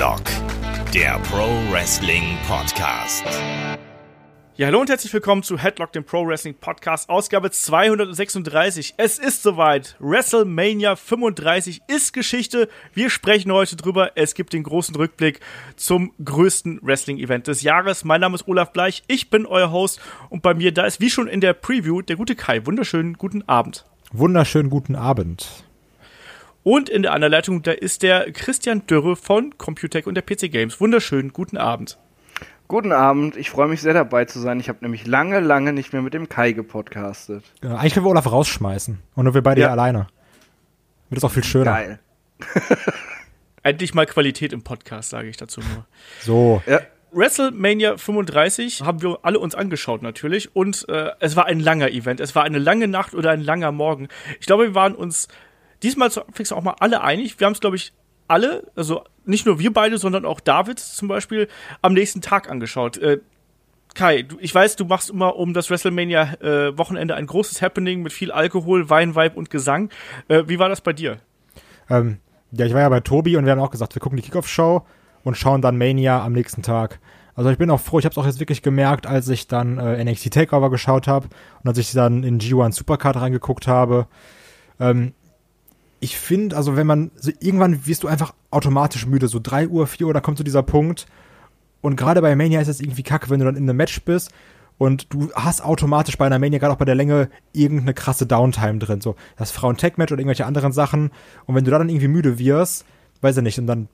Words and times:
Headlock, 0.00 0.22
der 0.94 1.18
Pro 1.30 1.46
Wrestling 1.70 2.38
Podcast. 2.48 3.22
Ja, 4.56 4.68
hallo 4.68 4.80
und 4.80 4.88
herzlich 4.88 5.12
willkommen 5.12 5.42
zu 5.42 5.58
Headlock, 5.58 5.92
dem 5.92 6.04
Pro 6.04 6.26
Wrestling 6.26 6.54
Podcast, 6.54 7.10
Ausgabe 7.10 7.50
236. 7.50 8.94
Es 8.96 9.18
ist 9.18 9.42
soweit. 9.42 9.96
WrestleMania 10.00 10.96
35 10.96 11.82
ist 11.86 12.14
Geschichte. 12.14 12.70
Wir 12.94 13.10
sprechen 13.10 13.52
heute 13.52 13.76
drüber. 13.76 14.12
Es 14.14 14.32
gibt 14.32 14.54
den 14.54 14.62
großen 14.62 14.96
Rückblick 14.96 15.40
zum 15.76 16.14
größten 16.24 16.80
Wrestling-Event 16.80 17.48
des 17.48 17.60
Jahres. 17.60 18.02
Mein 18.02 18.22
Name 18.22 18.36
ist 18.36 18.48
Olaf 18.48 18.72
Bleich. 18.72 19.02
Ich 19.06 19.28
bin 19.28 19.44
euer 19.44 19.70
Host 19.70 20.00
und 20.30 20.40
bei 20.40 20.54
mir, 20.54 20.72
da 20.72 20.86
ist 20.86 21.02
wie 21.02 21.10
schon 21.10 21.28
in 21.28 21.42
der 21.42 21.52
Preview, 21.52 22.00
der 22.00 22.16
gute 22.16 22.36
Kai. 22.36 22.64
Wunderschönen 22.64 23.18
guten 23.18 23.46
Abend. 23.46 23.84
Wunderschönen 24.12 24.70
guten 24.70 24.96
Abend. 24.96 25.46
Und 26.62 26.88
in 26.88 27.02
der 27.02 27.12
Anleitung, 27.12 27.62
da 27.62 27.72
ist 27.72 28.02
der 28.02 28.32
Christian 28.32 28.86
Dürre 28.86 29.16
von 29.16 29.56
Computec 29.56 30.06
und 30.06 30.14
der 30.14 30.22
PC 30.22 30.50
Games. 30.52 30.80
Wunderschönen 30.80 31.32
guten 31.32 31.56
Abend. 31.56 31.98
Guten 32.68 32.92
Abend, 32.92 33.36
ich 33.36 33.50
freue 33.50 33.66
mich 33.68 33.80
sehr 33.80 33.94
dabei 33.94 34.26
zu 34.26 34.38
sein. 34.38 34.60
Ich 34.60 34.68
habe 34.68 34.78
nämlich 34.82 35.06
lange, 35.06 35.40
lange 35.40 35.72
nicht 35.72 35.92
mehr 35.92 36.02
mit 36.02 36.14
dem 36.14 36.28
Kai 36.28 36.52
gepodcastet. 36.52 37.44
Ja, 37.64 37.76
eigentlich 37.76 37.94
können 37.94 38.06
wir 38.06 38.10
Olaf 38.10 38.30
rausschmeißen. 38.30 38.98
Und 39.14 39.24
nur 39.24 39.34
wir 39.34 39.42
beide 39.42 39.60
Ja. 39.60 39.68
hier 39.68 39.72
alleine. 39.72 40.06
Wird 41.08 41.18
es 41.18 41.24
auch 41.24 41.32
viel 41.32 41.42
schöner. 41.44 41.64
Geil. 41.72 41.98
Endlich 43.62 43.92
mal 43.94 44.06
Qualität 44.06 44.52
im 44.52 44.62
Podcast, 44.62 45.10
sage 45.10 45.28
ich 45.28 45.36
dazu 45.36 45.60
nur. 45.60 45.86
So. 46.20 46.62
Ja, 46.66 46.80
WrestleMania 47.12 47.96
35 47.96 48.82
haben 48.82 49.02
wir 49.02 49.18
alle 49.22 49.40
uns 49.40 49.54
angeschaut 49.56 50.00
natürlich 50.02 50.54
und 50.54 50.88
äh, 50.88 51.10
es 51.18 51.34
war 51.34 51.46
ein 51.46 51.58
langer 51.58 51.90
Event. 51.90 52.20
Es 52.20 52.36
war 52.36 52.44
eine 52.44 52.58
lange 52.58 52.86
Nacht 52.86 53.14
oder 53.14 53.30
ein 53.32 53.40
langer 53.40 53.72
Morgen. 53.72 54.08
Ich 54.38 54.46
glaube, 54.46 54.64
wir 54.68 54.74
waren 54.76 54.94
uns 54.94 55.26
diesmal 55.82 56.10
zur 56.10 56.28
Abwechslung 56.28 56.58
auch 56.58 56.64
mal 56.64 56.76
alle 56.80 57.02
einig. 57.02 57.38
Wir 57.38 57.46
haben 57.46 57.54
es, 57.54 57.60
glaube 57.60 57.76
ich, 57.76 57.92
alle, 58.28 58.70
also 58.76 59.04
nicht 59.24 59.46
nur 59.46 59.58
wir 59.58 59.72
beide, 59.72 59.98
sondern 59.98 60.24
auch 60.24 60.40
David 60.40 60.78
zum 60.78 61.08
Beispiel, 61.08 61.48
am 61.82 61.94
nächsten 61.94 62.20
Tag 62.20 62.50
angeschaut. 62.50 62.96
Äh, 62.98 63.18
Kai, 63.94 64.22
du, 64.22 64.36
ich 64.38 64.54
weiß, 64.54 64.76
du 64.76 64.84
machst 64.84 65.10
immer 65.10 65.36
um 65.36 65.52
das 65.52 65.68
WrestleMania-Wochenende 65.68 67.16
ein 67.16 67.26
großes 67.26 67.60
Happening 67.60 68.02
mit 68.02 68.12
viel 68.12 68.30
Alkohol, 68.30 68.88
Wein, 68.88 69.16
Vibe 69.16 69.34
und 69.36 69.50
Gesang. 69.50 69.90
Äh, 70.28 70.44
wie 70.46 70.58
war 70.58 70.68
das 70.68 70.80
bei 70.80 70.92
dir? 70.92 71.18
Ähm, 71.88 72.18
ja, 72.52 72.66
ich 72.66 72.72
war 72.72 72.80
ja 72.80 72.88
bei 72.88 73.00
Tobi 73.00 73.36
und 73.36 73.44
wir 73.44 73.52
haben 73.52 73.60
auch 73.60 73.70
gesagt, 73.70 73.94
wir 73.94 74.00
gucken 74.00 74.16
die 74.16 74.22
Kickoff-Show 74.22 74.86
und 75.24 75.36
schauen 75.36 75.60
dann 75.60 75.76
Mania 75.76 76.24
am 76.24 76.32
nächsten 76.32 76.62
Tag. 76.62 77.00
Also 77.34 77.50
ich 77.50 77.58
bin 77.58 77.70
auch 77.70 77.80
froh, 77.80 77.98
ich 77.98 78.04
habe 78.04 78.12
es 78.12 78.18
auch 78.18 78.26
jetzt 78.26 78.40
wirklich 78.40 78.62
gemerkt, 78.62 79.06
als 79.06 79.28
ich 79.28 79.48
dann 79.48 79.78
äh, 79.78 80.04
NXT 80.04 80.32
Takeover 80.32 80.70
geschaut 80.70 81.08
habe 81.08 81.28
und 81.62 81.68
als 81.68 81.78
ich 81.78 81.90
dann 81.92 82.22
in 82.22 82.38
G1 82.38 82.72
Supercard 82.72 83.16
reingeguckt 83.16 83.66
habe. 83.66 84.06
Ähm, 84.78 85.14
ich 86.00 86.18
finde, 86.18 86.56
also 86.56 86.76
wenn 86.76 86.86
man, 86.86 87.10
so 87.16 87.30
irgendwann 87.40 87.86
wirst 87.86 88.02
du 88.02 88.08
einfach 88.08 88.34
automatisch 88.50 89.06
müde, 89.06 89.28
so 89.28 89.38
3 89.42 89.68
Uhr, 89.68 89.86
4 89.86 90.06
Uhr, 90.06 90.14
da 90.14 90.20
kommt 90.20 90.38
so 90.38 90.44
dieser 90.44 90.62
Punkt. 90.62 91.06
Und 91.82 91.96
gerade 91.96 92.22
bei 92.22 92.34
Mania 92.34 92.60
ist 92.60 92.68
es 92.68 92.80
irgendwie 92.80 93.02
kacke, 93.02 93.30
wenn 93.30 93.38
du 93.38 93.46
dann 93.46 93.56
in 93.56 93.64
einem 93.64 93.76
Match 93.76 94.02
bist 94.02 94.30
und 94.78 95.12
du 95.12 95.30
hast 95.34 95.62
automatisch 95.62 96.16
bei 96.16 96.24
einer 96.24 96.38
Mania, 96.38 96.58
gerade 96.58 96.72
auch 96.72 96.78
bei 96.78 96.86
der 96.86 96.94
Länge, 96.94 97.28
irgendeine 97.52 97.92
krasse 97.92 98.26
Downtime 98.26 98.78
drin. 98.78 99.02
So 99.02 99.14
das 99.36 99.50
Frauen-Tech-Match 99.50 100.10
oder 100.10 100.20
irgendwelche 100.20 100.46
anderen 100.46 100.72
Sachen. 100.72 101.10
Und 101.44 101.54
wenn 101.54 101.64
du 101.64 101.70
da 101.70 101.78
dann 101.78 101.90
irgendwie 101.90 102.08
müde 102.08 102.38
wirst, 102.38 102.86
weiß 103.20 103.36
ich 103.36 103.42
nicht, 103.42 103.58
und 103.58 103.66
dann, 103.66 103.88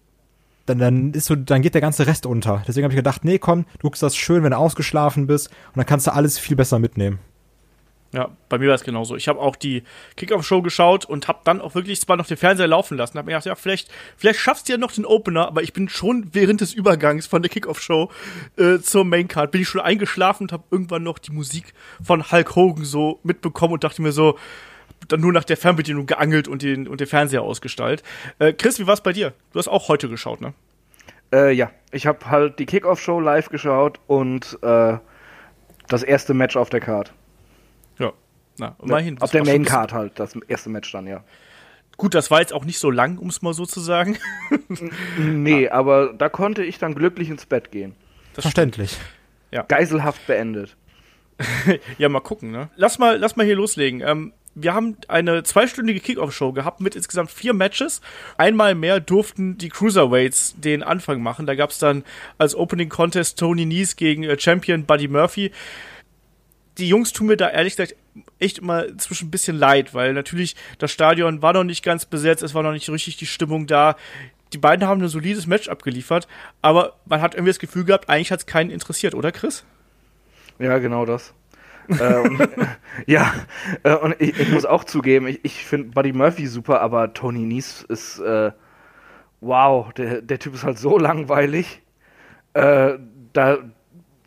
dann, 0.67 0.79
dann 0.79 1.13
ist 1.13 1.27
so, 1.27 1.35
dann 1.35 1.63
geht 1.63 1.75
der 1.75 1.81
ganze 1.81 2.07
Rest 2.07 2.25
unter. 2.25 2.63
Deswegen 2.69 2.85
habe 2.85 2.95
ich 2.95 2.99
gedacht, 2.99 3.25
nee, 3.25 3.39
komm, 3.39 3.65
du 3.79 3.89
guckst 3.89 4.03
das 4.03 4.15
schön, 4.15 4.45
wenn 4.45 4.53
du 4.53 4.59
ausgeschlafen 4.59 5.27
bist 5.27 5.49
und 5.49 5.79
dann 5.79 5.87
kannst 5.87 6.07
du 6.07 6.13
alles 6.13 6.39
viel 6.39 6.55
besser 6.55 6.79
mitnehmen. 6.79 7.19
Ja, 8.13 8.31
bei 8.49 8.59
mir 8.59 8.69
war 8.69 8.75
es 8.77 8.85
genauso. 8.85 9.17
Ich 9.17 9.29
habe 9.29 9.41
auch 9.41 9.57
die 9.57 9.83
Kickoff-Show 10.17 10.63
geschaut 10.63 11.05
und 11.05 11.29
habe 11.29 11.41
dann 11.45 11.61
auch 11.61 11.75
wirklich 11.75 12.01
zwar 12.01 12.17
noch 12.17 12.27
den 12.27 12.37
Fernseher 12.37 12.69
laufen 12.69 12.97
lassen. 12.97 13.19
Habe 13.19 13.27
mir 13.27 13.33
gedacht, 13.33 13.47
ja, 13.47 13.55
vielleicht, 13.55 13.91
vielleicht 14.17 14.39
schaffst 14.39 14.69
du 14.69 14.73
ja 14.73 14.79
noch 14.79 14.93
den 14.93 15.05
Opener, 15.05 15.49
aber 15.49 15.63
ich 15.63 15.73
bin 15.73 15.89
schon 15.89 16.29
während 16.33 16.61
des 16.61 16.73
Übergangs 16.73 17.27
von 17.27 17.43
der 17.43 17.51
Kickoff-Show 17.51 18.11
äh, 18.57 18.79
zur 18.79 19.05
Maincard, 19.05 19.51
bin 19.51 19.63
ich 19.63 19.69
schon 19.69 19.81
eingeschlafen 19.81 20.45
und 20.45 20.53
habe 20.53 20.65
irgendwann 20.71 21.03
noch 21.03 21.19
die 21.19 21.33
Musik 21.33 21.75
von 22.03 22.31
Hulk 22.31 22.55
Hogan 22.57 22.85
so 22.85 23.21
mitbekommen 23.23 23.75
und 23.75 23.85
dachte 23.85 24.01
mir 24.01 24.13
so, 24.13 24.39
dann 25.09 25.21
nur 25.21 25.33
nach 25.33 25.45
der 25.45 25.57
Fernbedienung 25.57 26.07
geangelt 26.07 26.49
und 26.49 26.63
den, 26.63 26.89
und 26.89 27.01
den 27.01 27.07
Fernseher 27.07 27.43
ausgestaltet. 27.43 28.07
Äh, 28.39 28.53
Chris, 28.53 28.79
wie 28.79 28.87
war's 28.87 29.03
bei 29.03 29.13
dir? 29.13 29.35
Du 29.53 29.59
hast 29.59 29.69
auch 29.69 29.89
heute 29.89 30.09
geschaut, 30.09 30.41
ne? 30.41 30.55
äh, 31.33 31.53
ja. 31.53 31.71
ich 31.91 32.07
habe 32.07 32.31
halt 32.31 32.59
die 32.59 32.67
Kickoff-Show 32.67 33.21
live 33.21 33.49
geschaut 33.49 34.01
und 34.07 34.59
äh, 34.63 34.97
das 35.89 36.03
erste 36.03 36.35
Match 36.35 36.57
auf 36.57 36.71
der 36.71 36.81
Card. 36.81 37.13
Ja. 38.59 38.77
Na, 38.81 38.85
immerhin. 38.85 39.21
auf 39.21 39.31
der 39.31 39.45
Main 39.45 39.65
Card 39.65 39.93
halt, 39.93 40.19
das 40.19 40.35
erste 40.49 40.71
Match 40.71 40.91
dann, 40.93 41.07
ja. 41.07 41.23
Gut, 41.97 42.15
das 42.15 42.31
war 42.31 42.41
jetzt 42.41 42.53
auch 42.53 42.65
nicht 42.65 42.79
so 42.79 42.91
lang, 42.91 43.19
um 43.19 43.29
es 43.29 43.43
mal 43.43 43.55
so 43.55 43.67
zu 43.67 43.81
sagen. 43.81 44.19
Nee, 45.19 45.69
aber 45.69 46.13
da 46.13 46.29
konnte 46.29 46.63
ich 46.63 46.79
dann 46.79 46.95
glücklich 46.95 47.31
ins 47.31 47.47
Bett 47.47 47.71
gehen. 47.71 47.95
Das 48.35 48.43
Verständlich. 48.43 48.99
Geiselhaft 49.69 50.27
beendet. 50.27 50.77
Ja, 51.99 52.09
mal 52.09 52.21
gucken, 52.21 52.51
ne? 52.51 52.69
Lass 52.77 52.99
mal, 52.99 53.19
lass 53.19 53.37
mal 53.37 53.45
hier 53.45 53.57
loslegen. 53.57 54.01
Ähm, 54.01 54.33
wir 54.55 54.73
haben 54.73 54.97
eine 55.09 55.43
zweistündige 55.43 56.01
Kickoff-Show 56.01 56.53
gehabt 56.53 56.81
mit 56.81 56.97
insgesamt 56.97 57.31
vier 57.31 57.53
Matches. 57.53 58.01
Einmal 58.39 58.75
mehr 58.75 59.01
durften 59.01 59.59
die 59.59 59.69
Cruiserweights 59.69 60.55
den 60.59 60.83
Anfang 60.83 61.23
machen. 61.23 61.47
Da 61.47 61.55
gab's 61.55 61.79
dann 61.79 62.05
als 62.39 62.55
Opening 62.55 62.89
Contest 62.89 63.39
Tony 63.39 63.67
Nese 63.67 63.97
gegen 63.97 64.23
äh, 64.23 64.39
Champion 64.39 64.85
Buddy 64.85 65.09
Murphy. 65.09 65.53
Die 66.79 66.89
Jungs 66.89 67.13
tun 67.13 67.27
mir 67.27 67.37
da 67.37 67.49
ehrlich 67.49 67.77
gesagt 67.77 67.97
echt 68.39 68.59
immer 68.59 68.97
zwischen 68.99 69.29
ein 69.29 69.31
bisschen 69.31 69.57
leid, 69.57 69.95
weil 69.95 70.13
natürlich 70.13 70.57
das 70.79 70.93
Stadion 70.93 71.43
war 71.43 71.53
noch 71.53 71.65
nicht 71.65 71.85
ganz 71.85 72.05
besetzt, 72.05 72.43
es 72.43 72.55
war 72.55 72.63
noch 72.63 72.73
nicht 72.73 72.89
richtig 72.89 73.17
die 73.17 73.27
Stimmung 73.27 73.67
da. 73.67 73.97
Die 74.53 74.59
beiden 74.59 74.87
haben 74.87 75.03
ein 75.03 75.09
solides 75.09 75.47
Match 75.47 75.69
abgeliefert, 75.69 76.29
aber 76.63 76.97
man 77.05 77.21
hat 77.21 77.35
irgendwie 77.35 77.51
das 77.51 77.59
Gefühl 77.59 77.85
gehabt, 77.85 78.09
eigentlich 78.09 78.33
hat's 78.33 78.47
keinen 78.47 78.71
interessiert, 78.71 79.15
oder 79.15 79.33
Chris? 79.33 79.65
Ja, 80.59 80.79
genau 80.79 81.05
das. 81.05 81.35
äh, 81.89 82.15
und, 82.17 82.49
ja, 83.07 83.33
äh, 83.83 83.95
und 83.95 84.17
ich, 84.19 84.39
ich 84.39 84.49
muss 84.51 84.65
auch 84.65 84.85
zugeben, 84.85 85.27
ich, 85.27 85.41
ich 85.43 85.65
finde 85.65 85.91
Buddy 85.91 86.13
Murphy 86.13 86.47
super, 86.47 86.81
aber 86.81 87.13
Tony 87.13 87.41
Nies 87.41 87.83
ist, 87.89 88.19
äh, 88.21 88.53
wow, 89.41 89.93
der, 89.93 90.23
der 90.23 90.39
Typ 90.39 90.55
ist 90.55 90.65
halt 90.65 90.79
so 90.79 90.99
langweilig. 90.99 91.83
Äh, 92.55 92.99
da, 93.33 93.59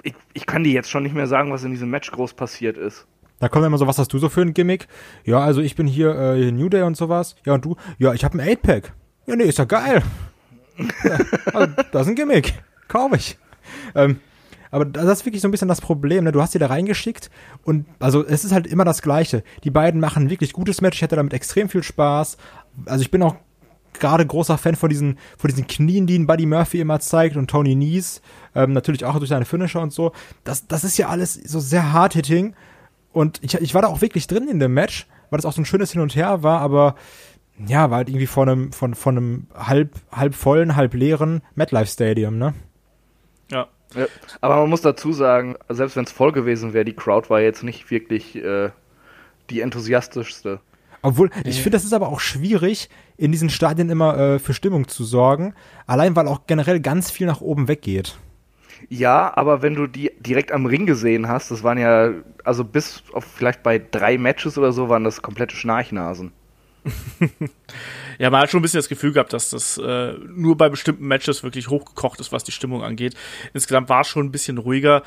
ich, 0.10 0.16
ich 0.34 0.46
kann 0.46 0.64
dir 0.64 0.72
jetzt 0.72 0.90
schon 0.90 1.04
nicht 1.04 1.16
mehr 1.16 1.28
sagen, 1.28 1.52
was 1.52 1.64
in 1.64 1.72
diesem 1.72 1.90
Match 1.90 2.12
groß 2.12 2.34
passiert 2.34 2.78
ist. 2.78 3.08
Da 3.40 3.48
kommt 3.48 3.66
immer 3.66 3.78
so, 3.78 3.88
was 3.88 3.98
hast 3.98 4.12
du 4.12 4.18
so 4.18 4.28
für 4.28 4.42
ein 4.42 4.54
Gimmick? 4.54 4.88
Ja, 5.24 5.40
also 5.40 5.62
ich 5.62 5.76
bin 5.76 5.88
hier 5.88 6.14
äh, 6.16 6.52
New 6.52 6.70
Day 6.70 6.84
und 6.84 6.98
sowas. 6.98 7.36
Ja, 7.46 7.54
und 7.54 7.64
du? 7.64 7.76
Ja, 7.98 8.14
ich 8.14 8.24
habe 8.24 8.38
ein 8.38 8.48
8-Pack. 8.48 8.94
Ja, 9.28 9.36
nee, 9.36 9.46
ist 9.46 9.60
ja 9.60 9.66
geil. 9.66 10.04
ja, 11.04 11.20
also, 11.54 11.74
das 11.92 12.02
ist 12.04 12.08
ein 12.10 12.16
Gimmick. 12.16 12.54
Kauf 12.88 13.14
ich. 13.14 13.38
Ähm, 13.96 14.20
aber 14.72 14.86
das 14.86 15.20
ist 15.20 15.26
wirklich 15.26 15.42
so 15.42 15.48
ein 15.48 15.52
bisschen 15.52 15.68
das 15.68 15.82
Problem, 15.82 16.26
ne? 16.26 16.32
Du 16.32 16.42
hast 16.42 16.54
die 16.54 16.60
da 16.60 16.68
reingeschickt 16.68 17.30
und 17.64 17.86
also 18.00 18.26
es 18.26 18.46
ist 18.46 18.52
halt 18.52 18.68
immer 18.68 18.86
das 18.86 19.02
Gleiche. 19.02 19.44
Die 19.64 19.72
beiden 19.72 20.00
machen 20.00 20.30
wirklich 20.30 20.54
gutes 20.54 20.82
Match. 20.82 20.98
Ich 20.98 21.04
hatte 21.04 21.16
damit 21.16 21.34
extrem 21.34 21.70
viel 21.70 21.82
Spaß. 21.82 22.38
Also 22.86 23.02
ich 23.02 23.10
bin 23.10 23.24
auch 23.24 23.36
gerade 23.94 24.26
großer 24.26 24.58
Fan 24.58 24.76
von 24.76 24.90
diesen, 24.90 25.18
von 25.38 25.50
diesen 25.50 25.68
Knien, 25.68 26.08
die 26.08 26.18
ein 26.18 26.28
Buddy 26.28 26.46
Murphy 26.46 26.80
immer 26.80 27.00
zeigt 27.00 27.36
und 27.36 27.50
Tony 27.50 27.76
Nies. 27.76 28.22
Ähm, 28.56 28.74
natürlich 28.74 29.06
auch 29.06 29.18
durch 29.18 29.30
seine 29.30 29.46
Finisher 29.46 29.82
und 29.82 29.94
so. 29.94 30.12
Das, 30.44 30.68
das 30.68 30.84
ist 30.84 30.98
ja 30.98 31.10
alles 31.10 31.34
so 31.34 31.60
sehr 31.60 31.94
hard-hitting. 31.94 32.56
Und 33.12 33.40
ich, 33.44 33.56
ich 33.56 33.74
war 33.74 33.82
da 33.82 33.88
auch 33.88 34.02
wirklich 34.02 34.28
drin 34.28 34.48
in 34.48 34.60
dem 34.60 34.74
Match, 34.74 35.08
weil 35.30 35.38
das 35.38 35.46
auch 35.46 35.54
so 35.54 35.62
ein 35.62 35.66
schönes 35.66 35.92
Hin 35.92 36.02
und 36.02 36.16
Her 36.16 36.44
war, 36.44 36.62
aber 36.62 36.96
ja, 37.68 37.90
war 37.90 37.98
halt 37.98 38.10
irgendwie 38.10 38.28
von 38.28 38.48
einem, 38.48 38.72
von, 38.72 38.96
von 38.96 39.18
einem 39.18 39.48
halb, 39.54 39.96
halb 40.12 40.34
vollen, 40.36 40.76
halb 40.76 40.94
leeren 40.94 41.42
MetLife 41.56 41.92
Stadium, 41.92 42.38
ne? 42.38 42.54
Ja. 43.52 43.68
Ja, 43.96 44.06
aber 44.42 44.58
man 44.58 44.70
muss 44.70 44.82
dazu 44.82 45.12
sagen, 45.14 45.56
selbst 45.68 45.96
wenn 45.96 46.06
es 46.06 46.12
voll 46.12 46.32
gewesen 46.32 46.74
wäre, 46.74 46.86
die 46.86 46.96
Crowd 46.96 47.30
war 47.32 47.42
jetzt 47.42 47.64
nicht 47.64 47.90
wirklich 47.90 48.36
äh, 48.36 48.70
die 49.50 49.62
enthusiastischste. 49.62 50.60
Obwohl, 51.02 51.30
ich 51.46 51.58
finde, 51.58 51.72
das 51.72 51.86
ist 51.86 51.94
aber 51.94 52.10
auch 52.10 52.20
schwierig, 52.20 52.90
in 53.18 53.32
diesen 53.32 53.50
Stadien 53.50 53.90
immer 53.90 54.18
äh, 54.18 54.40
für 54.40 54.54
Stimmung 54.54 54.88
zu 54.88 55.04
sorgen, 55.04 55.54
allein 55.88 56.16
weil 56.16 56.28
auch 56.28 56.42
generell 56.48 56.80
ganz 56.80 57.10
viel 57.12 57.28
nach 57.28 57.42
oben 57.42 57.68
weggeht. 57.68 58.18
Ja, 58.88 59.36
aber 59.36 59.62
wenn 59.62 59.76
du 59.76 59.88
die 59.88 60.12
direkt 60.20 60.52
am 60.52 60.66
Ring 60.66 60.86
gesehen 60.86 61.28
hast, 61.28 61.52
das 61.52 61.64
waren 61.64 61.78
ja, 61.78 62.12
also 62.44 62.64
bis 62.64 63.04
auf 63.14 63.26
vielleicht 63.26 63.64
bei 63.64 63.80
drei 63.80 64.18
Matches 64.18 64.58
oder 64.58 64.72
so, 64.72 64.90
waren 64.90 65.04
das 65.04 65.22
komplette 65.22 65.56
Schnarchnasen. 65.56 66.32
Ja, 68.20 68.30
man 68.30 68.42
hat 68.42 68.52
schon 68.52 68.60
ein 68.60 68.64
bisschen 68.64 68.80
das 68.80 68.90
Gefühl 68.90 69.14
gehabt, 69.14 69.32
dass 69.32 69.50
das 69.50 69.78
äh, 69.78 70.14
nur 70.28 70.58
bei 70.58 70.68
bestimmten 70.68 71.08
Matches 71.08 71.42
wirklich 71.42 71.70
hochgekocht 71.70 72.20
ist, 72.20 72.34
was 72.34 72.44
die 72.44 72.52
Stimmung 72.52 72.84
angeht. 72.84 73.16
Insgesamt 73.54 73.88
war 73.88 74.02
es 74.02 74.10
schon 74.10 74.26
ein 74.26 74.32
bisschen 74.32 74.58
ruhiger. 74.58 75.04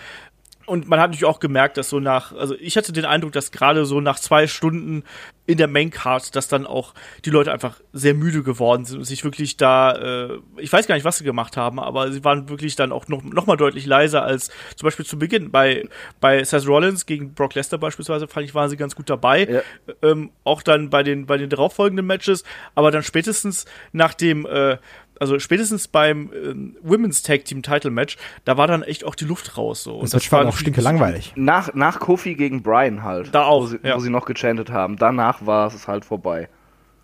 Und 0.67 0.89
man 0.89 1.01
hat 1.01 1.11
natürlich 1.11 1.25
auch 1.25 1.41
gemerkt, 1.41 1.77
dass 1.77 1.89
so 1.89 2.01
nach, 2.01 2.33
also 2.33 2.55
ich 2.59 2.77
hatte 2.77 2.93
den 2.93 3.05
Eindruck, 3.05 3.33
dass 3.33 3.51
gerade 3.51 3.85
so 3.85 4.01
nach 4.01 4.19
zwei 4.19 4.47
Stunden 4.47 5.05
in 5.45 5.59
der 5.59 5.67
Maincard, 5.67 6.37
dass 6.37 6.47
dann 6.47 6.67
auch 6.67 6.95
die 7.25 7.31
Leute 7.31 7.53
einfach 7.53 7.81
sehr 7.93 8.15
müde 8.15 8.45
geworden 8.45 8.85
sind 8.85 8.99
und 8.99 9.05
sich 9.05 9.25
wirklich 9.25 9.57
da, 9.57 9.93
äh, 9.93 10.39
ich 10.57 10.73
weiß 10.73 10.87
gar 10.87 10.95
nicht, 10.95 11.05
was 11.05 11.19
sie 11.19 11.25
gemacht 11.25 11.57
haben, 11.57 11.81
aber 11.81 12.13
sie 12.13 12.23
waren 12.23 12.49
wirklich 12.49 12.77
dann 12.77 12.93
auch 12.93 13.09
noch, 13.09 13.25
noch 13.25 13.47
mal 13.47 13.57
deutlich 13.57 13.85
leiser 13.85 14.23
als 14.23 14.51
zum 14.77 14.87
Beispiel 14.87 15.05
zu 15.05 15.19
Beginn. 15.19 15.51
Bei, 15.51 15.89
bei 16.21 16.45
Seth 16.45 16.67
Rollins 16.67 17.07
gegen 17.07 17.35
Brock 17.35 17.55
Lesnar 17.55 17.81
beispielsweise, 17.81 18.29
fand 18.29 18.47
ich, 18.47 18.55
waren 18.55 18.71
sie 18.71 18.77
ganz 18.77 18.95
gut 18.95 19.11
dabei. 19.11 19.49
Ja. 19.49 19.63
Ähm, 20.03 20.31
auch 20.45 20.63
dann 20.63 20.91
bei 20.91 21.03
den, 21.03 21.27
bei 21.27 21.39
den 21.39 21.51
darauffolgenden 21.51 22.07
Matches, 22.07 22.45
aber 22.77 22.93
dann 22.93 23.03
spätestens 23.03 23.65
nach 23.93 24.15
dem, 24.15 24.47
äh, 24.47 24.79
also 25.21 25.39
spätestens 25.39 25.89
beim 25.89 26.31
äh, 26.33 26.55
Women's 26.83 27.23
Tag 27.23 27.45
Team 27.45 27.63
Title 27.63 27.91
Match, 27.91 28.17
da 28.45 28.57
war 28.57 28.67
dann 28.67 28.83
echt 28.83 29.05
auch 29.05 29.15
die 29.15 29.25
Luft 29.25 29.57
raus. 29.57 29.83
So. 29.83 29.97
Und 29.97 30.13
das, 30.13 30.33
war 30.33 30.47
auch 30.47 30.57
stinke 30.57 30.81
langweilig. 30.81 31.33
Nach, 31.37 31.75
nach 31.75 32.01
Kofi 32.01 32.35
gegen 32.35 32.63
Brian 32.63 33.03
halt. 33.03 33.35
Da 33.35 33.45
auch, 33.45 33.63
Wo 33.63 33.67
sie, 33.67 33.79
ja. 33.83 33.97
wo 33.97 34.01
sie 34.01 34.11
noch 34.11 34.27
gechantet 34.27 34.71
haben. 34.71 34.97
Danach 34.97 35.47
war 35.47 35.67
es 35.69 35.87
halt 35.89 36.05
vorbei. 36.05 36.49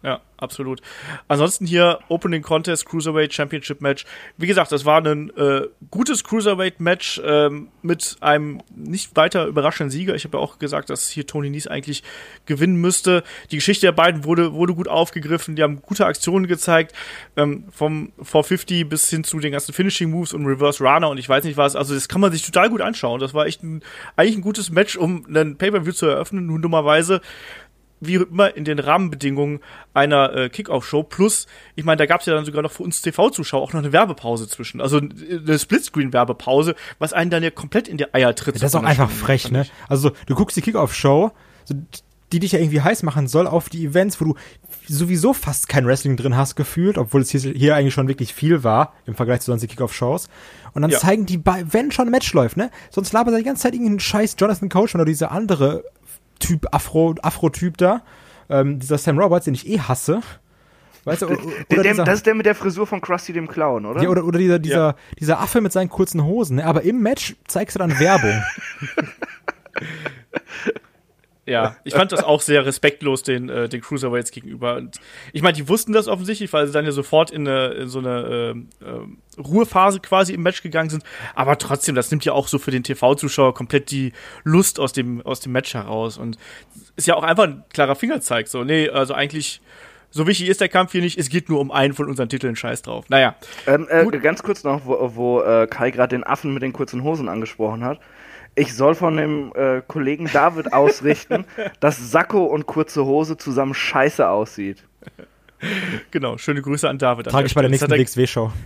Ja, 0.03 0.21
absolut. 0.37 0.81
Ansonsten 1.27 1.67
hier 1.67 1.99
Opening 2.09 2.43
Contest 2.43 2.87
Cruiserweight 2.87 3.35
Championship 3.35 3.81
Match. 3.81 4.05
Wie 4.37 4.47
gesagt, 4.47 4.71
das 4.71 4.85
war 4.85 5.05
ein 5.05 5.37
äh, 5.37 5.63
gutes 5.91 6.23
Cruiserweight 6.23 6.79
Match 6.79 7.21
ähm, 7.25 7.69
mit 7.83 8.17
einem 8.21 8.63
nicht 8.77 9.17
weiter 9.17 9.47
überraschenden 9.47 9.91
Sieger. 9.91 10.15
Ich 10.15 10.25
habe 10.25 10.39
ja 10.39 10.43
auch 10.43 10.61
gesagt, 10.61 10.91
dass 10.91 11.09
hier 11.09 11.27
Tony 11.27 11.51
Nies 11.51 11.67
eigentlich 11.67 12.05
gewinnen 12.47 12.77
müsste. 12.77 13.25
Die 13.51 13.57
Geschichte 13.57 13.87
der 13.87 13.93
beiden 13.93 14.23
wurde 14.23 14.53
wurde 14.53 14.75
gut 14.75 14.87
aufgegriffen. 14.87 15.57
Die 15.57 15.65
haben 15.65 15.83
gute 15.83 16.07
Aktionen 16.07 16.47
gezeigt, 16.47 16.95
ähm, 17.37 17.65
vom 17.73 18.13
450 18.23 18.89
bis 18.89 19.11
hin 19.11 19.25
zu 19.25 19.41
den 19.41 19.51
ganzen 19.51 19.73
Finishing 19.73 20.11
Moves 20.11 20.33
und 20.33 20.47
Reverse 20.47 20.83
Runner 20.83 21.09
und 21.09 21.19
ich 21.19 21.29
weiß 21.29 21.43
nicht 21.43 21.57
was. 21.57 21.75
Also 21.75 21.95
das 21.95 22.09
kann 22.09 22.21
man 22.21 22.31
sich 22.31 22.43
total 22.43 22.71
gut 22.71 22.83
anschauen. 22.83 23.19
Das 23.19 23.35
war 23.35 23.47
echt 23.47 23.65
ein, 23.65 23.83
eigentlich 24.15 24.37
ein 24.37 24.43
gutes 24.43 24.71
Match, 24.71 24.97
um 24.97 25.27
einen 25.27 25.57
Pay-per-View 25.57 25.93
zu 25.93 26.07
eröffnen. 26.07 26.47
Nun 26.47 26.63
dummerweise 26.63 27.21
wie 28.01 28.15
immer 28.15 28.57
in 28.57 28.65
den 28.65 28.79
Rahmenbedingungen 28.79 29.61
einer 29.95 30.35
äh, 30.35 30.49
Kickoff-Show. 30.49 31.03
Plus, 31.03 31.47
ich 31.75 31.85
meine, 31.85 31.97
da 31.99 32.07
gab 32.07 32.21
es 32.21 32.27
ja 32.27 32.35
dann 32.35 32.45
sogar 32.45 32.63
noch 32.63 32.71
für 32.73 32.83
uns 32.83 33.03
TV-Zuschauer 33.03 33.63
auch 33.63 33.73
noch 33.73 33.81
eine 33.81 33.93
Werbepause 33.93 34.49
zwischen. 34.49 34.81
Also 34.81 34.99
eine 34.99 35.59
Splitscreen-Werbepause, 35.59 36.75
was 36.99 37.13
einen 37.13 37.31
dann 37.31 37.43
ja 37.43 37.51
komplett 37.51 37.89
in 37.89 37.97
die 37.97 38.13
Eier 38.15 38.35
tritt. 38.35 38.57
Das 38.57 38.63
ist 38.63 38.75
auch 38.75 38.83
einfach 38.83 39.11
frech, 39.11 39.51
ne? 39.51 39.67
Also 39.89 40.13
du 40.27 40.35
guckst 40.35 40.57
die 40.57 40.63
Kickoff-Show, 40.63 41.33
die 42.33 42.41
dich 42.41 42.53
ja 42.53 42.59
irgendwie 42.59 42.83
heiß 42.83 43.03
machen 43.05 43.27
soll 43.27 43.47
auf 43.47 43.69
die 43.69 43.87
Events, 43.87 44.21
wo 44.21 44.27
du 44.27 44.35
sowieso 44.87 45.33
fast 45.33 45.69
kein 45.69 45.87
Wrestling 45.87 46.17
drin 46.17 46.37
hast 46.37 46.57
gefühlt, 46.57 46.99
obwohl 46.99 47.23
es 47.23 47.31
hier, 47.31 47.41
hier 47.41 47.75
eigentlich 47.75 47.95
schon 47.95 48.09
wirklich 48.09 48.35
viel 48.35 48.65
war 48.65 48.95
im 49.07 49.15
Vergleich 49.15 49.41
zu 49.41 49.47
sonstigen 49.47 49.73
Kickoff-Shows. 49.73 50.29
Und 50.75 50.83
dann 50.83 50.91
Ja. 50.91 50.99
zeigen 50.99 51.27
die, 51.27 51.39
bei, 51.39 51.65
wenn 51.71 51.91
schon 51.91 52.09
ein 52.09 52.11
Match 52.11 52.33
läuft, 52.35 52.57
ne? 52.57 52.71
Sonst 52.91 53.13
labert 53.13 53.33
er 53.35 53.39
die 53.39 53.45
ganze 53.45 53.63
Zeit 53.63 53.73
irgendeinen 53.73 54.01
scheiß 54.01 54.37
Jonathan 54.39 54.69
Coachman 54.69 55.01
oder 55.03 55.11
dieser 55.11 55.33
andere 55.33 55.85
Typ, 56.39 56.67
Afro, 56.73 57.15
Afro-Typ 57.23 57.77
da, 57.77 58.03
ähm, 58.49 58.79
dieser 58.79 58.99
Sam 58.99 59.19
Roberts, 59.19 59.45
den 59.45 59.55
ich 59.55 59.69
eh 59.69 59.81
hasse. 59.81 60.21
Weißt 61.05 61.23
du, 61.23 61.27
oder, 61.27 61.37
Der, 61.71 61.83
der, 61.83 61.93
dieser, 61.93 62.05
das 62.05 62.15
ist 62.17 62.27
der 62.27 62.35
mit 62.35 62.47
der 62.47 62.55
Frisur 62.55 62.87
von 62.87 63.01
Krusty 63.01 63.33
dem 63.33 63.49
Clown, 63.49 63.87
oder? 63.87 64.03
ja, 64.03 64.09
oder, 64.09 64.25
oder 64.25 64.39
dieser, 64.39 64.59
dieser, 64.59 64.97
dieser 65.19 65.41
Affe 65.41 65.61
mit 65.61 65.73
seinen 65.73 65.89
kurzen 65.89 66.25
Hosen, 66.25 66.57
ne? 66.57 66.67
Aber 66.67 66.83
im 66.83 67.01
Match 67.01 67.37
zeigst 67.47 67.77
du 67.77 67.79
dann 67.79 67.99
Werbung. 67.99 68.43
Ja, 71.49 71.77
ich 71.85 71.95
fand 71.95 72.13
das 72.13 72.23
auch 72.23 72.41
sehr 72.41 72.67
respektlos 72.67 73.23
den, 73.23 73.49
äh, 73.49 73.69
den 73.69 73.81
Cruiserweights 73.81 74.31
gegenüber. 74.31 74.77
Und 74.77 75.01
ich 75.33 75.43
meine, 75.43 75.57
die 75.57 75.69
wussten 75.69 75.93
das 75.93 76.07
offensichtlich, 76.07 76.53
weil 76.53 76.67
sie 76.67 76.73
dann 76.73 76.85
ja 76.85 76.93
sofort 76.93 77.31
in, 77.31 77.49
eine, 77.49 77.69
in 77.75 77.89
so 77.89 77.99
eine 77.99 78.53
ähm, 78.53 78.69
ähm, 78.85 79.19
Ruhephase 79.39 80.01
quasi 80.01 80.35
im 80.35 80.43
Match 80.43 80.63
gegangen 80.63 80.91
sind. 80.91 81.05
Aber 81.35 81.57
trotzdem, 81.59 81.95
das 81.95 82.11
nimmt 82.11 82.25
ja 82.25 82.33
auch 82.33 82.49
so 82.49 82.59
für 82.59 82.71
den 82.71 82.83
TV-Zuschauer 82.83 83.55
komplett 83.55 83.91
die 83.91 84.13
Lust 84.45 84.79
aus 84.79 84.93
dem, 84.93 85.23
aus 85.23 85.41
dem 85.41 85.53
Match 85.53 85.75
heraus. 85.75 86.19
Und 86.19 86.37
ist 86.97 87.07
ja 87.07 87.15
auch 87.15 87.23
einfach 87.23 87.45
ein 87.45 87.65
klarer 87.73 87.95
Fingerzeig. 87.95 88.49
So, 88.49 88.65
nee, 88.65 88.89
also 88.91 89.15
eigentlich, 89.15 89.61
so 90.11 90.27
wichtig 90.27 90.49
ist 90.49 90.61
der 90.61 90.69
Kampf 90.69 90.93
hier 90.93 91.01
nicht. 91.01 91.19
Es 91.19 91.29
geht 91.29 91.49
nur 91.49 91.61
um 91.61 91.71
einen 91.71 91.95
von 91.95 92.09
unseren 92.09 92.29
Titeln. 92.29 92.57
Scheiß 92.57 92.83
drauf. 92.83 93.07
Naja, 93.09 93.37
Ähm, 93.67 93.87
äh, 93.91 94.05
ganz 94.19 94.43
kurz 94.43 94.65
noch, 94.65 94.85
wo, 94.85 95.13
wo 95.15 95.41
äh, 95.43 95.67
Kai 95.67 95.91
gerade 95.91 96.15
den 96.15 96.25
Affen 96.25 96.53
mit 96.53 96.63
den 96.63 96.73
kurzen 96.73 97.03
Hosen 97.03 97.29
angesprochen 97.29 97.85
hat. 97.85 98.01
Ich 98.59 98.75
soll 98.75 98.95
von 98.95 99.17
dem 99.17 99.53
äh, 99.55 99.83
Kollegen 99.87 100.29
David 100.33 100.73
ausrichten, 100.73 101.45
dass 101.81 102.11
Sakko 102.11 102.45
und 102.45 102.67
kurze 102.67 103.05
Hose 103.05 103.37
zusammen 103.37 103.73
scheiße 103.73 104.29
aussieht. 104.29 104.83
genau. 106.11 106.39
Schöne 106.39 106.61
Grüße 106.61 106.89
an 106.89 106.99
David. 106.99 107.29
an 107.29 107.33
Trage 107.33 107.47
ich 107.47 107.55
bei 107.55 107.63
der 107.63 107.71
nächsten 107.71 107.91
WXW-Show. 107.91 108.53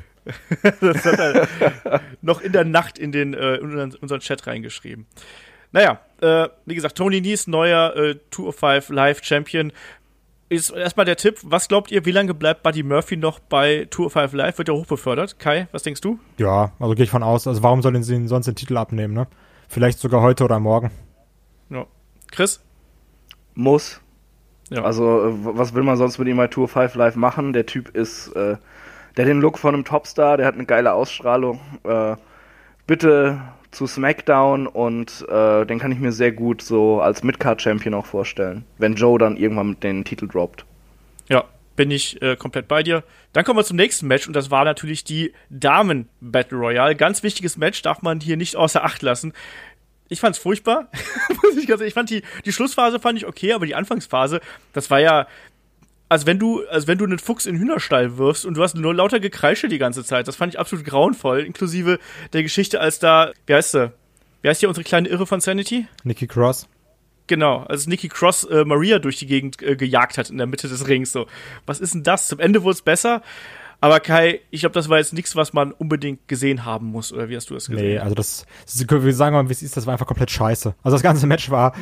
Das 0.81 1.05
hat 1.05 1.19
er 1.19 2.01
noch 2.21 2.41
in 2.41 2.53
der 2.53 2.65
Nacht 2.65 2.97
in 2.97 3.11
den 3.11 3.35
äh, 3.35 3.57
in 3.57 3.65
unseren, 3.65 3.95
unseren 3.97 4.21
Chat 4.21 4.47
reingeschrieben. 4.47 5.05
Naja, 5.73 5.99
äh, 6.21 6.49
wie 6.65 6.77
gesagt, 6.77 6.97
Tony 6.97 7.21
Nies, 7.21 7.49
neuer 7.49 7.97
äh, 7.97 8.15
205 8.31 8.91
Live 8.91 9.25
Champion. 9.25 9.73
Ist 10.49 10.71
erstmal 10.71 11.07
der 11.07 11.17
Tipp, 11.17 11.39
was 11.43 11.67
glaubt 11.67 11.91
ihr, 11.91 12.05
wie 12.05 12.13
lange 12.13 12.35
bleibt 12.35 12.63
Buddy 12.63 12.85
Murphy 12.85 13.17
noch 13.17 13.41
bei 13.41 13.89
205 13.91 14.33
Live? 14.35 14.59
Wird 14.59 14.69
er 14.69 14.75
hochbefördert? 14.75 15.41
Kai, 15.41 15.67
was 15.73 15.83
denkst 15.83 16.03
du? 16.03 16.21
Ja, 16.39 16.71
also 16.79 16.95
gehe 16.95 17.05
ich 17.05 17.11
von 17.11 17.25
aus. 17.25 17.49
Also 17.49 17.65
warum 17.65 17.83
sollen 17.83 18.03
sie 18.05 18.15
ihn 18.15 18.29
sonst 18.29 18.47
den 18.47 18.55
Titel 18.55 18.77
abnehmen, 18.77 19.15
ne? 19.15 19.27
Vielleicht 19.73 20.01
sogar 20.01 20.21
heute 20.21 20.45
oder 20.45 20.61
morgen. 20.61 20.91
Ja. 21.71 21.87
Chris? 22.31 22.61
Muss. 23.55 24.03
Ja. 24.69 24.83
Also, 24.83 25.29
äh, 25.29 25.33
was 25.33 25.73
will 25.73 25.83
man 25.83 25.97
sonst 25.97 26.19
mit 26.19 26.29
ihm 26.29 26.37
bei 26.37 26.47
Tour 26.47 26.69
5 26.69 26.95
Live 26.95 27.17
machen? 27.17 27.55
Der 27.55 27.65
Typ 27.65 27.89
ist, 27.97 28.29
äh, 28.37 28.59
der 29.17 29.25
hat 29.25 29.31
den 29.31 29.41
Look 29.41 29.57
von 29.57 29.75
einem 29.75 29.87
Topstar, 29.87 30.37
der 30.37 30.45
hat 30.45 30.57
eine 30.57 30.67
geile 30.67 30.93
Ausstrahlung. 30.93 31.59
Äh, 31.85 32.17
bitte 32.87 33.41
zu 33.71 33.87
SmackDown 33.87 34.67
und 34.67 35.27
äh, 35.31 35.65
den 35.65 35.79
kann 35.79 35.91
ich 35.91 36.01
mir 36.01 36.13
sehr 36.13 36.33
gut 36.33 36.61
so 36.61 37.01
als 37.01 37.23
Midcard-Champion 37.23 37.95
auch 37.95 38.05
vorstellen, 38.05 38.67
wenn 38.77 38.97
Joe 38.97 39.19
dann 39.19 39.39
irgendwann 39.39 39.81
den 39.81 40.05
Titel 40.05 40.29
droppt. 40.29 40.67
Ja, 41.31 41.45
bin 41.83 41.91
ich 41.91 42.23
äh, 42.23 42.37
komplett 42.37 42.69
bei 42.69 42.85
dir. 42.85 43.03
Dann 43.33 43.45
kommen 43.45 43.59
wir 43.59 43.65
zum 43.65 43.77
nächsten 43.77 44.07
Match 44.07 44.29
und 44.29 44.35
das 44.35 44.53
war 44.53 44.65
natürlich 44.65 45.03
die 45.03 45.33
Damen 45.51 46.09
Battle 46.21 46.57
Royale. 46.57 46.95
Ganz 46.95 47.25
wichtiges 47.25 47.57
Match, 47.57 47.83
darf 47.83 48.03
man 48.03 48.21
hier 48.21 48.37
nicht 48.37 48.55
außer 48.55 48.85
Acht 48.85 49.03
lassen. 49.03 49.33
Ich 50.09 50.21
fand's 50.21 50.39
furchtbar. 50.39 50.89
Ich 51.55 51.95
fand 51.95 52.11
die, 52.11 52.23
die 52.45 52.53
Schlussphase 52.53 53.01
fand 53.01 53.19
ich 53.19 53.27
okay, 53.27 53.53
aber 53.53 53.67
die 53.67 53.75
Anfangsphase, 53.75 54.41
das 54.73 54.91
war 54.91 55.01
ja, 55.01 55.27
als 56.09 56.27
wenn 56.27 56.39
du, 56.39 56.67
als 56.69 56.87
wenn 56.87 56.99
du 56.99 57.05
einen 57.05 57.19
Fuchs 57.19 57.47
in 57.47 57.55
den 57.55 57.61
Hühnerstall 57.63 58.19
wirfst 58.19 58.45
und 58.45 58.55
du 58.55 58.63
hast 58.63 58.75
nur 58.75 58.95
lauter 58.95 59.21
Gekreische 59.21 59.69
die 59.69 59.79
ganze 59.79 60.05
Zeit. 60.05 60.29
Das 60.29 60.37
fand 60.37 60.55
ich 60.55 60.61
absolut 60.61 60.85
grauenvoll, 60.85 61.41
inklusive 61.41 61.99
der 62.33 62.43
Geschichte, 62.43 62.81
als 62.81 62.99
da, 62.99 63.33
wie 63.47 63.55
heißt 63.55 63.73
sie? 63.73 63.93
Wie 64.43 64.49
heißt 64.49 64.61
hier 64.61 64.69
unsere 64.69 64.85
kleine 64.85 65.09
Irre 65.09 65.27
von 65.27 65.41
Sanity? 65.41 65.87
Nikki 66.05 66.27
Cross. 66.27 66.69
Genau, 67.33 67.61
als 67.61 67.87
Nikki 67.87 68.11
Cross 68.11 68.45
äh, 68.45 68.63
Maria 68.67 68.99
durch 68.99 69.19
die 69.19 69.25
Gegend 69.25 69.63
äh, 69.63 69.75
gejagt 69.75 70.19
hat 70.19 70.29
in 70.29 70.37
der 70.37 70.47
Mitte 70.47 70.69
des 70.69 70.87
Rings. 70.87 71.13
So, 71.13 71.27
was 71.65 71.81
ist 71.81 71.95
denn 71.95 72.03
das? 72.03 72.29
Zum 72.29 72.41
Ende 72.41 72.63
wurde 72.63 72.75
es 72.75 72.83
besser. 72.83 73.23
Aber 73.81 74.01
Kai, 74.01 74.41
ich 74.51 74.61
glaube, 74.61 74.75
das 74.75 74.91
war 74.91 74.99
jetzt 74.99 75.15
nichts, 75.15 75.35
was 75.35 75.55
man 75.55 75.73
unbedingt 75.73 76.29
gesehen 76.29 76.67
haben 76.67 76.89
muss. 76.89 77.11
Oder 77.11 77.31
wie 77.31 77.37
hast 77.37 77.49
du 77.49 77.55
das 77.55 77.69
gesehen? 77.69 77.87
Nee, 77.87 77.99
also 77.99 78.15
das, 78.15 78.45
das 78.67 78.87
wir 78.87 79.15
sagen 79.15 79.35
mal, 79.35 79.49
wie 79.49 79.53
es 79.53 79.63
ist, 79.63 79.79
das 79.79 79.87
war 79.87 79.95
einfach 79.95 80.05
komplett 80.05 80.31
scheiße. 80.31 80.75
Also 80.83 80.95
das 80.95 81.03
ganze 81.03 81.27
Match 81.27 81.51
war 81.51 81.73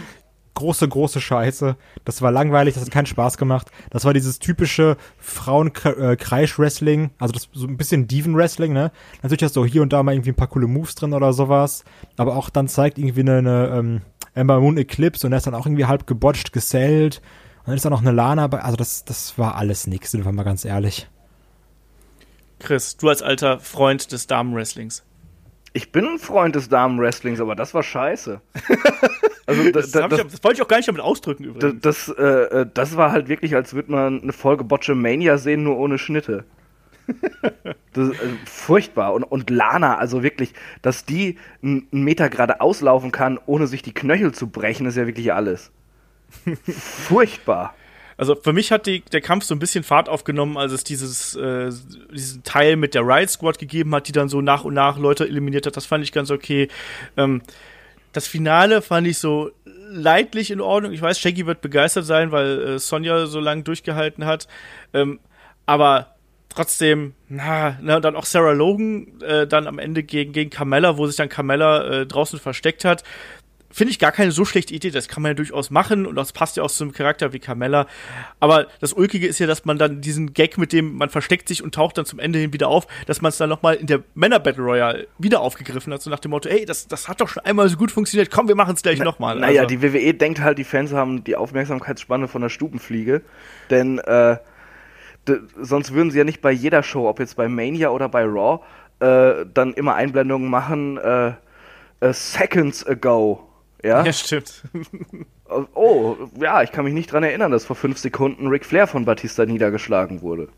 große, 0.55 0.87
große 0.87 1.21
Scheiße. 1.21 1.75
Das 2.05 2.23
war 2.23 2.31
langweilig, 2.31 2.75
das 2.75 2.85
hat 2.85 2.93
keinen 2.93 3.07
Spaß 3.07 3.39
gemacht. 3.39 3.73
Das 3.91 4.05
war 4.05 4.15
dieses 4.15 4.39
typische 4.39 4.99
Frauen-Kreisch-Wrestling, 5.19 7.11
also 7.19 7.33
das 7.33 7.49
so 7.53 7.67
ein 7.67 7.77
bisschen 7.77 8.07
Diven-Wrestling, 8.07 8.73
ne? 8.73 8.93
Natürlich 9.23 9.43
hast 9.43 9.57
du 9.57 9.65
hier 9.65 9.83
und 9.83 9.93
da 9.93 10.05
mal 10.05 10.15
irgendwie 10.15 10.31
ein 10.31 10.37
paar 10.37 10.47
coole 10.47 10.69
Moves 10.69 10.95
drin 10.95 11.13
oder 11.13 11.33
sowas. 11.33 11.83
Aber 12.17 12.37
auch 12.37 12.51
dann 12.51 12.69
zeigt 12.69 12.99
irgendwie 12.99 13.23
eine, 13.23 13.39
eine 13.39 13.69
ähm, 13.75 14.03
Ember 14.41 14.61
Moon 14.61 14.77
Eclipse 14.77 15.27
und 15.27 15.33
er 15.33 15.39
ist 15.39 15.47
dann 15.47 15.55
auch 15.55 15.67
irgendwie 15.67 15.87
halb 15.87 16.07
gebotcht, 16.07 16.53
gesellt. 16.53 17.23
Und 17.61 17.69
dann 17.69 17.77
ist 17.77 17.85
da 17.85 17.91
noch 17.91 18.01
eine 18.01 18.13
Lana 18.13 18.47
bei. 18.47 18.61
Also 18.61 18.77
das, 18.77 19.05
das 19.05 19.39
war 19.39 19.55
alles 19.55 19.87
nix, 19.87 20.11
sind 20.11 20.25
wir 20.25 20.33
mal 20.33 20.43
ganz 20.43 20.65
ehrlich. 20.65 21.09
Chris, 22.59 22.97
du 22.97 23.09
als 23.09 23.23
alter 23.23 23.61
Freund 23.61 24.13
des 24.13 24.27
Damenwrestlings. 24.27 25.05
Ich 25.73 25.93
bin 25.93 26.05
ein 26.05 26.19
Freund 26.19 26.57
des 26.57 26.69
Damen-Wrestlings, 26.69 27.41
aber 27.41 27.55
das 27.55 27.75
war 27.75 27.83
scheiße. 27.83 28.41
Also, 29.47 29.65
da, 29.65 29.71
Das, 29.81 29.91
da, 29.91 30.03
hab 30.05 30.13
ich, 30.13 30.19
das, 30.19 30.29
das 30.29 30.45
wollte 30.45 30.59
ich 30.59 30.63
auch 30.63 30.69
gar 30.69 30.77
nicht 30.77 30.89
damit 30.89 31.03
ausdrücken 31.03 31.43
übrigens. 31.43 31.81
das, 31.81 32.09
äh, 32.09 32.23
äh, 32.23 32.67
das 32.73 32.97
war 32.97 33.11
halt 33.11 33.29
wirklich, 33.29 33.57
als 33.57 33.75
würde 33.75 33.91
man 33.91 34.23
eine 34.23 34.33
Folge 34.33 34.63
Botche 34.63 34.95
Mania 34.95 35.39
sehen, 35.39 35.65
nur 35.65 35.77
ohne 35.77 35.99
Schnitte. 35.99 36.45
Das 37.93 38.11
ist, 38.11 38.23
äh, 38.23 38.29
furchtbar. 38.45 39.15
Und, 39.15 39.25
und 39.25 39.51
Lana, 39.51 39.99
also 39.99 40.23
wirklich, 40.23 40.53
dass 40.81 41.05
die 41.05 41.39
einen 41.61 41.89
einen 41.93 42.05
Meter 42.05 42.29
gerade 42.29 42.61
auslaufen 42.61 43.11
kann, 43.11 43.39
ohne 43.47 43.67
sich 43.67 43.83
die 43.83 43.93
Knöchel 43.93 44.33
zu 44.33 44.47
brechen, 44.47 44.87
ist 44.87 44.97
ja 44.97 45.07
wirklich 45.07 45.33
alles. 45.33 45.73
Furchtbar. 46.69 47.75
Also 48.17 48.37
für 48.37 48.53
mich 48.53 48.71
hat 48.71 48.87
die, 48.87 49.01
der 49.01 49.23
Kampf 49.23 49.45
so 49.45 49.55
ein 49.55 49.59
bisschen 49.59 49.83
Fahrt 49.83 50.09
aufgenommen, 50.09 50.57
als 50.57 50.73
es 50.73 50.85
dieses, 50.85 51.35
äh, 51.37 51.71
diesen 52.13 52.45
Teil 52.45 52.77
mit 52.77 52.95
der 52.95 53.03
Riot 53.03 53.31
Squad 53.31 53.59
gegeben 53.59 53.95
hat, 53.95 54.09
die 54.09 54.13
dann 54.13 54.29
so 54.29 54.41
nach 54.41 54.65
und 54.65 54.75
nach 54.75 54.99
Leute 54.99 55.27
eliminiert 55.27 55.67
hat. 55.67 55.77
Das 55.77 55.87
fand 55.87 56.05
ich 56.05 56.13
ganz 56.13 56.31
okay. 56.31 56.69
Ähm, 57.17 57.43
das 58.13 58.29
Finale 58.29 58.83
fand 58.83 59.07
ich 59.07 59.19
so 59.19 59.51
leidlich 59.65 60.51
in 60.51 60.61
Ordnung. 60.61 60.93
Ich 60.93 61.01
weiß, 61.01 61.19
Shaggy 61.19 61.47
wird 61.47 61.63
begeistert 61.63 62.05
sein, 62.05 62.31
weil 62.31 62.61
äh, 62.61 62.79
Sonja 62.79 63.27
so 63.27 63.41
lange 63.41 63.63
durchgehalten 63.63 64.27
hat. 64.27 64.49
Ähm, 64.93 65.19
aber 65.67 66.15
trotzdem, 66.55 67.15
na, 67.29 67.79
na, 67.81 68.01
dann 68.01 68.17
auch 68.17 68.27
Sarah 68.27 68.53
Logan 68.53 69.21
äh, 69.23 69.47
dann 69.47 69.67
am 69.67 69.79
Ende 69.79 70.03
gegen, 70.03 70.33
gegen 70.33 70.51
Carmella, 70.51 70.99
wo 70.99 71.07
sich 71.07 71.17
dann 71.17 71.29
Carmella 71.29 72.01
äh, 72.01 72.07
draußen 72.07 72.39
versteckt 72.39 72.85
hat. 72.85 73.03
Finde 73.73 73.93
ich 73.93 74.01
gar 74.01 74.11
keine 74.11 74.33
so 74.33 74.45
schlechte 74.45 74.75
Idee. 74.75 74.91
Das 74.91 75.07
kann 75.07 75.23
man 75.23 75.31
ja 75.31 75.35
durchaus 75.35 75.71
machen 75.71 76.05
und 76.05 76.17
das 76.17 76.33
passt 76.33 76.57
ja 76.57 76.65
auch 76.65 76.71
zum 76.73 76.91
Charakter 76.93 77.33
wie 77.33 77.39
Carmella. 77.39 77.87
Aber 78.41 78.67
das 78.81 78.93
Ulkige 78.93 79.29
ist 79.29 79.39
ja, 79.39 79.47
dass 79.47 79.65
man 79.65 79.79
dann 79.79 80.01
diesen 80.01 80.33
Gag, 80.33 80.59
mit 80.59 80.73
dem 80.73 80.97
man 80.97 81.09
versteckt 81.09 81.47
sich 81.47 81.63
und 81.63 81.73
taucht 81.73 81.97
dann 81.97 82.05
zum 82.05 82.19
Ende 82.19 82.41
hin 82.41 82.53
wieder 82.53 82.67
auf, 82.67 82.89
dass 83.07 83.21
man 83.23 83.29
es 83.29 83.39
dann 83.39 83.49
nochmal 83.49 83.77
in 83.77 83.87
der 83.87 84.03
Männer-Battle 84.17 84.65
Royale 84.65 85.07
wieder 85.19 85.41
aufgegriffen 85.41 85.93
hat, 85.93 86.03
so 86.03 86.11
nach 86.11 86.19
dem 86.19 86.33
Motto, 86.33 86.49
ey, 86.49 86.65
das, 86.65 86.89
das 86.89 87.07
hat 87.07 87.21
doch 87.21 87.29
schon 87.29 87.45
einmal 87.45 87.69
so 87.69 87.77
gut 87.77 87.93
funktioniert, 87.93 88.29
komm, 88.33 88.49
wir 88.49 88.57
machen 88.57 88.75
es 88.75 88.83
gleich 88.83 88.99
nochmal. 88.99 89.39
Naja, 89.39 89.63
Also- 89.63 89.77
die 89.77 89.83
WWE 89.83 90.15
denkt 90.15 90.41
halt, 90.41 90.59
die 90.59 90.65
Fans 90.65 90.93
haben 90.93 91.23
die 91.23 91.37
Aufmerksamkeitsspanne 91.37 92.27
von 92.27 92.43
der 92.43 92.49
Stubenfliege. 92.49 93.23
Denn 93.71 94.01
äh, 94.01 94.37
sonst 95.61 95.93
würden 95.93 96.11
sie 96.11 96.19
ja 96.19 96.25
nicht 96.25 96.41
bei 96.41 96.51
jeder 96.51 96.83
Show, 96.83 97.09
ob 97.09 97.21
jetzt 97.21 97.37
bei 97.37 97.49
Mania 97.49 97.91
oder 97.91 98.09
bei 98.09 98.25
Raw, 98.25 98.61
äh, 99.01 99.47
dann 99.53 99.75
immer 99.75 99.95
Einblendungen 99.95 100.49
machen, 100.49 100.99
äh, 100.99 101.33
äh, 102.01 102.13
Seconds 102.13 102.87
ago. 102.87 103.47
Ja? 103.83 104.05
Ja, 104.05 104.13
stimmt. 104.13 104.63
Oh, 105.75 106.17
ja, 106.41 106.63
ich 106.63 106.71
kann 106.71 106.85
mich 106.85 106.95
nicht 106.95 107.11
dran 107.11 107.25
erinnern, 107.25 107.51
dass 107.51 107.65
vor 107.65 107.75
fünf 107.75 107.99
Sekunden 107.99 108.47
Ric 108.47 108.65
Flair 108.65 108.87
von 108.87 109.05
Batista 109.05 109.45
niedergeschlagen 109.47 110.23
wurde. 110.23 110.49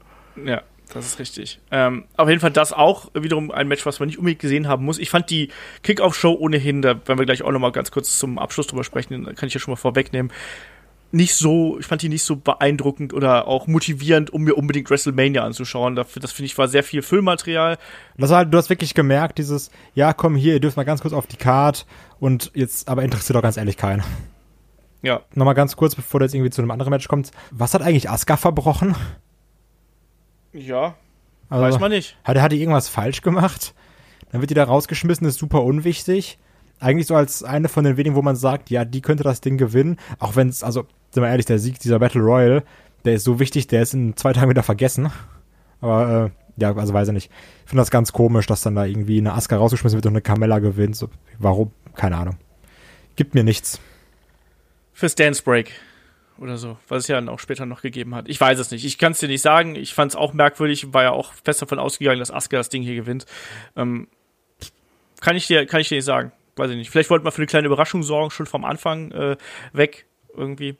Ja, 0.44 0.60
das 0.92 1.06
ist 1.06 1.18
richtig. 1.18 1.60
Ähm, 1.70 2.04
auf 2.18 2.28
jeden 2.28 2.42
Fall 2.42 2.50
das 2.50 2.74
auch 2.74 3.10
wiederum 3.14 3.50
ein 3.50 3.68
Match, 3.68 3.86
was 3.86 4.00
man 4.00 4.08
nicht 4.08 4.18
unbedingt 4.18 4.42
gesehen 4.42 4.68
haben 4.68 4.84
muss. 4.84 4.98
Ich 4.98 5.08
fand 5.08 5.30
die 5.30 5.48
Kickoff-Show 5.82 6.34
ohnehin, 6.34 6.82
da 6.82 6.90
werden 7.06 7.18
wir 7.18 7.24
gleich 7.24 7.42
auch 7.42 7.52
nochmal 7.52 7.72
ganz 7.72 7.90
kurz 7.90 8.18
zum 8.18 8.38
Abschluss 8.38 8.66
drüber 8.66 8.84
sprechen, 8.84 9.24
kann 9.34 9.46
ich 9.46 9.54
ja 9.54 9.60
schon 9.60 9.72
mal 9.72 9.76
vorwegnehmen. 9.76 10.30
Nicht 11.14 11.34
so, 11.34 11.78
ich 11.78 11.86
fand 11.86 12.00
die 12.00 12.08
nicht 12.08 12.22
so 12.22 12.36
beeindruckend 12.36 13.12
oder 13.12 13.46
auch 13.46 13.66
motivierend, 13.66 14.30
um 14.30 14.42
mir 14.42 14.56
unbedingt 14.56 14.88
WrestleMania 14.88 15.44
anzuschauen. 15.44 15.94
Dafür, 15.94 16.20
das 16.20 16.32
finde 16.32 16.46
ich 16.46 16.56
war 16.56 16.68
sehr 16.68 16.82
viel 16.82 17.02
Füllmaterial. 17.02 17.78
Das 18.16 18.30
war 18.30 18.38
halt, 18.38 18.52
du 18.52 18.56
hast 18.56 18.70
wirklich 18.70 18.94
gemerkt, 18.94 19.36
dieses, 19.36 19.70
ja, 19.94 20.14
komm 20.14 20.36
hier, 20.36 20.54
ihr 20.54 20.60
dürft 20.60 20.78
mal 20.78 20.84
ganz 20.84 21.02
kurz 21.02 21.12
auf 21.12 21.26
die 21.26 21.36
Card 21.36 21.86
und 22.18 22.50
jetzt, 22.54 22.88
aber 22.88 23.02
interessiert 23.02 23.36
doch 23.36 23.42
ganz 23.42 23.58
ehrlich 23.58 23.76
keinen. 23.76 24.02
Ja. 25.02 25.20
Nochmal 25.34 25.54
ganz 25.54 25.76
kurz, 25.76 25.94
bevor 25.94 26.20
du 26.20 26.24
jetzt 26.24 26.34
irgendwie 26.34 26.50
zu 26.50 26.62
einem 26.62 26.70
anderen 26.70 26.90
Match 26.90 27.08
kommst. 27.08 27.34
Was 27.50 27.74
hat 27.74 27.82
eigentlich 27.82 28.08
Asuka 28.08 28.36
verbrochen? 28.36 28.94
Ja. 30.52 30.94
Also, 31.50 31.64
weiß 31.64 31.80
man 31.80 31.90
nicht. 31.90 32.16
Hat 32.24 32.36
er, 32.36 32.42
hat 32.42 32.52
er 32.52 32.58
irgendwas 32.58 32.88
falsch 32.88 33.20
gemacht? 33.20 33.74
Dann 34.30 34.40
wird 34.40 34.50
die 34.50 34.54
da 34.54 34.64
rausgeschmissen, 34.64 35.26
ist 35.26 35.38
super 35.38 35.62
unwichtig. 35.62 36.38
Eigentlich 36.82 37.06
so 37.06 37.14
als 37.14 37.44
eine 37.44 37.68
von 37.68 37.84
den 37.84 37.96
wenigen, 37.96 38.16
wo 38.16 38.22
man 38.22 38.34
sagt, 38.34 38.68
ja, 38.68 38.84
die 38.84 39.02
könnte 39.02 39.22
das 39.22 39.40
Ding 39.40 39.56
gewinnen. 39.56 39.98
Auch 40.18 40.34
wenn 40.34 40.48
es, 40.48 40.64
also, 40.64 40.86
sind 41.10 41.22
wir 41.22 41.28
ehrlich, 41.28 41.46
der 41.46 41.60
Sieg 41.60 41.78
dieser 41.78 42.00
Battle 42.00 42.20
Royal, 42.20 42.64
der 43.04 43.14
ist 43.14 43.24
so 43.24 43.38
wichtig, 43.38 43.68
der 43.68 43.82
ist 43.82 43.94
in 43.94 44.16
zwei 44.16 44.32
Tagen 44.32 44.50
wieder 44.50 44.64
vergessen. 44.64 45.12
Aber, 45.80 46.32
äh, 46.56 46.60
ja, 46.60 46.74
also 46.74 46.92
weiß 46.92 47.08
ich 47.08 47.14
nicht. 47.14 47.30
Ich 47.64 47.70
finde 47.70 47.82
das 47.82 47.92
ganz 47.92 48.12
komisch, 48.12 48.46
dass 48.46 48.62
dann 48.62 48.74
da 48.74 48.84
irgendwie 48.84 49.18
eine 49.18 49.32
Asuka 49.32 49.56
rausgeschmissen 49.56 49.96
wird 49.96 50.06
und 50.06 50.12
eine 50.12 50.22
Carmella 50.22 50.58
gewinnt. 50.58 50.96
So, 50.96 51.08
warum? 51.38 51.70
Keine 51.94 52.16
Ahnung. 52.16 52.36
Gibt 53.14 53.34
mir 53.34 53.44
nichts. 53.44 53.80
Fürs 54.92 55.14
Dance 55.14 55.42
Break 55.42 55.70
oder 56.38 56.56
so, 56.56 56.76
was 56.88 57.04
es 57.04 57.08
ja 57.08 57.14
dann 57.14 57.28
auch 57.28 57.38
später 57.38 57.64
noch 57.64 57.82
gegeben 57.82 58.14
hat. 58.16 58.28
Ich 58.28 58.40
weiß 58.40 58.58
es 58.58 58.72
nicht. 58.72 58.84
Ich 58.84 58.98
kann 58.98 59.12
es 59.12 59.20
dir 59.20 59.28
nicht 59.28 59.42
sagen. 59.42 59.76
Ich 59.76 59.94
fand 59.94 60.12
es 60.12 60.16
auch 60.16 60.32
merkwürdig, 60.32 60.92
war 60.92 61.04
ja 61.04 61.12
auch 61.12 61.32
fest 61.44 61.62
davon 61.62 61.78
ausgegangen, 61.78 62.18
dass 62.18 62.32
Asuka 62.32 62.56
das 62.56 62.68
Ding 62.70 62.82
hier 62.82 62.96
gewinnt. 62.96 63.26
Ähm, 63.76 64.08
kann 65.20 65.36
ich 65.36 65.46
dir, 65.46 65.64
kann 65.66 65.80
ich 65.80 65.88
dir 65.88 65.96
nicht 65.96 66.04
sagen. 66.04 66.32
Weiß 66.56 66.70
ich 66.70 66.76
nicht. 66.76 66.90
Vielleicht 66.90 67.10
wollten 67.10 67.24
wir 67.24 67.32
für 67.32 67.38
eine 67.38 67.46
kleine 67.46 67.66
Überraschung 67.66 68.02
sorgen, 68.02 68.30
schon 68.30 68.46
vom 68.46 68.64
Anfang 68.64 69.10
äh, 69.12 69.36
weg 69.72 70.06
irgendwie. 70.34 70.76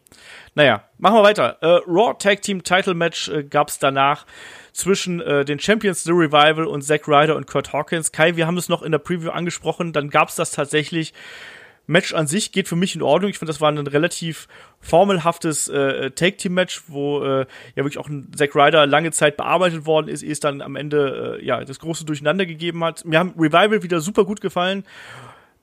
Naja, 0.55 0.85
machen 0.99 1.17
wir 1.17 1.23
weiter. 1.23 1.59
Äh, 1.61 1.81
Raw 1.87 2.14
Tag 2.19 2.43
Team 2.43 2.62
Title 2.62 2.95
Match 2.95 3.29
äh, 3.29 3.45
gab 3.45 3.69
es 3.69 3.79
danach 3.79 4.26
zwischen 4.73 5.21
äh, 5.21 5.45
den 5.45 5.59
Champions 5.59 6.05
The 6.05 6.12
Revival 6.12 6.67
und 6.67 6.83
Zack 6.83 7.07
Ryder 7.07 7.37
und 7.37 7.47
Kurt 7.47 7.73
Hawkins. 7.73 8.12
Kai, 8.12 8.37
wir 8.37 8.47
haben 8.47 8.57
es 8.57 8.69
noch 8.69 8.83
in 8.83 8.93
der 8.93 8.99
Preview 8.99 9.31
angesprochen. 9.31 9.93
Dann 9.93 10.11
gab 10.11 10.29
es 10.29 10.37
das 10.37 10.50
tatsächlich 10.52 11.12
Match 11.87 12.14
an 12.14 12.26
sich 12.26 12.52
geht 12.52 12.69
für 12.69 12.76
mich 12.76 12.95
in 12.95 13.02
Ordnung. 13.02 13.31
Ich 13.31 13.38
finde, 13.38 13.50
das 13.50 13.61
war 13.61 13.71
ein 13.71 13.79
relativ 13.79 14.47
formelhaftes 14.81 15.69
äh, 15.69 16.12
Take-Team-Match, 16.12 16.85
wo 16.87 17.23
äh, 17.23 17.41
ja 17.75 17.76
wirklich 17.76 17.99
auch 17.99 18.09
ein 18.09 18.31
Zack 18.37 18.55
Ryder 18.55 18.87
lange 18.87 19.11
Zeit 19.11 19.37
bearbeitet 19.37 19.85
worden 19.85 20.09
ist, 20.09 20.23
ehe 20.23 20.33
es 20.33 20.41
dann 20.41 20.62
am 20.62 20.76
Ende 20.76 21.38
äh, 21.41 21.45
ja 21.45 21.64
das 21.64 21.81
große 21.81 22.05
Durcheinander 22.05 22.47
gegeben 22.47 22.85
hat. 22.85 23.05
Mir 23.05 23.19
haben 23.19 23.35
Revival 23.37 23.83
wieder 23.83 24.00
super 24.00 24.25
gut 24.25 24.41
gefallen. 24.41 24.85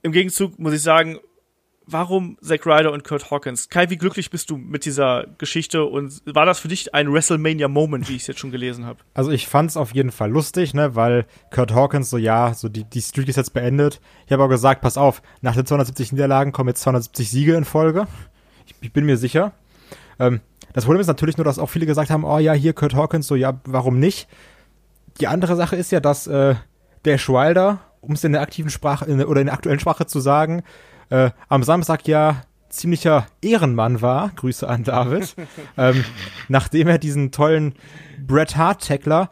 Im 0.01 0.11
Gegenzug 0.11 0.57
muss 0.59 0.73
ich 0.73 0.81
sagen, 0.81 1.19
warum 1.85 2.37
Zack 2.41 2.65
Ryder 2.65 2.91
und 2.91 3.03
Kurt 3.03 3.31
Hawkins? 3.31 3.69
Kai, 3.69 3.89
wie 3.89 3.97
glücklich 3.97 4.29
bist 4.29 4.49
du 4.49 4.57
mit 4.57 4.85
dieser 4.85 5.25
Geschichte 5.37 5.83
und 5.83 6.21
war 6.25 6.45
das 6.45 6.59
für 6.59 6.67
dich 6.67 6.93
ein 6.93 7.11
WrestleMania-Moment, 7.11 8.07
wie 8.09 8.15
ich 8.15 8.21
es 8.21 8.27
jetzt 8.27 8.39
schon 8.39 8.51
gelesen 8.51 8.85
habe? 8.85 8.99
Also 9.13 9.31
ich 9.31 9.47
fand 9.47 9.71
es 9.71 9.77
auf 9.77 9.93
jeden 9.93 10.11
Fall 10.11 10.31
lustig, 10.31 10.73
ne, 10.73 10.95
weil 10.95 11.25
Kurt 11.51 11.73
Hawkins 11.73 12.09
so, 12.09 12.17
ja, 12.17 12.53
so 12.53 12.69
die, 12.69 12.83
die 12.83 13.01
Streak 13.01 13.27
ist 13.27 13.35
jetzt 13.35 13.53
beendet. 13.53 13.99
Ich 14.25 14.31
habe 14.31 14.43
auch 14.43 14.49
gesagt, 14.49 14.81
pass 14.81 14.97
auf, 14.97 15.21
nach 15.41 15.55
den 15.55 15.65
270 15.65 16.13
Niederlagen 16.13 16.51
kommen 16.51 16.69
jetzt 16.69 16.81
270 16.81 17.29
Siege 17.29 17.55
in 17.55 17.65
Folge. 17.65 18.07
Ich, 18.65 18.75
ich 18.81 18.93
bin 18.93 19.05
mir 19.05 19.17
sicher. 19.17 19.53
Ähm, 20.19 20.41
das 20.73 20.85
Problem 20.85 21.01
ist 21.01 21.07
natürlich 21.07 21.37
nur, 21.37 21.45
dass 21.45 21.59
auch 21.59 21.69
viele 21.69 21.85
gesagt 21.85 22.09
haben, 22.09 22.23
oh 22.23 22.37
ja, 22.37 22.53
hier 22.53 22.73
Kurt 22.73 22.93
Hawkins, 22.93 23.27
so, 23.27 23.35
ja, 23.35 23.59
warum 23.65 23.99
nicht? 23.99 24.27
Die 25.19 25.27
andere 25.27 25.55
Sache 25.55 25.75
ist 25.75 25.91
ja, 25.91 25.99
dass 25.99 26.27
äh, 26.27 26.55
der 27.05 27.17
Schwalder, 27.17 27.79
um 28.01 28.13
es 28.13 28.23
in 28.23 28.31
der 28.31 28.41
aktiven 28.41 28.69
Sprache 28.69 29.05
in, 29.05 29.23
oder 29.23 29.41
in 29.41 29.47
der 29.47 29.53
aktuellen 29.53 29.79
Sprache 29.79 30.05
zu 30.05 30.19
sagen, 30.19 30.63
äh, 31.09 31.31
am 31.47 31.63
Samstag 31.63 32.07
ja 32.07 32.41
ziemlicher 32.69 33.27
Ehrenmann 33.41 34.01
war, 34.01 34.31
Grüße 34.35 34.67
an 34.67 34.83
David, 34.83 35.35
ähm, 35.77 36.03
nachdem 36.47 36.87
er 36.87 36.97
diesen 36.97 37.31
tollen 37.31 37.73
Bret 38.25 38.57
Hart 38.57 38.87
Tackler 38.87 39.29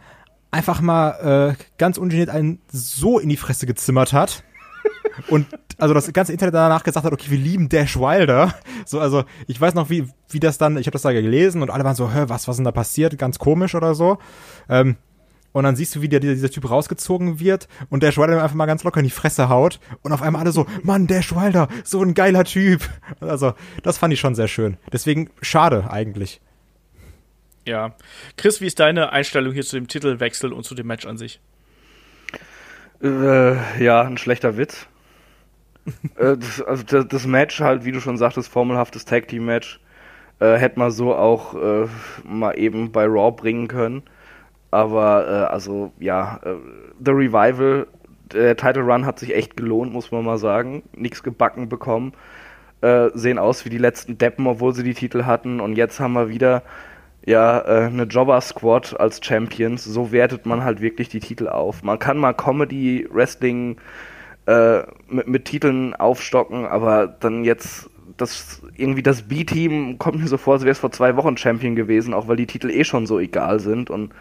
einfach 0.52 0.82
mal 0.82 1.56
äh, 1.58 1.64
ganz 1.78 1.98
ungeniert 1.98 2.30
einen 2.30 2.60
so 2.68 3.20
in 3.20 3.30
die 3.30 3.38
Fresse 3.38 3.66
gezimmert 3.66 4.14
hat. 4.14 4.44
Und 5.30 5.48
also 5.78 5.94
das 5.94 6.12
ganze 6.14 6.32
Internet 6.32 6.56
danach 6.56 6.84
gesagt 6.84 7.06
hat, 7.06 7.14
okay, 7.14 7.30
wir 7.30 7.38
lieben 7.38 7.70
Dash 7.70 7.98
Wilder. 7.98 8.54
So, 8.86 9.00
also 9.00 9.26
ich 9.48 9.60
weiß 9.60 9.74
noch, 9.74 9.90
wie, 9.90 10.08
wie 10.30 10.40
das 10.40 10.58
dann, 10.58 10.78
ich 10.78 10.88
habe 10.88 10.94
das 10.94 11.02
da 11.02 11.12
gelesen 11.12 11.62
und 11.62 11.70
alle 11.70 11.84
waren 11.84 11.96
so, 11.96 12.12
hä, 12.12 12.26
was, 12.28 12.48
was 12.48 12.54
ist 12.54 12.58
denn 12.58 12.66
da 12.66 12.72
passiert? 12.72 13.18
Ganz 13.18 13.40
komisch 13.40 13.76
oder 13.76 13.96
so. 13.96 14.18
Ähm, 14.70 14.96
und 15.58 15.64
dann 15.64 15.76
siehst 15.76 15.96
du, 15.96 16.02
wie 16.02 16.08
der, 16.08 16.20
dieser, 16.20 16.36
dieser 16.36 16.52
Typ 16.52 16.70
rausgezogen 16.70 17.40
wird 17.40 17.68
und 17.90 18.04
der 18.04 18.16
Wilder 18.16 18.44
einfach 18.44 18.56
mal 18.56 18.68
ganz 18.68 18.84
locker 18.84 19.00
in 19.00 19.06
die 19.06 19.10
Fresse 19.10 19.50
haut 19.50 19.80
und 20.04 20.12
auf 20.12 20.22
einmal 20.22 20.42
alle 20.42 20.52
so, 20.52 20.68
Mann, 20.84 21.08
der 21.08 21.24
Wilder, 21.32 21.68
so 21.84 22.02
ein 22.04 22.14
geiler 22.14 22.44
Typ. 22.44 22.88
Also, 23.20 23.54
das 23.82 23.98
fand 23.98 24.14
ich 24.14 24.20
schon 24.20 24.36
sehr 24.36 24.48
schön. 24.48 24.78
Deswegen 24.94 25.32
schade 25.42 25.90
eigentlich. 25.90 26.42
Ja. 27.66 27.96
Chris, 28.38 28.62
wie 28.62 28.68
ist 28.68 28.80
deine 28.80 29.12
Einstellung 29.12 29.52
hier 29.52 29.64
zu 29.64 29.78
dem 29.78 29.88
Titelwechsel 29.88 30.54
und 30.54 30.64
zu 30.64 30.76
dem 30.76 30.86
Match 30.86 31.08
an 31.08 31.18
sich? 31.18 31.40
Äh, 33.02 33.84
ja, 33.84 34.04
ein 34.04 34.18
schlechter 34.20 34.58
Witz. 34.58 34.86
äh, 36.18 36.38
das, 36.38 36.62
also 36.62 36.84
das, 36.84 37.08
das, 37.08 37.26
Match 37.26 37.60
halt, 37.62 37.84
wie 37.84 37.92
du 37.92 38.00
schon 38.00 38.18
sagtest, 38.18 38.52
formelhaftes 38.52 39.06
Tag 39.06 39.28
Team 39.28 39.46
Match, 39.46 39.80
äh, 40.40 40.56
hätte 40.58 40.78
man 40.78 40.92
so 40.92 41.16
auch 41.16 41.56
äh, 41.56 41.88
mal 42.24 42.58
eben 42.60 42.92
bei 42.92 43.06
Raw 43.06 43.32
bringen 43.32 43.68
können. 43.68 44.04
Aber 44.78 45.28
äh, 45.28 45.52
also 45.52 45.92
ja, 46.00 46.40
äh, 46.44 46.54
The 47.04 47.10
Revival, 47.10 47.88
der 48.32 48.56
Title 48.56 48.84
Run 48.84 49.08
hat 49.08 49.18
sich 49.18 49.34
echt 49.34 49.58
gelohnt, 49.58 49.92
muss 49.92 50.12
man 50.12 50.24
mal 50.24 50.38
sagen. 50.38 50.84
Nichts 50.96 51.24
gebacken 51.24 51.68
bekommen. 51.68 52.14
Äh, 52.82 53.10
sehen 53.16 53.40
aus 53.40 53.66
wie 53.66 53.72
die 53.72 53.80
letzten 53.80 54.20
Deppen, 54.20 54.46
obwohl 54.46 54.76
sie 54.76 54.84
die 54.84 54.94
Titel 54.94 55.24
hatten. 55.24 55.62
Und 55.62 55.78
jetzt 55.78 56.00
haben 56.00 56.14
wir 56.14 56.30
wieder 56.30 56.62
ja 57.26 57.60
äh, 57.62 57.88
eine 57.88 58.04
Jobber 58.04 58.40
Squad 58.40 59.00
als 59.00 59.20
Champions. 59.26 59.84
So 59.84 60.12
wertet 60.12 60.46
man 60.46 60.64
halt 60.64 60.80
wirklich 60.80 61.10
die 61.10 61.22
Titel 61.22 61.48
auf. 61.48 61.82
Man 61.82 61.98
kann 61.98 62.20
mal 62.20 62.34
Comedy 62.34 63.08
Wrestling 63.12 63.78
äh, 64.46 64.84
mit, 65.10 65.28
mit 65.28 65.46
Titeln 65.46 65.96
aufstocken, 65.96 66.68
aber 66.68 67.08
dann 67.08 67.44
jetzt 67.44 67.90
das 68.16 68.62
irgendwie 68.76 69.02
das 69.02 69.24
B-Team 69.24 69.98
kommt 69.98 70.20
mir 70.20 70.28
so 70.28 70.38
vor, 70.38 70.54
als 70.54 70.62
wäre 70.64 70.74
es 70.74 70.80
vor 70.80 70.92
zwei 70.92 71.16
Wochen 71.16 71.36
Champion 71.36 71.76
gewesen, 71.76 72.14
auch 72.14 72.28
weil 72.28 72.38
die 72.38 72.46
Titel 72.46 72.70
eh 72.70 72.84
schon 72.84 73.08
so 73.08 73.20
egal 73.20 73.60
sind 73.60 73.90
und 73.90 74.14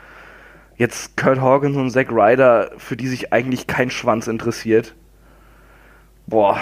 jetzt 0.76 1.16
Kurt 1.16 1.40
Hawkins 1.40 1.76
und 1.76 1.90
Zack 1.90 2.10
Ryder, 2.10 2.72
für 2.76 2.96
die 2.96 3.08
sich 3.08 3.32
eigentlich 3.32 3.66
kein 3.66 3.90
Schwanz 3.90 4.26
interessiert. 4.26 4.94
Boah. 6.26 6.58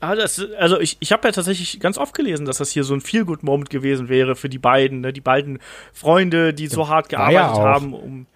Ah, 0.00 0.14
das, 0.14 0.42
also 0.58 0.80
ich, 0.80 0.96
ich 1.00 1.12
habe 1.12 1.28
ja 1.28 1.32
tatsächlich 1.32 1.78
ganz 1.78 1.98
oft 1.98 2.14
gelesen, 2.14 2.46
dass 2.46 2.56
das 2.56 2.70
hier 2.70 2.84
so 2.84 2.94
ein 2.94 3.02
Feel-Good-Moment 3.02 3.68
gewesen 3.68 4.08
wäre 4.08 4.34
für 4.34 4.48
die 4.48 4.58
beiden, 4.58 5.02
ne? 5.02 5.12
die 5.12 5.20
beiden 5.20 5.58
Freunde, 5.92 6.54
die 6.54 6.68
so 6.68 6.88
hart 6.88 7.10
gearbeitet 7.10 7.56
ja 7.56 7.62
haben, 7.62 7.92
um 7.92 8.26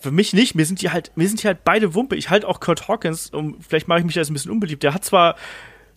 für 0.00 0.12
mich 0.12 0.32
nicht, 0.32 0.54
mir 0.54 0.64
sind 0.64 0.80
die 0.80 0.90
halt, 0.90 1.10
mir 1.16 1.28
sind 1.28 1.42
die 1.42 1.46
halt 1.46 1.62
beide 1.64 1.94
Wumpe. 1.94 2.16
Ich 2.16 2.30
halte 2.30 2.48
auch 2.48 2.60
Kurt 2.60 2.88
Hawkins, 2.88 3.30
um, 3.30 3.60
vielleicht 3.60 3.86
mache 3.86 3.98
ich 3.98 4.04
mich 4.06 4.14
jetzt 4.14 4.30
ein 4.30 4.32
bisschen 4.32 4.50
unbeliebt. 4.52 4.82
Der 4.82 4.94
hat 4.94 5.04
zwar 5.04 5.34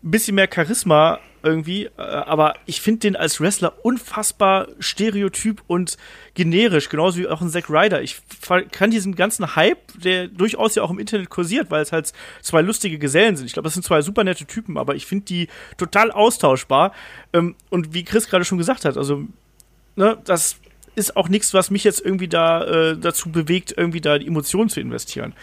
ein 0.03 0.11
bisschen 0.11 0.35
mehr 0.35 0.49
Charisma 0.53 1.19
irgendwie, 1.43 1.85
äh, 1.97 2.01
aber 2.01 2.55
ich 2.65 2.81
finde 2.81 2.99
den 3.01 3.15
als 3.15 3.39
Wrestler 3.41 3.73
unfassbar 3.83 4.67
stereotyp 4.79 5.61
und 5.67 5.97
generisch, 6.33 6.89
genauso 6.89 7.19
wie 7.19 7.27
auch 7.27 7.41
ein 7.41 7.49
Zack 7.49 7.69
Ryder. 7.69 8.01
Ich 8.01 8.21
kann 8.71 8.91
diesen 8.91 9.15
ganzen 9.15 9.55
Hype, 9.55 9.79
der 10.01 10.27
durchaus 10.27 10.75
ja 10.75 10.83
auch 10.83 10.89
im 10.89 10.99
Internet 10.99 11.29
kursiert, 11.29 11.69
weil 11.69 11.81
es 11.81 11.91
halt 11.91 12.13
zwei 12.41 12.61
lustige 12.61 12.97
Gesellen 12.97 13.35
sind. 13.35 13.45
Ich 13.45 13.53
glaube, 13.53 13.65
das 13.65 13.73
sind 13.73 13.83
zwei 13.83 14.01
super 14.01 14.23
nette 14.23 14.45
Typen, 14.45 14.77
aber 14.77 14.95
ich 14.95 15.05
finde 15.05 15.25
die 15.25 15.47
total 15.77 16.11
austauschbar. 16.11 16.93
Ähm, 17.33 17.55
und 17.69 17.93
wie 17.93 18.03
Chris 18.03 18.29
gerade 18.29 18.45
schon 18.45 18.57
gesagt 18.57 18.85
hat, 18.85 18.97
also, 18.97 19.23
ne, 19.95 20.17
das 20.23 20.57
ist 20.95 21.17
auch 21.17 21.27
nichts, 21.27 21.53
was 21.53 21.71
mich 21.71 21.83
jetzt 21.83 22.03
irgendwie 22.03 22.27
da 22.27 22.63
äh, 22.63 22.97
dazu 22.97 23.31
bewegt, 23.31 23.73
irgendwie 23.75 24.01
da 24.01 24.17
die 24.17 24.27
Emotionen 24.27 24.69
zu 24.69 24.79
investieren. 24.79 25.33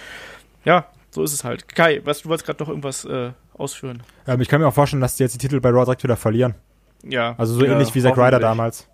Ja, 0.65 0.87
so 1.11 1.23
ist 1.23 1.33
es 1.33 1.45
halt. 1.45 1.69
Kai, 1.69 2.01
was, 2.05 2.23
du 2.23 2.29
wolltest 2.29 2.47
gerade 2.47 2.63
noch 2.63 2.69
irgendwas 2.69 3.05
äh, 3.05 3.33
ausführen. 3.61 4.03
Ähm, 4.27 4.41
ich 4.41 4.49
kann 4.49 4.61
mir 4.61 4.67
auch 4.67 4.75
vorstellen, 4.75 5.01
dass 5.01 5.17
die 5.17 5.23
jetzt 5.23 5.35
die 5.35 5.39
Titel 5.39 5.61
bei 5.61 5.71
Raw 5.71 5.85
direkt 5.85 6.03
wieder 6.03 6.17
verlieren. 6.17 6.55
Ja. 7.03 7.35
Also 7.39 7.55
so 7.55 7.65
ja, 7.65 7.73
ähnlich 7.73 7.95
wie 7.95 8.01
Zack 8.01 8.17
Ryder 8.17 8.41
damals. 8.41 8.89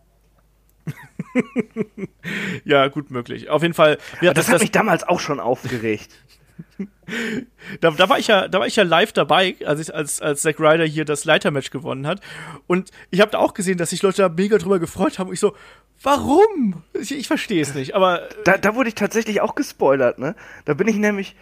ja, 2.64 2.88
gut 2.88 3.10
möglich. 3.10 3.48
Auf 3.48 3.62
jeden 3.62 3.74
Fall. 3.74 3.98
Ja, 4.20 4.32
das, 4.32 4.46
das, 4.46 4.54
hat 4.54 4.60
mich 4.60 4.70
damals 4.70 5.02
auch 5.04 5.20
schon 5.20 5.40
aufgeregt. 5.40 6.12
da, 7.80 7.90
da, 7.90 8.08
war 8.08 8.18
ich 8.18 8.28
ja, 8.28 8.48
da 8.48 8.60
war 8.60 8.66
ich 8.66 8.76
ja 8.76 8.84
live 8.84 9.12
dabei, 9.12 9.56
als 9.64 9.80
ich, 9.80 9.94
als, 9.94 10.20
als 10.20 10.42
Zack 10.42 10.60
Ryder 10.60 10.84
hier 10.84 11.04
das 11.04 11.24
Leitermatch 11.24 11.70
gewonnen 11.70 12.06
hat. 12.06 12.20
Und 12.66 12.90
ich 13.10 13.20
habe 13.20 13.30
da 13.30 13.38
auch 13.38 13.54
gesehen, 13.54 13.78
dass 13.78 13.90
sich 13.90 14.02
Leute 14.02 14.22
da 14.22 14.28
mega 14.28 14.58
drüber 14.58 14.78
gefreut 14.78 15.18
haben. 15.18 15.28
Und 15.28 15.34
ich 15.34 15.40
so, 15.40 15.54
Warum? 16.02 16.82
Ich, 16.92 17.16
ich 17.16 17.26
verstehe 17.26 17.62
es 17.62 17.74
nicht, 17.74 17.94
aber. 17.94 18.28
Da, 18.44 18.58
da 18.58 18.74
wurde 18.74 18.88
ich 18.88 18.94
tatsächlich 18.94 19.40
auch 19.40 19.54
gespoilert, 19.54 20.18
ne? 20.18 20.34
Da 20.64 20.74
bin 20.74 20.88
ich 20.88 20.96
nämlich 20.96 21.36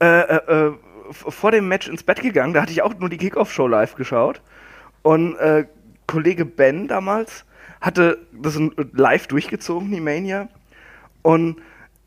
äh, 0.00 0.06
äh, 0.06 0.36
äh, 0.36 0.72
vor 1.10 1.50
dem 1.50 1.68
Match 1.68 1.88
ins 1.88 2.02
Bett 2.02 2.20
gegangen, 2.20 2.54
da 2.54 2.62
hatte 2.62 2.72
ich 2.72 2.82
auch 2.82 2.94
nur 2.98 3.08
die 3.08 3.18
Kickoff-Show 3.18 3.66
live 3.66 3.94
geschaut. 3.94 4.40
Und 5.02 5.36
äh, 5.36 5.66
Kollege 6.06 6.44
Ben 6.44 6.88
damals 6.88 7.44
hatte 7.80 8.18
das 8.32 8.58
live 8.92 9.26
durchgezogen, 9.26 9.90
die 9.90 10.00
Mania. 10.00 10.48
Und 11.22 11.56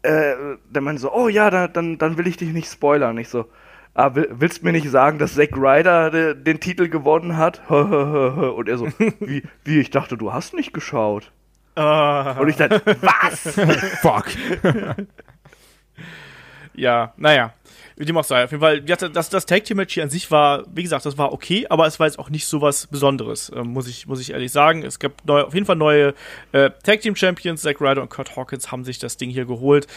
äh, 0.02 0.34
der 0.70 0.82
meinte 0.82 1.02
so, 1.02 1.14
oh 1.14 1.28
ja, 1.28 1.50
da, 1.50 1.68
dann, 1.68 1.98
dann 1.98 2.18
will 2.18 2.28
ich 2.28 2.38
dich 2.38 2.50
nicht 2.50 2.70
spoilern. 2.70 3.18
Ich 3.18 3.30
so, 3.30 3.46
ah, 3.94 4.16
will, 4.16 4.28
willst 4.32 4.64
mir 4.64 4.72
nicht 4.72 4.90
sagen, 4.90 5.20
dass 5.20 5.36
Zack 5.36 5.56
Ryder 5.56 6.10
de, 6.10 6.36
den 6.36 6.60
Titel 6.60 6.90
gewonnen 6.90 7.38
hat? 7.38 7.62
Und 7.70 8.68
er 8.68 8.78
so, 8.78 8.88
wie, 9.20 9.44
wie, 9.64 9.80
ich 9.80 9.92
dachte, 9.92 10.18
du 10.18 10.34
hast 10.34 10.54
nicht 10.54 10.74
geschaut. 10.74 11.32
Ah. 11.76 12.34
Und 12.40 12.50
ich 12.50 12.58
dachte, 12.58 12.82
was? 13.02 13.60
Fuck. 14.02 14.26
Ja, 16.74 17.14
naja. 17.18 17.54
Wie 17.96 18.06
dem 18.06 18.18
auch 18.18 18.24
sei. 18.24 18.44
Auf 18.44 18.52
jeden 18.52 18.62
Fall, 18.62 18.82
das, 18.82 19.30
das 19.30 19.46
Tag 19.46 19.64
Team 19.64 19.78
Match 19.78 19.94
hier 19.94 20.04
an 20.04 20.10
sich 20.10 20.32
war, 20.32 20.64
wie 20.74 20.84
gesagt, 20.84 21.06
das 21.06 21.18
war 21.18 21.34
okay, 21.34 21.66
aber 21.70 21.88
es 21.88 22.00
war 22.00 22.08
jetzt 22.08 22.20
auch 22.20 22.30
nicht 22.30 22.46
so 22.46 22.62
was 22.62 22.88
Besonderes, 22.88 23.52
ähm, 23.56 23.68
muss 23.68 23.88
ich, 23.88 24.08
muss 24.08 24.20
ich 24.20 24.32
ehrlich 24.32 24.52
sagen. 24.52 24.84
Es 24.84 25.00
gab 25.00 25.14
neu, 25.26 25.42
auf 25.42 25.54
jeden 25.54 25.66
Fall 25.66 25.76
neue 25.76 26.14
äh, 26.52 26.72
Tag 26.84 27.02
Team 27.02 27.16
Champions. 27.16 27.62
Zack 27.62 27.82
Ryder 27.82 28.02
und 28.02 28.10
Kurt 28.10 28.36
Hawkins 28.36 28.72
haben 28.72 28.84
sich 28.84 29.00
das 29.00 29.18
Ding 29.18 29.30
hier 29.30 29.46
geholt. 29.46 29.88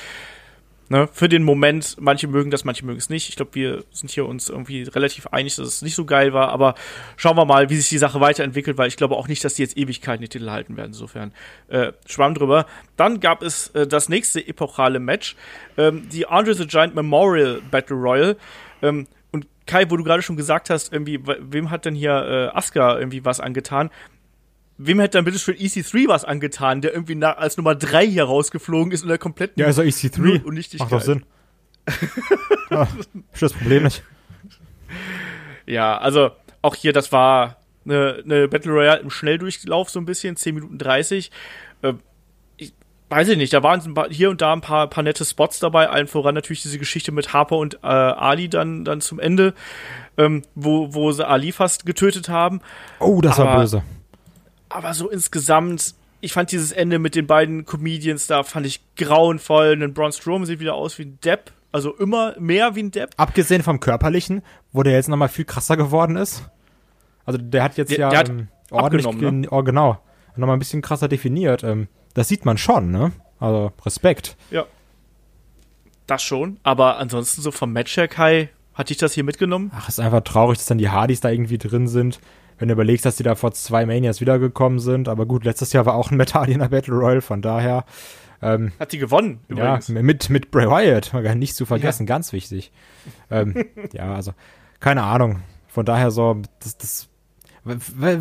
Ne, 0.90 1.08
für 1.10 1.30
den 1.30 1.44
Moment, 1.44 1.96
manche 1.98 2.28
mögen 2.28 2.50
das, 2.50 2.64
manche 2.64 2.84
mögen 2.84 2.98
es 2.98 3.08
nicht. 3.08 3.30
Ich 3.30 3.36
glaube, 3.36 3.54
wir 3.54 3.84
sind 3.90 4.10
hier 4.10 4.26
uns 4.26 4.50
irgendwie 4.50 4.82
relativ 4.82 5.26
einig, 5.28 5.56
dass 5.56 5.66
es 5.66 5.82
nicht 5.82 5.94
so 5.94 6.04
geil 6.04 6.34
war, 6.34 6.50
aber 6.50 6.74
schauen 7.16 7.38
wir 7.38 7.46
mal, 7.46 7.70
wie 7.70 7.76
sich 7.76 7.88
die 7.88 7.96
Sache 7.96 8.20
weiterentwickelt, 8.20 8.76
weil 8.76 8.88
ich 8.88 8.98
glaube 8.98 9.16
auch 9.16 9.26
nicht, 9.26 9.42
dass 9.44 9.54
die 9.54 9.62
jetzt 9.62 9.78
Ewigkeiten 9.78 10.20
die 10.20 10.28
Titel 10.28 10.50
halten 10.50 10.76
werden. 10.76 10.88
Insofern 10.88 11.32
äh, 11.68 11.92
schwamm 12.04 12.34
drüber. 12.34 12.66
Dann 12.98 13.20
gab 13.20 13.42
es 13.42 13.68
äh, 13.68 13.86
das 13.86 14.10
nächste 14.10 14.46
epochale 14.46 15.00
Match, 15.00 15.36
ähm, 15.78 16.06
die 16.10 16.26
Andre 16.26 16.52
the 16.54 16.66
Giant 16.66 16.94
Memorial 16.94 17.62
Battle 17.70 17.96
Royal. 17.96 18.36
Ähm, 18.82 19.06
und 19.32 19.46
Kai, 19.66 19.90
wo 19.90 19.96
du 19.96 20.04
gerade 20.04 20.20
schon 20.20 20.36
gesagt 20.36 20.68
hast, 20.68 20.92
irgendwie, 20.92 21.18
wem 21.24 21.70
hat 21.70 21.86
denn 21.86 21.94
hier 21.94 22.12
äh, 22.52 22.56
Asuka 22.56 22.98
irgendwie 22.98 23.24
was 23.24 23.40
angetan? 23.40 23.88
Wem 24.78 25.00
hätte 25.00 25.18
dann 25.18 25.24
bitte 25.24 25.38
für 25.38 25.52
EC3 25.52 26.08
was 26.08 26.24
angetan, 26.24 26.80
der 26.80 26.92
irgendwie 26.92 27.14
nach, 27.14 27.36
als 27.36 27.56
Nummer 27.56 27.74
3 27.74 28.06
hier 28.06 28.24
rausgeflogen 28.24 28.92
ist 28.92 29.02
und 29.02 29.08
der 29.08 29.18
kompletten 29.18 29.60
Ja, 29.60 29.70
doch 29.70 29.82
EC3. 29.82 30.42
Unnichtigkeit. 30.42 30.90
Macht 30.90 31.00
doch 31.00 31.04
Sinn. 31.04 31.24
ah, 32.70 32.86
ist 33.32 33.42
das 33.42 33.52
Problem 33.52 33.84
nicht. 33.84 34.02
Ja, 35.66 35.96
also 35.98 36.30
auch 36.62 36.74
hier, 36.74 36.92
das 36.92 37.12
war 37.12 37.58
eine, 37.84 38.22
eine 38.24 38.48
Battle 38.48 38.72
Royale 38.72 39.00
im 39.00 39.10
Schnelldurchlauf 39.10 39.90
so 39.90 40.00
ein 40.00 40.06
bisschen, 40.06 40.36
10 40.36 40.54
Minuten 40.54 40.78
30. 40.78 41.30
Äh, 41.82 41.94
ich 42.56 42.72
weiß 43.10 43.28
ich 43.28 43.36
nicht, 43.36 43.52
da 43.52 43.62
waren 43.62 43.82
hier 44.10 44.30
und 44.30 44.40
da 44.40 44.52
ein 44.52 44.60
paar, 44.60 44.88
paar 44.88 45.04
nette 45.04 45.24
Spots 45.24 45.58
dabei, 45.60 45.88
allen 45.90 46.06
voran 46.06 46.34
natürlich 46.34 46.62
diese 46.62 46.78
Geschichte 46.78 47.12
mit 47.12 47.32
Harper 47.32 47.58
und 47.58 47.74
äh, 47.82 47.86
Ali 47.86 48.48
dann, 48.48 48.84
dann 48.84 49.00
zum 49.00 49.20
Ende, 49.20 49.54
ähm, 50.16 50.42
wo, 50.54 50.94
wo 50.94 51.12
sie 51.12 51.26
Ali 51.26 51.52
fast 51.52 51.86
getötet 51.86 52.28
haben. 52.28 52.60
Oh, 52.98 53.20
das 53.20 53.38
war 53.38 53.48
Aber- 53.48 53.60
böse. 53.60 53.82
Aber 54.74 54.92
so 54.94 55.08
insgesamt, 55.08 55.94
ich 56.20 56.32
fand 56.32 56.52
dieses 56.52 56.72
Ende 56.72 56.98
mit 56.98 57.14
den 57.14 57.26
beiden 57.26 57.64
Comedians 57.64 58.26
da, 58.26 58.42
fand 58.42 58.66
ich 58.66 58.80
grauenvoll. 58.96 59.72
Ein 59.82 59.94
Braun 59.94 60.12
Strowman 60.12 60.46
sieht 60.46 60.60
wieder 60.60 60.74
aus 60.74 60.98
wie 60.98 61.02
ein 61.04 61.18
Depp. 61.24 61.52
Also 61.72 61.94
immer 61.96 62.34
mehr 62.38 62.74
wie 62.76 62.82
ein 62.84 62.90
Depp. 62.90 63.10
Abgesehen 63.16 63.62
vom 63.62 63.80
Körperlichen, 63.80 64.42
wo 64.72 64.82
der 64.82 64.92
jetzt 64.92 65.08
nochmal 65.08 65.28
viel 65.28 65.44
krasser 65.44 65.76
geworden 65.76 66.16
ist. 66.16 66.48
Also 67.26 67.38
der 67.40 67.62
hat 67.62 67.76
jetzt 67.76 67.90
Der- 67.90 67.98
ja 67.98 68.10
der 68.10 68.18
hat 68.18 68.28
ähm, 68.28 68.48
ordentlich, 68.70 69.06
gen- 69.18 69.48
oh, 69.50 69.62
genau, 69.62 69.98
nochmal 70.36 70.56
ein 70.56 70.60
bisschen 70.60 70.82
krasser 70.82 71.08
definiert. 71.08 71.64
Ähm, 71.64 71.88
das 72.14 72.28
sieht 72.28 72.44
man 72.44 72.58
schon, 72.58 72.90
ne? 72.90 73.12
Also 73.40 73.72
Respekt. 73.84 74.36
Ja. 74.50 74.66
Das 76.06 76.22
schon. 76.22 76.58
Aber 76.62 76.98
ansonsten 76.98 77.42
so 77.42 77.50
vom 77.50 77.72
Match 77.72 77.96
her, 77.96 78.08
Kai, 78.08 78.50
hatte 78.74 78.92
ich 78.92 78.98
das 78.98 79.14
hier 79.14 79.24
mitgenommen? 79.24 79.70
Ach, 79.74 79.88
ist 79.88 80.00
einfach 80.00 80.20
traurig, 80.22 80.58
dass 80.58 80.66
dann 80.66 80.78
die 80.78 80.90
Hardys 80.90 81.20
da 81.20 81.30
irgendwie 81.30 81.58
drin 81.58 81.88
sind. 81.88 82.20
Wenn 82.58 82.68
du 82.68 82.74
überlegst, 82.74 83.04
dass 83.04 83.16
die 83.16 83.22
da 83.22 83.34
vor 83.34 83.52
zwei 83.52 83.86
Manias 83.86 84.20
wiedergekommen 84.20 84.78
sind. 84.78 85.08
Aber 85.08 85.26
gut, 85.26 85.44
letztes 85.44 85.72
Jahr 85.72 85.86
war 85.86 85.94
auch 85.94 86.10
ein 86.10 86.16
Metal 86.18 86.48
in 86.48 86.60
der 86.60 86.68
Battle 86.68 86.94
Royale, 86.94 87.22
von 87.22 87.42
daher. 87.42 87.84
Ähm, 88.42 88.72
Hat 88.78 88.92
die 88.92 88.98
gewonnen, 88.98 89.40
ja, 89.48 89.76
übrigens. 89.76 89.88
mit, 89.88 90.30
mit 90.30 90.50
Bray 90.50 90.66
Wyatt, 90.66 91.12
nicht 91.36 91.56
zu 91.56 91.64
vergessen, 91.64 92.04
ganz 92.04 92.32
wichtig. 92.32 92.72
ähm, 93.30 93.64
ja, 93.92 94.14
also, 94.14 94.32
keine 94.80 95.02
Ahnung. 95.02 95.40
Von 95.66 95.86
daher 95.86 96.10
so, 96.10 96.42
das, 96.60 96.76
das, 96.76 97.08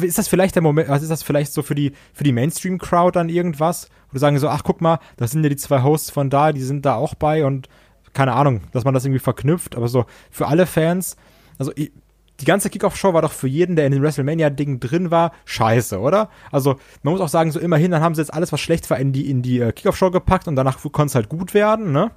ist 0.01 0.17
das 0.17 0.27
vielleicht 0.27 0.55
der 0.55 0.61
Moment, 0.61 0.87
was 0.87 1.03
ist 1.03 1.11
das 1.11 1.23
vielleicht 1.23 1.51
so 1.51 1.61
für 1.61 1.75
die, 1.75 1.91
für 2.13 2.23
die 2.23 2.31
Mainstream-Crowd 2.31 3.17
dann 3.17 3.29
irgendwas? 3.29 3.89
Wo 4.09 4.13
du 4.13 4.19
sagen 4.19 4.39
so, 4.39 4.47
ach, 4.47 4.63
guck 4.63 4.81
mal, 4.81 4.99
das 5.17 5.31
sind 5.31 5.43
ja 5.43 5.49
die 5.49 5.57
zwei 5.57 5.83
Hosts 5.83 6.09
von 6.09 6.29
da, 6.29 6.53
die 6.53 6.61
sind 6.61 6.85
da 6.85 6.95
auch 6.95 7.15
bei 7.15 7.45
und 7.45 7.67
keine 8.13 8.33
Ahnung, 8.33 8.61
dass 8.71 8.85
man 8.85 8.93
das 8.93 9.05
irgendwie 9.05 9.19
verknüpft, 9.19 9.75
aber 9.75 9.87
so 9.87 10.05
für 10.31 10.47
alle 10.47 10.65
Fans, 10.65 11.17
also 11.57 11.71
ich, 11.75 11.91
die 12.39 12.45
ganze 12.45 12.69
Kickoff-Show 12.69 13.13
war 13.13 13.21
doch 13.21 13.31
für 13.31 13.47
jeden, 13.47 13.75
der 13.75 13.85
in 13.85 13.91
den 13.91 14.01
WrestleMania-Ding 14.01 14.79
drin 14.79 15.11
war, 15.11 15.33
scheiße, 15.45 15.99
oder? 15.99 16.29
Also, 16.51 16.79
man 17.03 17.13
muss 17.13 17.21
auch 17.21 17.29
sagen, 17.29 17.51
so 17.51 17.59
immerhin, 17.59 17.91
dann 17.91 18.01
haben 18.01 18.15
sie 18.15 18.21
jetzt 18.21 18.33
alles, 18.33 18.51
was 18.51 18.59
schlecht 18.59 18.89
war, 18.89 18.97
in 18.97 19.13
die, 19.13 19.29
in 19.29 19.41
die 19.41 19.59
äh, 19.59 19.71
Kickoff-Show 19.71 20.11
gepackt 20.11 20.47
und 20.47 20.55
danach 20.55 20.79
konnte 20.81 21.11
es 21.11 21.15
halt 21.15 21.29
gut 21.29 21.53
werden, 21.53 21.91
ne? 21.91 22.11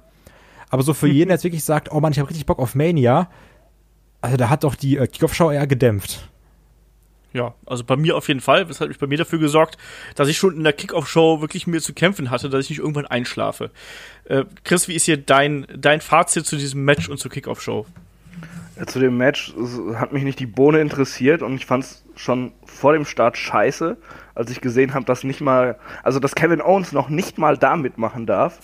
Aber 0.69 0.83
so 0.83 0.93
für 0.93 1.07
jeden, 1.07 1.29
der 1.29 1.35
jetzt 1.35 1.43
wirklich 1.43 1.63
sagt, 1.63 1.91
oh 1.91 1.99
Mann, 1.99 2.11
ich 2.11 2.19
habe 2.19 2.29
richtig 2.29 2.45
Bock 2.45 2.59
auf 2.59 2.75
Mania, 2.75 3.29
also 4.21 4.35
da 4.37 4.49
hat 4.49 4.63
doch 4.63 4.75
die 4.75 4.97
äh, 4.97 5.07
Kickoff-Show 5.07 5.51
eher 5.51 5.67
gedämpft. 5.67 6.27
Ja, 7.33 7.53
also 7.65 7.83
bei 7.83 7.95
mir 7.95 8.17
auf 8.17 8.27
jeden 8.27 8.39
Fall. 8.39 8.65
Das 8.65 8.81
hat 8.81 8.87
mich 8.87 8.97
bei 8.97 9.05
mir 9.05 9.17
dafür 9.17 9.37
gesorgt, 9.37 9.77
dass 10.15 10.27
ich 10.27 10.37
schon 10.37 10.55
in 10.55 10.63
der 10.63 10.73
Kickoff-Show 10.73 11.39
wirklich 11.41 11.67
mir 11.67 11.81
zu 11.81 11.93
kämpfen 11.93 12.31
hatte, 12.31 12.49
dass 12.49 12.65
ich 12.65 12.71
nicht 12.71 12.79
irgendwann 12.79 13.05
einschlafe. 13.05 13.69
Äh, 14.25 14.45
Chris, 14.63 14.87
wie 14.87 14.95
ist 14.95 15.05
hier 15.05 15.17
dein, 15.17 15.67
dein 15.77 16.01
Fazit 16.01 16.45
zu 16.45 16.55
diesem 16.55 16.83
Match 16.83 17.07
und 17.09 17.19
zur 17.19 17.29
Kickoff-Show? 17.29 17.85
Ja, 18.77 18.85
zu 18.85 18.99
dem 18.99 19.17
Match 19.17 19.53
hat 19.95 20.13
mich 20.13 20.23
nicht 20.23 20.39
die 20.39 20.45
Bohne 20.45 20.79
interessiert 20.79 21.41
und 21.41 21.55
ich 21.55 21.65
fand 21.65 21.83
es 21.83 22.05
schon 22.15 22.51
vor 22.63 22.93
dem 22.93 23.05
Start 23.05 23.37
scheiße, 23.37 23.97
als 24.35 24.51
ich 24.51 24.61
gesehen 24.61 24.93
habe, 24.93 25.05
dass 25.05 25.23
nicht 25.23 25.41
mal, 25.41 25.79
also 26.03 26.19
dass 26.19 26.35
Kevin 26.35 26.61
Owens 26.61 26.91
noch 26.91 27.09
nicht 27.09 27.37
mal 27.37 27.57
da 27.57 27.75
mitmachen 27.75 28.25
darf. 28.25 28.59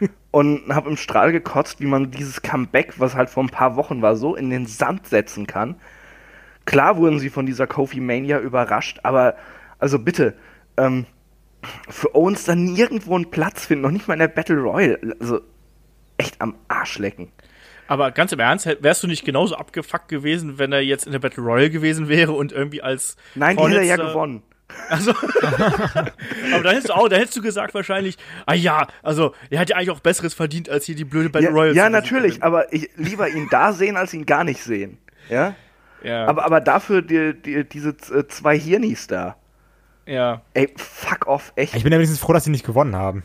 und 0.30 0.62
habe 0.74 0.90
im 0.90 0.96
Strahl 0.96 1.32
gekotzt, 1.32 1.80
wie 1.80 1.86
man 1.86 2.10
dieses 2.10 2.42
Comeback, 2.42 2.94
was 2.98 3.14
halt 3.14 3.30
vor 3.30 3.42
ein 3.42 3.50
paar 3.50 3.76
Wochen 3.76 4.00
war, 4.00 4.16
so 4.16 4.34
in 4.34 4.48
den 4.48 4.66
Sand 4.66 5.06
setzen 5.06 5.46
kann. 5.46 5.74
Klar 6.64 6.96
wurden 6.96 7.18
sie 7.18 7.30
von 7.30 7.46
dieser 7.46 7.66
Kofi 7.66 8.00
Mania 8.00 8.38
überrascht, 8.38 9.00
aber 9.02 9.34
also 9.78 9.98
bitte, 9.98 10.36
ähm, 10.76 11.06
für 11.88 12.14
Owens 12.14 12.44
dann 12.44 12.64
nirgendwo 12.64 13.14
einen 13.14 13.30
Platz 13.30 13.66
finden, 13.66 13.82
noch 13.82 13.90
nicht 13.90 14.08
mal 14.08 14.14
in 14.14 14.20
der 14.20 14.28
Battle 14.28 14.60
Royale. 14.60 15.16
Also 15.20 15.40
echt 16.16 16.40
am 16.40 16.54
Arsch 16.68 16.98
lecken. 16.98 17.30
Aber 17.90 18.12
ganz 18.12 18.30
im 18.30 18.38
Ernst, 18.38 18.68
wärst 18.80 19.02
du 19.02 19.08
nicht 19.08 19.24
genauso 19.24 19.56
abgefuckt 19.56 20.06
gewesen, 20.06 20.58
wenn 20.60 20.70
er 20.70 20.80
jetzt 20.80 21.06
in 21.06 21.12
der 21.12 21.18
Battle 21.18 21.42
Royale 21.42 21.70
gewesen 21.70 22.08
wäre 22.08 22.30
und 22.30 22.52
irgendwie 22.52 22.82
als 22.82 23.16
Nein, 23.34 23.56
die 23.56 23.62
hat 23.64 23.72
er 23.72 23.82
ja 23.82 23.96
gewonnen. 23.96 24.42
Also, 24.88 25.10
aber 25.42 26.62
da 26.62 26.70
hättest 26.70 26.90
du 26.90 26.92
auch, 26.92 27.08
da 27.08 27.16
hättest 27.16 27.36
du 27.36 27.42
gesagt 27.42 27.74
wahrscheinlich, 27.74 28.16
ah 28.46 28.54
ja, 28.54 28.86
also 29.02 29.34
er 29.50 29.58
hat 29.58 29.70
ja 29.70 29.74
eigentlich 29.76 29.90
auch 29.90 29.98
Besseres 29.98 30.34
verdient 30.34 30.68
als 30.70 30.84
hier 30.86 30.94
die 30.94 31.04
blöde 31.04 31.30
Battle 31.30 31.48
Ja, 31.48 31.52
Royale. 31.54 31.74
ja 31.74 31.90
natürlich, 31.90 32.34
gewinnen. 32.36 32.42
aber 32.44 32.72
ich 32.72 32.88
lieber 32.94 33.28
ihn 33.28 33.48
da 33.50 33.72
sehen, 33.72 33.96
als 33.96 34.14
ihn 34.14 34.24
gar 34.24 34.44
nicht 34.44 34.62
sehen. 34.62 34.98
Ja? 35.28 35.56
Ja, 36.04 36.26
Aber, 36.26 36.44
aber 36.44 36.60
dafür 36.60 37.02
die, 37.02 37.34
die, 37.42 37.68
diese 37.68 37.90
äh, 37.90 38.28
zwei 38.28 38.56
Hirnis 38.56 39.08
da. 39.08 39.34
ja, 40.06 40.42
Ey, 40.54 40.72
fuck 40.76 41.26
off, 41.26 41.52
echt. 41.56 41.74
Ich 41.74 41.82
bin 41.82 41.92
ja 41.92 41.98
wenigstens 41.98 42.20
froh, 42.20 42.32
dass 42.32 42.44
sie 42.44 42.50
nicht 42.50 42.64
gewonnen 42.64 42.94
haben. 42.94 43.24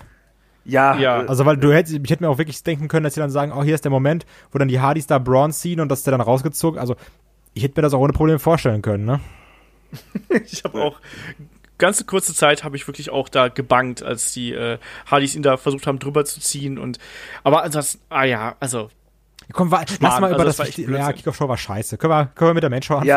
Ja, 0.65 0.97
Ja. 0.97 1.25
Also, 1.25 1.45
weil 1.45 1.57
du 1.57 1.71
hättest, 1.73 1.95
ich 2.03 2.09
hätte 2.09 2.23
mir 2.23 2.29
auch 2.29 2.37
wirklich 2.37 2.61
denken 2.63 2.87
können, 2.87 3.03
dass 3.05 3.13
sie 3.13 3.21
dann 3.21 3.29
sagen, 3.29 3.51
oh, 3.55 3.63
hier 3.63 3.75
ist 3.75 3.85
der 3.85 3.91
Moment, 3.91 4.25
wo 4.51 4.57
dann 4.59 4.67
die 4.67 4.79
Hardys 4.79 5.07
da 5.07 5.19
Braun 5.19 5.51
ziehen 5.53 5.79
und 5.79 5.89
das 5.89 5.99
ist 5.99 6.07
der 6.07 6.11
dann 6.11 6.21
rausgezogen. 6.21 6.79
Also, 6.79 6.95
ich 7.53 7.63
hätte 7.63 7.79
mir 7.79 7.83
das 7.83 7.93
auch 7.93 7.99
ohne 7.99 8.13
Probleme 8.13 8.39
vorstellen 8.39 8.81
können, 8.81 9.05
ne? 9.05 9.19
ich 10.45 10.63
habe 10.63 10.81
auch 10.81 10.99
ganze 11.77 12.05
kurze 12.05 12.33
Zeit 12.33 12.63
habe 12.63 12.75
ich 12.77 12.87
wirklich 12.87 13.09
auch 13.09 13.27
da 13.29 13.49
gebankt, 13.49 14.01
als 14.03 14.31
die 14.33 14.53
äh, 14.53 14.77
Hardys 15.05 15.35
ihn 15.35 15.41
da 15.43 15.57
versucht 15.57 15.87
haben 15.87 15.99
drüber 15.99 16.23
zu 16.25 16.39
ziehen 16.39 16.77
und 16.77 16.99
aber 17.43 17.63
ansonsten, 17.63 18.01
ah 18.09 18.23
ja, 18.23 18.55
also 18.59 18.89
Komm, 19.51 19.69
wa- 19.71 19.83
lass 19.99 20.19
mal 20.19 20.31
über 20.31 20.43
also 20.43 20.63
das, 20.63 20.75
das 20.75 20.87
war 20.87 20.97
Ja. 20.97 21.13
Kickoff-Show 21.13 21.47
war 21.47 21.57
scheiße. 21.57 21.97
Können 21.97 22.11
wir, 22.13 22.25
können 22.33 22.49
wir 22.49 22.53
mit 22.55 22.63
der 22.63 22.69
Main-Show 22.71 22.95
anfangen? 22.95 23.07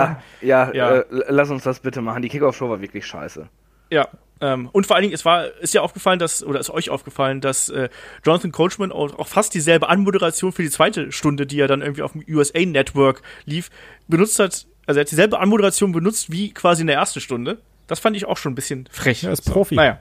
ja, 0.42 0.70
ja, 0.72 0.74
Ja. 0.74 0.96
Äh, 0.98 1.04
lass 1.28 1.48
uns 1.50 1.62
das 1.62 1.80
bitte 1.80 2.02
machen. 2.02 2.20
Die 2.20 2.28
Kickoff-Show 2.28 2.68
war 2.68 2.80
wirklich 2.82 3.06
scheiße. 3.06 3.48
Ja, 3.90 4.08
ähm, 4.40 4.68
und 4.72 4.86
vor 4.86 4.94
allen 4.96 5.02
Dingen, 5.02 5.14
es 5.14 5.24
war, 5.24 5.46
ist 5.60 5.74
ja 5.74 5.80
aufgefallen, 5.82 6.18
dass, 6.18 6.44
oder 6.44 6.60
ist 6.60 6.70
euch 6.70 6.90
aufgefallen, 6.90 7.40
dass 7.40 7.68
äh, 7.70 7.88
Jonathan 8.24 8.52
Coachman 8.52 8.92
auch, 8.92 9.18
auch 9.18 9.26
fast 9.26 9.52
dieselbe 9.54 9.88
Anmoderation 9.88 10.52
für 10.52 10.62
die 10.62 10.70
zweite 10.70 11.10
Stunde, 11.10 11.46
die 11.46 11.56
ja 11.56 11.66
dann 11.66 11.80
irgendwie 11.82 12.02
auf 12.02 12.12
dem 12.12 12.24
USA 12.28 12.60
Network 12.60 13.22
lief, 13.46 13.70
benutzt 14.06 14.38
hat, 14.38 14.66
also 14.86 14.98
er 14.98 15.02
hat 15.02 15.10
dieselbe 15.10 15.38
Anmoderation 15.40 15.90
benutzt 15.92 16.30
wie 16.30 16.52
quasi 16.54 16.82
in 16.82 16.86
der 16.86 16.96
ersten 16.96 17.20
Stunde. 17.20 17.58
Das 17.88 17.98
fand 18.00 18.16
ich 18.16 18.26
auch 18.26 18.36
schon 18.36 18.52
ein 18.52 18.54
bisschen 18.54 18.88
frech. 18.90 19.22
Ja, 19.22 19.32
ist 19.32 19.42
Profi. 19.50 19.74
Naja. 19.74 20.00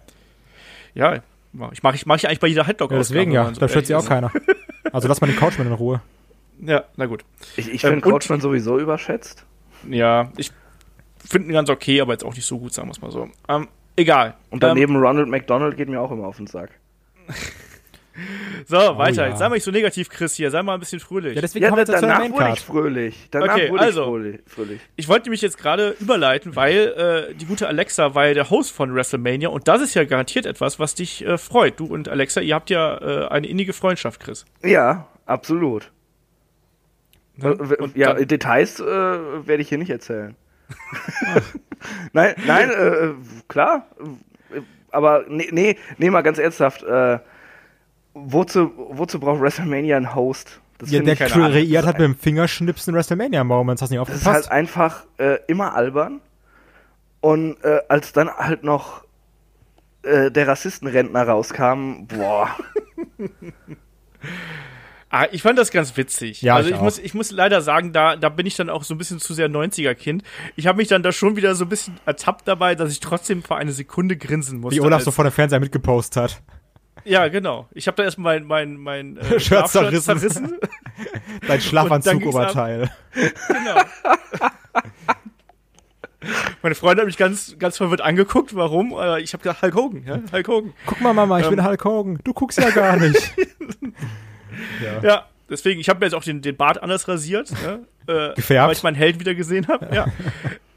Ja, 0.93 1.15
ich 1.71 1.81
mache 1.83 1.95
ich, 1.95 2.05
mach 2.05 2.15
ich 2.17 2.27
eigentlich 2.27 2.39
bei 2.39 2.47
jeder 2.47 2.65
Headlock 2.67 2.91
Ja, 2.91 2.97
deswegen 2.97 3.31
ja, 3.31 3.49
da 3.51 3.67
stört 3.67 3.87
sie 3.87 3.95
auch 3.95 4.05
keiner. 4.05 4.31
Also 4.91 5.07
lass 5.07 5.19
mal 5.21 5.27
den 5.27 5.35
Couchman 5.35 5.67
in 5.67 5.73
Ruhe. 5.73 6.01
Ja, 6.61 6.83
na 6.95 7.05
gut. 7.05 7.23
Ich, 7.55 7.67
ich 7.71 7.83
Ähm, 7.83 7.91
finde 7.93 8.05
und- 8.05 8.11
Coachman 8.13 8.41
sowieso 8.41 8.77
überschätzt. 8.79 9.45
Ja, 9.89 10.31
ich 10.37 10.51
finde 11.27 11.47
ihn 11.49 11.53
ganz 11.53 11.69
okay, 11.69 12.01
aber 12.01 12.13
jetzt 12.13 12.23
auch 12.23 12.35
nicht 12.35 12.45
so 12.45 12.57
gut, 12.59 12.73
sagen 12.73 12.87
wir 12.87 12.91
es 12.93 13.01
mal 13.01 13.11
so. 13.11 13.29
Ähm, 13.47 13.67
Egal. 13.97 14.35
Und 14.51 14.63
daneben 14.63 14.95
ähm, 14.95 15.01
Ronald 15.01 15.27
McDonald 15.27 15.75
geht 15.75 15.89
mir 15.89 15.99
auch 15.99 16.11
immer 16.11 16.27
auf 16.27 16.37
den 16.37 16.47
Sack. 16.47 16.69
So, 18.65 18.77
oh, 18.77 18.97
weiter. 18.97 19.23
Ja. 19.23 19.29
Jetzt 19.29 19.39
sei 19.39 19.47
mal 19.47 19.55
nicht 19.55 19.63
so 19.63 19.71
negativ, 19.71 20.09
Chris, 20.09 20.33
hier. 20.33 20.49
Sei 20.49 20.63
mal 20.63 20.73
ein 20.73 20.79
bisschen 20.79 20.99
fröhlich. 20.99 21.35
Ja, 21.35 21.41
deswegen 21.41 21.63
ja, 21.63 21.69
kommen 21.69 21.87
wir 21.87 21.99
danach 21.99 22.29
wurde 22.29 22.53
ich 22.53 22.59
fröhlich. 22.61 23.27
Danach 23.31 23.53
okay, 23.53 23.69
wurde 23.69 23.83
also, 23.83 24.17
ich 24.19 24.39
fröhlich. 24.47 24.81
Ich 24.95 25.07
wollte 25.07 25.29
mich 25.29 25.41
jetzt 25.41 25.57
gerade 25.57 25.95
überleiten, 25.99 26.55
weil 26.55 27.29
äh, 27.29 27.35
die 27.35 27.45
gute 27.45 27.67
Alexa 27.67 28.15
war 28.15 28.27
ja 28.27 28.33
der 28.33 28.49
Host 28.49 28.71
von 28.71 28.93
WrestleMania 28.93 29.49
und 29.49 29.67
das 29.67 29.81
ist 29.81 29.93
ja 29.93 30.03
garantiert 30.03 30.45
etwas, 30.45 30.79
was 30.79 30.95
dich 30.95 31.25
äh, 31.25 31.37
freut. 31.37 31.79
Du 31.79 31.85
und 31.85 32.09
Alexa, 32.09 32.41
ihr 32.41 32.55
habt 32.55 32.69
ja 32.69 32.97
äh, 32.97 33.27
eine 33.27 33.47
innige 33.47 33.73
Freundschaft, 33.73 34.19
Chris. 34.19 34.45
Ja, 34.63 35.07
absolut. 35.25 35.91
Ja, 37.37 37.53
ja 37.93 38.13
Details 38.15 38.79
äh, 38.79 38.83
werde 38.83 39.61
ich 39.61 39.69
hier 39.69 39.77
nicht 39.77 39.91
erzählen. 39.91 40.35
nein, 42.13 42.35
nein, 42.45 42.69
äh, 42.69 43.09
klar. 43.47 43.87
Aber 44.91 45.25
nee, 45.27 45.49
nee, 45.51 45.77
nee, 45.97 46.09
mal 46.09 46.21
ganz 46.21 46.37
ernsthaft. 46.37 46.83
Äh, 46.83 47.19
wozu, 48.13 48.71
wozu 48.75 49.19
braucht 49.19 49.41
WrestleMania 49.41 49.97
einen 49.97 50.15
Host? 50.15 50.61
Das 50.77 50.91
ja, 50.91 51.01
der 51.01 51.15
kreiert 51.15 51.85
hat 51.85 51.97
mit 51.97 52.05
dem 52.05 52.15
Fingerschnipsen 52.15 52.93
WrestleMania-Moments, 52.93 53.81
hast 53.81 53.89
du 53.89 53.93
nicht 53.95 54.01
aufgepasst? 54.01 54.25
Das 54.25 54.39
ist 54.39 54.49
halt 54.49 54.51
einfach 54.51 55.05
äh, 55.17 55.39
immer 55.47 55.73
albern. 55.73 56.21
Und 57.19 57.57
äh, 57.63 57.81
als 57.89 58.13
dann 58.13 58.29
halt 58.29 58.63
noch 58.63 59.03
äh, 60.03 60.29
der 60.29 60.47
Rassistenrentner 60.47 61.27
rauskam, 61.27 62.05
boah. 62.07 62.49
ah, 65.09 65.27
ich 65.31 65.41
fand 65.41 65.57
das 65.57 65.71
ganz 65.71 65.95
witzig. 65.97 66.41
Ja, 66.41 66.55
also 66.55 66.69
ich, 66.69 66.75
ich 66.75 66.81
muss, 66.81 66.99
ich 66.99 67.13
muss 67.13 67.31
leider 67.31 67.61
sagen, 67.61 67.93
da, 67.93 68.15
da 68.15 68.29
bin 68.29 68.45
ich 68.45 68.55
dann 68.55 68.69
auch 68.69 68.83
so 68.83 68.93
ein 68.93 68.97
bisschen 68.97 69.19
zu 69.19 69.33
sehr 69.33 69.49
90er-Kind. 69.49 70.23
Ich 70.55 70.67
habe 70.67 70.77
mich 70.77 70.87
dann 70.87 71.03
da 71.03 71.11
schon 71.11 71.35
wieder 71.35 71.55
so 71.55 71.65
ein 71.65 71.69
bisschen 71.69 71.99
ertappt 72.05 72.47
dabei, 72.47 72.75
dass 72.75 72.91
ich 72.91 72.99
trotzdem 72.99 73.43
für 73.43 73.55
eine 73.55 73.71
Sekunde 73.71 74.17
grinsen 74.17 74.59
musste. 74.59 74.79
Wie 74.79 74.85
Olaf 74.85 75.03
so 75.03 75.11
vor 75.11 75.23
dem 75.23 75.31
Fernseher 75.31 75.59
mitgepostet 75.59 76.23
hat. 76.23 76.41
Ja, 77.03 77.27
genau. 77.29 77.67
Ich 77.73 77.87
habe 77.87 77.95
da 77.95 78.03
erstmal 78.03 78.41
mein, 78.41 78.75
mein, 78.77 79.15
mein 79.15 79.17
äh, 79.17 79.39
Shirt 79.39 79.69
zerrissen. 79.69 80.19
zerrissen. 80.19 80.57
Dein 81.47 81.61
Schlafanzugoberteil. 81.61 82.91
Genau. 83.13 83.81
Meine 86.61 86.75
Freundin 86.75 87.03
hat 87.03 87.07
mich 87.07 87.17
ganz, 87.17 87.55
ganz 87.57 87.77
verwirrt 87.77 88.01
angeguckt. 88.01 88.55
Warum? 88.55 88.91
Äh, 88.91 89.21
ich 89.21 89.33
habe 89.33 89.43
gesagt, 89.43 89.61
Hulk 89.61 89.75
Hogan. 89.75 90.03
Ja? 90.05 90.19
Hulk 90.31 90.47
Hogan. 90.47 90.73
Guck 90.85 90.99
mal, 90.99 91.13
Mama, 91.13 91.39
ich 91.39 91.45
ähm, 91.45 91.55
bin 91.55 91.65
Hulk 91.65 91.85
Hogan. 91.85 92.19
Du 92.23 92.33
guckst 92.33 92.57
ja 92.57 92.69
gar 92.71 92.97
nicht. 92.97 93.33
Ja. 94.83 95.01
ja. 95.03 95.25
deswegen, 95.49 95.79
ich 95.79 95.89
habe 95.89 95.99
mir 95.99 96.05
jetzt 96.05 96.15
auch 96.15 96.23
den, 96.23 96.41
den 96.41 96.55
Bart 96.55 96.81
anders 96.81 97.07
rasiert. 97.07 97.51
Ja? 97.63 97.79
Äh, 98.09 98.35
Gefärbt. 98.35 98.67
Weil 98.67 98.73
ich 98.73 98.83
meinen 98.83 98.95
Held 98.95 99.19
wieder 99.19 99.35
gesehen 99.35 99.67
habe. 99.67 99.93
Ja. 99.93 100.05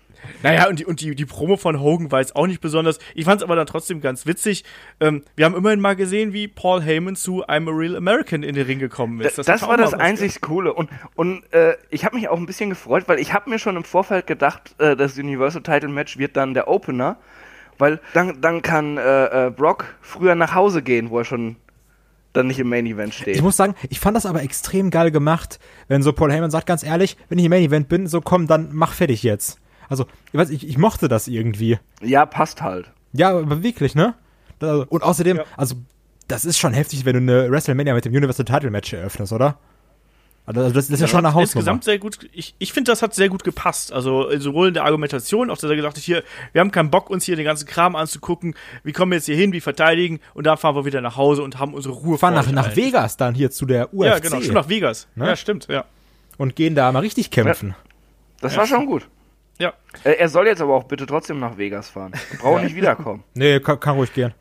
Naja, 0.42 0.68
und 0.68 0.78
die, 0.78 0.84
und 0.84 1.00
die, 1.00 1.14
die 1.14 1.26
Promo 1.26 1.56
von 1.56 1.80
Hogan 1.80 2.10
war 2.10 2.20
jetzt 2.20 2.34
auch 2.36 2.46
nicht 2.46 2.60
besonders. 2.60 2.98
Ich 3.14 3.24
fand 3.24 3.40
es 3.40 3.44
aber 3.44 3.56
dann 3.56 3.66
trotzdem 3.66 4.00
ganz 4.00 4.26
witzig. 4.26 4.64
Ähm, 4.98 5.22
wir 5.36 5.44
haben 5.44 5.54
immerhin 5.54 5.80
mal 5.80 5.96
gesehen, 5.96 6.32
wie 6.32 6.48
Paul 6.48 6.82
Heyman 6.82 7.16
zu 7.16 7.44
I'm 7.44 7.68
a 7.68 7.76
Real 7.76 7.96
American 7.96 8.42
in 8.42 8.54
den 8.54 8.66
Ring 8.66 8.78
gekommen 8.78 9.20
ist. 9.20 9.38
Das, 9.38 9.46
das 9.46 9.62
war 9.62 9.76
das 9.76 9.94
einzig 9.94 10.40
Coole. 10.40 10.72
Und, 10.72 10.90
und 11.14 11.42
äh, 11.52 11.76
ich 11.90 12.04
habe 12.04 12.16
mich 12.16 12.28
auch 12.28 12.38
ein 12.38 12.46
bisschen 12.46 12.70
gefreut, 12.70 13.04
weil 13.06 13.18
ich 13.18 13.32
habe 13.32 13.50
mir 13.50 13.58
schon 13.58 13.76
im 13.76 13.84
Vorfeld 13.84 14.26
gedacht, 14.26 14.74
äh, 14.78 14.96
das 14.96 15.18
Universal 15.18 15.62
Title 15.62 15.90
Match 15.90 16.16
wird 16.16 16.36
dann 16.36 16.54
der 16.54 16.68
Opener. 16.68 17.18
Weil 17.78 18.00
dann, 18.12 18.40
dann 18.42 18.60
kann 18.60 18.98
äh, 18.98 19.46
äh, 19.46 19.50
Brock 19.50 19.94
früher 20.02 20.34
nach 20.34 20.54
Hause 20.54 20.82
gehen, 20.82 21.08
wo 21.08 21.18
er 21.18 21.24
schon 21.24 21.56
dann 22.32 22.46
nicht 22.46 22.58
im 22.58 22.68
Main 22.68 22.86
Event 22.86 23.14
steht. 23.14 23.36
Ich 23.36 23.42
muss 23.42 23.56
sagen, 23.56 23.74
ich 23.88 24.00
fand 24.00 24.16
das 24.16 24.26
aber 24.26 24.42
extrem 24.42 24.90
geil 24.90 25.10
gemacht, 25.10 25.58
wenn 25.88 26.02
so 26.02 26.12
Paul 26.12 26.32
Heyman 26.32 26.50
sagt, 26.50 26.66
ganz 26.66 26.82
ehrlich, 26.82 27.16
wenn 27.28 27.38
ich 27.38 27.44
im 27.44 27.50
Main 27.50 27.62
Event 27.62 27.88
bin, 27.88 28.06
so 28.06 28.20
komm, 28.20 28.46
dann 28.46 28.70
mach 28.72 28.92
fertig 28.92 29.22
jetzt. 29.22 29.58
Also, 29.88 30.06
ich 30.32 30.38
weiß, 30.38 30.50
ich, 30.50 30.68
ich 30.68 30.78
mochte 30.78 31.08
das 31.08 31.26
irgendwie. 31.26 31.78
Ja, 32.00 32.24
passt 32.26 32.62
halt. 32.62 32.92
Ja, 33.12 33.30
aber 33.30 33.62
wirklich, 33.62 33.94
ne? 33.94 34.14
Und 34.60 35.02
außerdem, 35.02 35.38
ja. 35.38 35.44
also, 35.56 35.74
das 36.28 36.44
ist 36.44 36.58
schon 36.58 36.72
heftig, 36.72 37.04
wenn 37.04 37.14
du 37.14 37.20
eine 37.20 37.50
WrestleMania 37.50 37.94
mit 37.94 38.04
dem 38.04 38.12
Universal 38.12 38.44
Title 38.44 38.70
Match 38.70 38.92
eröffnest, 38.92 39.32
oder? 39.32 39.58
Also, 40.56 40.74
das, 40.74 40.88
das 40.88 40.90
ist 40.90 41.00
ja, 41.00 41.06
ja 41.06 41.08
schon 41.08 41.18
eine 41.18 41.28
Hausnummer. 41.28 41.42
Insgesamt 41.42 41.84
sehr 41.84 41.98
gut. 41.98 42.18
Ich, 42.32 42.54
ich 42.58 42.72
finde, 42.72 42.90
das 42.90 43.02
hat 43.02 43.14
sehr 43.14 43.28
gut 43.28 43.44
gepasst. 43.44 43.92
Also 43.92 44.28
sowohl 44.38 44.68
in 44.68 44.74
der 44.74 44.84
Argumentation, 44.84 45.50
auch 45.50 45.58
dass 45.58 45.70
er 45.70 45.76
gesagt 45.76 45.96
hat, 45.96 46.02
hier, 46.02 46.22
wir 46.52 46.60
haben 46.60 46.70
keinen 46.70 46.90
Bock, 46.90 47.10
uns 47.10 47.24
hier 47.24 47.36
den 47.36 47.44
ganzen 47.44 47.66
Kram 47.66 47.96
anzugucken. 47.96 48.54
Wie 48.82 48.92
kommen 48.92 49.12
wir 49.12 49.16
jetzt 49.16 49.26
hier 49.26 49.36
hin? 49.36 49.52
Wie 49.52 49.60
verteidigen? 49.60 50.20
Und 50.34 50.46
dann 50.46 50.58
fahren 50.58 50.74
wir 50.74 50.84
wieder 50.84 51.00
nach 51.00 51.16
Hause 51.16 51.42
und 51.42 51.58
haben 51.58 51.74
unsere 51.74 51.94
Ruhe. 51.94 52.18
Fahren 52.18 52.34
nach, 52.34 52.50
nach 52.50 52.76
Vegas 52.76 53.16
dann 53.16 53.34
hier 53.34 53.50
zu 53.50 53.66
der 53.66 53.92
UFC. 53.94 54.06
Ja, 54.06 54.18
genau, 54.18 54.40
schon 54.40 54.54
nach 54.54 54.68
Vegas. 54.68 55.08
Ne? 55.14 55.26
Ja, 55.26 55.36
stimmt, 55.36 55.68
ja. 55.68 55.84
Und 56.36 56.56
gehen 56.56 56.74
da 56.74 56.90
mal 56.92 57.00
richtig 57.00 57.30
kämpfen. 57.30 57.70
Ja. 57.70 57.76
Das 58.40 58.56
war 58.56 58.66
schon 58.66 58.86
gut. 58.86 59.06
Ja. 59.58 59.74
Äh, 60.04 60.12
er 60.12 60.28
soll 60.30 60.46
jetzt 60.46 60.62
aber 60.62 60.74
auch 60.74 60.84
bitte 60.84 61.06
trotzdem 61.06 61.38
nach 61.38 61.58
Vegas 61.58 61.90
fahren. 61.90 62.12
Braucht 62.40 62.62
nicht 62.62 62.74
wiederkommen. 62.74 63.22
Nee, 63.34 63.60
kann, 63.60 63.78
kann 63.78 63.96
ruhig 63.96 64.12
gehen. 64.12 64.32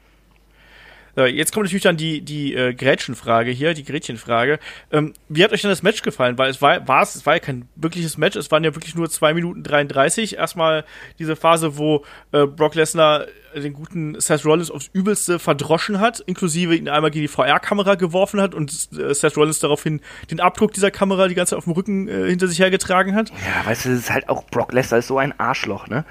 Jetzt 1.16 1.54
kommt 1.54 1.66
natürlich 1.66 1.84
dann 1.84 1.98
die, 1.98 2.22
die 2.22 2.54
äh, 2.54 2.74
Grätschenfrage 2.74 3.52
hier, 3.52 3.74
die 3.74 3.84
Gretchenfrage. 3.84 4.60
Ähm, 4.92 5.14
wie 5.28 5.44
hat 5.44 5.52
euch 5.52 5.62
denn 5.62 5.70
das 5.70 5.84
Match 5.84 6.02
gefallen? 6.02 6.38
Weil 6.38 6.50
es 6.50 6.62
war, 6.62 6.88
war 6.88 7.02
es, 7.02 7.16
es 7.16 7.26
war 7.26 7.34
ja 7.34 7.40
kein 7.40 7.68
wirkliches 7.76 8.18
Match, 8.18 8.36
es 8.36 8.52
waren 8.52 8.64
ja 8.64 8.76
wirklich 8.76 8.96
nur 8.96 9.10
2 9.10 9.34
Minuten 9.34 9.64
33. 9.64 10.38
Erstmal 10.38 10.86
diese 11.18 11.36
Phase, 11.36 11.78
wo 11.78 12.06
äh, 12.32 12.46
Brock 12.46 12.76
Lesnar 12.76 13.26
den 13.56 13.74
guten 13.74 14.20
Seth 14.20 14.46
Rollins 14.46 14.72
aufs 14.72 14.90
Übelste 14.94 15.40
verdroschen 15.40 16.00
hat, 16.00 16.20
inklusive 16.20 16.76
ihn 16.76 16.90
einmal 16.90 17.12
gegen 17.12 17.24
die 17.24 17.28
VR-Kamera 17.28 17.96
geworfen 17.96 18.42
hat 18.42 18.54
und 18.56 18.72
äh, 18.98 19.14
Seth 19.14 19.38
Rollins 19.38 19.60
daraufhin 19.60 20.02
den 20.32 20.40
Abdruck 20.40 20.74
dieser 20.74 20.92
Kamera 20.92 21.28
die 21.28 21.36
ganze 21.36 21.52
Zeit 21.52 21.58
auf 21.58 21.64
dem 21.66 21.74
Rücken 21.74 22.08
äh, 22.08 22.30
hinter 22.30 22.48
sich 22.48 22.60
hergetragen 22.60 23.16
hat. 23.16 23.30
Ja, 23.30 23.66
weißt 23.66 23.86
du, 23.86 23.90
das 23.90 24.00
ist 24.00 24.12
halt 24.12 24.30
auch 24.30 24.44
Brock 24.46 24.74
Lesnar 24.74 25.00
ist 25.00 25.08
so 25.08 25.18
ein 25.18 25.38
Arschloch, 25.40 25.88
ne? 25.88 26.06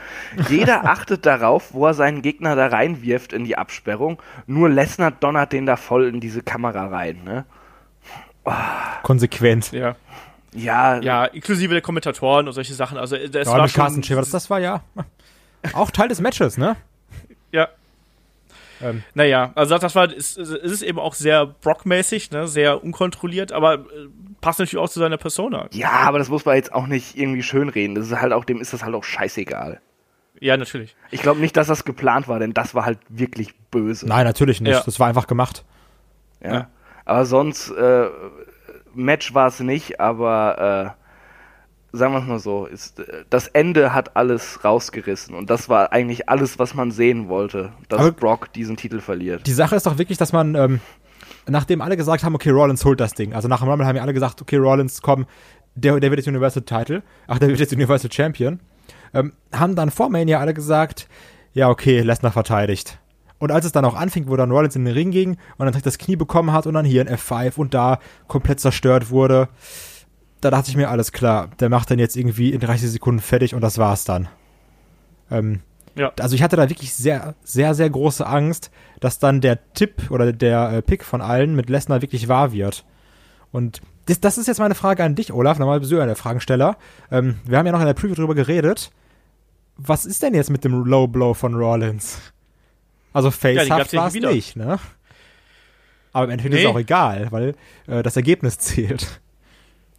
Jeder 0.49 0.85
achtet 0.91 1.27
darauf, 1.27 1.73
wo 1.75 1.87
er 1.87 1.95
seinen 1.95 2.23
Gegner 2.23 2.57
da 2.57 2.67
reinwirft 2.67 3.33
in 3.33 3.45
die 3.45 3.57
Absperrung, 3.57 4.21
nur 4.47 4.69
Lesnar 4.69 5.11
donnert 5.11 5.53
den 5.53 5.67
da 5.67 5.77
voll 5.77 6.07
in 6.07 6.21
diese 6.21 6.43
Kamera 6.43 6.87
rein, 6.87 7.23
ne? 7.25 7.45
Oh. 8.45 8.53
Konsequent. 9.03 9.73
Ja. 9.73 9.97
Ja. 10.55 11.01
Ja, 11.01 11.25
inklusive 11.27 11.75
der 11.75 11.83
Kommentatoren 11.83 12.47
und 12.47 12.55
solche 12.55 12.75
Sachen. 12.75 12.97
Also, 12.97 13.17
es 13.17 13.33
ja, 13.33 13.47
war 13.47 13.69
schon. 13.69 14.01
Das, 14.01 14.31
das 14.31 14.51
war 14.51 14.59
ja 14.61 14.83
auch 15.73 15.91
Teil 15.91 16.09
des 16.09 16.21
Matches, 16.21 16.59
ne? 16.59 16.77
Ja. 17.53 17.69
Ähm. 18.81 19.03
Naja, 19.15 19.53
also 19.55 19.77
das 19.79 19.95
war, 19.95 20.13
es, 20.13 20.37
es 20.37 20.51
ist 20.51 20.83
eben 20.83 20.99
auch 20.99 21.15
sehr 21.15 21.47
Brock-mäßig, 21.47 22.31
ne? 22.31 22.47
sehr 22.47 22.83
unkontrolliert, 22.83 23.53
aber 23.53 23.75
äh, 23.75 24.09
passt 24.41 24.61
natürlich 24.61 24.83
auch 24.83 24.89
zu 24.89 25.01
seiner 25.01 25.17
Persona. 25.17 25.69
Ja, 25.73 25.91
aber 25.91 26.19
das 26.19 26.29
muss 26.29 26.45
man 26.45 26.57
jetzt 26.57 26.73
auch 26.73 26.87
nicht 26.87 27.17
irgendwie 27.17 27.43
schönreden. 27.43 27.95
Das 27.95 28.07
ist 28.07 28.21
halt 28.21 28.33
auch, 28.33 28.45
dem 28.45 28.61
ist 28.61 28.73
das 28.73 28.85
halt 28.85 28.95
auch 28.95 29.05
scheißegal. 29.05 29.81
Ja, 30.41 30.57
natürlich. 30.57 30.95
Ich 31.11 31.23
glaube 31.23 31.41
nicht, 31.41 31.57
dass 31.57 31.67
das 31.67 31.85
geplant 31.85 32.29
war, 32.29 32.39
denn 32.39 32.55
das 32.55 32.75
war 32.75 32.85
halt 32.85 32.99
wirklich 33.09 33.57
böse. 33.71 34.07
Nein, 34.07 34.25
natürlich 34.25 34.61
nicht. 34.61 34.73
Ja. 34.73 34.83
Das 34.85 35.01
war 35.01 35.09
einfach 35.09 35.27
gemacht. 35.27 35.65
Ja. 36.41 36.53
ja. 36.53 36.71
Aber 37.05 37.25
sonst, 37.27 37.71
äh, 37.71 38.07
Match 38.95 39.35
war 39.35 39.49
es 39.49 39.61
nicht, 39.61 40.01
aber 40.01 40.95
äh, 40.97 41.08
sagen 41.93 42.13
wir 42.13 42.21
es 42.21 42.27
mal 42.27 42.39
so, 42.39 42.67
ist, 42.67 43.03
das 43.31 43.49
Ende 43.49 43.95
hat 43.95 44.17
alles 44.17 44.65
rausgerissen 44.65 45.35
und 45.35 45.49
das 45.51 45.69
war 45.69 45.93
eigentlich 45.93 46.29
alles, 46.29 46.59
was 46.59 46.75
man 46.75 46.91
sehen 46.91 47.29
wollte, 47.29 47.73
dass 47.89 48.01
Aber 48.01 48.13
Brock 48.13 48.53
diesen 48.53 48.77
Titel 48.77 49.01
verliert. 49.01 49.47
Die 49.47 49.53
Sache 49.53 49.77
ist 49.77 49.87
doch 49.87 49.99
wirklich, 49.99 50.19
dass 50.19 50.33
man, 50.33 50.55
ähm, 50.55 50.81
nachdem 51.47 51.81
alle 51.81 51.97
gesagt 51.97 52.25
haben, 52.25 52.35
okay, 52.35 52.51
Rollins 52.51 52.85
holt 52.85 53.01
das 53.01 53.15
Ding, 53.15 53.33
also 53.33 53.49
nach 53.49 53.61
dem 53.61 53.69
Rumble 53.69 53.87
haben 53.87 53.97
ja 53.97 54.03
alle 54.03 54.15
gesagt, 54.15 54.43
okay, 54.43 54.57
Rollins, 54.57 55.01
komm, 55.01 55.27
der, 55.75 55.99
der 56.01 56.11
wird 56.11 56.19
jetzt 56.19 56.29
Universal 56.29 56.63
Title, 56.63 57.03
ach, 57.27 57.39
der 57.39 57.49
wird 57.49 57.61
jetzt 57.61 57.73
Universal 57.73 58.13
Champion, 58.13 58.61
ähm, 59.15 59.33
haben 59.53 59.75
dann 59.75 59.91
vor 59.91 60.11
Mania 60.11 60.41
alle 60.41 60.55
gesagt, 60.55 61.09
ja, 61.55 61.69
okay, 61.71 62.01
Lesnar 62.01 62.33
verteidigt. 62.33 62.99
Und 63.39 63.53
als 63.53 63.65
es 63.65 63.73
dann 63.73 63.85
auch 63.85 63.95
anfing, 63.95 64.29
wo 64.29 64.37
dann 64.37 64.51
Rollins 64.51 64.77
in 64.77 64.85
den 64.85 64.95
Ring 64.95 65.11
ging 65.11 65.31
und 65.31 65.39
dann 65.59 65.69
direkt 65.69 65.87
das 65.87 65.99
Knie 65.99 66.17
bekommen 66.17 66.53
hat 66.53 66.67
und 66.67 66.75
dann 66.75 66.85
hier 66.85 67.01
ein 67.01 67.09
F5 67.09 67.57
und 67.57 67.73
da 67.73 68.01
komplett 68.27 68.61
zerstört 68.61 69.11
wurde, 69.11 69.49
da 70.41 70.51
dachte 70.51 70.71
ich 70.71 70.77
mir, 70.77 70.89
alles 70.89 71.13
klar, 71.13 71.51
der 71.61 71.69
macht 71.69 71.91
dann 71.91 71.99
jetzt 71.99 72.17
irgendwie 72.17 72.53
in 72.53 72.61
30 72.61 72.91
Sekunden 72.91 73.21
fertig 73.21 73.55
und 73.55 73.61
das 73.61 73.79
war's 73.79 74.05
dann. 74.05 74.29
Ähm, 75.31 75.61
ja. 75.95 76.13
Also 76.21 76.35
ich 76.35 76.43
hatte 76.43 76.57
da 76.57 76.69
wirklich 76.69 76.95
sehr, 76.95 77.35
sehr, 77.43 77.75
sehr 77.75 77.91
große 77.91 78.27
Angst, 78.27 78.71
dass 79.01 79.19
dann 79.19 79.41
der 79.41 79.73
Tipp 79.75 80.11
oder 80.11 80.33
der 80.33 80.73
äh, 80.73 80.83
Pick 80.83 81.05
von 81.05 81.21
allen 81.21 81.57
mit 81.57 81.69
Lesnar 81.69 82.03
wirklich 82.03 82.29
wahr 82.29 82.53
wird. 82.53 82.85
Und 83.51 83.81
das, 84.07 84.21
das 84.21 84.39
ist 84.39 84.47
jetzt 84.47 84.61
meine 84.61 84.75
Frage 84.75 85.03
an 85.05 85.15
dich, 85.15 85.33
Olaf, 85.33 85.59
nochmal 85.59 85.83
ja 85.83 86.07
der 86.07 86.17
Fragensteller. 86.17 86.77
Ähm, 87.11 87.39
wir 87.45 87.59
haben 87.59 87.67
ja 87.67 87.73
noch 87.73 87.81
in 87.81 87.87
der 87.87 87.95
Preview 87.95 88.15
drüber 88.15 88.35
geredet. 88.35 88.91
Was 89.77 90.05
ist 90.05 90.23
denn 90.23 90.35
jetzt 90.35 90.51
mit 90.51 90.65
dem 90.65 90.85
Low 90.85 91.07
Blow 91.07 91.35
von 91.35 91.55
Rollins? 91.55 92.21
Also 93.13 93.31
Facehaft 93.31 93.93
ja, 93.93 94.01
war 94.01 94.09
es 94.09 94.15
nicht, 94.15 94.57
ne? 94.57 94.79
Aber 96.13 96.25
im 96.25 96.31
Endeffekt 96.31 96.55
nee. 96.55 96.61
ist 96.61 96.67
es 96.67 96.71
auch 96.71 96.79
egal, 96.79 97.29
weil 97.31 97.55
äh, 97.87 98.03
das 98.03 98.17
Ergebnis 98.17 98.59
zählt. 98.59 99.21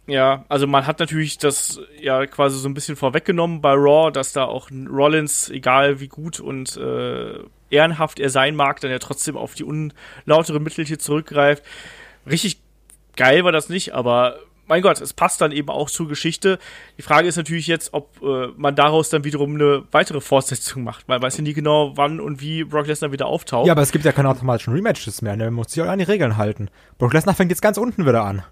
Ja, 0.06 0.44
also 0.48 0.66
man 0.66 0.86
hat 0.86 0.98
natürlich 0.98 1.38
das 1.38 1.80
ja 2.00 2.26
quasi 2.26 2.58
so 2.58 2.68
ein 2.68 2.74
bisschen 2.74 2.96
vorweggenommen 2.96 3.60
bei 3.60 3.72
Raw, 3.72 4.10
dass 4.10 4.32
da 4.32 4.44
auch 4.44 4.70
Rollins, 4.70 5.50
egal 5.50 6.00
wie 6.00 6.08
gut 6.08 6.40
und 6.40 6.76
äh, 6.76 7.38
ehrenhaft 7.70 8.18
er 8.18 8.30
sein 8.30 8.56
mag, 8.56 8.80
dann 8.80 8.90
ja 8.90 8.98
trotzdem 8.98 9.36
auf 9.36 9.54
die 9.54 9.64
unlautere 9.64 10.58
Mittel 10.58 10.84
hier 10.84 10.98
zurückgreift. 10.98 11.62
Richtig 12.28 12.60
geil 13.16 13.44
war 13.44 13.52
das 13.52 13.68
nicht, 13.68 13.94
aber 13.94 14.38
mein 14.70 14.82
Gott, 14.82 15.00
es 15.00 15.12
passt 15.12 15.40
dann 15.40 15.50
eben 15.50 15.68
auch 15.68 15.90
zur 15.90 16.08
Geschichte. 16.08 16.60
Die 16.96 17.02
Frage 17.02 17.26
ist 17.26 17.36
natürlich 17.36 17.66
jetzt, 17.66 17.92
ob 17.92 18.22
äh, 18.22 18.48
man 18.56 18.76
daraus 18.76 19.10
dann 19.10 19.24
wiederum 19.24 19.56
eine 19.56 19.82
weitere 19.90 20.20
Fortsetzung 20.20 20.84
macht. 20.84 21.08
Man 21.08 21.20
weiß 21.20 21.38
ja 21.38 21.42
nie 21.42 21.54
genau, 21.54 21.96
wann 21.96 22.20
und 22.20 22.40
wie 22.40 22.62
Brock 22.62 22.86
Lesnar 22.86 23.10
wieder 23.10 23.26
auftaucht. 23.26 23.66
Ja, 23.66 23.72
aber 23.72 23.82
es 23.82 23.90
gibt 23.90 24.04
ja 24.04 24.12
keine 24.12 24.28
automatischen 24.28 24.72
Rematches 24.72 25.22
mehr, 25.22 25.36
ne? 25.36 25.46
Man 25.46 25.54
muss 25.54 25.72
sich 25.72 25.82
auch 25.82 25.88
an 25.88 25.98
die 25.98 26.04
Regeln 26.04 26.36
halten. 26.36 26.70
Brock 26.98 27.12
Lesnar 27.12 27.34
fängt 27.34 27.50
jetzt 27.50 27.62
ganz 27.62 27.78
unten 27.78 28.06
wieder 28.06 28.22
an. 28.22 28.44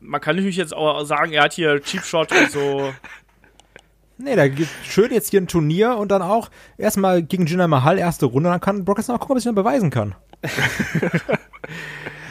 Man 0.00 0.20
kann 0.20 0.36
natürlich 0.36 0.56
jetzt 0.56 0.74
auch 0.74 1.04
sagen, 1.04 1.32
er 1.32 1.44
hat 1.44 1.52
hier 1.52 1.80
Cheap 1.80 2.04
Shot 2.04 2.32
und 2.32 2.50
so. 2.50 2.92
Nee, 4.18 4.34
da 4.34 4.48
gibt 4.48 4.70
schön 4.82 5.12
jetzt 5.12 5.28
hier 5.28 5.42
ein 5.42 5.46
Turnier 5.46 5.98
und 5.98 6.10
dann 6.10 6.22
auch 6.22 6.48
erstmal 6.78 7.22
gegen 7.22 7.44
Jinder 7.44 7.68
Mahal 7.68 7.98
erste 7.98 8.24
Runde, 8.24 8.48
dann 8.48 8.62
kann 8.62 8.82
Brock 8.82 8.96
Lesnar 8.96 9.16
auch 9.16 9.20
gucken, 9.20 9.32
ob 9.32 9.36
er 9.36 9.40
sich 9.40 9.52
noch 9.52 9.62
beweisen 9.62 9.90
kann. 9.90 10.14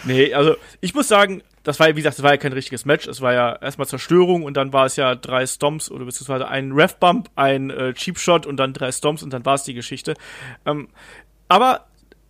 Nee, 0.05 0.33
also 0.33 0.55
ich 0.81 0.93
muss 0.93 1.07
sagen, 1.07 1.41
das 1.63 1.79
war 1.79 1.87
ja, 1.87 1.95
wie 1.95 1.99
gesagt, 1.99 2.19
das 2.19 2.23
war 2.23 2.31
ja 2.31 2.37
kein 2.37 2.53
richtiges 2.53 2.85
Match. 2.85 3.07
Es 3.07 3.21
war 3.21 3.33
ja 3.33 3.55
erstmal 3.55 3.87
Zerstörung 3.87 4.43
und 4.43 4.55
dann 4.55 4.71
war 4.71 4.85
es 4.85 4.95
ja 4.95 5.15
drei 5.15 5.47
Stomps 5.47 5.89
oder 5.89 6.05
beziehungsweise 6.05 6.47
ein 6.47 6.71
Ref-Bump, 6.71 7.29
ein 7.35 7.71
äh, 7.71 7.93
Cheap 7.93 8.19
Shot 8.19 8.45
und 8.45 8.57
dann 8.57 8.73
drei 8.73 8.91
Stomps 8.91 9.23
und 9.23 9.33
dann 9.33 9.45
war 9.45 9.55
es 9.55 9.63
die 9.63 9.73
Geschichte. 9.73 10.13
Ähm, 10.65 10.89
aber 11.47 11.87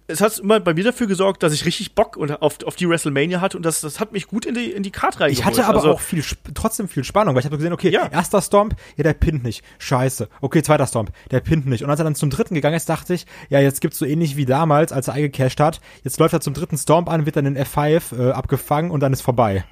es 0.08 0.22
hat 0.22 0.38
immer 0.38 0.60
bei 0.60 0.74
mir 0.74 0.84
dafür 0.84 1.08
gesorgt, 1.08 1.41
dass 1.41 1.52
ich 1.54 1.65
richtig 1.65 1.96
Bock 1.96 2.15
und 2.15 2.41
auf, 2.41 2.58
auf 2.63 2.76
die 2.76 2.88
WrestleMania 2.88 3.41
hatte 3.41 3.58
und 3.58 3.63
das, 3.65 3.82
das 3.82 4.00
hat 4.00 4.12
mich 4.12 4.28
gut 4.28 4.46
in 4.46 4.54
die, 4.54 4.72
in 4.72 4.84
die 4.84 4.91
Karte 4.91 5.20
reingeholt. 5.22 5.39
Ich 5.39 5.46
hatte 5.46 5.65
aber 5.65 5.78
also, 5.80 5.91
auch 5.94 6.00
viel, 6.00 6.24
trotzdem 6.54 6.88
viel 6.88 7.04
Spannung, 7.04 7.34
weil 7.34 7.39
ich 7.39 7.46
habe 7.46 7.58
gesehen, 7.58 7.74
okay, 7.74 7.89
Ja. 7.89 8.08
erster 8.12 8.41
Stomp, 8.41 8.76
ja, 8.98 9.04
der 9.04 9.13
pinnt 9.13 9.44
nicht. 9.44 9.63
Scheiße. 9.80 10.30
Okay, 10.41 10.62
zweiter 10.62 10.86
Stomp, 10.86 11.12
der 11.32 11.39
pinnt 11.39 11.65
nicht. 11.65 11.84
Und 11.84 11.89
als 11.89 12.00
er 12.00 12.04
dann 12.04 12.15
zum 12.15 12.30
dritten 12.30 12.54
gegangen 12.54 12.76
ist, 12.76 12.88
dachte 12.88 13.13
ich, 13.15 13.26
ja, 13.50 13.60
jetzt 13.60 13.82
gibt's 13.82 13.98
so 13.98 14.06
ähnlich 14.06 14.36
wie 14.38 14.46
damals, 14.46 14.91
als 14.91 15.08
er 15.08 15.15
eingecashed 15.15 15.60
hat. 15.60 15.82
Jetzt 16.04 16.20
läuft 16.20 16.34
er 16.34 16.41
zum 16.41 16.54
dritten 16.54 16.78
Stomp 16.78 17.10
an, 17.10 17.26
wird 17.26 17.36
dann 17.36 17.46
in 17.48 17.58
F5 17.58 18.30
äh, 18.30 18.32
abgefangen 18.32 18.91
und 18.91 19.00
dann 19.00 19.12
ist 19.13 19.22
vorbei. 19.22 19.65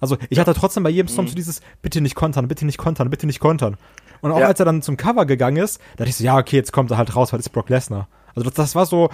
Also 0.00 0.16
ich 0.30 0.40
hatte 0.40 0.52
trotzdem 0.54 0.82
bei 0.82 0.90
jedem 0.90 1.06
Stomp 1.06 1.28
so 1.28 1.36
dieses, 1.36 1.60
bitte 1.80 2.00
nicht 2.00 2.16
kontern, 2.16 2.48
bitte 2.48 2.66
nicht 2.66 2.78
kontern, 2.78 3.08
bitte 3.10 3.26
nicht 3.28 3.38
kontern. 3.38 3.76
Und 4.20 4.32
auch 4.32 4.40
Ja. 4.40 4.46
als 4.48 4.58
er 4.58 4.66
dann 4.66 4.82
zum 4.82 4.96
Cover 4.96 5.26
gegangen 5.26 5.58
ist, 5.62 5.80
dachte 5.96 6.10
ich 6.10 6.16
so, 6.16 6.24
ja, 6.24 6.36
okay, 6.36 6.56
jetzt 6.56 6.72
kommt 6.72 6.90
er 6.90 6.98
halt 6.98 7.14
raus, 7.14 7.32
weil 7.32 7.38
das 7.38 7.46
ist 7.46 7.52
Brock 7.52 7.68
Lesnar. 7.68 8.08
Also 8.34 8.48
das, 8.48 8.54
das 8.54 8.74
war 8.74 8.86
so 8.86 9.10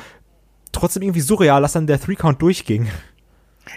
trotzdem 0.73 1.03
irgendwie 1.03 1.21
surreal, 1.21 1.63
dass 1.63 1.73
dann 1.73 1.87
der 1.87 2.01
Three-Count 2.01 2.41
durchging. 2.43 2.89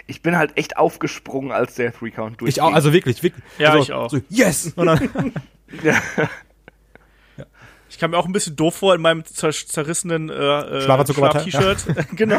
Ich 0.06 0.22
bin 0.22 0.36
halt 0.36 0.56
echt 0.56 0.76
aufgesprungen, 0.76 1.52
als 1.52 1.74
der 1.74 1.92
Three-Count 1.92 2.40
durchging. 2.40 2.48
Ich 2.48 2.60
auch, 2.60 2.72
also 2.72 2.92
wirklich, 2.92 3.22
wirklich. 3.22 3.44
Ja, 3.58 3.70
also, 3.72 3.82
ich 3.82 3.92
auch. 3.92 4.10
So, 4.10 4.20
yes! 4.28 4.72
Und 4.74 4.86
dann, 4.86 5.00
ich 7.88 7.98
kam 7.98 8.12
mir 8.12 8.18
auch 8.18 8.26
ein 8.26 8.32
bisschen 8.32 8.56
doof 8.56 8.76
vor 8.76 8.94
in 8.94 9.02
meinem 9.02 9.24
zer 9.24 9.50
zerrissenen 9.50 10.30
äh, 10.30 10.32
äh, 10.32 10.80
Schlafanzug-Oberteil, 10.82 11.50
Schlaf-T-Shirt. 11.50 12.08
genau. 12.16 12.38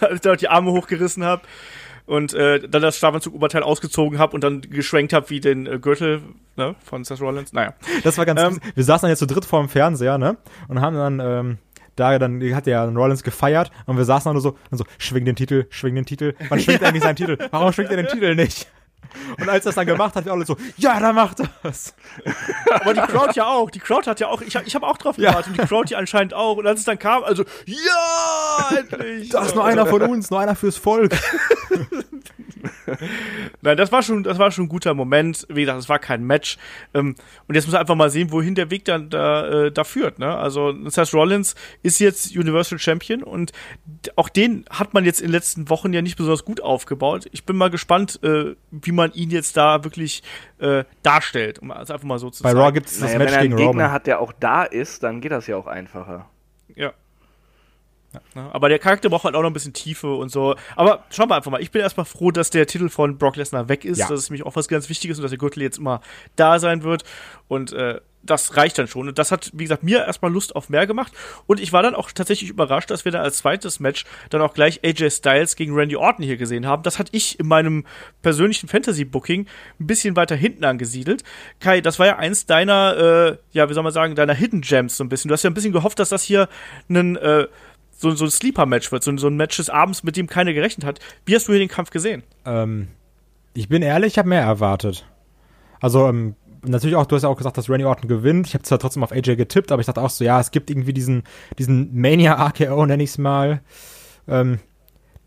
Als 0.00 0.14
ich 0.14 0.20
da 0.20 0.36
die 0.36 0.48
Arme 0.48 0.70
hochgerissen 0.72 1.24
habe 1.24 1.42
und 2.06 2.34
äh, 2.34 2.68
dann 2.68 2.82
das 2.82 2.96
Schlafanzug-Oberteil 2.98 3.62
ausgezogen 3.62 4.18
habe 4.18 4.34
und 4.34 4.42
dann 4.42 4.62
geschwenkt 4.62 5.12
habe 5.12 5.30
wie 5.30 5.40
den 5.40 5.66
äh, 5.66 5.78
Gürtel 5.78 6.22
ne, 6.56 6.74
von 6.84 7.04
Seth 7.04 7.20
Rollins. 7.20 7.52
Naja. 7.52 7.74
Das 8.04 8.18
war 8.18 8.26
ganz 8.26 8.40
Ähm, 8.40 8.60
Wir 8.74 8.84
saßen 8.84 9.02
dann 9.02 9.10
jetzt 9.10 9.20
zu 9.20 9.26
dritt 9.26 9.44
vor 9.44 9.60
dem 9.60 9.68
Fernseher, 9.68 10.18
ne? 10.18 10.36
Und 10.68 10.80
haben 10.80 10.96
dann, 10.96 11.20
ähm, 11.20 11.58
da 12.00 12.18
dann 12.18 12.42
hat 12.54 12.66
ja 12.66 12.84
Rollins 12.84 13.22
gefeiert 13.22 13.70
und 13.86 13.96
wir 13.96 14.04
saßen 14.04 14.24
dann 14.28 14.34
nur 14.34 14.42
so, 14.42 14.56
und 14.70 14.78
so, 14.78 14.84
schwing 14.98 15.24
den 15.24 15.36
Titel, 15.36 15.66
schwing 15.70 15.94
den 15.94 16.06
Titel. 16.06 16.34
Wann 16.48 16.58
schwingt 16.60 16.82
er 16.82 16.88
eigentlich 16.88 17.04
seinen 17.04 17.16
Titel? 17.16 17.38
Warum 17.50 17.72
schwingt 17.72 17.90
er 17.90 17.96
den 17.96 18.08
Titel 18.08 18.34
nicht? 18.34 18.66
Und 19.40 19.48
als 19.48 19.64
er 19.64 19.70
das 19.70 19.74
dann 19.74 19.86
gemacht 19.86 20.14
hat, 20.14 20.24
wir 20.24 20.32
alle 20.32 20.44
so, 20.46 20.56
ja, 20.76 21.00
dann 21.00 21.14
macht 21.16 21.38
das. 21.62 21.94
Aber 22.70 22.94
die 22.94 23.00
Crowd 23.00 23.32
ja 23.34 23.46
auch. 23.46 23.70
Die 23.70 23.80
Crowd 23.80 24.08
hat 24.08 24.20
ja 24.20 24.28
auch, 24.28 24.40
ich, 24.40 24.54
ich 24.54 24.74
habe 24.74 24.86
auch 24.86 24.98
drauf 24.98 25.16
Ja. 25.18 25.30
gewartet 25.30 25.52
und 25.52 25.60
die 25.60 25.66
Crowd 25.66 25.90
ja 25.90 25.98
anscheinend 25.98 26.32
auch. 26.34 26.56
Und 26.58 26.66
als 26.66 26.80
es 26.80 26.86
dann 26.86 26.98
kam, 26.98 27.24
also, 27.24 27.44
ja, 27.66 28.76
endlich. 28.78 29.30
Da 29.30 29.42
ist 29.44 29.54
nur 29.54 29.64
einer 29.64 29.86
von 29.86 30.02
uns, 30.02 30.30
nur 30.30 30.38
einer 30.40 30.54
fürs 30.54 30.76
Volk. 30.76 31.16
Nein, 33.62 33.76
das 33.76 33.92
war 33.92 34.02
schon, 34.02 34.22
das 34.22 34.38
war 34.38 34.50
schon 34.50 34.64
ein 34.64 34.68
guter 34.68 34.94
Moment. 34.94 35.46
Wie 35.48 35.62
gesagt, 35.62 35.78
es 35.80 35.88
war 35.88 35.98
kein 35.98 36.24
Match. 36.24 36.58
Ähm, 36.94 37.14
und 37.48 37.54
jetzt 37.54 37.66
muss 37.66 37.72
man 37.72 37.80
einfach 37.80 37.94
mal 37.94 38.10
sehen, 38.10 38.32
wohin 38.32 38.54
der 38.54 38.70
Weg 38.70 38.84
dann 38.84 39.10
da, 39.10 39.66
äh, 39.66 39.72
da 39.72 39.84
führt. 39.84 40.18
Ne? 40.18 40.34
Also 40.36 40.74
Seth 40.88 41.12
Rollins 41.14 41.54
ist 41.82 41.98
jetzt 42.00 42.36
Universal 42.36 42.78
Champion 42.78 43.22
und 43.22 43.52
auch 44.16 44.28
den 44.28 44.64
hat 44.70 44.94
man 44.94 45.04
jetzt 45.04 45.20
in 45.20 45.28
den 45.28 45.32
letzten 45.32 45.68
Wochen 45.68 45.92
ja 45.92 46.02
nicht 46.02 46.16
besonders 46.16 46.44
gut 46.44 46.60
aufgebaut. 46.60 47.26
Ich 47.32 47.44
bin 47.44 47.56
mal 47.56 47.70
gespannt, 47.70 48.20
äh, 48.22 48.54
wie 48.70 48.92
man 48.92 49.12
ihn 49.12 49.30
jetzt 49.30 49.56
da 49.56 49.84
wirklich 49.84 50.22
äh, 50.58 50.84
darstellt, 51.02 51.58
um 51.60 51.70
es 51.70 51.90
einfach 51.90 52.06
mal 52.06 52.18
so 52.18 52.30
zu 52.30 52.42
Bei 52.42 52.50
sagen. 52.50 52.60
Raw 52.60 52.72
gibt 52.72 52.86
es 52.86 52.98
das 52.98 53.08
Naja, 53.08 53.18
Match 53.18 53.28
wenn 53.30 53.34
er 53.34 53.40
einen 53.40 53.48
gegen 53.50 53.56
Gegner 53.68 53.84
Roman. 53.84 53.92
hat, 53.92 54.06
der 54.06 54.20
auch 54.20 54.32
da 54.38 54.64
ist, 54.64 55.02
dann 55.02 55.20
geht 55.20 55.32
das 55.32 55.46
ja 55.46 55.56
auch 55.56 55.66
einfacher. 55.66 56.28
Ja. 56.74 56.92
Ja, 58.12 58.50
Aber 58.52 58.68
der 58.68 58.78
Charakter 58.78 59.08
braucht 59.08 59.24
halt 59.24 59.34
auch 59.36 59.42
noch 59.42 59.50
ein 59.50 59.52
bisschen 59.52 59.72
Tiefe 59.72 60.12
und 60.12 60.30
so. 60.30 60.56
Aber 60.74 61.04
schauen 61.10 61.28
wir 61.30 61.36
einfach 61.36 61.50
mal. 61.50 61.62
Ich 61.62 61.70
bin 61.70 61.80
erstmal 61.80 62.06
froh, 62.06 62.30
dass 62.30 62.50
der 62.50 62.66
Titel 62.66 62.88
von 62.88 63.18
Brock 63.18 63.36
Lesnar 63.36 63.68
weg 63.68 63.84
ist. 63.84 63.98
Ja. 63.98 64.08
Das 64.08 64.20
ist 64.20 64.30
nämlich 64.30 64.44
auch 64.44 64.56
was 64.56 64.68
ganz 64.68 64.88
Wichtiges 64.88 65.18
und 65.18 65.22
dass 65.22 65.30
der 65.30 65.38
Gürtel 65.38 65.62
jetzt 65.62 65.78
immer 65.78 66.00
da 66.34 66.58
sein 66.58 66.82
wird. 66.82 67.04
Und 67.46 67.72
äh, 67.72 68.00
das 68.22 68.56
reicht 68.56 68.78
dann 68.78 68.86
schon. 68.86 69.08
Und 69.08 69.18
das 69.18 69.32
hat, 69.32 69.50
wie 69.54 69.64
gesagt, 69.64 69.82
mir 69.82 70.04
erstmal 70.04 70.32
Lust 70.32 70.54
auf 70.54 70.68
mehr 70.68 70.86
gemacht. 70.86 71.12
Und 71.46 71.60
ich 71.60 71.72
war 71.72 71.82
dann 71.82 71.94
auch 71.94 72.10
tatsächlich 72.12 72.50
überrascht, 72.50 72.90
dass 72.90 73.04
wir 73.04 73.12
dann 73.12 73.22
als 73.22 73.38
zweites 73.38 73.80
Match 73.80 74.04
dann 74.28 74.42
auch 74.42 74.52
gleich 74.52 74.80
AJ 74.84 75.10
Styles 75.10 75.56
gegen 75.56 75.74
Randy 75.74 75.96
Orton 75.96 76.24
hier 76.24 76.36
gesehen 76.36 76.66
haben. 76.66 76.82
Das 76.82 76.98
hatte 76.98 77.10
ich 77.14 77.40
in 77.40 77.46
meinem 77.46 77.86
persönlichen 78.22 78.68
Fantasy-Booking 78.68 79.46
ein 79.80 79.86
bisschen 79.86 80.16
weiter 80.16 80.36
hinten 80.36 80.64
angesiedelt. 80.64 81.24
Kai, 81.60 81.80
das 81.80 81.98
war 81.98 82.06
ja 82.06 82.16
eins 82.16 82.46
deiner, 82.46 82.96
äh, 82.96 83.36
ja, 83.52 83.68
wie 83.68 83.74
soll 83.74 83.82
man 83.82 83.92
sagen, 83.92 84.14
deiner 84.14 84.34
Hidden 84.34 84.60
Gems 84.60 84.96
so 84.96 85.04
ein 85.04 85.08
bisschen. 85.08 85.28
Du 85.28 85.32
hast 85.32 85.42
ja 85.42 85.50
ein 85.50 85.54
bisschen 85.54 85.72
gehofft, 85.72 85.98
dass 85.98 86.10
das 86.10 86.22
hier 86.22 86.48
einen, 86.88 87.16
äh, 87.16 87.46
so, 88.00 88.10
so 88.12 88.24
ein 88.24 88.30
Sleeper-Match 88.30 88.90
wird, 88.92 89.02
so, 89.02 89.14
so 89.18 89.26
ein 89.26 89.36
Match 89.36 89.58
des 89.58 89.68
Abends, 89.68 90.02
mit 90.02 90.16
dem 90.16 90.26
keiner 90.26 90.52
gerechnet 90.54 90.86
hat. 90.86 91.00
Wie 91.26 91.34
hast 91.34 91.48
du 91.48 91.52
hier 91.52 91.60
den 91.60 91.68
Kampf 91.68 91.90
gesehen? 91.90 92.22
Ähm, 92.46 92.88
ich 93.52 93.68
bin 93.68 93.82
ehrlich, 93.82 94.14
ich 94.14 94.18
habe 94.18 94.28
mehr 94.28 94.42
erwartet. 94.42 95.06
Also, 95.80 96.08
ähm, 96.08 96.34
natürlich 96.64 96.96
auch, 96.96 97.04
du 97.04 97.16
hast 97.16 97.24
ja 97.24 97.28
auch 97.28 97.36
gesagt, 97.36 97.58
dass 97.58 97.68
Randy 97.68 97.84
Orton 97.84 98.08
gewinnt. 98.08 98.46
Ich 98.46 98.54
habe 98.54 98.64
zwar 98.64 98.78
trotzdem 98.78 99.04
auf 99.04 99.12
AJ 99.12 99.36
getippt, 99.36 99.70
aber 99.70 99.80
ich 99.80 99.86
dachte 99.86 100.00
auch 100.00 100.08
so, 100.08 100.24
ja, 100.24 100.40
es 100.40 100.50
gibt 100.50 100.70
irgendwie 100.70 100.94
diesen, 100.94 101.24
diesen 101.58 101.94
Mania-AKO, 101.94 102.86
nenn 102.86 103.00
ich's 103.00 103.18
mal. 103.18 103.60
Ähm, 104.26 104.60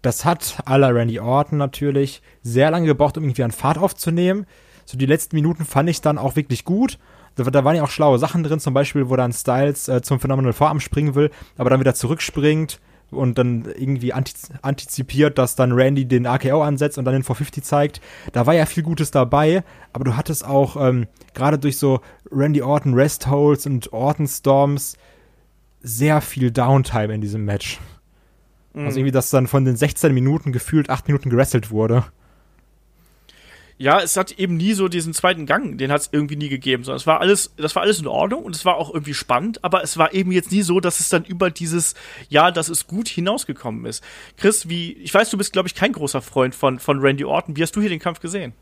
das 0.01 0.25
hat 0.25 0.57
la 0.67 0.87
Randy 0.87 1.19
Orton 1.19 1.59
natürlich 1.59 2.23
sehr 2.41 2.71
lange 2.71 2.87
gebraucht, 2.87 3.17
um 3.17 3.23
irgendwie 3.23 3.43
an 3.43 3.51
Fahrt 3.51 3.77
aufzunehmen. 3.77 4.47
So 4.85 4.97
die 4.97 5.05
letzten 5.05 5.35
Minuten 5.35 5.63
fand 5.63 5.89
ich 5.89 6.01
dann 6.01 6.17
auch 6.17 6.35
wirklich 6.35 6.65
gut. 6.65 6.97
Da, 7.35 7.43
da 7.43 7.63
waren 7.63 7.75
ja 7.75 7.83
auch 7.83 7.89
schlaue 7.89 8.19
Sachen 8.19 8.43
drin, 8.43 8.59
zum 8.59 8.73
Beispiel, 8.73 9.09
wo 9.09 9.15
dann 9.15 9.33
Styles 9.33 9.87
äh, 9.87 10.01
zum 10.01 10.19
Phenomenal 10.19 10.53
Vorarm 10.53 10.79
springen 10.79 11.15
will, 11.15 11.31
aber 11.57 11.69
dann 11.69 11.79
wieder 11.79 11.95
zurückspringt 11.95 12.79
und 13.11 13.37
dann 13.37 13.65
irgendwie 13.77 14.13
antiz 14.13 14.49
antizipiert, 14.61 15.37
dass 15.37 15.55
dann 15.55 15.71
Randy 15.71 16.05
den 16.05 16.25
AKO 16.25 16.61
ansetzt 16.61 16.97
und 16.97 17.05
dann 17.05 17.13
den 17.13 17.23
450 17.23 17.63
zeigt. 17.63 18.01
Da 18.31 18.45
war 18.45 18.53
ja 18.53 18.65
viel 18.65 18.83
Gutes 18.83 19.11
dabei, 19.11 19.63
aber 19.93 20.03
du 20.03 20.17
hattest 20.17 20.45
auch 20.45 20.75
ähm, 20.77 21.07
gerade 21.33 21.59
durch 21.59 21.77
so 21.77 22.01
Randy 22.31 22.61
Orton 22.61 22.93
Rest 22.93 23.27
Holds 23.27 23.65
und 23.65 23.93
Orton 23.93 24.27
Storms 24.27 24.97
sehr 25.81 26.21
viel 26.21 26.51
Downtime 26.51 27.13
in 27.13 27.21
diesem 27.21 27.45
Match. 27.45 27.79
Also 28.75 28.99
irgendwie, 28.99 29.11
dass 29.11 29.29
dann 29.29 29.45
von 29.47 29.65
den 29.65 29.75
16 29.75 30.13
Minuten 30.13 30.51
gefühlt 30.51 30.89
8 30.89 31.07
Minuten 31.07 31.29
gerestelt 31.29 31.69
wurde. 31.69 32.05
Ja, 33.77 33.99
es 34.01 34.15
hat 34.15 34.33
eben 34.33 34.55
nie 34.55 34.73
so 34.73 34.87
diesen 34.87 35.13
zweiten 35.13 35.45
Gang, 35.45 35.77
den 35.77 35.91
hat 35.91 36.01
es 36.01 36.09
irgendwie 36.11 36.35
nie 36.35 36.49
gegeben, 36.49 36.83
sondern 36.83 36.97
es 36.97 37.07
war 37.07 37.19
alles, 37.21 37.53
das 37.57 37.75
war 37.75 37.81
alles 37.81 37.99
in 37.99 38.07
Ordnung 38.07 38.43
und 38.43 38.55
es 38.55 38.65
war 38.65 38.75
auch 38.75 38.93
irgendwie 38.93 39.15
spannend, 39.15 39.63
aber 39.63 39.83
es 39.83 39.97
war 39.97 40.13
eben 40.13 40.31
jetzt 40.31 40.51
nie 40.51 40.61
so, 40.61 40.79
dass 40.79 40.99
es 40.99 41.09
dann 41.09 41.25
über 41.25 41.49
dieses, 41.49 41.95
ja, 42.29 42.51
das 42.51 42.69
ist 42.69 42.87
gut 42.87 43.07
hinausgekommen 43.07 43.85
ist. 43.85 44.03
Chris, 44.37 44.69
wie, 44.69 44.93
ich 44.93 45.13
weiß, 45.13 45.29
du 45.31 45.37
bist, 45.37 45.53
glaube 45.53 45.67
ich, 45.67 45.75
kein 45.75 45.91
großer 45.91 46.21
Freund 46.21 46.53
von, 46.53 46.79
von 46.79 46.99
Randy 46.99 47.25
Orton. 47.25 47.57
Wie 47.57 47.63
hast 47.63 47.75
du 47.75 47.81
hier 47.81 47.89
den 47.89 47.99
Kampf 47.99 48.19
gesehen? 48.19 48.53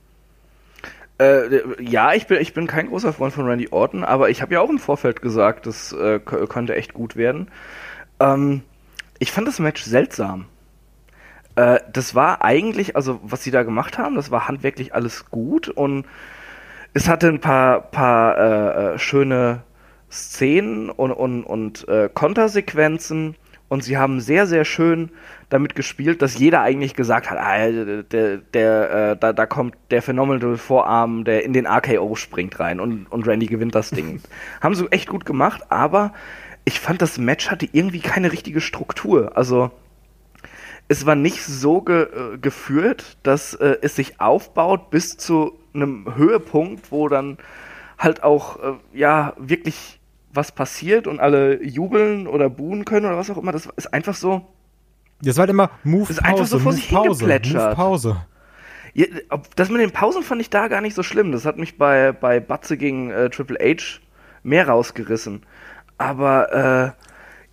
Äh, 1.20 1.82
ja, 1.84 2.14
ich 2.14 2.26
bin, 2.28 2.42
ich 2.42 2.54
bin 2.54 2.66
kein 2.66 2.88
großer 2.88 3.14
Freund 3.14 3.34
von 3.34 3.46
Randy 3.46 3.68
Orton, 3.70 4.04
aber 4.04 4.30
ich 4.30 4.42
habe 4.42 4.54
ja 4.54 4.62
auch 4.62 4.70
im 4.70 4.80
Vorfeld 4.80 5.22
gesagt, 5.22 5.68
das 5.68 5.92
äh, 5.92 6.20
könnte 6.20 6.76
echt 6.76 6.94
gut 6.94 7.16
werden. 7.16 7.52
Ähm, 8.20 8.62
ich 9.20 9.32
fand 9.32 9.48
das 9.48 9.60
Match 9.60 9.84
seltsam. 9.84 10.46
Äh, 11.56 11.80
das 11.92 12.16
war 12.16 12.44
eigentlich, 12.44 12.96
also 12.96 13.20
was 13.24 13.44
sie 13.44 13.52
da 13.52 13.64
gemacht 13.64 13.98
haben, 13.98 14.16
das 14.16 14.32
war 14.32 14.48
handwerklich 14.48 14.94
alles 14.94 15.30
gut 15.30 15.70
und 15.70 16.06
es 16.94 17.08
hatte 17.08 17.28
ein 17.28 17.40
paar, 17.40 17.82
paar 17.82 18.38
äh, 18.38 18.94
äh, 18.94 19.00
schöne 19.00 19.64
Szenen 20.10 20.90
und, 20.90 21.12
und, 21.12 21.44
und 21.44 21.88
äh, 21.88 22.10
Kontersequenzen 22.14 23.36
und 23.70 23.84
sie 23.84 23.98
haben 23.98 24.20
sehr, 24.20 24.48
sehr 24.48 24.66
schön 24.66 25.12
damit 25.48 25.76
gespielt, 25.76 26.22
dass 26.22 26.38
jeder 26.38 26.62
eigentlich 26.62 26.94
gesagt 26.94 27.32
hat, 27.32 27.38
ah, 27.38 27.70
der, 28.04 28.38
der, 28.38 29.12
äh, 29.12 29.18
da, 29.18 29.32
da 29.32 29.46
kommt 29.46 29.76
der 29.92 30.02
Phenomenal 30.02 30.58
Vorarm, 30.58 31.24
der 31.24 31.46
in 31.46 31.54
den 31.54 31.66
RKO 31.66 32.16
springt 32.16 32.60
rein 32.60 32.82
und, 32.82 33.06
und 33.10 33.26
Randy 33.28 33.46
gewinnt 33.46 33.76
das 33.76 33.92
Ding. 33.92 34.22
haben 34.62 34.76
sie 34.76 34.92
echt 34.92 35.08
gut 35.08 35.26
gemacht, 35.26 35.64
aber 35.70 36.14
ich 36.66 36.80
fand, 36.80 37.02
das 37.02 37.18
Match 37.18 37.50
hatte 37.50 37.68
irgendwie 37.72 38.00
keine 38.00 38.32
richtige 38.32 38.60
Struktur. 38.62 39.38
Also 39.38 39.72
es 40.92 41.06
war 41.06 41.16
nicht 41.16 41.42
so 41.46 41.82
ge 41.82 42.02
äh, 42.04 42.38
geführt, 42.38 43.18
dass 43.24 43.54
äh, 43.54 43.78
es 43.82 43.96
sich 43.96 44.20
aufbaut 44.20 44.90
bis 44.90 45.16
zu 45.16 45.54
einem 45.74 46.16
Höhepunkt, 46.16 46.92
wo 46.92 47.08
dann 47.08 47.38
halt 47.98 48.24
auch 48.24 48.60
äh, 48.62 48.74
ja 48.94 49.34
wirklich 49.38 50.02
was 50.34 50.52
passiert 50.52 51.08
und 51.08 51.22
alle 51.22 51.64
jubeln 51.64 52.28
oder 52.28 52.50
buhen 52.50 52.84
können 52.84 53.06
oder 53.06 53.16
was 53.18 53.30
auch 53.30 53.38
immer. 53.38 53.54
Das 53.54 53.68
ist 53.78 53.94
einfach 53.94 54.16
so. 54.16 54.46
Das 55.22 55.38
war 55.38 55.44
halt 55.44 55.52
immer 55.52 55.70
Move 55.86 56.02
Das 56.08 56.18
ist 56.18 56.20
einfach 56.20 56.40
Pause, 56.40 56.50
so 56.50 56.60
vor 56.60 56.74
sich 56.74 56.90
Pause, 56.90 57.08
hingeplätschert. 57.08 57.68
Move 57.70 57.76
Pause. 57.76 58.26
Ja, 58.94 59.06
ob- 59.30 59.56
das 59.56 59.70
mit 59.70 59.80
den 59.80 59.92
Pausen 59.92 60.24
fand 60.24 60.42
ich 60.42 60.50
da 60.50 60.68
gar 60.68 60.82
nicht 60.82 60.96
so 60.96 61.04
schlimm. 61.04 61.32
Das 61.32 61.46
hat 61.46 61.58
mich 61.58 61.78
bei, 61.78 62.12
bei 62.12 62.42
Batze 62.42 62.76
gegen 62.76 63.12
äh, 63.12 63.30
Triple 63.30 63.60
H 63.64 64.02
mehr 64.44 64.68
rausgerissen. 64.68 65.44
Aber 65.98 66.96
äh, 66.98 67.11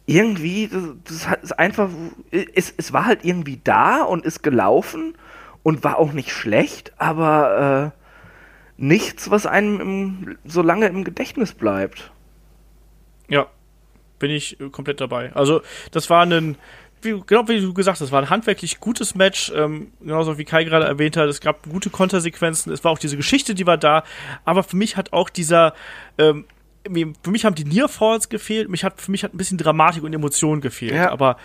irgendwie, 0.08 0.68
das, 0.68 1.26
das 1.26 1.42
ist 1.42 1.58
einfach, 1.58 1.90
es, 2.30 2.72
es 2.76 2.94
war 2.94 3.04
halt 3.04 3.26
irgendwie 3.26 3.60
da 3.62 4.02
und 4.02 4.24
ist 4.24 4.42
gelaufen 4.42 5.14
und 5.62 5.84
war 5.84 5.98
auch 5.98 6.12
nicht 6.12 6.32
schlecht, 6.32 6.92
aber 6.96 7.92
äh, 7.94 8.82
nichts, 8.82 9.30
was 9.30 9.44
einem 9.44 9.80
im, 9.80 10.38
so 10.46 10.62
lange 10.62 10.86
im 10.86 11.04
Gedächtnis 11.04 11.52
bleibt. 11.52 12.10
Ja, 13.28 13.48
bin 14.18 14.30
ich 14.30 14.58
äh, 14.60 14.70
komplett 14.70 15.02
dabei. 15.02 15.30
Also, 15.34 15.60
das 15.92 16.08
war 16.08 16.24
ein, 16.24 16.56
wie, 17.02 17.20
genau 17.26 17.46
wie 17.46 17.60
du 17.60 17.74
gesagt 17.74 18.00
hast, 18.00 18.10
war 18.10 18.22
ein 18.22 18.30
handwerklich 18.30 18.80
gutes 18.80 19.14
Match, 19.14 19.52
ähm, 19.54 19.92
genauso 20.00 20.38
wie 20.38 20.46
Kai 20.46 20.64
gerade 20.64 20.86
erwähnt 20.86 21.18
hat, 21.18 21.28
es 21.28 21.42
gab 21.42 21.68
gute 21.68 21.90
Kontersequenzen, 21.90 22.72
es 22.72 22.82
war 22.82 22.92
auch 22.92 22.98
diese 22.98 23.18
Geschichte, 23.18 23.54
die 23.54 23.66
war 23.66 23.76
da, 23.76 24.04
aber 24.46 24.62
für 24.62 24.76
mich 24.76 24.96
hat 24.96 25.12
auch 25.12 25.28
dieser, 25.28 25.74
ähm, 26.16 26.46
für 27.22 27.30
mich 27.30 27.44
haben 27.44 27.54
die 27.54 27.64
Nearfalls 27.64 28.28
gefehlt, 28.28 28.68
mich 28.68 28.84
hat, 28.84 29.00
für 29.00 29.10
mich 29.10 29.24
hat 29.24 29.34
ein 29.34 29.38
bisschen 29.38 29.58
Dramatik 29.58 30.02
und 30.02 30.12
Emotion 30.12 30.60
gefehlt, 30.60 30.94
Ja. 30.94 31.10
aber 31.10 31.36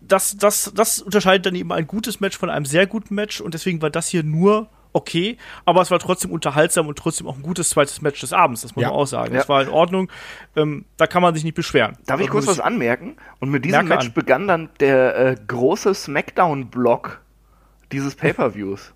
das, 0.00 0.36
das, 0.36 0.72
das 0.74 1.00
unterscheidet 1.00 1.46
dann 1.46 1.54
eben 1.54 1.72
ein 1.72 1.86
gutes 1.86 2.20
Match 2.20 2.36
von 2.36 2.50
einem 2.50 2.64
sehr 2.64 2.86
guten 2.86 3.14
Match 3.14 3.40
und 3.40 3.54
deswegen 3.54 3.80
war 3.82 3.90
das 3.90 4.08
hier 4.08 4.22
nur 4.24 4.68
okay, 4.94 5.38
aber 5.64 5.80
es 5.80 5.90
war 5.90 5.98
trotzdem 6.00 6.30
unterhaltsam 6.30 6.86
und 6.86 6.98
trotzdem 6.98 7.26
auch 7.26 7.36
ein 7.36 7.42
gutes 7.42 7.70
zweites 7.70 8.02
Match 8.02 8.20
des 8.20 8.34
Abends, 8.34 8.60
das 8.60 8.76
muss 8.76 8.82
Ja. 8.82 8.88
man 8.88 8.98
auch 8.98 9.06
sagen. 9.06 9.34
Ja. 9.34 9.40
Es 9.40 9.48
war 9.48 9.62
in 9.62 9.68
Ordnung, 9.70 10.10
ähm, 10.54 10.84
da 10.98 11.06
kann 11.06 11.22
man 11.22 11.34
sich 11.34 11.44
nicht 11.44 11.54
beschweren. 11.54 11.96
Darf 12.04 12.20
ich 12.20 12.26
Da 12.26 12.32
kurz 12.32 12.46
was 12.46 12.60
anmerken? 12.60 13.16
Und 13.40 13.50
mit 13.50 13.64
diesem 13.64 13.88
Match 13.88 14.06
an. 14.08 14.12
begann 14.12 14.48
dann 14.48 14.68
der 14.80 15.16
äh, 15.16 15.36
große 15.46 15.94
Smackdown-Block 15.94 17.22
dieses 17.90 18.14
Pay-Per-Views. 18.16 18.92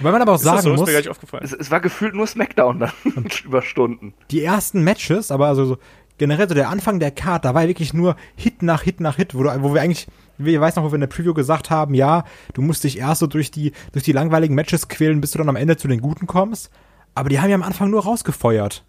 Weil 0.00 0.12
man 0.12 0.22
aber 0.22 0.32
auch 0.32 0.36
Ist 0.36 0.44
das 0.44 0.62
sagen 0.62 0.62
so? 0.62 0.72
Ist 0.72 0.80
muss, 0.80 0.86
mir 0.86 0.92
gar 0.92 1.00
nicht 1.00 1.10
aufgefallen. 1.10 1.44
Es, 1.44 1.52
es 1.52 1.70
war 1.70 1.80
gefühlt 1.80 2.14
nur 2.14 2.26
Smackdown 2.26 2.80
dann 2.80 2.92
über 3.44 3.62
Stunden. 3.62 4.14
die 4.30 4.42
ersten 4.42 4.82
Matches, 4.82 5.30
aber 5.30 5.46
also 5.46 5.64
so 5.64 5.78
generell 6.18 6.48
so 6.48 6.54
der 6.54 6.68
Anfang 6.68 7.00
der 7.00 7.10
Card, 7.10 7.44
da 7.44 7.54
war 7.54 7.62
ja 7.62 7.68
wirklich 7.68 7.94
nur 7.94 8.14
Hit 8.36 8.62
nach 8.62 8.82
Hit 8.82 9.00
nach 9.00 9.16
Hit, 9.16 9.34
wo, 9.34 9.42
du, 9.42 9.62
wo 9.62 9.72
wir 9.74 9.80
eigentlich, 9.80 10.06
ich 10.38 10.60
weiß 10.60 10.76
noch, 10.76 10.84
wo 10.84 10.90
wir 10.90 10.96
in 10.96 11.00
der 11.00 11.08
Preview 11.08 11.32
gesagt 11.32 11.70
haben, 11.70 11.94
ja, 11.94 12.24
du 12.52 12.60
musst 12.60 12.84
dich 12.84 12.98
erst 12.98 13.20
so 13.20 13.26
durch 13.26 13.50
die, 13.50 13.72
durch 13.92 14.04
die 14.04 14.12
langweiligen 14.12 14.54
Matches 14.54 14.88
quälen, 14.88 15.20
bis 15.22 15.30
du 15.30 15.38
dann 15.38 15.48
am 15.48 15.56
Ende 15.56 15.78
zu 15.78 15.88
den 15.88 16.00
Guten 16.00 16.26
kommst. 16.26 16.70
Aber 17.14 17.30
die 17.30 17.40
haben 17.40 17.48
ja 17.48 17.56
am 17.56 17.62
Anfang 17.62 17.90
nur 17.90 18.02
rausgefeuert. 18.04 18.84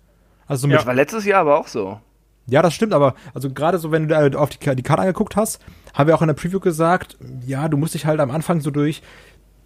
Also 0.45 0.67
mit, 0.67 0.77
Das 0.77 0.85
war 0.85 0.93
letztes 0.93 1.25
Jahr 1.25 1.41
aber 1.41 1.57
auch 1.57 1.67
so. 1.67 1.99
Ja, 2.47 2.61
das 2.61 2.73
stimmt, 2.73 2.93
aber 2.93 3.15
also 3.33 3.49
gerade 3.49 3.77
so, 3.77 3.91
wenn 3.91 4.09
du 4.09 4.29
da 4.29 4.37
auf 4.37 4.49
die, 4.49 4.75
die 4.75 4.83
Karte 4.83 5.01
angeguckt 5.03 5.37
hast, 5.37 5.59
haben 5.93 6.07
wir 6.07 6.15
auch 6.15 6.21
in 6.21 6.27
der 6.27 6.33
Preview 6.33 6.59
gesagt, 6.59 7.17
ja, 7.45 7.69
du 7.69 7.77
musst 7.77 7.93
dich 7.93 8.05
halt 8.05 8.19
am 8.19 8.31
Anfang 8.31 8.59
so 8.59 8.71
durch, 8.71 9.01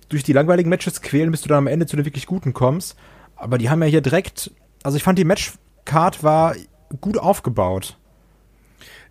durch 0.09 0.23
die 0.23 0.33
langweiligen 0.33 0.69
Matches 0.69 1.01
quälen, 1.01 1.31
bis 1.31 1.41
du 1.41 1.49
dann 1.49 1.59
am 1.59 1.67
Ende 1.67 1.85
zu 1.85 1.95
den 1.95 2.05
wirklich 2.05 2.25
guten 2.25 2.53
kommst. 2.53 2.95
Aber 3.35 3.57
die 3.57 3.69
haben 3.69 3.81
ja 3.81 3.87
hier 3.87 4.01
direkt, 4.01 4.51
also 4.83 4.97
ich 4.97 5.03
fand 5.03 5.19
die 5.19 5.25
Matchcard 5.25 6.23
war 6.23 6.55
gut 7.01 7.17
aufgebaut. 7.17 7.97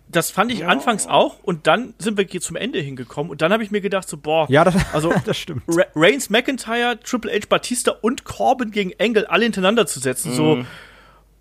Das 0.07 0.29
fand 0.29 0.51
ich 0.51 0.65
anfangs 0.67 1.07
auch 1.07 1.39
und 1.41 1.65
dann 1.65 1.95
sind 1.97 2.17
wir 2.17 2.25
hier 2.25 2.39
zum 2.39 2.55
Ende 2.55 2.79
hingekommen 2.79 3.31
und 3.31 3.41
dann 3.41 3.51
habe 3.51 3.63
ich 3.63 3.71
mir 3.71 3.81
gedacht 3.81 4.07
so, 4.07 4.17
boah, 4.17 4.45
Ja, 4.49 4.63
das, 4.63 4.75
also 4.93 5.11
das 5.25 5.37
stimmt. 5.37 5.63
Ra 5.67 5.83
Reigns, 5.95 6.29
McIntyre, 6.29 6.99
Triple 7.03 7.31
H, 7.33 7.47
Batista 7.49 7.91
und 7.91 8.23
Corbin 8.23 8.71
gegen 8.71 8.93
Angle 8.99 9.29
alle 9.29 9.43
hintereinander 9.43 9.87
zu 9.87 9.99
setzen, 9.99 10.33
so 10.33 10.63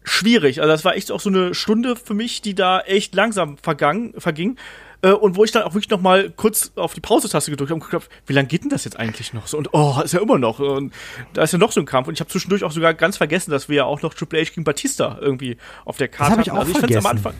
schwierig. 0.03 0.61
Also 0.61 0.73
das 0.73 0.85
war 0.85 0.97
echt 0.97 1.11
auch 1.11 1.21
so 1.21 1.31
eine 1.31 1.55
Stunde 1.55 1.97
für 1.97 2.15
mich, 2.15 2.43
die 2.43 2.55
da 2.55 2.81
echt 2.81 3.15
langsam 3.15 3.59
vergangen, 3.59 4.15
verging. 4.19 4.57
Äh, 5.05 5.13
Und 5.13 5.37
wo 5.37 5.45
ich 5.45 5.53
dann 5.53 5.65
auch 5.65 5.75
wirklich 5.75 5.91
noch 5.91 6.01
mal 6.01 6.31
kurz 6.31 6.73
auf 6.77 6.95
die 6.95 7.01
Pause-Taste 7.01 7.51
gedrückt 7.51 7.71
habe 7.71 7.75
und 7.75 7.85
geguckt 7.85 8.05
habe, 8.05 8.15
wie 8.27 8.33
lange 8.33 8.49
geht 8.49 8.63
denn 8.63 8.71
das 8.71 8.85
jetzt 8.85 8.99
eigentlich 8.99 9.35
noch? 9.35 9.47
So, 9.47 9.59
und 9.59 9.69
oh, 9.73 10.01
ist 10.03 10.15
ja 10.15 10.21
immer 10.21 10.39
noch. 10.39 10.61
Und 10.61 10.95
da 11.35 11.43
ist 11.43 11.53
ja 11.53 11.59
noch 11.59 11.73
so 11.73 11.81
ein 11.81 11.87
Kampf. 11.87 12.09
Und 12.09 12.15
ich 12.15 12.21
habe 12.21 12.31
zwischendurch 12.31 12.65
auch 12.65 12.73
sogar 12.73 12.95
ganz 12.95 13.19
vergessen, 13.19 13.51
dass 13.51 13.69
wir 13.69 13.77
ja 13.77 13.85
auch 13.85 14.01
noch 14.01 14.15
Triple 14.15 14.41
H 14.41 14.51
gegen 14.51 14.65
Batista 14.65 15.19
irgendwie 15.21 15.59
auf 15.85 15.99
der 15.99 16.09
Karte 16.09 16.33
hab 16.33 16.41
ich 16.41 16.49
hatten. 16.49 16.57
auch 16.57 16.61
also 16.63 16.73
ich 16.73 16.79
fand's 16.79 16.97
am. 16.97 17.07
Anfang. 17.07 17.35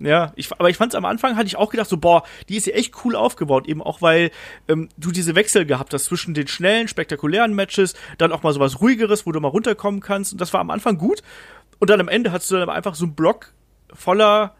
Ja, 0.00 0.32
ich, 0.34 0.50
aber 0.50 0.70
ich 0.70 0.76
fand's 0.76 0.94
am 0.94 1.04
Anfang, 1.04 1.36
hatte 1.36 1.46
ich 1.46 1.56
auch 1.56 1.70
gedacht, 1.70 1.88
so, 1.88 1.98
boah, 1.98 2.24
die 2.48 2.56
ist 2.56 2.66
ja 2.66 2.72
echt 2.74 2.94
cool 3.04 3.14
aufgebaut, 3.14 3.68
eben 3.68 3.80
auch, 3.80 4.02
weil 4.02 4.32
ähm, 4.66 4.88
du 4.96 5.12
diese 5.12 5.34
Wechsel 5.36 5.66
gehabt 5.66 5.94
hast 5.94 6.06
zwischen 6.06 6.34
den 6.34 6.48
schnellen, 6.48 6.88
spektakulären 6.88 7.54
Matches, 7.54 7.94
dann 8.18 8.32
auch 8.32 8.42
mal 8.42 8.52
sowas 8.52 8.80
ruhigeres, 8.80 9.24
wo 9.24 9.30
du 9.30 9.40
mal 9.40 9.48
runterkommen 9.48 10.00
kannst. 10.00 10.32
Und 10.32 10.40
das 10.40 10.52
war 10.52 10.60
am 10.60 10.70
Anfang 10.70 10.98
gut. 10.98 11.22
Und 11.78 11.90
dann 11.90 12.00
am 12.00 12.08
Ende 12.08 12.32
hattest 12.32 12.50
du 12.50 12.56
dann 12.56 12.70
einfach 12.70 12.94
so 12.94 13.04
einen 13.04 13.14
Block 13.14 13.52
voller, 13.92 14.54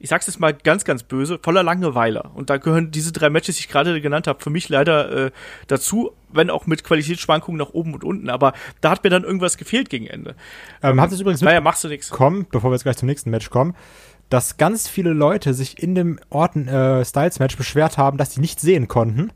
ich 0.00 0.08
sag's 0.08 0.26
jetzt 0.26 0.38
mal 0.38 0.54
ganz, 0.54 0.84
ganz 0.84 1.02
böse, 1.02 1.38
voller 1.42 1.62
Langeweile. 1.62 2.22
Und 2.34 2.50
da 2.50 2.56
gehören 2.56 2.90
diese 2.90 3.12
drei 3.12 3.30
Matches, 3.30 3.56
die 3.56 3.60
ich 3.62 3.68
gerade 3.68 4.00
genannt 4.00 4.26
habe, 4.26 4.42
für 4.42 4.50
mich 4.50 4.68
leider 4.68 5.26
äh, 5.26 5.30
dazu, 5.66 6.12
wenn 6.32 6.50
auch 6.50 6.66
mit 6.66 6.84
Qualitätsschwankungen 6.84 7.58
nach 7.58 7.70
oben 7.74 7.94
und 7.94 8.04
unten. 8.04 8.30
Aber 8.30 8.52
da 8.80 8.90
hat 8.90 9.02
mir 9.02 9.10
dann 9.10 9.24
irgendwas 9.24 9.56
gefehlt 9.56 9.90
gegen 9.90 10.06
Ende. 10.06 10.36
Ähm, 10.82 11.00
habt 11.00 11.12
ihr 11.12 11.14
es 11.16 11.20
übrigens 11.20 11.40
Naja, 11.40 11.60
machst 11.60 11.82
du 11.84 11.88
nichts. 11.88 12.10
mitbekommen, 12.10 12.46
bevor 12.50 12.70
wir 12.70 12.74
jetzt 12.74 12.84
gleich 12.84 12.96
zum 12.96 13.06
nächsten 13.06 13.30
Match 13.30 13.50
kommen, 13.50 13.74
dass 14.28 14.56
ganz 14.56 14.88
viele 14.88 15.12
Leute 15.12 15.54
sich 15.54 15.82
in 15.82 15.94
dem 15.94 16.20
Orten 16.30 16.68
äh, 16.68 17.04
Styles 17.04 17.38
Match 17.38 17.56
beschwert 17.56 17.98
haben, 17.98 18.18
dass 18.18 18.34
sie 18.34 18.40
nicht 18.40 18.60
sehen 18.60 18.86
konnten, 18.86 19.32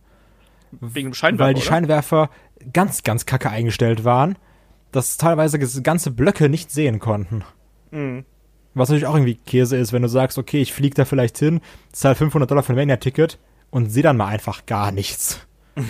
Wegen 0.80 1.08
dem 1.10 1.14
Scheinwerfer, 1.14 1.46
weil 1.48 1.54
die 1.54 1.60
oder? 1.60 1.68
Scheinwerfer 1.68 2.30
ganz, 2.72 3.02
ganz 3.02 3.26
kacke 3.26 3.50
eingestellt 3.50 4.04
waren, 4.04 4.36
dass 4.90 5.16
teilweise 5.16 5.58
ganze 5.82 6.10
Blöcke 6.10 6.48
nicht 6.48 6.70
sehen 6.70 6.98
konnten. 6.98 7.44
Mhm. 7.90 8.24
Was 8.74 8.88
natürlich 8.88 9.06
auch 9.06 9.14
irgendwie 9.14 9.34
Käse 9.34 9.76
ist, 9.76 9.92
wenn 9.92 10.02
du 10.02 10.08
sagst, 10.08 10.38
okay, 10.38 10.62
ich 10.62 10.72
fliege 10.72 10.94
da 10.94 11.04
vielleicht 11.04 11.38
hin, 11.38 11.60
zahl 11.92 12.14
500 12.14 12.50
Dollar 12.50 12.62
für 12.62 12.72
ein 12.72 12.76
Mania-Ticket 12.76 13.38
und 13.70 13.90
sehe 13.90 14.02
dann 14.02 14.16
mal 14.16 14.28
einfach 14.28 14.66
gar 14.66 14.92
nichts. 14.92 15.40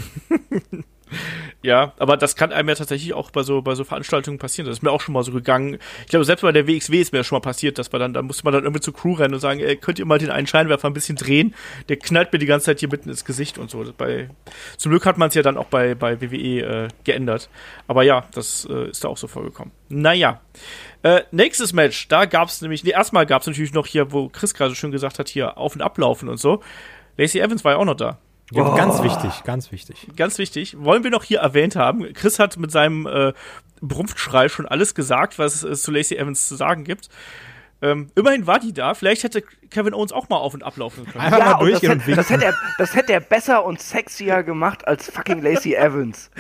Ja, 1.63 1.93
aber 1.99 2.17
das 2.17 2.35
kann 2.35 2.53
einem 2.53 2.69
ja 2.69 2.75
tatsächlich 2.75 3.15
auch 3.15 3.31
bei 3.31 3.43
so, 3.43 3.63
bei 3.63 3.75
so 3.75 3.85
Veranstaltungen 3.85 4.39
passieren. 4.39 4.67
Das 4.67 4.79
ist 4.79 4.83
mir 4.83 4.91
auch 4.91 5.01
schon 5.01 5.13
mal 5.13 5.23
so 5.23 5.33
gegangen. 5.33 5.79
Ich 6.03 6.09
glaube, 6.09 6.25
selbst 6.25 6.43
bei 6.43 6.51
der 6.51 6.67
WXW 6.67 7.01
ist 7.01 7.13
mir 7.13 7.19
das 7.19 7.27
schon 7.27 7.37
mal 7.37 7.41
passiert, 7.41 7.79
dass 7.79 7.93
man 7.93 8.01
dann, 8.01 8.15
da 8.15 8.23
musste 8.23 8.45
man 8.45 8.53
dann 8.53 8.65
irgendwie 8.65 8.81
zur 8.81 8.95
Crew 8.95 9.15
rennen 9.15 9.35
und 9.35 9.41
sagen, 9.41 9.61
ey, 9.61 9.77
könnt 9.77 9.99
ihr 9.99 10.07
mal 10.07 10.19
den 10.19 10.31
einen 10.31 10.47
Scheinwerfer 10.47 10.89
ein 10.89 10.95
bisschen 10.95 11.17
drehen? 11.17 11.55
Der 11.89 11.97
knallt 11.97 12.33
mir 12.33 12.39
die 12.39 12.47
ganze 12.47 12.67
Zeit 12.67 12.81
hier 12.81 12.89
mitten 12.89 13.09
ins 13.09 13.25
Gesicht 13.25 13.59
und 13.59 13.71
so. 13.71 13.85
Bei, 13.97 14.29
zum 14.77 14.91
Glück 14.91 15.07
hat 15.07 15.19
man 15.19 15.29
es 15.29 15.35
ja 15.35 15.43
dann 15.43 15.57
auch 15.57 15.67
bei, 15.67 15.95
bei 15.95 16.21
WWE 16.21 16.87
äh, 16.87 16.89
geändert. 17.05 17.49
Aber 17.87 18.03
ja, 18.03 18.25
das 18.35 18.67
äh, 18.69 18.91
ist 18.91 19.05
da 19.05 19.09
auch 19.09 19.19
so 19.19 19.29
vorgekommen. 19.29 19.73
Naja. 19.89 20.41
Äh, 21.03 21.23
nächstes 21.33 21.73
Match, 21.73 22.09
da 22.09 22.27
gab 22.27 22.49
es 22.49 22.61
nämlich, 22.61 22.85
nee, 22.85 22.91
erstmal 22.91 23.27
gab 23.27 23.43
es 23.43 23.49
natürlich 23.49 23.73
noch 23.73 23.87
hier, 23.87 24.13
wo 24.13 24.29
Chris 24.29 24.55
gerade 24.55 24.75
schon 24.75 24.93
gesagt 24.93 25.19
hat, 25.19 25.29
hier 25.29 25.59
auf 25.59 25.75
und 25.75 25.83
ablaufen 25.83 26.29
und 26.29 26.39
so. 26.39 26.63
Lacey 27.17 27.41
Evans 27.41 27.65
war 27.65 27.73
ja 27.73 27.79
auch 27.79 27.85
noch 27.85 27.97
da. 27.97 28.19
Ja, 28.53 28.65
Oh. 28.65 28.75
Ganz 28.77 29.03
wichtig, 29.03 29.45
ganz 29.45 29.73
wichtig. 29.73 30.09
ganz 30.15 30.39
wichtig, 30.39 30.77
wollen 30.79 31.05
wir 31.05 31.11
noch 31.11 31.25
hier 31.25 31.41
erwähnt 31.41 31.75
haben. 31.75 32.13
Chris 32.13 32.39
hat 32.39 32.59
mit 32.59 32.71
seinem 32.71 33.07
äh, 33.07 33.33
Brumpfschrei 33.81 34.49
schon 34.49 34.67
alles 34.67 34.95
gesagt, 34.95 35.39
was 35.39 35.63
es 35.63 35.83
zu 35.83 35.91
Lacey 35.91 36.17
Evans 36.17 36.49
zu 36.49 36.55
sagen 36.55 36.85
gibt. 36.85 37.09
Ähm, 37.81 38.11
immerhin 38.15 38.47
war 38.47 38.61
die 38.61 38.73
da. 38.73 38.95
Vielleicht 38.95 39.25
hätte 39.25 39.43
Kevin 39.71 39.93
Owens 39.93 40.13
auch 40.13 40.29
mal 40.29 40.37
auf 40.37 40.55
und 40.55 40.63
ablaufen 40.63 41.05
können. 41.05 41.25
Einfach 41.25 41.39
mal 41.39 41.55
und 41.55 41.71
das, 41.71 41.81
durchgehen 41.81 41.93
und 41.93 42.01
hätte, 42.07 42.15
das, 42.17 42.31
hätte 42.31 42.45
er, 42.45 42.55
das 42.79 42.95
hätte 42.95 43.13
er 43.13 43.21
besser 43.21 43.65
und 43.65 43.81
sexier 43.81 44.45
gemacht 44.45 44.87
als 44.87 45.11
fucking 45.11 45.43
Lacey 45.43 45.75
Evans. 45.75 46.31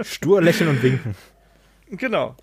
Stur 0.00 0.42
lächeln 0.42 0.70
und 0.70 0.82
winken. 0.82 1.14
Genau. 1.90 2.34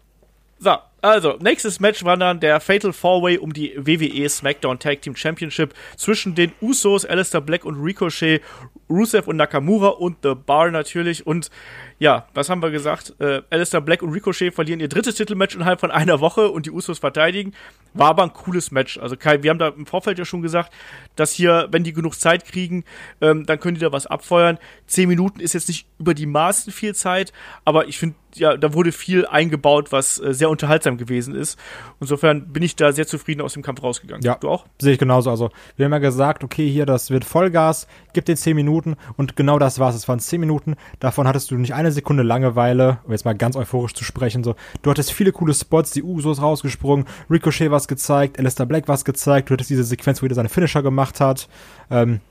So, 0.60 0.78
also, 1.02 1.38
nächstes 1.40 1.80
Match 1.80 2.04
war 2.04 2.16
dann 2.16 2.40
der 2.40 2.60
Fatal 2.60 2.94
Four-Way 2.94 3.40
um 3.40 3.54
die 3.54 3.74
WWE 3.76 4.30
SmackDown 4.30 4.78
Tag 4.78 5.02
Team 5.02 5.16
Championship 5.16 5.74
zwischen 5.98 6.36
den 6.36 6.52
Usos, 6.62 7.06
Alistair 7.06 7.42
Black 7.42 7.66
und 7.66 7.82
Ricochet, 7.82 8.42
Rusev 8.90 9.28
und 9.28 9.38
Nakamura 9.38 9.90
und 9.90 10.18
The 10.22 10.36
Bar 10.36 10.70
natürlich. 10.70 11.26
Und 11.26 11.50
ja, 11.98 12.28
was 12.34 12.50
haben 12.50 12.62
wir 12.62 12.72
gesagt? 12.72 13.14
Äh, 13.20 13.42
Alistair 13.50 13.82
Black 13.82 14.02
und 14.02 14.12
Ricochet 14.12 14.54
verlieren 14.54 14.80
ihr 14.80 14.90
drittes 14.90 15.16
Titelmatch 15.16 15.56
innerhalb 15.56 15.80
von 15.80 15.92
einer 15.92 16.20
Woche 16.20 16.50
und 16.50 16.66
die 16.66 16.72
Usos 16.72 17.00
verteidigen. 17.00 17.54
War 17.94 18.10
aber 18.10 18.24
ein 18.24 18.34
cooles 18.34 18.72
Match. 18.72 18.98
Also 18.98 19.16
Kai, 19.16 19.44
wir 19.44 19.50
haben 19.50 19.60
da 19.60 19.70
im 19.70 19.86
Vorfeld 19.86 20.18
ja 20.18 20.26
schon 20.26 20.42
gesagt, 20.42 20.74
dass 21.16 21.32
hier, 21.32 21.68
wenn 21.72 21.84
die 21.84 21.94
genug 21.94 22.16
Zeit 22.16 22.46
kriegen, 22.46 22.86
ähm, 23.22 23.46
dann 23.46 23.60
können 23.60 23.76
die 23.76 23.82
da 23.82 23.92
was 23.92 24.08
abfeuern. 24.08 24.58
Zehn 24.88 25.10
Minuten 25.10 25.40
ist 25.40 25.54
jetzt 25.54 25.68
nicht 25.68 25.88
über 26.00 26.14
die 26.14 26.26
Maßen 26.26 26.74
viel 26.74 26.96
Zeit, 26.96 27.34
aber 27.66 27.88
ich 27.88 27.98
finde, 27.98 28.16
ja, 28.36 28.58
da 28.58 28.74
wurde 28.74 28.92
viel 28.92 29.26
eingebaut, 29.26 29.92
was 29.92 30.20
äh, 30.20 30.34
sehr 30.34 30.50
unterhaltsam 30.50 30.91
gewesen 30.98 31.36
ist. 31.36 31.58
Insofern 32.00 32.52
bin 32.52 32.64
ich 32.64 32.76
da 32.76 32.92
sehr 32.92 33.08
zufrieden 33.08 33.42
aus 33.42 33.54
dem 33.54 33.64
Kampf 33.64 33.84
rausgegangen. 33.84 34.24
Ja. 34.24 34.36
Du 34.36 34.50
auch? 34.50 34.66
Sehe 34.80 34.94
ich 34.94 35.00
genauso. 35.00 35.30
Also, 35.30 35.50
wir 35.76 35.86
haben 35.86 35.94
ja 35.94 36.00
gesagt, 36.00 36.44
okay, 36.44 36.70
hier, 36.70 36.86
das 36.86 37.12
wird 37.12 37.26
Vollgas, 37.26 37.88
gib 38.14 38.26
dir 38.26 38.36
10 38.36 38.56
Minuten 38.56 38.96
und 39.18 39.36
genau 39.36 39.60
das 39.60 39.80
war's. 39.80 39.96
Es 39.96 40.08
waren 40.08 40.20
10 40.20 40.40
Minuten. 40.40 40.76
Davon 41.00 41.28
hattest 41.28 41.52
du 41.52 41.56
nicht 41.56 41.74
eine 41.74 41.92
Sekunde 41.92 42.24
Langeweile, 42.24 43.00
um 43.06 43.12
jetzt 43.12 43.26
mal 43.26 43.36
ganz 43.36 43.56
euphorisch 43.56 43.94
zu 43.94 44.04
sprechen. 44.04 44.44
So, 44.44 44.56
du 44.82 44.90
hattest 44.90 45.12
viele 45.12 45.32
coole 45.32 45.54
Spots, 45.54 45.92
die 45.92 46.04
Usos 46.04 46.42
rausgesprungen, 46.42 47.06
Ricochet 47.30 47.72
was 47.72 47.88
gezeigt, 47.88 48.40
Alistair 48.40 48.66
Black 48.66 48.88
was 48.88 49.06
gezeigt, 49.06 49.50
du 49.50 49.54
hattest 49.54 49.70
diese 49.70 49.84
Sequenz, 49.84 50.22
wo 50.22 50.26
jeder 50.26 50.36
seine 50.36 50.50
Finisher 50.50 50.84
gemacht 50.84 51.20
hat. 51.20 51.48
Ähm, 51.90 52.22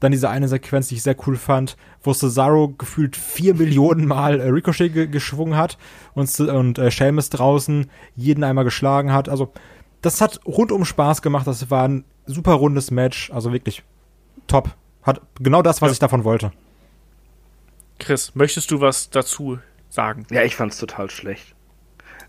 dann 0.00 0.12
diese 0.12 0.30
eine 0.30 0.48
Sequenz, 0.48 0.88
die 0.88 0.94
ich 0.96 1.02
sehr 1.02 1.16
cool 1.26 1.36
fand, 1.36 1.76
wo 2.02 2.12
Cesaro 2.12 2.68
gefühlt 2.78 3.16
vier 3.16 3.54
Millionen 3.54 4.06
Mal 4.06 4.40
äh, 4.40 4.48
Ricochet 4.48 4.92
ge 4.92 5.06
geschwungen 5.08 5.56
hat 5.56 5.76
und, 6.14 6.38
und 6.40 6.78
äh, 6.78 6.90
Sheamus 6.90 7.30
draußen 7.30 7.90
jeden 8.14 8.44
einmal 8.44 8.64
geschlagen 8.64 9.12
hat. 9.12 9.28
Also, 9.28 9.52
das 10.02 10.20
hat 10.20 10.40
rundum 10.46 10.84
Spaß 10.84 11.22
gemacht. 11.22 11.46
Das 11.46 11.70
war 11.70 11.88
ein 11.88 12.04
super 12.26 12.52
rundes 12.52 12.90
Match. 12.92 13.30
Also 13.32 13.52
wirklich 13.52 13.82
top. 14.46 14.70
Hat 15.02 15.20
genau 15.40 15.62
das, 15.62 15.82
was 15.82 15.88
Ja. 15.88 15.92
ich 15.94 15.98
davon 15.98 16.22
wollte. 16.24 16.52
Chris, 17.98 18.34
möchtest 18.36 18.70
du 18.70 18.80
was 18.80 19.10
dazu 19.10 19.58
sagen? 19.88 20.26
Ja, 20.30 20.42
ich 20.44 20.54
fand's 20.54 20.78
total 20.78 21.10
schlecht. 21.10 21.54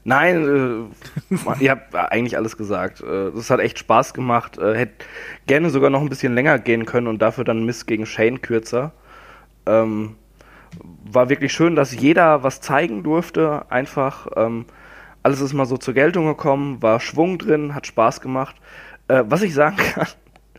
Nein, 0.04 0.92
äh, 1.32 1.60
ihr 1.60 1.72
habt 1.72 1.94
eigentlich 1.96 2.38
alles 2.38 2.58
gesagt. 2.58 3.02
Äh, 3.02 3.32
das 3.34 3.50
hat 3.50 3.60
echt 3.60 3.80
Spaß 3.80 4.14
gemacht. 4.14 4.58
Äh, 4.58 4.76
hätte 4.76 5.06
gerne 5.48 5.70
sogar 5.70 5.90
noch 5.90 6.02
ein 6.02 6.10
bisschen 6.10 6.34
länger 6.34 6.58
gehen 6.60 6.86
können 6.86 7.08
und 7.08 7.22
dafür 7.22 7.44
dann 7.44 7.66
Miss 7.66 7.86
gegen 7.86 8.06
Shane 8.06 8.42
kürzer. 8.42 8.92
Ähm, 9.66 10.16
war 11.12 11.30
wirklich 11.30 11.52
schön, 11.54 11.76
dass 11.76 11.96
jeder 11.96 12.44
was 12.44 12.62
zeigen 12.62 13.04
durfte. 13.04 13.66
Einfach 13.70 14.28
ähm, 14.36 14.66
alles 15.24 15.42
ist 15.42 15.54
mal 15.54 15.66
so 15.66 15.78
zur 15.78 15.94
Geltung 15.94 16.28
gekommen, 16.28 16.82
war 16.82 17.00
Schwung 17.00 17.38
drin, 17.38 17.76
hat 17.76 17.88
Spaß 17.88 18.22
gemacht. 18.22 18.56
Äh, 19.08 19.24
was 19.26 19.42
ich 19.42 19.54
sagen 19.54 19.78
kann, 19.78 20.08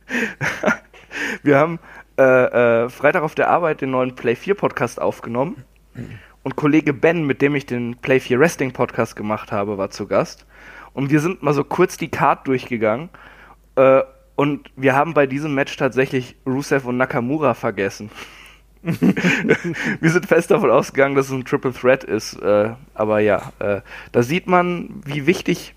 wir 1.43 1.59
haben 1.59 1.79
äh, 2.19 2.85
äh, 2.85 2.89
Freitag 2.91 3.23
auf 3.23 3.35
der 3.35 3.49
Arbeit 3.49 3.81
den 3.81 3.93
neuen 3.93 4.15
Play 4.15 4.35
4 4.35 4.55
Podcast 4.55 5.01
aufgenommen. 5.01 5.65
Und 6.43 6.57
Kollege 6.57 6.93
Ben, 6.93 7.27
mit 7.27 7.43
dem 7.43 7.55
ich 7.55 7.67
den 7.67 7.97
Play 7.97 8.21
4 8.21 8.41
Wrestling 8.41 8.73
Podcast 8.73 9.15
gemacht 9.15 9.53
habe, 9.53 9.77
war 9.77 9.91
zu 9.91 10.07
Gast. 10.07 10.47
Und 10.95 11.11
wir 11.11 11.21
sind 11.21 11.43
mal 11.43 11.55
so 11.55 11.65
kurz 11.65 11.97
die 11.97 12.09
Card 12.09 12.47
durchgegangen. 12.47 13.11
Äh, 13.77 14.03
und 14.37 14.71
wir 14.75 14.95
haben 14.95 15.13
bei 15.13 15.27
diesem 15.27 15.55
Match 15.55 15.77
tatsächlich 15.77 16.37
Rusev 16.47 16.87
und 16.87 16.97
Nakamura 16.97 17.53
vergessen. 17.55 18.11
wir 18.83 20.11
sind 20.11 20.25
fest 20.25 20.51
davon 20.51 20.71
ausgegangen, 20.71 21.15
dass 21.15 21.27
es 21.27 21.33
ein 21.33 21.45
Triple 21.45 21.75
Threat 21.75 22.05
ist. 22.05 22.41
Äh, 22.41 22.71
aber 22.95 23.21
ja, 23.21 23.53
äh, 23.59 23.83
da 24.13 24.23
sieht 24.23 24.47
man, 24.47 25.03
wie 25.05 25.27
wichtig 25.27 25.75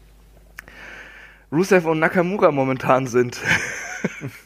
Rusev 1.52 1.86
und 1.86 2.00
Nakamura 2.00 2.52
momentan 2.52 3.08
sind. 3.08 3.42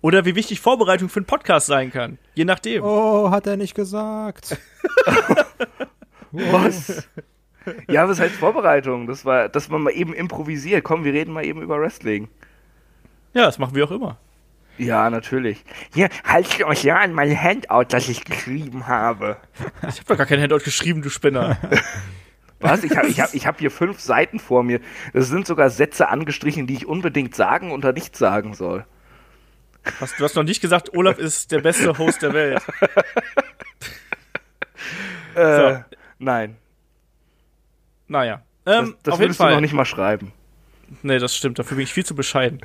Oder 0.00 0.24
wie 0.24 0.34
wichtig 0.34 0.60
Vorbereitung 0.60 1.08
für 1.08 1.20
einen 1.20 1.26
Podcast 1.26 1.66
sein 1.66 1.92
kann. 1.92 2.18
Je 2.34 2.44
nachdem. 2.44 2.84
Oh, 2.84 3.30
hat 3.30 3.46
er 3.46 3.56
nicht 3.56 3.74
gesagt. 3.74 4.56
Was? 6.30 7.08
Ja, 7.88 8.08
was 8.08 8.20
heißt 8.20 8.34
Vorbereitung? 8.34 9.06
Das 9.06 9.24
war, 9.24 9.48
dass 9.48 9.68
man 9.68 9.82
mal 9.82 9.90
eben 9.90 10.14
improvisiert. 10.14 10.84
Komm, 10.84 11.04
wir 11.04 11.12
reden 11.12 11.32
mal 11.32 11.44
eben 11.44 11.62
über 11.62 11.80
Wrestling. 11.80 12.28
Ja, 13.34 13.44
das 13.46 13.58
machen 13.58 13.74
wir 13.74 13.84
auch 13.84 13.90
immer. 13.90 14.18
Ja, 14.78 15.10
natürlich. 15.10 15.64
Hier, 15.92 16.08
haltet 16.24 16.64
euch 16.64 16.84
ja 16.84 16.98
an 16.98 17.12
mein 17.12 17.36
Handout, 17.36 17.86
das 17.88 18.08
ich 18.08 18.24
geschrieben 18.24 18.86
habe. 18.86 19.36
Ich 19.88 19.98
habe 19.98 20.04
doch 20.06 20.16
gar 20.16 20.26
kein 20.26 20.40
Handout 20.40 20.60
geschrieben, 20.60 21.02
du 21.02 21.10
Spinner. 21.10 21.58
Was? 22.60 22.84
Ich 22.84 22.96
habe 22.96 23.08
ich 23.08 23.20
hab, 23.20 23.34
ich 23.34 23.46
hab 23.46 23.58
hier 23.58 23.70
fünf 23.70 24.00
Seiten 24.00 24.38
vor 24.38 24.62
mir. 24.62 24.80
Das 25.12 25.28
sind 25.28 25.46
sogar 25.46 25.70
Sätze 25.70 26.08
angestrichen, 26.08 26.66
die 26.66 26.74
ich 26.74 26.86
unbedingt 26.86 27.34
sagen 27.34 27.72
oder 27.72 27.92
nicht 27.92 28.16
sagen 28.16 28.54
soll. 28.54 28.84
Was, 30.00 30.14
du 30.16 30.24
hast 30.24 30.36
noch 30.36 30.42
nicht 30.42 30.60
gesagt, 30.60 30.94
Olaf 30.94 31.18
ist 31.18 31.50
der 31.52 31.60
beste 31.60 31.96
Host 31.98 32.22
der 32.22 32.32
Welt. 32.32 32.62
Äh, 35.34 35.56
so. 35.56 35.84
Nein. 36.18 36.56
Naja. 38.08 38.42
Ähm, 38.66 38.94
das 38.94 39.02
das 39.04 39.14
auf 39.14 39.20
jeden 39.20 39.34
Fall. 39.34 39.50
du 39.50 39.54
noch 39.54 39.60
nicht 39.60 39.72
mal 39.72 39.84
schreiben. 39.84 40.32
Nee, 41.02 41.18
das 41.18 41.36
stimmt. 41.36 41.58
Dafür 41.58 41.76
bin 41.76 41.84
ich 41.84 41.92
viel 41.92 42.04
zu 42.04 42.14
bescheiden. 42.14 42.60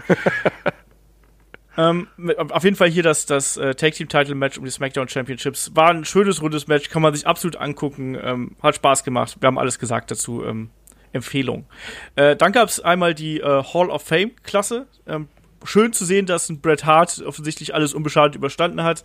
ähm, 1.77 2.07
auf 2.49 2.63
jeden 2.63 2.75
Fall 2.75 2.89
hier 2.89 3.03
das, 3.03 3.25
das 3.25 3.57
äh, 3.57 3.75
Tag 3.75 3.93
Team 3.93 4.09
Title 4.09 4.35
Match 4.35 4.57
um 4.57 4.65
die 4.65 4.71
SmackDown 4.71 5.07
Championships. 5.07 5.75
War 5.75 5.89
ein 5.89 6.05
schönes, 6.05 6.41
rundes 6.41 6.67
Match. 6.67 6.89
Kann 6.89 7.01
man 7.01 7.13
sich 7.13 7.27
absolut 7.27 7.57
angucken. 7.57 8.17
Ähm, 8.21 8.55
hat 8.61 8.75
Spaß 8.75 9.03
gemacht. 9.03 9.37
Wir 9.39 9.47
haben 9.47 9.59
alles 9.59 9.77
gesagt 9.77 10.09
dazu. 10.09 10.43
Ähm, 10.43 10.69
Empfehlung. 11.11 11.67
Äh, 12.15 12.35
dann 12.35 12.51
gab 12.53 12.69
es 12.69 12.79
einmal 12.79 13.13
die 13.13 13.39
äh, 13.39 13.63
Hall 13.63 13.91
of 13.91 14.01
Fame 14.01 14.31
Klasse. 14.41 14.87
Ähm, 15.05 15.27
schön 15.63 15.93
zu 15.93 16.05
sehen, 16.05 16.25
dass 16.25 16.49
ein 16.49 16.61
Bret 16.61 16.85
Hart 16.85 17.23
offensichtlich 17.25 17.73
alles 17.73 17.93
unbeschadet 17.93 18.35
überstanden 18.35 18.83
hat. 18.83 19.03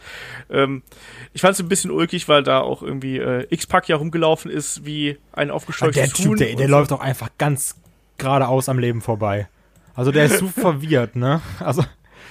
Ähm, 0.50 0.82
ich 1.32 1.40
fand 1.40 1.54
es 1.54 1.60
ein 1.60 1.68
bisschen 1.68 1.90
ulkig, 1.90 2.28
weil 2.28 2.42
da 2.42 2.60
auch 2.60 2.82
irgendwie 2.82 3.18
äh, 3.18 3.46
X-Pac 3.50 3.88
ja 3.88 3.96
rumgelaufen 3.96 4.50
ist, 4.50 4.84
wie 4.84 5.18
ein 5.32 5.50
aufgescheuchtes 5.50 6.12
der 6.12 6.24
Huhn. 6.24 6.36
Typ, 6.36 6.46
der, 6.46 6.56
der 6.56 6.66
so. 6.66 6.72
läuft 6.72 6.92
auch 6.92 7.00
einfach 7.00 7.30
ganz 7.38 7.76
geradeaus 8.16 8.68
am 8.68 8.78
Leben 8.78 9.00
vorbei. 9.00 9.48
Also 9.94 10.12
der 10.12 10.26
ist 10.26 10.38
so 10.38 10.46
verwirrt, 10.60 11.16
ne? 11.16 11.40
Also 11.58 11.84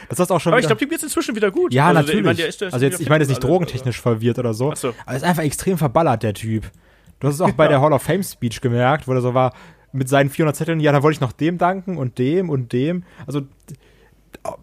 das 0.10 0.20
ist 0.20 0.32
auch 0.32 0.40
schon. 0.40 0.54
Aber 0.54 0.60
ich 0.60 0.68
glaube, 0.68 0.80
dem 0.80 0.90
geht's 0.90 1.04
inzwischen 1.04 1.36
wieder 1.36 1.52
gut. 1.52 1.74
Ja, 1.74 1.88
also 1.88 2.02
natürlich. 2.02 2.24
Der, 2.24 2.32
ich 2.32 2.60
mein, 2.60 2.60
der 2.60 2.68
der 2.70 2.74
also 2.74 2.86
jetzt, 2.86 3.02
ich 3.02 3.10
meine, 3.10 3.24
ist 3.24 3.30
nicht 3.30 3.44
drogentechnisch 3.44 3.98
also. 3.98 4.10
verwirrt 4.10 4.40
oder 4.40 4.54
so. 4.54 4.74
so. 4.76 4.94
Aber 5.06 5.16
ist 5.16 5.24
einfach 5.24 5.44
extrem 5.44 5.78
verballert, 5.78 6.24
der 6.24 6.34
Typ. 6.34 6.72
Du 7.20 7.28
hast 7.28 7.36
es 7.36 7.42
auch 7.42 7.52
bei 7.58 7.68
der 7.68 7.82
Hall 7.82 7.94
of 7.94 8.04
Fame 8.04 8.24
Speech 8.24 8.62
gemerkt, 8.62 9.08
wo 9.08 9.14
er 9.14 9.22
so 9.22 9.34
war 9.34 9.54
mit 9.92 10.10
seinen 10.10 10.30
400 10.30 10.56
Zetteln. 10.56 10.80
Ja, 10.80 10.92
dann 10.92 11.04
wollte 11.04 11.16
ich 11.16 11.22
noch 11.22 11.32
dem 11.32 11.58
danken 11.58 11.98
und 11.98 12.18
dem 12.18 12.50
und 12.50 12.72
dem. 12.74 13.04
Also 13.26 13.42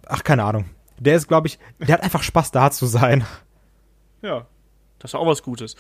ach, 0.07 0.25
keine 0.25 0.45
Ahnung. 0.45 0.67
Der 0.99 1.17
ist, 1.17 1.29
glaube 1.29 1.49
ich, 1.49 1.59
der 1.79 1.95
hat 1.95 2.03
einfach 2.03 2.23
Spaß, 2.23 2.51
da 2.51 2.71
zu 2.71 2.87
sein. 2.87 3.25
Ja, 4.23 4.47
das 4.99 5.11
ist 5.11 5.15
auch 5.15 5.27
was 5.27 5.43
Gutes. 5.43 5.77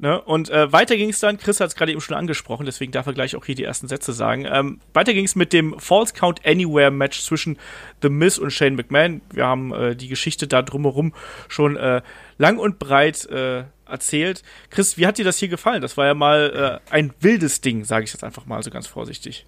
Ne? 0.00 0.18
Und 0.22 0.48
äh, 0.48 0.72
weiter 0.72 0.96
ging 0.96 1.10
es 1.10 1.20
dann, 1.20 1.36
Chris 1.36 1.60
hat 1.60 1.68
es 1.68 1.74
gerade 1.74 1.92
eben 1.92 2.00
schon 2.00 2.16
angesprochen, 2.16 2.64
deswegen 2.64 2.90
darf 2.90 3.06
er 3.06 3.12
gleich 3.12 3.36
auch 3.36 3.44
hier 3.44 3.54
die 3.54 3.64
ersten 3.64 3.86
Sätze 3.86 4.14
sagen. 4.14 4.46
Ähm, 4.50 4.80
weiter 4.94 5.12
ging 5.12 5.26
es 5.26 5.36
mit 5.36 5.52
dem 5.52 5.78
False 5.78 6.14
Count 6.14 6.46
Anywhere 6.46 6.90
Match 6.90 7.20
zwischen 7.20 7.58
The 8.00 8.08
Miz 8.08 8.38
und 8.38 8.50
Shane 8.50 8.76
McMahon. 8.76 9.20
Wir 9.30 9.44
haben 9.44 9.74
äh, 9.74 9.94
die 9.94 10.08
Geschichte 10.08 10.48
da 10.48 10.62
drumherum 10.62 11.12
schon 11.48 11.76
äh, 11.76 12.00
lang 12.38 12.56
und 12.56 12.78
breit 12.78 13.26
äh, 13.26 13.64
erzählt. 13.84 14.42
Chris, 14.70 14.96
wie 14.96 15.06
hat 15.06 15.18
dir 15.18 15.24
das 15.24 15.36
hier 15.36 15.48
gefallen? 15.48 15.82
Das 15.82 15.98
war 15.98 16.06
ja 16.06 16.14
mal 16.14 16.80
äh, 16.90 16.92
ein 16.92 17.12
wildes 17.20 17.60
Ding, 17.60 17.84
sage 17.84 18.04
ich 18.04 18.12
jetzt 18.14 18.24
einfach 18.24 18.46
mal 18.46 18.62
so 18.62 18.70
ganz 18.70 18.86
vorsichtig. 18.86 19.44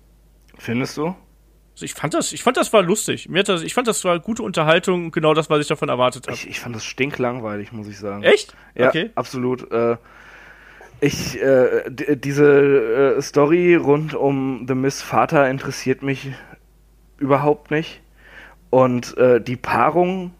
Findest 0.58 0.98
du? 0.98 1.14
Also 1.74 1.84
ich 1.86 1.94
fand 1.94 2.14
das, 2.14 2.32
ich 2.32 2.42
fand 2.42 2.56
das 2.56 2.72
war 2.72 2.82
lustig. 2.82 3.28
Mir 3.28 3.40
hat 3.40 3.48
das, 3.48 3.62
ich 3.62 3.74
fand 3.74 3.88
das 3.88 4.04
war 4.04 4.18
gute 4.20 4.42
Unterhaltung, 4.42 5.10
genau 5.10 5.32
das, 5.32 5.48
was 5.48 5.60
ich 5.60 5.68
davon 5.68 5.88
erwartet 5.88 6.26
habe. 6.26 6.36
Ich, 6.36 6.48
ich 6.48 6.60
fand 6.60 6.76
das 6.76 6.84
stinklangweilig, 6.84 7.72
muss 7.72 7.88
ich 7.88 7.98
sagen. 7.98 8.22
Echt? 8.22 8.54
Ja, 8.74 8.88
okay. 8.88 9.10
absolut. 9.14 9.70
Äh, 9.72 9.96
ich, 11.00 11.40
äh, 11.42 11.84
diese 11.90 13.16
äh, 13.16 13.22
Story 13.22 13.74
rund 13.74 14.14
um 14.14 14.66
The 14.68 14.74
Miss 14.74 15.02
Vater 15.02 15.48
interessiert 15.48 16.02
mich 16.02 16.28
überhaupt 17.18 17.70
nicht. 17.70 18.02
Und 18.70 19.16
äh, 19.16 19.40
die 19.40 19.56
Paarung, 19.56 20.32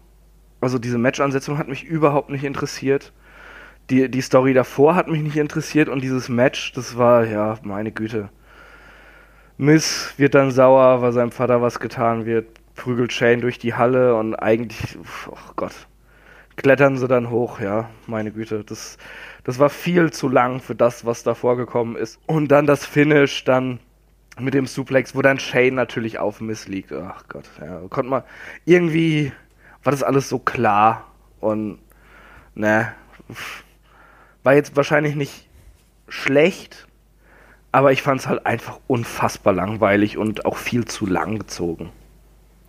also 0.61 0.79
diese 0.79 0.97
Match-Ansetzung 0.97 1.57
hat 1.57 1.67
mich 1.67 1.83
überhaupt 1.83 2.29
nicht 2.29 2.43
interessiert. 2.43 3.11
Die, 3.89 4.09
die 4.09 4.21
Story 4.21 4.53
davor 4.53 4.95
hat 4.95 5.07
mich 5.07 5.21
nicht 5.21 5.35
interessiert 5.35 5.89
und 5.89 6.01
dieses 6.01 6.29
Match, 6.29 6.71
das 6.73 6.97
war, 6.97 7.25
ja, 7.25 7.59
meine 7.63 7.91
Güte. 7.91 8.29
Miss 9.57 10.13
wird 10.17 10.35
dann 10.35 10.51
sauer, 10.51 11.01
weil 11.01 11.11
seinem 11.11 11.31
Vater 11.31 11.61
was 11.61 11.79
getan 11.79 12.25
wird, 12.25 12.47
prügelt 12.75 13.13
Shane 13.13 13.41
durch 13.41 13.59
die 13.59 13.73
Halle 13.73 14.15
und 14.15 14.35
eigentlich, 14.35 14.97
oh 15.29 15.37
Gott, 15.55 15.73
klettern 16.55 16.97
sie 16.97 17.07
dann 17.07 17.29
hoch, 17.29 17.59
ja, 17.59 17.89
meine 18.07 18.31
Güte, 18.31 18.63
das, 18.63 18.97
das 19.43 19.59
war 19.59 19.69
viel 19.69 20.11
zu 20.11 20.27
lang 20.27 20.59
für 20.59 20.75
das, 20.75 21.05
was 21.05 21.23
da 21.23 21.35
vorgekommen 21.35 21.95
ist. 21.95 22.19
Und 22.25 22.47
dann 22.49 22.65
das 22.65 22.85
Finish, 22.85 23.43
dann 23.43 23.79
mit 24.39 24.53
dem 24.53 24.65
Suplex, 24.65 25.15
wo 25.15 25.21
dann 25.21 25.39
Shane 25.39 25.75
natürlich 25.75 26.17
auf 26.17 26.41
Miss 26.41 26.67
liegt. 26.67 26.91
Ach 26.91 27.23
Gott, 27.27 27.49
ja, 27.61 27.81
konnte 27.89 28.09
man, 28.09 28.23
irgendwie 28.65 29.31
war 29.83 29.91
das 29.91 30.01
alles 30.01 30.29
so 30.29 30.39
klar 30.39 31.11
und, 31.39 31.79
ne, 32.55 32.93
war 34.43 34.55
jetzt 34.55 34.75
wahrscheinlich 34.75 35.15
nicht 35.15 35.47
schlecht, 36.07 36.87
aber 37.73 37.91
ich 37.91 38.03
fand 38.03 38.21
es 38.21 38.27
halt 38.27 38.45
einfach 38.45 38.79
unfassbar 38.87 39.51
langweilig 39.51 40.17
und 40.17 40.45
auch 40.45 40.57
viel 40.57 40.85
zu 40.85 41.07
lang 41.07 41.39
gezogen. 41.39 41.89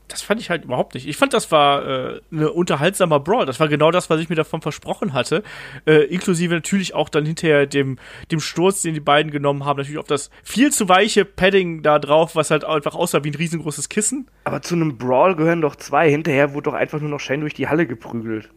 Das 0.08 0.22
fand 0.22 0.40
ich 0.40 0.48
halt 0.48 0.64
überhaupt 0.64 0.94
nicht. 0.94 1.06
Ich 1.06 1.16
fand, 1.16 1.34
das 1.34 1.50
war 1.50 1.86
äh, 1.86 2.20
eine 2.32 2.52
unterhaltsamer 2.52 3.20
Brawl. 3.20 3.46
Das 3.46 3.60
war 3.60 3.68
genau 3.68 3.90
das, 3.90 4.08
was 4.08 4.20
ich 4.20 4.28
mir 4.28 4.34
davon 4.34 4.62
versprochen 4.62 5.12
hatte. 5.12 5.42
Äh, 5.86 6.04
inklusive 6.04 6.54
natürlich 6.54 6.94
auch 6.94 7.08
dann 7.08 7.26
hinterher 7.26 7.66
dem, 7.66 7.98
dem 8.30 8.40
Sturz, 8.40 8.82
den 8.82 8.94
die 8.94 9.00
beiden 9.00 9.30
genommen 9.30 9.64
haben. 9.64 9.76
Natürlich 9.78 9.98
auf 9.98 10.06
das 10.06 10.30
viel 10.42 10.72
zu 10.72 10.88
weiche 10.88 11.24
Padding 11.24 11.82
da 11.82 11.98
drauf, 11.98 12.34
was 12.34 12.50
halt 12.50 12.64
einfach 12.64 12.94
aussah 12.94 13.24
wie 13.24 13.30
ein 13.30 13.34
riesengroßes 13.34 13.88
Kissen. 13.90 14.28
Aber 14.44 14.62
zu 14.62 14.74
einem 14.74 14.96
Brawl 14.96 15.36
gehören 15.36 15.60
doch 15.60 15.76
zwei. 15.76 16.08
Hinterher 16.10 16.54
wurde 16.54 16.70
doch 16.70 16.74
einfach 16.74 17.00
nur 17.00 17.10
noch 17.10 17.20
Shane 17.20 17.40
durch 17.40 17.54
die 17.54 17.68
Halle 17.68 17.86
geprügelt. 17.86 18.50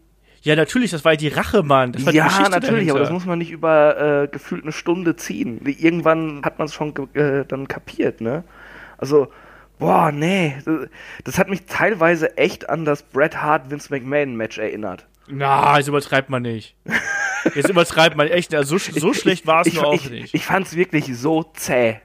Ja, 0.47 0.55
natürlich, 0.55 0.91
das 0.91 1.03
war 1.03 1.11
ja 1.11 1.17
die 1.17 1.27
Rache, 1.27 1.61
Mann. 1.61 1.91
Das 1.91 2.05
war 2.05 2.13
ja, 2.13 2.23
natürlich, 2.23 2.61
dahinter. 2.61 2.91
aber 2.91 2.99
das 3.01 3.09
muss 3.11 3.25
man 3.25 3.37
nicht 3.37 3.51
über 3.51 4.23
äh, 4.23 4.27
gefühlt 4.29 4.63
eine 4.63 4.71
Stunde 4.71 5.17
ziehen. 5.17 5.59
Irgendwann 5.65 6.41
hat 6.45 6.57
man 6.57 6.67
es 6.67 6.73
schon 6.73 6.93
äh, 7.15 7.43
dann 7.45 7.67
kapiert, 7.67 8.21
ne? 8.21 8.45
Also, 8.97 9.27
boah, 9.77 10.13
nee. 10.13 10.55
Das, 11.25 11.37
hat 11.37 11.49
mich 11.49 11.65
teilweise 11.65 12.37
echt 12.37 12.69
an 12.69 12.85
das 12.85 13.03
Bret 13.03 13.41
Hart 13.41 13.69
Vince 13.69 13.93
McMahon 13.93 14.37
Match 14.37 14.57
erinnert. 14.57 15.05
Na, 15.27 15.77
jetzt 15.77 15.89
übertreibt 15.89 16.29
man 16.29 16.43
nicht. 16.43 16.77
Jetzt 17.53 17.67
übertreibt 17.67 18.15
man 18.15 18.29
echt. 18.29 18.55
Also 18.55 18.77
so, 18.77 18.91
so 18.97 19.13
schlecht 19.13 19.47
war 19.47 19.67
es 19.67 19.73
nur 19.73 19.87
auch 19.87 19.95
ich, 19.95 20.09
nicht. 20.09 20.33
Ich 20.33 20.45
fand 20.45 20.65
es 20.65 20.77
wirklich 20.77 21.13
so 21.17 21.43
zäh, 21.43 21.99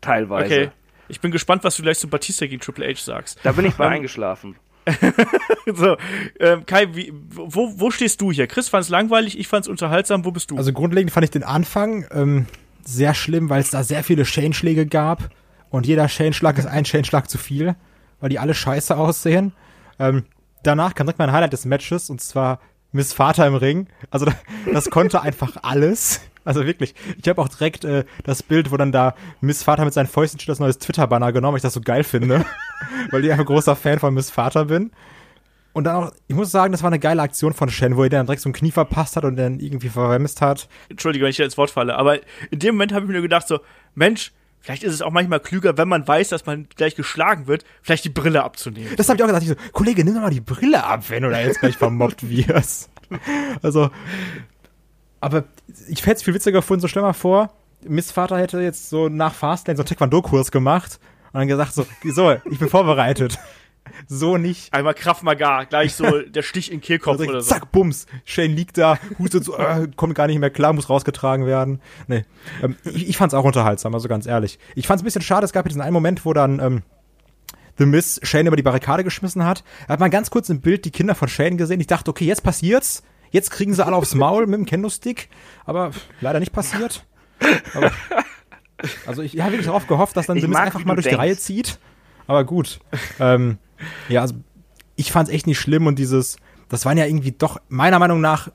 teilweise. 0.00 0.46
Okay. 0.46 0.70
Ich 1.06 1.20
bin 1.20 1.30
gespannt, 1.30 1.62
was 1.62 1.76
du 1.76 1.82
gleich 1.84 2.00
zu 2.00 2.08
Batista 2.08 2.46
gegen 2.46 2.60
Triple 2.60 2.88
H 2.88 3.04
sagst. 3.04 3.38
Da 3.44 3.52
bin 3.52 3.66
ich 3.66 3.78
mal 3.78 3.88
eingeschlafen. 3.90 4.56
so, 5.74 5.96
ähm, 6.40 6.66
Kai, 6.66 6.94
wie, 6.94 7.12
wo, 7.30 7.72
wo 7.76 7.90
stehst 7.90 8.20
du 8.20 8.32
hier? 8.32 8.46
Chris 8.46 8.68
fand 8.68 8.84
es 8.84 8.90
langweilig, 8.90 9.38
ich 9.38 9.48
fand 9.48 9.64
es 9.64 9.68
unterhaltsam. 9.68 10.24
Wo 10.24 10.30
bist 10.30 10.50
du? 10.50 10.56
Also 10.56 10.72
grundlegend 10.72 11.12
fand 11.12 11.24
ich 11.24 11.30
den 11.30 11.42
Anfang 11.42 12.06
ähm, 12.12 12.46
sehr 12.84 13.14
schlimm, 13.14 13.48
weil 13.50 13.60
es 13.60 13.70
da 13.70 13.82
sehr 13.82 14.04
viele 14.04 14.24
Chainschläge 14.24 14.86
gab 14.86 15.30
und 15.70 15.86
jeder 15.86 16.06
Chainschlag 16.06 16.58
ist 16.58 16.66
ein 16.66 16.84
Chainschlag 16.84 17.28
zu 17.28 17.38
viel, 17.38 17.74
weil 18.20 18.28
die 18.28 18.38
alle 18.38 18.54
scheiße 18.54 18.96
aussehen. 18.96 19.52
Ähm, 19.98 20.24
danach 20.62 20.94
kam 20.94 21.06
direkt 21.06 21.18
mein 21.18 21.32
Highlight 21.32 21.52
des 21.52 21.64
Matches 21.64 22.10
und 22.10 22.20
zwar 22.20 22.60
Miss 22.92 23.12
Vater 23.12 23.46
im 23.46 23.54
Ring. 23.54 23.88
Also 24.10 24.26
das 24.72 24.90
konnte 24.90 25.22
einfach 25.22 25.56
alles. 25.62 26.20
Also 26.44 26.66
wirklich. 26.66 26.94
Ich 27.20 27.28
habe 27.28 27.40
auch 27.40 27.48
direkt 27.48 27.84
äh, 27.84 28.04
das 28.24 28.42
Bild, 28.42 28.70
wo 28.70 28.76
dann 28.76 28.92
da 28.92 29.14
Miss 29.40 29.62
Vater 29.62 29.84
mit 29.84 29.94
seinen 29.94 30.06
Fäusten 30.06 30.38
steht, 30.38 30.50
das 30.50 30.60
neues 30.60 30.78
Twitter-Banner 30.78 31.32
genommen, 31.32 31.54
weil 31.54 31.58
ich 31.58 31.62
das 31.62 31.74
so 31.74 31.80
geil 31.80 32.04
finde. 32.04 32.44
weil 33.10 33.24
ich 33.24 33.30
einfach 33.30 33.46
großer 33.46 33.76
Fan 33.76 33.98
von 33.98 34.14
Miss 34.14 34.30
Vater 34.30 34.66
bin. 34.66 34.90
Und 35.72 35.84
dann 35.84 35.96
auch, 35.96 36.12
ich 36.28 36.36
muss 36.36 36.52
sagen, 36.52 36.72
das 36.72 36.82
war 36.82 36.88
eine 36.88 37.00
geile 37.00 37.20
Aktion 37.20 37.52
von 37.52 37.68
Shen, 37.68 37.96
wo 37.96 38.04
er 38.04 38.08
dann 38.08 38.26
direkt 38.26 38.42
so 38.42 38.48
ein 38.48 38.52
Knie 38.52 38.70
verpasst 38.70 39.16
hat 39.16 39.24
und 39.24 39.36
dann 39.36 39.58
irgendwie 39.58 39.88
verwemst 39.88 40.40
hat. 40.40 40.68
Entschuldige, 40.88 41.24
wenn 41.24 41.30
ich 41.30 41.36
dir 41.36 41.44
ins 41.44 41.58
Wort 41.58 41.70
falle, 41.70 41.96
aber 41.96 42.20
in 42.50 42.60
dem 42.60 42.76
Moment 42.76 42.92
habe 42.92 43.06
ich 43.06 43.10
mir 43.10 43.20
gedacht 43.20 43.48
so, 43.48 43.58
Mensch, 43.96 44.30
vielleicht 44.60 44.84
ist 44.84 44.94
es 44.94 45.02
auch 45.02 45.10
manchmal 45.10 45.40
klüger, 45.40 45.76
wenn 45.76 45.88
man 45.88 46.06
weiß, 46.06 46.28
dass 46.28 46.46
man 46.46 46.68
gleich 46.76 46.94
geschlagen 46.94 47.48
wird, 47.48 47.64
vielleicht 47.82 48.04
die 48.04 48.10
Brille 48.10 48.44
abzunehmen. 48.44 48.92
Das 48.96 49.08
habe 49.08 49.16
ich 49.16 49.24
auch 49.24 49.26
gedacht. 49.26 49.42
Ich 49.42 49.48
so, 49.48 49.56
Kollege, 49.72 50.04
nimm 50.04 50.14
doch 50.14 50.22
mal 50.22 50.30
die 50.30 50.40
Brille 50.40 50.84
ab, 50.84 51.04
wenn 51.08 51.24
du 51.24 51.30
da 51.30 51.40
jetzt 51.40 51.58
gleich 51.58 51.76
vermobbt 51.78 52.28
wirst. 52.28 52.88
Also, 53.60 53.90
aber 55.24 55.44
ich 55.88 56.00
hätte 56.04 56.16
es 56.16 56.22
viel 56.22 56.34
witziger 56.34 56.58
gefunden, 56.60 56.80
so 56.82 56.88
stell 56.88 57.02
mal 57.02 57.12
vor, 57.12 57.50
Miss 57.86 58.10
Vater 58.12 58.38
hätte 58.38 58.60
jetzt 58.60 58.88
so 58.90 59.08
nach 59.08 59.34
Fastlane 59.34 59.76
so 59.76 59.82
einen 59.82 59.88
Taekwondo-Kurs 59.88 60.50
gemacht 60.50 60.98
und 61.32 61.40
dann 61.40 61.48
gesagt 61.48 61.74
so, 61.74 61.86
so, 62.04 62.32
ich 62.50 62.58
bin 62.58 62.68
vorbereitet. 62.68 63.38
So 64.08 64.38
nicht. 64.38 64.72
Einmal 64.72 64.94
Kraft 64.94 65.22
Maga, 65.24 65.64
gleich 65.64 65.94
so 65.94 66.22
der 66.26 66.40
Stich 66.40 66.70
in 66.72 66.78
den 66.78 66.80
Kehlkopf 66.80 67.20
Also, 67.20 67.30
oder 67.30 67.40
so. 67.42 67.50
zack, 67.50 67.70
bums. 67.70 68.06
Shane 68.24 68.52
liegt 68.52 68.78
da, 68.78 68.98
hustet 69.18 69.44
so, 69.44 69.58
äh, 69.58 69.88
kommt 69.94 70.14
gar 70.14 70.26
nicht 70.26 70.38
mehr 70.38 70.48
klar, 70.48 70.72
muss 70.72 70.88
rausgetragen 70.88 71.44
werden. 71.44 71.82
Nee. 72.06 72.24
Ähm, 72.62 72.76
ich, 72.84 73.10
ich 73.10 73.16
fand's 73.18 73.34
auch 73.34 73.44
unterhaltsam, 73.44 73.92
also 73.94 74.08
ganz 74.08 74.24
ehrlich. 74.26 74.58
Ich 74.74 74.86
fand's 74.86 75.02
ein 75.02 75.04
bisschen 75.04 75.20
schade, 75.20 75.44
es 75.44 75.52
gab 75.52 75.66
diesen 75.68 75.82
einen 75.82 75.92
Moment, 75.92 76.24
wo 76.24 76.32
dann 76.32 76.60
ähm, 76.60 76.82
The 77.76 77.84
Miss 77.84 78.20
Shane 78.22 78.46
über 78.46 78.56
die 78.56 78.62
Barrikade 78.62 79.04
geschmissen 79.04 79.44
hat. 79.44 79.64
Da 79.86 79.92
hat 79.92 80.00
man 80.00 80.10
ganz 80.10 80.30
kurz 80.30 80.48
im 80.48 80.62
Bild 80.62 80.86
die 80.86 80.90
Kinder 80.90 81.14
von 81.14 81.28
Shane 81.28 81.58
gesehen. 81.58 81.80
Ich 81.80 81.86
dachte, 81.86 82.10
okay, 82.10 82.24
jetzt 82.24 82.42
passiert's. 82.42 83.02
Jetzt 83.34 83.50
kriegen 83.50 83.74
sie 83.74 83.84
alle 83.84 83.96
aufs 83.96 84.14
Maul 84.14 84.46
mit 84.46 84.54
dem 84.60 84.64
Kendo-Stick. 84.64 85.28
Aber 85.66 85.90
leider 86.20 86.38
nicht 86.38 86.52
passiert. 86.52 87.04
Aber, 87.74 87.90
also 89.06 89.22
ich 89.22 89.40
habe 89.40 89.50
wirklich 89.50 89.66
darauf 89.66 89.88
gehofft, 89.88 90.16
dass 90.16 90.26
dann 90.26 90.36
Ich 90.36 90.46
mag, 90.46 90.66
einfach 90.66 90.84
mal 90.84 90.94
du 90.94 91.02
durch 91.02 91.08
die 91.12 91.16
Reihe 91.18 91.30
denkst. 91.30 91.42
zieht. 91.42 91.78
Aber 92.28 92.44
gut. 92.44 92.78
ähm, 93.18 93.58
ja, 94.08 94.20
also 94.20 94.36
ich 94.94 95.10
fand's 95.10 95.32
echt 95.32 95.48
nicht 95.48 95.58
schlimm 95.58 95.88
und 95.88 95.98
dieses, 95.98 96.36
das 96.68 96.84
waren 96.86 96.96
ja 96.96 97.06
irgendwie 97.06 97.32
doch 97.32 97.60
meiner 97.68 97.98
Meinung 97.98 98.20
nach 98.20 98.50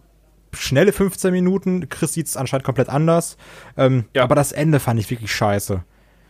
schnelle 0.53 0.93
15 0.93 1.33
Minuten. 1.33 1.89
Chris 1.89 2.13
sieht's 2.13 2.37
anscheinend 2.37 2.63
komplett 2.65 2.87
anders. 2.87 3.35
Ähm, 3.75 4.05
Ja. 4.15 4.23
Aber 4.23 4.35
das 4.35 4.53
Ende 4.53 4.79
fand 4.79 4.97
ich 4.99 5.09
wirklich 5.09 5.33
scheiße. 5.35 5.83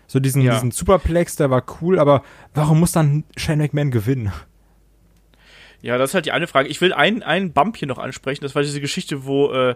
So 0.07 0.19
diesen, 0.19 0.41
Ja. 0.41 0.53
diesen 0.55 0.71
Superplex, 0.71 1.35
der 1.35 1.51
war 1.51 1.63
cool, 1.81 1.99
aber 1.99 2.23
warum 2.55 2.79
muss 2.79 2.93
dann 2.93 3.25
Shane 3.37 3.59
McMahon 3.59 3.91
gewinnen? 3.91 4.31
Ja, 5.81 5.97
das 5.97 6.11
ist 6.11 6.13
halt 6.13 6.25
die 6.25 6.31
eine 6.31 6.47
Frage. 6.47 6.67
Ich 6.69 6.81
will 6.81 6.93
einen, 6.93 7.23
einen 7.23 7.53
Bump 7.53 7.77
hier 7.77 7.87
noch 7.87 7.97
ansprechen. 7.97 8.43
Das 8.43 8.55
war 8.55 8.61
diese 8.61 8.81
Geschichte, 8.81 9.25
wo, 9.25 9.51
äh, 9.51 9.75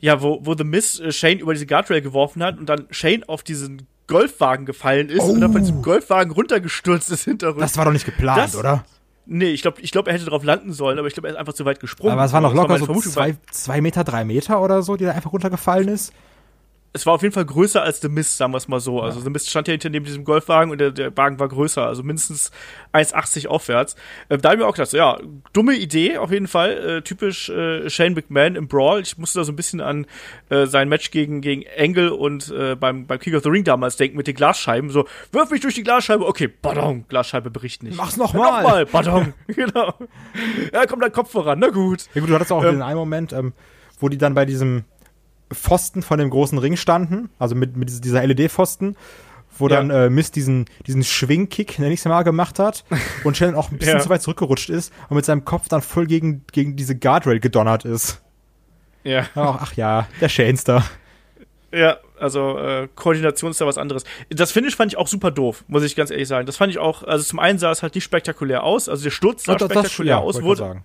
ja, 0.00 0.22
wo, 0.22 0.40
wo 0.42 0.54
The 0.56 0.64
Miz 0.64 0.98
äh, 0.98 1.12
Shane 1.12 1.38
über 1.38 1.52
diese 1.52 1.66
Guardrail 1.66 2.00
geworfen 2.02 2.42
hat 2.42 2.58
und 2.58 2.68
dann 2.68 2.86
Shane 2.90 3.22
auf 3.28 3.42
diesen 3.42 3.86
Golfwagen 4.08 4.66
gefallen 4.66 5.08
ist 5.08 5.22
und 5.22 5.40
dann 5.40 5.52
von 5.52 5.60
diesem 5.62 5.82
Golfwagen 5.82 6.32
runtergestürzt 6.32 7.10
ist 7.12 7.24
hinterrüber. 7.24 7.60
Das 7.60 7.76
war 7.76 7.84
doch 7.84 7.92
nicht 7.92 8.06
geplant, 8.06 8.42
Das- 8.42 8.56
oder? 8.56 8.84
Nee, 9.32 9.50
ich 9.50 9.62
glaube, 9.62 9.80
ich 9.80 9.92
glaub, 9.92 10.08
er 10.08 10.14
hätte 10.14 10.24
drauf 10.24 10.42
landen 10.42 10.72
sollen, 10.72 10.98
aber 10.98 11.06
ich 11.06 11.14
glaube, 11.14 11.28
er 11.28 11.34
ist 11.34 11.38
einfach 11.38 11.52
zu 11.52 11.64
weit 11.64 11.78
gesprungen. 11.78 12.12
Aber 12.12 12.24
es 12.24 12.32
waren 12.32 12.42
noch 12.42 12.50
war 12.56 12.62
locker 12.66 12.84
meine 12.84 13.00
so 13.00 13.10
zwei, 13.10 13.36
zwei 13.52 13.80
Meter, 13.80 14.02
drei 14.02 14.24
Meter 14.24 14.60
oder 14.60 14.82
so, 14.82 14.96
die 14.96 15.04
da 15.04 15.12
einfach 15.12 15.32
runtergefallen 15.32 15.86
ist. 15.86 16.12
Es 16.92 17.06
war 17.06 17.14
auf 17.14 17.22
jeden 17.22 17.32
Fall 17.32 17.44
größer 17.44 17.82
als 17.82 18.00
The 18.00 18.08
Mist, 18.08 18.36
sagen 18.36 18.52
wir 18.52 18.56
es 18.56 18.66
mal 18.66 18.80
so. 18.80 19.00
Also 19.00 19.20
The 19.20 19.30
Mist 19.30 19.48
stand 19.48 19.68
ja 19.68 19.72
hinter 19.72 19.90
neben 19.90 20.04
diesem 20.04 20.24
Golfwagen 20.24 20.72
und 20.72 20.78
der, 20.78 20.90
der 20.90 21.16
Wagen 21.16 21.38
war 21.38 21.46
größer, 21.48 21.86
also 21.86 22.02
mindestens 22.02 22.50
1,80 22.92 23.46
aufwärts. 23.46 23.94
Äh, 24.28 24.38
da 24.38 24.48
habe 24.48 24.56
ich 24.56 24.62
mir 24.62 24.66
auch 24.68 24.74
gedacht, 24.74 24.90
so, 24.90 24.96
ja, 24.96 25.16
dumme 25.52 25.76
Idee 25.76 26.18
auf 26.18 26.32
jeden 26.32 26.48
Fall. 26.48 26.96
Äh, 26.98 27.02
typisch 27.02 27.48
äh, 27.48 27.88
Shane 27.88 28.14
McMahon 28.14 28.56
im 28.56 28.66
Brawl. 28.66 29.02
Ich 29.02 29.16
musste 29.18 29.38
da 29.38 29.44
so 29.44 29.52
ein 29.52 29.56
bisschen 29.56 29.80
an 29.80 30.06
äh, 30.48 30.66
sein 30.66 30.88
Match 30.88 31.12
gegen, 31.12 31.40
gegen 31.42 31.62
Engel 31.62 32.08
und 32.08 32.50
äh, 32.50 32.74
beim, 32.74 33.06
beim 33.06 33.20
King 33.20 33.36
of 33.36 33.44
the 33.44 33.50
Ring 33.50 33.62
damals 33.62 33.96
denken 33.96 34.16
mit 34.16 34.26
den 34.26 34.34
Glasscheiben. 34.34 34.90
So, 34.90 35.06
wirf 35.30 35.50
mich 35.50 35.60
durch 35.60 35.76
die 35.76 35.84
Glasscheibe. 35.84 36.26
Okay, 36.26 36.48
Badong, 36.48 37.04
Glasscheibe 37.08 37.50
bricht 37.50 37.84
nicht. 37.84 37.96
Mach's 37.96 38.16
Ja, 38.16 38.24
nochmal. 38.24 38.62
Nochmal, 38.62 38.86
Badong. 38.86 39.34
genau. 39.46 39.94
Ja, 40.72 40.86
kommt 40.86 41.04
dein 41.04 41.12
Kopf 41.12 41.30
voran. 41.30 41.60
Na 41.60 41.68
gut. 41.68 42.06
Ja 42.14 42.20
gut, 42.20 42.30
du 42.30 42.34
hattest 42.34 42.50
auch 42.50 42.64
Ähm, 42.64 42.72
den 42.72 42.82
einen 42.82 42.98
Moment, 42.98 43.32
ähm, 43.32 43.52
wo 44.00 44.08
die 44.08 44.18
dann 44.18 44.34
bei 44.34 44.44
diesem 44.44 44.84
Pfosten 45.52 46.02
von 46.02 46.18
dem 46.18 46.30
großen 46.30 46.58
Ring 46.58 46.76
standen, 46.76 47.30
also 47.38 47.54
mit, 47.54 47.76
mit 47.76 47.88
diese- 47.88 48.00
dieser 48.00 48.22
LED-Pfosten, 48.26 48.96
wo 49.58 49.68
Ja. 49.68 49.76
dann 49.76 49.90
äh, 49.90 50.08
Mist 50.10 50.36
diesen, 50.36 50.66
diesen 50.86 51.02
Schwingkick, 51.04 51.78
nenne 51.78 51.92
ich 51.92 52.00
es 52.00 52.04
mal, 52.06 52.22
gemacht 52.22 52.58
hat 52.58 52.84
und 53.24 53.36
Shannon 53.36 53.56
auch 53.56 53.70
ein 53.70 53.78
bisschen 53.78 53.96
Ja. 53.98 54.02
zu 54.02 54.08
weit 54.08 54.22
zurückgerutscht 54.22 54.70
ist 54.70 54.92
und 55.08 55.16
mit 55.16 55.24
seinem 55.24 55.44
Kopf 55.44 55.68
dann 55.68 55.82
voll 55.82 56.06
gegen, 56.06 56.44
gegen 56.52 56.76
diese 56.76 56.96
Guardrail 56.96 57.40
gedonnert 57.40 57.84
ist. 57.84 58.22
Ja. 59.04 59.26
Ach, 59.34 59.58
ach 59.62 59.72
ja, 59.74 60.06
der 60.20 60.28
Shanester. 60.28 60.84
Ja, 61.72 61.98
also 62.18 62.58
äh, 62.58 62.88
Koordination 62.96 63.50
ist 63.52 63.60
da 63.60 63.66
was 63.66 63.78
anderes. 63.78 64.02
Das 64.28 64.50
Finish 64.50 64.74
fand 64.76 64.92
ich 64.92 64.98
auch 64.98 65.06
super 65.06 65.30
doof, 65.30 65.64
muss 65.68 65.84
ich 65.84 65.94
ganz 65.94 66.10
ehrlich 66.10 66.26
sagen. 66.28 66.44
Das 66.46 66.56
fand 66.56 66.70
ich 66.72 66.78
auch, 66.78 67.04
also 67.04 67.24
zum 67.24 67.38
einen 67.38 67.58
sah 67.60 67.70
es 67.70 67.82
halt 67.82 67.94
nicht 67.94 68.02
spektakulär 68.04 68.64
aus, 68.64 68.88
also 68.88 69.04
der 69.04 69.10
Sturz 69.10 69.44
sah 69.44 69.54
spektakulär 69.58 70.18
aus, 70.18 70.34
wollte 70.34 70.38
ich 70.38 70.44
wurde, 70.44 70.58
sagen. 70.58 70.84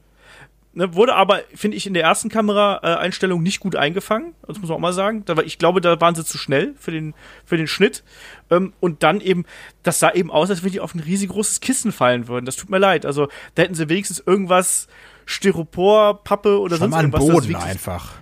Ne, 0.75 0.93
wurde 0.93 1.15
aber, 1.15 1.41
finde 1.55 1.75
ich, 1.77 1.87
in 1.87 1.93
der 1.95 2.03
ersten 2.03 2.29
Kameraeinstellung 2.29 3.41
nicht 3.41 3.59
gut 3.59 3.75
eingefangen. 3.75 4.35
Das 4.47 4.59
muss 4.59 4.69
man 4.69 4.75
auch 4.77 4.81
mal 4.81 4.93
sagen. 4.93 5.25
Da 5.25 5.35
war, 5.35 5.43
ich 5.43 5.57
glaube, 5.57 5.81
da 5.81 5.99
waren 5.99 6.13
sie 6.13 6.23
zu 6.23 6.37
schnell 6.37 6.75
für 6.77 6.91
den, 6.91 7.15
für 7.45 7.57
den 7.57 7.67
Schnitt. 7.67 8.03
Ähm, 8.51 8.73
und 8.79 9.01
dann 9.01 9.19
eben, 9.21 9.45
das 9.83 9.97
sah 9.99 10.11
eben 10.11 10.29
aus, 10.29 10.49
als 10.51 10.63
wenn 10.63 10.71
die 10.71 10.79
auf 10.79 10.93
ein 10.93 10.99
riesig 10.99 11.29
großes 11.29 11.59
Kissen 11.61 11.91
fallen 11.91 12.27
würden. 12.27 12.45
Das 12.45 12.55
tut 12.55 12.69
mir 12.69 12.77
leid. 12.77 13.05
Also 13.05 13.27
da 13.55 13.63
hätten 13.63 13.73
sie 13.75 13.89
wenigstens 13.89 14.19
irgendwas 14.25 14.87
Styropor, 15.25 16.23
Pappe 16.23 16.59
oder 16.59 16.77
Schon 16.77 16.91
sonst 16.91 16.91
mal 16.91 17.01
irgendwas. 17.01 17.25
das 17.25 17.33
Boden 17.33 17.47
wenigstens- 17.47 17.71
einfach. 17.71 18.13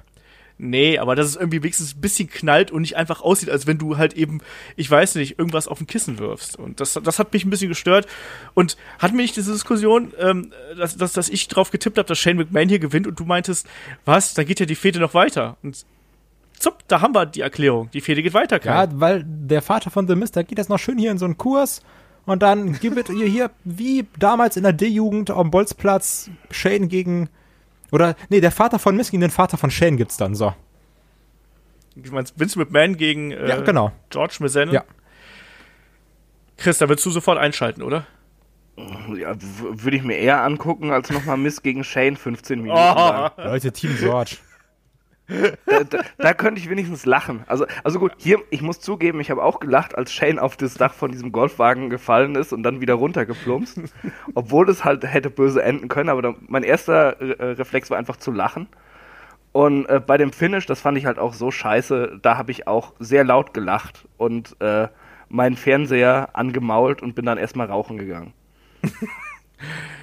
Nee, 0.58 0.98
aber 0.98 1.16
dass 1.16 1.28
es 1.28 1.36
irgendwie 1.36 1.64
wenigstens 1.64 1.96
ein 1.96 2.02
bisschen 2.02 2.30
knallt 2.30 2.72
und 2.72 2.82
nicht 2.82 2.96
einfach 2.96 3.22
aussieht, 3.22 3.50
als 3.50 3.66
wenn 3.68 3.78
du 3.78 3.98
halt 3.98 4.14
eben, 4.14 4.40
ich 4.76 4.90
weiß 4.90 5.16
nicht, 5.16 5.40
irgendwas 5.40 5.68
auf 5.68 5.82
ein 5.82 5.88
Kissen 5.88 6.20
wirfst. 6.20 6.58
Und 6.58 6.80
das, 6.80 6.94
das 7.04 7.20
hat 7.20 7.34
mich 7.34 7.44
ein 7.44 7.50
bisschen 7.50 7.70
gestört. 7.70 8.08
Und 8.54 8.78
hat 9.00 9.14
mich 9.14 9.34
diese 9.34 9.52
Diskussion, 9.52 10.14
ähm, 10.20 10.52
dass, 10.78 10.96
dass, 10.96 11.14
dass 11.14 11.30
ich 11.30 11.48
drauf 11.48 11.72
getippt 11.72 11.98
habe, 11.98 12.08
dass 12.08 12.20
Shane 12.20 12.38
McMahon 12.38 12.70
hier 12.70 12.80
gewinnt 12.80 13.08
und 13.08 13.20
du 13.20 13.26
meintest, 13.26 13.68
was, 14.06 14.34
dann 14.36 14.46
geht 14.46 14.60
ja 14.60 14.66
die 14.66 14.76
Fehde 14.76 15.00
noch 15.00 15.14
weiter. 15.14 15.58
Und 15.64 15.86
zupp, 16.58 16.80
da 16.88 17.02
haben 17.02 17.16
wir 17.16 17.26
die 17.26 17.42
Erklärung. 17.42 17.90
Die 17.92 18.02
Fehde 18.02 18.22
geht 18.22 18.34
weiter, 18.34 18.60
Kai. 18.60 18.84
Ja, 18.84 18.88
weil 18.94 19.24
der 19.26 19.62
Vater 19.62 19.90
von 19.90 20.08
The 20.08 20.16
Mist, 20.16 20.36
der 20.36 20.44
geht 20.44 20.60
jetzt 20.60 20.70
noch 20.70 20.80
schön 20.80 20.98
hier 20.98 21.12
in 21.12 21.18
so 21.18 21.26
einen 21.26 21.38
Kurs 21.38 21.82
und 22.26 22.42
dann 22.42 22.80
gibt 22.80 23.10
ihr 23.10 23.28
hier, 23.28 23.52
wie 23.64 24.06
damals 24.18 24.56
in 24.56 24.64
der 24.64 24.74
D-Jugend 24.74 25.30
am 25.32 25.52
Bolzplatz, 25.52 26.30
Shane 26.52 26.88
gegen, 26.88 27.30
oder, 27.94 28.16
nee, 28.30 28.42
der 28.42 28.52
Vater 28.52 28.80
von 28.80 28.96
Mist 28.98 29.12
gegen 29.12 29.22
den 29.22 29.30
Vater 29.32 29.58
von 29.58 29.72
Shane 29.72 29.96
gibt's 29.98 30.18
dann, 30.18 30.36
so. 30.36 30.54
Ich 31.96 32.12
meinst 32.12 32.38
Vince 32.40 32.58
McMahon 32.60 32.98
gegen 32.98 33.32
äh, 33.32 33.48
Ja, 33.48 33.62
genau. 33.62 33.92
George 34.10 34.38
Mizzen? 34.40 34.72
Ja. 34.72 34.84
Chris, 36.58 36.78
da 36.80 36.90
willst 36.90 37.06
du 37.06 37.12
sofort 37.12 37.38
einschalten, 37.38 37.82
oder? 37.84 38.06
Ja, 38.76 39.36
würde 39.40 39.96
ich 39.96 40.04
mir 40.04 40.18
eher 40.18 40.42
angucken, 40.44 40.90
als 40.92 41.12
nochmal 41.12 41.38
Miss 41.38 41.62
gegen 41.62 41.84
Shane 41.84 42.16
15 42.18 42.62
Minuten 42.62 42.80
Oh. 42.80 42.96
lang. 42.96 43.32
Leute, 43.38 43.72
Team 43.72 43.96
George. 44.00 44.38
Da, 45.28 45.84
da, 45.84 46.00
da 46.18 46.34
könnte 46.34 46.60
ich 46.60 46.70
wenigstens 46.70 47.06
lachen. 47.06 47.44
Also, 47.48 47.66
also 47.84 48.00
gut, 48.00 48.12
hier, 48.18 48.40
ich 48.50 48.62
muss 48.62 48.82
zugeben, 48.82 49.22
ich 49.22 49.32
habe 49.32 49.44
auch 49.44 49.60
gelacht, 49.60 49.96
als 49.98 50.12
Shane 50.12 50.38
auf 50.38 50.58
das 50.58 50.74
Dach 50.74 50.94
von 50.94 51.12
diesem 51.12 51.32
Golfwagen 51.32 51.90
gefallen 51.90 52.36
ist 52.36 52.52
und 52.52 52.64
dann 52.64 52.82
wieder 52.82 52.96
runtergeplumpst. 52.96 53.80
Obwohl 54.36 54.70
es 54.70 54.84
halt 54.84 55.06
hätte 55.06 55.30
böse 55.30 55.64
enden 55.64 55.88
können, 55.88 56.10
aber 56.10 56.22
da, 56.22 56.36
mein 56.48 56.64
erster 56.64 57.22
äh, 57.22 57.52
Reflex 57.54 57.90
war 57.90 57.98
einfach 57.98 58.18
zu 58.18 58.32
lachen. 58.32 58.68
Und 59.54 59.86
äh, 59.86 60.02
bei 60.06 60.18
dem 60.18 60.34
Finish, 60.34 60.66
das 60.66 60.82
fand 60.82 60.98
ich 60.98 61.06
halt 61.06 61.20
auch 61.20 61.34
so 61.34 61.52
scheiße, 61.52 62.20
da 62.22 62.38
habe 62.38 62.52
ich 62.52 62.68
auch 62.68 62.94
sehr 63.00 63.24
laut 63.24 63.54
gelacht 63.54 64.08
und 64.18 64.60
äh, 64.60 64.88
meinen 65.30 65.56
Fernseher 65.56 66.30
angemault 66.34 67.02
und 67.02 67.16
bin 67.16 67.26
dann 67.26 67.38
erstmal 67.38 67.68
rauchen 67.68 67.98
gegangen. 67.98 68.34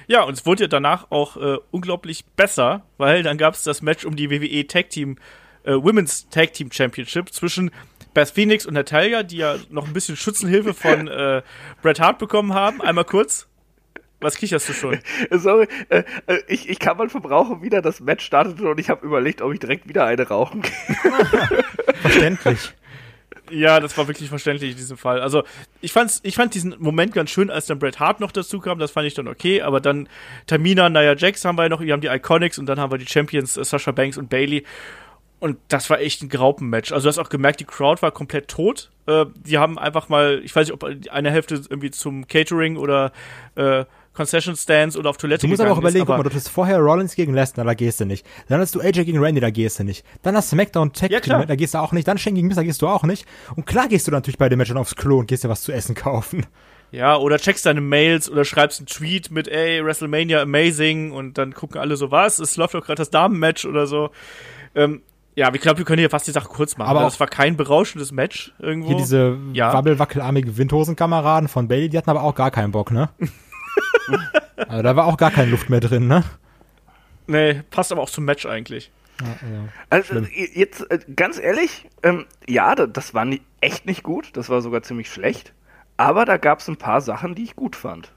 Ja, 0.07 0.23
und 0.23 0.33
es 0.33 0.45
wurde 0.45 0.63
ja 0.63 0.67
danach 0.67 1.07
auch 1.09 1.37
äh, 1.37 1.57
unglaublich 1.71 2.25
besser, 2.35 2.83
weil 2.97 3.23
dann 3.23 3.37
gab 3.37 3.53
es 3.53 3.63
das 3.63 3.81
Match 3.81 4.05
um 4.05 4.15
die 4.15 4.29
WWE 4.29 4.67
Tag 4.67 4.89
Team, 4.89 5.17
äh, 5.63 5.73
Women's 5.73 6.29
Tag 6.29 6.53
Team 6.53 6.71
Championship 6.71 7.33
zwischen 7.33 7.71
Beth 8.13 8.29
Phoenix 8.29 8.65
und 8.65 8.73
Natalia, 8.73 9.23
die 9.23 9.37
ja 9.37 9.55
noch 9.69 9.87
ein 9.87 9.93
bisschen 9.93 10.15
Schützenhilfe 10.15 10.73
von 10.73 11.07
äh, 11.07 11.41
Bret 11.81 11.99
Hart 11.99 12.19
bekommen 12.19 12.53
haben. 12.53 12.81
Einmal 12.81 13.05
kurz. 13.05 13.47
Was 14.21 14.37
kicherst 14.37 14.69
du 14.69 14.73
schon? 14.73 14.99
Sorry, 15.31 15.67
äh, 15.89 16.03
äh, 16.27 16.43
ich, 16.47 16.69
ich 16.69 16.77
kam 16.77 16.97
mal 16.97 17.09
vom 17.09 17.25
Rauchen 17.25 17.63
wieder, 17.63 17.81
das 17.81 17.99
Match 17.99 18.23
startete 18.23 18.69
und 18.69 18.79
ich 18.79 18.89
habe 18.89 19.05
überlegt, 19.05 19.41
ob 19.41 19.51
ich 19.51 19.59
direkt 19.59 19.89
wieder 19.89 20.05
eine 20.05 20.27
rauchen 20.27 20.61
gehe. 20.61 20.73
Verständlich. 22.01 22.73
Ja, 23.51 23.79
das 23.79 23.97
war 23.97 24.07
wirklich 24.07 24.29
verständlich 24.29 24.71
in 24.71 24.77
diesem 24.77 24.97
Fall. 24.97 25.21
Also, 25.21 25.43
ich, 25.81 25.91
fand's, 25.91 26.19
ich 26.23 26.35
fand 26.35 26.53
diesen 26.53 26.75
Moment 26.79 27.13
ganz 27.13 27.29
schön, 27.29 27.49
als 27.49 27.65
dann 27.65 27.79
Bret 27.79 27.99
Hart 27.99 28.19
noch 28.19 28.31
dazu 28.31 28.59
kam. 28.59 28.79
Das 28.79 28.91
fand 28.91 29.07
ich 29.07 29.13
dann 29.13 29.27
okay. 29.27 29.61
Aber 29.61 29.79
dann 29.81 30.07
Tamina, 30.47 30.89
Nia 30.89 31.15
Jax 31.15 31.43
haben 31.45 31.57
wir 31.57 31.63
ja 31.63 31.69
noch, 31.69 31.81
wir 31.81 31.93
haben 31.93 32.01
die 32.01 32.07
Iconics 32.07 32.57
und 32.57 32.65
dann 32.65 32.79
haben 32.79 32.91
wir 32.91 32.97
die 32.97 33.07
Champions 33.07 33.57
äh, 33.57 33.63
Sasha 33.63 33.91
Banks 33.91 34.17
und 34.17 34.29
Bailey. 34.29 34.65
Und 35.39 35.57
das 35.69 35.89
war 35.89 35.99
echt 35.99 36.21
ein 36.21 36.29
Graupenmatch. 36.29 36.91
Also, 36.91 37.05
du 37.05 37.09
hast 37.09 37.19
auch 37.19 37.29
gemerkt, 37.29 37.59
die 37.59 37.65
Crowd 37.65 38.01
war 38.01 38.11
komplett 38.11 38.47
tot. 38.47 38.91
Äh, 39.07 39.25
die 39.35 39.57
haben 39.57 39.77
einfach 39.77 40.07
mal, 40.07 40.41
ich 40.43 40.55
weiß 40.55 40.67
nicht, 40.67 40.73
ob 40.73 40.83
eine 40.83 41.31
Hälfte 41.31 41.55
irgendwie 41.55 41.91
zum 41.91 42.27
Catering 42.27 42.77
oder 42.77 43.11
äh, 43.55 43.85
Concession 44.13 44.55
Stands 44.55 44.97
oder 44.97 45.09
auf 45.09 45.17
Toilette 45.17 45.41
Du 45.41 45.47
musst 45.47 45.61
aber 45.61 45.71
auch 45.71 45.75
gegangen 45.75 45.87
ist, 45.87 46.01
überlegen, 46.01 46.05
guck 46.07 46.17
mal, 46.17 46.29
du 46.29 46.35
hast 46.35 46.49
vorher 46.49 46.79
Rollins 46.79 47.15
gegen 47.15 47.33
Lesnar, 47.33 47.65
da 47.65 47.73
gehst 47.73 47.99
du 48.01 48.05
nicht. 48.05 48.25
Dann 48.49 48.59
hast 48.59 48.75
du 48.75 48.81
AJ 48.81 49.05
gegen 49.05 49.19
Randy, 49.19 49.39
da 49.39 49.49
gehst 49.49 49.79
du 49.79 49.83
nicht. 49.85 50.05
Dann 50.21 50.35
hast 50.35 50.51
du 50.51 50.55
SmackDown 50.55 50.91
Tag 50.93 51.11
Ja, 51.11 51.19
Team, 51.21 51.45
da 51.47 51.55
gehst 51.55 51.73
du 51.73 51.77
auch 51.77 51.93
nicht. 51.93 52.07
Dann 52.07 52.17
Shane 52.17 52.35
gegen 52.35 52.47
Miz, 52.47 52.57
da 52.57 52.63
gehst 52.63 52.81
du 52.81 52.87
auch 52.87 53.03
nicht. 53.03 53.25
Und 53.55 53.65
klar 53.65 53.87
gehst 53.87 54.07
du 54.07 54.11
natürlich 54.11 54.37
bei 54.37 54.49
dem 54.49 54.57
Match 54.57 54.69
dann 54.69 54.77
aufs 54.77 54.95
Klo 54.95 55.19
und 55.19 55.27
gehst 55.27 55.43
dir 55.43 55.49
was 55.49 55.61
zu 55.61 55.71
essen 55.71 55.95
kaufen. 55.95 56.45
Ja, 56.91 57.15
oder 57.15 57.37
checkst 57.39 57.65
deine 57.65 57.79
Mails 57.79 58.29
oder 58.29 58.43
schreibst 58.43 58.81
einen 58.81 58.87
Tweet 58.87 59.31
mit, 59.31 59.47
ey, 59.47 59.81
WrestleMania 59.85 60.41
amazing 60.41 61.13
und 61.13 61.37
dann 61.37 61.53
gucken 61.53 61.79
alle 61.79 61.95
so, 61.95 62.11
was? 62.11 62.39
Es 62.39 62.57
läuft 62.57 62.73
doch 62.73 62.81
gerade 62.85 62.97
das 62.97 63.09
Damenmatch 63.11 63.63
oder 63.65 63.87
so. 63.87 64.09
Ähm, 64.75 65.01
ja, 65.35 65.49
ich 65.53 65.61
glaube, 65.61 65.77
wir 65.77 65.85
können 65.85 65.99
hier 65.99 66.09
fast 66.09 66.27
die 66.27 66.31
Sache 66.31 66.49
kurz 66.49 66.75
machen. 66.75 66.89
Aber 66.89 66.99
Aber 66.99 67.07
das 67.07 67.17
war 67.21 67.27
kein 67.27 67.55
berauschendes 67.55 68.11
Match 68.11 68.53
irgendwo. 68.59 68.89
Hier 68.89 68.97
diese 68.97 69.37
Ja. 69.53 69.71
wabbelwackelarmigen 69.73 70.57
Windhosenkameraden 70.57 71.47
von 71.47 71.69
Bailey, 71.69 71.87
die 71.87 71.97
hatten 71.97 72.09
aber 72.09 72.23
auch 72.23 72.35
gar 72.35 72.51
keinen 72.51 72.73
Bock, 72.73 72.91
ne? 72.91 73.07
also 74.57 74.83
da 74.83 74.95
war 74.95 75.05
auch 75.05 75.17
gar 75.17 75.31
keine 75.31 75.51
Luft 75.51 75.69
mehr 75.69 75.79
drin, 75.79 76.07
ne? 76.07 76.23
nee, 77.27 77.61
passt 77.69 77.91
aber 77.91 78.01
auch 78.01 78.09
zum 78.09 78.25
Match 78.25 78.45
eigentlich. 78.45 78.91
Also 79.89 80.15
jetzt 80.55 80.89
äh, 80.89 80.99
ganz 81.15 81.37
ehrlich, 81.39 81.87
ähm, 82.01 82.25
ja, 82.47 82.73
da- 82.75 82.87
das 82.87 83.13
war 83.13 83.23
ni 83.23 83.41
echt 83.59 83.85
nicht 83.85 84.01
gut. 84.01 84.35
Das 84.35 84.49
war 84.49 84.61
sogar 84.61 84.81
ziemlich 84.81 85.11
schlecht. 85.11 85.53
Aber 85.95 86.25
da 86.25 86.37
gab 86.37 86.59
es 86.59 86.67
ein 86.67 86.77
paar 86.77 87.01
Sachen, 87.01 87.35
die 87.35 87.43
ich 87.43 87.55
gut 87.55 87.75
fand. 87.75 88.11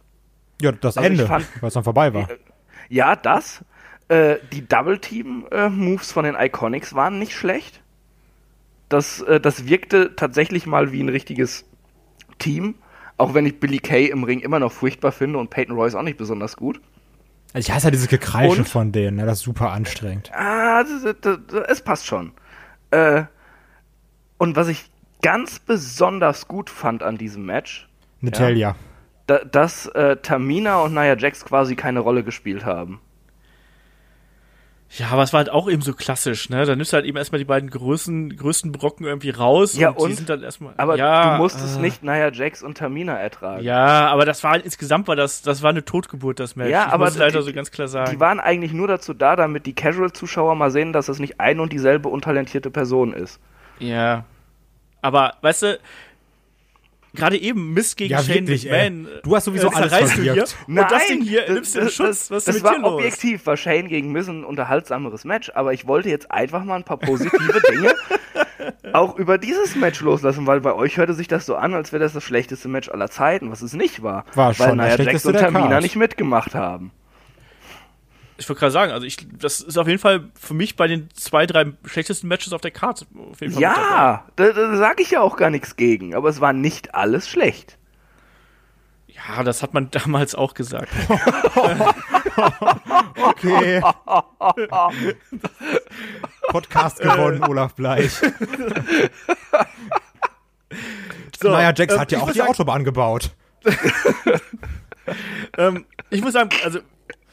Ja, 0.63 0.73
das 0.73 0.97
Also 0.97 1.07
Ende, 1.11 1.29
weil 1.29 1.43
es 1.69 1.75
dann 1.75 1.85
vorbei 1.85 2.15
war. 2.15 2.29
Ja, 2.89 3.17
das. 3.17 3.63
Äh, 4.09 4.37
die 4.53 4.67
Double-Team-Moves 4.67 6.11
von 6.11 6.25
den 6.25 6.37
Iconics 6.39 6.95
waren 6.95 7.19
nicht 7.19 7.35
schlecht. 7.35 7.83
Das, 8.89 9.21
äh, 9.21 9.41
das 9.41 9.67
wirkte 9.67 10.17
tatsächlich 10.17 10.67
mal 10.67 10.91
wie 10.93 11.03
ein 11.03 11.09
richtiges 11.11 11.67
Team. 12.39 12.77
Auch 13.17 13.35
wenn 13.35 13.47
ich 13.47 13.61
Billy 13.61 13.79
Kay 13.79 14.07
im 14.07 14.25
Ring 14.25 14.41
immer 14.41 14.59
noch 14.59 14.73
furchtbar 14.73 15.13
finde 15.13 15.39
und 15.39 15.51
Peyton 15.51 15.77
Royce 15.77 15.95
auch 15.95 16.03
nicht 16.03 16.19
besonders 16.19 16.57
gut. 16.57 16.81
Also 17.53 17.69
ich 17.69 17.75
hasse 17.75 17.87
ja 17.87 17.91
dieses 17.93 18.09
Gekreische 18.09 18.63
Und? 18.63 18.69
von 18.69 18.91
denen, 18.91 19.19
ne? 19.19 19.27
das 19.27 19.39
ist 19.39 19.45
super 19.45 19.71
anstrengend. 19.71 20.31
Ah, 20.35 20.83
das, 20.83 21.15
das, 21.21 21.39
das, 21.47 21.65
es 21.69 21.81
passt 21.83 22.07
schon. 22.07 22.33
Äh, 22.91 23.25
und 24.39 24.57
was 24.57 24.69
ich 24.69 24.91
ganz 25.23 25.61
besonders 25.61 26.49
gut 26.49 26.69
fand 26.69 27.05
an 27.05 27.17
diesem 27.17 27.47
Match, 27.47 27.89
Natalia. 28.21 28.75
da, 29.27 29.39
dass 29.39 29.87
äh, 29.87 30.17
Tamina 30.17 30.81
und 30.81 30.95
Nia 30.95 31.17
Jax 31.17 31.45
quasi 31.45 31.77
keine 31.77 32.01
Rolle 32.01 32.25
gespielt 32.25 32.65
haben. 32.65 33.01
Ja, 34.97 35.09
aber 35.11 35.25
es 35.25 35.33
war 35.33 35.39
halt 35.39 35.51
auch 35.51 35.69
eben 35.69 35.83
so 35.83 35.93
klassisch, 35.93 36.49
ne? 36.51 36.65
Da 36.67 36.77
nimmst 36.77 36.93
du 36.93 36.97
halt 36.97 37.05
eben 37.05 37.17
erstmal 37.17 37.41
die 37.41 37.45
beiden 37.45 37.69
größten, 37.69 38.37
größten 38.37 38.71
Brocken 38.71 39.05
irgendwie 39.07 39.31
raus 39.31 39.77
Ja, 39.77 39.89
und, 39.89 39.99
die 39.99 40.03
und? 40.05 40.15
sind 40.15 40.29
dann 40.31 40.43
erstmal. 40.45 40.73
Aber 40.77 40.97
ja, 40.97 41.33
du 41.37 41.43
musstest 41.43 41.79
äh, 41.79 41.81
nicht 41.81 42.05
Nia 42.05 42.31
Jax 42.31 42.63
und 42.63 42.79
Tamina 42.79 43.15
ertragen. 43.19 43.65
Ja, 43.65 44.07
aber 44.07 44.25
das 44.25 44.45
war 44.45 44.53
halt 44.53 44.65
insgesamt 44.65 45.09
war 45.09 45.17
das, 45.17 45.43
das 45.43 45.63
war 45.63 45.71
eine 45.71 45.85
Totgeburt, 45.85 46.39
das 46.39 46.55
Match. 46.55 46.71
Ja, 46.71 46.87
ich 46.87 46.93
aber 46.93 47.07
muss 47.07 47.17
leider 47.19 47.41
die- 47.41 47.45
so 47.47 47.53
ganz 47.53 47.73
klar 47.73 47.89
sagen. 47.89 48.13
Die 48.13 48.21
waren 48.21 48.39
eigentlich 48.39 48.73
nur 48.73 48.87
dazu 48.87 49.15
da, 49.15 49.35
damit 49.35 49.67
die 49.67 49.73
Casual-Zuschauer 49.75 50.55
mal 50.55 50.71
sehen, 50.71 50.93
dass 50.93 51.07
das 51.07 51.19
nicht 51.19 51.41
ein 51.41 51.59
und 51.59 51.73
dieselbe 51.73 52.09
untalentierte 52.09 52.71
Person 52.71 53.13
ist. 53.13 53.41
Ja. 53.81 54.25
Aber, 55.03 55.35
weißt 55.43 55.63
du, 55.65 55.79
gerade 57.15 57.37
eben 57.39 57.73
Mist 57.73 57.97
gegen 57.97 58.13
Ja, 58.13 58.23
Shane 58.23 58.47
wirklich, 58.47 58.71
ey. 58.71 58.91
McMahon. 58.91 59.09
Du 59.23 59.37
hast 59.37 59.45
sowieso 59.45 59.69
äh, 59.69 59.75
alles 59.75 59.91
zerreißt 59.93 60.17
du 60.19 60.23
hier. 60.23 60.33
verwirkt. 60.35 60.57
Und 60.69 60.77
das 60.77 61.07
Ding 61.07 61.23
hier 61.23 61.51
nimmst 61.53 61.75
du 61.75 61.79
in 61.79 61.85
das- 61.87 61.95
Schutz. 61.95 62.31
Was 62.31 62.39
ist 62.39 62.49
das 62.49 62.55
mit 62.57 62.65
war 62.65 62.75
dir 62.75 62.81
los? 62.83 62.93
objektiv, 62.95 63.47
war 63.47 63.57
Shane 63.57 63.89
gegen 63.89 64.13
Miz 64.13 64.29
ein 64.29 64.45
unterhaltsameres 64.45 65.25
Match, 65.25 65.51
aber 65.55 65.73
ich 65.73 65.87
wollte 65.87 66.09
jetzt 66.11 66.31
einfach 66.31 66.65
mal 66.65 66.77
ein 66.77 66.85
paar 66.85 66.99
positive 66.99 67.61
Dinge 67.71 67.95
auch 68.93 69.17
über 69.19 69.39
dieses 69.39 69.75
Match 69.77 70.01
loslassen, 70.01 70.47
weil 70.47 70.61
bei 70.61 70.75
euch 70.75 70.97
hörte 70.97 71.15
sich 71.15 71.29
das 71.29 71.47
so 71.47 71.57
an, 71.57 71.75
als 71.75 71.93
wäre 71.93 72.03
das 72.03 72.13
das 72.13 72.25
schlechteste 72.25 72.69
Match 72.69 72.89
aller 72.89 73.11
Zeiten, 73.11 73.51
was 73.51 73.63
es 73.63 73.73
nicht 73.75 74.03
war. 74.03 74.25
War 74.35 74.49
weil 74.59 74.69
schon 74.69 74.79
das 74.79 74.87
Nia 74.87 74.87
Jax 74.89 75.03
schlechteste 75.03 75.29
und 75.29 75.39
Tamina 75.39 75.81
nicht 75.81 75.97
mitgemacht 75.97 76.55
haben. 76.55 76.91
Ich 78.37 78.49
wollte 78.49 78.61
gerade 78.61 78.73
sagen, 78.73 78.93
also 78.93 79.07
ich, 79.07 79.27
das 79.39 79.61
ist 79.61 79.79
auf 79.79 79.87
jeden 79.87 80.01
Fall 80.01 80.29
für 80.35 80.55
mich 80.55 80.75
bei 80.75 80.89
den 80.89 81.09
zwei, 81.15 81.47
drei 81.47 81.73
schlechtesten 81.85 82.27
Matches 82.27 82.53
auf 82.53 82.61
der 82.61 82.73
Karte. 82.73 83.07
Auf. 83.17 83.41
Ja, 83.41 84.25
da, 84.35 84.53
da 84.53 84.77
sage 84.77 85.03
ich 85.03 85.13
ja 85.13 85.21
auch 85.21 85.37
gar 85.37 85.51
nichts 85.51 85.77
gegen, 85.77 86.15
aber 86.15 86.29
es 86.29 86.41
war 86.41 86.53
nicht 86.53 86.95
alles 86.95 87.29
schlecht. 87.29 87.79
Ja, 89.07 89.45
das 89.45 89.63
hat 89.63 89.73
man 89.73 89.91
damals 89.93 90.35
auch 90.35 90.55
gesagt. 90.55 90.91
Okay. 93.17 93.81
Podcast 96.49 96.99
gewonnen, 97.01 97.45
Olaf 97.45 97.75
Bleich. 97.75 98.21
So, 101.41 101.49
Nia 101.49 101.73
Jax 101.75 101.95
ähm, 101.95 102.01
hat 102.01 102.13
ja 102.13 102.19
auch 102.21 102.31
die 102.33 102.39
sagen, 102.39 102.51
Autobahn 102.51 102.85
gebaut. 102.85 103.31
ähm, 105.57 105.87
ich 106.11 106.23
muss 106.23 106.33
sagen, 106.33 106.51
also 106.65 106.81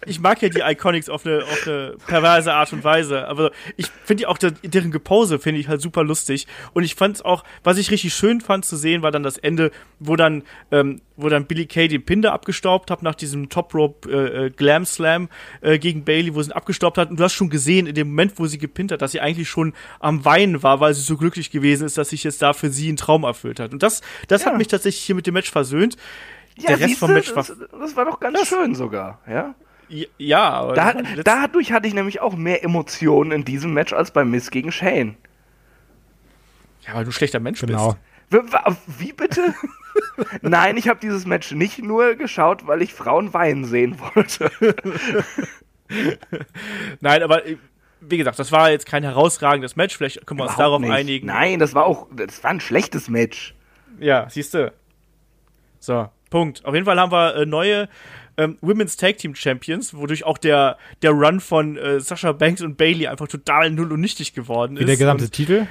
ich 0.05 0.19
mag 0.19 0.41
ja 0.41 0.49
die 0.49 0.61
Iconics 0.61 1.09
auf 1.09 1.25
eine, 1.25 1.43
auf 1.43 1.67
eine 1.67 1.95
perverse 2.07 2.53
Art 2.53 2.73
und 2.73 2.83
Weise, 2.83 3.27
aber 3.27 3.51
ich 3.77 3.87
finde 4.03 4.23
ja 4.23 4.29
auch 4.29 4.37
der, 4.37 4.51
deren 4.51 4.91
Gepose 4.91 5.39
finde 5.39 5.59
ich 5.59 5.67
halt 5.67 5.81
super 5.81 6.03
lustig 6.03 6.47
und 6.73 6.83
ich 6.83 6.95
fand 6.95 7.17
es 7.17 7.21
auch, 7.21 7.43
was 7.63 7.77
ich 7.77 7.91
richtig 7.91 8.13
schön 8.13 8.41
fand 8.41 8.65
zu 8.65 8.75
sehen, 8.77 9.01
war 9.03 9.11
dann 9.11 9.23
das 9.23 9.37
Ende, 9.37 9.71
wo 9.99 10.15
dann, 10.15 10.43
ähm, 10.71 11.01
wo 11.17 11.29
dann 11.29 11.45
Billy 11.45 11.65
Kay 11.67 11.87
den 11.87 12.03
Pinder 12.03 12.33
abgestaubt 12.33 12.89
hat 12.89 13.03
nach 13.03 13.15
diesem 13.15 13.49
Top 13.49 13.73
Rope 13.75 14.09
äh, 14.09 14.45
äh, 14.45 14.49
Glam 14.49 14.85
Slam 14.85 15.29
äh, 15.61 15.77
gegen 15.77 16.03
Bailey, 16.03 16.33
wo 16.33 16.41
sie 16.41 16.49
ihn 16.49 16.53
abgestaubt 16.53 16.97
hat 16.97 17.09
und 17.11 17.19
du 17.19 17.23
hast 17.23 17.33
schon 17.33 17.49
gesehen 17.49 17.85
in 17.87 17.95
dem 17.95 18.07
Moment, 18.09 18.33
wo 18.37 18.47
sie 18.47 18.57
gepinnt 18.57 18.91
hat, 18.91 19.01
dass 19.01 19.11
sie 19.11 19.21
eigentlich 19.21 19.49
schon 19.49 19.73
am 19.99 20.25
Weinen 20.25 20.63
war, 20.63 20.79
weil 20.79 20.93
sie 20.93 21.01
so 21.01 21.17
glücklich 21.17 21.51
gewesen 21.51 21.85
ist, 21.85 21.97
dass 21.97 22.09
sich 22.09 22.23
jetzt 22.23 22.41
da 22.41 22.53
für 22.53 22.69
sie 22.69 22.91
ein 22.91 22.97
Traum 22.97 23.23
erfüllt 23.23 23.59
hat 23.59 23.71
und 23.73 23.83
das, 23.83 24.01
das 24.27 24.41
Ja. 24.43 24.47
hat 24.51 24.57
mich 24.57 24.67
tatsächlich 24.67 25.03
hier 25.03 25.15
mit 25.15 25.27
dem 25.27 25.33
Match 25.35 25.51
versöhnt. 25.51 25.95
Ja, 26.57 26.75
Der 26.75 26.81
Rest 26.81 26.97
vom 26.99 27.13
Match 27.13 27.29
war 27.29 27.43
das, 27.43 27.53
das 27.79 27.95
war 27.95 28.05
doch 28.05 28.19
ganz 28.19 28.47
schön 28.47 28.75
sogar, 28.75 29.19
ja. 29.27 29.55
Ja, 30.17 30.49
aber 30.51 30.73
Da, 30.73 30.93
dadurch 31.23 31.71
hatte 31.73 31.87
ich 31.87 31.93
nämlich 31.93 32.21
auch 32.21 32.35
mehr 32.35 32.63
Emotionen 32.63 33.31
in 33.31 33.43
diesem 33.45 33.73
Match 33.73 33.91
als 33.93 34.11
bei 34.11 34.23
Miss 34.23 34.49
gegen 34.51 34.71
Shane. 34.71 35.17
ja, 36.87 36.93
weil 36.93 37.03
du 37.03 37.09
ein 37.09 37.13
schlechter 37.13 37.39
Mensch 37.41 37.59
Genau. 37.59 37.97
bist. 38.29 38.53
Wie 38.99 39.11
bitte? 39.11 39.53
Nein, 40.41 40.77
ich 40.77 40.87
habe 40.87 40.99
dieses 41.01 41.25
Match 41.25 41.51
nicht 41.51 41.79
nur 41.79 42.15
geschaut, 42.15 42.65
weil 42.67 42.81
ich 42.81 42.93
Frauen 42.93 43.33
weinen 43.33 43.65
sehen 43.65 43.97
wollte. 43.99 44.49
Nein, 47.01 47.23
aber 47.23 47.45
äh, 47.45 47.57
wie 47.99 48.17
gesagt, 48.17 48.39
das 48.39 48.51
war 48.51 48.71
jetzt 48.71 48.85
kein 48.85 49.03
herausragendes 49.03 49.75
Match. 49.75 49.97
Vielleicht 49.97 50.25
können 50.25 50.39
wir 50.39 50.43
uns 50.45 50.53
Überhaupt 50.53 50.67
darauf 50.67 50.81
nicht. 50.81 50.91
einigen. 50.91 51.27
Nein, 51.27 51.59
das 51.59 51.75
war 51.75 51.85
auch, 51.85 52.07
das 52.15 52.41
war 52.43 52.51
ein 52.51 52.59
schlechtes 52.61 53.09
Match. 53.09 53.53
Ja, 53.99 54.27
siehst 54.29 54.53
du. 54.53 54.71
So, 55.79 56.09
Punkt. 56.29 56.63
Auf 56.65 56.73
jeden 56.73 56.85
Fall 56.85 56.99
haben 56.99 57.11
wir 57.11 57.35
äh, 57.35 57.45
neue 57.45 57.89
ähm, 58.37 58.57
Women's 58.61 58.97
Tag 58.97 59.17
Team 59.17 59.35
Champions, 59.35 59.93
wodurch 59.93 60.23
auch 60.23 60.37
der, 60.37 60.77
der 61.01 61.11
Run 61.11 61.39
von 61.39 61.77
äh, 61.77 61.99
Sasha 61.99 62.31
Banks 62.31 62.61
und 62.61 62.77
Bailey 62.77 63.07
einfach 63.07 63.27
total 63.27 63.69
null 63.71 63.91
und 63.91 64.01
nichtig 64.01 64.33
geworden 64.33 64.77
Wie 64.77 64.81
ist. 64.81 64.87
der 64.87 64.97
gesamte 64.97 65.29
Titel. 65.29 65.67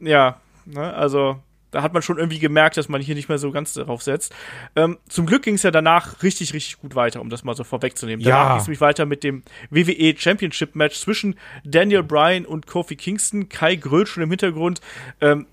Und, 0.00 0.06
ja, 0.06 0.40
ne, 0.66 0.94
also 0.94 1.40
da 1.76 1.82
hat 1.82 1.92
man 1.92 2.02
schon 2.02 2.16
irgendwie 2.16 2.38
gemerkt, 2.38 2.76
dass 2.76 2.88
man 2.88 3.00
hier 3.00 3.14
nicht 3.14 3.28
mehr 3.28 3.38
so 3.38 3.50
ganz 3.50 3.74
darauf 3.74 4.02
setzt. 4.02 4.34
Ähm, 4.76 4.98
zum 5.08 5.26
Glück 5.26 5.42
ging 5.42 5.56
es 5.56 5.62
ja 5.62 5.70
danach 5.70 6.22
richtig, 6.22 6.54
richtig 6.54 6.78
gut 6.78 6.94
weiter, 6.94 7.20
um 7.20 7.28
das 7.28 7.44
mal 7.44 7.54
so 7.54 7.64
vorwegzunehmen. 7.64 8.24
Ja. 8.24 8.30
Danach 8.30 8.48
ging 8.50 8.60
es 8.60 8.66
nämlich 8.66 8.80
weiter 8.80 9.04
mit 9.04 9.24
dem 9.24 9.42
WWE 9.70 10.14
Championship 10.16 10.74
Match 10.74 10.98
zwischen 10.98 11.34
Daniel 11.64 12.02
Bryan 12.02 12.46
und 12.46 12.66
Kofi 12.66 12.96
Kingston. 12.96 13.48
Kai 13.48 13.76
grölt 13.76 14.08
schon 14.08 14.22
im 14.22 14.30
Hintergrund. 14.30 14.80
Ähm, 15.20 15.46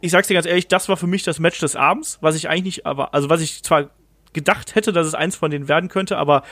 ich 0.00 0.10
sag's 0.10 0.28
dir 0.28 0.34
ganz 0.34 0.46
ehrlich, 0.46 0.68
das 0.68 0.88
war 0.88 0.96
für 0.96 1.06
mich 1.06 1.22
das 1.22 1.38
Match 1.38 1.60
des 1.60 1.76
Abends, 1.76 2.18
was 2.20 2.34
ich 2.34 2.48
eigentlich 2.48 2.64
nicht, 2.64 2.86
aber, 2.86 3.14
also 3.14 3.30
was 3.30 3.40
ich 3.40 3.62
zwar 3.62 3.90
gedacht 4.38 4.74
hätte, 4.74 4.92
dass 4.92 5.06
es 5.06 5.14
eins 5.14 5.36
von 5.36 5.50
denen 5.50 5.68
werden 5.68 5.88
könnte, 5.88 6.16
aber 6.16 6.42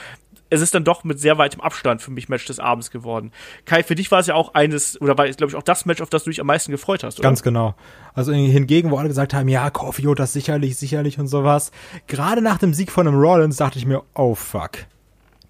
es 0.49 0.61
ist 0.61 0.73
dann 0.73 0.83
doch 0.83 1.03
mit 1.03 1.19
sehr 1.19 1.37
weitem 1.37 1.61
Abstand 1.61 2.01
für 2.01 2.11
mich 2.11 2.29
Match 2.29 2.45
des 2.45 2.59
Abends 2.59 2.91
geworden. 2.91 3.31
Kai, 3.65 3.83
für 3.83 3.95
dich 3.95 4.11
war 4.11 4.19
es 4.19 4.27
ja 4.27 4.35
auch 4.35 4.53
eines, 4.53 4.99
oder 5.01 5.17
war, 5.17 5.27
glaube 5.27 5.51
ich, 5.51 5.55
auch 5.55 5.63
das 5.63 5.85
Match, 5.85 6.01
auf 6.01 6.09
das 6.09 6.23
du 6.23 6.29
dich 6.29 6.39
am 6.39 6.47
meisten 6.47 6.71
gefreut 6.71 7.03
hast, 7.03 7.19
oder? 7.19 7.27
Ganz 7.27 7.43
genau. 7.43 7.75
Also 8.13 8.31
hingegen, 8.31 8.91
wo 8.91 8.97
alle 8.97 9.07
gesagt 9.07 9.33
haben, 9.33 9.49
ja, 9.49 9.69
Kofi 9.69 10.03
holt 10.03 10.19
das 10.19 10.33
sicherlich, 10.33 10.77
sicherlich 10.77 11.19
und 11.19 11.27
sowas. 11.27 11.71
Gerade 12.07 12.41
nach 12.41 12.57
dem 12.57 12.73
Sieg 12.73 12.91
von 12.91 13.07
einem 13.07 13.19
Rollins 13.19 13.57
dachte 13.57 13.77
ich 13.77 13.85
mir, 13.85 14.03
oh 14.15 14.35
fuck, 14.35 14.71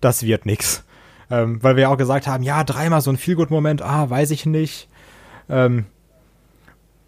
das 0.01 0.23
wird 0.23 0.45
nix. 0.45 0.83
Ähm, 1.29 1.61
weil 1.61 1.75
wir 1.75 1.83
ja 1.83 1.89
auch 1.89 1.97
gesagt 1.97 2.25
haben, 2.25 2.43
ja, 2.43 2.63
dreimal 2.63 3.01
so 3.01 3.11
ein 3.11 3.17
Feelgood-Moment, 3.17 3.81
ah, 3.81 4.09
weiß 4.09 4.31
ich 4.31 4.45
nicht. 4.45 4.87
Ähm, 5.49 5.85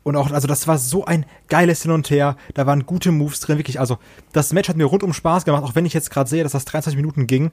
und 0.04 0.16
auch, 0.16 0.32
also 0.32 0.48
das 0.48 0.68
war 0.68 0.78
so 0.78 1.06
ein 1.06 1.26
geiles 1.48 1.82
Hin 1.82 1.92
und 1.92 2.10
Her. 2.10 2.38
Da 2.54 2.66
waren 2.66 2.86
gute 2.86 3.12
Moves 3.12 3.40
drin, 3.42 3.58
wirklich. 3.58 3.80
Also 3.80 3.98
das 4.32 4.54
Match 4.54 4.70
hat 4.70 4.78
mir 4.78 4.86
rundum 4.86 5.14
Spaß 5.14 5.46
gemacht, 5.46 5.64
auch 5.64 5.76
wenn 5.76 5.86
ich 5.86 5.94
jetzt 5.94 6.10
gerade 6.12 6.30
sehe, 6.30 6.44
dass 6.44 6.54
das 6.54 6.66
23 6.66 6.96
Minuten 6.96 7.28
ging. 7.28 7.52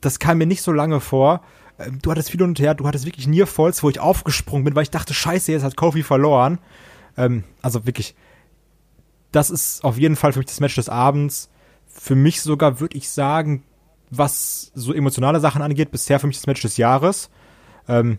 Das 0.00 0.18
kam 0.18 0.38
mir 0.38 0.46
nicht 0.46 0.62
so 0.62 0.72
lange 0.72 1.00
vor. 1.00 1.42
Ähm, 1.78 1.98
Du 2.02 2.10
hattest 2.10 2.30
viel 2.30 2.40
hin 2.40 2.48
und 2.48 2.58
her, 2.60 2.74
du 2.74 2.86
hattest 2.86 3.04
wirklich 3.04 3.26
Near 3.26 3.46
Falls, 3.46 3.82
wo 3.82 3.90
ich 3.90 4.00
aufgesprungen 4.00 4.64
bin, 4.64 4.74
weil 4.74 4.84
ich 4.84 4.90
dachte, 4.90 5.14
scheiße, 5.14 5.52
jetzt 5.52 5.64
hat 5.64 5.76
Kofi 5.76 6.02
verloren. 6.02 6.58
Ähm, 7.16 7.44
also 7.62 7.84
wirklich, 7.84 8.14
das 9.32 9.50
ist 9.50 9.84
auf 9.84 9.98
jeden 9.98 10.16
Fall 10.16 10.32
für 10.32 10.38
mich 10.38 10.46
das 10.46 10.60
Match 10.60 10.76
des 10.76 10.88
Abends. 10.88 11.50
Für 11.86 12.14
mich 12.14 12.42
sogar, 12.42 12.80
würde 12.80 12.96
ich 12.96 13.10
sagen, 13.10 13.64
was 14.10 14.70
so 14.74 14.92
emotionale 14.92 15.40
Sachen 15.40 15.62
angeht, 15.62 15.90
bisher 15.90 16.20
für 16.20 16.26
mich 16.26 16.36
das 16.36 16.46
Match 16.46 16.62
des 16.62 16.76
Jahres. 16.76 17.30
Ähm, 17.88 18.18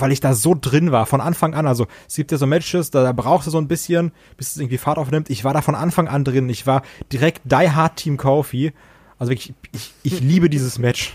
weil 0.00 0.12
ich 0.12 0.20
da 0.20 0.34
so 0.34 0.56
drin 0.58 0.92
war, 0.92 1.06
von 1.06 1.20
Anfang 1.20 1.54
an. 1.54 1.66
Also 1.66 1.86
es 2.06 2.16
gibt 2.16 2.32
ja 2.32 2.38
so 2.38 2.46
Matches, 2.46 2.90
da, 2.90 3.02
da 3.02 3.12
brauchst 3.12 3.46
du 3.46 3.50
so 3.50 3.58
ein 3.58 3.68
bisschen, 3.68 4.12
bis 4.36 4.52
es 4.52 4.56
irgendwie 4.56 4.78
Fahrt 4.78 4.98
aufnimmt. 4.98 5.30
Ich 5.30 5.44
war 5.44 5.52
da 5.54 5.62
von 5.62 5.74
Anfang 5.74 6.08
an 6.08 6.24
drin. 6.24 6.48
Ich 6.48 6.66
war 6.66 6.82
direkt 7.12 7.42
Die 7.44 7.70
Hard 7.70 7.96
Team 7.96 8.16
Kofi. 8.16 8.72
Also 9.18 9.30
wirklich, 9.30 9.54
ich, 9.72 9.92
ich 10.02 10.20
liebe 10.20 10.48
dieses 10.50 10.78
Match. 10.78 11.12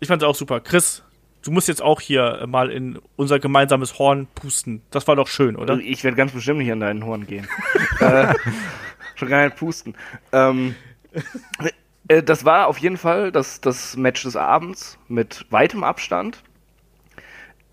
Ich 0.00 0.08
fand's 0.08 0.24
auch 0.24 0.34
super. 0.34 0.60
Chris, 0.60 1.02
du 1.42 1.50
musst 1.50 1.68
jetzt 1.68 1.82
auch 1.82 2.00
hier 2.00 2.44
mal 2.46 2.70
in 2.70 2.98
unser 3.16 3.38
gemeinsames 3.38 3.98
Horn 3.98 4.26
pusten. 4.34 4.82
Das 4.90 5.06
war 5.06 5.16
doch 5.16 5.28
schön, 5.28 5.56
oder? 5.56 5.78
Ich 5.78 6.04
werde 6.04 6.16
ganz 6.16 6.32
bestimmt 6.32 6.58
nicht 6.58 6.72
an 6.72 6.80
deinen 6.80 7.04
Horn 7.04 7.26
gehen. 7.26 7.46
äh, 8.00 8.34
schon 9.14 9.28
gar 9.28 9.44
nicht 9.44 9.56
pusten. 9.56 9.94
Ähm, 10.32 10.74
äh, 12.08 12.22
das 12.22 12.44
war 12.44 12.66
auf 12.66 12.78
jeden 12.78 12.96
Fall 12.96 13.32
das, 13.32 13.60
das 13.60 13.96
Match 13.96 14.22
des 14.22 14.36
Abends 14.36 14.98
mit 15.08 15.46
weitem 15.50 15.84
Abstand. 15.84 16.42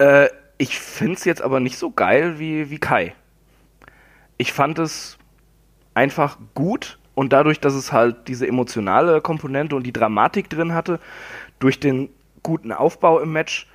Äh, 0.01 0.29
ich 0.57 0.79
finde 0.79 1.13
es 1.13 1.25
jetzt 1.25 1.41
aber 1.41 1.59
nicht 1.59 1.77
so 1.77 1.91
geil 1.91 2.39
wie, 2.39 2.69
wie 2.69 2.79
Kai. 2.79 3.13
Ich 4.37 4.51
fand 4.51 4.79
es 4.79 5.17
einfach 5.93 6.37
gut 6.55 6.97
und 7.13 7.33
dadurch, 7.33 7.59
dass 7.59 7.73
es 7.73 7.91
halt 7.91 8.27
diese 8.27 8.47
emotionale 8.47 9.21
Komponente 9.21 9.75
und 9.75 9.83
die 9.83 9.93
Dramatik 9.93 10.49
drin 10.49 10.73
hatte, 10.73 10.99
durch 11.59 11.79
den 11.79 12.09
guten 12.41 12.71
Aufbau 12.71 13.19
im 13.19 13.31
Match, 13.31 13.67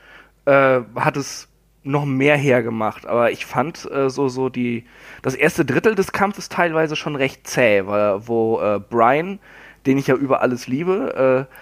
äh, 0.46 0.80
hat 0.96 1.16
es 1.16 1.48
noch 1.84 2.04
mehr 2.04 2.36
hergemacht. 2.36 3.06
Aber 3.06 3.30
ich 3.30 3.46
fand 3.46 3.88
äh, 3.90 4.10
so, 4.10 4.28
so 4.28 4.48
die, 4.48 4.84
das 5.22 5.36
erste 5.36 5.64
Drittel 5.64 5.94
des 5.94 6.10
Kampfes 6.10 6.48
teilweise 6.48 6.96
schon 6.96 7.14
recht 7.14 7.46
zäh, 7.46 7.86
weil, 7.86 8.26
wo 8.26 8.60
äh, 8.60 8.80
Brian, 8.80 9.38
den 9.86 9.98
ich 9.98 10.08
ja 10.08 10.16
über 10.16 10.40
alles 10.40 10.66
liebe, 10.66 11.46
äh, 11.48 11.54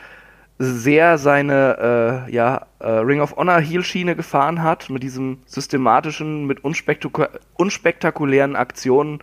sehr 0.58 1.18
seine 1.18 2.26
äh, 2.28 2.32
ja, 2.32 2.66
äh, 2.78 2.88
Ring 2.88 3.20
of 3.20 3.36
Honor 3.36 3.60
Heel-Schiene 3.60 4.14
gefahren 4.14 4.62
hat, 4.62 4.88
mit 4.88 5.02
diesem 5.02 5.38
systematischen, 5.46 6.46
mit 6.46 6.62
unspektaku 6.62 7.24
unspektakulären 7.56 8.54
Aktionen 8.56 9.20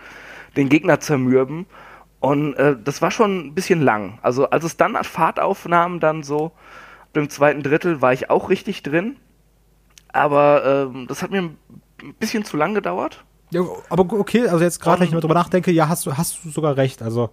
den 0.57 0.67
Gegner 0.69 0.99
zermürben. 0.99 1.65
Und 2.19 2.53
äh, 2.55 2.75
das 2.83 3.01
war 3.01 3.11
schon 3.11 3.47
ein 3.47 3.53
bisschen 3.55 3.81
lang. 3.81 4.19
Also 4.21 4.49
als 4.49 4.63
es 4.63 4.77
dann 4.77 4.95
Fahrt 5.03 5.39
aufnahm, 5.39 5.99
dann 5.99 6.21
so 6.23 6.51
im 7.13 7.29
zweiten 7.29 7.63
Drittel, 7.63 8.01
war 8.01 8.13
ich 8.13 8.29
auch 8.29 8.49
richtig 8.49 8.83
drin. 8.83 9.15
Aber 10.13 10.89
ähm, 10.93 11.07
das 11.07 11.23
hat 11.23 11.31
mir 11.31 11.41
ein 11.41 12.13
bisschen 12.19 12.43
zu 12.43 12.57
lang 12.57 12.73
gedauert. 12.73 13.23
Ja, 13.51 13.61
aber 13.89 14.05
okay, 14.19 14.47
also 14.47 14.63
jetzt 14.63 14.79
gerade, 14.79 14.99
wenn 14.99 15.07
ich 15.07 15.13
mal 15.13 15.19
drüber 15.19 15.33
nachdenke, 15.33 15.71
ja, 15.71 15.89
hast 15.89 16.05
du, 16.05 16.17
hast 16.17 16.43
du 16.43 16.49
sogar 16.49 16.77
recht. 16.77 17.01
Also 17.01 17.31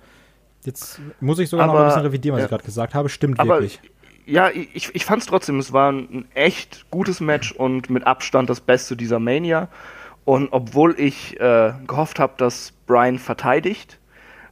jetzt 0.69 1.01
muss 1.21 1.39
ich 1.39 1.49
sogar 1.49 1.69
Aber, 1.69 1.75
noch 1.75 1.81
ein 1.81 1.89
bisschen 1.89 2.03
revidieren, 2.03 2.35
was 2.35 2.43
ja. 2.43 2.47
ich 2.47 2.51
gerade 2.51 2.65
gesagt 2.65 2.95
habe. 2.95 3.09
Stimmt 3.09 3.39
wirklich. 3.39 3.81
ja, 4.27 4.51
ich, 4.51 4.95
ich 4.95 5.05
fand 5.05 5.23
es 5.23 5.29
trotzdem, 5.29 5.59
es 5.59 5.73
war 5.73 5.91
ein 5.91 6.27
echt 6.35 6.87
gutes 6.91 7.21
Match 7.21 7.53
und 7.53 7.91
mit 7.91 8.07
Abstand 8.07 8.49
das 8.49 8.61
Beste 8.61 8.97
dieser 8.97 9.19
Mania. 9.19 9.69
Und 10.25 10.49
obwohl 10.53 10.95
ich 11.01 11.41
äh, 11.41 11.73
gehofft 11.87 12.21
habe, 12.21 12.35
dass 12.37 12.73
Bryan 12.87 13.19
verteidigt, 13.19 13.99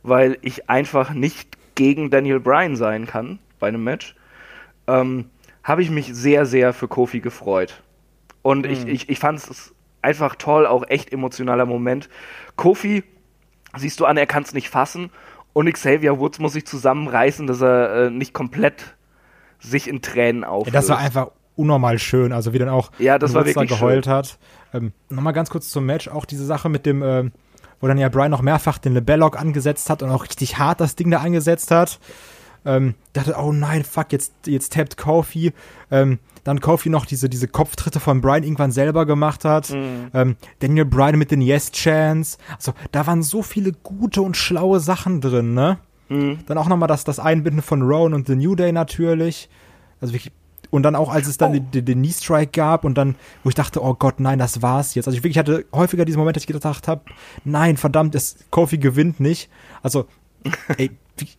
weil 0.02 0.38
ich 0.40 0.70
einfach 0.70 1.10
nicht 1.10 1.56
gegen 1.74 2.10
Daniel 2.10 2.40
Bryan 2.40 2.76
sein 2.76 3.06
kann 3.06 3.38
bei 3.58 3.68
einem 3.68 3.84
Match, 3.84 4.16
ähm, 4.86 5.30
habe 5.62 5.82
ich 5.82 5.90
mich 5.90 6.14
sehr, 6.14 6.46
sehr 6.46 6.72
für 6.72 6.88
Kofi 6.88 7.20
gefreut. 7.20 7.82
Und 8.42 8.64
ich, 8.64 8.86
ich, 8.86 9.08
ich 9.08 9.18
fand 9.18 9.38
es 9.38 9.74
einfach 10.00 10.36
toll, 10.36 10.66
auch 10.66 10.84
echt 10.88 11.12
emotionaler 11.12 11.66
Moment. 11.66 12.08
Kofi, 12.54 13.02
siehst 13.76 14.00
du 14.00 14.06
an, 14.06 14.16
er 14.16 14.26
kann 14.26 14.44
es 14.44 14.54
nicht 14.54 14.70
fassen. 14.70 15.10
Und 15.56 15.72
Xavier 15.72 16.18
Woods 16.18 16.38
muss 16.38 16.52
sich 16.52 16.66
zusammenreißen, 16.66 17.46
dass 17.46 17.62
er 17.62 18.08
äh, 18.08 18.10
nicht 18.10 18.34
komplett 18.34 18.94
sich 19.58 19.88
in 19.88 20.02
Tränen 20.02 20.42
Ja, 20.42 20.48
auflöst. 20.48 20.74
das 20.74 20.90
war 20.90 20.98
einfach 20.98 21.28
unnormal 21.54 21.98
schön. 21.98 22.34
Also 22.34 22.52
wie 22.52 22.58
dann 22.58 22.68
auch 22.68 22.90
Ja, 22.98 23.18
das 23.18 23.32
war 23.32 23.40
Woods 23.46 23.54
da 23.54 23.60
wirklich 23.62 23.80
geheult 23.80 24.06
hat. 24.06 24.38
Ähm, 24.74 24.92
Nochmal 25.08 25.32
ganz 25.32 25.48
kurz 25.48 25.70
zum 25.70 25.86
Match. 25.86 26.08
Auch 26.08 26.26
diese 26.26 26.44
Sache 26.44 26.68
mit 26.68 26.84
dem, 26.84 27.02
ähm, 27.02 27.32
wo 27.80 27.86
dann 27.86 27.96
ja 27.96 28.10
Brian 28.10 28.30
noch 28.30 28.42
mehrfach 28.42 28.76
den 28.76 28.92
Lebellock 28.92 29.40
angesetzt 29.40 29.88
hat 29.88 30.02
und 30.02 30.10
auch 30.10 30.24
richtig 30.24 30.58
hart 30.58 30.78
das 30.78 30.94
Ding 30.94 31.10
da 31.10 31.20
angesetzt 31.20 31.70
hat. 31.70 32.00
Ähm, 32.66 32.94
dachte, 33.12 33.36
oh 33.38 33.52
nein, 33.52 33.84
fuck, 33.84 34.12
jetzt, 34.12 34.32
jetzt 34.46 34.72
tappt 34.72 34.96
Kofi. 34.96 35.52
Ähm, 35.90 36.18
dann 36.44 36.60
Kofi 36.60 36.90
noch 36.90 37.06
diese, 37.06 37.28
diese 37.28 37.48
Kopftritte 37.48 37.98
von 37.98 38.20
Brian 38.20 38.42
irgendwann 38.42 38.70
selber 38.70 39.06
gemacht 39.06 39.44
hat. 39.44 39.70
Mhm. 39.70 40.10
Ähm, 40.14 40.36
Daniel 40.60 40.84
Bryan 40.84 41.18
mit 41.18 41.30
den 41.30 41.40
Yes-Chants. 41.40 42.38
Also, 42.54 42.72
da 42.92 43.06
waren 43.06 43.22
so 43.22 43.42
viele 43.42 43.72
gute 43.72 44.22
und 44.22 44.36
schlaue 44.36 44.80
Sachen 44.80 45.20
drin, 45.20 45.54
ne? 45.54 45.78
Mhm. 46.08 46.38
Dann 46.46 46.58
auch 46.58 46.68
nochmal 46.68 46.88
das, 46.88 47.04
das 47.04 47.18
Einbinden 47.18 47.62
von 47.62 47.82
Rowan 47.82 48.14
und 48.14 48.26
The 48.26 48.36
New 48.36 48.54
Day 48.54 48.72
natürlich. 48.72 49.48
Also 50.00 50.14
wirklich. 50.14 50.32
Und 50.70 50.82
dann 50.82 50.96
auch, 50.96 51.10
als 51.10 51.28
es 51.28 51.38
dann 51.38 51.52
Oh. 51.52 51.60
den, 51.72 51.84
den, 51.84 52.02
Knee 52.02 52.12
Strike 52.12 52.50
gab 52.52 52.84
und 52.84 52.98
dann, 52.98 53.14
wo 53.44 53.48
ich 53.48 53.54
dachte, 53.54 53.82
oh 53.82 53.94
Gott, 53.94 54.18
nein, 54.18 54.38
das 54.38 54.62
war's 54.62 54.94
jetzt. 54.94 55.06
Also 55.06 55.16
ich 55.16 55.22
wirklich 55.22 55.38
hatte 55.38 55.64
häufiger 55.72 56.04
diesen 56.04 56.18
Moment, 56.18 56.36
dass 56.36 56.42
ich 56.42 56.48
gedacht 56.48 56.88
habe, 56.88 57.02
nein, 57.44 57.76
verdammt, 57.76 58.14
das, 58.14 58.36
Kofi 58.50 58.78
gewinnt 58.78 59.20
nicht. 59.20 59.48
Also, 59.82 60.06
ey, 60.76 60.90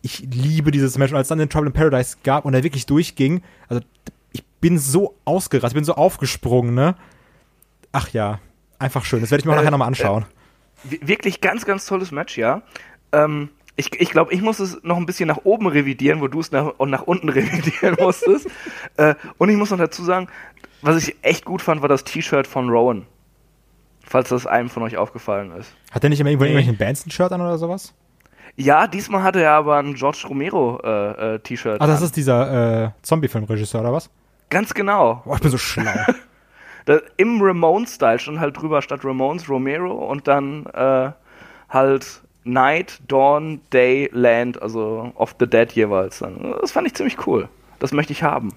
ich 0.02 0.20
liebe 0.20 0.70
dieses 0.70 0.98
Match. 0.98 1.12
Und 1.12 1.18
als 1.18 1.28
dann 1.28 1.38
den 1.38 1.48
Trouble 1.50 1.68
in 1.68 1.72
Paradise 1.72 2.16
gab 2.24 2.44
und 2.44 2.54
er 2.54 2.62
wirklich 2.62 2.86
durchging, 2.86 3.42
also 3.68 3.82
ich 4.32 4.44
bin 4.60 4.78
so 4.78 5.14
ausgerastet, 5.24 5.74
bin 5.74 5.84
so 5.84 5.94
aufgesprungen, 5.94 6.74
ne? 6.74 6.94
Ach 7.92 8.08
ja, 8.10 8.40
einfach 8.78 9.04
schön. 9.04 9.20
Das 9.20 9.30
werde 9.30 9.40
ich 9.40 9.44
mir 9.46 9.52
auch 9.52 9.56
Äh, 9.56 9.60
nachher 9.60 9.70
nochmal 9.70 9.88
anschauen. 9.88 10.24
W- 10.84 10.98
Wirklich 11.02 11.40
ganz, 11.40 11.64
ganz 11.64 11.86
tolles 11.86 12.10
Match, 12.12 12.36
ja. 12.36 12.62
Ähm, 13.12 13.48
ich 13.76 13.92
ich 14.00 14.10
glaube, 14.10 14.32
ich 14.34 14.42
muss 14.42 14.58
es 14.58 14.78
noch 14.82 14.96
ein 14.96 15.06
bisschen 15.06 15.28
nach 15.28 15.38
oben 15.44 15.66
revidieren, 15.68 16.20
wo 16.20 16.26
du 16.28 16.40
es 16.40 16.50
nach, 16.50 16.74
und 16.78 16.90
nach 16.90 17.02
unten 17.02 17.28
revidieren 17.30 17.96
musstest. 18.00 18.48
äh, 18.96 19.14
und 19.38 19.48
ich 19.48 19.56
muss 19.56 19.70
noch 19.70 19.78
dazu 19.78 20.04
sagen, 20.04 20.28
was 20.82 20.96
ich 21.02 21.16
echt 21.22 21.44
gut 21.44 21.62
fand, 21.62 21.80
war 21.82 21.88
das 21.88 22.04
T-Shirt 22.04 22.46
von 22.46 22.68
Rowan. 22.68 23.06
Falls 24.04 24.30
das 24.30 24.46
einem 24.46 24.70
von 24.70 24.82
euch 24.82 24.96
aufgefallen 24.96 25.52
ist. 25.52 25.70
Hat 25.90 26.02
der 26.02 26.10
nicht 26.10 26.20
immer 26.20 26.30
irgendwo 26.30 26.44
Nee. 26.44 26.50
irgendwelchen 26.52 26.78
Bands 26.78 27.06
ein 27.06 27.10
Shirt 27.10 27.30
an 27.32 27.40
oder 27.40 27.58
sowas? 27.58 27.92
Ja, 28.60 28.88
diesmal 28.88 29.22
hatte 29.22 29.40
er 29.40 29.52
aber 29.52 29.76
ein 29.76 29.94
George 29.94 30.24
Romero 30.28 30.80
äh, 30.82 31.34
äh, 31.34 31.38
T-Shirt. 31.38 31.80
Ah, 31.80 31.86
das 31.86 31.98
an. 31.98 32.06
ist 32.06 32.16
dieser 32.16 32.86
äh, 32.86 32.90
Zombie-Filmregisseur 33.02 33.82
oder 33.82 33.92
was? 33.92 34.10
Ganz 34.50 34.74
genau. 34.74 35.22
Boah, 35.24 35.36
ich 35.36 35.42
bin 35.42 35.50
so 35.52 35.58
schlau. 35.58 35.92
Im 37.18 37.40
Ramones-Style 37.40 38.18
stand 38.18 38.40
halt 38.40 38.60
drüber 38.60 38.82
statt 38.82 39.04
Ramones 39.04 39.48
Romero 39.48 39.92
und 39.92 40.26
dann 40.26 40.66
äh, 40.66 41.12
halt 41.68 42.22
Night, 42.42 42.98
Dawn, 43.06 43.60
Day, 43.72 44.10
Land, 44.12 44.60
also 44.60 45.12
of 45.14 45.36
the 45.38 45.46
Dead 45.46 45.70
jeweils. 45.72 46.24
Das 46.60 46.72
fand 46.72 46.88
ich 46.88 46.94
ziemlich 46.94 47.28
cool. 47.28 47.48
Das 47.78 47.92
möchte 47.92 48.12
ich 48.12 48.24
haben. 48.24 48.54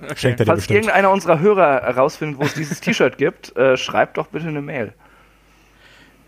Dir 0.00 0.14
Falls 0.14 0.36
bestimmt. 0.36 0.70
irgendeiner 0.70 1.10
unserer 1.10 1.40
Hörer 1.40 1.82
herausfindet, 1.82 2.38
wo 2.38 2.44
es 2.44 2.54
dieses 2.54 2.80
T-Shirt 2.80 3.18
gibt, 3.18 3.56
äh, 3.56 3.76
schreibt 3.76 4.16
doch 4.16 4.28
bitte 4.28 4.46
eine 4.46 4.62
Mail. 4.62 4.92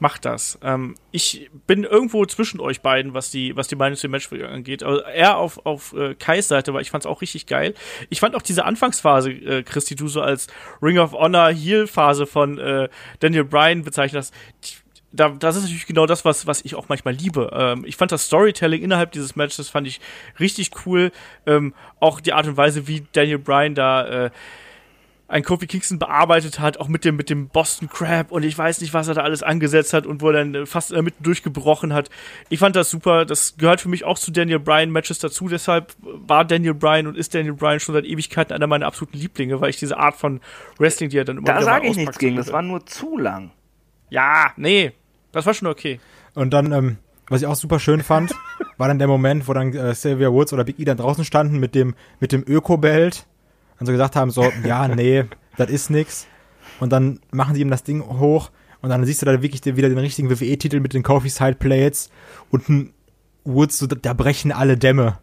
Macht 0.01 0.25
das. 0.25 0.59
Ähm, 0.63 0.95
ich 1.11 1.51
bin 1.67 1.85
irgendwo 1.85 2.25
zwischen 2.25 2.59
euch 2.59 2.81
beiden, 2.81 3.13
was 3.13 3.31
die, 3.31 3.55
was 3.55 3.69
die 3.69 3.77
Meinung 3.77 3.97
zu 3.97 4.09
dem 4.09 4.13
Match 4.13 4.33
angeht. 4.33 4.83
Also 4.83 5.03
eher 5.03 5.37
auf, 5.37 5.65
auf 5.67 5.93
äh, 5.93 6.15
Kais 6.15 6.49
Seite, 6.49 6.73
weil 6.73 6.81
ich 6.81 6.91
fand's 6.91 7.05
auch 7.05 7.21
richtig 7.21 7.47
geil. 7.47 7.75
Ich 8.09 8.19
fand 8.19 8.35
auch 8.35 8.41
diese 8.41 8.65
Anfangsphase, 8.65 9.31
äh, 9.31 9.63
Christi, 9.63 9.95
du 9.95 10.09
so 10.09 10.23
als 10.23 10.47
Ring 10.81 10.99
of 10.99 11.13
Honor 11.13 11.53
Heel-Phase 11.53 12.27
von 12.27 12.57
äh, 12.57 12.89
Daniel 13.19 13.45
Bryan 13.45 13.85
bezeichnet 13.85 14.21
hast. 14.21 14.35
Da, 15.13 15.29
das 15.29 15.57
ist 15.57 15.65
natürlich 15.65 15.87
genau 15.87 16.07
das, 16.07 16.25
was, 16.25 16.47
was 16.47 16.65
ich 16.65 16.77
auch 16.77 16.89
manchmal 16.89 17.13
liebe. 17.13 17.51
Ähm, 17.53 17.85
ich 17.85 17.97
fand 17.97 18.11
das 18.11 18.25
Storytelling 18.25 18.83
innerhalb 18.83 19.13
dieses 19.13 19.37
Matches 19.37 19.69
fand 19.69 19.87
ich 19.87 20.01
richtig 20.39 20.71
cool. 20.87 21.13
Ähm, 21.45 21.75
auch 21.99 22.21
die 22.21 22.33
Art 22.33 22.47
und 22.47 22.57
Weise, 22.57 22.89
wie 22.89 23.05
Daniel 23.13 23.39
Bryan 23.39 23.75
da 23.75 24.27
äh, 24.27 24.31
ein 25.31 25.45
Kofi 25.45 25.69
Kingston 25.69 26.01
bearbeitet 26.01 26.59
hat, 26.59 26.79
auch 26.79 26.89
mit 26.89 27.05
dem, 27.05 27.15
mit 27.15 27.31
dem 27.31 27.49
Boston 27.49 27.89
Crab 27.89 28.33
und 28.33 28.43
ich 28.43 28.59
weiß 28.59 28.81
nicht, 28.81 28.93
was 28.93 29.07
er 29.07 29.15
da 29.15 29.23
alles 29.23 29.45
angesetzt 29.45 29.93
hat 29.93 30.05
und 30.05 30.21
wo 30.23 30.29
er 30.29 30.33
dann 30.33 30.55
äh, 30.55 30.67
fast 30.67 30.91
in 30.91 30.97
der 30.97 31.05
Mitte 31.05 31.23
durchgebrochen 31.23 31.93
hat. 31.93 32.11
Ich 32.49 32.59
fand 32.59 32.75
das 32.75 32.91
super. 32.91 33.25
Das 33.25 33.57
gehört 33.57 33.81
für 33.81 33.89
mich 33.89 34.05
auch 34.05 34.19
zu 34.19 34.33
Daniel 34.33 34.59
Bryan 34.59 34.91
Matches 34.91 35.21
dazu. 35.21 35.49
Deshalb 35.49 35.95
war 36.01 36.45
Daniel 36.45 36.75
Bryan 36.75 37.07
und 37.07 37.17
ist 37.17 37.33
Daniel 37.33 37.55
Bryan 37.55 37.79
schon 37.79 37.95
seit 37.95 38.07
Ewigkeiten 38.07 38.53
einer 38.53 38.67
meiner 38.67 38.87
absoluten 38.87 39.19
Lieblinge, 39.19 39.61
weil 39.61 39.71
ich 39.71 39.79
diese 39.79 39.99
Art 39.99 40.17
von 40.17 40.41
Wrestling, 40.79 41.11
die 41.11 41.19
er 41.19 41.25
dann 41.25 41.39
immer 41.39 41.47
Da 41.47 41.57
wieder 41.57 41.65
sage 41.65 41.87
ich 41.87 41.97
nichts 41.97 42.19
gegen, 42.19 42.37
das 42.37 42.53
war 42.53 42.63
nur 42.63 42.85
zu 42.87 43.17
lang. 43.17 43.53
Ja, 44.09 44.53
nee. 44.57 44.93
Das 45.31 45.47
war 45.47 45.55
schon 45.55 45.69
okay. 45.69 46.01
Und 46.35 46.51
dann, 46.51 46.73
ähm, 46.73 46.97
was 47.29 47.41
ich 47.41 47.47
auch 47.47 47.55
super 47.55 47.79
schön 47.79 48.03
fand, 48.03 48.35
war 48.79 48.89
dann 48.89 48.99
der 48.99 49.07
Moment, 49.07 49.47
wo 49.47 49.53
dann 49.53 49.73
äh, 49.73 49.93
Xavier 49.93 50.33
Woods 50.33 50.53
oder 50.53 50.65
Big 50.65 50.81
E 50.81 50.85
dann 50.85 50.97
draußen 50.97 51.25
standen 51.25 51.61
mit 51.61 51.77
dem, 51.77 51.95
mit 52.19 52.33
dem 52.33 52.43
Öko-Belt 52.45 53.27
und 53.81 53.87
so 53.87 53.93
gesagt 53.93 54.15
haben, 54.15 54.31
so, 54.31 54.53
ja, 54.65 54.87
nee, 54.87 55.25
das 55.57 55.71
ist 55.71 55.91
nix. 55.91 56.27
Und 56.79 56.93
dann 56.93 57.21
machen 57.33 57.55
sie 57.55 57.63
ihm 57.63 57.71
das 57.71 57.83
Ding 57.83 58.03
hoch 58.03 58.51
und 58.83 58.91
dann 58.91 59.05
siehst 59.05 59.23
du 59.23 59.27
da 59.27 59.43
wirklich 59.43 59.65
wieder 59.65 59.89
den 59.89 59.99
richtigen 59.99 60.31
WWE-Titel 60.31 60.81
mit 60.81 60.95
den 60.95 61.03
Kofi 61.03 61.29
Side 61.29 61.57
Plates 61.57 62.11
und 62.51 62.69
ein 62.69 62.93
Woods, 63.45 63.79
so, 63.79 63.87
da, 63.87 64.13
brechen 64.13 64.53
alle 64.53 64.77
Dämme. 64.77 65.19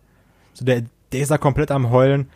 So, 0.54 0.66
der, 0.66 0.84
der 1.12 1.22
ist 1.22 1.32
da 1.32 1.38
komplett 1.38 1.72
am 1.72 1.90
Heulen. 1.92 2.30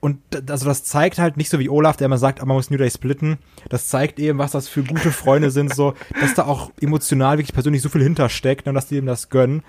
Und 0.00 0.18
also 0.50 0.64
das 0.64 0.84
zeigt 0.84 1.18
halt 1.18 1.36
nicht 1.36 1.50
so 1.50 1.58
wie 1.58 1.68
Olaf, 1.68 1.96
der 1.96 2.06
immer 2.06 2.18
sagt, 2.18 2.40
ah, 2.40 2.46
man 2.46 2.56
muss 2.56 2.70
New 2.70 2.78
Day 2.78 2.90
splitten. 2.90 3.38
Das 3.68 3.88
zeigt 3.88 4.18
eben, 4.18 4.38
was 4.38 4.52
das 4.52 4.66
für 4.66 4.82
gute 4.82 5.12
Freunde 5.12 5.50
sind, 5.50 5.74
so, 5.74 5.94
dass 6.20 6.34
da 6.34 6.46
auch 6.46 6.70
emotional 6.80 7.36
wirklich 7.36 7.52
persönlich 7.52 7.82
so 7.82 7.90
viel 7.90 8.02
hintersteckt 8.02 8.66
und 8.66 8.74
dass 8.74 8.86
die 8.86 8.96
ihm 8.96 9.06
das 9.06 9.28
gönnen. 9.28 9.62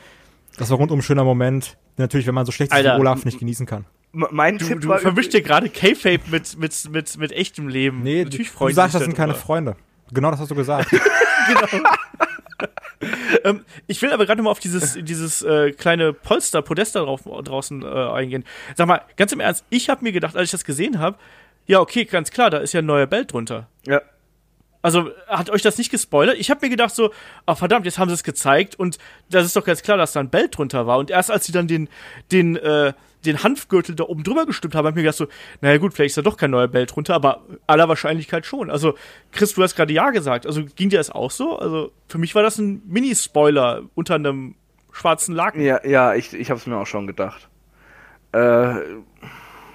Das 0.58 0.70
war 0.70 0.78
rundum 0.78 1.00
ein 1.00 1.02
schöner 1.02 1.26
Moment. 1.26 1.78
Natürlich, 1.98 2.28
wenn 2.28 2.36
man 2.36 2.46
so 2.46 2.52
schlecht 2.52 2.72
ist 2.72 2.84
wie. 2.84 3.00
Olaf 3.00 3.26
nicht 3.26 3.40
genießen 3.40 3.66
kann. 3.66 3.86
Mein 4.14 4.58
Du, 4.58 4.66
Tipp 4.66 4.82
du 4.82 4.90
war 4.90 5.00
verwischst 5.00 5.34
dir 5.34 5.42
gerade 5.42 5.70
K-Fape 5.70 6.30
mit, 6.30 6.58
mit, 6.58 6.90
mit, 6.90 7.18
mit 7.18 7.32
echtem 7.32 7.68
Leben. 7.70 8.04
Nee, 8.04 8.24
Natürlich 8.26 8.50
du 8.50 8.54
freuen 8.54 8.76
sagst, 8.76 8.96
das 8.96 9.04
sind 9.04 9.16
keine. 9.16 9.34
Freunde. 9.34 9.76
Genau 10.14 10.32
das 10.32 10.42
hast 10.42 10.52
du 10.52 10.56
gesagt. 10.56 10.92
ähm, 13.46 13.64
ich 13.88 14.02
will 14.02 14.12
aber 14.12 14.26
gerade 14.26 14.42
mal 14.42 14.50
auf 14.50 14.60
dieses, 14.60 14.98
dieses 15.02 15.42
äh, 15.42 15.72
kleine 15.72 16.12
Polster, 16.12 16.62
Podest 16.62 16.96
da 16.96 17.02
drauf, 17.02 17.22
draußen 17.24 17.82
äh, 17.84 17.86
eingehen. 17.86 18.44
Sag 18.76 18.88
mal, 18.88 19.02
ganz 19.16 19.32
im 19.32 19.40
Ernst, 19.40 19.64
ich 19.70 19.90
habe 19.90 20.04
mir 20.04 20.12
gedacht, 20.12 20.36
als 20.36 20.46
ich 20.46 20.52
das 20.52 20.66
gesehen 20.66 21.00
habe, 21.00 21.18
ja, 21.66 21.80
okay, 21.80 22.04
ganz 22.04 22.32
klar, 22.32 22.50
da 22.50 22.58
ist 22.58 22.74
ja 22.74 22.82
ein 22.82 22.86
neuer 22.86 23.08
Belt 23.08 23.32
drunter. 23.32 23.70
Ja. 23.86 24.02
Also 24.82 25.12
hat 25.28 25.50
euch 25.50 25.62
das 25.62 25.78
nicht 25.78 25.92
gespoilert? 25.92 26.38
Ich 26.38 26.50
habe 26.50 26.66
mir 26.66 26.70
gedacht 26.70 26.94
so, 26.94 27.12
ach 27.46 27.58
verdammt, 27.58 27.86
jetzt 27.86 28.00
haben 28.00 28.10
sie 28.10 28.16
es 28.16 28.24
gezeigt 28.24 28.76
und 28.76 28.98
das 29.30 29.46
ist 29.46 29.56
doch 29.56 29.64
ganz 29.64 29.84
klar, 29.84 29.96
dass 29.98 30.12
da 30.12 30.20
ein 30.20 30.30
Belt 30.30 30.58
drunter 30.58 30.88
war. 30.88 30.98
Und 30.98 31.12
erst 31.12 31.32
als 31.32 31.46
sie 31.46 31.52
dann 31.52 31.68
den, 31.68 31.88
den, 32.32 32.58
äh, 32.58 32.94
den 33.26 33.44
Hanfgürtel 33.44 33.96
da 33.96 34.04
oben 34.06 34.24
drüber 34.24 34.46
gestimmt 34.46 34.76
haben, 34.76 34.86
habe 34.86 34.90
ich 34.90 34.96
mir 34.96 35.04
gedacht 35.04 35.18
so, 35.18 35.28
naja 35.62 35.78
gut, 35.78 35.94
vielleicht 35.94 36.12
ist 36.12 36.18
da 36.18 36.22
doch 36.22 36.38
kein 36.38 36.52
neuer 36.52 36.68
Belt 36.68 36.96
drunter, 36.96 37.14
aber 37.16 37.44
aller 37.68 37.88
Wahrscheinlichkeit 37.88 38.46
schon. 38.46 38.70
Also 38.70 38.96
Chris, 39.32 39.54
du 39.54 39.64
hast 39.64 39.76
gerade 39.76 39.94
ja 39.94 40.10
gesagt. 40.10 40.46
Also 40.46 40.64
ging 40.76 40.90
dir 40.90 40.98
das 40.98 41.10
auch 41.10 41.32
so? 41.32 41.58
Also 41.58 41.92
für 42.08 42.18
mich 42.18 42.36
war 42.36 42.44
das 42.44 42.58
ein 42.58 42.82
Mini-Spoiler 42.88 43.84
unter 43.96 44.16
einem 44.16 44.56
schwarzen 44.92 45.36
Laken. 45.36 45.62
Ja, 45.62 45.86
ja, 45.86 46.16
ich, 46.16 46.34
ich 46.34 46.50
habe 46.50 46.60
es 46.60 46.66
mir 46.66 46.78
auch 46.78 46.88
schon 46.88 47.08
gedacht. 47.08 47.50
Äh, 48.34 48.74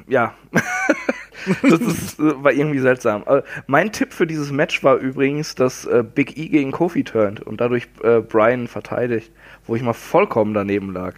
ja. 0.09 0.35
das 1.63 1.81
ist, 1.81 2.19
äh, 2.19 2.43
war 2.43 2.53
irgendwie 2.53 2.79
seltsam. 2.79 3.25
Äh, 3.27 3.43
mein 3.67 3.93
Tipp 3.93 4.13
für 4.13 4.27
dieses 4.27 4.51
Match 4.51 4.83
war 4.83 4.97
übrigens, 4.97 5.55
dass 5.55 5.85
äh, 5.85 6.03
Big 6.03 6.37
E 6.37 6.49
gegen 6.49 6.73
Kofi 6.73 7.05
turnt 7.05 7.41
und 7.41 7.61
dadurch 7.61 7.89
äh, 8.03 8.21
Brian 8.21 8.69
verteidigt, 8.69 9.31
wo 9.67 9.77
ich 9.77 9.83
mal 9.83 9.93
vollkommen 9.93 10.55
daneben 10.55 10.93
lag. 10.93 11.15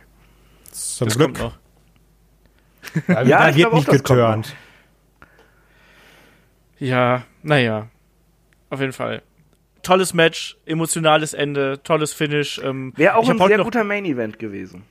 Zum 0.71 1.09
das 1.09 1.17
Glück. 1.17 1.39
kommt 1.39 1.41
noch. 1.41 1.59
Ja, 3.07 3.25
da 3.25 3.55
wird 3.55 3.73
nicht 3.73 3.89
geturnt. 3.89 4.55
Ja, 6.79 7.25
naja. 7.43 7.89
Auf 8.71 8.81
jeden 8.81 8.93
Fall. 8.93 9.23
Tolles 9.83 10.15
Match, 10.15 10.57
emotionales 10.67 11.35
Ende, 11.35 11.81
tolles 11.83 12.13
Finish. 12.13 12.61
Ähm, 12.63 12.93
Wäre 12.97 13.17
auch 13.17 13.29
ein 13.29 13.39
sehr 13.39 13.59
guter 13.59 13.85
Main 13.85 14.05
Event 14.05 14.39
gewesen. 14.39 14.83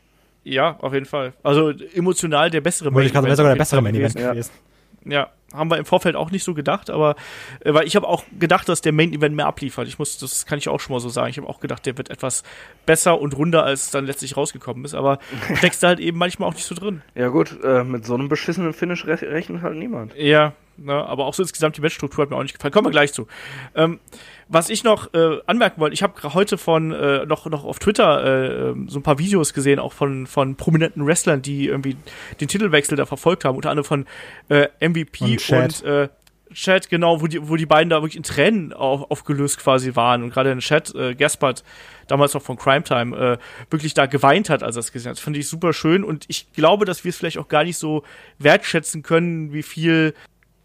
Ja, 0.43 0.77
auf 0.79 0.93
jeden 0.93 1.05
Fall. 1.05 1.33
Also 1.43 1.71
emotional 1.93 2.49
der 2.49 2.61
bessere 2.61 2.93
Wollte 2.93 3.07
ich 3.07 3.13
gerade 3.13 3.23
sagen, 3.23 3.27
wäre 3.27 3.35
sogar 3.38 3.51
der 3.53 3.59
bessere 3.59 3.81
Fall 3.81 3.91
Main 3.91 3.95
Event 3.95 4.15
gewesen. 4.15 4.35
Ja. 4.35 4.76
Ja, 5.10 5.30
haben 5.53 5.72
wir 5.72 5.78
im 5.78 5.86
Vorfeld 5.86 6.16
auch 6.16 6.32
nicht 6.32 6.43
so 6.43 6.53
gedacht, 6.53 6.89
aber 6.89 7.16
äh, 7.62 7.74
weil 7.74 7.88
ich 7.88 7.95
habe 7.95 8.08
auch 8.08 8.24
gedacht, 8.39 8.68
dass 8.68 8.82
der 8.82 8.91
Main 8.91 9.14
Event 9.14 9.36
mehr 9.36 9.47
abliefert. 9.47 9.88
Ich 9.88 9.97
muss, 9.97 10.18
das 10.18 10.45
kann 10.45 10.58
ich 10.58 10.68
auch 10.68 10.80
schon 10.80 10.93
mal 10.93 10.99
so 10.99 11.10
sagen. 11.10 11.30
Ich 11.30 11.38
habe 11.38 11.47
auch 11.47 11.60
gedacht, 11.60 11.86
der 11.86 11.97
wird 11.97 12.10
etwas 12.10 12.43
besser 12.86 13.20
und 13.20 13.38
runder, 13.38 13.64
als 13.64 13.84
es 13.84 13.91
dann 13.91 14.05
letztlich 14.05 14.36
rausgekommen 14.36 14.84
ist. 14.86 14.93
Aber 14.93 15.20
steckst 15.55 15.84
da 15.84 15.88
halt 15.88 15.99
eben 15.99 16.18
manchmal 16.18 16.49
auch 16.49 16.53
nicht 16.53 16.66
so 16.66 16.76
drin. 16.76 17.01
Ja 17.16 17.30
gut, 17.30 17.58
äh, 17.64 17.84
mit 17.84 18.05
so 18.05 18.14
einem 18.14 18.30
beschissenen 18.30 18.74
Finish 18.74 19.05
re 19.05 19.20
rechnet 19.22 19.62
halt 19.62 19.78
niemand. 19.78 20.16
Ja, 20.16 20.53
ne, 20.78 20.93
aber 20.93 21.25
auch 21.25 21.34
so 21.34 21.43
insgesamt 21.43 21.78
die 21.78 21.82
Matchstruktur 21.82 22.23
hat 22.23 22.30
mir 22.30 22.38
auch 22.38 22.43
nicht 22.43 22.53
gefallen. 22.55 22.73
Kommen 22.73 22.88
wir 22.88 22.91
gleich 22.91 23.13
zu. 23.13 23.28
Ähm, 23.75 23.99
was 24.47 24.69
ich 24.69 24.84
noch 24.84 25.13
äh, 25.13 25.39
anmerken 25.45 25.82
wollte, 25.82 25.93
ich 25.93 26.03
habe 26.03 26.34
heute 26.34 26.57
von 26.57 26.91
äh, 26.91 27.25
noch 27.25 27.45
noch 27.47 27.65
auf 27.65 27.80
Twitter 27.80 28.23
äh, 28.23 28.69
ähm, 28.69 28.89
so 28.89 28.99
ein 28.99 29.03
paar 29.03 29.19
Videos 29.19 29.53
gesehen, 29.53 29.80
auch 29.80 29.93
von 29.93 30.28
von 30.28 30.55
prominenten 30.55 31.05
Wrestlern, 31.05 31.41
die 31.41 31.67
irgendwie 31.67 31.97
den 32.39 32.47
Titelwechsel 32.47 32.97
da 32.97 33.05
verfolgt 33.05 33.45
haben, 33.45 33.55
unter 33.55 33.69
anderem 33.69 33.86
von 33.86 34.05
äh, 34.49 34.67
MVP 34.80 35.23
Und 35.23 35.32
und, 35.32 35.39
Chad. 35.39 35.84
äh, 35.84 36.09
Chat, 36.53 36.89
genau, 36.89 37.21
wo 37.21 37.28
die, 37.28 37.47
wo 37.49 37.55
die 37.55 37.65
beiden 37.65 37.89
da 37.89 37.97
wirklich 37.97 38.15
in 38.15 38.23
Tränen 38.23 38.73
auf, 38.73 39.11
aufgelöst 39.11 39.59
quasi 39.59 39.95
waren 39.95 40.23
und 40.23 40.30
gerade 40.30 40.51
in 40.51 40.59
Chat, 40.59 40.93
äh, 40.95 41.13
Gaspard, 41.13 41.63
damals 42.07 42.34
noch 42.34 42.41
von 42.41 42.57
Crime 42.57 42.84
Time, 42.84 43.15
äh, 43.17 43.38
wirklich 43.69 43.93
da 43.93 44.05
geweint 44.05 44.49
hat, 44.49 44.63
als 44.63 44.78
er 44.78 44.82
es 44.82 44.91
gesehen 44.91 45.09
hat. 45.09 45.17
Das 45.17 45.23
fand 45.23 45.36
ich 45.38 45.47
super 45.47 45.73
schön 45.73 46.03
und 46.03 46.25
ich 46.30 46.51
glaube, 46.53 46.86
dass 46.86 47.03
wir 47.03 47.09
es 47.09 47.17
vielleicht 47.17 47.38
auch 47.38 47.47
gar 47.47 47.63
nicht 47.63 47.78
so 47.78 48.03
wertschätzen 48.39 49.03
können, 49.03 49.51
wie 49.51 49.63
viel 49.63 50.13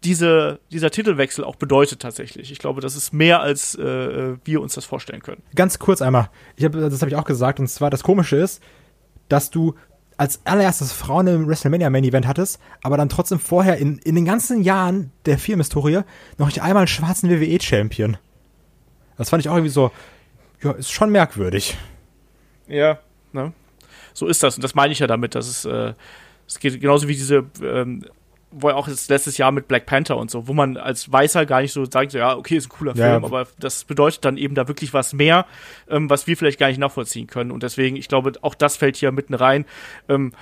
diese, 0.03 0.59
dieser 0.71 0.91
Titelwechsel 0.91 1.43
auch 1.43 1.55
bedeutet 1.55 2.01
tatsächlich. 2.01 2.51
Ich 2.51 2.59
glaube, 2.59 2.81
das 2.81 2.95
ist 2.95 3.13
mehr, 3.13 3.41
als 3.41 3.75
äh, 3.75 4.35
wir 4.43 4.61
uns 4.61 4.73
das 4.75 4.85
vorstellen 4.85 5.21
können. 5.21 5.41
Ganz 5.55 5.79
kurz 5.79 6.01
einmal, 6.01 6.29
ich 6.55 6.65
hab, 6.65 6.73
das 6.73 7.01
habe 7.01 7.09
ich 7.09 7.15
auch 7.15 7.25
gesagt, 7.25 7.59
und 7.59 7.67
zwar 7.67 7.89
das 7.89 8.03
Komische 8.03 8.37
ist, 8.37 8.61
dass 9.29 9.49
du 9.49 9.75
als 10.17 10.41
allererstes 10.45 10.91
Frauen 10.91 11.27
im 11.27 11.47
WrestleMania 11.47 11.89
Main 11.89 12.03
Event 12.03 12.27
hattest, 12.27 12.59
aber 12.81 12.97
dann 12.97 13.09
trotzdem 13.09 13.39
vorher 13.39 13.77
in, 13.77 13.97
in 13.99 14.15
den 14.15 14.25
ganzen 14.25 14.61
Jahren 14.61 15.11
der 15.25 15.39
Firmenhistorie 15.39 16.01
noch 16.37 16.47
nicht 16.47 16.61
einmal 16.61 16.81
einen 16.81 16.87
schwarzen 16.87 17.29
WWE 17.29 17.59
Champion. 17.61 18.17
Das 19.17 19.29
fand 19.29 19.43
ich 19.43 19.49
auch 19.49 19.55
irgendwie 19.55 19.71
so, 19.71 19.91
ja, 20.61 20.71
ist 20.71 20.91
schon 20.91 21.11
merkwürdig. 21.11 21.77
Ja, 22.67 22.99
ne? 23.31 23.53
So 24.13 24.27
ist 24.27 24.43
das. 24.43 24.55
Und 24.55 24.63
das 24.63 24.75
meine 24.75 24.93
ich 24.93 24.99
ja 24.99 25.07
damit, 25.07 25.35
dass 25.35 25.47
es, 25.47 25.65
äh, 25.65 25.93
es 26.47 26.59
geht 26.59 26.79
genauso 26.79 27.07
wie 27.07 27.15
diese, 27.15 27.45
ähm, 27.61 28.05
wo 28.55 28.69
ja 28.69 28.75
auch 28.75 28.87
das 28.87 29.09
letztes 29.09 29.37
Jahr 29.37 29.51
mit 29.51 29.67
Black 29.67 29.85
Panther 29.85 30.17
und 30.17 30.29
so, 30.31 30.47
wo 30.47 30.53
man 30.53 30.77
als 30.77 31.11
Weißer 31.11 31.45
gar 31.45 31.61
nicht 31.61 31.73
so 31.73 31.85
sagt, 31.85 32.11
so, 32.11 32.17
ja, 32.17 32.35
okay, 32.35 32.57
ist 32.57 32.67
ein 32.67 32.69
cooler 32.69 32.95
Ja. 32.95 33.11
Film, 33.11 33.25
aber 33.25 33.47
das 33.59 33.83
bedeutet 33.83 34.23
dann 34.25 34.37
eben 34.37 34.55
da 34.55 34.67
wirklich 34.67 34.93
was 34.93 35.13
mehr, 35.13 35.45
ähm, 35.89 36.09
was 36.09 36.27
wir 36.27 36.37
vielleicht 36.37 36.59
gar 36.59 36.67
nicht 36.67 36.79
nachvollziehen 36.79 37.27
können. 37.27 37.51
Und 37.51 37.63
deswegen, 37.63 37.95
ich 37.95 38.07
glaube, 38.07 38.33
auch 38.41 38.55
das 38.55 38.77
fällt 38.77 38.95
hier 38.97 39.11
mitten 39.11 39.33
rein. 39.33 39.65
Ähm, 40.07 40.33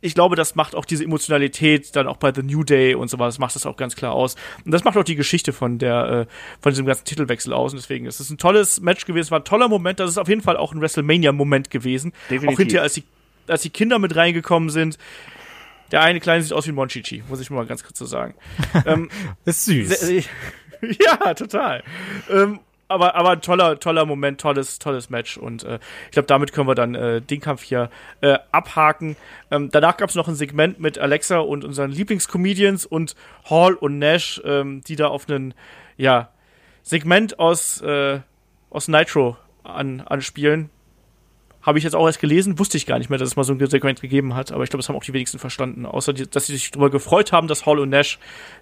ich 0.00 0.14
glaube, 0.14 0.36
das 0.36 0.54
macht 0.54 0.74
auch 0.74 0.84
diese 0.84 1.04
Emotionalität 1.04 1.94
dann 1.96 2.06
auch 2.06 2.18
bei 2.18 2.32
The 2.32 2.42
New 2.42 2.62
Day 2.62 2.94
und 2.94 3.08
sowas, 3.08 3.38
macht 3.38 3.54
das 3.54 3.66
auch 3.66 3.76
ganz 3.76 3.96
klar 3.96 4.12
aus. 4.12 4.36
Und 4.64 4.72
das 4.72 4.84
macht 4.84 4.96
auch 4.96 5.04
die 5.04 5.16
Geschichte 5.16 5.52
von 5.52 5.78
der, 5.78 6.26
äh, 6.28 6.32
von 6.60 6.70
diesem 6.70 6.86
ganzen 6.86 7.04
Titelwechsel 7.04 7.52
aus. 7.52 7.72
Und 7.72 7.80
deswegen 7.82 8.06
ist 8.06 8.20
es 8.20 8.30
ein 8.30 8.38
tolles 8.38 8.80
Match 8.80 9.06
gewesen, 9.06 9.26
es 9.26 9.30
war 9.30 9.40
ein 9.40 9.44
toller 9.44 9.68
Moment. 9.68 10.00
Das 10.00 10.10
ist 10.10 10.18
auf 10.18 10.28
jeden 10.28 10.42
Fall 10.42 10.56
auch 10.56 10.72
ein 10.72 10.80
WrestleMania-Moment 10.80 11.70
gewesen. 11.70 12.12
Definitiv. 12.30 12.48
Auch 12.48 12.58
hinterher, 12.58 12.82
als 12.82 12.94
die, 12.94 13.04
als 13.48 13.62
die 13.62 13.70
Kinder 13.70 13.98
mit 13.98 14.14
reingekommen 14.14 14.70
sind. 14.70 14.98
Der 15.90 16.02
eine 16.02 16.20
Kleine 16.20 16.42
sieht 16.42 16.52
aus 16.52 16.66
wie 16.66 16.72
Monchichi, 16.72 17.22
muss 17.28 17.40
ich 17.40 17.50
mal 17.50 17.66
ganz 17.66 17.82
kurz 17.82 17.98
so 17.98 18.04
sagen. 18.04 18.34
ähm, 18.86 19.08
Ist 19.44 19.64
süß. 19.64 20.10
ja, 20.82 21.34
total. 21.34 21.82
Ähm, 22.30 22.60
aber, 22.88 23.14
aber 23.14 23.30
ein 23.30 23.42
toller, 23.42 23.78
toller 23.78 24.06
Moment, 24.06 24.40
tolles, 24.40 24.78
tolles 24.78 25.10
Match. 25.10 25.36
Und 25.36 25.62
äh, 25.62 25.78
ich 26.06 26.12
glaube, 26.12 26.26
damit 26.26 26.52
können 26.52 26.68
wir 26.68 26.74
dann 26.74 26.94
äh, 26.94 27.20
den 27.20 27.40
Kampf 27.40 27.62
hier 27.62 27.90
äh, 28.22 28.38
abhaken. 28.50 29.16
Ähm, 29.50 29.68
danach 29.70 29.98
gab 29.98 30.08
es 30.08 30.14
noch 30.14 30.26
ein 30.26 30.34
Segment 30.34 30.80
mit 30.80 30.98
Alexa 30.98 31.38
und 31.38 31.64
unseren 31.64 31.90
Lieblingscomedians 31.90 32.86
und 32.86 33.14
Hall 33.48 33.74
und 33.74 33.98
Nash, 33.98 34.40
ähm, 34.44 34.82
die 34.86 34.96
da 34.96 35.08
auf 35.08 35.28
einen, 35.28 35.54
ja, 35.96 36.30
Segment 36.82 37.38
aus, 37.38 37.82
äh, 37.82 38.20
aus 38.70 38.88
Nitro 38.88 39.36
an, 39.62 40.00
anspielen. 40.00 40.70
Habe 41.68 41.76
ich 41.76 41.84
jetzt 41.84 41.94
auch 41.94 42.06
erst 42.06 42.18
gelesen, 42.18 42.58
wusste 42.58 42.78
ich 42.78 42.86
gar 42.86 42.98
nicht 42.98 43.10
mehr, 43.10 43.18
dass 43.18 43.28
es 43.28 43.36
mal 43.36 43.44
so 43.44 43.52
ein 43.52 43.66
Segment 43.66 44.00
gegeben 44.00 44.34
hat, 44.34 44.52
aber 44.52 44.64
ich 44.64 44.70
glaube, 44.70 44.80
das 44.80 44.88
haben 44.88 44.96
auch 44.96 45.04
die 45.04 45.12
wenigsten 45.12 45.38
verstanden, 45.38 45.84
außer 45.84 46.14
die, 46.14 46.26
dass 46.26 46.46
sie 46.46 46.54
sich 46.54 46.70
darüber 46.70 46.88
gefreut 46.88 47.30
haben, 47.30 47.46
dass 47.46 47.66
Hall 47.66 47.78
und 47.78 47.90
Nash 47.90 48.18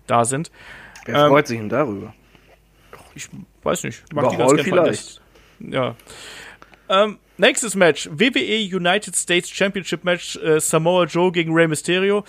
da 0.09 0.24
sind. 0.24 0.50
Wer 1.04 1.14
Ähm, 1.14 1.28
freut 1.28 1.46
sich 1.46 1.57
denn 1.57 1.68
darüber? 1.68 2.12
Ich 3.14 3.28
weiß 3.62 3.84
nicht. 3.84 4.02
Ich 4.07 4.12
Über 4.12 4.28
die 4.28 4.36
ganz 4.36 4.50
Hall 4.50 4.57
gern 4.57 4.64
vielleicht. 4.64 5.22
Ja. 5.61 5.94
Ähm, 6.88 7.18
nächstes 7.38 7.76
Match. 7.76 8.09
WWE 8.11 8.76
United 8.76 9.14
States 9.14 9.48
Championship 9.50 10.02
Match. 10.02 10.34
Äh, 10.38 10.59
Samoa 10.59 11.04
Joe 11.04 11.30
gegen 11.30 11.54
Rey 11.54 11.68
Mysterio. 11.68 12.24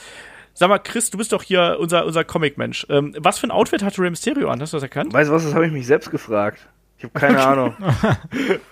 Sag 0.54 0.70
mal, 0.70 0.78
Chris, 0.78 1.10
du 1.10 1.18
bist 1.18 1.34
doch 1.34 1.42
hier 1.42 1.78
unser, 1.80 2.06
unser 2.06 2.24
Comic-Mensch. 2.24 2.86
Ähm, 2.90 3.16
was 3.18 3.40
für 3.40 3.48
ein 3.48 3.52
Outfit 3.52 3.82
hatte 3.82 4.00
Rey 4.00 4.12
Mysterio 4.12 4.50
an? 4.50 4.62
Hast 4.62 4.74
du 4.74 4.78
das 4.78 4.84
erkannt? 4.84 5.12
Weißt 5.12 5.30
du 5.32 5.34
was, 5.34 5.44
das 5.44 5.56
habe 5.56 5.66
ich 5.66 5.72
mich 5.72 5.88
selbst 5.88 6.12
gefragt. 6.12 6.68
Ich 7.00 7.04
habe 7.04 7.20
keine 7.20 7.40
Ahnung. 7.46 7.76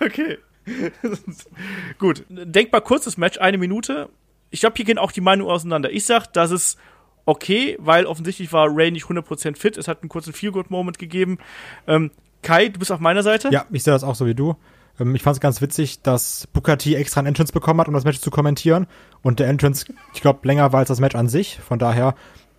Okay. 0.00 0.38
Gut. 1.98 2.24
Denkbar 2.28 2.80
kurzes 2.80 3.16
Match, 3.16 3.38
eine 3.38 3.58
Minute. 3.58 4.08
Ich 4.50 4.60
glaube, 4.60 4.76
hier 4.76 4.84
gehen 4.84 4.98
auch 4.98 5.12
die 5.12 5.20
Meinungen 5.20 5.50
auseinander. 5.50 5.90
Ich 5.90 6.06
sag, 6.06 6.32
das 6.32 6.50
ist 6.50 6.78
okay, 7.24 7.76
weil 7.80 8.06
offensichtlich 8.06 8.52
war 8.52 8.68
Ray 8.70 8.90
nicht 8.90 9.06
100% 9.06 9.56
fit. 9.56 9.76
Es 9.76 9.88
hat 9.88 10.02
einen 10.02 10.08
kurzen 10.08 10.32
Feel-Good-Moment 10.32 10.98
gegeben. 10.98 11.38
Ähm, 11.86 12.10
Kai, 12.42 12.68
du 12.68 12.78
bist 12.78 12.92
auf 12.92 13.00
meiner 13.00 13.22
Seite? 13.22 13.50
Ja, 13.50 13.66
ich 13.70 13.82
sehe 13.82 13.92
das 13.92 14.04
auch 14.04 14.14
so 14.14 14.26
wie 14.26 14.34
du. 14.34 14.56
Ähm, 15.00 15.14
ich 15.14 15.22
fand 15.22 15.36
es 15.36 15.40
ganz 15.40 15.60
witzig, 15.60 16.02
dass 16.02 16.46
Booker 16.52 16.78
T 16.78 16.94
extra 16.94 17.20
einen 17.20 17.28
Entrance 17.28 17.52
bekommen 17.52 17.80
hat, 17.80 17.88
um 17.88 17.94
das 17.94 18.04
Match 18.04 18.20
zu 18.20 18.30
kommentieren. 18.30 18.86
Und 19.22 19.40
der 19.40 19.48
Entrance, 19.48 19.86
ich 20.14 20.20
glaube, 20.20 20.46
länger 20.46 20.72
war 20.72 20.80
als 20.80 20.88
das 20.88 21.00
Match 21.00 21.16
an 21.16 21.28
sich. 21.28 21.58
Von 21.58 21.78
daher 21.78 22.14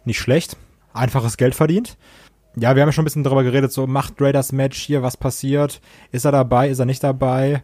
nicht 0.06 0.20
schlecht. 0.20 0.58
Einfaches 0.94 1.38
Geld 1.38 1.56
verdient. 1.56 1.98
Ja, 2.60 2.76
wir 2.76 2.82
haben 2.82 2.90
ja 2.90 2.94
schon 2.94 3.04
ein 3.04 3.06
bisschen 3.06 3.24
darüber 3.24 3.44
geredet, 3.44 3.72
so 3.72 3.86
macht 3.86 4.20
Ray 4.20 4.34
das 4.34 4.52
Match 4.52 4.80
hier, 4.80 5.04
was 5.04 5.16
passiert? 5.16 5.80
Ist 6.12 6.26
er 6.26 6.32
dabei, 6.32 6.70
ist 6.70 6.80
er 6.80 6.86
nicht 6.86 7.04
dabei? 7.04 7.64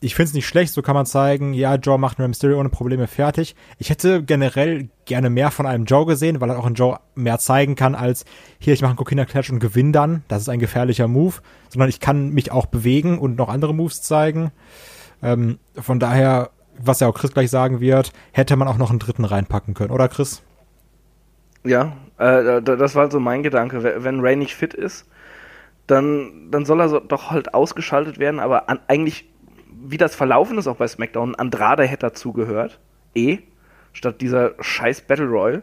Ich 0.00 0.14
finde 0.14 0.28
es 0.28 0.34
nicht 0.34 0.46
schlecht, 0.46 0.72
so 0.74 0.82
kann 0.82 0.94
man 0.94 1.06
zeigen, 1.06 1.54
ja, 1.54 1.76
Joe 1.76 1.98
macht 1.98 2.18
Rey 2.18 2.28
Mysterio 2.28 2.58
ohne 2.60 2.68
Probleme 2.68 3.06
fertig. 3.06 3.54
Ich 3.78 3.88
hätte 3.88 4.22
generell 4.22 4.90
gerne 5.06 5.30
mehr 5.30 5.50
von 5.50 5.64
einem 5.66 5.86
Joe 5.86 6.04
gesehen, 6.04 6.40
weil 6.42 6.50
er 6.50 6.58
auch 6.58 6.66
ein 6.66 6.74
Joe 6.74 6.98
mehr 7.14 7.38
zeigen 7.38 7.74
kann 7.74 7.94
als 7.94 8.26
hier, 8.58 8.74
ich 8.74 8.82
mache 8.82 8.90
einen 8.90 8.98
Coquina 8.98 9.24
Clutch 9.24 9.50
und 9.50 9.60
gewinne 9.60 9.92
dann. 9.92 10.22
Das 10.28 10.42
ist 10.42 10.48
ein 10.50 10.58
gefährlicher 10.58 11.08
Move, 11.08 11.36
sondern 11.70 11.88
ich 11.88 12.00
kann 12.00 12.30
mich 12.30 12.52
auch 12.52 12.66
bewegen 12.66 13.18
und 13.18 13.38
noch 13.38 13.48
andere 13.48 13.72
Moves 13.74 14.02
zeigen. 14.02 14.50
Ähm, 15.22 15.58
von 15.74 15.98
daher, 16.00 16.50
was 16.78 17.00
ja 17.00 17.08
auch 17.08 17.14
Chris 17.14 17.32
gleich 17.32 17.48
sagen 17.50 17.80
wird, 17.80 18.12
hätte 18.32 18.56
man 18.56 18.68
auch 18.68 18.76
noch 18.76 18.90
einen 18.90 18.98
dritten 18.98 19.24
reinpacken 19.24 19.72
können, 19.72 19.92
oder 19.92 20.08
Chris? 20.08 20.42
Ja, 21.64 21.96
äh, 22.18 22.60
da- 22.60 22.76
das 22.76 22.94
war 22.94 23.10
so 23.10 23.20
mein 23.20 23.42
Gedanke. 23.42 23.82
Wenn- 23.82 24.04
Wenn 24.04 24.20
Ray 24.20 24.36
nicht 24.36 24.54
fit 24.54 24.74
ist, 24.74 25.06
dann, 25.86 26.48
dann 26.50 26.66
soll 26.66 26.80
er 26.80 26.88
so, 26.90 27.00
doch 27.00 27.30
halt 27.30 27.54
ausgeschaltet 27.54 28.18
werden, 28.18 28.38
aber 28.40 28.68
an, 28.68 28.80
eigentlich, 28.88 29.30
wie 29.84 29.96
das 29.96 30.14
verlaufen 30.14 30.58
ist 30.58 30.66
auch 30.66 30.76
bei 30.76 30.88
SmackDown, 30.88 31.34
Andrade 31.34 31.84
hätte 31.84 32.06
dazugehört. 32.06 32.80
Eh, 33.14 33.38
statt 33.92 34.20
dieser 34.20 34.54
scheiß 34.60 35.02
Battle 35.02 35.26
Royal. 35.26 35.62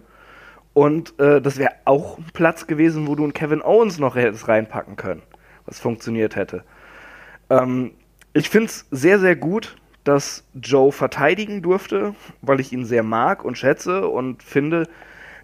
Und 0.74 1.20
äh, 1.20 1.42
das 1.42 1.58
wäre 1.58 1.74
auch 1.86 2.18
ein 2.18 2.28
Platz 2.34 2.66
gewesen, 2.68 3.08
wo 3.08 3.16
du 3.16 3.24
einen 3.24 3.34
Kevin 3.34 3.62
Owens 3.62 4.00
noch 4.00 4.16
hättest 4.16 4.48
reinpacken 4.48 4.96
können, 4.96 5.22
was 5.66 5.80
funktioniert 5.80 6.36
hätte. 6.36 6.64
Ähm, 7.50 7.92
Ich 8.34 8.50
finde 8.50 8.68
es 8.68 8.86
sehr, 8.92 9.20
sehr 9.20 9.36
gut, 9.36 9.76
dass 10.06 10.46
Joe 10.54 10.94
verteidigen 10.94 11.62
durfte, 11.62 12.16
weil 12.42 12.62
ich 12.62 12.72
ihn 12.72 12.86
sehr 12.86 13.04
mag 13.04 13.44
und 13.44 13.58
schätze 13.58 14.08
und 14.08 14.42
finde, 14.42 14.88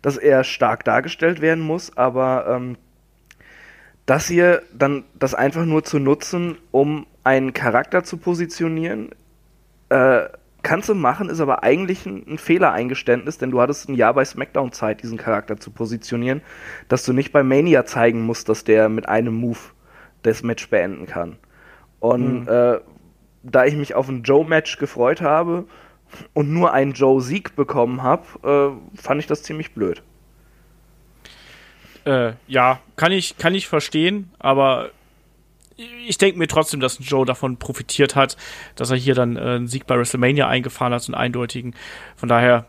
dass 0.01 0.15
er 0.15 0.45
stark 0.45 0.85
dargestellt 0.85 1.41
werden 1.41 1.63
muss, 1.63 1.97
aber 1.97 2.47
ähm, 2.47 2.77
das 4.05 4.27
hier 4.27 4.61
dann 4.73 5.03
das 5.19 5.35
einfach 5.35 5.65
nur 5.65 5.83
zu 5.83 5.99
nutzen, 5.99 6.57
um 6.71 7.05
einen 7.27 7.53
Charakter 7.53 8.05
zu 8.05 8.15
positionieren, 8.15 9.09
äh, 9.89 10.29
kannst 10.63 10.87
du 10.87 10.95
machen, 10.95 11.27
ist 11.27 11.41
aber 11.41 11.61
eigentlich 11.61 12.05
ein, 12.05 12.23
ein 12.25 12.37
Fehlereingeständnis, 12.37 13.37
denn 13.37 13.51
du 13.51 13.59
hattest 13.59 13.89
ein 13.89 13.95
Jahr 13.95 14.13
bei 14.13 14.23
SmackDown 14.23 14.71
Zeit, 14.71 15.03
diesen 15.03 15.17
Charakter 15.17 15.57
zu 15.57 15.71
positionieren, 15.71 16.41
dass 16.87 17.03
du 17.03 17.11
nicht 17.11 17.33
bei 17.33 17.43
Mania 17.43 17.85
zeigen 17.85 18.21
musst, 18.21 18.47
dass 18.47 18.63
der 18.63 18.87
mit 18.87 19.09
einem 19.09 19.33
Move 19.33 19.59
das 20.23 20.41
Match 20.41 20.69
beenden 20.69 21.05
kann. 21.05 21.35
Und 21.99 22.43
mhm. 22.43 22.47
äh, 22.47 22.79
da 23.43 23.65
ich 23.65 23.75
mich 23.75 23.93
auf 23.93 24.07
ein 24.07 24.23
Joe-Match 24.23 24.77
gefreut 24.77 25.21
habe 25.21 25.65
und 26.33 26.53
nur 26.53 26.71
einen 26.71 26.93
Joe-Sieg 26.93 27.57
bekommen 27.57 28.03
habe, 28.03 28.79
äh, 28.95 28.97
fand 29.01 29.19
ich 29.19 29.27
das 29.27 29.43
ziemlich 29.43 29.73
blöd. 29.73 30.01
Äh, 32.05 32.33
ja, 32.47 32.79
kann 32.95 33.11
ich, 33.11 33.37
kann 33.37 33.53
ich 33.53 33.67
verstehen, 33.67 34.31
aber 34.39 34.91
ich 35.77 36.17
denke 36.17 36.39
mir 36.39 36.47
trotzdem, 36.47 36.79
dass 36.79 36.97
Joe 37.01 37.25
davon 37.25 37.57
profitiert 37.57 38.15
hat, 38.15 38.35
dass 38.75 38.89
er 38.89 38.97
hier 38.97 39.15
dann 39.15 39.37
äh, 39.37 39.41
einen 39.41 39.67
Sieg 39.67 39.85
bei 39.85 39.97
WrestleMania 39.97 40.47
eingefahren 40.47 40.93
hat, 40.93 41.03
so 41.03 41.13
einen 41.13 41.21
eindeutigen. 41.21 41.75
Von 42.15 42.29
daher 42.29 42.67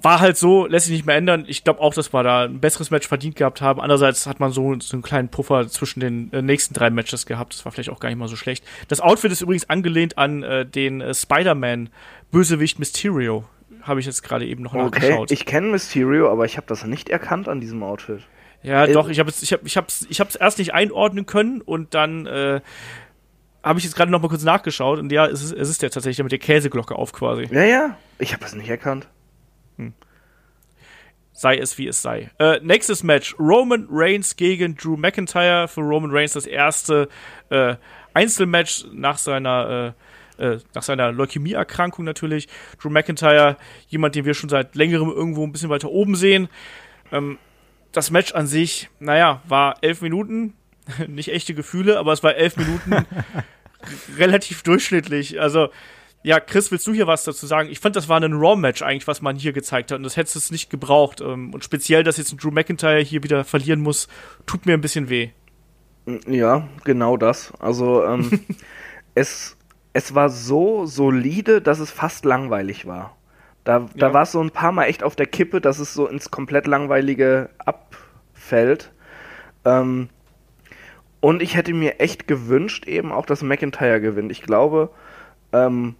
war 0.00 0.20
halt 0.20 0.36
so, 0.36 0.66
lässt 0.66 0.86
sich 0.86 0.96
nicht 0.96 1.06
mehr 1.06 1.16
ändern. 1.16 1.44
Ich 1.48 1.64
glaube 1.64 1.80
auch, 1.80 1.94
dass 1.94 2.12
wir 2.12 2.22
da 2.22 2.44
ein 2.44 2.60
besseres 2.60 2.90
Match 2.90 3.08
verdient 3.08 3.36
gehabt 3.36 3.60
haben. 3.60 3.80
Andererseits 3.80 4.26
hat 4.26 4.38
man 4.38 4.52
so, 4.52 4.78
so 4.80 4.96
einen 4.96 5.02
kleinen 5.02 5.28
Puffer 5.28 5.68
zwischen 5.68 6.00
den 6.00 6.32
äh, 6.32 6.42
nächsten 6.42 6.74
drei 6.74 6.90
Matches 6.90 7.26
gehabt. 7.26 7.54
Das 7.54 7.64
war 7.64 7.72
vielleicht 7.72 7.90
auch 7.90 8.00
gar 8.00 8.08
nicht 8.08 8.18
mal 8.18 8.28
so 8.28 8.36
schlecht. 8.36 8.64
Das 8.88 9.00
Outfit 9.00 9.32
ist 9.32 9.40
übrigens 9.40 9.68
angelehnt 9.68 10.18
an 10.18 10.42
äh, 10.42 10.66
den 10.66 11.00
äh, 11.00 11.14
Spider-Man-Bösewicht 11.14 12.78
Mysterio. 12.78 13.44
Habe 13.82 14.00
ich 14.00 14.06
jetzt 14.06 14.22
gerade 14.22 14.46
eben 14.46 14.62
noch 14.62 14.74
okay. 14.74 14.84
nachgeschaut. 14.84 15.30
Ich 15.30 15.46
kenne 15.46 15.68
Mysterio, 15.68 16.30
aber 16.30 16.44
ich 16.44 16.56
habe 16.56 16.66
das 16.66 16.84
nicht 16.84 17.08
erkannt 17.08 17.48
an 17.48 17.60
diesem 17.60 17.82
Outfit. 17.82 18.22
Ja, 18.62 18.84
äh, 18.84 18.92
doch, 18.92 19.08
ich 19.08 19.18
habe 19.18 19.30
es 19.30 19.42
ich 19.42 19.52
hab, 19.52 19.64
ich 19.64 19.76
hab's, 19.76 20.06
ich 20.08 20.20
hab's 20.20 20.34
erst 20.34 20.58
nicht 20.58 20.74
einordnen 20.74 21.26
können 21.26 21.60
und 21.60 21.94
dann 21.94 22.26
äh, 22.26 22.60
habe 23.62 23.78
ich 23.78 23.84
jetzt 23.84 23.94
gerade 23.94 24.10
noch 24.10 24.20
mal 24.20 24.28
kurz 24.28 24.44
nachgeschaut 24.44 24.98
und 24.98 25.12
ja, 25.12 25.26
es 25.26 25.42
ist, 25.42 25.52
es 25.52 25.68
ist 25.68 25.82
ja 25.82 25.88
tatsächlich 25.88 26.22
mit 26.22 26.32
der 26.32 26.38
Käseglocke 26.38 26.94
auf 26.94 27.12
quasi. 27.12 27.48
Ja, 27.50 27.64
ja, 27.64 27.98
ich 28.18 28.32
habe 28.32 28.44
es 28.44 28.54
nicht 28.54 28.68
erkannt. 28.68 29.08
Hm. 29.76 29.94
Sei 31.32 31.56
es 31.56 31.78
wie 31.78 31.86
es 31.86 32.02
sei. 32.02 32.30
Äh, 32.38 32.60
nächstes 32.62 33.02
Match: 33.02 33.36
Roman 33.38 33.86
Reigns 33.90 34.36
gegen 34.36 34.76
Drew 34.76 34.96
McIntyre. 34.96 35.68
Für 35.68 35.82
Roman 35.82 36.10
Reigns 36.10 36.32
das 36.32 36.46
erste 36.46 37.08
äh, 37.50 37.76
Einzelmatch 38.14 38.86
nach 38.92 39.18
seiner 39.18 39.94
äh, 40.38 40.44
äh, 40.44 40.58
nach 40.74 40.82
seiner 40.82 41.12
Leukämieerkrankung 41.12 42.04
natürlich. 42.04 42.48
Drew 42.80 42.90
McIntyre, 42.90 43.56
jemand, 43.88 44.14
den 44.14 44.24
wir 44.24 44.34
schon 44.34 44.48
seit 44.48 44.74
längerem 44.74 45.10
irgendwo 45.10 45.44
ein 45.44 45.52
bisschen 45.52 45.70
weiter 45.70 45.90
oben 45.90 46.14
sehen. 46.16 46.48
Ähm, 47.12 47.38
das 47.92 48.10
Match 48.10 48.32
an 48.34 48.46
sich, 48.46 48.90
naja, 49.00 49.42
war 49.48 49.76
elf 49.82 50.02
Minuten, 50.02 50.54
nicht 51.06 51.28
echte 51.28 51.54
Gefühle, 51.54 51.98
aber 51.98 52.12
es 52.12 52.22
war 52.22 52.34
elf 52.34 52.56
Minuten 52.56 53.06
relativ 54.18 54.62
durchschnittlich. 54.62 55.40
Also, 55.40 55.68
ja, 56.22 56.40
Chris, 56.40 56.70
willst 56.70 56.86
du 56.86 56.92
hier 56.92 57.06
was 57.06 57.24
dazu 57.24 57.46
sagen? 57.46 57.68
Ich 57.70 57.80
fand, 57.80 57.96
das 57.96 58.08
war 58.08 58.20
ein 58.20 58.32
Raw-Match 58.32 58.82
eigentlich, 58.82 59.06
was 59.06 59.22
man 59.22 59.36
hier 59.36 59.52
gezeigt 59.52 59.90
hat 59.90 59.98
und 59.98 60.02
das 60.02 60.16
hättest 60.16 60.50
du 60.50 60.54
nicht 60.54 60.68
gebraucht. 60.70 61.20
Ähm, 61.20 61.54
und 61.54 61.64
speziell, 61.64 62.02
dass 62.02 62.16
jetzt 62.16 62.32
ein 62.32 62.38
Drew 62.38 62.50
McIntyre 62.50 63.00
hier 63.00 63.22
wieder 63.22 63.44
verlieren 63.44 63.80
muss, 63.80 64.08
tut 64.46 64.66
mir 64.66 64.74
ein 64.74 64.80
bisschen 64.80 65.08
weh. 65.08 65.30
Ja, 66.26 66.68
genau 66.84 67.16
das. 67.16 67.52
Also, 67.60 68.04
ähm, 68.04 68.44
es, 69.14 69.56
es 69.92 70.14
war 70.14 70.30
so 70.30 70.86
solide, 70.86 71.60
dass 71.60 71.78
es 71.78 71.90
fast 71.90 72.24
langweilig 72.24 72.86
war. 72.86 73.17
Da, 73.68 73.86
da 73.94 74.06
ja. 74.06 74.14
war 74.14 74.22
es 74.22 74.32
so 74.32 74.40
ein 74.40 74.50
paar 74.50 74.72
Mal 74.72 74.86
echt 74.86 75.02
auf 75.02 75.14
der 75.14 75.26
Kippe, 75.26 75.60
dass 75.60 75.78
es 75.78 75.92
so 75.92 76.08
ins 76.08 76.30
komplett 76.30 76.66
langweilige 76.66 77.50
abfällt. 77.58 78.92
Ähm, 79.66 80.08
und 81.20 81.42
ich 81.42 81.54
hätte 81.54 81.74
mir 81.74 82.00
echt 82.00 82.26
gewünscht, 82.26 82.86
eben 82.86 83.12
auch, 83.12 83.26
dass 83.26 83.42
McIntyre 83.42 84.00
gewinnt. 84.00 84.32
Ich 84.32 84.40
glaube, 84.40 84.88
ähm, 85.52 85.96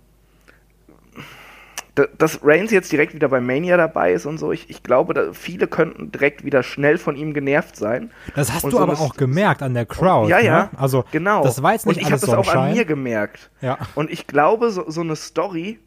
dass 2.16 2.42
Reigns 2.42 2.70
jetzt 2.70 2.90
direkt 2.90 3.12
wieder 3.12 3.28
bei 3.28 3.42
Mania 3.42 3.76
dabei 3.76 4.14
ist 4.14 4.24
und 4.24 4.38
so, 4.38 4.50
ich, 4.50 4.70
ich 4.70 4.82
glaube, 4.82 5.34
viele 5.34 5.66
könnten 5.66 6.10
direkt 6.10 6.46
wieder 6.46 6.62
schnell 6.62 6.96
von 6.96 7.16
ihm 7.16 7.34
genervt 7.34 7.76
sein. 7.76 8.12
Das 8.34 8.50
hast 8.50 8.64
und 8.64 8.70
du 8.70 8.78
so 8.78 8.82
aber 8.82 8.98
auch 8.98 9.14
gemerkt 9.14 9.60
an 9.62 9.74
der 9.74 9.84
Crowd. 9.84 10.30
Ja, 10.30 10.38
ja. 10.38 10.58
Ne? 10.58 10.70
Also, 10.78 11.04
genau. 11.12 11.42
Das 11.42 11.62
war 11.62 11.74
jetzt 11.74 11.84
nicht 11.84 11.96
und 11.96 12.00
ich 12.00 12.10
habe 12.10 12.20
das 12.22 12.30
auch 12.30 12.48
an 12.48 12.72
mir 12.72 12.86
gemerkt. 12.86 13.50
Ja. 13.60 13.76
Und 13.94 14.10
ich 14.10 14.26
glaube, 14.26 14.70
so, 14.70 14.88
so 14.88 15.02
eine 15.02 15.16
Story 15.16 15.80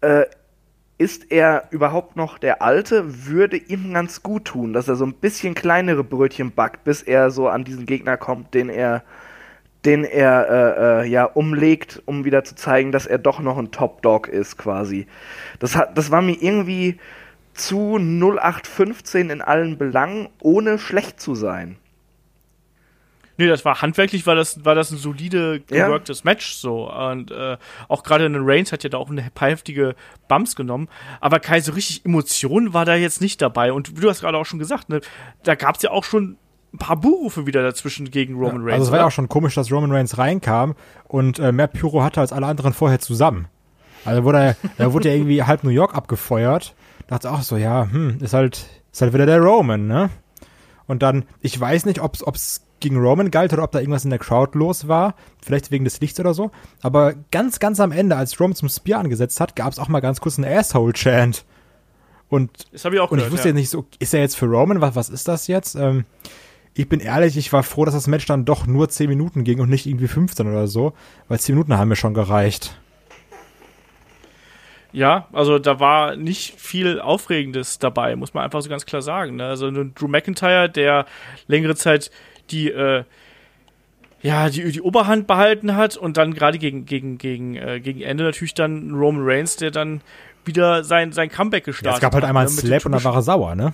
äh, 0.00 0.26
ist 0.98 1.30
er 1.30 1.68
überhaupt 1.70 2.16
noch 2.16 2.38
der 2.38 2.60
Alte, 2.60 3.26
würde 3.26 3.56
ihm 3.56 3.94
ganz 3.94 4.22
gut 4.22 4.46
tun, 4.46 4.72
dass 4.72 4.88
er 4.88 4.96
so 4.96 5.06
ein 5.06 5.14
bisschen 5.14 5.54
kleinere 5.54 6.02
Brötchen 6.02 6.50
backt, 6.50 6.82
bis 6.82 7.02
er 7.02 7.30
so 7.30 7.48
an 7.48 7.64
diesen 7.64 7.86
Gegner 7.86 8.16
kommt, 8.16 8.52
den 8.52 8.68
er, 8.68 9.04
den 9.84 10.02
er 10.02 10.48
äh, 10.48 11.04
äh, 11.04 11.08
ja 11.08 11.24
umlegt, 11.24 12.02
um 12.04 12.24
wieder 12.24 12.42
zu 12.42 12.56
zeigen, 12.56 12.90
dass 12.90 13.06
er 13.06 13.18
doch 13.18 13.38
noch 13.38 13.58
ein 13.58 13.70
Top 13.70 14.02
Dog 14.02 14.26
ist, 14.26 14.58
quasi. 14.58 15.06
Das 15.60 15.76
hat, 15.76 15.96
das 15.96 16.10
war 16.10 16.20
mir 16.20 16.36
irgendwie 16.42 16.98
zu 17.54 17.96
0815 17.96 19.30
in 19.30 19.40
allen 19.40 19.78
Belangen, 19.78 20.28
ohne 20.40 20.78
schlecht 20.78 21.20
zu 21.20 21.36
sein. 21.36 21.76
Nee, 23.38 23.46
das 23.46 23.64
war 23.64 23.80
handwerklich, 23.80 24.26
war 24.26 24.34
das, 24.34 24.64
war 24.64 24.74
das 24.74 24.90
ein 24.90 24.98
solide 24.98 25.60
geworktes 25.60 26.18
ja. 26.18 26.22
Match 26.24 26.54
so. 26.54 26.92
Und 26.92 27.30
äh, 27.30 27.56
auch 27.86 28.02
gerade 28.02 28.26
in 28.26 28.32
den 28.32 28.42
Reigns 28.44 28.72
hat 28.72 28.82
ja 28.82 28.90
da 28.90 28.98
auch 28.98 29.10
eine 29.10 29.30
paar 29.32 29.48
heftige 29.48 29.94
Bumps 30.26 30.56
genommen. 30.56 30.88
Aber 31.20 31.38
keine 31.38 31.62
so 31.62 31.72
richtig 31.72 32.04
Emotion 32.04 32.74
war 32.74 32.84
da 32.84 32.96
jetzt 32.96 33.20
nicht 33.20 33.40
dabei. 33.40 33.72
Und 33.72 33.96
wie 33.96 34.00
du 34.00 34.10
hast 34.10 34.20
gerade 34.20 34.36
auch 34.36 34.44
schon 34.44 34.58
gesagt, 34.58 34.88
ne, 34.88 35.00
da 35.44 35.54
gab 35.54 35.76
es 35.76 35.82
ja 35.82 35.92
auch 35.92 36.02
schon 36.02 36.36
ein 36.74 36.78
paar 36.78 36.96
Buhrufe 36.96 37.46
wieder 37.46 37.62
dazwischen 37.62 38.10
gegen 38.10 38.34
Roman 38.34 38.56
ja, 38.56 38.66
Reigns. 38.66 38.72
Also 38.72 38.84
es 38.86 38.90
war 38.90 38.98
ja 38.98 39.06
auch 39.06 39.12
schon 39.12 39.28
komisch, 39.28 39.54
dass 39.54 39.70
Roman 39.70 39.92
Reigns 39.92 40.18
reinkam 40.18 40.74
und 41.06 41.38
äh, 41.38 41.52
mehr 41.52 41.68
Pyro 41.68 42.02
hatte 42.02 42.20
als 42.20 42.32
alle 42.32 42.46
anderen 42.46 42.72
vorher 42.72 42.98
zusammen. 42.98 43.46
Also 44.04 44.24
wurde 44.24 44.38
er, 44.38 44.56
da 44.78 44.92
wurde 44.92 45.10
ja 45.10 45.14
irgendwie 45.14 45.44
halb 45.44 45.62
New 45.62 45.70
York 45.70 45.94
abgefeuert. 45.94 46.74
Dachte 47.06 47.30
auch 47.30 47.42
so, 47.42 47.56
ja, 47.56 47.88
hm, 47.90 48.18
ist 48.20 48.34
halt, 48.34 48.66
ist 48.92 49.00
halt 49.00 49.12
wieder 49.14 49.26
der 49.26 49.40
Roman, 49.40 49.86
ne? 49.86 50.10
Und 50.86 51.02
dann, 51.02 51.24
ich 51.40 51.58
weiß 51.58 51.84
nicht, 51.84 52.00
ob 52.00 52.16
es 52.34 52.67
gegen 52.80 52.96
Roman 52.96 53.30
galt 53.30 53.52
oder 53.52 53.64
ob 53.64 53.72
da 53.72 53.80
irgendwas 53.80 54.04
in 54.04 54.10
der 54.10 54.18
Crowd 54.18 54.58
los 54.58 54.88
war. 54.88 55.14
Vielleicht 55.44 55.70
wegen 55.70 55.84
des 55.84 56.00
Lichts 56.00 56.18
oder 56.20 56.34
so. 56.34 56.50
Aber 56.82 57.14
ganz, 57.30 57.58
ganz 57.58 57.80
am 57.80 57.92
Ende, 57.92 58.16
als 58.16 58.38
Roman 58.40 58.54
zum 58.54 58.68
Spear 58.68 59.00
angesetzt 59.00 59.40
hat, 59.40 59.56
gab 59.56 59.72
es 59.72 59.78
auch 59.78 59.88
mal 59.88 60.00
ganz 60.00 60.20
kurz 60.20 60.38
einen 60.38 60.52
Asshole-Chant. 60.52 61.44
Und, 62.28 62.50
das 62.72 62.84
habe 62.84 62.94
ich 62.94 63.00
auch 63.00 63.10
Und 63.10 63.18
gehört, 63.18 63.32
ich 63.32 63.32
wusste 63.32 63.48
ja. 63.48 63.54
nicht 63.54 63.70
so, 63.70 63.86
ist 63.98 64.14
er 64.14 64.20
jetzt 64.20 64.36
für 64.36 64.46
Roman? 64.46 64.80
Was, 64.80 64.94
was 64.94 65.08
ist 65.08 65.28
das 65.28 65.46
jetzt? 65.46 65.74
Ähm, 65.74 66.04
ich 66.74 66.88
bin 66.88 67.00
ehrlich, 67.00 67.36
ich 67.36 67.52
war 67.52 67.62
froh, 67.62 67.84
dass 67.84 67.94
das 67.94 68.06
Match 68.06 68.26
dann 68.26 68.44
doch 68.44 68.66
nur 68.66 68.88
10 68.88 69.08
Minuten 69.08 69.44
ging 69.44 69.60
und 69.60 69.70
nicht 69.70 69.86
irgendwie 69.86 70.08
15 70.08 70.46
oder 70.46 70.68
so, 70.68 70.92
weil 71.26 71.40
10 71.40 71.54
Minuten 71.54 71.76
haben 71.76 71.88
mir 71.88 71.96
schon 71.96 72.14
gereicht. 72.14 72.78
Ja, 74.92 75.28
also 75.32 75.58
da 75.58 75.80
war 75.80 76.16
nicht 76.16 76.58
viel 76.58 77.00
Aufregendes 77.00 77.78
dabei, 77.78 78.16
muss 78.16 78.32
man 78.32 78.44
einfach 78.44 78.62
so 78.62 78.70
ganz 78.70 78.86
klar 78.86 79.02
sagen. 79.02 79.36
Ne? 79.36 79.46
Also 79.46 79.70
Drew 79.70 80.08
McIntyre, 80.08 80.70
der 80.70 81.04
längere 81.46 81.74
Zeit 81.74 82.10
die 82.50 82.70
äh, 82.70 83.04
ja, 84.20 84.50
die, 84.50 84.72
die 84.72 84.80
Oberhand 84.80 85.26
behalten 85.26 85.76
hat 85.76 85.96
und 85.96 86.16
dann 86.16 86.34
gerade 86.34 86.58
gegen, 86.58 86.86
gegen, 86.86 87.18
gegen, 87.18 87.54
äh, 87.54 87.80
gegen 87.80 88.00
Ende 88.00 88.24
natürlich 88.24 88.54
dann 88.54 88.90
Roman 88.92 89.22
Reigns, 89.24 89.56
der 89.56 89.70
dann 89.70 90.00
wieder 90.44 90.82
sein, 90.82 91.12
sein 91.12 91.30
Comeback 91.30 91.64
gestartet 91.64 91.94
hat. 91.96 92.02
Ja, 92.02 92.08
es 92.08 92.12
gab 92.12 92.14
halt 92.14 92.24
einmal 92.24 92.46
einen 92.46 92.54
ne, 92.54 92.60
Slap 92.60 92.86
und 92.86 92.92
dann 92.92 93.04
war 93.04 93.14
er 93.14 93.22
sauer, 93.22 93.54
ne? 93.54 93.72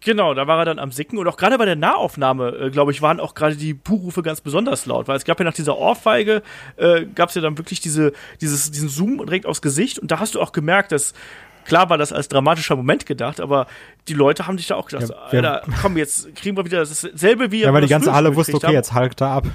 Genau, 0.00 0.34
da 0.34 0.46
war 0.46 0.58
er 0.58 0.64
dann 0.66 0.78
am 0.78 0.92
Sicken 0.92 1.16
und 1.16 1.26
auch 1.26 1.38
gerade 1.38 1.56
bei 1.56 1.64
der 1.64 1.76
Nahaufnahme, 1.76 2.48
äh, 2.48 2.70
glaube 2.70 2.92
ich, 2.92 3.00
waren 3.00 3.20
auch 3.20 3.34
gerade 3.34 3.56
die 3.56 3.72
Buhrufe 3.72 4.22
ganz 4.22 4.42
besonders 4.42 4.84
laut, 4.84 5.08
weil 5.08 5.16
es 5.16 5.24
gab 5.24 5.38
ja 5.38 5.46
nach 5.46 5.54
dieser 5.54 5.78
Ohrfeige, 5.78 6.42
äh, 6.76 7.06
gab 7.06 7.30
es 7.30 7.34
ja 7.34 7.40
dann 7.40 7.56
wirklich 7.56 7.80
diese, 7.80 8.12
dieses, 8.40 8.70
diesen 8.70 8.90
Zoom 8.90 9.18
direkt 9.18 9.46
aufs 9.46 9.62
Gesicht 9.62 9.98
und 9.98 10.10
da 10.10 10.20
hast 10.20 10.34
du 10.34 10.42
auch 10.42 10.52
gemerkt, 10.52 10.92
dass 10.92 11.14
klar 11.64 11.90
war 11.90 11.98
das 11.98 12.12
als 12.12 12.28
dramatischer 12.28 12.76
Moment 12.76 13.06
gedacht, 13.06 13.40
aber 13.40 13.66
die 14.08 14.14
Leute 14.14 14.46
haben 14.46 14.58
sich 14.58 14.66
da 14.66 14.76
auch 14.76 14.86
gedacht, 14.86 15.02
ja, 15.02 15.06
so, 15.08 15.14
Alter, 15.14 15.62
komm, 15.80 15.96
jetzt 15.96 16.34
kriegen 16.36 16.56
wir 16.56 16.64
wieder 16.64 16.78
dasselbe 16.78 17.50
wie 17.50 17.62
Ja, 17.62 17.72
weil 17.72 17.82
die 17.82 17.88
ganze 17.88 18.12
Halle 18.12 18.34
wusste, 18.36 18.54
okay, 18.54 18.68
haben. 18.68 18.74
jetzt 18.74 18.92
halkt 18.92 19.20
er 19.20 19.28
ab. 19.28 19.46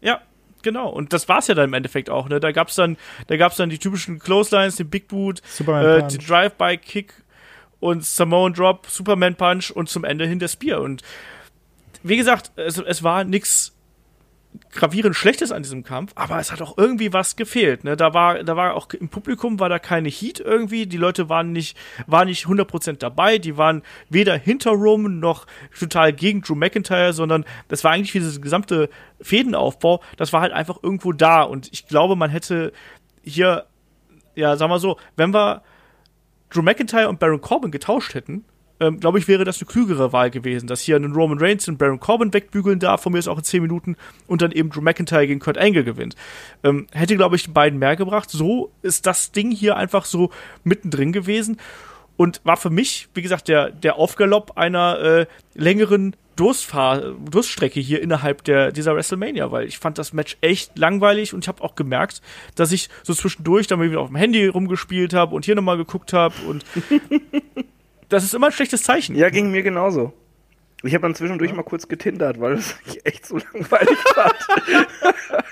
Ja, 0.00 0.20
genau. 0.62 0.88
Und 0.88 1.12
das 1.12 1.28
war's 1.28 1.48
ja 1.48 1.54
dann 1.54 1.66
im 1.66 1.74
Endeffekt 1.74 2.10
auch, 2.10 2.28
ne? 2.28 2.40
Da 2.40 2.52
gab's 2.52 2.74
dann, 2.74 2.96
da 3.26 3.36
gab's 3.36 3.56
dann 3.56 3.70
die 3.70 3.78
typischen 3.78 4.18
Clotheslines, 4.18 4.76
den 4.76 4.88
Big 4.90 5.08
Boot, 5.08 5.42
äh, 5.60 6.06
den 6.06 6.18
Drive-By-Kick, 6.18 7.14
und 7.80 8.04
Samoan 8.04 8.52
Drop, 8.54 8.86
Superman 8.88 9.34
Punch 9.36 9.70
und 9.70 9.88
zum 9.88 10.04
Ende 10.04 10.26
hin 10.26 10.38
der 10.38 10.48
Spear. 10.48 10.80
Und 10.80 11.02
wie 12.02 12.16
gesagt, 12.16 12.52
es, 12.56 12.78
es 12.78 13.02
war 13.02 13.24
nix 13.24 13.74
gravierend 14.72 15.16
Schlechtes 15.16 15.52
an 15.52 15.62
diesem 15.62 15.82
Kampf, 15.82 16.12
aber 16.14 16.38
es 16.38 16.52
hat 16.52 16.62
auch 16.62 16.76
irgendwie 16.76 17.12
was 17.12 17.36
gefehlt. 17.36 17.84
Ne? 17.84 17.96
Da 17.96 18.14
war, 18.14 18.42
da 18.44 18.56
war 18.56 18.74
auch 18.74 18.88
im 18.90 19.08
Publikum 19.08 19.58
war 19.60 19.68
da 19.68 19.78
keine 19.78 20.08
Heat 20.08 20.40
irgendwie. 20.40 20.86
Die 20.86 20.96
Leute 20.96 21.28
waren 21.28 21.52
nicht, 21.52 21.76
waren 22.06 22.28
nicht 22.28 22.46
100% 22.46 22.98
dabei. 22.98 23.38
Die 23.38 23.56
waren 23.56 23.82
weder 24.08 24.36
hinter 24.36 24.72
Roman 24.72 25.20
noch 25.20 25.46
total 25.78 26.12
gegen 26.12 26.42
Drew 26.42 26.54
McIntyre, 26.54 27.12
sondern 27.12 27.44
das 27.68 27.84
war 27.84 27.92
eigentlich 27.92 28.14
wie 28.14 28.20
dieser 28.20 28.40
gesamte 28.40 28.88
Fädenaufbau. 29.20 30.02
Das 30.16 30.32
war 30.32 30.40
halt 30.40 30.52
einfach 30.52 30.78
irgendwo 30.82 31.12
da. 31.12 31.42
Und 31.42 31.72
ich 31.72 31.86
glaube, 31.86 32.16
man 32.16 32.30
hätte 32.30 32.72
hier, 33.22 33.66
ja, 34.34 34.56
sagen 34.56 34.70
wir 34.70 34.78
so, 34.78 34.98
wenn 35.16 35.32
wir 35.32 35.62
Drew 36.50 36.62
McIntyre 36.62 37.08
und 37.08 37.18
Baron 37.18 37.40
Corbin 37.40 37.70
getauscht 37.70 38.14
hätten, 38.14 38.44
ähm, 38.80 39.00
glaube 39.00 39.18
ich, 39.18 39.28
wäre 39.28 39.44
das 39.44 39.60
eine 39.60 39.68
klügere 39.68 40.12
Wahl 40.12 40.30
gewesen, 40.30 40.66
dass 40.66 40.80
hier 40.80 40.96
einen 40.96 41.12
Roman 41.12 41.38
Reigns 41.38 41.68
und 41.68 41.78
Baron 41.78 42.00
Corbin 42.00 42.32
wegbügeln 42.32 42.78
darf, 42.78 43.02
von 43.02 43.12
mir 43.12 43.18
ist 43.18 43.28
auch 43.28 43.38
in 43.38 43.44
10 43.44 43.62
Minuten, 43.62 43.96
und 44.26 44.42
dann 44.42 44.52
eben 44.52 44.70
Drew 44.70 44.80
McIntyre 44.80 45.26
gegen 45.26 45.40
Kurt 45.40 45.58
Angle 45.58 45.84
gewinnt. 45.84 46.16
Ähm, 46.62 46.86
hätte, 46.92 47.16
glaube 47.16 47.36
ich, 47.36 47.52
beiden 47.52 47.78
mehr 47.78 47.96
gebracht. 47.96 48.30
So 48.30 48.70
ist 48.82 49.06
das 49.06 49.32
Ding 49.32 49.50
hier 49.50 49.76
einfach 49.76 50.04
so 50.04 50.30
mittendrin 50.64 51.12
gewesen 51.12 51.58
und 52.16 52.40
war 52.44 52.56
für 52.56 52.70
mich, 52.70 53.08
wie 53.14 53.22
gesagt, 53.22 53.48
der, 53.48 53.70
der 53.70 53.96
Aufgalopp 53.96 54.56
einer 54.56 54.98
äh, 55.00 55.26
längeren 55.54 56.16
Durstfahr 56.38 57.00
Durststrecke 57.30 57.80
hier 57.80 58.00
innerhalb 58.00 58.44
der, 58.44 58.70
dieser 58.70 58.94
WrestleMania, 58.94 59.50
weil 59.50 59.66
ich 59.66 59.78
fand 59.78 59.98
das 59.98 60.12
Match 60.12 60.36
echt 60.40 60.78
langweilig 60.78 61.34
und 61.34 61.44
ich 61.44 61.48
habe 61.48 61.62
auch 61.64 61.74
gemerkt, 61.74 62.22
dass 62.54 62.70
ich 62.70 62.90
so 63.02 63.12
zwischendurch 63.12 63.66
dann 63.66 63.80
wieder 63.80 64.00
auf 64.00 64.08
dem 64.08 64.16
Handy 64.16 64.46
rumgespielt 64.46 65.14
habe 65.14 65.34
und 65.34 65.44
hier 65.44 65.56
nochmal 65.56 65.76
geguckt 65.76 66.12
habe 66.12 66.34
und 66.46 66.64
das 68.08 68.24
ist 68.24 68.34
immer 68.34 68.46
ein 68.46 68.52
schlechtes 68.52 68.82
Zeichen. 68.82 69.14
Ja, 69.16 69.30
ging 69.30 69.50
mir 69.50 69.62
genauso. 69.62 70.12
Ich 70.82 70.94
habe 70.94 71.02
dann 71.02 71.14
zwischendurch 71.14 71.50
ja. 71.50 71.56
mal 71.56 71.62
kurz 71.64 71.88
getindert, 71.88 72.40
weil 72.40 72.54
es 72.54 72.76
echt 73.04 73.26
so 73.26 73.38
langweilig 73.38 73.98
war. 74.14 74.34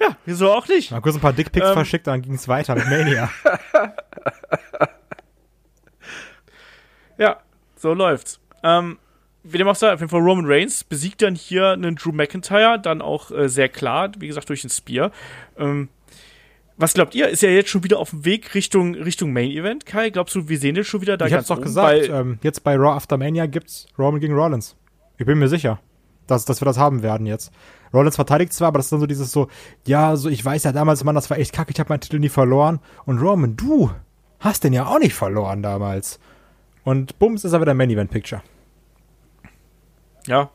ja, 0.00 0.16
wieso 0.24 0.52
auch 0.52 0.68
nicht? 0.68 0.90
Mal 0.90 1.00
kurz 1.00 1.16
ein 1.16 1.20
paar 1.20 1.32
Dickpics 1.32 1.68
ähm, 1.68 1.74
verschickt, 1.74 2.06
dann 2.06 2.22
ging 2.22 2.34
es 2.34 2.46
weiter 2.46 2.74
mit 2.74 2.86
Mania. 2.86 3.30
ja, 7.18 7.40
so 7.76 7.92
läuft's. 7.94 8.40
Ähm, 8.62 8.98
wie 9.42 9.58
dem 9.58 9.68
auch 9.68 9.74
sei, 9.74 9.92
auf 9.92 10.00
jeden 10.00 10.10
Fall 10.10 10.20
Roman 10.20 10.46
Reigns 10.46 10.84
besiegt 10.84 11.22
dann 11.22 11.34
hier 11.34 11.70
einen 11.70 11.96
Drew 11.96 12.12
McIntyre, 12.12 12.78
dann 12.78 13.02
auch 13.02 13.30
äh, 13.30 13.48
sehr 13.48 13.68
klar, 13.68 14.10
wie 14.18 14.28
gesagt, 14.28 14.48
durch 14.48 14.60
den 14.60 14.70
Spear. 14.70 15.10
Ähm, 15.56 15.88
was 16.78 16.94
glaubt 16.94 17.14
ihr? 17.14 17.28
Ist 17.28 17.42
er 17.42 17.52
jetzt 17.52 17.70
schon 17.70 17.82
wieder 17.82 17.98
auf 17.98 18.10
dem 18.10 18.24
Weg 18.24 18.54
Richtung, 18.54 18.94
Richtung 18.94 19.32
Main 19.32 19.50
Event, 19.50 19.84
Kai? 19.84 20.10
Glaubst 20.10 20.34
du, 20.34 20.48
wir 20.48 20.58
sehen 20.58 20.76
den 20.76 20.84
schon 20.84 21.00
wieder 21.00 21.16
da 21.16 21.26
Ich 21.26 21.34
hab's 21.34 21.48
doch 21.48 21.60
gesagt, 21.60 22.08
ähm, 22.08 22.38
jetzt 22.42 22.62
bei 22.62 22.76
Raw 22.76 22.94
After 22.94 23.16
Mania 23.16 23.46
gibt's 23.46 23.88
Roman 23.98 24.20
gegen 24.20 24.34
Rollins. 24.34 24.76
Ich 25.18 25.26
bin 25.26 25.38
mir 25.38 25.48
sicher, 25.48 25.80
dass, 26.28 26.44
dass 26.44 26.60
wir 26.60 26.66
das 26.66 26.78
haben 26.78 27.02
werden 27.02 27.26
jetzt. 27.26 27.52
Rollins 27.92 28.16
verteidigt 28.16 28.52
zwar, 28.52 28.68
aber 28.68 28.78
das 28.78 28.86
ist 28.86 28.92
dann 28.92 29.00
so 29.00 29.06
dieses 29.06 29.32
so, 29.32 29.48
ja, 29.86 30.14
so, 30.14 30.28
ich 30.28 30.44
weiß 30.44 30.64
ja 30.64 30.72
damals, 30.72 31.02
Mann, 31.02 31.14
das 31.14 31.28
war 31.30 31.38
echt 31.38 31.52
kacke, 31.52 31.72
ich 31.72 31.80
habe 31.80 31.88
meinen 31.88 32.00
Titel 32.00 32.20
nie 32.20 32.28
verloren. 32.28 32.78
Und 33.06 33.18
Roman, 33.18 33.56
du 33.56 33.90
hast 34.38 34.62
den 34.62 34.72
ja 34.72 34.86
auch 34.86 35.00
nicht 35.00 35.14
verloren 35.14 35.62
damals. 35.62 36.20
Und 36.84 37.18
bums 37.18 37.44
ist 37.44 37.52
er 37.52 37.60
wieder 37.60 37.74
Main 37.74 37.90
Event 37.90 38.10
Picture. 38.10 38.42
Ja. 40.26 40.50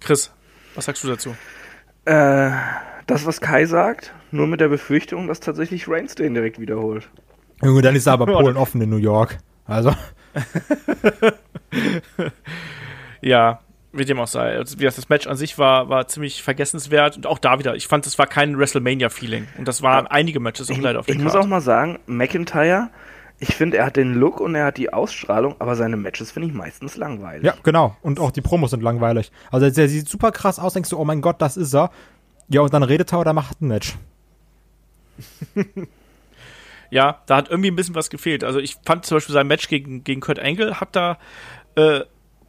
Chris, 0.00 0.32
was 0.74 0.86
sagst 0.86 1.04
du 1.04 1.08
dazu? 1.08 1.36
Äh, 2.04 2.50
das, 3.06 3.26
was 3.26 3.40
Kai 3.40 3.66
sagt, 3.66 4.12
nur 4.30 4.46
mit 4.46 4.60
der 4.60 4.68
Befürchtung, 4.68 5.26
dass 5.26 5.40
tatsächlich 5.40 5.88
Reigns 5.88 6.14
den 6.14 6.34
direkt 6.34 6.60
wiederholt. 6.60 7.08
Junge, 7.62 7.82
dann 7.82 7.96
ist 7.96 8.06
er 8.06 8.14
aber 8.14 8.26
Polen 8.40 8.56
offen 8.56 8.80
in 8.80 8.90
New 8.90 8.96
York. 8.96 9.38
Also. 9.66 9.92
ja, 13.20 13.60
wie 13.92 14.04
dem 14.04 14.20
auch 14.20 14.26
sei. 14.26 14.56
Also, 14.56 14.76
das 14.76 15.08
Match 15.08 15.26
an 15.26 15.36
sich 15.36 15.58
war, 15.58 15.88
war 15.88 16.06
ziemlich 16.06 16.42
vergessenswert 16.42 17.16
und 17.16 17.26
auch 17.26 17.38
da 17.38 17.58
wieder. 17.58 17.74
Ich 17.74 17.86
fand, 17.86 18.06
es 18.06 18.18
war 18.18 18.26
kein 18.26 18.58
WrestleMania-Feeling. 18.58 19.48
Und 19.58 19.68
das 19.68 19.82
waren 19.82 20.04
ja. 20.04 20.10
einige 20.10 20.40
Matches 20.40 20.70
auch 20.70 20.78
leider 20.78 21.00
auf 21.00 21.06
der 21.06 21.14
Ich 21.14 21.22
Karte. 21.22 21.36
muss 21.36 21.44
auch 21.44 21.48
mal 21.48 21.60
sagen, 21.60 21.98
McIntyre, 22.06 22.90
ich 23.38 23.54
finde, 23.54 23.78
er 23.78 23.86
hat 23.86 23.96
den 23.96 24.14
Look 24.14 24.40
und 24.40 24.54
er 24.54 24.66
hat 24.66 24.76
die 24.76 24.92
Ausstrahlung, 24.92 25.56
aber 25.58 25.76
seine 25.76 25.96
Matches 25.96 26.30
finde 26.30 26.48
ich 26.48 26.54
meistens 26.54 26.96
langweilig. 26.96 27.44
Ja, 27.44 27.54
genau. 27.62 27.96
Und 28.02 28.20
auch 28.20 28.30
die 28.30 28.42
Promos 28.42 28.70
sind 28.70 28.82
langweilig. 28.82 29.32
Also, 29.50 29.66
er 29.66 29.88
sieht 29.88 30.08
super 30.08 30.32
krass 30.32 30.58
aus, 30.58 30.74
denkst 30.74 30.90
du, 30.90 30.98
oh 30.98 31.04
mein 31.04 31.20
Gott, 31.20 31.40
das 31.40 31.56
ist 31.56 31.74
er. 31.74 31.90
Ja, 32.48 32.60
und 32.60 32.72
dann 32.72 32.82
redet 32.82 33.12
er 33.12 33.20
oder 33.20 33.32
macht 33.32 33.60
ein 33.60 33.68
Match. 33.68 33.96
ja, 36.90 37.22
da 37.26 37.36
hat 37.36 37.50
irgendwie 37.50 37.70
ein 37.70 37.76
bisschen 37.76 37.94
was 37.94 38.10
gefehlt. 38.10 38.44
Also 38.44 38.58
ich 38.58 38.76
fand 38.84 39.04
zum 39.06 39.16
Beispiel 39.16 39.32
sein 39.32 39.46
Match 39.46 39.68
gegen, 39.68 40.04
gegen 40.04 40.20
Kurt 40.20 40.38
Angle 40.38 40.80
hat 40.80 40.94
da, 40.94 41.18
äh, 41.76 42.00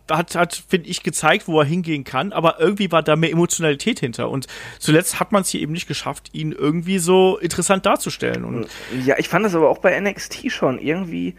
hat, 0.09 0.35
hat 0.35 0.63
finde 0.67 0.89
ich, 0.89 1.03
gezeigt, 1.03 1.47
wo 1.47 1.59
er 1.59 1.65
hingehen 1.65 2.03
kann, 2.03 2.31
aber 2.31 2.59
irgendwie 2.59 2.91
war 2.91 3.03
da 3.03 3.15
mehr 3.15 3.31
Emotionalität 3.31 3.99
hinter. 3.99 4.29
Und 4.29 4.47
zuletzt 4.79 5.19
hat 5.19 5.31
man 5.31 5.41
es 5.41 5.49
hier 5.49 5.61
eben 5.61 5.73
nicht 5.73 5.87
geschafft, 5.87 6.29
ihn 6.33 6.51
irgendwie 6.51 6.99
so 6.99 7.37
interessant 7.37 7.85
darzustellen. 7.85 8.45
Und 8.45 8.67
ja, 9.05 9.15
ich 9.17 9.27
fand 9.27 9.45
das 9.45 9.55
aber 9.55 9.69
auch 9.69 9.79
bei 9.79 9.99
NXT 9.99 10.51
schon. 10.51 10.79
Irgendwie 10.79 11.35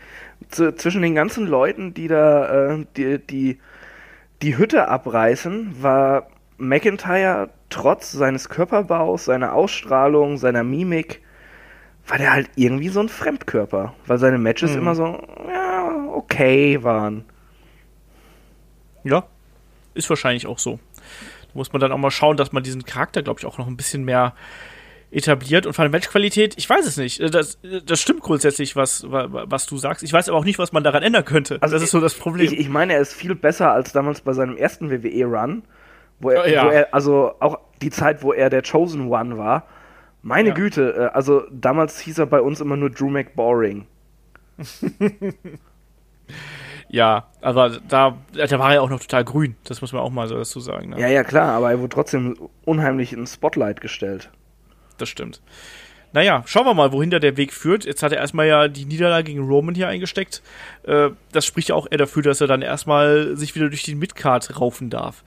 zu, 0.51 0.75
zwischen 0.75 1.03
den 1.03 1.15
ganzen 1.15 1.47
Leuten, 1.47 1.95
die 1.95 2.09
da 2.09 2.73
äh, 2.75 2.87
die, 2.97 3.19
die, 3.19 3.59
die 4.43 4.59
Hütte 4.59 4.89
abreißen, 4.89 5.83
war 5.83 6.29
McIntyre 6.59 7.51
trotz 7.71 8.13
seines 8.13 8.49
Körperbaus, 8.49 9.25
seiner 9.25 9.55
Ausstrahlung, 9.55 10.37
seiner 10.39 10.65
Mimik, 10.65 11.23
war 12.07 12.19
der 12.19 12.33
halt 12.33 12.51
irgendwie 12.57 12.89
so 12.89 13.01
ein 13.01 13.09
Fremdkörper, 13.09 13.95
weil 14.07 14.19
seine 14.19 14.39
Matches 14.39 14.73
mhm. 14.73 14.79
immer 14.79 14.95
so, 14.95 15.23
ja, 15.49 16.09
okay 16.13 16.83
waren. 16.83 17.25
Ja, 19.05 19.25
ist 19.95 20.09
wahrscheinlich 20.09 20.47
auch 20.47 20.59
so. 20.59 20.79
Da 21.43 21.55
muss 21.55 21.73
man 21.73 21.81
dann 21.81 21.93
auch 21.93 21.99
mal 21.99 22.11
schauen, 22.11 22.37
dass 22.37 22.53
man 22.53 22.63
diesen 22.63 22.85
Charakter, 22.85 23.23
glaube 23.23 23.41
ich, 23.41 23.47
auch 23.47 23.59
noch 23.59 23.67
ein 23.67 23.77
bisschen 23.77 24.05
mehr 24.05 24.35
etabliert 25.11 25.67
und 25.67 25.73
von 25.73 25.85
der 25.85 25.91
Matchqualität, 25.91 26.55
ich 26.59 26.69
weiß 26.69 26.87
es 26.87 26.97
nicht. 26.99 27.23
Das, 27.35 27.59
das 27.85 28.01
stimmt 28.01 28.21
grundsätzlich, 28.21 28.77
was, 28.77 29.07
was 29.09 29.67
du 29.67 29.79
sagst. 29.79 30.03
Ich 30.03 30.13
weiß 30.13 30.29
aber 30.29 30.39
auch 30.39 30.45
nicht, 30.45 30.59
was 30.59 30.73
man 30.73 30.85
daran 30.85 31.03
ändern 31.03 31.25
könnte. 31.25 31.59
Also 31.63 31.77
das 31.77 31.85
ist 31.85 31.93
so 31.93 32.01
das 32.01 32.15
Problem. 32.15 32.53
Ich, 32.53 32.59
ich 32.59 32.69
meine, 32.69 32.95
er 32.95 33.01
ist 33.01 33.15
viel 33.15 33.35
besser 33.35 33.73
als 33.73 33.93
damals 33.93 34.21
bei 34.21 34.35
seinem 34.35 34.57
ersten 34.57 34.91
WWE-Run, 34.91 35.63
wo 36.21 36.31
er, 36.31 36.49
ja. 36.49 36.65
wo 36.65 36.69
er, 36.69 36.95
also 36.95 37.35
auch 37.41 37.59
die 37.83 37.91
Zeit, 37.91 38.23
wo 38.23 38.33
er 38.33 38.51
der 38.51 38.63
Chosen 38.63 39.09
One 39.09 39.39
war. 39.39 39.65
Meine 40.23 40.51
ja. 40.51 40.55
Güte, 40.55 40.95
äh, 41.13 41.15
also 41.15 41.45
damals 41.51 42.01
hieß 42.01 42.19
er 42.19 42.27
bei 42.27 42.41
uns 42.41 42.61
immer 42.61 42.77
nur 42.77 42.91
Drew 42.91 43.09
McBoring. 43.09 43.87
ja, 46.89 47.27
aber 47.41 47.79
da, 47.89 48.19
da 48.33 48.59
war 48.59 48.75
er 48.75 48.83
auch 48.83 48.91
noch 48.91 49.01
total 49.01 49.25
grün, 49.25 49.55
das 49.65 49.81
muss 49.81 49.93
man 49.93 50.03
auch 50.03 50.11
mal 50.11 50.27
so 50.27 50.37
dazu 50.37 50.59
sagen. 50.59 50.91
Ne? 50.91 51.01
Ja, 51.01 51.09
ja, 51.09 51.23
klar, 51.23 51.53
aber 51.53 51.71
er 51.71 51.79
wurde 51.79 51.91
trotzdem 51.91 52.37
unheimlich 52.65 53.13
ins 53.13 53.35
Spotlight 53.35 53.81
gestellt. 53.81 54.31
Das 54.99 55.09
stimmt. 55.09 55.41
Naja, 56.13 56.43
schauen 56.47 56.65
wir 56.65 56.75
mal, 56.75 56.93
wohin 56.93 57.11
da 57.11 57.19
der 57.19 57.37
Weg 57.37 57.53
führt. 57.53 57.85
Jetzt 57.85 58.03
hat 58.03 58.13
er 58.13 58.19
erstmal 58.19 58.47
ja 58.47 58.69
die 58.69 58.87
Niederlage 58.87 59.25
gegen 59.25 59.47
Roman 59.47 59.75
hier 59.75 59.89
eingesteckt. 59.89 60.43
Äh, 60.85 61.11
das 61.33 61.45
spricht 61.45 61.69
ja 61.69 61.75
auch 61.75 61.87
eher 61.91 61.99
dafür, 61.99 62.23
dass 62.23 62.41
er 62.41 62.47
dann 62.47 62.63
erstmal 62.63 63.37
sich 63.37 63.55
wieder 63.55 63.69
durch 63.69 63.83
die 63.83 63.95
Midcard 63.95 64.59
raufen 64.59 64.89
darf. 64.89 65.23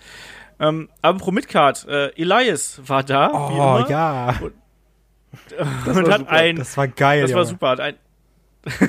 Ähm, 0.62 0.89
aber 1.01 1.18
pro 1.18 1.32
Midcard, 1.32 1.88
äh, 1.88 2.09
Elias 2.16 2.80
war 2.86 3.03
da. 3.03 3.32
Oh, 3.32 3.89
ja. 3.89 4.39
Und, 4.39 4.53
und 5.97 6.12
hat 6.12 6.20
super. 6.20 6.32
ein. 6.32 6.55
Das 6.55 6.78
war 6.78 6.88
geil. 6.88 7.24
Das 7.24 7.34
war 7.34 7.45
super. 7.45 7.70
Hat 7.70 7.80
ein. 7.80 7.95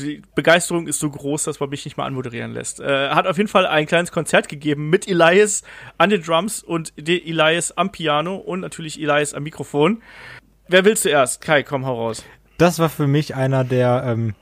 die 0.00 0.22
Begeisterung 0.34 0.86
ist 0.86 1.00
so 1.00 1.10
groß, 1.10 1.44
dass 1.44 1.60
man 1.60 1.68
mich 1.68 1.84
nicht 1.84 1.98
mal 1.98 2.06
anmoderieren 2.06 2.52
lässt. 2.52 2.80
Äh, 2.80 3.10
hat 3.10 3.26
auf 3.26 3.36
jeden 3.36 3.48
Fall 3.48 3.66
ein 3.66 3.84
kleines 3.86 4.10
Konzert 4.10 4.48
gegeben 4.48 4.88
mit 4.88 5.06
Elias 5.06 5.62
an 5.98 6.08
den 6.08 6.22
Drums 6.22 6.62
und 6.62 6.94
Elias 6.96 7.76
am 7.76 7.92
Piano 7.92 8.36
und 8.36 8.60
natürlich 8.60 8.98
Elias 8.98 9.34
am 9.34 9.42
Mikrofon. 9.42 10.02
Wer 10.68 10.86
will 10.86 10.96
zuerst? 10.96 11.42
Kai, 11.42 11.62
komm, 11.62 11.84
hau 11.84 11.94
raus. 11.94 12.24
Das 12.56 12.78
war 12.78 12.88
für 12.88 13.06
mich 13.06 13.34
einer 13.34 13.64
der 13.64 14.02
ähm, 14.06 14.34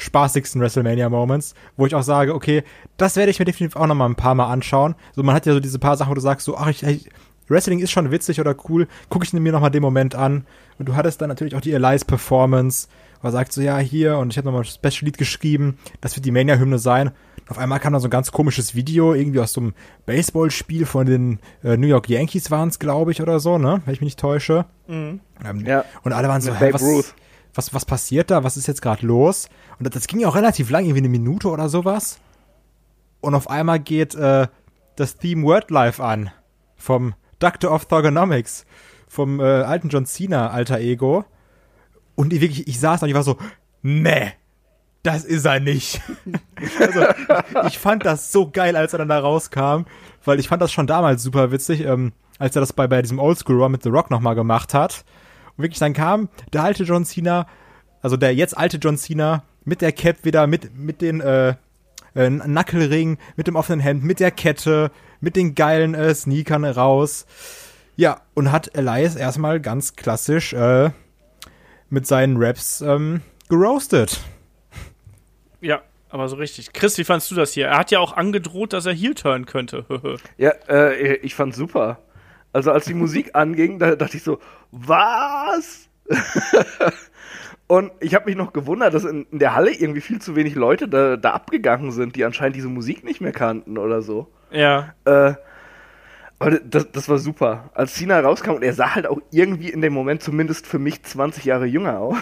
spaßigsten 0.00 0.60
WrestleMania-Moments, 0.60 1.54
wo 1.76 1.86
ich 1.86 1.94
auch 1.94 2.02
sage, 2.02 2.34
okay, 2.34 2.64
das 2.96 3.16
werde 3.16 3.30
ich 3.30 3.38
mir 3.38 3.44
definitiv 3.44 3.76
auch 3.76 3.86
noch 3.86 3.94
mal 3.94 4.06
ein 4.06 4.16
paar 4.16 4.34
Mal 4.34 4.50
anschauen. 4.50 4.94
So, 5.14 5.22
man 5.22 5.34
hat 5.34 5.46
ja 5.46 5.52
so 5.52 5.60
diese 5.60 5.78
paar 5.78 5.96
Sachen, 5.96 6.10
wo 6.10 6.14
du 6.14 6.20
sagst, 6.20 6.46
so, 6.46 6.56
ach, 6.56 6.68
ich, 6.68 6.82
ich 6.82 7.10
Wrestling 7.48 7.80
ist 7.80 7.90
schon 7.90 8.10
witzig 8.12 8.40
oder 8.40 8.54
cool, 8.68 8.86
gucke 9.08 9.24
ich 9.24 9.32
mir 9.32 9.52
noch 9.52 9.60
mal 9.60 9.70
den 9.70 9.82
Moment 9.82 10.14
an. 10.14 10.46
Und 10.78 10.88
du 10.88 10.94
hattest 10.94 11.20
dann 11.20 11.28
natürlich 11.28 11.56
auch 11.56 11.60
die 11.60 11.72
Elias-Performance, 11.72 12.88
wo 13.20 13.28
er 13.28 13.32
sagt 13.32 13.52
so, 13.52 13.60
ja, 13.60 13.76
hier, 13.78 14.18
und 14.18 14.32
ich 14.32 14.38
habe 14.38 14.46
nochmal 14.46 14.62
ein 14.62 14.64
Special-Lied 14.64 15.18
geschrieben, 15.18 15.76
das 16.00 16.16
wird 16.16 16.24
die 16.24 16.30
Mania-Hymne 16.30 16.78
sein. 16.78 17.10
Auf 17.48 17.58
einmal 17.58 17.80
kam 17.80 17.92
da 17.92 17.98
so 17.98 18.06
ein 18.06 18.12
ganz 18.12 18.30
komisches 18.30 18.76
Video, 18.76 19.12
irgendwie 19.12 19.40
aus 19.40 19.52
so 19.52 19.60
einem 19.60 19.74
Baseballspiel 20.06 20.86
von 20.86 21.06
den 21.06 21.40
äh, 21.64 21.76
New 21.76 21.88
York 21.88 22.08
Yankees 22.08 22.52
waren 22.52 22.68
es, 22.68 22.78
glaube 22.78 23.10
ich, 23.10 23.20
oder 23.20 23.40
so, 23.40 23.58
ne? 23.58 23.82
Wenn 23.84 23.94
ich 23.94 24.00
mich 24.00 24.06
nicht 24.06 24.20
täusche. 24.20 24.66
Mhm. 24.86 25.18
Ähm, 25.44 25.66
ja. 25.66 25.84
Und 26.02 26.12
alle 26.12 26.28
waren 26.28 26.40
so, 26.40 26.54
hä, 26.54 26.72
was, 26.72 26.80
Ruth 26.80 27.14
was, 27.54 27.74
was 27.74 27.84
passiert 27.84 28.30
da? 28.30 28.44
Was 28.44 28.56
ist 28.56 28.66
jetzt 28.66 28.82
gerade 28.82 29.06
los? 29.06 29.48
Und 29.78 29.86
das, 29.86 29.94
das, 29.94 30.06
ging 30.06 30.20
ja 30.20 30.28
auch 30.28 30.36
relativ 30.36 30.70
lang, 30.70 30.84
irgendwie 30.84 31.00
eine 31.00 31.08
Minute 31.08 31.48
oder 31.48 31.68
sowas. 31.68 32.18
Und 33.20 33.34
auf 33.34 33.50
einmal 33.50 33.80
geht 33.80 34.14
äh, 34.14 34.46
das 34.96 35.16
Theme 35.16 35.42
Word 35.44 35.70
Life 35.70 36.02
an. 36.02 36.30
Vom 36.76 37.14
Doctor 37.38 37.72
of 37.72 37.86
Thugonomics. 37.86 38.64
Vom 39.08 39.40
äh, 39.40 39.44
alten 39.44 39.88
John 39.88 40.06
Cena 40.06 40.50
alter 40.50 40.78
Ego. 40.78 41.24
Und 42.14 42.32
ich 42.32 42.40
wirklich, 42.40 42.68
ich 42.68 42.78
saß 42.78 43.00
da 43.00 43.04
und 43.04 43.10
ich 43.10 43.16
war 43.16 43.22
so, 43.22 43.36
nee. 43.82 44.32
das 45.02 45.24
ist 45.24 45.46
er 45.46 45.60
nicht. 45.60 46.00
also, 46.80 47.06
ich, 47.66 47.78
fand 47.78 48.04
das 48.04 48.30
so 48.32 48.50
geil, 48.50 48.76
als 48.76 48.92
er 48.92 48.98
dann 48.98 49.08
da 49.08 49.18
rauskam, 49.18 49.84
weil 50.24 50.38
ich 50.38 50.48
fand 50.48 50.62
das 50.62 50.72
schon 50.72 50.86
damals 50.86 51.22
super 51.22 51.50
witzig, 51.50 51.80
ähm, 51.84 52.12
als 52.38 52.56
er 52.56 52.60
das 52.60 52.72
bei, 52.72 52.86
bei 52.86 53.02
diesem 53.02 53.18
Oldschool 53.18 53.62
Run 53.62 53.72
mit 53.72 53.82
The 53.82 53.88
Rock 53.88 54.10
nochmal 54.10 54.34
gemacht 54.34 54.74
hat. 54.74 55.04
Und 55.60 55.64
wirklich 55.64 55.78
dann 55.78 55.92
kam 55.92 56.30
der 56.54 56.62
alte 56.62 56.84
John 56.84 57.04
Cena, 57.04 57.46
also 58.00 58.16
der 58.16 58.34
jetzt 58.34 58.56
alte 58.56 58.78
John 58.78 58.96
Cena, 58.96 59.42
mit 59.62 59.82
der 59.82 59.92
Cap 59.92 60.24
wieder, 60.24 60.46
mit, 60.46 60.74
mit 60.74 61.02
den 61.02 61.20
äh, 61.20 61.54
äh, 62.14 62.30
Nackelring, 62.30 63.18
mit 63.36 63.46
dem 63.46 63.56
offenen 63.56 63.78
Hemd, 63.78 64.02
mit 64.02 64.20
der 64.20 64.30
Kette, 64.30 64.90
mit 65.20 65.36
den 65.36 65.54
geilen 65.54 65.94
äh, 65.94 66.14
Sneakern 66.14 66.64
raus. 66.64 67.26
Ja, 67.94 68.22
und 68.32 68.50
hat 68.50 68.74
Elias 68.74 69.16
erstmal 69.16 69.60
ganz 69.60 69.96
klassisch 69.96 70.54
äh, 70.54 70.92
mit 71.90 72.06
seinen 72.06 72.42
Raps 72.42 72.80
ähm, 72.80 73.20
geroastet. 73.50 74.18
Ja, 75.60 75.82
aber 76.08 76.30
so 76.30 76.36
richtig. 76.36 76.72
Chris, 76.72 76.96
wie 76.96 77.04
fandst 77.04 77.30
du 77.30 77.34
das 77.34 77.52
hier? 77.52 77.66
Er 77.66 77.76
hat 77.76 77.90
ja 77.90 77.98
auch 77.98 78.16
angedroht, 78.16 78.72
dass 78.72 78.86
er 78.86 78.94
Heel 78.94 79.14
turn 79.14 79.44
könnte. 79.44 79.84
ja, 80.38 80.52
äh, 80.70 81.16
ich 81.16 81.34
fand's 81.34 81.58
super. 81.58 81.98
Also 82.52 82.72
als 82.72 82.84
die 82.84 82.94
Musik 82.94 83.30
anging, 83.34 83.78
da 83.78 83.96
dachte 83.96 84.16
ich 84.16 84.22
so, 84.22 84.38
was? 84.70 85.88
Und 87.66 87.92
ich 88.00 88.16
habe 88.16 88.24
mich 88.26 88.36
noch 88.36 88.52
gewundert, 88.52 88.94
dass 88.94 89.04
in, 89.04 89.26
in, 89.30 89.38
der 89.38 89.54
Halle 89.54 89.72
irgendwie 89.72 90.00
viel 90.00 90.20
zu 90.20 90.34
wenig 90.34 90.56
Leute 90.56 90.88
da, 90.88 91.16
da, 91.16 91.30
abgegangen 91.30 91.92
sind, 91.92 92.16
die 92.16 92.24
anscheinend 92.24 92.56
diese 92.56 92.68
Musik 92.68 93.04
nicht 93.04 93.20
mehr 93.20 93.30
kannten 93.30 93.78
oder 93.78 94.02
so. 94.02 94.26
Ja. 94.50 94.94
Äh, 95.04 95.34
aber 96.40 96.58
das, 96.58 96.90
das 96.90 97.08
war 97.08 97.18
super. 97.18 97.70
Als 97.74 97.94
Cena 97.94 98.18
rauskam 98.18 98.54
und 98.54 98.64
er 98.64 98.72
sah 98.72 98.94
halt 98.94 99.06
auch 99.06 99.20
irgendwie 99.30 99.68
in 99.68 99.82
dem 99.82 99.92
Moment 99.92 100.22
zumindest 100.22 100.66
für 100.66 100.80
mich 100.80 101.02
20 101.04 101.44
Jahre 101.44 101.66
jünger 101.66 102.00
aus. 102.00 102.16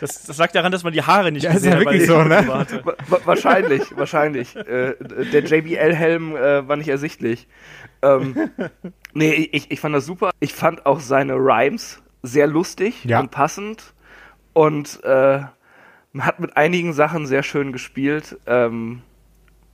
Das, 0.00 0.24
das 0.24 0.36
lag 0.36 0.52
daran, 0.52 0.72
dass 0.72 0.84
man 0.84 0.92
die 0.92 1.02
Haare 1.02 1.32
nicht 1.32 1.44
ja, 1.44 1.52
gesehen 1.52 1.72
hat. 1.72 1.80
Ja 1.80 1.90
wirklich 1.90 2.06
so, 2.06 2.22
ne? 2.22 2.46
wahrscheinlich, 3.24 3.96
wahrscheinlich. 3.96 4.54
Äh, 4.56 4.94
der 5.00 5.42
JBL-Helm 5.42 6.36
äh, 6.36 6.68
war 6.68 6.76
nicht 6.76 6.88
ersichtlich. 6.88 7.48
Ähm, 8.06 8.50
nee, 9.14 9.48
ich, 9.52 9.70
ich 9.70 9.80
fand 9.80 9.94
das 9.94 10.06
super. 10.06 10.30
Ich 10.40 10.54
fand 10.54 10.86
auch 10.86 11.00
seine 11.00 11.34
Rhymes 11.34 12.02
sehr 12.22 12.46
lustig 12.46 13.04
ja. 13.04 13.20
und 13.20 13.30
passend 13.30 13.94
und 14.52 15.02
äh, 15.04 15.40
hat 16.18 16.40
mit 16.40 16.56
einigen 16.56 16.92
Sachen 16.92 17.26
sehr 17.26 17.42
schön 17.42 17.72
gespielt. 17.72 18.38
Ähm, 18.46 19.02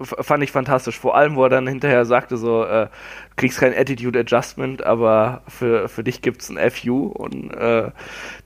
fand 0.05 0.43
ich 0.43 0.51
fantastisch. 0.51 0.99
Vor 0.99 1.17
allem, 1.17 1.37
wo 1.37 1.45
er 1.45 1.49
dann 1.49 1.67
hinterher 1.67 2.05
sagte, 2.05 2.37
so, 2.37 2.65
äh, 2.65 2.89
kriegst 3.37 3.59
kein 3.59 3.75
Attitude 3.75 4.21
Adjustment, 4.21 4.83
aber 4.85 5.43
für, 5.49 5.89
für 5.89 6.05
dich 6.05 6.23
gibt's 6.23 6.51
ein 6.51 6.71
FU 6.71 7.07
und 7.07 7.53
äh, 7.53 7.91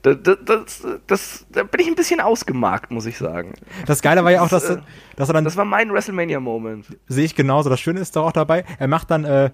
das, 0.01 0.17
das, 0.45 0.87
das, 1.07 1.45
da 1.51 1.63
bin 1.63 1.81
ich 1.81 1.87
ein 1.87 1.95
bisschen 1.95 2.19
ausgemarkt, 2.19 2.91
muss 2.91 3.05
ich 3.05 3.17
sagen. 3.17 3.53
Das 3.85 4.01
Geile 4.01 4.23
war 4.23 4.31
ja 4.31 4.41
auch, 4.41 4.49
dass, 4.49 4.67
das, 4.67 4.79
dass 5.15 5.29
er 5.29 5.33
dann. 5.33 5.43
Das 5.43 5.57
war 5.57 5.65
mein 5.65 5.91
WrestleMania-Moment. 5.91 6.85
Sehe 7.07 7.25
ich 7.25 7.35
genauso. 7.35 7.69
Das 7.69 7.79
Schöne 7.79 7.99
ist 7.99 8.15
doch 8.15 8.25
auch 8.25 8.31
dabei, 8.31 8.63
er 8.79 8.87
macht 8.87 9.11
dann 9.11 9.25
äh, 9.25 9.51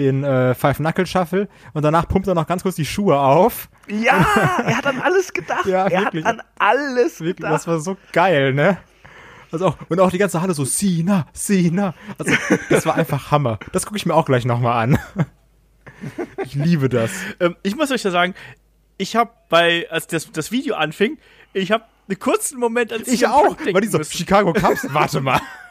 den 0.00 0.24
äh, 0.24 0.54
Five-Knuckle-Shuffle 0.54 1.48
und 1.74 1.82
danach 1.82 2.08
pumpt 2.08 2.26
er 2.26 2.34
noch 2.34 2.46
ganz 2.46 2.62
kurz 2.62 2.74
die 2.74 2.84
Schuhe 2.84 3.18
auf. 3.18 3.68
Ja, 3.88 4.26
er 4.64 4.76
hat 4.78 4.86
an 4.86 5.00
alles 5.00 5.32
gedacht. 5.32 5.66
ja, 5.66 5.86
er 5.86 6.02
wirklich. 6.02 6.24
hat 6.24 6.38
an 6.38 6.42
alles 6.58 7.20
wirklich, 7.20 7.36
gedacht. 7.36 7.54
Das 7.54 7.66
war 7.66 7.78
so 7.80 7.96
geil, 8.12 8.54
ne? 8.54 8.78
Also 9.52 9.66
auch, 9.66 9.76
und 9.88 10.00
auch 10.00 10.10
die 10.10 10.18
ganze 10.18 10.40
Halle 10.40 10.54
so, 10.54 10.64
Sina, 10.64 11.26
Sina. 11.32 11.94
Also, 12.18 12.34
das 12.68 12.86
war 12.86 12.94
einfach 12.94 13.30
Hammer. 13.30 13.58
Das 13.72 13.84
gucke 13.84 13.96
ich 13.96 14.06
mir 14.06 14.14
auch 14.14 14.24
gleich 14.24 14.44
nochmal 14.44 14.82
an. 14.82 14.98
Ich 16.42 16.54
liebe 16.54 16.88
das. 16.88 17.10
Ähm, 17.40 17.56
ich 17.62 17.76
muss 17.76 17.90
euch 17.90 18.02
ja 18.02 18.10
sagen, 18.10 18.32
ich 18.96 19.16
habe 19.16 19.32
bei, 19.50 19.86
als 19.90 20.06
das, 20.06 20.32
das 20.32 20.50
Video 20.50 20.74
anfing, 20.74 21.18
ich 21.52 21.72
habe 21.72 21.84
einen 22.08 22.18
kurzen 22.18 22.58
Moment 22.58 22.90
als 22.90 23.06
Ich 23.06 23.26
auch, 23.26 23.54
weil 23.70 23.82
die 23.82 23.88
so, 23.88 24.02
Chicago 24.02 24.54
Cubs, 24.54 24.86
warte 24.94 25.20
mal. 25.20 25.42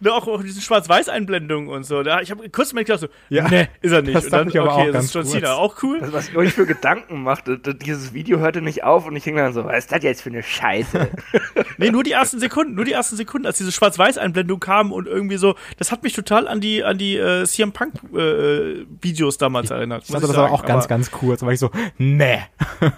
ne, 0.00 0.12
auch, 0.12 0.26
auch 0.26 0.42
diese 0.42 0.60
Schwarz-Weiß-Einblendungen 0.60 1.68
und 1.68 1.84
so. 1.84 2.02
Da, 2.02 2.20
ich 2.20 2.30
habe 2.30 2.48
kurz 2.50 2.72
mal 2.72 2.84
gedacht, 2.84 3.00
so, 3.00 3.08
ja, 3.28 3.48
ne, 3.48 3.68
ist 3.82 3.92
er 3.92 4.02
nicht. 4.02 4.14
Das 4.14 4.24
und 4.24 4.32
dann, 4.32 4.48
ich 4.48 4.58
aber 4.58 4.74
okay, 4.74 4.88
auch 4.88 4.92
das 4.92 5.04
ist 5.06 5.14
John 5.14 5.24
Cena, 5.24 5.54
auch 5.54 5.82
cool. 5.82 6.00
Das, 6.00 6.12
was 6.12 6.28
ich 6.28 6.36
euch 6.36 6.52
für 6.52 6.66
Gedanken 6.66 7.22
machte, 7.22 7.58
dieses 7.58 8.12
Video 8.12 8.38
hörte 8.38 8.62
nicht 8.62 8.84
auf 8.84 9.06
und 9.06 9.16
ich 9.16 9.24
hing 9.24 9.36
dann 9.36 9.52
so, 9.52 9.64
was 9.64 9.78
ist 9.78 9.92
das 9.92 10.02
jetzt 10.02 10.22
für 10.22 10.30
eine 10.30 10.42
Scheiße? 10.42 11.08
nee, 11.78 11.90
nur 11.90 12.02
die 12.02 12.12
ersten 12.12 12.40
Sekunden, 12.40 12.74
nur 12.74 12.84
die 12.84 12.92
ersten 12.92 13.16
Sekunden, 13.16 13.46
als 13.46 13.58
diese 13.58 13.72
Schwarz-Weiß-Einblendung 13.72 14.60
kam 14.60 14.92
und 14.92 15.06
irgendwie 15.06 15.36
so, 15.36 15.54
das 15.78 15.92
hat 15.92 16.02
mich 16.02 16.12
total 16.12 16.48
an 16.48 16.60
die, 16.60 16.84
an 16.84 16.98
die 16.98 17.16
äh, 17.16 17.44
CM 17.44 17.72
Punk 17.72 17.94
äh, 18.14 18.84
Videos 19.00 19.38
damals 19.38 19.70
erinnert. 19.70 20.04
Ich 20.04 20.10
fand 20.10 20.24
das 20.24 20.34
aber 20.34 20.50
auch 20.50 20.64
ganz, 20.64 20.88
ganz 20.88 21.10
kurz, 21.10 21.42
aber 21.42 21.52
ich 21.52 21.60
so, 21.60 21.70
ne. 21.98 22.44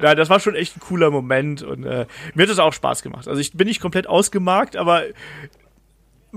ja, 0.00 0.14
das 0.14 0.30
war 0.30 0.40
schon 0.40 0.54
echt 0.54 0.76
ein 0.76 0.80
cooler 0.80 1.10
Moment 1.10 1.62
und 1.62 1.84
äh, 1.84 2.06
mir 2.34 2.42
hat 2.42 2.50
es 2.50 2.58
auch 2.58 2.72
Spaß 2.72 3.02
gemacht. 3.02 3.28
Also 3.28 3.40
ich 3.40 3.52
bin 3.52 3.66
nicht 3.66 3.80
komplett 3.80 4.06
ausgemarkt, 4.06 4.76
aber 4.76 5.04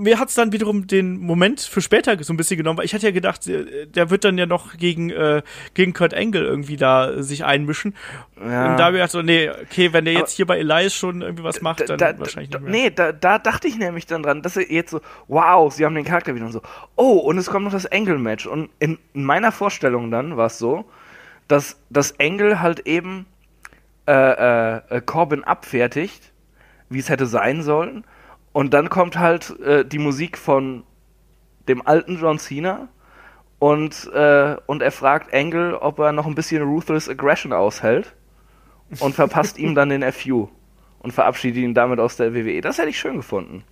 mir 0.00 0.18
hat 0.18 0.28
es 0.28 0.34
dann 0.34 0.52
wiederum 0.52 0.86
den 0.86 1.18
Moment 1.18 1.60
für 1.60 1.82
später 1.82 2.16
so 2.22 2.32
ein 2.32 2.36
bisschen 2.36 2.56
genommen, 2.56 2.78
weil 2.78 2.86
ich 2.86 2.94
hatte 2.94 3.06
ja 3.06 3.12
gedacht, 3.12 3.42
der 3.46 4.10
wird 4.10 4.24
dann 4.24 4.38
ja 4.38 4.46
noch 4.46 4.76
gegen, 4.76 5.10
äh, 5.10 5.42
gegen 5.74 5.92
Kurt 5.92 6.14
Angle 6.14 6.42
irgendwie 6.42 6.76
da 6.76 7.22
sich 7.22 7.44
einmischen. 7.44 7.94
Ja. 8.36 8.70
Und 8.70 8.78
da 8.78 8.84
habe 8.84 8.96
ich 8.96 9.00
gedacht, 9.00 9.10
so, 9.10 9.22
nee, 9.22 9.50
okay, 9.50 9.92
wenn 9.92 10.06
der 10.06 10.14
jetzt 10.14 10.22
Aber 10.22 10.36
hier 10.36 10.46
bei 10.46 10.58
Elias 10.58 10.94
schon 10.94 11.20
irgendwie 11.20 11.44
was 11.44 11.60
macht, 11.60 11.88
dann 11.88 11.98
da, 11.98 12.18
wahrscheinlich 12.18 12.50
nicht 12.50 12.62
mehr. 12.62 12.70
Nee, 12.70 12.90
da, 12.90 13.12
da 13.12 13.38
dachte 13.38 13.68
ich 13.68 13.76
nämlich 13.76 14.06
dann 14.06 14.22
dran, 14.22 14.42
dass 14.42 14.56
er 14.56 14.70
jetzt 14.70 14.90
so, 14.90 15.00
wow, 15.28 15.72
sie 15.72 15.84
haben 15.84 15.94
den 15.94 16.04
Charakter 16.04 16.34
wieder 16.34 16.46
und 16.46 16.52
so, 16.52 16.62
oh, 16.96 17.18
und 17.18 17.36
es 17.36 17.50
kommt 17.50 17.66
noch 17.66 17.72
das 17.72 17.86
Angle-Match. 17.86 18.46
Und 18.46 18.70
in, 18.78 18.98
in 19.12 19.24
meiner 19.24 19.52
Vorstellung 19.52 20.10
dann 20.10 20.36
war 20.36 20.46
es 20.46 20.58
so, 20.58 20.86
dass 21.46 21.78
das 21.90 22.18
Angle 22.18 22.60
halt 22.60 22.86
eben 22.86 23.26
äh, 24.10 24.96
äh, 24.96 25.00
Corbin 25.00 25.44
abfertigt, 25.44 26.32
wie 26.88 26.98
es 26.98 27.08
hätte 27.08 27.26
sein 27.26 27.62
sollen. 27.62 28.04
Und 28.52 28.74
dann 28.74 28.88
kommt 28.88 29.18
halt 29.18 29.58
äh, 29.60 29.84
die 29.84 29.98
Musik 29.98 30.36
von 30.36 30.84
dem 31.68 31.86
alten 31.86 32.18
John 32.18 32.38
Cena 32.38 32.88
und, 33.60 34.10
äh, 34.12 34.56
und 34.66 34.82
er 34.82 34.90
fragt 34.90 35.32
Angle, 35.32 35.80
ob 35.80 35.98
er 36.00 36.12
noch 36.12 36.26
ein 36.26 36.34
bisschen 36.34 36.62
Ruthless 36.62 37.08
Aggression 37.08 37.52
aushält 37.52 38.14
und 38.98 39.14
verpasst 39.14 39.58
ihm 39.58 39.74
dann 39.74 39.90
den 39.90 40.02
FU 40.12 40.48
und 40.98 41.12
verabschiedet 41.12 41.62
ihn 41.62 41.74
damit 41.74 42.00
aus 42.00 42.16
der 42.16 42.34
WWE. 42.34 42.60
Das 42.60 42.78
hätte 42.78 42.88
ich 42.88 42.98
schön 42.98 43.16
gefunden. 43.16 43.62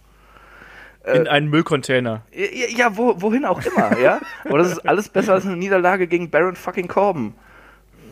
In 1.04 1.26
äh, 1.26 1.28
einen 1.28 1.48
Müllcontainer. 1.48 2.22
Ja, 2.32 2.68
ja 2.68 2.96
wo, 2.96 3.20
wohin 3.20 3.44
auch 3.44 3.60
immer, 3.64 3.98
ja. 3.98 4.20
Aber 4.44 4.58
das 4.58 4.72
ist 4.72 4.88
alles 4.88 5.08
besser 5.08 5.32
als 5.32 5.46
eine 5.46 5.56
Niederlage 5.56 6.06
gegen 6.06 6.30
Baron 6.30 6.54
fucking 6.54 6.86
Corbin. 6.86 7.34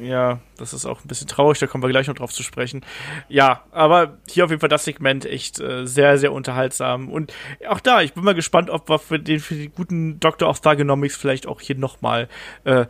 Ja, 0.01 0.41
das 0.59 0.73
ist 0.73 0.87
auch 0.87 1.05
ein 1.05 1.09
bisschen 1.09 1.29
traurig, 1.29 1.59
da 1.59 1.67
kommen 1.67 1.83
wir 1.83 1.91
gleich 1.91 2.07
noch 2.07 2.15
drauf 2.15 2.33
zu 2.33 2.43
sprechen. 2.43 2.85
Ja, 3.29 3.63
aber 3.73 4.19
hier 4.29 4.45
auf 4.45 4.51
jeden 4.51 4.61
Fall 4.61 4.69
das 4.69 4.85
Segment 4.85 5.25
echt 5.25 5.61
äh, 5.61 5.87
sehr, 5.87 6.19
sehr 6.19 6.33
unterhaltsam. 6.33 7.09
Und 7.09 7.33
auch 7.69 7.81
da, 7.81 8.03
ich 8.03 8.15
bin 8.15 8.25
mal 8.25 8.35
gespannt, 8.35 8.71
ob 8.71 8.89
wir 8.89 8.99
für 8.99 9.19
den, 9.19 9.41
für 9.41 9.55
den 9.55 9.73
guten 9.75 10.21
Doctor 10.21 10.49
of 10.49 10.61
Thugonomics 10.61 11.17
vielleicht 11.17 11.47
auch 11.47 11.61
hier 11.61 11.77
nochmal 11.77 12.29
äh, 12.65 12.87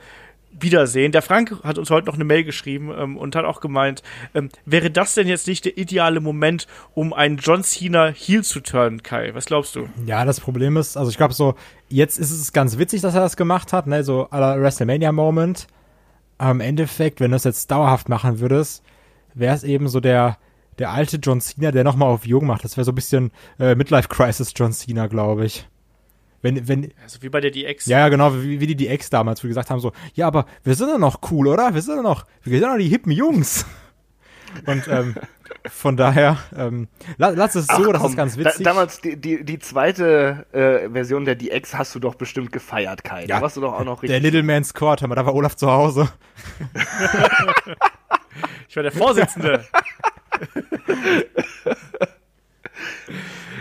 wiedersehen. 0.61 1.13
Der 1.13 1.23
Frank 1.23 1.57
hat 1.63 1.79
uns 1.79 1.91
heute 1.91 2.07
noch 2.07 2.15
eine 2.15 2.25
Mail 2.25 2.45
geschrieben 2.45 2.93
ähm, 2.97 3.17
und 3.17 3.37
hat 3.37 3.45
auch 3.45 3.61
gemeint, 3.61 4.03
ähm, 4.35 4.49
wäre 4.65 4.91
das 4.91 5.15
denn 5.15 5.29
jetzt 5.29 5.47
nicht 5.47 5.65
der 5.65 5.77
ideale 5.79 6.21
Moment, 6.21 6.67
um 6.95 7.13
einen 7.13 7.39
John 7.39 7.63
Cena 7.63 8.09
Heel 8.09 8.43
zu 8.43 8.61
turnen, 8.61 9.03
Kai? 9.03 9.35
Was 9.35 9.47
glaubst 9.47 9.77
du? 9.77 9.89
Ja, 10.07 10.25
das 10.25 10.41
Problem 10.41 10.77
ist, 10.77 10.97
also 10.97 11.11
ich 11.11 11.17
glaube 11.17 11.35
so, 11.35 11.55
jetzt 11.89 12.19
ist 12.19 12.31
es 12.31 12.53
ganz 12.53 12.79
witzig, 12.79 13.03
dass 13.03 13.15
er 13.15 13.21
das 13.21 13.37
gemacht 13.37 13.73
hat, 13.73 13.87
ne, 13.87 14.03
so 14.03 14.29
aller 14.31 14.61
WrestleMania 14.61 15.13
Moment. 15.13 15.67
Aber 16.39 16.51
im 16.51 16.61
Endeffekt, 16.61 17.21
wenn 17.21 17.31
du 17.31 17.37
es 17.37 17.45
jetzt 17.45 17.71
dauerhaft 17.71 18.09
machen 18.09 18.41
würdest, 18.41 18.83
wäre 19.35 19.55
es 19.55 19.65
eben 19.65 19.89
so 19.89 20.01
der, 20.01 20.39
der 20.79 20.91
alte 20.91 21.17
John 21.17 21.41
Cena, 21.41 21.71
der 21.71 21.85
nochmal 21.85 22.09
auf 22.09 22.27
Jung 22.27 22.47
macht. 22.47 22.65
Das 22.65 22.77
wäre 22.77 22.85
so 22.85 22.93
ein 22.93 22.97
bisschen 22.97 23.31
äh, 23.59 23.75
Midlife 23.75 24.09
Crisis 24.09 24.53
John 24.55 24.73
Cena, 24.73 25.07
glaube 25.07 25.47
ich. 25.47 25.67
Wenn, 26.43 26.69
wenn, 26.69 26.93
also 27.03 27.23
wie 27.23 27.29
bei 27.29 27.41
der 27.41 27.51
DX. 27.51 27.87
Ja, 27.87 28.01
ja, 28.01 28.09
genau, 28.09 28.35
wie, 28.35 28.61
wie 28.61 28.67
die 28.67 28.77
DX 28.77 29.11
damals, 29.11 29.43
wo 29.43 29.47
die 29.47 29.51
gesagt 29.51 29.71
haben 29.71 29.81
so, 29.81 29.93
ja, 30.15 30.27
aber 30.27 30.47
wir 30.65 30.75
sind 30.75 30.89
ja 30.89 30.99
noch 30.99 31.21
cool, 31.31 31.49
oder? 31.49 31.75
Wir 31.75 31.83
sind 31.83 31.97
ja 31.97 32.03
noch, 32.03 32.25
wir 32.43 32.53
sind 32.53 32.63
ja 32.63 32.73
noch 32.73 32.79
die 32.79 32.89
hippen 32.89 33.13
Jungs. 33.13 33.67
Und 34.65 34.89
ähm, 34.89 35.15
von 35.71 35.97
daher, 35.97 36.39
ähm, 36.57 36.89
lass, 37.19 37.37
lass 37.37 37.55
es 37.55 37.67
so, 37.67 37.73
Ach, 37.75 37.93
das 37.93 38.03
komm, 38.03 38.11
ist 38.11 38.17
ganz 38.17 38.37
witzig. 38.37 38.65
Da, 38.65 38.71
damals 38.71 39.01
die, 39.01 39.17
die, 39.17 39.45
die 39.45 39.59
zweite 39.59 40.47
äh, 40.53 40.89
Version 40.91 41.25
der 41.25 41.35
DX 41.35 41.75
hast 41.75 41.95
du 41.95 41.99
doch 41.99 42.15
bestimmt 42.15 42.53
gefeiert, 42.53 43.05
Kai. 43.05 43.23
Ja, 43.23 43.37
da 43.37 43.43
warst 43.43 43.57
du 43.57 43.61
doch 43.61 43.75
auch 43.75 43.85
noch 43.85 44.03
richtig. 44.03 44.11
Der 44.11 44.21
Little 44.21 44.43
Man's 44.43 44.75
Court, 44.75 45.03
da 45.03 45.09
war 45.11 45.35
Olaf 45.35 45.57
zu 45.57 45.71
Hause. 45.71 46.09
ich 48.69 48.77
war 48.77 48.83
der 48.83 48.93
Vorsitzende. 48.93 49.65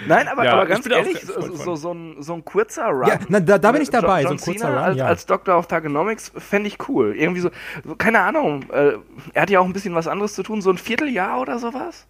Nein, 0.07 0.27
aber, 0.27 0.45
ja, 0.45 0.53
aber 0.53 0.65
ganz 0.65 0.89
ehrlich, 0.89 1.21
so, 1.21 1.41
so, 1.55 1.75
so, 1.75 1.93
ein, 1.93 2.21
so 2.21 2.33
ein 2.33 2.45
kurzer 2.45 2.87
Run. 2.87 3.07
Ja, 3.07 3.19
na, 3.27 3.39
da, 3.39 3.57
da 3.57 3.71
bin 3.71 3.81
ich 3.81 3.89
dabei, 3.89 4.23
John, 4.23 4.31
John 4.31 4.37
so 4.37 4.51
ein 4.51 4.53
kurzer 4.53 4.67
Cena 4.67 4.77
Run. 4.79 4.83
Als, 4.83 4.97
ja. 4.97 5.05
als 5.05 5.25
Doctor 5.25 5.57
of 5.57 5.67
Thugonomics 5.67 6.31
fände 6.37 6.67
ich 6.67 6.89
cool. 6.89 7.15
Irgendwie 7.15 7.41
so, 7.41 7.49
keine 7.97 8.21
Ahnung, 8.21 8.63
äh, 8.71 8.93
er 9.33 9.41
hat 9.41 9.49
ja 9.49 9.59
auch 9.59 9.65
ein 9.65 9.73
bisschen 9.73 9.95
was 9.95 10.07
anderes 10.07 10.33
zu 10.33 10.43
tun, 10.43 10.61
so 10.61 10.69
ein 10.69 10.77
Vierteljahr 10.77 11.41
oder 11.41 11.59
sowas. 11.59 12.07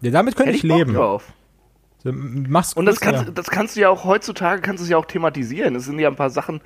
Ja, 0.00 0.10
damit 0.10 0.36
könnte 0.36 0.52
ich, 0.52 0.58
ich 0.58 0.62
leben. 0.62 0.94
Drauf. 0.94 1.24
Mach's 2.04 2.72
Und 2.74 2.86
das 2.86 3.00
kannst, 3.00 3.26
das 3.34 3.48
kannst 3.48 3.76
du 3.76 3.80
ja 3.80 3.88
auch 3.88 4.04
heutzutage, 4.04 4.60
kannst 4.60 4.80
du 4.80 4.84
es 4.84 4.90
ja 4.90 4.96
auch 4.96 5.04
thematisieren. 5.04 5.76
Es 5.76 5.84
sind 5.84 5.98
ja 5.98 6.08
ein 6.08 6.16
paar 6.16 6.30
Sachen 6.30 6.60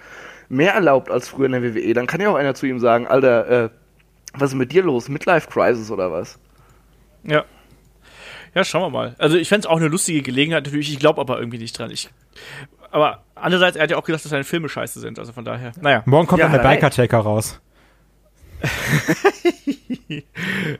mehr 0.48 0.73
erlaubt 0.73 1.11
als 1.11 1.28
früher 1.28 1.47
in 1.47 1.53
der 1.53 1.62
WWE. 1.62 1.93
Dann 1.93 2.07
kann 2.07 2.20
ja 2.20 2.31
auch 2.31 2.36
einer 2.36 2.55
zu 2.55 2.66
ihm 2.66 2.78
sagen, 2.78 3.07
Alter, 3.07 3.65
äh, 3.65 3.70
was 4.35 4.51
ist 4.51 4.57
mit 4.57 4.73
dir 4.73 4.82
los? 4.82 5.09
Midlife 5.09 5.48
Crisis 5.48 5.90
oder 5.90 6.11
was? 6.11 6.39
Ja. 7.23 7.44
Ja, 8.56 8.64
schauen 8.64 8.80
wir 8.80 8.88
mal. 8.90 9.14
Also 9.18 9.36
ich 9.36 9.50
fände 9.50 9.66
es 9.66 9.70
auch 9.70 9.76
eine 9.76 9.88
lustige 9.88 10.22
Gelegenheit 10.22 10.64
natürlich. 10.64 10.90
Ich 10.90 10.98
glaube 10.98 11.20
aber 11.20 11.38
irgendwie 11.38 11.58
nicht 11.58 11.78
dran. 11.78 11.90
Ich, 11.90 12.08
aber 12.90 13.22
andererseits, 13.34 13.76
er 13.76 13.82
hat 13.82 13.90
ja 13.90 13.98
auch 13.98 14.04
gesagt, 14.04 14.24
dass 14.24 14.30
seine 14.30 14.44
Filme 14.44 14.70
scheiße 14.70 14.98
sind. 14.98 15.18
Also 15.18 15.34
von 15.34 15.44
daher, 15.44 15.72
naja, 15.82 16.02
Morgen 16.06 16.26
kommt 16.26 16.40
Ja, 16.40 16.48
dann 16.48 16.62
der. 16.62 16.66
Biker-Taker 16.66 17.18
raus. 17.18 17.60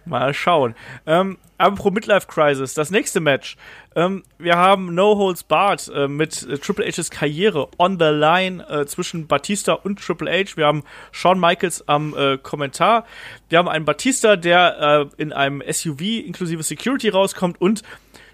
mal 0.05 0.35
schauen. 0.35 0.75
Ähm, 1.07 1.39
apropos 1.59 1.93
Midlife 1.93 2.27
Crisis, 2.27 2.75
das 2.75 2.91
nächste 2.91 3.21
Match. 3.21 3.57
Ähm, 3.95 4.25
wir 4.39 4.57
haben 4.57 4.95
No 4.95 5.17
Holds 5.17 5.43
Barred 5.43 5.91
äh, 5.95 6.09
mit 6.09 6.43
äh, 6.43 6.59
Triple 6.59 6.87
H's 6.87 7.11
Karriere 7.11 7.69
on 7.79 7.99
the 7.99 8.07
line 8.07 8.67
äh, 8.69 8.87
zwischen 8.87 9.27
Batista 9.27 9.75
und 9.75 10.01
Triple 10.01 10.31
H. 10.31 10.57
Wir 10.57 10.67
haben 10.67 10.85
Shawn 11.13 11.41
Michaels 11.41 11.87
am 11.89 12.15
äh, 12.17 12.39
Kommentar. 12.39 13.07
Wir 13.49 13.59
haben 13.59 13.69
einen 13.69 13.85
Batista, 13.85 14.37
der 14.37 15.09
äh, 15.17 15.23
in 15.23 15.33
einem 15.33 15.63
SUV 15.69 16.01
inklusive 16.01 16.63
Security 16.63 17.09
rauskommt 17.09 17.61
und 17.61 17.83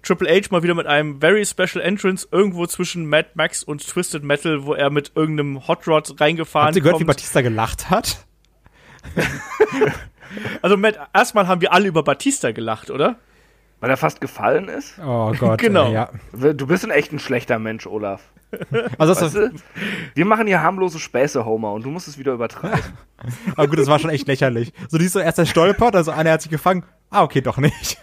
Triple 0.02 0.28
H 0.28 0.48
mal 0.50 0.64
wieder 0.64 0.74
mit 0.74 0.86
einem 0.86 1.20
very 1.20 1.46
special 1.46 1.80
entrance 1.80 2.26
irgendwo 2.32 2.66
zwischen 2.66 3.06
Mad 3.06 3.28
Max 3.34 3.62
und 3.62 3.86
Twisted 3.86 4.24
Metal, 4.24 4.64
wo 4.64 4.74
er 4.74 4.90
mit 4.90 5.12
irgendeinem 5.14 5.68
Hot 5.68 5.86
Rod 5.86 6.20
reingefahren 6.20 6.66
Habt 6.66 6.76
ihr 6.76 6.82
gehört, 6.82 6.96
wie 6.96 7.04
kommt. 7.04 7.16
Batista 7.16 7.40
gelacht 7.40 7.88
hat? 7.88 8.26
Also 10.62 10.78
Matt, 10.78 10.98
erstmal 11.12 11.46
haben 11.46 11.60
wir 11.60 11.72
alle 11.72 11.88
über 11.88 12.02
Batista 12.02 12.52
gelacht, 12.52 12.90
oder? 12.90 13.16
Weil 13.80 13.90
er 13.90 13.96
fast 13.96 14.20
gefallen 14.20 14.68
ist? 14.68 14.98
Oh 14.98 15.32
Gott. 15.38 15.58
Genau. 15.60 15.88
Äh, 15.90 15.92
ja. 15.92 16.10
Du 16.32 16.66
bist 16.66 16.84
ein 16.84 16.90
echt 16.90 17.12
ein 17.12 17.18
schlechter 17.18 17.58
Mensch, 17.58 17.86
Olaf. 17.86 18.22
Also 18.98 19.14
das 19.14 19.22
Weißt 19.22 19.34
du? 19.34 19.52
Wir 20.14 20.24
machen 20.24 20.46
hier 20.46 20.62
harmlose 20.62 20.98
Späße, 20.98 21.44
Homer, 21.44 21.72
und 21.72 21.84
du 21.84 21.90
musst 21.90 22.06
es 22.06 22.18
wieder 22.18 22.32
übertreiben. 22.32 22.80
Aber 23.56 23.66
gut, 23.66 23.78
das 23.78 23.88
war 23.88 23.98
schon 23.98 24.10
echt 24.10 24.26
lächerlich. 24.26 24.72
So, 24.88 24.98
die 24.98 25.06
ist 25.06 25.12
so 25.12 25.20
erst 25.20 25.38
er 25.38 25.46
stolpert, 25.46 25.96
also 25.96 26.10
einer 26.10 26.32
hat 26.32 26.42
sich 26.42 26.50
gefangen. 26.50 26.84
Ah, 27.10 27.22
okay, 27.22 27.40
doch 27.40 27.58
nicht. 27.58 27.98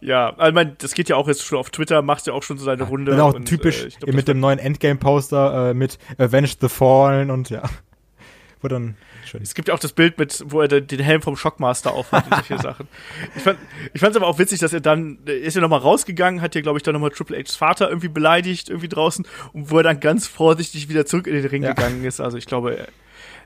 Ja, 0.00 0.30
also 0.36 0.48
ich 0.48 0.54
mein, 0.54 0.76
das 0.78 0.94
geht 0.94 1.08
ja 1.08 1.16
auch 1.16 1.26
jetzt 1.26 1.42
schon 1.42 1.58
auf 1.58 1.70
Twitter, 1.70 2.02
macht 2.02 2.26
ja 2.26 2.32
auch 2.32 2.42
schon 2.42 2.58
so 2.58 2.64
seine 2.64 2.82
Runde. 2.84 3.12
Dann 3.12 3.20
auch 3.20 3.34
und, 3.34 3.46
typisch 3.46 3.84
äh, 3.84 3.88
glaub, 3.98 4.14
mit 4.14 4.28
dem 4.28 4.40
neuen 4.40 4.58
Endgame-Poster 4.58 5.70
äh, 5.70 5.74
mit 5.74 5.98
Avenge 6.18 6.48
the 6.60 6.68
Fallen 6.68 7.30
und 7.30 7.50
ja. 7.50 7.62
Wo 8.62 8.68
dann 8.68 8.96
schön. 9.26 9.42
Es 9.42 9.54
gibt 9.54 9.68
ja 9.68 9.74
auch 9.74 9.78
das 9.78 9.92
Bild 9.92 10.18
mit, 10.18 10.42
wo 10.46 10.62
er 10.62 10.68
den 10.68 11.00
Helm 11.00 11.20
vom 11.20 11.36
Shockmaster 11.36 11.92
aufhat 11.92 12.24
und 12.26 12.34
solche 12.34 12.58
Sachen. 12.62 12.88
Ich 13.36 13.42
fand 13.42 13.58
fand's 13.94 14.16
aber 14.16 14.26
auch 14.26 14.38
witzig, 14.38 14.60
dass 14.60 14.72
er 14.72 14.80
dann, 14.80 15.18
er 15.26 15.40
ist 15.40 15.54
ja 15.54 15.60
nochmal 15.60 15.80
rausgegangen, 15.80 16.40
hat 16.40 16.54
ja, 16.54 16.62
glaube 16.62 16.78
ich, 16.78 16.82
dann 16.82 16.94
nochmal 16.94 17.10
Triple 17.10 17.36
H's 17.36 17.54
Vater 17.56 17.88
irgendwie 17.88 18.08
beleidigt, 18.08 18.70
irgendwie 18.70 18.88
draußen, 18.88 19.26
und 19.52 19.70
wo 19.70 19.76
er 19.78 19.82
dann 19.82 20.00
ganz 20.00 20.26
vorsichtig 20.26 20.88
wieder 20.88 21.04
zurück 21.04 21.26
in 21.26 21.34
den 21.34 21.44
Ring 21.46 21.62
Ja. 21.64 21.74
gegangen 21.74 22.04
ist. 22.04 22.20
Also 22.20 22.38
ich 22.38 22.46
glaube, 22.46 22.86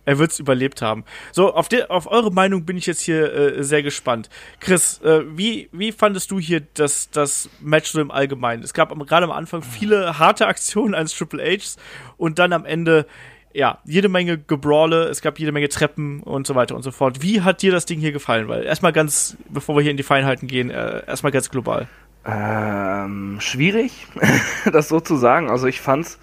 er, 0.04 0.12
er 0.12 0.18
wird's 0.18 0.38
überlebt 0.38 0.82
haben. 0.82 1.04
So, 1.32 1.54
auf, 1.54 1.68
der, 1.68 1.90
auf 1.90 2.10
eure 2.10 2.32
Meinung 2.32 2.64
bin 2.64 2.76
ich 2.76 2.86
jetzt 2.86 3.00
hier 3.00 3.32
äh, 3.32 3.64
sehr 3.64 3.82
gespannt. 3.82 4.28
Chris, 4.60 5.00
äh, 5.02 5.22
wie, 5.36 5.68
wie 5.72 5.92
fandest 5.92 6.30
du 6.30 6.38
hier 6.38 6.62
das, 6.74 7.10
das 7.10 7.48
Match 7.60 7.90
so 7.90 8.00
im 8.00 8.10
Allgemeinen? 8.10 8.62
Es 8.62 8.74
gab 8.74 8.96
gerade 9.06 9.24
am 9.24 9.32
Anfang 9.32 9.62
viele 9.62 10.18
harte 10.18 10.46
Aktionen 10.46 10.94
eines 10.94 11.14
Triple 11.14 11.42
Hs 11.42 11.76
und 12.16 12.38
dann 12.38 12.52
am 12.52 12.64
Ende 12.64 13.06
ja, 13.52 13.78
jede 13.84 14.08
Menge 14.08 14.38
Gebrawle, 14.38 15.04
es 15.08 15.22
gab 15.22 15.38
jede 15.38 15.52
Menge 15.52 15.68
Treppen 15.68 16.22
und 16.22 16.46
so 16.46 16.54
weiter 16.54 16.76
und 16.76 16.82
so 16.82 16.92
fort. 16.92 17.22
Wie 17.22 17.40
hat 17.40 17.62
dir 17.62 17.72
das 17.72 17.84
Ding 17.84 17.98
hier 17.98 18.12
gefallen? 18.12 18.48
Weil 18.48 18.64
erstmal 18.64 18.92
ganz, 18.92 19.36
bevor 19.48 19.74
wir 19.76 19.82
hier 19.82 19.90
in 19.90 19.96
die 19.96 20.04
Feinheiten 20.04 20.46
gehen, 20.46 20.70
äh, 20.70 21.04
erstmal 21.06 21.32
ganz 21.32 21.50
global. 21.50 21.88
Ähm, 22.24 23.38
schwierig, 23.40 24.06
das 24.72 24.88
so 24.88 25.00
zu 25.00 25.16
sagen. 25.16 25.50
Also 25.50 25.66
ich 25.66 25.80
fand's 25.80 26.18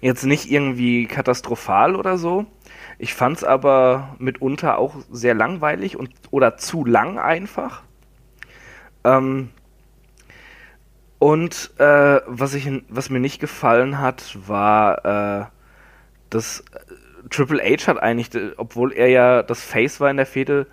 jetzt 0.00 0.24
nicht 0.24 0.50
irgendwie 0.50 1.06
katastrophal 1.06 1.96
oder 1.96 2.16
so. 2.16 2.46
Ich 2.98 3.14
fand's 3.14 3.44
aber 3.44 4.16
mitunter 4.18 4.78
auch 4.78 4.96
sehr 5.10 5.34
langweilig 5.34 5.96
und 5.96 6.10
oder 6.30 6.56
zu 6.56 6.84
lang 6.84 7.18
einfach. 7.18 7.82
Ähm, 9.04 9.50
und 11.18 11.72
äh, 11.78 12.20
was 12.26 12.54
ich 12.54 12.68
was 12.88 13.10
mir 13.10 13.20
nicht 13.20 13.40
gefallen 13.40 13.98
hat, 13.98 14.36
war 14.46 15.04
äh, 15.44 15.46
dass 16.30 16.60
äh, 16.60 17.28
Triple 17.30 17.62
H 17.62 17.86
hat 17.86 18.02
eigentlich, 18.02 18.30
obwohl 18.56 18.92
er 18.92 19.08
ja 19.08 19.42
das 19.42 19.62
Face 19.62 20.00
war 20.00 20.10
in 20.10 20.16
der 20.16 20.26
Fehde, 20.26 20.66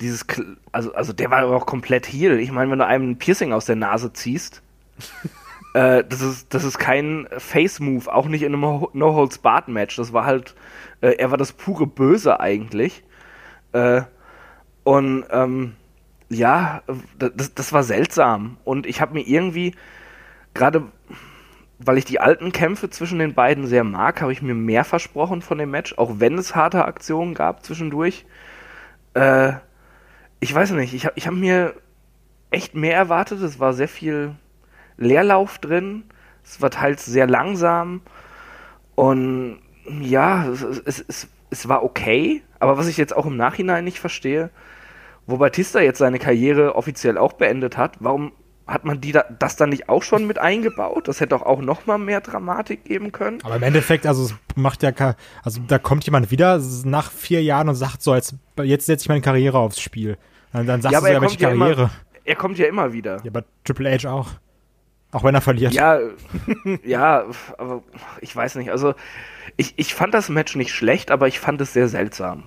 dieses, 0.00 0.26
also, 0.72 0.92
also 0.94 1.12
der 1.12 1.30
war 1.30 1.38
aber 1.38 1.56
auch 1.56 1.66
komplett 1.66 2.06
heel. 2.06 2.40
Ich 2.40 2.50
meine, 2.50 2.70
wenn 2.70 2.78
du 2.78 2.86
einem 2.86 3.10
ein 3.10 3.18
Piercing 3.18 3.52
aus 3.52 3.64
der 3.64 3.76
Nase 3.76 4.12
ziehst, 4.12 4.62
äh, 5.74 6.04
das 6.04 6.22
ist, 6.22 6.54
das 6.54 6.64
ist 6.64 6.78
kein 6.78 7.28
Face-Move, 7.38 8.12
auch 8.12 8.26
nicht 8.28 8.42
in 8.42 8.54
einem 8.54 8.64
Ho- 8.66 8.90
No-Holds-Barred-Match. 8.94 9.96
Das 9.96 10.12
war 10.12 10.26
halt, 10.26 10.54
äh, 11.02 11.12
er 11.18 11.30
war 11.30 11.38
das 11.38 11.52
pure 11.52 11.86
Böse 11.86 12.40
eigentlich. 12.40 13.04
Äh, 13.72 14.02
und, 14.84 15.24
ähm, 15.30 15.76
ja, 16.30 16.82
das, 17.18 17.54
das 17.54 17.72
war 17.72 17.82
seltsam. 17.84 18.56
Und 18.64 18.86
ich 18.86 19.00
habe 19.00 19.14
mir 19.14 19.26
irgendwie, 19.26 19.74
gerade 20.54 20.84
weil 21.78 21.98
ich 21.98 22.04
die 22.04 22.20
alten 22.20 22.52
Kämpfe 22.52 22.90
zwischen 22.90 23.18
den 23.18 23.34
beiden 23.34 23.66
sehr 23.66 23.84
mag, 23.84 24.22
habe 24.22 24.32
ich 24.32 24.42
mir 24.42 24.54
mehr 24.54 24.84
versprochen 24.84 25.42
von 25.42 25.58
dem 25.58 25.70
Match, 25.70 25.94
auch 25.98 26.14
wenn 26.20 26.38
es 26.38 26.54
harte 26.54 26.84
Aktionen 26.84 27.34
gab 27.34 27.64
zwischendurch. 27.64 28.24
Äh, 29.14 29.54
ich 30.40 30.54
weiß 30.54 30.72
nicht, 30.72 30.94
ich 30.94 31.06
habe 31.06 31.14
ich 31.16 31.26
hab 31.26 31.34
mir 31.34 31.74
echt 32.50 32.74
mehr 32.74 32.96
erwartet. 32.96 33.40
Es 33.42 33.60
war 33.60 33.72
sehr 33.74 33.88
viel 33.88 34.34
Leerlauf 34.96 35.58
drin. 35.58 36.04
Es 36.44 36.60
war 36.60 36.70
teils 36.70 37.04
sehr 37.06 37.26
langsam. 37.26 38.02
Und 38.94 39.58
ja, 40.00 40.46
es, 40.48 40.62
es, 40.62 41.04
es, 41.06 41.28
es 41.50 41.68
war 41.68 41.82
okay. 41.82 42.42
Aber 42.58 42.78
was 42.78 42.86
ich 42.86 42.96
jetzt 42.96 43.14
auch 43.16 43.26
im 43.26 43.36
Nachhinein 43.36 43.84
nicht 43.84 43.98
verstehe, 44.00 44.50
wo 45.26 45.38
Batista 45.38 45.80
jetzt 45.80 45.98
seine 45.98 46.18
Karriere 46.18 46.74
offiziell 46.76 47.18
auch 47.18 47.32
beendet 47.34 47.76
hat, 47.76 47.96
warum 48.00 48.32
hat 48.66 48.84
man 48.86 48.98
die 49.00 49.12
da, 49.12 49.24
das 49.38 49.56
dann 49.56 49.68
nicht 49.70 49.88
auch 49.90 50.02
schon 50.02 50.26
mit 50.26 50.38
eingebaut? 50.38 51.08
Das 51.08 51.20
hätte 51.20 51.30
doch 51.30 51.42
auch 51.42 51.60
noch 51.60 51.84
mal 51.86 51.98
mehr 51.98 52.20
Dramatik 52.22 52.84
geben 52.84 53.12
können. 53.12 53.38
Aber 53.42 53.56
im 53.56 53.62
Endeffekt, 53.62 54.06
also 54.06 54.24
es 54.24 54.34
macht 54.56 54.82
ja, 54.82 54.92
also 55.42 55.60
da 55.66 55.78
kommt 55.78 56.04
jemand 56.04 56.30
wieder 56.30 56.60
nach 56.84 57.10
vier 57.10 57.42
Jahren 57.42 57.68
und 57.68 57.74
sagt 57.74 58.00
so, 58.02 58.14
jetzt, 58.14 58.34
jetzt 58.62 58.86
setze 58.86 59.04
ich 59.04 59.08
meine 59.08 59.20
Karriere 59.20 59.58
aufs 59.58 59.80
Spiel. 59.80 60.16
Dann, 60.52 60.66
dann 60.66 60.80
sagst 60.80 60.92
Ja, 60.94 61.00
du 61.00 61.06
aber 61.06 61.08
so, 61.08 61.14
ja, 61.14 61.20
welche 61.20 61.36
kommt 61.38 61.40
ja 61.42 61.58
Karriere. 61.58 61.80
immer- 61.82 61.90
Er 62.24 62.36
kommt 62.36 62.58
ja 62.58 62.66
immer 62.66 62.92
wieder. 62.94 63.16
Ja, 63.24 63.30
aber 63.30 63.44
Triple 63.64 63.90
H 63.98 64.10
auch. 64.10 64.28
Auch 65.14 65.22
wenn 65.22 65.34
er 65.34 65.40
verliert. 65.40 65.72
Ja, 65.72 66.00
ja, 66.84 67.24
aber 67.56 67.84
ich 68.20 68.34
weiß 68.34 68.56
nicht. 68.56 68.72
Also, 68.72 68.94
ich, 69.56 69.74
ich 69.76 69.94
fand 69.94 70.12
das 70.12 70.28
Match 70.28 70.56
nicht 70.56 70.72
schlecht, 70.72 71.12
aber 71.12 71.28
ich 71.28 71.38
fand 71.38 71.60
es 71.60 71.72
sehr 71.72 71.86
seltsam. 71.86 72.42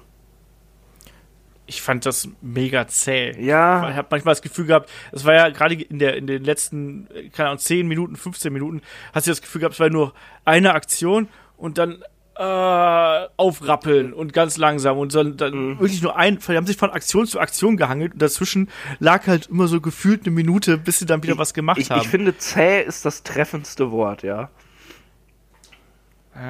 Ich 1.65 1.81
fand 1.81 2.06
das 2.06 2.27
mega 2.41 2.85
zäh. 2.85 3.31
Ja. 3.39 3.89
Ich 3.89 3.95
habe 3.95 4.10
manchmal 4.11 4.34
das 4.34 4.41
Gefühl 4.41 4.65
gehabt, 4.65 4.89
es 5.14 5.23
war 5.23 5.34
ja 5.34 5.48
gerade 5.48 5.76
in, 5.76 5.98
der, 5.99 6.18
in 6.18 6.27
den 6.27 6.44
letzten, 6.44 7.07
äh, 7.11 7.30
keine 7.30 7.49
Ahnung, 7.49 7.60
10 7.60 7.88
Minuten, 7.88 8.18
15 8.18 8.52
Minuten, 8.52 8.81
hast 9.14 9.27
du 9.27 9.31
das 9.31 9.41
Gefühl 9.41 9.61
gehabt, 9.61 9.76
es 9.76 9.80
war 9.80 9.89
nur 9.89 10.14
eine 10.44 10.73
Aktion 10.73 11.30
und 11.56 11.77
dann 11.77 12.03
äh, 12.38 13.27
aufrappeln 13.38 14.14
und 14.14 14.31
ganz 14.34 14.57
langsam 14.57 14.97
und 14.97 15.14
dann, 15.15 15.38
dann 15.38 15.53
Mhm. 15.53 15.80
wirklich 15.80 16.01
nur 16.01 16.15
ein, 16.15 16.39
die 16.39 16.55
haben 16.55 16.68
sich 16.68 16.77
von 16.77 16.91
Aktion 16.91 17.26
zu 17.26 17.39
Aktion 17.39 17.77
gehangelt 17.77 18.14
und 18.14 18.22
dazwischen 18.22 18.69
lag 18.99 19.26
halt 19.27 19.47
immer 19.47 19.68
so 19.68 19.81
gefühlt 19.81 20.26
eine 20.26 20.35
Minute, 20.35 20.77
bis 20.77 20.99
sie 20.99 21.05
dann 21.05 21.23
wieder 21.23 21.38
was 21.38 21.53
gemacht 21.53 21.80
ich, 21.80 21.89
haben. 21.89 22.01
Ich 22.01 22.07
finde, 22.07 22.38
zäh 22.38 22.84
ist 22.84 23.05
das 23.05 23.23
treffendste 23.23 23.91
Wort, 23.91 24.23
ja. 24.23 24.49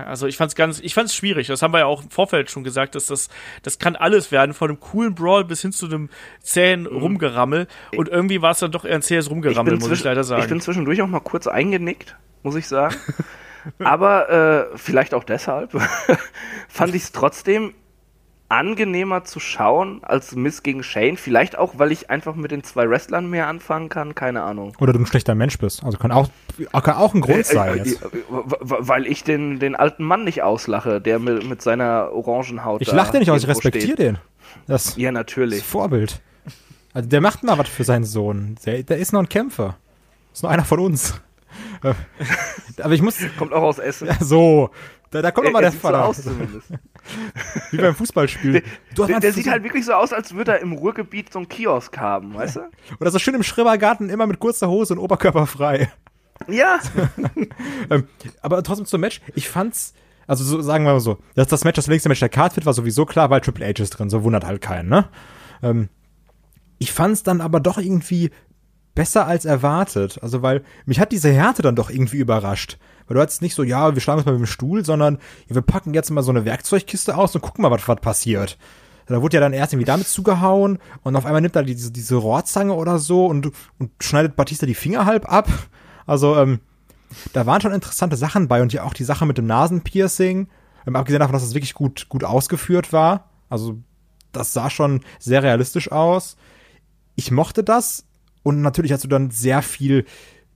Also 0.06 0.28
ich 0.28 0.36
fand's 0.36 0.56
ganz, 0.56 0.82
ich 0.82 0.94
fand's 0.94 1.16
schwierig. 1.16 1.48
Das 1.48 1.62
haben 1.62 1.74
wir 1.74 1.80
ja 1.80 1.86
auch 1.86 2.04
im 2.04 2.10
Vorfeld 2.10 2.52
schon 2.52 2.66
gesagt, 2.66 2.96
dass 2.96 3.06
das, 3.06 3.30
das 3.62 3.80
kann 3.80 3.96
alles 3.96 4.32
werden, 4.34 4.54
von 4.54 4.70
einem 4.70 4.82
coolen 4.82 5.16
Brawl 5.16 5.46
bis 5.46 5.62
hin 5.62 5.72
zu 5.72 5.86
einem 5.86 6.10
zähen 6.42 6.86
Rumgerammel. 6.86 7.68
Und 7.96 8.10
irgendwie 8.10 8.42
war 8.42 8.52
es 8.52 8.60
dann 8.60 8.72
doch 8.74 8.84
eher 8.84 8.96
ein 8.96 9.02
zähes 9.02 9.30
Rumgerammel, 9.30 9.78
muss 9.78 9.92
ich 9.92 10.04
leider 10.04 10.26
sagen. 10.26 10.42
ich 10.42 10.50
bin 10.50 10.60
zwischendurch 10.60 11.02
auch 11.02 11.08
mal 11.08 11.22
kurz 11.22 11.48
eingenickt, 11.48 12.18
muss 12.44 12.56
ich 12.56 12.68
sagen. 12.68 12.96
Aber 13.80 14.30
äh, 14.74 14.78
vielleicht 14.78 15.14
auch 15.14 15.24
deshalb 15.24 15.72
fand 16.68 16.96
ich 16.96 17.04
es 17.04 17.12
trotzdem 17.12 17.74
angenehmer 18.50 19.26
zu 19.26 19.40
schauen 19.42 20.02
als 20.04 20.34
Miss 20.36 20.64
gegen 20.64 20.82
Shane. 20.84 21.18
Vielleicht 21.18 21.58
auch, 21.58 21.74
weil 21.78 21.92
ich 21.92 22.10
einfach 22.10 22.36
mit 22.36 22.52
den 22.52 22.64
zwei 22.64 22.90
Wrestlern 22.90 23.30
mehr 23.30 23.48
anfangen 23.48 23.90
kann, 23.90 24.16
keine 24.16 24.42
Ahnung. 24.44 24.74
Oder 24.80 24.94
du 24.94 25.00
ein 25.00 25.06
schlechter 25.06 25.36
Mensch 25.36 25.58
bist. 25.58 25.84
Also 25.84 25.98
kann 25.98 26.12
auch, 26.14 26.30
kann 26.82 26.96
auch 26.96 27.14
ein 27.14 27.22
Grund 27.22 27.46
sein 27.46 27.80
Äh, 27.80 27.82
äh, 27.82 27.84
jetzt. 27.84 28.02
äh, 28.04 28.08
weil 28.30 29.06
ich 29.06 29.24
den, 29.26 29.60
den 29.60 29.76
alten 29.76 30.04
Mann 30.04 30.24
nicht 30.24 30.44
auslache, 30.44 31.02
der 31.02 31.20
mit, 31.20 31.48
mit 31.48 31.62
seiner 31.62 32.12
Orangenhaut 32.14 32.82
Ich 32.82 32.88
da 32.90 32.96
lache 32.96 33.12
den 33.12 33.20
nicht 33.20 33.32
aus, 33.32 33.44
ich 33.44 33.50
respektiere 33.50 33.98
den. 33.98 34.18
Das 34.66 34.96
Ja, 34.96 35.10
ist 35.10 35.14
natürlich. 35.14 35.64
Vorbild. 35.64 36.22
Also 36.94 37.10
der 37.10 37.20
macht 37.22 37.44
mal 37.44 37.58
was 37.58 37.68
für 37.68 37.84
seinen 37.84 38.06
Sohn. 38.06 38.56
Der, 38.66 38.82
der 38.82 38.98
ist 38.98 39.12
noch 39.12 39.20
ein 39.20 39.30
Kämpfer. 39.30 39.76
Ist 40.34 40.44
nur 40.44 40.52
einer 40.52 40.64
von 40.64 40.80
uns. 40.80 41.20
Aber 42.82 42.94
ich 42.94 43.02
muss, 43.02 43.18
Kommt 43.38 43.54
auch 43.54 43.64
aus 43.64 43.80
Essen. 43.80 44.08
Ja, 44.08 44.18
so. 44.20 44.70
Da, 45.12 45.22
da 45.22 45.32
kommt 45.32 45.48
Er, 45.48 45.52
nochmal 45.52 45.64
er 45.64 45.70
der 45.70 45.72
sieht 45.72 45.82
so 45.82 45.88
Vater. 45.88 46.06
aus 46.06 46.22
zumindest. 46.22 46.68
Wie 47.72 47.78
beim 47.78 47.96
Fußballspiel. 47.96 48.64
Der, 48.98 49.06
der, 49.08 49.20
der 49.22 49.34
sieht 49.34 49.48
halt 49.48 49.64
wirklich 49.64 49.86
so 49.86 49.94
aus, 49.94 50.12
als 50.12 50.34
würde 50.36 50.52
er 50.54 50.60
im 50.60 50.74
Ruhrgebiet 50.74 51.32
so 51.32 51.40
einen 51.40 51.48
Kiosk 51.48 51.98
haben, 51.98 52.34
weißt 52.34 52.58
du? 52.58 52.62
Oder 53.00 53.12
so 53.12 53.20
schön 53.20 53.34
im 53.34 53.44
Schrebergarten, 53.44 54.10
immer 54.10 54.28
mit 54.28 54.40
kurzer 54.40 54.68
Hose 54.68 54.94
und 54.94 55.00
Oberkörper 55.00 55.46
frei. 55.48 55.92
Ja. 56.48 56.80
Ähm, 57.90 58.08
aber 58.42 58.62
trotzdem 58.64 58.86
zum 58.86 59.00
Match, 59.00 59.22
ich 59.34 59.48
fand's, 59.48 59.94
also 60.28 60.44
so, 60.44 60.62
sagen 60.62 60.84
wir 60.84 60.92
mal 60.92 61.00
so, 61.00 61.20
dass 61.36 61.48
das 61.48 61.64
Match 61.64 61.78
das 61.78 61.88
längste 61.88 62.10
Match 62.10 62.20
der 62.20 62.28
Card 62.28 62.56
wird, 62.58 62.66
war 62.66 62.74
sowieso 62.74 63.06
klar, 63.06 63.30
weil 63.30 63.40
Triple 63.40 63.66
H 63.66 63.82
ist 63.82 63.92
drin, 63.92 64.10
so 64.10 64.24
wundert 64.24 64.46
halt 64.46 64.62
keinen, 64.62 64.90
ne? 64.90 65.08
Ähm, 65.64 65.88
ich 66.80 66.92
fand's 66.92 67.24
dann 67.24 67.40
aber 67.40 67.62
doch 67.62 67.78
irgendwie 67.78 68.32
besser 68.98 69.28
als 69.28 69.46
erwartet. 69.46 70.18
Also, 70.24 70.42
weil 70.42 70.64
mich 70.88 71.00
hat 71.00 71.12
diese 71.12 71.32
Härte 71.32 71.62
dann 71.62 71.76
doch 71.76 71.92
irgendwie 71.92 72.18
überrascht. 72.18 72.80
Weil 73.08 73.14
du 73.14 73.22
hattest 73.22 73.44
nicht 73.44 73.54
so, 73.54 73.62
ja, 73.62 73.94
wir 73.94 74.02
schlagen 74.02 74.18
uns 74.18 74.26
mal 74.26 74.32
mit 74.32 74.42
dem 74.42 74.48
Stuhl, 74.48 74.84
sondern 74.84 75.20
ja, 75.48 75.54
wir 75.54 75.62
packen 75.62 75.94
jetzt 75.94 76.10
mal 76.10 76.24
so 76.24 76.32
eine 76.32 76.46
Werkzeugkiste 76.46 77.16
aus 77.16 77.36
und 77.36 77.42
gucken 77.42 77.62
mal, 77.62 77.70
was, 77.70 77.88
was 77.88 78.02
passiert. 78.02 78.58
Da 79.06 79.22
wurde 79.22 79.38
ja 79.38 79.42
dann 79.42 79.54
erst 79.54 79.72
irgendwie 79.72 79.86
damit 79.86 80.08
zugehauen 80.08 80.80
und 81.04 81.16
auf 81.16 81.28
einmal 81.28 81.42
nimmt 81.42 81.56
er 81.56 81.62
diese, 81.62 81.92
diese 81.92 82.16
Rohrzange 82.16 82.74
oder 82.74 82.98
so 82.98 83.28
und, 83.28 83.52
und 83.78 83.92
schneidet 84.02 84.36
Batista 84.36 84.66
die 84.66 84.74
Finger 84.74 85.06
halb 85.06 85.32
ab. 85.32 85.48
Also, 86.08 86.36
ähm, 86.36 86.60
da 87.34 87.46
waren 87.46 87.62
schon 87.62 87.74
interessante 87.74 88.18
Sachen 88.18 88.48
bei 88.48 88.64
und 88.64 88.74
ja 88.74 88.84
auch 88.84 88.96
die 88.96 89.04
Sache 89.04 89.28
mit 89.28 89.38
dem 89.38 89.46
Nasenpiercing. 89.46 90.48
Ähm, 90.88 90.96
abgesehen 90.96 91.20
davon, 91.20 91.34
dass 91.34 91.44
das 91.44 91.54
wirklich 91.54 91.76
gut, 91.76 92.10
gut 92.10 92.24
ausgeführt 92.24 92.92
war. 92.92 93.30
Also, 93.48 93.78
das 94.32 94.54
sah 94.54 94.72
schon 94.72 95.02
sehr 95.20 95.44
realistisch 95.44 95.92
aus. 95.92 96.36
Ich 97.16 97.30
mochte 97.30 97.64
das 97.64 98.07
und 98.48 98.62
natürlich 98.62 98.94
hast 98.94 99.04
du 99.04 99.10
dann 99.10 99.30
sehr 99.30 99.62
viel 99.62 100.06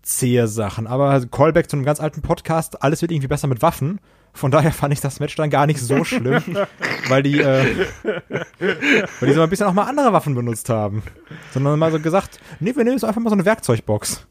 zähe 0.02 0.48
Sachen. 0.48 0.88
Aber 0.88 1.26
Callback 1.30 1.70
zu 1.70 1.76
einem 1.76 1.84
ganz 1.84 2.00
alten 2.00 2.22
Podcast, 2.22 2.82
alles 2.82 3.02
wird 3.02 3.12
irgendwie 3.12 3.28
besser 3.28 3.48
mit 3.48 3.62
Waffen. 3.62 4.00
Von 4.32 4.50
daher 4.50 4.72
fand 4.72 4.94
ich 4.94 5.02
das 5.02 5.20
Match 5.20 5.36
dann 5.36 5.50
gar 5.50 5.68
nicht 5.68 5.82
so 5.82 6.06
schlimm, 6.06 6.42
weil 7.10 7.22
die, 7.22 7.42
äh, 7.42 7.86
weil 9.20 9.28
die 9.28 9.34
so 9.34 9.42
ein 9.42 9.50
bisschen 9.50 9.68
auch 9.68 9.74
mal 9.74 9.90
andere 9.90 10.14
Waffen 10.14 10.36
benutzt 10.36 10.70
haben. 10.70 11.04
Sondern 11.52 11.78
mal 11.78 11.92
so 11.92 12.00
gesagt, 12.00 12.40
nee, 12.62 12.74
wir 12.74 12.86
nehmen 12.86 12.96
jetzt 12.96 13.04
einfach 13.04 13.20
mal 13.20 13.30
so 13.30 13.36
eine 13.36 13.44
Werkzeugbox. 13.44 14.26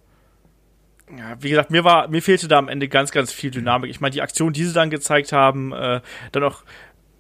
Ja, 1.19 1.37
wie 1.41 1.51
gesagt, 1.51 1.71
mir 1.71 1.85
war, 1.85 2.09
mir 2.09 2.23
fehlte 2.23 2.49
da 2.49 2.57
am 2.57 2.69
Ende 2.69 2.89
ganz, 2.89 3.11
ganz 3.11 3.31
viel 3.31 3.51
Dynamik. 3.51 3.91
Ich 3.91 4.01
meine, 4.01 4.13
die 4.13 4.23
Aktion, 4.23 4.55
die 4.55 4.65
sie 4.65 4.73
dann 4.73 4.89
gezeigt 4.89 5.33
haben, 5.33 5.73
äh, 5.73 6.01
dann 6.33 6.45
auch 6.45 6.63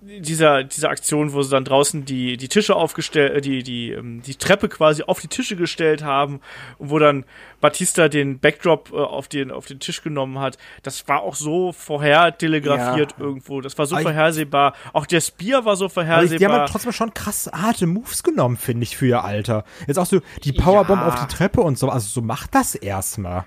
dieser, 0.02 0.64
diese 0.64 0.89
Aktion, 0.89 1.32
wo 1.35 1.43
sie 1.43 1.51
dann 1.51 1.64
draußen 1.64 2.05
die, 2.06 2.36
die 2.39 2.48
Tische 2.48 2.74
aufgestellt, 2.74 3.35
äh, 3.36 3.40
die, 3.43 3.62
die, 3.62 3.90
ähm, 3.93 4.22
die 4.22 4.35
Treppe 4.35 4.68
quasi 4.68 5.02
auf 5.02 5.20
die 5.20 5.28
Tische 5.28 5.56
gestellt 5.56 6.02
haben 6.02 6.40
und 6.78 6.90
wo 6.90 6.98
dann 6.98 7.24
Batista 7.60 8.09
den 8.09 8.39
Backdrop 8.39 8.90
äh, 8.93 8.97
auf 8.97 9.28
den, 9.28 9.51
auf 9.51 9.66
den 9.66 9.78
Tisch 9.78 10.02
genommen 10.02 10.39
hat. 10.39 10.56
Das 10.82 11.06
war 11.06 11.20
auch 11.22 11.35
so 11.35 11.72
vorher 11.72 12.36
telegrafiert 12.36 13.14
Ja. 13.18 13.24
irgendwo. 13.24 13.60
Das 13.60 13.77
war 13.77 13.85
so 13.86 13.94
Aber 13.97 14.01
ich- 14.02 14.06
vorhersehbar. 14.06 14.74
Auch 14.94 15.05
der 15.06 15.20
Spear 15.20 15.64
war 15.66 15.77
so 15.77 15.89
vorhersehbar. 15.90 16.39
die 16.39 16.44
haben 16.47 16.52
halt 16.60 16.70
trotzdem 16.70 16.93
schon 16.93 17.12
krass 17.12 17.51
harte 17.52 17.86
Moves 17.86 18.22
genommen, 18.22 18.56
finde 18.56 18.85
ich, 18.85 18.97
für 18.97 19.06
ihr 19.06 19.22
Alter. 19.24 19.64
Jetzt 19.86 19.98
auch 19.98 20.06
so 20.06 20.20
die 20.44 20.52
Powerbomb 20.52 21.02
Ja. 21.02 21.09
auf 21.09 21.27
die 21.27 21.35
Treppe 21.35 21.60
und 21.60 21.78
so. 21.78 21.90
Also 21.90 22.09
so 22.09 22.22
macht 22.22 22.55
das 22.55 22.74
erstmal. 22.74 23.44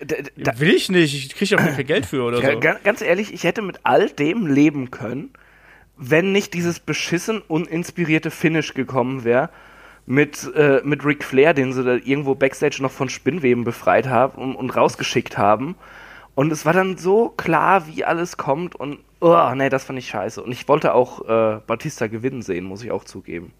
D- 0.00 0.22
d- 0.22 0.30
da- 0.36 0.58
Will 0.60 0.70
ich 0.74 0.88
nicht. 0.88 1.14
Ich 1.14 1.34
kriege 1.34 1.56
ja 1.56 1.58
auch 1.60 1.74
kein 1.76 1.86
Geld 1.86 2.06
für 2.06 2.22
oder 2.24 2.36
so. 2.40 2.60
ga- 2.60 2.78
Ganz 2.84 3.00
ehrlich, 3.02 3.32
ich 3.32 3.44
hätte 3.44 3.62
mit 3.62 3.80
all 3.84 4.08
dem 4.10 4.46
leben 4.46 4.90
können, 4.90 5.30
wenn 5.96 6.32
nicht 6.32 6.54
dieses 6.54 6.80
beschissen 6.80 7.42
uninspirierte 7.46 8.30
Finish 8.30 8.74
gekommen 8.74 9.24
wäre 9.24 9.50
mit, 10.06 10.52
äh, 10.54 10.80
mit 10.84 11.04
Ric 11.04 11.24
Flair, 11.24 11.54
den 11.54 11.72
sie 11.72 11.84
da 11.84 11.94
irgendwo 11.94 12.34
Backstage 12.34 12.78
noch 12.80 12.92
von 12.92 13.08
Spinnweben 13.08 13.64
befreit 13.64 14.08
haben 14.08 14.40
und, 14.40 14.54
und 14.54 14.70
rausgeschickt 14.70 15.36
haben. 15.36 15.74
Und 16.34 16.52
es 16.52 16.66
war 16.66 16.72
dann 16.72 16.98
so 16.98 17.30
klar, 17.30 17.86
wie 17.88 18.04
alles 18.04 18.36
kommt 18.36 18.74
und 18.74 18.98
oh, 19.20 19.52
nee, 19.54 19.70
das 19.70 19.84
fand 19.84 19.98
ich 19.98 20.08
scheiße. 20.08 20.42
Und 20.42 20.52
ich 20.52 20.68
wollte 20.68 20.94
auch 20.94 21.26
äh, 21.28 21.60
Batista 21.66 22.06
gewinnen 22.06 22.42
sehen, 22.42 22.64
muss 22.64 22.84
ich 22.84 22.90
auch 22.90 23.04
zugeben. 23.04 23.52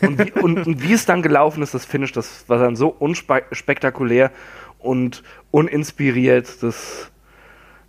Und 0.00 0.18
wie, 0.18 0.32
und, 0.32 0.58
und 0.66 0.82
wie 0.82 0.94
es 0.94 1.04
dann 1.04 1.22
gelaufen 1.22 1.62
ist, 1.62 1.74
das 1.74 1.84
Finish, 1.84 2.12
das 2.12 2.48
war 2.48 2.58
dann 2.58 2.74
so 2.74 2.88
unspektakulär 2.88 4.32
und 4.78 5.22
uninspiriert, 5.50 6.62
das, 6.62 7.10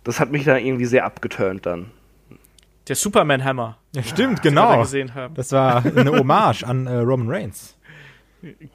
das 0.04 0.20
hat 0.20 0.30
mich 0.30 0.44
da 0.44 0.56
irgendwie 0.56 0.84
sehr 0.84 1.04
abgeturnt 1.04 1.64
dann. 1.66 1.90
Der 2.88 2.96
Superman 2.96 3.44
Hammer, 3.44 3.78
Ja, 3.94 4.02
stimmt, 4.02 4.38
da 4.38 4.42
genau. 4.42 4.84
Das 5.34 5.52
war 5.52 5.84
eine 5.84 6.10
Hommage 6.10 6.64
an 6.64 6.86
äh, 6.86 6.96
Roman 6.96 7.28
Reigns. 7.28 7.76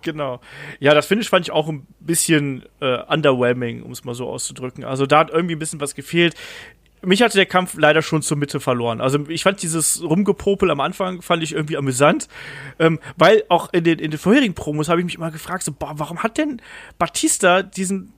Genau. 0.02 0.42
Ja, 0.80 0.94
das 0.94 1.06
Finish 1.06 1.30
fand 1.30 1.46
ich 1.48 1.52
auch 1.52 1.70
ein 1.70 1.88
bisschen 2.00 2.64
äh, 2.82 2.98
underwhelming, 3.04 3.82
um 3.82 3.92
es 3.92 4.04
mal 4.04 4.14
so 4.14 4.28
auszudrücken. 4.30 4.84
Also 4.84 5.06
da 5.06 5.20
hat 5.20 5.32
irgendwie 5.32 5.56
ein 5.56 5.60
bisschen 5.60 5.80
was 5.80 5.96
gefehlt. 5.96 6.36
Mich 7.02 7.22
hatte 7.22 7.38
der 7.38 7.46
Kampf 7.46 7.76
leider 7.78 8.02
schon 8.02 8.22
zur 8.22 8.38
Mitte 8.38 8.60
verloren. 8.60 9.02
Also 9.02 9.28
ich 9.28 9.44
fand 9.44 9.62
dieses 9.62 10.02
Rumgepopel 10.02 10.70
am 10.72 10.80
Anfang 10.80 11.22
fand 11.22 11.44
ich 11.44 11.54
irgendwie 11.54 11.76
amüsant, 11.76 12.28
ähm, 12.80 13.00
weil 13.18 13.44
auch 13.50 13.74
in 13.74 13.84
den, 13.84 14.00
in 14.00 14.12
den 14.12 14.20
vorherigen 14.20 14.54
Promos 14.54 14.88
habe 14.90 15.02
ich 15.02 15.06
mich 15.06 15.16
immer 15.16 15.32
gefragt, 15.32 15.64
so, 15.64 15.74
boah, 15.74 15.94
warum 15.96 16.24
hat 16.24 16.38
denn 16.38 16.62
Batista 16.98 17.62
diesen 17.62 18.14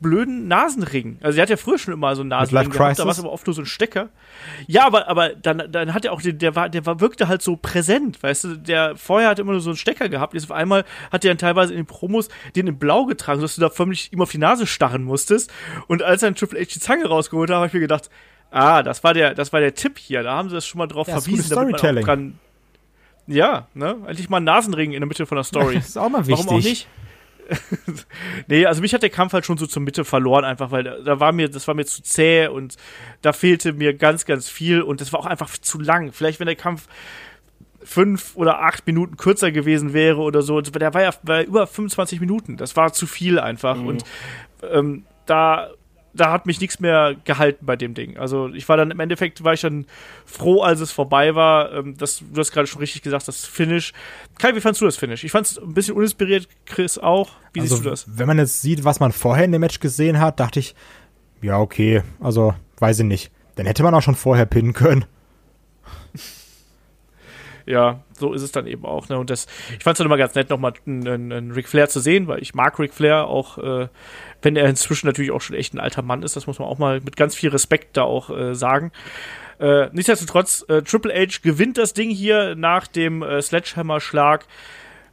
blöden 0.00 0.46
Nasenring? 0.48 1.18
Also 1.22 1.38
er 1.38 1.42
hat 1.42 1.50
ja 1.50 1.56
früher 1.56 1.78
schon 1.78 1.94
immer 1.94 2.14
so 2.14 2.22
einen 2.22 2.28
Nasenring 2.30 2.70
gehabt, 2.70 2.98
da 2.98 3.04
war 3.04 3.12
es 3.12 3.18
aber 3.18 3.32
oft 3.32 3.46
nur 3.46 3.54
so 3.54 3.62
ein 3.62 3.66
Stecker. 3.66 4.10
Ja, 4.66 4.86
aber, 4.86 5.08
aber 5.08 5.30
dann, 5.30 5.70
dann 5.70 5.94
hat 5.94 6.04
er 6.04 6.12
auch, 6.12 6.20
den, 6.20 6.38
der 6.38 6.54
war, 6.54 6.68
der 6.68 6.84
war, 6.84 7.00
wirkte 7.00 7.28
halt 7.28 7.42
so 7.42 7.56
präsent, 7.56 8.22
weißt 8.22 8.44
du, 8.44 8.56
der 8.56 8.96
vorher 8.96 9.30
hat 9.30 9.38
immer 9.38 9.52
nur 9.52 9.60
so 9.60 9.70
einen 9.70 9.76
Stecker 9.76 10.08
gehabt, 10.08 10.34
jetzt 10.34 10.44
auf 10.44 10.52
einmal 10.52 10.84
hat 11.10 11.24
er 11.24 11.30
dann 11.30 11.38
teilweise 11.38 11.72
in 11.72 11.78
den 11.78 11.86
Promos 11.86 12.28
den 12.54 12.66
in 12.66 12.78
blau 12.78 13.06
getragen, 13.06 13.40
sodass 13.40 13.56
du 13.56 13.62
da 13.62 13.70
förmlich 13.70 14.12
ihm 14.12 14.20
auf 14.20 14.30
die 14.30 14.38
Nase 14.38 14.66
starren 14.66 15.02
musstest. 15.02 15.52
Und 15.86 16.02
als 16.02 16.22
er 16.22 16.34
Triple 16.34 16.60
H 16.60 16.66
die 16.74 16.80
Zange 16.80 17.06
rausgeholt 17.06 17.48
hat, 17.50 17.56
habe 17.56 17.66
ich 17.68 17.72
mir 17.72 17.80
gedacht, 17.80 18.10
ah, 18.50 18.82
das 18.82 19.02
war 19.02 19.14
der, 19.14 19.34
das 19.34 19.52
war 19.52 19.60
der 19.60 19.74
Tipp 19.74 19.98
hier, 19.98 20.22
da 20.22 20.36
haben 20.36 20.48
sie 20.48 20.54
das 20.54 20.66
schon 20.66 20.78
mal 20.78 20.86
drauf 20.86 21.08
Ja, 21.08 21.20
verwiesen, 21.20 21.54
damit 21.54 21.82
man 21.82 21.98
auch 21.98 22.02
dran, 22.02 22.38
ja, 23.26 23.66
ne, 23.74 23.96
endlich 24.06 24.28
mal 24.28 24.38
einen 24.38 24.46
Nasenring 24.46 24.92
in 24.92 25.00
der 25.00 25.08
Mitte 25.08 25.26
von 25.26 25.36
der 25.36 25.44
Story. 25.44 25.74
Das 25.76 25.88
ist 25.88 25.96
auch 25.96 26.08
mal 26.08 26.26
wichtig. 26.26 26.46
Warum 26.46 26.60
auch 26.60 26.64
nicht? 26.64 26.86
Nee, 28.48 28.66
also 28.66 28.80
mich 28.80 28.94
hat 28.94 29.02
der 29.02 29.10
Kampf 29.10 29.32
halt 29.32 29.46
schon 29.46 29.58
so 29.58 29.66
zur 29.66 29.82
Mitte 29.82 30.04
verloren, 30.04 30.44
einfach, 30.44 30.70
weil 30.70 30.84
da, 30.84 30.98
da 30.98 31.20
war 31.20 31.32
mir, 31.32 31.48
das 31.48 31.66
war 31.68 31.74
mir 31.74 31.86
zu 31.86 32.02
zäh 32.02 32.48
und 32.48 32.76
da 33.22 33.32
fehlte 33.32 33.72
mir 33.72 33.94
ganz, 33.94 34.24
ganz 34.24 34.48
viel 34.48 34.82
und 34.82 35.00
das 35.00 35.12
war 35.12 35.20
auch 35.20 35.26
einfach 35.26 35.50
zu 35.50 35.80
lang. 35.80 36.12
Vielleicht, 36.12 36.40
wenn 36.40 36.46
der 36.46 36.56
Kampf 36.56 36.88
fünf 37.82 38.34
oder 38.34 38.62
acht 38.62 38.86
Minuten 38.86 39.16
kürzer 39.16 39.52
gewesen 39.52 39.92
wäre 39.92 40.20
oder 40.20 40.42
so, 40.42 40.60
der 40.60 40.92
war 40.92 41.02
ja 41.02 41.10
war 41.22 41.42
über 41.42 41.66
25 41.66 42.20
Minuten. 42.20 42.56
Das 42.56 42.76
war 42.76 42.92
zu 42.92 43.06
viel 43.06 43.38
einfach 43.38 43.80
und 43.80 44.04
ähm, 44.62 45.04
da 45.26 45.70
da 46.16 46.32
hat 46.32 46.46
mich 46.46 46.60
nichts 46.60 46.80
mehr 46.80 47.14
gehalten 47.24 47.66
bei 47.66 47.76
dem 47.76 47.94
Ding. 47.94 48.16
Also 48.16 48.48
ich 48.48 48.68
war 48.68 48.76
dann 48.76 48.90
im 48.90 49.00
Endeffekt, 49.00 49.44
war 49.44 49.54
ich 49.54 49.60
dann 49.60 49.86
froh, 50.24 50.62
als 50.62 50.80
es 50.80 50.92
vorbei 50.92 51.34
war. 51.34 51.72
Ähm, 51.72 51.96
das, 51.96 52.22
du 52.32 52.40
hast 52.40 52.52
gerade 52.52 52.66
schon 52.66 52.80
richtig 52.80 53.02
gesagt, 53.02 53.28
das 53.28 53.44
Finish. 53.44 53.92
Kai, 54.38 54.54
wie 54.54 54.60
fandst 54.60 54.80
du 54.80 54.84
das 54.84 54.96
Finish? 54.96 55.24
Ich 55.24 55.32
fand 55.32 55.46
es 55.46 55.58
ein 55.58 55.74
bisschen 55.74 55.94
uninspiriert, 55.94 56.48
Chris 56.64 56.98
auch. 56.98 57.30
Wie 57.52 57.60
also, 57.60 57.76
siehst 57.76 57.86
du 57.86 57.90
das? 57.90 58.06
Wenn 58.08 58.26
man 58.26 58.38
jetzt 58.38 58.62
sieht, 58.62 58.84
was 58.84 59.00
man 59.00 59.12
vorher 59.12 59.44
in 59.44 59.52
dem 59.52 59.60
Match 59.60 59.80
gesehen 59.80 60.18
hat, 60.18 60.40
dachte 60.40 60.60
ich, 60.60 60.74
ja, 61.42 61.58
okay, 61.58 62.02
also, 62.20 62.54
weiß 62.78 63.00
ich 63.00 63.06
nicht. 63.06 63.30
Dann 63.56 63.66
hätte 63.66 63.82
man 63.82 63.94
auch 63.94 64.02
schon 64.02 64.14
vorher 64.14 64.46
pinnen 64.46 64.72
können. 64.72 65.04
Ja, 67.66 68.04
so 68.12 68.32
ist 68.32 68.42
es 68.42 68.52
dann 68.52 68.68
eben 68.68 68.84
auch. 68.84 69.08
Ne? 69.08 69.18
Und 69.18 69.28
das, 69.28 69.46
ich 69.76 69.82
fand 69.82 69.94
es 69.94 69.98
dann 69.98 70.06
immer 70.06 70.16
ganz 70.16 70.36
nett, 70.36 70.50
nochmal 70.50 70.74
einen, 70.86 71.32
einen, 71.32 71.50
Ric 71.50 71.68
Flair 71.68 71.88
zu 71.88 71.98
sehen, 71.98 72.28
weil 72.28 72.40
ich 72.40 72.54
mag 72.54 72.78
Ric 72.78 72.94
Flair 72.94 73.26
auch, 73.26 73.58
äh, 73.58 73.88
wenn 74.40 74.54
er 74.54 74.68
inzwischen 74.68 75.06
natürlich 75.06 75.32
auch 75.32 75.40
schon 75.40 75.56
echt 75.56 75.74
ein 75.74 75.80
alter 75.80 76.02
Mann 76.02 76.22
ist. 76.22 76.36
Das 76.36 76.46
muss 76.46 76.60
man 76.60 76.68
auch 76.68 76.78
mal 76.78 77.00
mit 77.00 77.16
ganz 77.16 77.34
viel 77.34 77.50
Respekt 77.50 77.96
da 77.96 78.02
auch 78.02 78.30
äh, 78.30 78.54
sagen. 78.54 78.92
Äh, 79.58 79.88
nichtsdestotrotz, 79.92 80.64
äh, 80.68 80.82
Triple 80.82 81.12
H 81.12 81.40
gewinnt 81.42 81.76
das 81.76 81.92
Ding 81.92 82.10
hier 82.10 82.54
nach 82.54 82.86
dem 82.86 83.22
äh, 83.22 83.42
Sledgehammer-Schlag. 83.42 84.46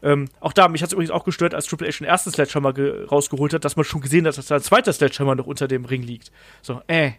Ähm, 0.03 0.29
auch 0.39 0.53
da, 0.53 0.67
mich 0.67 0.83
hat 0.83 0.89
es 0.89 0.93
übrigens 0.93 1.11
auch 1.11 1.23
gestört, 1.23 1.55
als 1.55 1.65
Triple 1.65 1.87
H 1.87 1.99
den 1.99 2.07
ersten 2.07 2.29
Sledgehammer 2.29 2.73
ge 2.73 3.05
rausgeholt 3.05 3.53
hat, 3.53 3.65
dass 3.65 3.77
man 3.77 3.85
schon 3.85 4.01
gesehen 4.01 4.27
hat, 4.27 4.37
dass 4.37 4.47
da 4.47 4.55
ein 4.55 4.61
zweiter 4.61 4.93
Sledgehammer 4.93 5.33
noch 5.33 5.47
unter 5.47 5.67
dem 5.67 5.85
Ring 5.85 6.03
liegt. 6.03 6.31
So, 6.61 6.81
äh, 6.87 7.13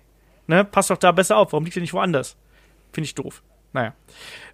ne, 0.47 0.65
passt 0.65 0.91
doch 0.91 0.99
da 0.99 1.11
besser 1.11 1.39
auf. 1.39 1.53
Warum 1.53 1.65
liegt 1.65 1.75
der 1.75 1.81
nicht 1.81 1.95
woanders? 1.95 2.37
Finde 2.93 3.07
ich 3.07 3.15
doof. 3.17 3.43
Naja. 3.75 3.93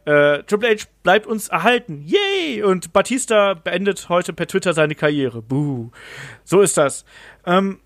Äh, 0.07 0.43
Triple 0.45 0.71
H 0.71 0.87
bleibt 1.03 1.27
uns 1.27 1.49
erhalten. 1.49 2.05
Yay! 2.07 2.63
Und 2.63 2.93
Batista 2.93 3.55
beendet 3.55 4.09
heute 4.09 4.33
per 4.33 4.49
Twitter 4.49 4.73
seine 4.73 4.95
Karriere. 4.95 5.43
Buh. 5.43 5.91
So 6.43 6.63
ist 6.63 6.79
das. 6.79 7.05
Ähm, 7.47 7.79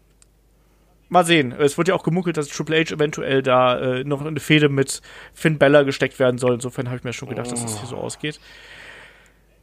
mal 1.09 1.27
sehen. 1.27 1.53
Es 1.53 1.77
wird 1.77 1.89
ja 1.89 1.95
auch 1.95 2.05
gemunkelt, 2.05 2.37
dass 2.37 2.49
Triple 2.49 2.77
H 2.77 2.95
eventuell 2.95 3.43
da 3.43 3.79
äh, 3.79 4.05
noch 4.05 4.21
in 4.21 4.29
eine 4.29 4.41
Fehde 4.41 4.69
mit 4.69 5.03
Finn 5.35 5.59
Bella 5.59 5.83
gesteckt 5.83 6.21
werden 6.21 6.39
soll. 6.39 6.55
Insofern 6.55 6.87
habe 6.87 6.99
ich 6.99 7.05
mir 7.05 7.13
schon 7.13 7.29
gedacht, 7.29 7.51
dass 7.51 7.63
das 7.63 7.81
hier 7.81 7.89
so 7.89 7.97
ausgeht. 7.97 8.39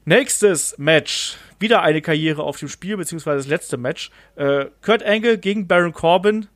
Nächstes 0.04 0.78
Match. 0.78 1.38
Wieder 1.58 1.84
eine 1.84 2.02
Karriere 2.02 2.44
auf 2.44 2.58
dem 2.58 2.68
Spiel, 2.68 2.98
beziehungsweise 2.98 3.38
das 3.38 3.48
letzte 3.48 3.78
Match. 3.78 4.12
Äh, 4.36 4.66
Kurt 4.82 5.04
Angle 5.04 5.38
gegen 5.38 5.68
Baron 5.68 5.94
Corbin. 5.94 6.48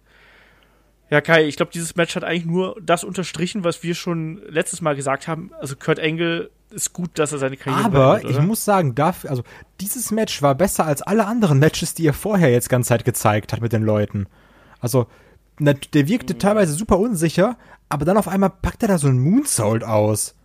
Ja, 1.09 1.21
Kai, 1.21 1.45
ich 1.45 1.55
glaube, 1.55 1.71
dieses 1.71 1.95
Match 1.95 2.15
hat 2.15 2.23
eigentlich 2.23 2.45
nur 2.45 2.75
das 2.81 3.03
unterstrichen, 3.03 3.63
was 3.63 3.83
wir 3.83 3.93
schon 3.93 4.41
letztes 4.49 4.81
Mal 4.81 4.95
gesagt 4.95 5.27
haben. 5.27 5.51
Also 5.59 5.75
Kurt 5.75 5.99
Angle 5.99 6.49
ist 6.71 6.93
gut, 6.93 7.11
dass 7.19 7.31
er 7.31 7.37
seine 7.37 7.57
Karriere 7.57 7.85
Aber 7.85 8.15
beendet, 8.15 8.31
ich 8.31 8.41
muss 8.41 8.65
sagen, 8.65 8.95
dafür, 8.95 9.29
also 9.29 9.43
dieses 9.79 10.11
Match 10.11 10.41
war 10.41 10.55
besser 10.55 10.85
als 10.85 11.01
alle 11.01 11.27
anderen 11.27 11.59
Matches, 11.59 11.93
die 11.93 12.07
er 12.07 12.13
vorher 12.13 12.51
jetzt 12.51 12.69
ganze 12.69 12.89
Zeit 12.89 13.05
gezeigt 13.05 13.53
hat 13.53 13.61
mit 13.61 13.71
den 13.71 13.83
Leuten. 13.83 14.27
Also 14.79 15.07
der 15.59 16.07
wirkte 16.07 16.37
teilweise 16.37 16.73
super 16.73 16.99
unsicher, 16.99 17.57
aber 17.87 18.03
dann 18.03 18.17
auf 18.17 18.27
einmal 18.27 18.49
packt 18.49 18.81
er 18.81 18.89
da 18.89 18.97
so 18.97 19.07
einen 19.07 19.19
Moonsault 19.19 19.83
aus. 19.83 20.35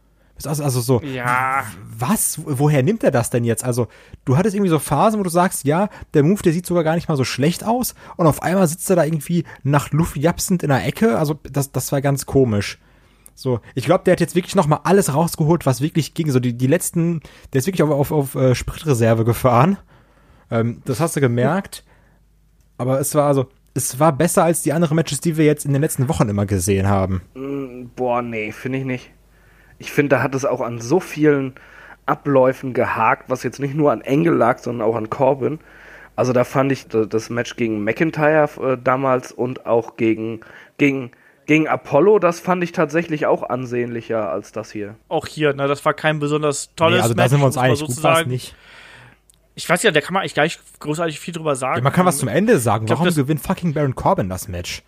Also, 0.47 0.63
also 0.65 0.81
so, 0.81 1.01
Ja, 1.03 1.65
was? 1.99 2.41
Woher 2.45 2.83
nimmt 2.83 3.05
er 3.05 3.11
das 3.11 3.31
denn 3.31 3.45
jetzt? 3.45 3.65
Also, 3.65 3.89
du 4.25 4.37
hattest 4.37 4.55
irgendwie 4.55 4.71
so 4.71 4.79
Phasen, 4.79 5.21
wo 5.21 5.25
du 5.25 5.31
sagst, 5.31 5.65
ja, 5.65 5.89
der 6.15 6.23
Move, 6.23 6.43
der 6.43 6.53
sieht 6.53 6.67
sogar 6.67 6.85
gar 6.85 6.95
nicht 6.95 7.09
mal 7.09 7.17
so 7.17 7.25
schlecht 7.25 7.65
aus. 7.65 7.95
Und 8.17 8.27
auf 8.27 8.43
einmal 8.43 8.67
sitzt 8.67 8.89
er 8.91 8.97
da 8.97 9.05
irgendwie 9.05 9.45
nach 9.63 9.91
Luft 9.93 10.17
japsend 10.17 10.63
in 10.63 10.69
der 10.71 10.85
Ecke. 10.85 11.19
Also, 11.19 11.39
das, 11.51 11.73
das 11.73 11.93
war 11.93 12.01
ganz 12.01 12.27
komisch. 12.27 12.79
So, 13.35 13.61
ich 13.75 13.85
glaube, 13.87 14.05
der 14.05 14.13
hat 14.13 14.21
jetzt 14.21 14.35
wirklich 14.35 14.55
noch 14.55 14.67
mal 14.67 14.81
alles 14.85 15.15
rausgeholt, 15.15 15.65
was 15.65 15.81
wirklich 15.81 16.15
ging. 16.15 16.31
So, 16.31 16.41
die, 16.41 16.53
die 16.53 16.67
letzten, 16.67 17.21
der 17.53 17.61
ist 17.61 17.67
wirklich 17.67 17.83
auf, 17.83 17.91
auf, 17.91 18.13
auf 18.13 18.35
äh, 18.35 18.55
Spritreserve 18.55 19.25
gefahren. 19.25 19.79
Ähm, 20.51 20.83
das 20.85 21.01
hast 21.01 21.17
du 21.17 21.21
gemerkt. 21.21 21.85
Aber 22.77 23.01
es 23.01 23.15
war 23.15 23.27
also, 23.27 23.47
es 23.75 23.99
war 24.01 24.13
besser 24.13 24.45
als 24.45 24.63
die 24.63 24.73
anderen 24.73 24.97
Matches, 24.97 25.21
die 25.21 25.37
wir 25.37 25.45
jetzt 25.45 25.65
in 25.65 25.73
den 25.73 25.83
letzten 25.83 26.09
Wochen 26.09 26.29
immer 26.29 26.47
gesehen 26.47 26.89
haben. 26.89 27.23
Mm, 27.35 27.87
Boah, 27.97 28.21
nee, 28.21 28.53
finde 28.53 28.79
ich 28.79 28.85
nicht. 28.85 29.11
Ich 29.81 29.91
finde, 29.91 30.11
da 30.17 30.23
hat 30.23 30.35
es 30.37 30.45
auch 30.45 30.61
an 30.61 30.81
so 30.81 31.01
vielen 31.01 31.55
Abläufen 32.07 32.73
gehakt, 32.75 33.29
was 33.29 33.43
jetzt 33.43 33.59
nicht 33.59 33.75
nur 33.75 33.91
an 33.93 34.01
Engel 34.03 34.35
lag, 34.35 34.59
sondern 34.59 34.87
auch 34.87 34.95
an 34.95 35.11
Corbin. 35.11 35.59
Also 36.17 36.33
da 36.33 36.45
fand 36.45 36.71
ich 36.71 36.87
da- 36.89 37.05
das 37.07 37.31
Match 37.31 37.57
gegen 37.57 37.83
McIntyre 37.83 38.49
äh, 38.73 38.79
damals 38.83 39.33
und 39.33 39.67
auch 39.67 39.97
gegen, 39.97 40.41
gegen, 40.77 41.13
gegen 41.47 41.67
Apollo, 41.67 42.19
das 42.19 42.41
fand 42.41 42.63
ich 42.63 42.73
tatsächlich 42.73 43.27
auch 43.27 43.43
ansehnlicher 43.49 44.31
als 44.31 44.53
das 44.53 44.71
hier. 44.71 44.97
auch 45.09 45.27
hier, 45.27 45.55
ne, 45.55 45.67
das 45.67 45.85
war 45.85 45.95
kein 45.95 46.19
besonders 46.21 46.75
tolles 46.77 46.97
Nee, 46.99 47.03
also 47.03 47.15
da 47.15 47.23
Match, 47.23 47.31
sind 47.31 47.41
wir 47.41 47.47
uns 47.47 47.57
einig. 47.59 47.79
so 47.79 47.87
Gut 47.87 48.03
war 48.03 48.21
es 48.21 48.27
nicht. 48.27 48.55
Ich 49.55 49.69
weiß 49.69 49.83
ja, 49.83 49.91
da 49.91 50.01
kann 50.01 50.15
man 50.15 50.21
eigentlich 50.23 50.35
gar 50.35 50.45
nicht 50.45 50.61
großartig 50.81 51.19
viel 51.21 51.35
drüber 51.35 51.57
sagen. 51.57 51.79
Ja, 51.79 51.83
man 51.83 51.93
kann 51.93 52.07
was 52.07 52.19
zum 52.19 52.29
Ende 52.29 52.59
sagen. 52.59 52.87
glaub, 52.87 53.01
Warum 53.01 53.15
gewinnt 53.15 53.41
fucking 53.41 53.75
Baron 53.75 53.95
Corbin 53.95 54.29
das 54.29 54.49
Match? 54.49 54.83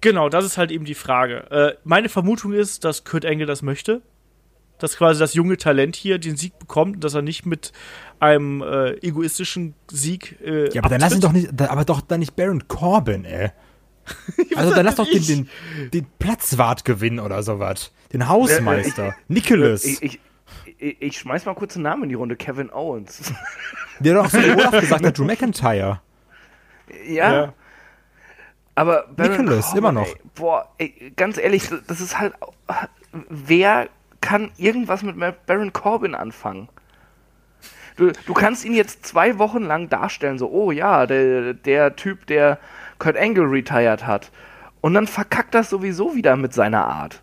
Genau, 0.00 0.28
das 0.28 0.44
ist 0.44 0.58
halt 0.58 0.70
eben 0.70 0.84
die 0.84 0.94
Frage. 0.94 1.50
Äh, 1.50 1.76
meine 1.84 2.08
Vermutung 2.08 2.52
ist, 2.52 2.84
dass 2.84 3.04
Kurt 3.04 3.24
Angle 3.26 3.46
das 3.46 3.62
möchte. 3.62 4.02
Dass 4.78 4.96
quasi 4.96 5.18
das 5.18 5.34
junge 5.34 5.56
Talent 5.56 5.96
hier 5.96 6.18
den 6.18 6.36
Sieg 6.36 6.56
bekommt, 6.60 7.02
dass 7.02 7.12
er 7.14 7.22
nicht 7.22 7.44
mit 7.46 7.72
einem 8.20 8.62
äh, 8.62 8.90
egoistischen 9.04 9.74
Sieg. 9.90 10.38
Äh, 10.40 10.72
Ja, 10.72 10.82
aber 10.82 10.88
dann 10.90 11.00
lass 11.00 11.12
ihn 11.12 11.16
abtritt. 11.16 11.24
doch 11.24 11.32
nicht, 11.32 11.48
da- 11.52 11.70
aber 11.70 11.84
doch 11.84 12.00
dann 12.00 12.20
nicht 12.20 12.36
Baron 12.36 12.68
Corbin, 12.68 13.24
ey. 13.24 13.50
Also 14.56 14.72
dann 14.74 14.86
lass 14.86 14.94
doch 14.94 15.10
den, 15.10 15.26
den, 15.26 15.48
den 15.92 16.06
Platzwart 16.20 16.84
gewinnen 16.84 17.18
oder 17.18 17.42
sowas. 17.42 17.90
Den 18.12 18.28
Hausmeister. 18.28 19.16
Nicholas. 19.26 19.84
Ich, 19.84 20.00
ich, 20.02 20.20
ich, 20.78 21.02
ich 21.02 21.18
schmeiß 21.18 21.44
mal 21.44 21.54
kurz 21.54 21.74
einen 21.74 21.82
Namen 21.82 22.04
in 22.04 22.08
die 22.10 22.14
Runde, 22.14 22.36
Kevin 22.36 22.70
Owens. 22.72 23.32
der 23.98 24.14
doch 24.14 24.30
so 24.30 24.38
Olaf 24.38 24.78
gesagt 24.78 25.04
hat, 25.04 25.18
Drew 25.18 25.24
McIntyre. 25.24 26.00
ja. 27.08 27.32
Ja. 27.32 27.54
Aber 28.78 29.06
Baron 29.16 29.44
Nicholas, 29.44 29.74
immer 29.74 29.90
noch. 29.90 30.06
Ey, 30.06 30.14
boah, 30.36 30.68
ey, 30.78 31.12
ganz 31.16 31.36
ehrlich, 31.36 31.68
das 31.88 32.00
ist 32.00 32.18
halt. 32.18 32.32
Wer 33.28 33.88
kann 34.20 34.52
irgendwas 34.56 35.02
mit 35.02 35.16
Baron 35.46 35.72
Corbin 35.72 36.14
anfangen? 36.14 36.68
Du, 37.96 38.12
du 38.12 38.34
kannst 38.34 38.64
ihn 38.64 38.74
jetzt 38.74 39.04
zwei 39.04 39.38
Wochen 39.40 39.64
lang 39.64 39.88
darstellen, 39.88 40.38
so, 40.38 40.48
oh 40.50 40.70
ja, 40.70 41.06
der, 41.06 41.54
der 41.54 41.96
Typ, 41.96 42.26
der 42.26 42.60
Kurt 43.00 43.16
Angle 43.16 43.50
retired 43.50 44.06
hat. 44.06 44.30
Und 44.80 44.94
dann 44.94 45.08
verkackt 45.08 45.56
das 45.56 45.70
sowieso 45.70 46.14
wieder 46.14 46.36
mit 46.36 46.54
seiner 46.54 46.86
Art. 46.86 47.20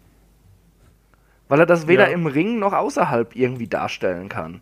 Weil 1.47 1.61
er 1.61 1.65
das 1.65 1.87
weder 1.87 2.09
Ja. 2.09 2.13
im 2.13 2.25
Ring 2.25 2.59
noch 2.59 2.73
außerhalb 2.73 3.33
irgendwie 3.33 3.67
darstellen 3.67 4.27
kann. 4.27 4.59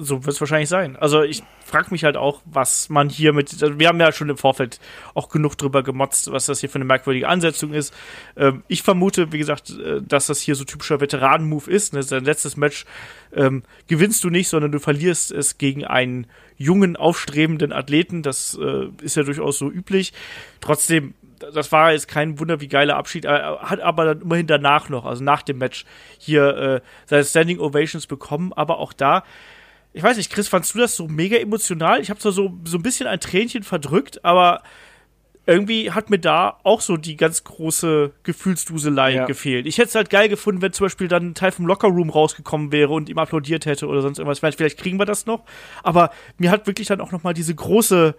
So 0.00 0.24
wird 0.24 0.34
es 0.34 0.40
wahrscheinlich 0.40 0.68
sein. 0.68 0.96
Also 0.96 1.22
ich 1.24 1.42
frage 1.64 1.88
mich 1.90 2.04
halt 2.04 2.16
auch, 2.16 2.40
was 2.44 2.88
man 2.88 3.08
hier 3.08 3.32
mit. 3.32 3.50
Also 3.50 3.80
wir 3.80 3.88
haben 3.88 3.98
ja 3.98 4.12
schon 4.12 4.30
im 4.30 4.36
Vorfeld 4.36 4.78
auch 5.12 5.28
genug 5.28 5.58
drüber 5.58 5.82
gemotzt, 5.82 6.30
was 6.30 6.46
das 6.46 6.60
hier 6.60 6.68
für 6.68 6.76
eine 6.76 6.84
merkwürdige 6.84 7.26
Ansetzung 7.26 7.72
ist. 7.74 7.92
Ähm, 8.36 8.62
ich 8.68 8.82
vermute, 8.82 9.32
wie 9.32 9.38
gesagt, 9.38 9.70
äh, 9.70 10.00
dass 10.00 10.28
das 10.28 10.40
hier 10.40 10.54
so 10.54 10.62
typischer 10.62 11.00
Veteranen-Move 11.00 11.68
ist. 11.68 11.94
Ne? 11.94 12.04
Sein 12.04 12.24
letztes 12.24 12.56
Match 12.56 12.84
ähm, 13.34 13.64
gewinnst 13.88 14.22
du 14.22 14.30
nicht, 14.30 14.48
sondern 14.48 14.70
du 14.70 14.78
verlierst 14.78 15.32
es 15.32 15.58
gegen 15.58 15.84
einen 15.84 16.28
jungen, 16.56 16.96
aufstrebenden 16.96 17.72
Athleten. 17.72 18.22
Das 18.22 18.56
äh, 18.60 18.86
ist 19.02 19.16
ja 19.16 19.24
durchaus 19.24 19.58
so 19.58 19.68
üblich. 19.68 20.12
Trotzdem, 20.60 21.14
das 21.52 21.72
war 21.72 21.92
jetzt 21.92 22.06
kein 22.06 22.38
Wunder 22.38 22.60
wie 22.60 22.68
geiler 22.68 22.96
Abschied, 22.96 23.24
er 23.24 23.60
hat 23.62 23.80
aber 23.80 24.04
dann 24.04 24.22
immerhin 24.22 24.46
danach 24.46 24.88
noch, 24.88 25.06
also 25.06 25.24
nach 25.24 25.42
dem 25.42 25.58
Match, 25.58 25.84
hier 26.18 26.56
äh, 26.56 26.80
seine 27.06 27.24
Standing 27.24 27.58
Ovations 27.58 28.06
bekommen. 28.06 28.52
Aber 28.52 28.78
auch 28.78 28.92
da, 28.92 29.24
ich 29.92 30.02
weiß 30.02 30.16
nicht, 30.16 30.30
Chris, 30.32 30.48
fandst 30.48 30.74
du 30.74 30.78
das 30.78 30.94
so 30.96 31.08
mega 31.08 31.36
emotional? 31.36 32.00
Ich 32.00 32.10
habe 32.10 32.20
zwar 32.20 32.32
so, 32.32 32.52
so 32.64 32.78
ein 32.78 32.82
bisschen 32.82 33.06
ein 33.06 33.20
Tränchen 33.20 33.62
verdrückt, 33.62 34.24
aber 34.24 34.62
irgendwie 35.46 35.90
hat 35.92 36.10
mir 36.10 36.18
da 36.18 36.58
auch 36.62 36.82
so 36.82 36.98
die 36.98 37.16
ganz 37.16 37.42
große 37.42 38.12
Gefühlsduselei 38.22 39.14
Ja. 39.14 39.24
gefehlt. 39.24 39.66
Ich 39.66 39.78
hätte 39.78 39.88
es 39.88 39.94
halt 39.94 40.10
geil 40.10 40.28
gefunden, 40.28 40.60
wenn 40.60 40.74
zum 40.74 40.84
Beispiel 40.84 41.08
dann 41.08 41.28
ein 41.30 41.34
Teil 41.34 41.52
vom 41.52 41.66
Lockerroom 41.66 42.10
rausgekommen 42.10 42.70
wäre 42.70 42.92
und 42.92 43.08
ihm 43.08 43.16
applaudiert 43.18 43.64
hätte 43.64 43.86
oder 43.86 44.02
sonst 44.02 44.18
irgendwas. 44.18 44.40
Vielleicht 44.40 44.78
kriegen 44.78 44.98
wir 44.98 45.06
das 45.06 45.24
noch. 45.24 45.44
Aber 45.82 46.10
mir 46.36 46.50
hat 46.50 46.66
wirklich 46.66 46.86
dann 46.88 47.00
auch 47.00 47.12
noch 47.12 47.22
mal 47.22 47.32
diese 47.32 47.54
große 47.54 48.14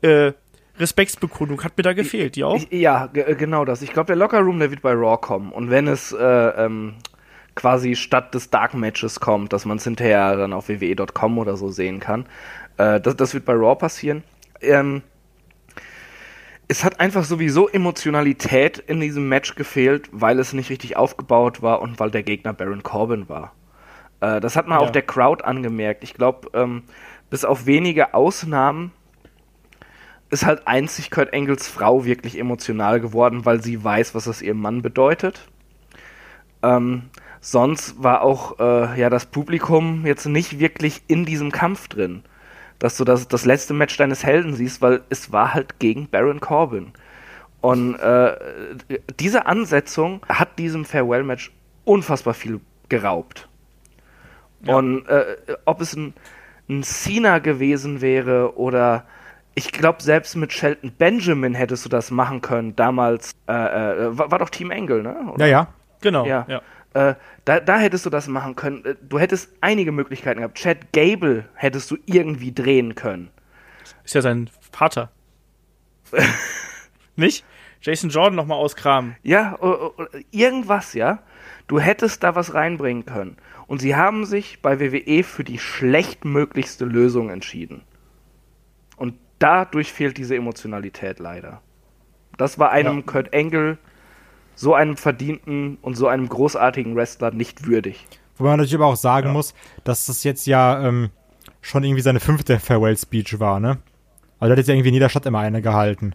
äh, 0.00 0.32
Respektsbekundung 0.78 1.62
hat 1.62 1.76
mir 1.76 1.82
da 1.82 1.92
gefehlt. 1.92 2.36
Die 2.36 2.44
auch? 2.44 2.58
Ja, 2.70 3.10
äh, 3.12 3.34
genau 3.34 3.66
das. 3.66 3.82
Ich 3.82 3.92
glaube, 3.92 4.06
der 4.06 4.16
Locker 4.16 4.40
Room, 4.40 4.58
der 4.58 4.70
wird 4.70 4.80
bei 4.80 4.92
Raw 4.94 5.18
kommen. 5.20 5.52
Und 5.52 5.68
wenn 5.68 5.86
es 5.86 6.12
äh, 6.12 6.16
ähm, 6.24 6.94
quasi 7.54 7.96
statt 7.96 8.34
des 8.34 8.50
Dark 8.50 8.74
Matches 8.74 9.20
kommt, 9.20 9.52
dass 9.52 9.64
man 9.64 9.78
es 9.78 9.84
hinterher 9.84 10.36
dann 10.36 10.52
auf 10.52 10.68
wwe.com 10.68 11.38
oder 11.38 11.56
so 11.56 11.70
sehen 11.70 12.00
kann, 12.00 12.26
äh, 12.76 13.00
das, 13.00 13.16
das 13.16 13.34
wird 13.34 13.44
bei 13.44 13.52
Raw 13.54 13.74
passieren. 13.74 14.22
Ähm, 14.60 15.02
es 16.68 16.84
hat 16.84 17.00
einfach 17.00 17.24
sowieso 17.24 17.68
Emotionalität 17.68 18.78
in 18.78 19.00
diesem 19.00 19.28
Match 19.28 19.56
gefehlt, 19.56 20.08
weil 20.12 20.38
es 20.38 20.52
nicht 20.52 20.70
richtig 20.70 20.96
aufgebaut 20.96 21.62
war 21.62 21.82
und 21.82 21.98
weil 21.98 22.10
der 22.12 22.22
Gegner 22.22 22.52
Baron 22.52 22.82
Corbin 22.84 23.28
war. 23.28 23.52
Äh, 24.20 24.40
das 24.40 24.54
hat 24.56 24.68
man 24.68 24.78
Ja. 24.78 24.86
auch 24.86 24.90
der 24.90 25.02
Crowd 25.02 25.42
angemerkt. 25.44 26.04
Ich 26.04 26.14
glaube, 26.14 26.48
ähm, 26.54 26.84
bis 27.28 27.44
auf 27.44 27.66
wenige 27.66 28.14
Ausnahmen 28.14 28.92
ist 30.30 30.46
halt 30.46 30.68
einzig 30.68 31.10
Kurt 31.10 31.32
Engels 31.32 31.66
Frau 31.66 32.04
wirklich 32.04 32.38
emotional 32.38 33.00
geworden, 33.00 33.44
weil 33.44 33.60
sie 33.62 33.82
weiß, 33.82 34.14
was 34.14 34.24
das 34.24 34.42
ihrem 34.42 34.60
Mann 34.60 34.80
bedeutet. 34.80 35.48
Ähm, 36.62 37.10
sonst 37.40 38.02
war 38.02 38.22
auch 38.22 38.58
äh, 38.58 39.00
ja 39.00 39.10
das 39.10 39.26
Publikum 39.26 40.06
jetzt 40.06 40.26
nicht 40.26 40.58
wirklich 40.58 41.02
in 41.06 41.24
diesem 41.24 41.50
Kampf 41.50 41.88
drin, 41.88 42.22
dass 42.78 42.96
du 42.96 43.04
das, 43.04 43.28
das 43.28 43.44
letzte 43.44 43.74
Match 43.74 43.96
deines 43.96 44.24
Helden 44.24 44.54
siehst, 44.54 44.82
weil 44.82 45.02
es 45.10 45.32
war 45.32 45.54
halt 45.54 45.78
gegen 45.78 46.08
Baron 46.08 46.40
Corbin. 46.40 46.92
Und 47.60 47.96
äh, 47.96 48.36
diese 49.18 49.46
Ansetzung 49.46 50.22
hat 50.28 50.58
diesem 50.58 50.84
Farewell-Match 50.86 51.52
unfassbar 51.84 52.32
viel 52.32 52.60
geraubt. 52.88 53.48
Ja. 54.62 54.76
Und 54.76 55.06
äh, 55.08 55.36
ob 55.66 55.80
es 55.80 55.94
ein, 55.94 56.14
ein 56.68 56.82
Cena 56.82 57.38
gewesen 57.38 58.00
wäre 58.00 58.56
oder 58.58 59.04
ich 59.54 59.72
glaube, 59.72 60.02
selbst 60.02 60.36
mit 60.36 60.52
Shelton 60.52 60.92
Benjamin 60.96 61.54
hättest 61.54 61.84
du 61.84 61.88
das 61.88 62.10
machen 62.10 62.40
können. 62.40 62.76
Damals 62.76 63.34
äh, 63.48 63.52
äh, 63.52 64.18
war, 64.18 64.30
war 64.30 64.38
doch 64.38 64.48
Team 64.48 64.70
Engel, 64.70 65.02
ne? 65.02 65.16
Oder? 65.32 65.46
Ja, 65.46 65.50
ja. 65.50 65.66
Genau. 66.00 66.24
Ja. 66.24 66.46
ja. 66.48 66.62
Äh, 66.94 67.14
da, 67.44 67.60
da 67.60 67.78
hättest 67.78 68.04
du 68.06 68.10
das 68.10 68.26
machen 68.26 68.56
können. 68.56 68.84
Äh, 68.84 68.96
Du 69.00 69.18
hättest 69.18 69.52
einige 69.60 69.92
Möglichkeiten 69.92 70.40
gehabt. 70.40 70.58
Chad 70.58 70.92
Gable 70.92 71.48
hättest 71.54 71.90
du 71.90 71.96
irgendwie 72.06 72.52
drehen 72.52 72.94
können. 72.94 73.30
Ist 74.04 74.14
ja 74.14 74.22
sein 74.22 74.50
Vater. 74.72 75.10
Nicht? 77.16 77.44
Jason 77.82 78.10
Jordan 78.10 78.34
noch 78.34 78.46
mal 78.46 78.56
auskramen. 78.56 79.16
Ja, 79.22 79.58
irgendwas, 80.30 80.92
ja. 80.94 81.20
Du 81.66 81.80
hättest 81.80 82.22
da 82.22 82.34
was 82.34 82.52
reinbringen 82.54 83.06
können. 83.06 83.36
Und 83.66 83.80
sie 83.80 83.94
haben 83.96 84.26
sich 84.26 84.60
bei 84.60 84.80
WWE 84.80 85.22
für 85.22 85.44
die 85.44 85.58
schlechtmöglichste 85.58 86.84
Lösung 86.84 87.30
entschieden. 87.30 87.82
Und 88.96 89.14
dadurch 89.38 89.92
fehlt 89.92 90.18
diese 90.18 90.36
Emotionalität 90.36 91.20
leider. 91.20 91.62
Das 92.36 92.58
war 92.58 92.70
einem 92.70 92.98
Ja. 92.98 93.02
Kurt 93.04 93.34
Angle, 93.34 93.78
so 94.54 94.74
einem 94.74 94.96
verdienten 94.96 95.78
und 95.82 95.94
so 95.94 96.06
einem 96.06 96.28
großartigen 96.28 96.96
Wrestler 96.96 97.30
nicht 97.30 97.66
würdig. 97.66 98.06
Wobei 98.36 98.50
man 98.50 98.58
natürlich 98.58 98.76
aber 98.76 98.86
auch 98.86 98.96
sagen 98.96 99.32
muss, 99.32 99.54
dass 99.84 100.06
das 100.06 100.24
jetzt 100.24 100.46
ja 100.46 100.82
ähm, 100.86 101.10
schon 101.60 101.84
irgendwie 101.84 102.02
seine 102.02 102.20
fünfte 102.20 102.58
Farewell-Speech 102.58 103.38
war, 103.40 103.60
ne? 103.60 103.78
Also 104.38 104.48
der 104.48 104.50
hat 104.52 104.58
jetzt 104.58 104.68
ja 104.68 104.74
irgendwie 104.74 104.88
in 104.88 104.94
jeder 104.94 105.10
Stadt 105.10 105.26
immer 105.26 105.40
eine 105.40 105.60
gehalten. 105.60 106.14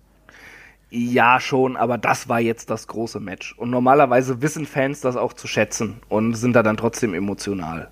Ja, 0.90 1.40
schon, 1.40 1.78
aber 1.78 1.98
das 1.98 2.30
war 2.30 2.40
jetzt 2.40 2.70
das 2.70 2.88
große 2.88 3.20
Match. 3.20 3.54
Und 3.58 3.70
normalerweise 3.70 4.42
wissen 4.42 4.66
Fans 4.66 5.02
das 5.02 5.16
auch 5.16 5.34
zu 5.34 5.48
schätzen 5.48 6.02
und 6.10 6.34
sind 6.36 6.56
da 6.56 6.64
dann 6.64 6.78
trotzdem 6.78 7.14
emotional. 7.14 7.90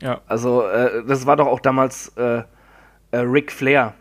Ja. 0.00 0.20
Also, 0.26 0.66
äh, 0.66 1.04
das 1.06 1.26
war 1.26 1.36
doch 1.36 1.46
auch 1.46 1.60
damals 1.60 2.08
äh, 2.16 2.42
äh, 3.12 3.18
Ric 3.18 3.52
Flair. 3.52 3.94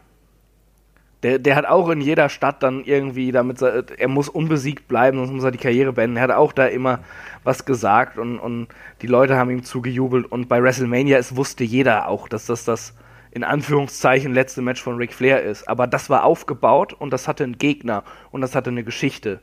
Der, 1.23 1.37
der 1.37 1.55
hat 1.55 1.65
auch 1.65 1.89
in 1.89 2.01
jeder 2.01 2.29
Stadt 2.29 2.63
dann 2.63 2.83
irgendwie, 2.83 3.31
damit 3.31 3.59
se- 3.59 3.85
er 3.97 4.07
muss 4.07 4.27
unbesiegt 4.27 4.87
bleiben, 4.87 5.17
sonst 5.17 5.31
muss 5.31 5.43
er 5.43 5.51
die 5.51 5.59
Karriere 5.59 5.93
beenden. 5.93 6.17
Er 6.17 6.23
hat 6.23 6.31
auch 6.31 6.51
da 6.51 6.65
immer 6.65 6.99
was 7.43 7.65
gesagt 7.65 8.17
und, 8.17 8.39
und 8.39 8.67
die 9.03 9.07
Leute 9.07 9.37
haben 9.37 9.51
ihm 9.51 9.63
zugejubelt. 9.63 10.25
Und 10.25 10.49
bei 10.49 10.63
WrestleMania, 10.63 11.17
es 11.17 11.35
wusste 11.35 11.63
jeder 11.63 12.07
auch, 12.07 12.27
dass 12.27 12.47
das 12.47 12.65
das 12.65 12.95
in 13.29 13.43
Anführungszeichen 13.43 14.33
letzte 14.33 14.61
Match 14.61 14.81
von 14.81 14.97
Ric 14.97 15.13
Flair 15.13 15.43
ist. 15.43 15.67
Aber 15.69 15.87
das 15.87 16.09
war 16.09 16.23
aufgebaut 16.23 16.93
und 16.93 17.11
das 17.11 17.27
hatte 17.27 17.43
einen 17.43 17.57
Gegner 17.57 18.03
und 18.31 18.41
das 18.41 18.55
hatte 18.55 18.71
eine 18.71 18.83
Geschichte. 18.83 19.41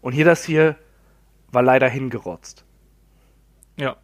Und 0.00 0.12
hier 0.12 0.24
das 0.24 0.44
hier 0.44 0.76
war 1.52 1.62
leider 1.62 1.88
hingerotzt. 1.88 2.64
Ja. 3.76 3.96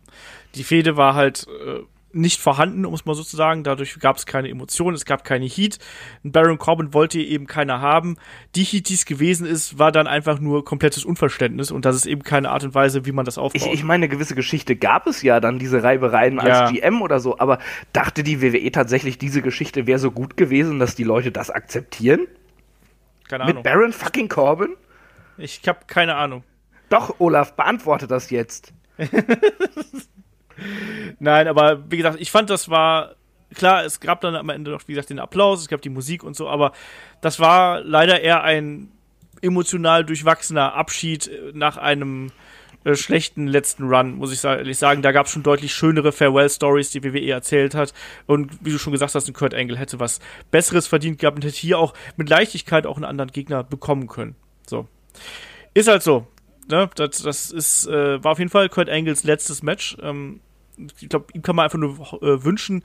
Die 0.54 0.64
Fehde 0.64 0.96
war 0.96 1.14
halt 1.14 1.46
äh, 1.66 1.80
nicht 2.12 2.40
vorhanden, 2.40 2.86
um 2.86 2.94
es 2.94 3.04
mal 3.04 3.14
so 3.14 3.22
zu 3.22 3.36
sagen. 3.36 3.62
Dadurch 3.62 3.98
gab 3.98 4.16
es 4.16 4.26
keine 4.26 4.48
Emotionen, 4.48 4.94
es 4.94 5.04
gab 5.04 5.24
keine 5.24 5.44
Heat. 5.46 5.78
Baron 6.22 6.56
Corbin 6.58 6.94
wollte 6.94 7.20
eben 7.20 7.46
keiner 7.46 7.80
haben. 7.80 8.16
Die 8.54 8.64
Heat, 8.64 8.88
die 8.88 8.94
es 8.94 9.04
gewesen 9.04 9.46
ist, 9.46 9.78
war 9.78 9.92
dann 9.92 10.06
einfach 10.06 10.38
nur 10.40 10.64
komplettes 10.64 11.04
Unverständnis 11.04 11.70
und 11.70 11.84
das 11.84 11.96
ist 11.96 12.06
eben 12.06 12.22
keine 12.22 12.50
Art 12.50 12.64
und 12.64 12.74
Weise, 12.74 13.04
wie 13.06 13.12
man 13.12 13.24
das 13.24 13.36
aufbaut. 13.38 13.60
Ich, 13.60 13.72
ich 13.72 13.84
meine, 13.84 14.04
eine 14.04 14.08
gewisse 14.08 14.34
Geschichte 14.34 14.76
gab 14.76 15.06
es 15.06 15.22
ja 15.22 15.40
dann, 15.40 15.58
diese 15.58 15.82
Reibereien 15.82 16.38
als 16.38 16.48
Ja. 16.48 16.70
GM 16.70 17.02
oder 17.02 17.20
so, 17.20 17.38
aber 17.38 17.58
dachte 17.92 18.22
die 18.22 18.40
WWE 18.40 18.70
tatsächlich, 18.72 19.18
diese 19.18 19.42
Geschichte 19.42 19.86
wäre 19.86 19.98
so 19.98 20.10
gut 20.10 20.36
gewesen, 20.36 20.78
dass 20.78 20.94
die 20.94 21.04
Leute 21.04 21.32
das 21.32 21.50
akzeptieren? 21.50 22.26
keine 23.28 23.44
Mit 23.44 23.54
Ahnung. 23.54 23.62
Baron 23.64 23.92
fucking 23.92 24.28
Corbin? 24.28 24.76
Ich 25.36 25.60
habe 25.66 25.80
keine 25.86 26.14
Ahnung. 26.14 26.44
Doch, 26.88 27.16
Olaf, 27.18 27.54
beantworte 27.56 28.06
das 28.06 28.30
jetzt. 28.30 28.72
Nein, 31.18 31.48
aber 31.48 31.90
wie 31.90 31.96
gesagt, 31.96 32.20
ich 32.20 32.30
fand, 32.30 32.50
das 32.50 32.68
war 32.68 33.14
klar, 33.54 33.84
es 33.84 34.00
gab 34.00 34.20
dann 34.20 34.34
am 34.36 34.48
Ende 34.48 34.70
noch, 34.70 34.82
wie 34.86 34.92
gesagt, 34.92 35.10
den 35.10 35.18
Applaus, 35.18 35.60
es 35.60 35.68
gab 35.68 35.82
die 35.82 35.88
Musik 35.88 36.24
und 36.24 36.36
so, 36.36 36.48
aber 36.48 36.72
das 37.20 37.40
war 37.40 37.80
leider 37.80 38.20
eher 38.20 38.42
ein 38.42 38.92
emotional 39.42 40.04
durchwachsener 40.04 40.74
Abschied 40.74 41.28
äh, 41.28 41.52
nach 41.54 41.76
einem 41.76 42.32
äh, 42.84 42.94
schlechten 42.94 43.46
letzten 43.46 43.84
Run, 43.84 44.14
muss 44.16 44.32
ich 44.32 44.42
ehrlich 44.44 44.78
sagen. 44.78 45.02
Da 45.02 45.12
gab 45.12 45.26
es 45.26 45.32
schon 45.32 45.42
deutlich 45.42 45.74
schönere 45.74 46.12
Farewell-Stories, 46.12 46.90
die 46.90 47.04
WWE 47.04 47.30
erzählt 47.30 47.74
hat. 47.74 47.92
Und 48.26 48.64
wie 48.64 48.70
du 48.70 48.78
schon 48.78 48.92
gesagt 48.92 49.14
hast, 49.14 49.28
ein 49.28 49.34
Kurt 49.34 49.54
Angle 49.54 49.76
hätte 49.76 50.00
was 50.00 50.20
Besseres 50.50 50.86
verdient 50.86 51.18
gehabt 51.18 51.36
und 51.36 51.44
hätte 51.44 51.56
hier 51.56 51.78
auch 51.78 51.94
mit 52.16 52.28
Leichtigkeit 52.28 52.86
auch 52.86 52.96
einen 52.96 53.04
anderen 53.04 53.32
Gegner 53.32 53.64
bekommen 53.64 54.06
können. 54.06 54.36
So. 54.66 54.86
Ist 55.74 55.88
halt 55.88 56.02
so. 56.02 56.26
Ne? 56.68 56.88
Das, 56.94 57.22
das 57.22 57.50
ist, 57.50 57.86
äh, 57.86 58.22
war 58.22 58.32
auf 58.32 58.38
jeden 58.38 58.50
Fall 58.50 58.68
Kurt 58.68 58.88
Angles 58.88 59.24
letztes 59.24 59.62
Match. 59.62 59.96
Ähm, 60.00 60.40
ich 61.00 61.08
glaube, 61.08 61.26
ihm 61.32 61.42
kann 61.42 61.56
man 61.56 61.64
einfach 61.64 61.78
nur 61.78 61.98
äh, 62.22 62.44
wünschen, 62.44 62.82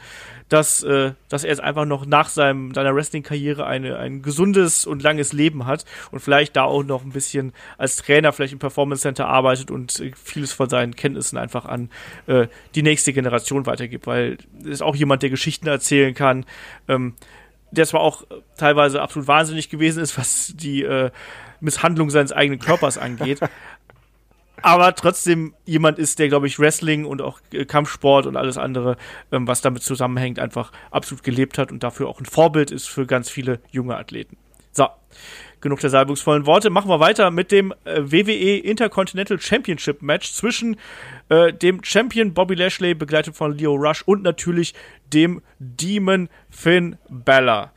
dass, 0.49 0.83
äh, 0.83 1.13
dass 1.29 1.43
er 1.43 1.49
jetzt 1.49 1.61
einfach 1.61 1.85
noch 1.85 2.05
nach 2.05 2.29
seinem, 2.29 2.73
seiner 2.73 2.95
Wrestling-Karriere 2.95 3.65
eine, 3.65 3.97
ein 3.97 4.21
gesundes 4.21 4.85
und 4.85 5.03
langes 5.03 5.33
Leben 5.33 5.65
hat 5.65 5.85
und 6.11 6.19
vielleicht 6.19 6.55
da 6.55 6.63
auch 6.63 6.83
noch 6.83 7.03
ein 7.03 7.11
bisschen 7.11 7.53
als 7.77 7.97
Trainer 7.97 8.31
vielleicht 8.31 8.53
im 8.53 8.59
Performance 8.59 9.01
Center 9.01 9.27
arbeitet 9.27 9.71
und 9.71 9.99
äh, 9.99 10.11
vieles 10.15 10.53
von 10.53 10.69
seinen 10.69 10.95
Kenntnissen 10.95 11.37
einfach 11.37 11.65
an 11.65 11.89
äh, 12.27 12.47
die 12.75 12.83
nächste 12.83 13.13
Generation 13.13 13.65
weitergibt, 13.65 14.07
weil 14.07 14.37
er 14.63 14.71
ist 14.71 14.83
auch 14.83 14.95
jemand, 14.95 15.23
der 15.23 15.29
Geschichten 15.29 15.67
erzählen 15.67 16.13
kann, 16.13 16.45
ähm, 16.87 17.15
der 17.71 17.85
zwar 17.85 18.01
auch 18.01 18.23
teilweise 18.57 19.01
absolut 19.01 19.27
wahnsinnig 19.27 19.69
gewesen 19.69 20.03
ist, 20.03 20.17
was 20.17 20.53
die 20.55 20.83
äh, 20.83 21.09
Misshandlung 21.61 22.09
seines 22.09 22.31
eigenen 22.31 22.59
Körpers 22.59 22.97
angeht, 22.97 23.39
aber 24.61 24.95
trotzdem 24.95 25.53
jemand 25.65 25.99
ist, 25.99 26.19
der, 26.19 26.29
glaube 26.29 26.47
ich, 26.47 26.59
Wrestling 26.59 27.05
und 27.05 27.21
auch 27.21 27.39
äh, 27.51 27.65
Kampfsport 27.65 28.25
und 28.25 28.37
alles 28.37 28.57
andere, 28.57 28.97
ähm, 29.31 29.47
was 29.47 29.61
damit 29.61 29.83
zusammenhängt, 29.83 30.39
einfach 30.39 30.71
absolut 30.91 31.23
gelebt 31.23 31.57
hat 31.57 31.71
und 31.71 31.83
dafür 31.83 32.07
auch 32.07 32.19
ein 32.19 32.25
Vorbild 32.25 32.71
ist 32.71 32.87
für 32.87 33.05
ganz 33.05 33.29
viele 33.29 33.59
junge 33.71 33.97
Athleten. 33.97 34.37
So, 34.71 34.87
genug 35.59 35.79
der 35.79 35.89
salbungsvollen 35.89 36.45
Worte. 36.45 36.69
Machen 36.69 36.89
wir 36.89 36.99
weiter 36.99 37.31
mit 37.31 37.51
dem 37.51 37.73
äh, 37.85 38.01
WWE 38.01 38.57
Intercontinental 38.57 39.39
Championship 39.39 40.01
Match 40.01 40.31
zwischen 40.33 40.77
äh, 41.29 41.53
dem 41.53 41.83
Champion 41.83 42.33
Bobby 42.33 42.55
Lashley, 42.55 42.93
begleitet 42.93 43.35
von 43.35 43.57
Leo 43.57 43.75
Rush, 43.75 44.01
und 44.03 44.23
natürlich 44.23 44.73
dem 45.13 45.41
Demon 45.59 46.29
Finn 46.49 46.97
Balor. 47.09 47.71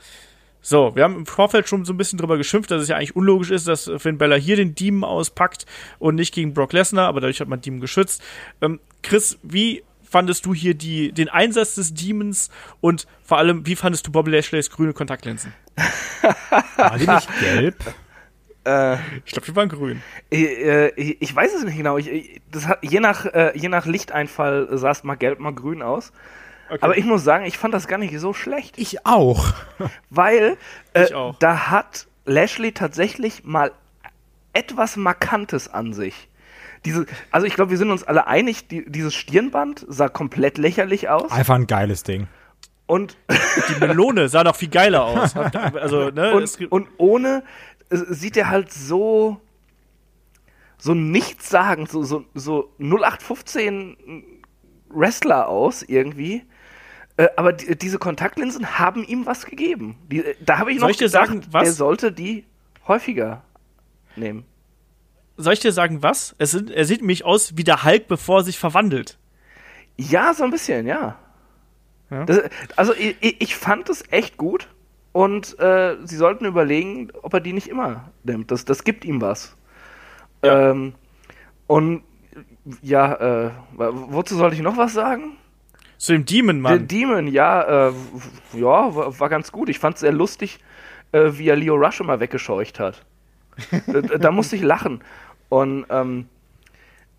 So, 0.67 0.97
wir 0.97 1.05
haben 1.05 1.17
im 1.17 1.27
Vorfeld 1.27 1.69
schon 1.69 1.85
so 1.85 1.93
ein 1.93 1.99
bisschen 1.99 2.19
drüber 2.19 2.39
geschimpft, 2.39 2.71
dass 2.71 2.81
es 2.81 2.89
ja 2.89 2.97
eigentlich 2.97 3.15
unlogisch 3.15 3.51
ist, 3.51 3.69
dass 3.69 3.91
Finn 3.99 4.17
Balor 4.17 4.39
hier 4.39 4.57
den 4.57 4.75
Demon 4.75 5.05
auspackt 5.05 5.67
und 5.99 6.15
nicht 6.15 6.33
gegen 6.35 6.55
Brock 6.55 6.73
Lesnar, 6.73 7.07
aber 7.07 7.21
dadurch 7.21 7.41
hat 7.41 7.49
man 7.49 7.61
Demon 7.61 7.81
geschützt. 7.81 8.23
Ähm, 8.63 8.81
Chris, 9.03 9.39
wie 9.43 9.83
fandest 10.03 10.47
du 10.47 10.55
hier 10.55 10.73
die, 10.73 11.13
den 11.13 11.29
Einsatz 11.29 11.75
des 11.75 11.93
Demons 11.93 12.49
und 12.81 13.07
vor 13.23 13.37
allem, 13.37 13.67
wie 13.67 13.77
fandest 13.77 14.07
du 14.07 14.11
Bobby 14.13 14.31
Lashlays 14.31 14.71
grüne 14.71 14.95
Kontaktlinsen? 14.95 15.53
War 16.79 16.97
die 16.99 17.09
nicht 17.09 17.29
gelb? 17.41 17.77
Äh, 18.65 18.95
Ich 19.27 19.33
glaube, 19.33 19.45
die 19.47 19.55
waren 19.57 19.69
grün. 19.69 20.01
äh, 20.31 20.89
ich, 20.99 21.21
ich 21.21 21.37
weiß 21.37 21.53
es 21.55 21.65
nicht 21.65 21.77
genau. 21.77 21.99
Ich, 21.99 22.09
ich, 22.11 22.41
das 22.51 22.67
hat, 22.69 22.79
je, 22.81 23.01
nach, 23.01 23.27
äh, 23.27 23.53
je 23.55 23.69
nach 23.69 23.85
Lichteinfall 23.85 24.69
sah 24.79 24.93
es 24.93 25.05
mal 25.05 25.17
gelb, 25.17 25.41
mal 25.41 25.53
grün 25.53 25.83
aus. 25.83 26.11
Okay. 26.69 26.79
Aber 26.81 26.97
ich 26.97 27.05
muss 27.05 27.25
sagen, 27.25 27.45
ich 27.45 27.59
fand 27.59 27.75
das 27.75 27.87
gar 27.87 27.99
nicht 27.99 28.19
so 28.19 28.33
schlecht. 28.33 28.79
Ich 28.79 29.07
auch. 29.07 29.53
Weil 30.11 30.57
äh, 30.95 31.05
Ich 31.05 31.15
auch. 31.15 31.37
da 31.39 31.71
hat 31.71 32.07
Lashley 32.25 32.73
tatsächlich 32.73 33.45
mal 33.45 33.73
etwas 34.53 34.97
Markantes 34.97 35.69
an 35.73 35.93
sich. 35.93 36.29
Diese, 36.85 37.07
also 37.31 37.47
ich 37.47 37.55
glaube, 37.55 37.71
wir 37.71 37.79
sind 37.79 37.91
uns 37.91 38.05
alle 38.05 38.27
einig, 38.27 38.69
die, 38.69 38.85
dieses 38.91 39.15
Stirnband 39.15 39.85
sah 39.89 40.09
komplett 40.09 40.59
lächerlich 40.59 41.09
aus. 41.09 41.31
Einfach 41.31 41.55
ein 41.55 41.67
geiles 41.67 42.03
Ding. 42.03 42.29
Und, 42.87 43.17
die 43.31 43.81
Melone 43.81 44.29
sah 44.29 44.45
doch 44.45 44.57
viel 44.57 44.69
geiler 44.69 45.05
aus. 45.05 45.35
Also, 45.81 46.11
ne, 46.11 46.35
und, 46.35 46.71
und 46.71 46.89
ohne 46.99 47.43
äh, 47.91 47.97
sieht 47.97 48.37
er 48.37 48.51
halt 48.51 48.73
so 48.73 49.41
so 50.85 50.93
nichtssagend, 50.93 51.91
so, 51.91 52.03
so, 52.03 52.25
so 52.35 52.71
0815 52.79 54.23
Wrestler 54.91 55.49
aus 55.49 55.83
irgendwie. 55.83 56.45
Äh, 57.17 57.29
aber 57.37 57.53
die, 57.53 57.77
diese 57.79 57.99
Kontaktlinsen 57.99 58.79
haben 58.79 59.05
ihm 59.05 59.25
was 59.27 59.47
gegeben. 59.47 59.97
Die, 60.11 60.25
äh, 60.25 60.35
da 60.45 60.59
habe 60.59 60.73
ich 60.73 60.81
Soll 60.81 60.91
noch 60.91 60.97
dir 60.97 61.07
gedacht, 61.07 61.27
sagen, 61.29 61.43
was? 61.51 61.69
er 61.69 61.73
sollte 61.73 62.13
die 62.13 62.45
häufiger 62.89 63.43
nehmen. 64.17 64.45
soll 65.37 65.53
ich 65.55 65.61
dir 65.61 65.73
sagen, 65.73 66.03
was? 66.03 66.35
Es 66.39 66.55
er 66.55 66.85
sieht 66.85 67.01
nämlich 67.01 67.25
aus 67.25 67.57
wie 67.57 67.65
der 67.65 67.85
Hulk, 67.85 68.09
bevor 68.09 68.41
er 68.41 68.45
sich 68.45 68.59
verwandelt. 68.59 69.19
Ja, 69.97 70.35
so 70.35 70.45
ein 70.45 70.51
bisschen, 70.51 70.87
ja. 70.87 71.17
Ja. 72.11 72.25
Das, 72.25 72.43
also 72.77 72.93
ich, 72.95 73.17
ich 73.41 73.57
fand 73.57 73.89
es 73.89 74.05
echt 74.11 74.37
gut 74.37 74.69
und 75.13 75.59
äh, 75.61 75.97
sie 76.05 76.17
sollten 76.17 76.45
überlegen, 76.45 77.11
ob 77.23 77.33
er 77.35 77.41
die 77.41 77.53
nicht 77.53 77.69
immer 77.69 78.11
nimmt. 78.25 78.51
Das, 78.51 78.65
das 78.65 78.83
gibt 78.85 79.05
ihm 79.05 79.21
was. 79.21 79.57
Ja. 80.45 80.71
Ähm, 80.71 80.95
und 81.69 82.03
ja, 82.83 83.15
äh, 83.47 83.51
wo- 83.77 84.13
wozu 84.13 84.35
sollte 84.37 84.57
ich 84.57 84.63
noch 84.63 84.77
was 84.77 84.93
sagen? 84.93 85.37
Zu 85.99 86.13
dem 86.13 86.25
Demon, 86.25 86.63
Der 86.63 86.73
Mann. 86.73 86.89
Demon, 86.89 87.27
ja, 87.29 87.89
äh, 87.89 87.93
ja, 88.55 88.95
war, 88.95 89.19
war 89.19 89.29
ganz 89.29 89.53
gut. 89.53 89.69
Ich 89.69 89.79
fand 89.79 89.95
es 89.95 90.01
sehr 90.01 90.13
lustig, 90.13 90.59
äh, 91.13 91.33
wie 91.35 91.49
er 91.49 91.57
Leo 91.57 91.75
Rush 91.75 92.01
immer 92.01 92.21
weggescheucht 92.21 92.81
hat. 92.81 93.05
da, 93.87 94.01
da 94.01 94.31
musste 94.31 94.57
ich 94.57 94.63
lachen. 94.63 95.03
Und 95.49 95.87
ähm, 95.89 96.29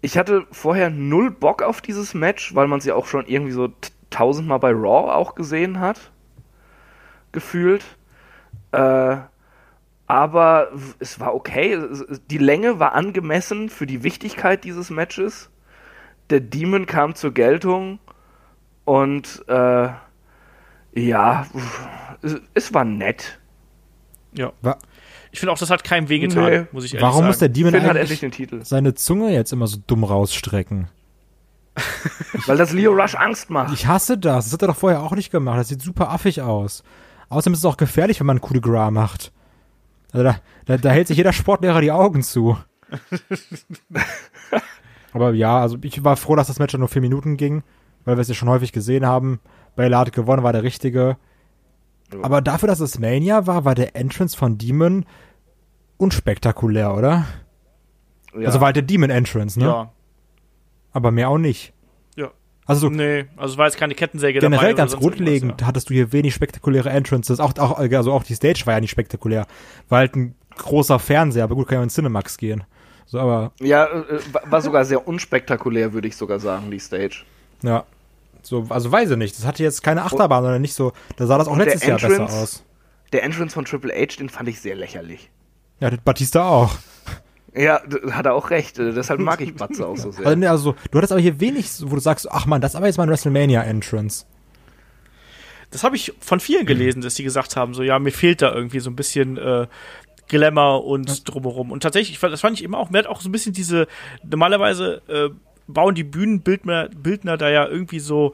ich 0.02 0.18
hatte 0.18 0.46
vorher 0.52 0.90
null 0.90 1.32
Bock 1.32 1.64
auf 1.64 1.82
dieses 1.82 2.14
Match, 2.14 2.54
weil 2.54 2.68
man 2.68 2.80
es 2.80 2.86
ja 2.86 2.96
auch 2.96 3.08
schon 3.08 3.26
irgendwie 3.26 3.54
so 3.54 3.70
tausendmal 4.10 4.60
bei 4.60 4.72
Raw 4.72 5.12
auch 5.12 5.36
gesehen 5.36 5.80
hat. 5.80 6.12
Gefühlt. 7.32 7.84
Äh, 8.72 9.18
aber 10.08 10.72
es 11.00 11.20
war 11.20 11.34
okay. 11.34 11.82
Die 12.30 12.38
Länge 12.38 12.80
war 12.80 12.94
angemessen 12.94 13.70
für 13.70 13.88
die 13.88 14.04
Wichtigkeit 14.04 14.64
dieses 14.64 14.90
Matches. 14.90 15.50
Der 16.30 16.40
Demon 16.40 16.86
kam 16.86 17.16
zur 17.16 17.34
Geltung. 17.34 18.00
Und 18.86 19.44
äh, 19.48 19.90
ja, 20.94 21.46
es, 22.22 22.36
es 22.54 22.74
war 22.74 22.86
nett. 22.86 23.40
Ja. 24.34 24.52
Ich 25.32 25.40
finde 25.40 25.52
auch, 25.52 25.58
das 25.58 25.70
hat 25.70 25.84
keinem 25.84 26.08
wehgetan, 26.10 26.46
Nee. 26.46 26.66
muss 26.72 26.86
ich 26.86 26.94
ehrlich 26.94 27.04
Warum 27.04 27.18
sagen. 27.20 27.28
muss 27.28 27.38
der 27.40 27.50
Demon 27.50 27.72
Finn 27.72 27.84
hat 27.84 27.90
endlich 27.98 28.12
eigentlich 28.12 28.20
den 28.22 28.32
Titel. 28.32 28.64
seine 28.64 28.94
Zunge 28.94 29.34
jetzt 29.34 29.52
immer 29.52 29.68
so 29.68 29.78
dumm 29.86 30.04
rausstrecken? 30.04 30.88
Weil 32.46 32.58
das 32.58 32.72
Leo 32.72 32.94
Rush 32.94 33.16
Angst 33.16 33.50
macht. 33.50 33.74
Ich 33.74 33.88
hasse 33.88 34.18
das. 34.18 34.46
Das 34.46 34.54
hat 34.54 34.62
er 34.62 34.70
doch 34.70 34.78
vorher 34.78 35.04
auch 35.04 35.12
nicht 35.12 35.32
gemacht. 35.32 35.60
Das 35.60 35.68
sieht 35.68 35.82
super 35.82 36.10
affig 36.10 36.42
aus. 36.42 36.84
Außerdem 37.28 37.54
ist 37.54 37.60
es 37.60 37.66
auch 37.66 37.78
gefährlich, 37.78 38.20
wenn 38.20 38.28
man 38.28 38.40
Coup 38.40 38.54
de 38.54 38.62
Gras 38.62 38.92
macht. 38.92 39.34
Also 40.14 40.24
da, 40.24 40.38
da, 40.66 40.78
da 40.78 40.90
hält 40.92 41.08
sich 41.08 41.18
jeder 41.18 41.34
Sportlehrer 41.34 41.82
die 41.82 41.92
Augen 41.92 42.24
zu. 42.24 42.58
Aber 45.14 45.34
ja, 45.34 45.60
also 45.60 45.78
ich 45.82 46.04
war 46.04 46.18
froh, 46.18 46.36
dass 46.36 46.48
das 46.48 46.60
Match 46.60 46.74
dann 46.74 46.80
nur 46.80 46.90
vier 46.90 47.02
Minuten 47.02 47.38
ging, 47.38 47.64
weil 48.06 48.16
wir 48.18 48.22
es 48.22 48.28
ja 48.28 48.34
schon 48.36 48.50
häufig 48.50 48.72
gesehen 48.72 49.06
haben. 49.06 49.40
Bale 49.76 49.98
hat 49.98 50.14
gewonnen, 50.14 50.44
war 50.44 50.54
der 50.54 50.64
Richtige. 50.64 51.18
Aber 52.22 52.42
dafür, 52.42 52.68
dass 52.68 52.80
es 52.80 53.00
Mania 53.00 53.46
war, 53.48 53.66
war 53.66 53.76
der 53.76 53.96
Entrance 53.96 54.38
von 54.38 54.58
Demon 54.58 55.06
unspektakulär, 55.98 56.94
oder? 56.96 57.26
Ja. 58.38 58.48
Also 58.48 58.60
war 58.60 58.68
halt 58.68 58.76
der 58.76 58.84
Demon 58.84 59.10
Entrance, 59.10 59.60
ne? 59.60 59.66
Ja. 59.66 59.92
Aber 60.92 61.12
mehr 61.12 61.30
auch 61.30 61.38
nicht. 61.38 61.74
Ja. 62.16 62.32
Also 62.66 62.88
so 62.88 62.90
Nee, 62.90 63.26
also 63.38 63.58
war 63.58 63.66
jetzt 63.66 63.78
keine 63.78 63.96
Kettensäge 63.96 64.40
generell 64.40 64.70
dabei. 64.74 64.78
ganz 64.78 64.96
grundlegend 64.96 65.66
hattest 65.66 65.90
du 65.90 65.94
hier 65.94 66.12
wenig 66.12 66.34
spektakuläre 66.34 66.90
Entrances. 66.90 67.40
Auch, 67.40 67.58
auch, 67.58 67.80
also 67.80 68.12
auch 68.14 68.24
die 68.24 68.36
Stage 68.36 68.62
war 68.66 68.74
ja 68.74 68.82
nicht 68.82 68.92
spektakulär. 68.92 69.46
War 69.90 70.00
halt 70.00 70.16
ein 70.16 70.36
großer 70.58 71.00
Fernseher, 71.00 71.44
aber 71.46 71.56
gut, 71.56 71.68
kann 71.68 71.78
ja 71.78 71.84
in 71.84 71.90
Cinemax 71.90 72.38
gehen. 72.38 72.64
So, 73.06 73.20
aber 73.20 73.52
Ja, 73.60 73.86
äh, 73.86 74.20
war- 74.34 74.52
war 74.52 74.62
sogar 74.62 74.84
sehr 74.86 75.08
unspektakulär, 75.08 75.94
würde 75.94 76.08
ich 76.08 76.16
sogar 76.16 76.40
sagen, 76.40 76.72
die 76.72 76.80
Stage. 76.80 77.24
ja. 77.64 77.86
So, 78.46 78.68
also 78.70 78.92
weiß 78.92 79.10
ich 79.10 79.18
nicht. 79.18 79.36
Das 79.38 79.46
hatte 79.46 79.64
jetzt 79.64 79.82
keine 79.82 80.04
Achterbahn, 80.04 80.44
sondern 80.44 80.62
nicht 80.62 80.76
so. 80.76 80.94
Da 81.18 81.26
sah 81.26 81.40
das 81.40 81.48
auch 81.48 81.58
letztes 81.58 81.84
Jahr 81.86 81.98
besser 81.98 82.12
Entrance? 82.12 82.36
aus. 82.36 82.64
Der 83.12 83.24
Entrance 83.24 83.54
von 83.56 83.66
Triple 83.66 83.92
H, 83.92 84.18
den 84.20 84.30
fand 84.30 84.48
ich 84.50 84.60
sehr 84.62 84.76
lächerlich. 84.76 85.32
Ja, 85.80 85.90
das 85.90 86.00
Batista 86.02 86.48
auch. 86.48 86.76
Ja, 87.56 87.82
hat 88.12 88.26
er 88.26 88.36
auch 88.36 88.52
recht. 88.52 88.78
äh, 88.78 88.94
Deshalb 88.94 89.20
mag 89.20 89.42
ich 89.42 89.56
Batze 89.56 89.88
auch 89.88 89.98
so 89.98 90.12
sehr. 90.12 90.28
Also, 90.28 90.38
nee, 90.38 90.46
also, 90.48 90.76
du 90.92 90.98
hattest 90.98 91.12
aber 91.12 91.22
hier 91.22 91.40
wenig, 91.40 91.70
wo 91.82 91.96
du 91.96 92.02
sagst, 92.02 92.32
ach 92.32 92.46
man, 92.46 92.62
das 92.62 92.72
ist 92.74 92.76
aber 92.76 92.86
jetzt 92.86 92.98
mal 92.98 93.04
ein 93.04 93.10
WrestleMania-Entrance. 93.10 94.26
Das 95.72 95.84
habe 95.84 95.96
ich 95.96 96.14
von 96.20 96.40
vielen 96.40 96.68
gelesen, 96.68 97.02
dass 97.02 97.16
die 97.16 97.24
gesagt 97.24 97.56
haben, 97.56 97.74
so 97.74 97.82
ja, 97.82 97.98
mir 97.98 98.12
fehlt 98.12 98.42
da 98.44 98.54
irgendwie 98.54 98.80
so 98.80 98.92
ein 98.92 98.96
bisschen 98.96 99.38
äh, 99.38 99.68
Glamour 100.28 100.86
und 100.86 101.28
drumherum. 101.34 101.72
Und 101.72 101.82
tatsächlich, 101.82 102.20
das 102.20 102.42
fand 102.42 102.60
ich 102.60 102.64
immer 102.64 102.78
auch, 102.78 102.92
mir 102.92 103.00
hat 103.00 103.08
auch 103.08 103.22
so 103.22 103.30
ein 103.30 103.32
bisschen 103.32 103.54
diese, 103.54 103.88
normalerweise 104.24 105.02
äh, 105.08 105.30
bauen 105.68 105.96
die 105.96 106.04
Bühnenbildner 106.04 106.90
Bildner 106.90 107.38
da 107.38 107.50
ja 107.50 107.68
irgendwie 107.68 108.00
so 108.00 108.34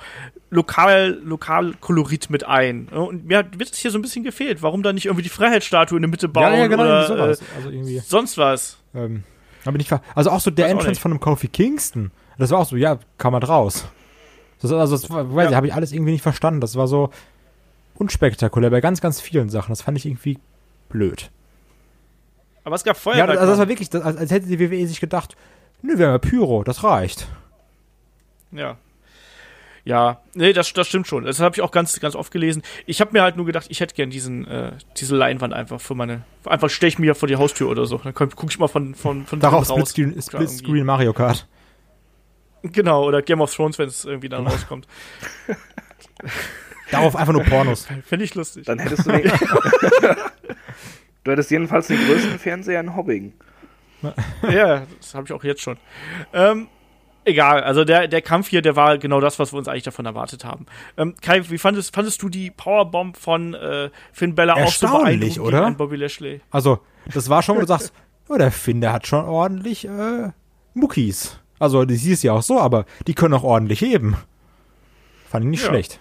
lokal, 0.49 1.20
lokal 1.24 1.74
Kolorit 1.80 2.30
mit 2.30 2.45
ein. 2.45 2.88
Und 2.90 3.26
mir 3.26 3.38
hat, 3.40 3.58
wird 3.60 3.72
es 3.72 3.78
hier 3.78 3.91
so 3.91 3.98
ein 3.98 4.02
bisschen 4.02 4.24
gefehlt. 4.24 4.62
Warum 4.62 4.84
da 4.84 4.91
nicht 4.94 5.06
irgendwie 5.06 5.24
die 5.24 5.30
Freiheitsstatue 5.30 5.98
in 5.98 6.02
der 6.02 6.10
Mitte 6.10 6.28
bauen 6.28 6.53
oder 6.53 6.68
genau, 6.70 6.84
irgendwie 6.84 7.08
sowas. 7.08 7.41
äh, 7.41 7.45
Also 7.56 7.70
irgendwie. 7.70 7.99
sonst 7.99 8.38
was? 8.38 8.78
Ähm, 8.94 9.24
aber 9.64 9.78
nicht 9.78 9.91
also 10.16 10.30
auch 10.32 10.41
so 10.41 10.52
der 10.52 10.66
Weiß 10.66 10.72
Entrance 10.74 10.99
von 10.99 11.12
einem 11.12 11.20
Kofi 11.20 11.48
Kingston. 11.48 12.12
Das 12.38 12.49
war 12.52 12.60
auch 12.60 12.66
so, 12.66 12.76
ja, 12.76 12.99
kam 13.18 13.34
halt 13.34 13.48
raus. 13.48 13.88
Das, 14.62 14.72
also, 14.72 14.95
das 14.95 15.10
war, 15.10 15.34
weiß 15.34 15.45
ich, 15.45 15.52
Ja. 15.52 15.58
habe 15.58 15.68
ich 15.68 15.74
alles 15.74 15.91
irgendwie 15.91 16.12
nicht 16.12 16.22
verstanden. 16.22 16.60
Das 16.62 16.76
war 16.76 16.88
so 16.88 17.12
unspektakulär 17.95 18.70
bei 18.72 18.82
ganz, 18.82 18.99
ganz 19.02 19.22
vielen 19.22 19.49
Sachen. 19.49 19.72
Das 19.72 19.82
fand 19.82 19.98
ich 19.98 20.06
irgendwie 20.06 20.38
blöd. 20.90 21.30
Aber 22.64 22.76
es 22.76 22.84
gab 22.84 22.95
Ja, 22.95 23.02
Feuerwerk. 23.02 23.30
also 23.40 23.45
das 23.52 23.60
war 23.60 23.70
wirklich, 23.70 23.90
das, 23.90 24.02
als, 24.03 24.18
als 24.18 24.32
hätte 24.32 24.48
die 24.48 24.60
WWE 24.60 24.86
sich 24.88 24.99
gedacht, 24.99 25.36
nö, 25.82 25.98
wir 25.98 26.08
haben 26.08 26.14
ja 26.14 26.18
Pyro, 26.18 26.64
das 26.64 26.84
reicht. 26.84 27.28
Ja. 28.52 28.78
Ja, 29.84 30.22
nee, 30.36 30.53
das, 30.53 30.74
das 30.74 30.88
stimmt 30.88 31.08
schon. 31.08 31.26
Das 31.26 31.40
habe 31.40 31.56
ich 31.56 31.62
auch 31.62 31.72
ganz, 31.72 31.99
ganz 31.99 32.16
oft 32.16 32.32
gelesen. 32.32 32.62
Ich 32.86 33.02
habe 33.02 33.14
mir 33.14 33.24
halt 33.24 33.36
nur 33.36 33.48
gedacht, 33.48 33.66
ich 33.70 33.80
hätte 33.80 33.95
gern 33.95 34.12
diesen, 34.12 34.45
äh, 34.48 34.74
diese 34.98 35.16
Leinwand 35.16 35.53
einfach 35.53 35.82
für 35.82 35.95
meine. 35.95 36.24
Einfach 36.45 36.70
stelle 36.70 36.90
ich 36.90 36.99
mir 36.99 37.16
vor 37.16 37.28
die 37.28 37.36
Haustür 37.36 37.68
oder 37.68 37.88
so. 37.88 37.98
Dann 37.98 38.14
gucke 38.14 38.48
ich 38.48 38.60
mal 38.60 38.68
von, 38.68 38.94
von, 38.94 39.26
von 39.26 39.40
Darauf 39.40 39.68
drinnen 39.68 39.86
Splitscreen, 39.86 40.12
Klar, 40.12 40.41
Splitscreen 40.44 40.86
Mario 40.86 41.14
Kart. 41.14 41.48
Genau, 42.62 43.06
oder 43.06 43.24
Game 43.24 43.41
of 43.41 43.53
Thrones, 43.53 43.80
wenn 43.80 43.88
es 43.88 44.06
irgendwie 44.06 44.30
dann 44.30 44.45
rauskommt. 44.48 44.88
Darauf 46.91 47.16
einfach 47.16 47.34
nur 47.34 47.44
Pornos. 47.44 47.88
Finde 48.06 48.26
ich 48.26 48.36
lustig. 48.36 48.66
Dann 48.66 48.78
hättest 48.78 49.08
du 49.08 49.12
den, 49.12 49.24
Du 51.24 51.32
hättest 51.32 51.52
jedenfalls 51.52 51.88
den 51.88 51.98
größten 52.06 52.40
Fernseher 52.40 52.80
in 52.80 52.95
Hobbing. 52.95 53.34
Ja, 54.49 54.84
das 54.99 55.15
habe 55.15 55.26
ich 55.26 55.34
auch 55.34 55.44
jetzt 55.44 55.61
schon. 55.61 55.78
Ähm, 56.34 56.68
egal, 57.26 57.64
also 57.64 57.84
der, 57.84 58.07
der 58.07 58.22
Kampf 58.22 58.49
hier, 58.49 58.61
der 58.61 58.76
war 58.76 58.98
genau 58.98 59.19
das, 59.22 59.40
was 59.40 59.53
wir 59.53 59.57
uns 59.57 59.68
eigentlich 59.68 59.84
davon 59.84 60.06
erwartet 60.06 60.44
haben. 60.45 60.65
Ähm, 60.98 61.15
Kai, 61.22 61.49
wie 61.49 61.57
fandest, 61.57 61.94
fandest 61.94 62.22
du 62.22 62.30
die 62.30 62.52
Powerbomb 62.52 63.18
von 63.18 63.53
äh, 63.53 63.90
Finn 64.11 64.36
Bella 64.36 64.56
auch 64.56 64.68
so 64.72 64.88
beeindruckend 64.88 65.40
oder? 65.40 65.65
einen 65.65 65.78
Bobby 65.78 65.95
Lashley? 65.98 66.41
Also, 66.52 66.80
das 67.14 67.30
war 67.30 67.41
schon, 67.44 67.57
wo 67.57 67.61
du 67.61 67.68
sagst, 67.68 67.94
oh, 68.30 68.38
der 68.38 68.52
Finn, 68.52 68.82
der 68.82 68.94
hat 68.94 69.07
schon 69.07 69.26
ordentlich 69.26 69.88
äh, 69.88 70.30
Muckis. 70.73 71.40
Also, 71.60 71.86
die 71.86 71.95
siehst 71.95 72.23
ja 72.23 72.34
auch 72.34 72.41
so, 72.41 72.60
aber 72.60 72.86
die 73.07 73.14
können 73.14 73.34
auch 73.36 73.44
ordentlich 73.44 73.82
heben. 73.82 74.15
Fand 75.30 75.45
ich 75.45 75.52
nicht 75.52 75.64
Ja. 75.64 75.69
schlecht. 75.69 75.99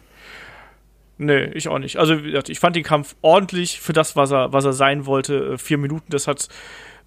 Nee, 1.19 1.45
ich 1.53 1.69
auch 1.69 1.79
nicht. 1.79 1.99
Also, 1.99 2.25
wie 2.25 2.31
gesagt, 2.31 2.49
ich 2.49 2.59
fand 2.61 2.77
den 2.77 2.83
Kampf 2.83 3.15
ordentlich 3.21 3.79
für 3.79 3.93
das, 3.93 4.17
was 4.17 4.31
er, 4.31 4.55
was 4.55 4.65
er 4.65 4.73
sein 4.73 5.05
wollte. 5.05 5.53
Äh, 5.53 5.59
vier 5.59 5.77
Minuten, 5.77 6.07
das 6.11 6.27
hat. 6.27 6.49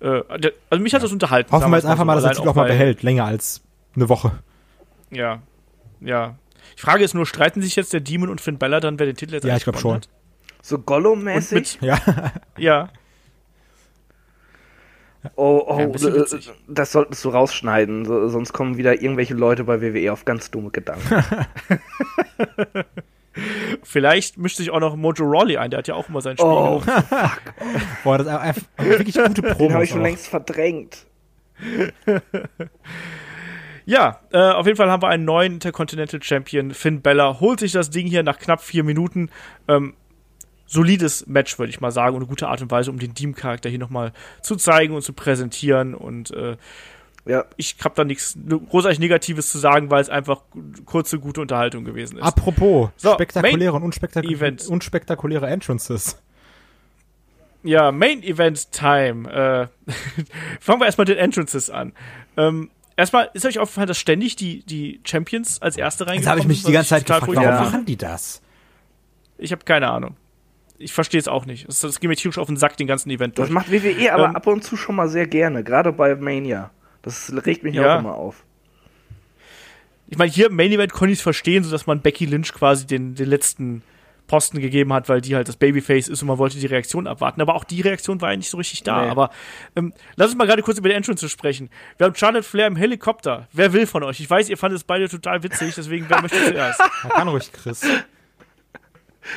Äh, 0.03 0.37
der, 0.37 0.51
also, 0.69 0.83
mich 0.83 0.93
hat 0.93 1.01
das 1.01 1.13
unterhalten. 1.13 1.51
Hoffen 1.51 1.71
wir 1.71 1.77
jetzt 1.77 1.85
einfach 1.85 1.99
so. 1.99 2.05
mal, 2.05 2.15
dass 2.15 2.23
der 2.23 2.31
Allein 2.31 2.37
Titel 2.37 2.49
auch 2.49 2.55
mal 2.55 2.67
behält, 2.67 3.03
länger 3.03 3.23
als 3.23 3.61
eine 3.95 4.09
Woche. 4.09 4.33
Ja. 5.11 5.41
Ja. 6.01 6.35
Ich 6.75 6.81
frage 6.81 7.01
jetzt 7.01 7.15
nur, 7.15 7.25
streiten 7.25 7.61
sich 7.61 7.77
jetzt 7.77 7.93
der 7.93 8.01
Demon 8.01 8.29
und 8.29 8.41
Finn 8.41 8.57
Bella 8.57 8.81
dann, 8.81 8.99
wer 8.99 9.05
den 9.05 9.15
Titel 9.15 9.35
jetzt 9.35 9.45
Ja, 9.45 9.55
ich 9.55 9.63
glaub 9.63 9.77
gewonnen 9.77 10.01
schon. 10.01 10.11
So 10.61 10.77
hat? 10.77 10.85
Gollum-mäßig? 10.85 11.79
mit, 11.81 11.81
Ja. 11.81 11.99
ja. 12.57 12.89
Oh, 15.35 15.63
oh, 15.65 15.79
Ja, 15.79 15.85
äh, 15.85 16.39
das 16.67 16.91
solltest 16.91 17.23
du 17.23 17.29
rausschneiden, 17.29 18.03
so, 18.03 18.27
sonst 18.27 18.51
kommen 18.51 18.75
wieder 18.75 19.01
irgendwelche 19.01 19.35
Leute 19.35 19.63
bei 19.63 19.81
WWE 19.81 20.11
auf 20.11 20.25
ganz 20.25 20.51
dumme 20.51 20.69
Gedanken. 20.71 21.07
Vielleicht 23.83 24.37
mischt 24.37 24.57
sich 24.57 24.69
auch 24.69 24.79
noch 24.79 24.95
Mojo 24.95 25.25
Rawley 25.25 25.57
ein, 25.57 25.71
der 25.71 25.79
hat 25.79 25.87
ja 25.87 25.95
auch 25.95 26.09
immer 26.09 26.21
sein 26.21 26.37
Spiel. 26.37 26.47
Oh, 26.47 26.81
Boah, 28.03 28.17
das 28.17 28.27
ist 28.27 28.33
einfach 28.33 28.61
wirklich 28.77 29.15
gute 29.15 29.41
den 29.41 29.73
habe 29.73 29.83
ich 29.83 29.89
schon 29.89 29.99
auch. 29.99 30.03
längst 30.03 30.27
verdrängt. 30.27 31.05
Ja, 33.85 34.21
äh, 34.31 34.37
auf 34.37 34.65
jeden 34.65 34.77
Fall 34.77 34.89
haben 34.89 35.01
wir 35.01 35.09
einen 35.09 35.25
neuen 35.25 35.53
Intercontinental 35.53 36.23
Champion. 36.23 36.71
Finn 36.71 37.01
Bella 37.01 37.39
holt 37.39 37.59
sich 37.59 37.73
das 37.73 37.89
Ding 37.89 38.07
hier 38.07 38.23
nach 38.23 38.39
knapp 38.39 38.61
vier 38.61 38.83
Minuten. 38.83 39.29
Ähm, 39.67 39.93
solides 40.65 41.27
Match, 41.27 41.59
würde 41.59 41.69
ich 41.69 41.81
mal 41.81 41.91
sagen, 41.91 42.15
und 42.15 42.21
eine 42.21 42.29
gute 42.29 42.47
Art 42.47 42.61
und 42.61 42.71
Weise, 42.71 42.89
um 42.89 42.97
den 42.97 43.13
Team-Charakter 43.13 43.69
hier 43.69 43.79
nochmal 43.79 44.13
zu 44.41 44.55
zeigen 44.55 44.95
und 44.95 45.01
zu 45.01 45.13
präsentieren. 45.13 45.93
Und 45.95 46.31
äh, 46.31 46.55
Ja, 47.25 47.45
ich 47.55 47.77
habe 47.83 47.95
da 47.95 48.03
nichts 48.03 48.37
großartig 48.69 48.99
Negatives 48.99 49.49
zu 49.49 49.57
sagen, 49.57 49.89
weil 49.89 50.01
es 50.01 50.09
einfach 50.09 50.41
kurze, 50.85 51.19
gute 51.19 51.39
Unterhaltung 51.39 51.85
gewesen 51.85 52.17
ist. 52.17 52.23
Apropos, 52.23 52.89
So, 52.97 53.13
spektakuläre 53.13 53.73
und 53.73 53.83
unspektakul 53.83 54.29
Event. 54.31 54.67
unspektakuläre 54.67 55.47
Entrances. 55.47 56.17
Ja, 57.63 57.93
Main 57.93 58.23
Event 58.23 58.71
Time. 58.73 59.29
Äh, 59.31 59.67
fangen 60.59 60.81
wir 60.81 60.85
erstmal 60.85 61.03
mit 61.07 61.15
den 61.15 61.23
Entrances 61.23 61.69
an. 61.69 61.93
Ähm, 62.35 62.69
erstmal 62.97 63.29
ist 63.33 63.45
euch 63.45 63.57
aufgefallen, 63.59 63.87
dass 63.87 63.97
ständig 63.99 64.35
die, 64.35 64.65
die 64.65 64.99
Champions 65.05 65.61
als 65.61 65.77
erste 65.77 66.03
Jetzt 66.03 66.09
reingekommen 66.11 66.29
habe 66.31 66.41
ich 66.41 66.47
mich 66.47 66.61
sind, 66.63 66.69
die 66.69 66.73
ganze 66.73 66.89
Zeit 66.89 67.05
total 67.07 67.21
gefragt, 67.21 67.37
warum 67.37 67.49
Ja. 67.53 67.61
machen 67.63 67.85
die 67.85 67.95
das? 67.95 68.41
Ich 69.37 69.53
habe 69.53 69.63
keine 69.63 69.89
Ahnung. 69.89 70.17
Ich 70.77 70.91
verstehe 70.91 71.21
es 71.21 71.29
auch 71.29 71.45
nicht. 71.45 71.67
Das, 71.69 71.79
das 71.79 72.01
geht 72.01 72.09
mir 72.09 72.17
tierisch 72.17 72.37
auf 72.37 72.47
den 72.47 72.57
Sack, 72.57 72.75
den 72.75 72.87
ganzen 72.87 73.09
Event 73.11 73.37
das 73.39 73.47
durch. 73.47 73.53
macht 73.53 73.71
WWE 73.71 74.11
aber 74.13 74.25
Ähm, 74.25 74.35
ab 74.35 74.45
und 74.47 74.61
zu 74.65 74.75
schon 74.75 74.95
mal 74.97 75.07
sehr 75.07 75.27
gerne, 75.27 75.63
gerade 75.63 75.93
bei 75.93 76.15
Mania. 76.15 76.71
Das 77.03 77.31
regt 77.45 77.63
mich 77.63 77.75
Ja. 77.75 77.95
auch 77.95 77.99
immer 77.99 78.15
auf. 78.15 78.43
Ich 80.07 80.17
meine, 80.17 80.31
hier 80.31 80.47
im 80.47 80.55
Main 80.55 80.71
Event 80.71 80.91
konnte 80.93 81.11
ich 81.13 81.19
es 81.19 81.23
verstehen, 81.23 81.63
so 81.63 81.71
dass 81.71 81.85
man 81.87 82.01
Becky 82.01 82.25
Lynch 82.25 82.53
quasi 82.53 82.85
den, 82.85 83.15
den 83.15 83.27
letzten 83.29 83.83
Posten 84.27 84.59
gegeben 84.61 84.93
hat, 84.93 85.09
weil 85.09 85.21
die 85.21 85.35
halt 85.35 85.47
das 85.47 85.57
Babyface 85.57 86.07
ist 86.07 86.21
und 86.21 86.27
man 86.27 86.37
wollte 86.37 86.57
die 86.57 86.65
Reaktion 86.65 87.07
abwarten. 87.07 87.41
Aber 87.41 87.55
auch 87.55 87.63
die 87.65 87.81
Reaktion 87.81 88.21
war 88.21 88.31
ja 88.31 88.37
nicht 88.37 88.49
so 88.49 88.57
richtig 88.57 88.83
da. 88.83 89.03
Nee. 89.03 89.09
Aber 89.11 89.31
ähm, 89.75 89.93
lass 90.15 90.29
uns 90.29 90.37
mal 90.37 90.45
gerade 90.47 90.61
kurz 90.61 90.77
über 90.77 90.87
die 90.89 90.95
Entrance 90.95 91.27
sprechen. 91.27 91.69
Wir 91.97 92.05
haben 92.07 92.15
Charlotte 92.15 92.43
Flair 92.47 92.67
im 92.67 92.75
Helikopter. 92.75 93.47
Wer 93.51 93.73
will 93.73 93.85
von 93.85 94.03
euch? 94.03 94.19
Ich 94.19 94.29
weiß, 94.29 94.49
ihr 94.49 94.57
fandet 94.57 94.77
es 94.77 94.83
beide 94.85 95.09
total 95.09 95.43
witzig, 95.43 95.73
deswegen 95.75 96.05
wer 96.09 96.21
möchte 96.21 96.37
zuerst? 96.45 96.79
Man 97.03 97.11
kann 97.11 97.27
ruhig, 97.27 97.51
Chris. 97.51 97.81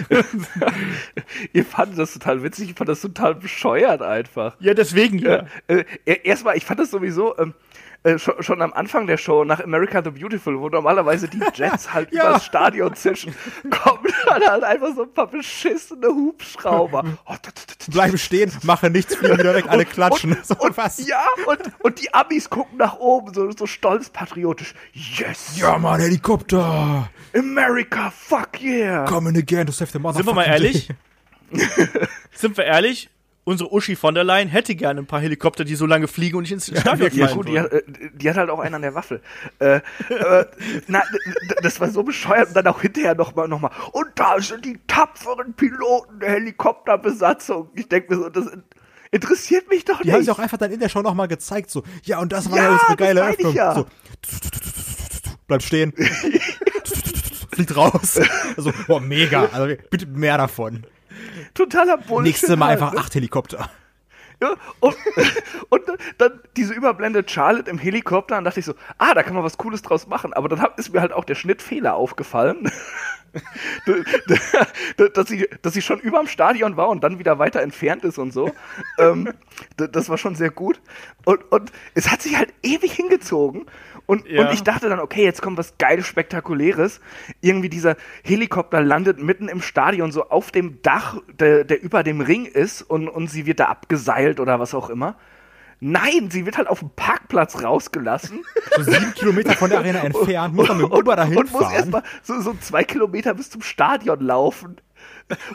Ihr 1.53 1.65
fandet 1.65 1.99
das 1.99 2.13
total 2.13 2.43
witzig, 2.43 2.71
ich 2.71 2.77
fand 2.77 2.89
das 2.89 3.01
total 3.01 3.35
bescheuert 3.35 4.03
einfach. 4.03 4.57
Ja, 4.61 4.75
deswegen 4.75 5.19
ja. 5.19 5.47
Äh, 5.67 5.85
äh, 6.05 6.21
erstmal, 6.25 6.57
ich 6.57 6.65
fand 6.65 6.81
das 6.81 6.91
sowieso 6.91 7.39
ähm, 7.39 7.55
äh, 8.07 8.19
schon, 8.19 8.43
schon 8.43 8.63
am 8.63 8.73
Anfang 8.73 9.07
der 9.07 9.17
Show 9.17 9.45
nach 9.45 9.61
America 9.63 10.03
the 10.03 10.11
Beautiful, 10.11 10.61
wo 10.61 10.69
normalerweise 10.69 11.29
die 11.29 11.41
Jets 11.55 11.93
halt 11.93 12.13
Ja. 12.13 12.31
übers 12.31 12.45
Stadion 12.45 12.95
zischen, 12.95 13.35
kommen 13.71 14.07
dann 14.27 14.43
halt 14.47 14.65
einfach 14.65 14.95
so 14.95 15.03
ein 15.03 15.13
paar 15.13 15.27
beschissene 15.27 16.07
Hubschrauber. 16.09 17.05
Oh, 17.27 17.35
tut, 17.43 17.55
tut. 17.55 17.91
Bleiben 17.93 18.17
stehen, 18.19 18.53
machen 18.63 18.93
nichts, 18.93 19.15
fliegen 19.17 19.39
wieder 19.39 19.55
weg, 19.55 19.67
alle 19.69 19.85
klatschen. 19.87 20.37
so 20.43 20.55
Und, 20.57 20.77
was? 20.77 21.07
ja, 21.07 21.25
und, 21.47 21.59
und 21.81 22.01
die 22.01 22.13
Amis 22.15 22.49
gucken 22.49 22.79
nach 22.79 22.97
oben, 22.99 23.35
so, 23.35 23.51
so 23.51 23.67
stolz 23.67 24.09
patriotisch. 24.11 24.75
Yes! 24.93 25.57
Ja, 25.57 25.77
Mann, 25.79 26.01
Helikopter! 26.01 27.11
America, 27.35 28.11
fuck 28.11 28.61
yeah! 28.63 29.05
Coming 29.05 29.37
again 29.37 29.67
to 29.67 29.73
save 29.73 29.91
the 29.93 29.99
motherfucking 29.99 30.17
Sind 30.17 30.27
wir 30.27 30.35
mal 30.35 30.45
ehrlich? 30.47 30.89
Sind 32.33 32.57
wir 32.57 32.65
ehrlich? 32.65 33.11
Unsere 33.49 33.73
Uschi 33.73 33.95
von 33.95 34.13
der 34.17 34.25
Leyen 34.25 34.49
hätte 34.49 34.75
gerne 34.75 35.01
ein 35.03 35.07
paar 35.07 35.21
Helikopter, 35.21 35.65
die 35.65 35.77
so 35.77 35.87
lange 35.87 36.09
fliegen 36.09 36.37
und 36.37 36.43
nicht 36.43 36.51
ins 36.51 36.67
Stadion 36.67 37.13
Ja, 37.13 37.27
fallen 37.29 37.37
gut, 37.39 37.49
die 37.49 37.61
hat, 37.61 37.73
äh, 37.73 37.83
die 38.13 38.29
hat 38.29 38.37
halt 38.37 38.51
auch 38.51 38.59
einen 38.59 38.75
an 38.75 38.83
der 38.83 38.95
Waffel. 38.97 39.23
Äh, 39.61 39.77
äh, 39.77 40.45
na, 40.89 41.01
das 41.63 41.81
war 41.81 41.89
so 41.91 42.03
bescheuert 42.03 42.49
und 42.49 42.55
dann 42.57 42.67
auch 42.67 42.81
hinterher 42.81 43.15
nochmal, 43.15 43.47
noch 43.47 43.61
mal. 43.61 43.71
Und 43.93 44.09
da 44.17 44.41
sind 44.41 44.65
die 44.65 44.81
tapferen 44.89 45.55
Piloten 45.55 46.19
der 46.19 46.31
Helikopterbesatzung. 46.31 47.71
Ich 47.77 47.89
denke 47.89 48.17
mir 48.17 48.23
so, 48.25 48.29
das 48.31 48.47
in- 48.49 48.65
interessiert 49.13 49.69
mich 49.71 49.85
doch 49.85 50.03
Die 50.03 50.11
haben 50.11 50.19
nicht. 50.19 50.27
sich 50.27 50.35
auch 50.35 50.41
einfach 50.41 50.59
dann 50.59 50.73
in 50.73 50.81
der 50.81 50.89
Show 50.89 51.03
nochmal 51.03 51.29
gezeigt, 51.29 51.71
so, 51.71 51.85
ja, 52.03 52.19
und 52.19 52.33
das 52.33 52.51
war 52.51 52.59
Ja, 52.59 52.65
ja 52.65 52.73
unsere 52.73 52.97
geile 52.97 53.21
meine 53.21 53.33
ich 53.35 53.39
Öffnung. 53.39 53.55
ja. 53.55 53.75
So, 53.77 53.87
bleib 55.47 55.63
stehen. 55.63 55.93
Fliegt 57.53 57.77
raus. 57.77 58.21
Also, 58.57 58.73
boah, 58.87 59.01
mega. 59.01 59.47
Also, 59.53 59.75
bitte 59.91 60.07
mehr 60.07 60.37
davon. 60.37 60.85
Totaler 61.55 61.99
Bullshit. 61.99 62.25
Nächstes 62.25 62.57
Mal 62.57 62.69
einfach 62.69 62.93
ne? 62.93 62.99
acht 62.99 63.15
Helikopter. 63.15 63.71
Ja, 64.43 64.55
und, 64.81 64.97
und 65.71 65.83
dann 66.19 66.41
diese 66.57 66.75
Überblende 66.75 67.25
Charlotte 67.27 67.71
im 67.71 67.79
Helikopter, 67.79 68.35
dann 68.35 68.45
dachte 68.45 68.61
ich 68.61 68.67
so, 68.67 68.75
ah, 68.99 69.15
da 69.15 69.23
kann 69.23 69.35
man 69.35 69.45
was 69.45 69.57
Cooles 69.57 69.83
draus 69.83 70.07
machen. 70.07 70.35
Aber 70.35 70.49
dann 70.49 70.65
ist 70.77 70.93
mir 70.93 71.01
halt 71.01 71.13
auch 71.13 71.25
der 71.25 71.35
Schnittfehler 71.35 71.95
aufgefallen. 71.95 72.71
dass, 75.15 75.29
sie, 75.29 75.49
dass 75.63 75.75
sie 75.75 75.83
schon 75.83 76.01
überm 76.01 76.27
Stadion 76.27 76.77
war 76.77 76.89
und 76.89 77.05
dann 77.05 77.19
wieder 77.19 77.39
weiter 77.39 77.61
entfernt 77.61 78.05
ist 78.05 78.19
und 78.19 78.33
so. 78.33 78.51
ähm, 78.99 79.33
das 79.77 80.09
war 80.09 80.19
schon 80.19 80.35
sehr 80.35 80.51
gut. 80.51 80.81
Und, 81.25 81.41
und 81.51 81.73
es 81.95 82.11
hat 82.11 82.23
sich 82.23 82.37
halt 82.37 82.53
ewig 82.63 82.93
hingezogen. 82.93 83.67
Und, 84.07 84.27
Ja. 84.29 84.43
und 84.47 84.55
ich 84.55 84.63
dachte 84.63 84.89
dann, 84.89 85.01
okay, 85.01 85.25
jetzt 85.25 85.43
kommt 85.43 85.59
was 85.59 85.77
geiles, 85.79 86.07
spektakuläres. 86.07 87.01
Irgendwie 87.41 87.69
dieser 87.69 87.97
Helikopter 88.23 88.81
landet 88.81 89.21
mitten 89.21 89.49
im 89.49 89.61
Stadion, 89.61 90.13
so 90.13 90.29
auf 90.29 90.51
dem 90.51 90.81
Dach, 90.83 91.19
der, 91.41 91.65
der 91.65 91.83
über 91.83 92.03
dem 92.03 92.21
Ring 92.21 92.47
ist 92.47 92.83
und, 92.83 93.09
und 93.09 93.29
sie 93.29 93.47
wird 93.47 93.61
da 93.61 93.67
abgeseilt 93.67 94.39
oder 94.41 94.61
was 94.61 94.75
auch 94.75 94.91
immer. 94.91 95.17
Nein, 95.79 96.31
sie 96.31 96.47
wird 96.47 96.57
halt 96.57 96.69
auf 96.69 96.79
dem 96.79 96.91
Parkplatz 96.97 97.63
rausgelassen. 97.63 98.45
So 98.77 98.83
sieben 98.83 99.15
Kilometer 99.15 99.53
von 99.53 99.71
der 99.71 99.79
Arena 99.79 100.01
entfernt, 100.01 100.55
muss 100.55 100.69
man 100.69 100.77
mit 100.79 100.87
dem 100.87 100.93
Uber 100.93 101.17
dahin 101.17 101.39
und 101.39 101.51
muss 101.53 101.63
fahren. 101.63 101.75
erstmal 101.75 102.03
so, 102.23 102.39
so 102.41 102.55
zwei 102.61 102.85
Kilometer 102.85 103.33
bis 103.35 103.49
zum 103.51 103.63
Stadion 103.63 104.21
laufen. 104.21 104.77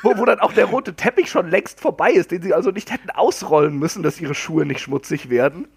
Wo, 0.02 0.18
wo 0.18 0.26
dann 0.26 0.40
auch 0.40 0.54
der 0.54 0.66
rote 0.66 0.96
Teppich 0.96 1.30
schon 1.30 1.50
längst 1.50 1.80
vorbei 1.80 2.12
ist, 2.12 2.32
den 2.32 2.42
sie 2.42 2.54
also 2.54 2.72
nicht 2.72 2.92
hätten 2.92 3.10
ausrollen 3.12 3.78
müssen, 3.78 4.02
dass 4.04 4.20
ihre 4.20 4.34
Schuhe 4.36 4.66
nicht 4.66 4.80
schmutzig 4.82 5.30
werden. 5.30 5.68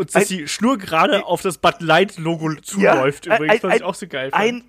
Und 0.00 0.14
dass 0.14 0.28
die 0.28 0.48
Schnur 0.48 0.78
gerade 0.78 1.24
auf 1.26 1.42
das 1.42 1.58
Bud 1.58 1.76
Light 1.80 2.18
Logo 2.18 2.54
zuläuft 2.54 3.26
Ja, 3.26 3.36
übrigens, 3.36 3.62
ein- 3.64 3.70
was 3.70 3.76
ich 3.76 3.82
ein- 3.82 3.86
auch 3.86 3.94
so 3.94 4.06
geil 4.08 4.30
fand. 4.30 4.42
Ein 4.42 4.64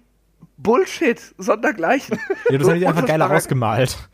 Bullshit, 0.58 1.20
sondergleichen. 1.38 2.20
Ja, 2.50 2.58
das 2.58 2.68
haben 2.70 2.80
die 2.80 2.86
einfach 2.88 3.06
geiler 3.06 3.26
Unfassbarer- 3.26 3.36
ausgemalt. 3.38 4.10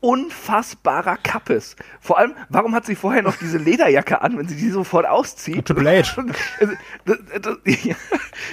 Unfassbarer 0.00 1.16
Kappes. 1.16 1.74
Vor 2.00 2.18
allem, 2.18 2.34
warum 2.48 2.74
hat 2.74 2.86
sie 2.86 2.94
vorher 2.94 3.20
noch 3.22 3.36
diese 3.36 3.58
Lederjacke 3.58 4.20
an, 4.22 4.38
wenn 4.38 4.46
sie 4.48 4.56
die 4.56 4.70
sofort 4.70 5.06
auszieht? 5.06 5.66
Triple 5.66 6.02
H. 6.04 6.24
das, 7.04 7.18
das, 7.42 7.56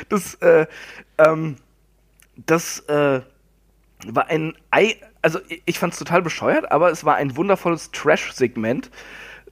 das, 0.09 0.33
äh, 0.41 0.65
ähm, 1.19 1.57
das 2.47 2.79
äh, 2.87 3.21
war 4.07 4.27
ein 4.27 4.55
Ei, 4.71 4.95
also 5.21 5.39
ich, 5.47 5.61
ich 5.65 5.79
fand 5.79 5.93
es 5.93 5.99
total 5.99 6.21
bescheuert, 6.23 6.71
aber 6.71 6.89
es 6.89 7.05
war 7.05 7.15
ein 7.15 7.35
wundervolles 7.37 7.91
Trash-Segment, 7.91 8.89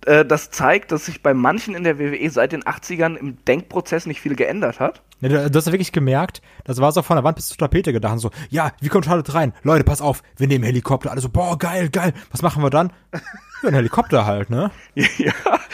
äh, 0.07 0.25
das 0.25 0.51
zeigt, 0.51 0.91
dass 0.91 1.05
sich 1.05 1.21
bei 1.21 1.34
manchen 1.34 1.75
in 1.75 1.84
der 1.84 1.99
WWE 1.99 2.30
seit 2.30 2.51
den 2.51 2.63
80ern 2.63 3.15
im 3.15 3.43
Denkprozess 3.45 4.05
nicht 4.05 4.21
viel 4.21 4.35
geändert 4.35 4.80
hat. 4.80 5.01
Ja, 5.21 5.30
du, 5.30 5.51
du 5.51 5.57
hast 5.57 5.65
ja 5.65 5.71
wirklich 5.71 5.91
gemerkt, 5.91 6.41
das 6.65 6.80
war 6.80 6.91
so 6.91 7.01
von 7.01 7.15
der 7.15 7.23
Wand 7.23 7.35
bis 7.35 7.47
zur 7.47 7.57
Tapete 7.57 7.93
gedacht. 7.93 8.19
So, 8.19 8.31
ja, 8.49 8.71
wie 8.81 8.89
kommt 8.89 9.05
Charlotte 9.05 9.34
rein? 9.34 9.53
Leute, 9.63 9.84
pass 9.84 10.01
auf, 10.01 10.21
wir 10.38 10.47
nehmen 10.47 10.63
Helikopter. 10.63 11.11
Alle 11.11 11.21
so, 11.21 11.30
boah, 11.30 11.57
geil, 11.57 11.89
geil. 11.89 12.13
Was 12.31 12.41
machen 12.41 12.61
wir 12.63 12.69
dann? 12.69 12.91
Ja, 13.63 13.69
ein 13.69 13.75
Helikopter 13.75 14.25
halt, 14.25 14.49
ne? 14.49 14.71
Ja, 14.93 15.31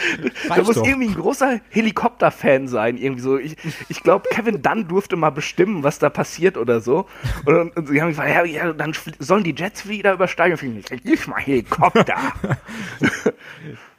da 0.48 0.62
muss 0.62 0.76
doch. 0.76 0.86
irgendwie 0.86 1.08
ein 1.08 1.14
großer 1.16 1.58
Helikopter-Fan 1.70 2.68
sein, 2.68 2.96
irgendwie 2.96 3.20
so. 3.20 3.36
Ich, 3.36 3.56
ich 3.88 4.04
glaube, 4.04 4.28
Kevin 4.30 4.62
Dunn 4.62 4.86
durfte 4.86 5.16
mal 5.16 5.30
bestimmen, 5.30 5.82
was 5.82 5.98
da 5.98 6.08
passiert 6.08 6.56
oder 6.56 6.80
so. 6.80 7.06
Und, 7.46 7.76
und 7.76 7.88
sie 7.88 8.00
haben 8.00 8.10
gesagt, 8.10 8.28
ja, 8.28 8.44
ja, 8.44 8.72
dann 8.72 8.92
sollen 9.18 9.42
die 9.42 9.56
Jets 9.56 9.88
wieder 9.88 10.12
über 10.12 10.28
Stadion 10.28 10.56
fliegen. 10.56 10.84
Ich 10.88 11.02
nicht 11.02 11.26
mal 11.26 11.40
Helikopter. 11.40 12.14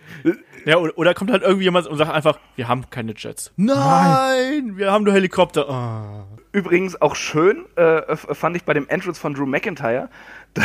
Ja, 0.65 0.77
oder, 0.77 0.97
oder 0.97 1.13
kommt 1.13 1.31
halt 1.31 1.43
irgendwie 1.43 1.63
jemand 1.65 1.87
und 1.87 1.97
sagt 1.97 2.11
einfach, 2.11 2.39
wir 2.55 2.67
haben 2.67 2.89
keine 2.89 3.13
Jets. 3.15 3.51
Nein, 3.57 4.77
wir 4.77 4.91
haben 4.91 5.03
nur 5.03 5.13
Helikopter. 5.13 5.69
Ah. 5.69 6.25
Übrigens 6.51 7.01
auch 7.01 7.15
schön, 7.15 7.65
äh, 7.77 7.99
f- 8.07 8.27
fand 8.33 8.55
ich 8.57 8.63
bei 8.65 8.73
dem 8.73 8.87
Entrance 8.89 9.19
von 9.19 9.33
Drew 9.33 9.45
McIntyre, 9.45 10.09
da, 10.53 10.63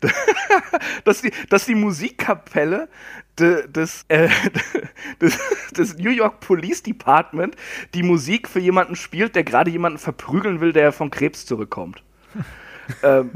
da, 0.00 0.08
dass, 1.04 1.22
die, 1.22 1.32
dass 1.48 1.64
die 1.64 1.74
Musikkapelle 1.74 2.88
de, 3.38 3.66
des, 3.68 4.04
äh, 4.08 4.28
des, 5.22 5.38
des 5.76 5.96
New 5.96 6.10
York 6.10 6.40
Police 6.40 6.82
Department 6.82 7.56
die 7.94 8.02
Musik 8.02 8.48
für 8.48 8.60
jemanden 8.60 8.96
spielt, 8.96 9.34
der 9.34 9.44
gerade 9.44 9.70
jemanden 9.70 9.98
verprügeln 9.98 10.60
will, 10.60 10.74
der 10.74 10.92
von 10.92 11.10
Krebs 11.10 11.46
zurückkommt. 11.46 12.02
ähm, 13.02 13.30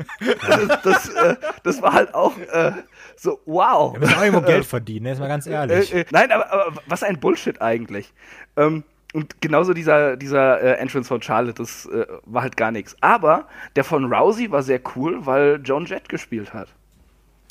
das, 0.46 0.82
das, 0.82 1.08
äh, 1.08 1.36
das 1.62 1.80
war 1.80 1.94
halt 1.94 2.12
auch 2.14 2.36
äh, 2.36 2.72
so, 3.20 3.40
wow. 3.46 3.92
Wir 3.94 4.00
müssen 4.00 4.14
auch 4.14 4.22
irgendwo 4.22 4.46
Geld 4.46 4.64
verdienen, 4.66 5.04
ne? 5.04 5.12
Ist 5.12 5.18
mal 5.18 5.26
ganz 5.28 5.46
ehrlich. 5.46 5.92
Äh, 5.92 6.02
äh, 6.02 6.04
nein, 6.12 6.30
aber, 6.30 6.52
aber 6.52 6.80
was 6.86 7.02
ein 7.02 7.18
Bullshit 7.18 7.60
eigentlich. 7.60 8.12
Ähm, 8.56 8.84
und 9.12 9.40
genauso 9.40 9.72
dieser, 9.74 10.16
dieser 10.16 10.60
äh, 10.60 10.74
Entrance 10.74 11.08
von 11.08 11.20
Charlotte, 11.20 11.54
das 11.60 11.86
äh, 11.86 12.06
war 12.26 12.42
halt 12.42 12.56
gar 12.56 12.70
nichts. 12.70 12.94
Aber 13.00 13.48
der 13.74 13.82
von 13.82 14.12
Rousey 14.12 14.50
war 14.52 14.62
sehr 14.62 14.80
cool, 14.94 15.26
weil 15.26 15.60
Joan 15.64 15.86
Jett 15.86 16.08
gespielt 16.08 16.54
hat. 16.54 16.68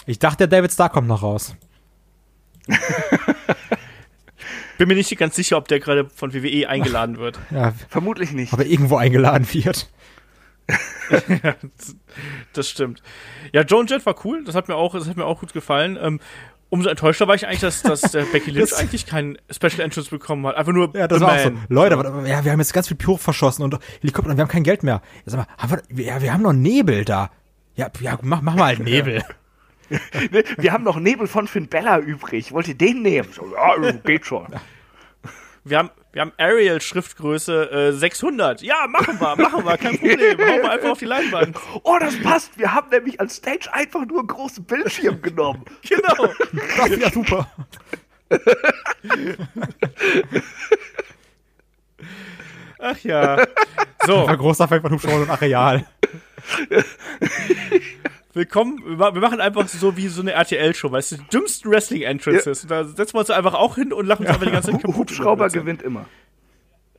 Ich 0.06 0.20
dachte, 0.20 0.48
der 0.48 0.60
David 0.60 0.72
Starr 0.72 0.90
kommt 0.90 1.08
noch 1.08 1.22
raus. 1.22 1.56
Bin 4.78 4.88
mir 4.88 4.96
nicht 4.96 5.18
ganz 5.18 5.36
sicher, 5.36 5.58
ob 5.58 5.68
der 5.68 5.80
gerade 5.80 6.08
von 6.10 6.34
WWE 6.34 6.70
eingeladen 6.70 7.18
wird. 7.18 7.40
Ja, 7.50 7.74
Vermutlich 7.90 8.32
nicht. 8.32 8.54
aber 8.54 8.66
irgendwo 8.66 8.96
eingeladen 8.96 9.48
wird. 9.52 9.90
Das 12.54 12.70
stimmt. 12.70 13.02
Ja, 13.54 13.62
Joan 13.62 13.88
Jett 13.88 14.06
war 14.06 14.16
cool, 14.26 14.44
das 14.44 14.56
hat 14.56 14.68
mir 14.68 14.76
auch, 14.76 14.94
das 14.94 15.08
hat 15.08 15.18
mir 15.18 15.26
auch 15.26 15.40
gut 15.40 15.54
gefallen. 15.54 15.98
Ähm, 16.02 16.20
umso 16.70 16.90
enttäuschter 16.90 17.28
war 17.28 17.36
ich 17.36 17.46
eigentlich, 17.48 17.62
dass, 17.62 17.82
dass 17.82 18.02
der 18.02 18.24
Becky 18.26 18.52
Lynch 18.52 18.70
Das- 18.72 18.80
eigentlich 18.80 19.06
keinen 19.06 19.38
Special 19.50 19.80
Entrance 19.82 20.10
bekommen 20.10 20.46
hat. 20.48 20.56
Einfach 20.56 20.74
nur 20.74 20.96
Ja, 20.96 21.08
das 21.08 21.22
war 21.22 21.34
auch 21.36 21.40
so. 21.40 21.52
Leute, 21.70 21.98
aber, 21.98 22.28
ja, 22.28 22.44
wir 22.44 22.52
haben 22.52 22.60
jetzt 22.60 22.74
ganz 22.74 22.88
viel 22.88 22.98
Pyro 22.98 23.18
verschossen 23.18 23.64
und 23.64 23.78
Helikopter 24.02 24.32
und 24.32 24.38
wir 24.38 24.42
haben 24.42 24.50
kein 24.50 24.64
Geld 24.64 24.84
mehr. 24.84 25.02
Ja, 25.26 25.32
sag 25.32 25.38
mal, 25.40 25.48
haben 25.58 25.82
wir, 25.90 26.06
ja, 26.06 26.22
wir 26.22 26.34
haben 26.34 26.44
noch 26.44 26.54
Nebel 26.54 27.06
da. 27.06 27.32
Ja, 27.76 27.90
ja 28.02 28.18
mach, 28.22 28.42
mach 28.42 28.56
mal 28.56 28.66
halt 28.66 28.80
Nebel. 28.84 29.24
Wir 30.58 30.74
haben 30.74 30.84
noch 30.84 31.00
Nebel 31.00 31.28
von 31.28 31.48
Finn 31.48 31.68
Bella 31.68 32.00
übrig. 32.00 32.52
Wollt 32.52 32.68
ihr 32.68 32.76
den 32.76 33.02
nehmen? 33.04 33.30
So, 33.32 33.54
ja, 33.54 33.92
geht 34.04 34.26
schon. 34.26 34.48
Wir 35.70 35.80
haben, 35.80 35.90
wir 36.14 36.22
haben 36.22 36.34
Arial 36.38 36.80
Schriftgröße 36.82 37.90
äh, 37.90 37.92
600. 37.92 38.62
Ja, 38.62 38.88
machen 38.88 39.20
wir, 39.20 39.36
machen 39.36 39.66
wir, 39.66 39.78
kein 39.78 39.98
Problem. 39.98 40.38
Hauen 40.40 40.62
wir 40.62 40.72
einfach 40.72 40.90
auf 40.92 41.00
die 41.00 41.06
Leinwand. 41.06 41.58
Oh, 41.84 41.98
das 42.00 42.20
passt. 42.22 42.58
Wir 42.58 42.74
haben 42.74 42.90
nämlich 42.90 43.20
als 43.20 43.36
Stage 43.36 43.72
einfach 43.72 44.06
nur 44.06 44.20
einen 44.20 44.28
großen 44.28 44.64
Bildschirm 44.64 45.22
genommen. 45.22 45.64
Genau. 45.88 46.30
Das 46.78 46.90
ist 46.90 47.02
ja 47.02 47.12
super. 47.12 47.48
Ach 52.80 52.98
ja. 53.00 53.46
So, 54.06 54.26
Ein 54.26 54.38
großer 54.38 54.68
Fan 54.68 54.82
von 54.82 54.92
Hubschrauber 54.92 55.22
und 55.22 55.30
Areal. 55.30 55.86
willkommen. 58.38 58.82
Wir 58.86 58.96
ma- 58.98 59.14
wir 59.14 59.22
machen 59.22 59.42
einfach 59.42 59.68
so 59.68 59.98
wie 59.98 60.08
so 60.08 60.22
eine 60.22 60.32
RTL-Show, 60.32 60.92
weißt 60.92 61.12
du, 61.14 61.16
die 61.18 61.28
dümmsten 61.28 61.70
Wrestling-Entrances. 61.72 62.64
Und 62.64 62.72
Da 62.72 62.84
setzen 62.86 63.16
wir 63.16 63.20
uns 63.20 63.30
einfach 63.30 63.54
auch 63.56 63.76
hin 63.76 63.92
und 63.92 64.06
lachen 64.08 64.26
uns 64.26 64.30
einfach 64.34 64.46
die 64.46 64.52
ganze 64.52 64.72
Zeit 64.72 64.82
kaputt. 64.82 64.96
Hubschrauber 64.98 65.50
gewinnt 65.50 65.82
immer. 65.82 66.06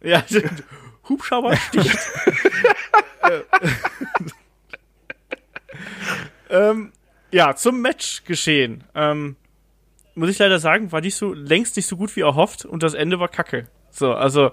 Ja, 0.03 0.23
Hubschrauber 1.09 1.57
sticht. 1.57 1.99
ähm, 6.51 6.93
ja, 7.31 7.55
zum 7.55 7.81
Match 7.81 8.25
geschehen. 8.25 8.85
Ähm, 8.95 9.37
muss 10.15 10.31
ich 10.31 10.39
leider 10.39 10.59
sagen, 10.59 10.93
war 10.93 11.01
nicht 11.01 11.15
so, 11.17 11.33
längst 11.33 11.77
nicht 11.77 11.87
so 11.87 11.97
gut 11.97 12.15
wie 12.17 12.21
erhofft 12.21 12.65
und 12.65 12.83
das 12.83 12.95
Ende 12.95 13.21
war 13.21 13.29
kacke. 13.29 13.69
So, 13.99 14.15
also 14.15 14.51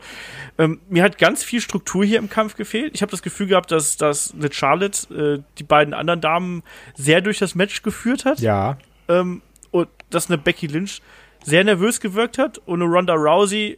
ähm, 0.57 0.79
mir 0.89 1.03
hat 1.03 1.17
ganz 1.17 1.43
viel 1.43 1.61
Struktur 1.61 2.03
hier 2.03 2.19
im 2.19 2.29
Kampf 2.29 2.55
gefehlt. 2.55 2.91
Ich 2.95 3.01
habe 3.01 3.11
das 3.11 3.21
Gefühl 3.21 3.47
gehabt, 3.47 3.71
dass, 3.71 3.97
dass 3.97 4.33
eine 4.33 4.51
Charlotte 4.51 5.13
äh, 5.37 5.43
die 5.59 5.63
beiden 5.63 5.93
anderen 5.93 6.21
Damen 6.21 6.63
sehr 6.95 7.21
durch 7.21 7.39
das 7.39 7.55
Match 7.55 7.81
geführt 7.83 8.25
hat 8.25 8.39
Ja. 8.39 8.77
ähm, 9.07 9.41
und 9.71 9.87
dass 10.09 10.27
eine 10.29 10.37
Becky 10.37 10.67
Lynch 10.67 11.01
sehr 11.43 11.63
nervös 11.63 11.99
gewirkt 11.99 12.37
hat 12.37 12.57
und 12.65 12.81
eine 12.81 12.89
Ronda 12.91 13.13
Rousey 13.13 13.77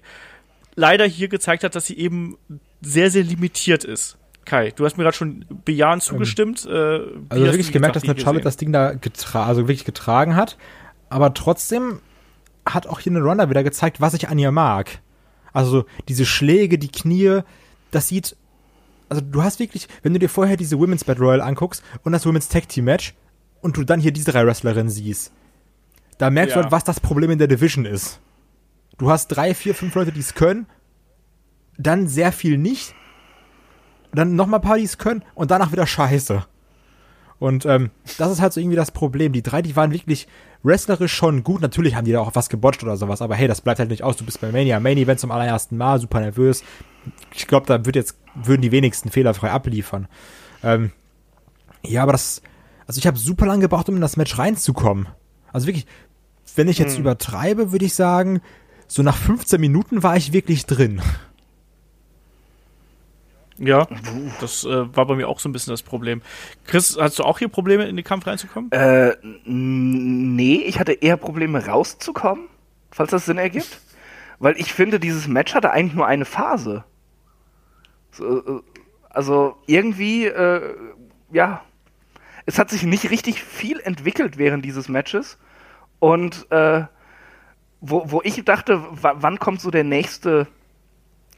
leider 0.76 1.06
hier 1.06 1.28
gezeigt 1.28 1.64
hat, 1.64 1.76
dass 1.76 1.88
sie 1.88 1.98
eben 1.98 2.38
sehr, 2.82 3.10
sehr 3.12 3.24
limitiert 3.24 3.84
ist. 3.84 4.18
Kai, 4.46 4.72
du 4.74 4.86
hast 4.86 4.96
mir 4.98 5.04
gerade 5.04 5.18
schon 5.18 5.44
bejahend 5.66 6.02
zugestimmt. 6.04 6.66
äh, 6.66 6.70
wie 6.70 7.26
Also 7.30 7.46
wirklich 7.46 7.74
gemerkt, 7.74 7.98
dass 7.98 8.04
eine 8.04 8.18
Charlotte 8.18 8.44
das 8.46 8.56
Ding 8.56 8.72
da 8.72 8.94
getra 8.94 9.46
also 9.46 9.64
wirklich 9.64 9.84
getragen 9.84 10.36
hat. 10.38 10.58
Aber 11.10 11.34
trotzdem 11.34 12.00
hat 12.66 12.88
auch 12.88 13.00
hier 13.00 13.12
eine 13.12 13.22
Ronda 13.22 13.50
wieder 13.50 13.64
gezeigt, 13.64 14.00
was 14.00 14.14
ich 14.14 14.30
an 14.30 14.40
ihr 14.40 14.52
mag. 14.52 15.00
Also 15.58 15.86
diese 16.08 16.24
Schläge, 16.26 16.78
die 16.78 16.92
Knie, 16.92 17.40
das 17.90 18.10
sieht. 18.10 18.36
Also 19.10 19.24
du 19.24 19.42
hast 19.42 19.60
wirklich, 19.60 19.88
wenn 20.04 20.14
du 20.14 20.20
dir 20.20 20.30
vorher 20.30 20.56
diese 20.56 20.78
Women's 20.78 21.04
Battle 21.04 21.26
Royal 21.26 21.42
anguckst 21.42 21.82
und 22.04 22.12
das 22.12 22.28
Women's 22.28 22.48
Tag 22.48 22.70
Team 22.70 22.86
Match 22.86 23.16
und 23.62 23.76
du 23.76 23.84
dann 23.84 24.00
hier 24.00 24.12
diese 24.12 24.32
drei 24.32 24.46
Wrestlerinnen 24.46 24.92
siehst, 24.92 25.32
da 26.20 26.30
merkst 26.30 26.56
Ja. 26.56 26.62
du 26.62 26.64
halt, 26.66 26.72
was 26.72 26.84
das 26.84 27.00
Problem 27.00 27.32
in 27.32 27.40
der 27.40 27.48
Division 27.48 27.86
ist. 27.86 28.20
Du 29.00 29.10
hast 29.10 29.30
drei, 29.30 29.56
vier, 29.56 29.74
fünf 29.74 29.96
Leute, 29.96 30.12
die 30.12 30.20
es 30.20 30.36
können, 30.36 30.68
dann 31.80 32.08
sehr 32.08 32.32
viel 32.32 32.60
nicht, 32.60 32.94
dann 34.14 34.36
noch 34.36 34.46
mal 34.46 34.58
ein 34.58 34.62
paar, 34.64 34.78
die 34.78 34.84
es 34.84 35.00
können 35.00 35.24
und 35.34 35.50
danach 35.50 35.72
wieder 35.72 35.88
Scheiße. 35.88 36.46
Und 37.40 37.66
ähm, 37.66 37.90
das 38.20 38.32
ist 38.32 38.42
halt 38.42 38.54
so 38.54 38.60
irgendwie 38.60 38.76
das 38.78 38.92
Problem. 38.92 39.34
Die 39.34 39.44
drei, 39.44 39.62
die 39.64 39.76
waren 39.76 39.92
wirklich 39.92 40.28
wrestlerisch 40.64 41.14
schon 41.14 41.44
gut. 41.44 41.62
Natürlich 41.62 41.96
haben 41.96 42.06
die 42.06 42.12
da 42.12 42.20
auch 42.20 42.36
was 42.36 42.50
gebotcht 42.50 42.84
oder 42.84 42.98
sowas, 42.98 43.22
aber 43.22 43.36
hey, 43.36 43.48
das 43.48 43.62
bleibt 43.62 43.80
halt 43.80 43.90
nicht 43.90 44.04
aus. 44.04 44.18
Du 44.18 44.26
bist 44.26 44.42
bei 44.42 44.52
Mania. 44.52 44.80
Main 44.80 44.98
Event 44.98 45.20
zum 45.20 45.32
allerersten 45.32 45.78
Mal, 45.78 46.00
super 46.00 46.20
nervös. 46.20 46.64
Ich 47.34 47.48
glaube, 47.48 47.66
da 47.66 47.86
wird 47.86 47.96
jetzt, 47.96 48.18
würden 48.36 48.62
die 48.62 48.72
wenigsten 48.72 49.10
fehlerfrei 49.10 49.52
abliefern. 49.52 50.08
Ähm, 50.64 50.92
ja, 51.86 52.04
aber 52.04 52.12
das, 52.12 52.42
also 52.86 53.00
ich 53.00 53.08
habe 53.08 53.18
super 53.18 53.46
lange 53.46 53.62
gebraucht, 53.62 53.90
um 53.90 53.96
in 53.96 54.02
das 54.02 54.18
Match 54.18 54.38
reinzukommen. 54.38 55.08
Also 55.54 55.68
wirklich, 55.68 55.86
wenn 56.56 56.68
ich 56.68 56.80
jetzt 56.80 56.98
übertreibe, 56.98 57.72
würde 57.72 57.86
ich 57.86 57.94
sagen, 57.94 58.42
so 58.88 59.04
nach 59.04 59.16
15 59.16 59.60
Minuten 59.60 60.04
war 60.04 60.18
ich 60.18 60.34
wirklich 60.34 60.66
drin. 60.66 61.02
Ja, 63.60 63.88
das 64.40 64.66
äh, 64.66 64.96
war 64.96 65.06
bei 65.08 65.16
mir 65.16 65.28
auch 65.28 65.40
so 65.40 65.50
ein 65.50 65.52
bisschen 65.52 65.72
das 65.72 65.82
Problem. 65.82 66.22
Chris, 66.66 66.98
hast 67.00 67.20
du 67.20 67.24
auch 67.24 67.40
hier 67.40 67.48
Probleme, 67.48 67.86
in 67.88 67.96
den 67.96 68.06
Kampf 68.06 68.28
reinzukommen? 68.28 68.72
Äh, 68.72 69.16
nee, 69.46 70.58
ich 70.58 70.80
hatte 70.80 70.94
eher 70.94 71.18
Probleme 71.18 71.66
rauszukommen, 71.66 72.48
falls 72.92 73.12
das 73.12 73.26
Sinn 73.26 73.38
ergibt. 73.38 73.82
Weil 74.40 74.56
ich 74.58 74.74
finde, 74.74 75.00
dieses 75.00 75.28
Match 75.28 75.56
hatte 75.56 75.72
eigentlich 75.72 75.96
nur 75.96 76.06
eine 76.06 76.26
Phase. 76.26 76.84
So, 78.12 78.38
äh, 78.38 78.62
also 79.10 79.58
irgendwie, 79.66 80.26
äh, 80.26 80.76
ja, 81.32 81.64
es 82.46 82.60
hat 82.60 82.70
sich 82.70 82.84
nicht 82.84 83.10
richtig 83.10 83.44
viel 83.44 83.80
entwickelt 83.80 84.38
während 84.38 84.64
dieses 84.64 84.88
Matches. 84.90 85.40
Und 86.00 86.52
äh, 86.52 86.84
wo, 87.82 88.12
wo 88.12 88.22
ich 88.24 88.44
dachte, 88.46 88.84
wann 88.92 89.40
kommt 89.40 89.62
so 89.62 89.72
der 89.72 89.84
nächste 89.84 90.48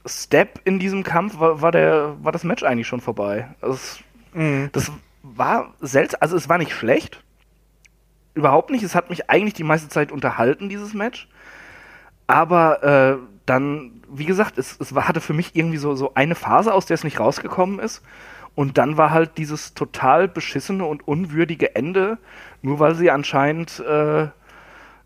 Step 0.06 0.62
in 0.66 0.80
diesem 0.80 1.04
Kampf, 1.04 1.40
war, 1.40 1.62
war, 1.62 1.72
der, 1.72 2.16
war 2.24 2.32
das 2.32 2.44
Match 2.44 2.64
eigentlich 2.64 2.88
schon 2.88 3.02
vorbei. 3.02 3.50
Also 3.62 3.76
es, 3.76 4.00
mhm. 4.34 4.70
Das 4.72 4.92
war 5.24 5.74
seltsam, 5.80 6.20
also 6.22 6.36
es 6.36 6.50
war 6.50 6.58
nicht 6.58 6.74
schlecht. 6.74 7.24
Überhaupt 8.34 8.70
nicht. 8.70 8.84
Es 8.84 8.96
hat 8.96 9.10
mich 9.10 9.30
eigentlich 9.30 9.54
die 9.54 9.64
meiste 9.64 9.90
Zeit 9.90 10.12
unterhalten, 10.12 10.70
dieses 10.70 10.94
Match. 10.94 11.28
Aber 12.28 12.84
äh, 12.84 13.18
dann, 13.46 14.04
wie 14.08 14.26
gesagt, 14.26 14.58
es, 14.58 14.78
es 14.80 14.94
war, 14.94 15.08
hatte 15.08 15.22
für 15.22 15.34
mich 15.34 15.56
irgendwie 15.56 15.78
so, 15.78 15.96
so 15.96 16.14
eine 16.14 16.36
Phase, 16.36 16.74
aus 16.74 16.86
der 16.86 16.96
es 16.96 17.04
nicht 17.04 17.20
rausgekommen 17.20 17.80
ist. 17.80 18.04
Und 18.56 18.78
dann 18.78 18.98
war 18.98 19.12
halt 19.12 19.38
dieses 19.38 19.74
total 19.74 20.28
beschissene 20.28 20.86
und 20.86 21.08
unwürdige 21.08 21.76
Ende, 21.76 22.18
nur 22.62 22.80
weil 22.80 22.96
sie 22.96 23.10
anscheinend 23.10 23.80
äh, 23.80 24.28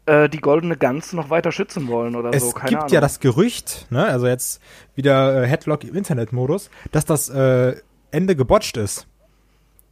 äh, 0.06 0.30
die 0.30 0.40
goldene 0.40 0.76
Gans 0.78 1.14
noch 1.14 1.30
weiter 1.30 1.52
schützen 1.52 1.88
wollen 1.88 2.16
oder 2.16 2.34
es 2.34 2.44
so. 2.44 2.52
Keine 2.52 2.66
es 2.66 2.70
gibt 2.70 2.82
Ahnung. 2.82 2.94
ja 2.94 3.02
das 3.02 3.20
Gerücht, 3.20 3.88
ne, 3.90 4.06
also 4.06 4.28
jetzt 4.28 4.62
wieder 4.96 5.44
äh, 5.44 5.48
Headlock 5.48 5.84
im 5.84 5.96
Internetmodus, 5.96 6.70
dass 6.92 7.06
das 7.06 7.30
äh, 7.30 7.76
Ende 8.12 8.36
gebotcht 8.36 8.78
ist. 8.78 9.08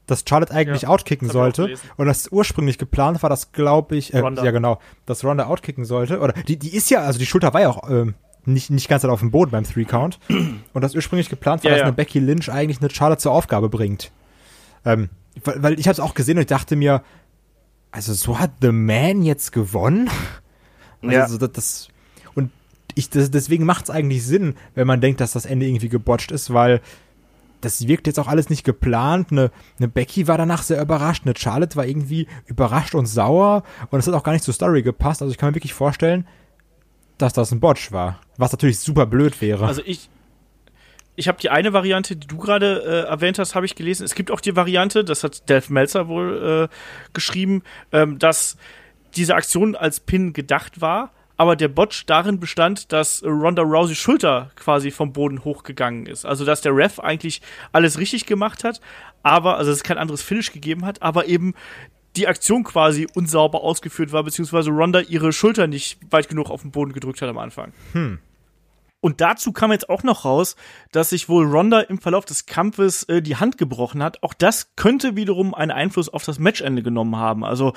Dass 0.08 0.26
Charlotte 0.28 0.54
eigentlich 0.54 0.82
ja, 0.82 0.90
outkicken 0.90 1.30
sollte. 1.30 1.76
Und 1.96 2.08
das 2.08 2.30
ursprünglich 2.32 2.78
geplant 2.78 3.24
war, 3.24 3.30
dass, 3.30 3.54
glaube 3.54 3.96
ich, 3.96 4.14
äh, 4.14 4.20
ja 4.20 4.52
genau, 4.52 4.80
dass 5.06 5.24
Ronda 5.24 5.46
outkicken 5.46 5.86
sollte. 5.86 6.20
Oder 6.20 6.34
die, 6.34 6.58
die 6.58 6.76
ist 6.76 6.90
ja, 6.90 7.02
also 7.02 7.18
die 7.18 7.26
Schulter 7.26 7.54
war 7.54 7.62
ja 7.62 7.70
auch 7.70 7.90
ähm, 7.90 8.16
nicht, 8.44 8.72
nicht 8.72 8.90
ganz 8.90 9.06
auf 9.06 9.20
dem 9.20 9.32
Boden 9.32 9.52
beim 9.52 9.64
Three 9.64 9.86
Count. 9.86 10.20
Und 10.74 10.82
das 10.82 10.96
ursprünglich 10.96 11.30
geplant 11.30 11.64
war, 11.64 11.70
ja, 11.70 11.78
dass 11.78 11.82
ja. 11.82 11.86
eine 11.86 11.94
Becky 11.94 12.20
Lynch 12.20 12.52
eigentlich 12.52 12.82
eine 12.82 12.90
Charlotte 12.90 13.22
zur 13.22 13.32
Aufgabe 13.32 13.70
bringt. 13.70 14.12
Ähm, 14.84 15.10
weil, 15.46 15.64
weil 15.64 15.80
ich 15.80 15.88
habe 15.88 15.94
es 15.94 16.00
auch 16.00 16.14
gesehen 16.14 16.38
und 16.38 16.42
ich 16.42 16.48
dachte 16.48 16.76
mir, 16.76 17.04
also 17.92 18.14
so 18.14 18.40
hat 18.40 18.52
The 18.62 18.72
Man 18.72 19.24
jetzt 19.24 19.52
gewonnen? 19.52 20.10
Ja. 21.04 21.24
Also 21.24 21.40
das, 21.40 21.52
das 21.54 21.88
und 22.36 22.52
ich, 22.94 23.10
das, 23.10 23.32
deswegen 23.32 23.66
macht 23.66 23.86
es 23.86 23.90
eigentlich 23.90 24.24
Sinn, 24.24 24.54
wenn 24.76 24.86
man 24.86 25.02
denkt, 25.02 25.20
dass 25.20 25.32
das 25.32 25.48
Ende 25.48 25.66
irgendwie 25.66 25.90
gebotcht 25.90 26.30
ist, 26.30 26.54
weil 26.54 26.80
das 27.62 27.88
wirkt 27.88 28.06
jetzt 28.06 28.20
auch 28.20 28.28
alles 28.28 28.52
nicht 28.52 28.64
geplant. 28.64 29.32
Eine, 29.32 29.50
eine 29.80 29.88
Becky 29.88 30.28
war 30.28 30.38
danach 30.38 30.62
sehr 30.62 30.80
überrascht, 30.80 31.24
eine 31.26 31.34
Charlotte 31.36 31.76
war 31.76 31.88
irgendwie 31.88 32.28
überrascht 32.46 32.94
und 32.94 33.08
sauer 33.08 33.64
und 33.90 33.98
es 33.98 34.06
hat 34.06 34.14
auch 34.14 34.22
gar 34.22 34.34
nicht 34.34 34.44
zur 34.44 34.54
Story 34.54 34.84
gepasst. 34.84 35.24
Also 35.24 35.32
ich 35.32 35.40
kann 35.40 35.50
mir 35.50 35.56
wirklich 35.56 35.74
vorstellen, 35.74 36.28
dass 37.18 37.34
das 37.34 37.52
ein 37.52 37.60
Botch 37.60 37.92
war. 37.92 38.20
Was 38.38 38.52
natürlich 38.52 38.78
super 38.78 39.08
blöd 39.08 39.42
wäre. 39.42 39.66
Also 39.66 39.82
ich, 39.84 40.08
ich 41.16 41.28
habe 41.28 41.40
die 41.40 41.50
eine 41.50 41.74
Variante, 41.74 42.16
die 42.16 42.28
du 42.28 42.38
gerade 42.38 42.84
äh, 42.84 43.10
erwähnt 43.10 43.38
hast, 43.40 43.56
habe 43.56 43.66
ich 43.66 43.76
gelesen. 43.76 44.04
Es 44.04 44.16
gibt 44.16 44.32
auch 44.32 44.42
die 44.42 44.56
Variante, 44.56 45.04
das 45.04 45.24
hat 45.24 45.50
Delph 45.50 45.70
Melzer 45.70 46.08
wohl 46.08 46.70
äh, 46.70 46.76
geschrieben, 47.14 47.64
ähm, 47.92 48.18
dass 48.18 48.58
diese 49.16 49.36
Aktion 49.36 49.76
als 49.76 50.00
Pin 50.00 50.34
gedacht 50.34 50.80
war, 50.82 51.12
aber 51.36 51.56
der 51.56 51.68
Botch 51.68 52.06
darin 52.06 52.40
bestand, 52.40 52.92
dass 52.92 53.24
Ronda 53.24 53.64
Rousey 53.64 53.96
Schulter 53.96 54.52
quasi 54.56 54.92
vom 54.92 55.12
Boden 55.12 55.44
hochgegangen 55.44 56.06
ist. 56.06 56.26
Also 56.26 56.46
dass 56.46 56.62
der 56.62 56.76
Ref 56.76 57.00
eigentlich 57.00 57.42
alles 57.72 57.98
richtig 57.98 58.26
gemacht 58.26 58.64
hat, 58.64 58.80
aber, 59.24 59.58
also 59.58 59.72
es 59.72 59.84
kein 59.84 59.98
anderes 59.98 60.22
Finish 60.22 60.54
gegeben 60.54 60.86
hat, 60.86 61.02
aber 61.02 61.26
eben 61.26 61.54
die 62.16 62.28
Aktion 62.28 62.64
quasi 62.64 63.08
unsauber 63.14 63.64
ausgeführt 63.64 64.12
war, 64.12 64.24
beziehungsweise 64.24 64.70
Ronda 64.70 65.02
ihre 65.02 65.34
Schulter 65.34 65.68
nicht 65.68 65.98
weit 66.10 66.30
genug 66.30 66.50
auf 66.50 66.62
den 66.62 66.72
Boden 66.72 66.94
gedrückt 66.94 67.22
hat 67.22 67.30
am 67.30 67.38
Anfang. 67.38 67.74
Hm. 67.94 68.20
Und 69.02 69.20
dazu 69.20 69.52
kam 69.52 69.72
jetzt 69.72 69.90
auch 69.90 70.04
noch 70.04 70.26
raus, 70.26 70.56
dass 70.92 71.10
sich 71.10 71.28
wohl 71.28 71.46
Ronda 71.46 71.82
im 71.82 72.00
Verlauf 72.00 72.24
des 72.26 72.46
Kampfes 72.46 73.04
äh, 73.04 73.22
die 73.22 73.36
Hand 73.36 73.58
gebrochen 73.58 74.02
hat. 74.02 74.22
Auch 74.24 74.34
das 74.34 74.76
könnte 74.76 75.16
wiederum 75.16 75.54
einen 75.54 75.72
Einfluss 75.72 76.08
auf 76.08 76.24
das 76.24 76.40
Matchende 76.40 76.84
genommen 76.84 77.16
haben. 77.16 77.44
Also 77.44 77.74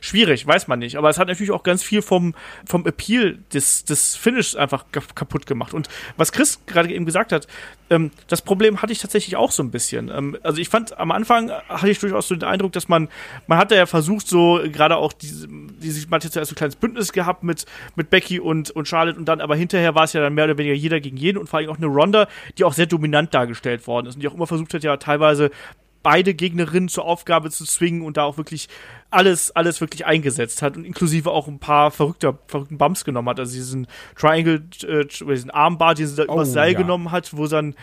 schwierig, 0.00 0.46
weiß 0.46 0.68
man 0.68 0.78
nicht. 0.78 0.96
Aber 0.96 1.08
es 1.08 1.18
hat 1.18 1.28
natürlich 1.28 1.52
auch 1.52 1.62
ganz 1.62 1.82
viel 1.82 2.02
vom, 2.02 2.34
vom 2.66 2.86
Appeal 2.86 3.38
des, 3.52 3.84
des 3.84 4.16
Finishes 4.16 4.56
einfach 4.56 4.86
kaputt 4.92 5.46
gemacht. 5.46 5.74
Und 5.74 5.88
was 6.16 6.32
Chris 6.32 6.60
gerade 6.66 6.92
eben 6.92 7.04
gesagt 7.04 7.32
hat, 7.32 7.46
ähm, 7.90 8.10
das 8.28 8.42
Problem 8.42 8.82
hatte 8.82 8.92
ich 8.92 8.98
tatsächlich 8.98 9.36
auch 9.36 9.52
so 9.52 9.62
ein 9.62 9.70
bisschen. 9.70 10.10
Ähm, 10.10 10.36
also 10.42 10.60
ich 10.60 10.68
fand, 10.68 10.98
am 10.98 11.10
Anfang 11.10 11.50
hatte 11.50 11.90
ich 11.90 11.98
durchaus 11.98 12.28
so 12.28 12.34
den 12.34 12.48
Eindruck, 12.48 12.72
dass 12.72 12.88
man, 12.88 13.08
man 13.46 13.58
hatte 13.58 13.76
ja 13.76 13.86
versucht, 13.86 14.26
so 14.26 14.60
gerade 14.72 14.96
auch 14.96 15.12
diese, 15.12 15.48
diese 15.48 16.08
man 16.08 16.20
hat 16.20 16.24
jetzt 16.24 16.34
so 16.34 16.40
ein 16.40 16.56
kleines 16.56 16.76
Bündnis 16.76 17.12
gehabt 17.12 17.42
mit, 17.42 17.66
mit 17.94 18.10
Becky 18.10 18.40
und, 18.40 18.70
und 18.70 18.88
Charlotte 18.88 19.18
und 19.18 19.26
dann, 19.26 19.40
aber 19.40 19.56
hinterher 19.56 19.94
war 19.94 20.04
es 20.04 20.12
ja 20.12 20.20
dann 20.20 20.34
mehr 20.34 20.44
oder 20.44 20.58
weniger 20.58 20.74
jeder 20.74 21.00
gegen 21.00 21.16
jeden 21.16 21.38
und 21.38 21.48
vor 21.48 21.58
allem 21.58 21.70
auch 21.70 21.76
eine 21.76 21.86
Ronda, 21.86 22.28
die 22.58 22.64
auch 22.64 22.72
sehr 22.72 22.86
dominant 22.86 23.32
dargestellt 23.34 23.86
worden 23.86 24.06
ist 24.06 24.16
und 24.16 24.20
die 24.22 24.28
auch 24.28 24.34
immer 24.34 24.46
versucht 24.46 24.74
hat, 24.74 24.82
ja 24.82 24.96
teilweise 24.96 25.50
beide 26.06 26.34
Gegnerinnen 26.34 26.88
zur 26.88 27.04
Aufgabe 27.04 27.50
zu 27.50 27.64
zwingen 27.64 28.02
und 28.02 28.16
da 28.16 28.22
auch 28.22 28.36
wirklich 28.36 28.68
alles, 29.10 29.50
alles 29.50 29.80
wirklich 29.80 30.06
eingesetzt 30.06 30.62
hat 30.62 30.76
und 30.76 30.84
inklusive 30.84 31.32
auch 31.32 31.48
ein 31.48 31.58
paar 31.58 31.90
verrückter, 31.90 32.38
verrückten 32.46 32.78
Bumps 32.78 33.04
genommen 33.04 33.28
hat. 33.28 33.40
Also 33.40 33.56
diesen 33.56 33.88
Triangle, 34.14 34.62
äh, 34.86 35.04
diesen 35.04 35.50
Armbar, 35.50 35.96
den 35.96 36.06
sie 36.06 36.14
da 36.14 36.22
oh, 36.28 36.34
übers 36.34 36.52
Seil 36.52 36.74
ja. 36.74 36.78
genommen 36.78 37.10
hat, 37.10 37.36
wo 37.36 37.48
dann, 37.48 37.74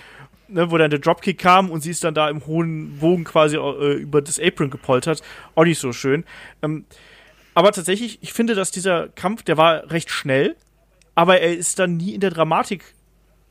ne, 0.47 0.71
wo 0.71 0.77
dann 0.77 0.89
der 0.89 1.01
Dropkick 1.01 1.37
kam 1.37 1.69
und 1.69 1.81
sie 1.81 1.91
ist 1.91 2.05
dann 2.05 2.13
da 2.13 2.29
im 2.29 2.45
hohen 2.45 2.97
Bogen 2.99 3.25
quasi 3.25 3.57
äh, 3.57 3.95
über 3.95 4.21
das 4.21 4.39
Apron 4.39 4.69
gepoltert. 4.69 5.21
Auch 5.55 5.65
nicht 5.65 5.79
so 5.79 5.91
schön. 5.91 6.23
Ähm, 6.61 6.85
aber 7.55 7.73
tatsächlich, 7.73 8.19
ich 8.21 8.31
finde, 8.31 8.55
dass 8.55 8.71
dieser 8.71 9.09
Kampf, 9.09 9.43
der 9.43 9.57
war 9.57 9.91
recht 9.91 10.09
schnell, 10.09 10.55
aber 11.13 11.41
er 11.41 11.57
ist 11.57 11.77
dann 11.77 11.97
nie 11.97 12.13
in 12.13 12.21
der 12.21 12.31
Dramatik 12.31 12.85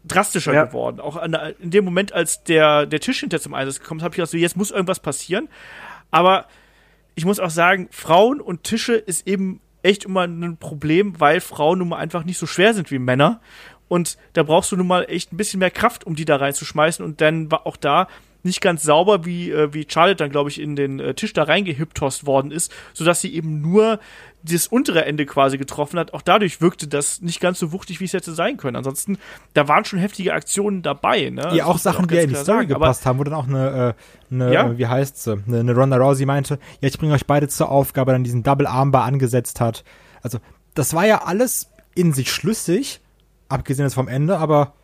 drastischer 0.04 0.52
ja. 0.52 0.64
geworden. 0.64 1.00
Auch 1.00 1.16
an, 1.16 1.34
in 1.60 1.70
dem 1.70 1.84
Moment, 1.84 2.12
als 2.12 2.44
der, 2.44 2.86
der 2.86 3.00
Tisch 3.00 3.20
hinter 3.20 3.40
zum 3.40 3.54
Einsatz 3.54 3.80
gekommen 3.80 4.00
ist, 4.00 4.04
habe 4.04 4.12
ich 4.14 4.16
gedacht, 4.16 4.30
so, 4.30 4.36
jetzt 4.36 4.56
muss 4.56 4.70
irgendwas 4.70 5.00
passieren. 5.00 5.48
Aber 6.10 6.46
ich 7.14 7.24
muss 7.24 7.40
auch 7.40 7.50
sagen, 7.50 7.88
Frauen 7.90 8.40
und 8.40 8.64
Tische 8.64 8.94
ist 8.94 9.26
eben 9.26 9.60
echt 9.82 10.04
immer 10.04 10.22
ein 10.22 10.56
Problem, 10.56 11.18
weil 11.20 11.40
Frauen 11.40 11.78
nun 11.78 11.88
mal 11.88 11.98
einfach 11.98 12.24
nicht 12.24 12.38
so 12.38 12.46
schwer 12.46 12.74
sind 12.74 12.90
wie 12.90 12.98
Männer. 12.98 13.40
Und 13.88 14.16
da 14.32 14.42
brauchst 14.42 14.72
du 14.72 14.76
nun 14.76 14.86
mal 14.86 15.04
echt 15.08 15.32
ein 15.32 15.36
bisschen 15.36 15.58
mehr 15.58 15.70
Kraft, 15.70 16.04
um 16.04 16.14
die 16.14 16.24
da 16.24 16.36
reinzuschmeißen. 16.36 17.04
Und 17.04 17.20
dann 17.20 17.50
war 17.50 17.66
auch 17.66 17.76
da 17.76 18.08
nicht 18.42 18.60
ganz 18.60 18.82
sauber, 18.82 19.24
wie, 19.24 19.50
äh, 19.50 19.72
wie 19.72 19.86
Charlotte 19.88 20.16
dann, 20.16 20.30
glaube 20.30 20.50
ich, 20.50 20.60
in 20.60 20.76
den 20.76 21.00
äh, 21.00 21.14
Tisch 21.14 21.32
da 21.32 21.44
reingehiptost 21.44 22.26
worden 22.26 22.50
ist, 22.50 22.72
sodass 22.92 23.20
sie 23.20 23.34
eben 23.34 23.60
nur 23.60 24.00
das 24.42 24.66
untere 24.66 25.04
Ende 25.04 25.24
quasi 25.26 25.56
getroffen 25.56 25.98
hat. 25.98 26.14
Auch 26.14 26.22
dadurch 26.22 26.60
wirkte 26.60 26.88
das 26.88 27.20
nicht 27.20 27.40
ganz 27.40 27.58
so 27.58 27.72
wuchtig, 27.72 28.00
wie 28.00 28.04
es 28.04 28.12
hätte 28.12 28.32
sein 28.32 28.56
können. 28.56 28.76
Ansonsten, 28.76 29.18
da 29.54 29.68
waren 29.68 29.84
schon 29.84 29.98
heftige 29.98 30.32
Aktionen 30.34 30.82
dabei. 30.82 31.30
Ne? 31.30 31.54
Ja, 31.54 31.66
auch 31.66 31.78
Sachen, 31.78 32.04
auch 32.04 32.08
die 32.08 32.14
ja 32.16 32.22
in 32.22 32.30
die 32.30 32.34
Story 32.34 32.58
sagen. 32.58 32.68
gepasst 32.68 33.06
haben, 33.06 33.18
wo 33.18 33.24
dann 33.24 33.34
auch 33.34 33.46
eine, 33.46 33.94
äh, 34.30 34.34
eine 34.34 34.52
ja? 34.52 34.78
wie 34.78 34.86
heißt 34.86 35.22
sie, 35.22 35.42
eine, 35.46 35.60
eine 35.60 35.74
Ronda 35.74 35.96
Rousey 35.96 36.26
meinte, 36.26 36.58
ja, 36.80 36.88
ich 36.88 36.98
bringe 36.98 37.14
euch 37.14 37.26
beide 37.26 37.48
zur 37.48 37.68
Aufgabe, 37.68 38.12
dann 38.12 38.24
diesen 38.24 38.42
Double 38.42 38.66
Armbar 38.66 39.04
angesetzt 39.04 39.60
hat. 39.60 39.84
Also, 40.22 40.38
das 40.74 40.94
war 40.94 41.06
ja 41.06 41.22
alles 41.24 41.68
in 41.94 42.12
sich 42.12 42.32
schlüssig, 42.32 43.00
abgesehen 43.48 43.86
jetzt 43.86 43.94
vom 43.94 44.08
Ende, 44.08 44.38
aber 44.38 44.74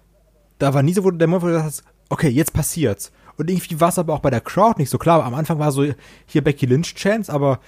da 0.59 0.75
war 0.75 0.83
nie 0.83 0.93
so, 0.93 1.05
wo 1.05 1.11
der 1.11 1.27
Moment, 1.27 1.43
wo 1.43 1.47
du 1.47 1.53
gesagt 1.53 1.67
hast, 1.67 1.85
okay, 2.11 2.29
jetzt 2.29 2.53
passiert's. 2.53 3.13
Und 3.39 3.49
irgendwie 3.49 3.81
war 3.81 3.89
es 3.89 3.99
aber 3.99 4.13
auch 4.15 4.21
bei 4.21 4.31
der 4.31 4.41
Crowd 4.41 4.79
nicht 4.79 4.91
so 4.91 4.99
klar. 4.99 5.25
Am 5.25 5.35
Anfang 5.35 5.59
war 5.59 5.73
so 5.73 5.87
hier 6.27 6.43
Becky 6.43 6.67
Lynch 6.67 6.95
Chance, 6.95 7.33
aber 7.33 7.61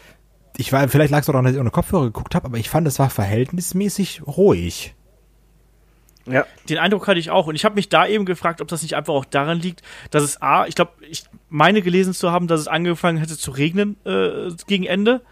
ich 0.56 0.72
war, 0.72 0.86
vielleicht 0.88 1.12
lag 1.12 1.20
es 1.20 1.28
auch 1.28 1.32
daran, 1.32 1.44
dass 1.44 1.54
ich 1.54 1.60
ohne 1.60 1.70
Kopfhörer 1.70 2.04
geguckt 2.04 2.34
habe, 2.34 2.46
aber 2.46 2.58
ich 2.58 2.68
fand, 2.68 2.86
es 2.86 2.98
war 2.98 3.08
verhältnismäßig 3.08 4.22
ruhig. 4.26 4.94
Ja. 6.26 6.44
Den 6.68 6.78
Eindruck 6.78 7.06
hatte 7.08 7.18
ich 7.18 7.30
auch. 7.30 7.46
Und 7.46 7.54
ich 7.54 7.64
habe 7.64 7.76
mich 7.76 7.88
da 7.88 8.06
eben 8.06 8.24
gefragt, 8.24 8.60
ob 8.60 8.68
das 8.68 8.82
nicht 8.82 8.94
einfach 8.94 9.14
auch 9.14 9.24
daran 9.24 9.58
liegt, 9.58 9.82
dass 10.10 10.22
es 10.22 10.42
A, 10.42 10.66
ich 10.66 10.74
glaube, 10.74 10.92
ich 11.08 11.24
meine 11.48 11.82
gelesen 11.82 12.14
zu 12.14 12.30
haben, 12.30 12.46
dass 12.46 12.60
es 12.60 12.68
angefangen 12.68 13.18
hätte 13.18 13.38
zu 13.38 13.52
regnen 13.52 13.96
äh, 14.04 14.50
gegen 14.66 14.84
Ende 14.84 15.22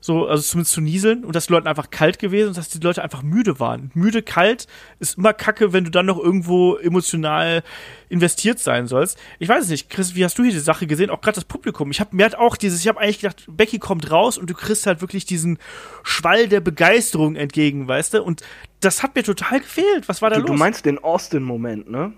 so, 0.00 0.26
also 0.26 0.42
zumindest 0.42 0.72
zu 0.72 0.80
nieseln 0.80 1.24
und 1.24 1.36
dass 1.36 1.46
die 1.46 1.52
Leute 1.52 1.68
einfach 1.68 1.90
kalt 1.90 2.18
gewesen 2.18 2.48
und 2.48 2.56
dass 2.56 2.70
die 2.70 2.78
Leute 2.78 3.02
einfach 3.02 3.22
müde 3.22 3.60
waren. 3.60 3.90
Müde, 3.94 4.22
kalt 4.22 4.66
ist 4.98 5.18
immer 5.18 5.34
kacke, 5.34 5.72
wenn 5.72 5.84
du 5.84 5.90
dann 5.90 6.06
noch 6.06 6.18
irgendwo 6.18 6.76
emotional 6.76 7.62
investiert 8.08 8.58
sein 8.58 8.86
sollst. 8.86 9.18
Ich 9.38 9.48
weiß 9.48 9.64
es 9.64 9.70
nicht, 9.70 9.90
Chris, 9.90 10.14
wie 10.14 10.24
hast 10.24 10.38
du 10.38 10.42
hier 10.42 10.52
die 10.52 10.58
Sache 10.58 10.86
gesehen? 10.86 11.10
Auch 11.10 11.20
gerade 11.20 11.34
das 11.34 11.44
Publikum. 11.44 11.90
Ich 11.90 12.00
habe 12.00 12.16
mir 12.16 12.24
hat 12.24 12.34
auch 12.34 12.56
dieses, 12.56 12.80
ich 12.80 12.88
habe 12.88 12.98
eigentlich 12.98 13.20
gedacht, 13.20 13.44
Becky 13.48 13.78
kommt 13.78 14.10
raus 14.10 14.38
und 14.38 14.48
du 14.48 14.54
kriegst 14.54 14.86
halt 14.86 15.02
wirklich 15.02 15.26
diesen 15.26 15.58
Schwall 16.02 16.48
der 16.48 16.60
Begeisterung 16.60 17.36
entgegen, 17.36 17.86
weißt 17.86 18.14
du? 18.14 18.22
Und 18.22 18.42
das 18.80 19.02
hat 19.02 19.14
mir 19.14 19.22
total 19.22 19.60
gefehlt. 19.60 20.08
Was 20.08 20.22
war 20.22 20.30
da 20.30 20.36
du, 20.36 20.42
los? 20.42 20.50
Du 20.50 20.56
meinst 20.56 20.86
den 20.86 20.98
Austin-Moment, 20.98 21.90
ne? 21.90 22.12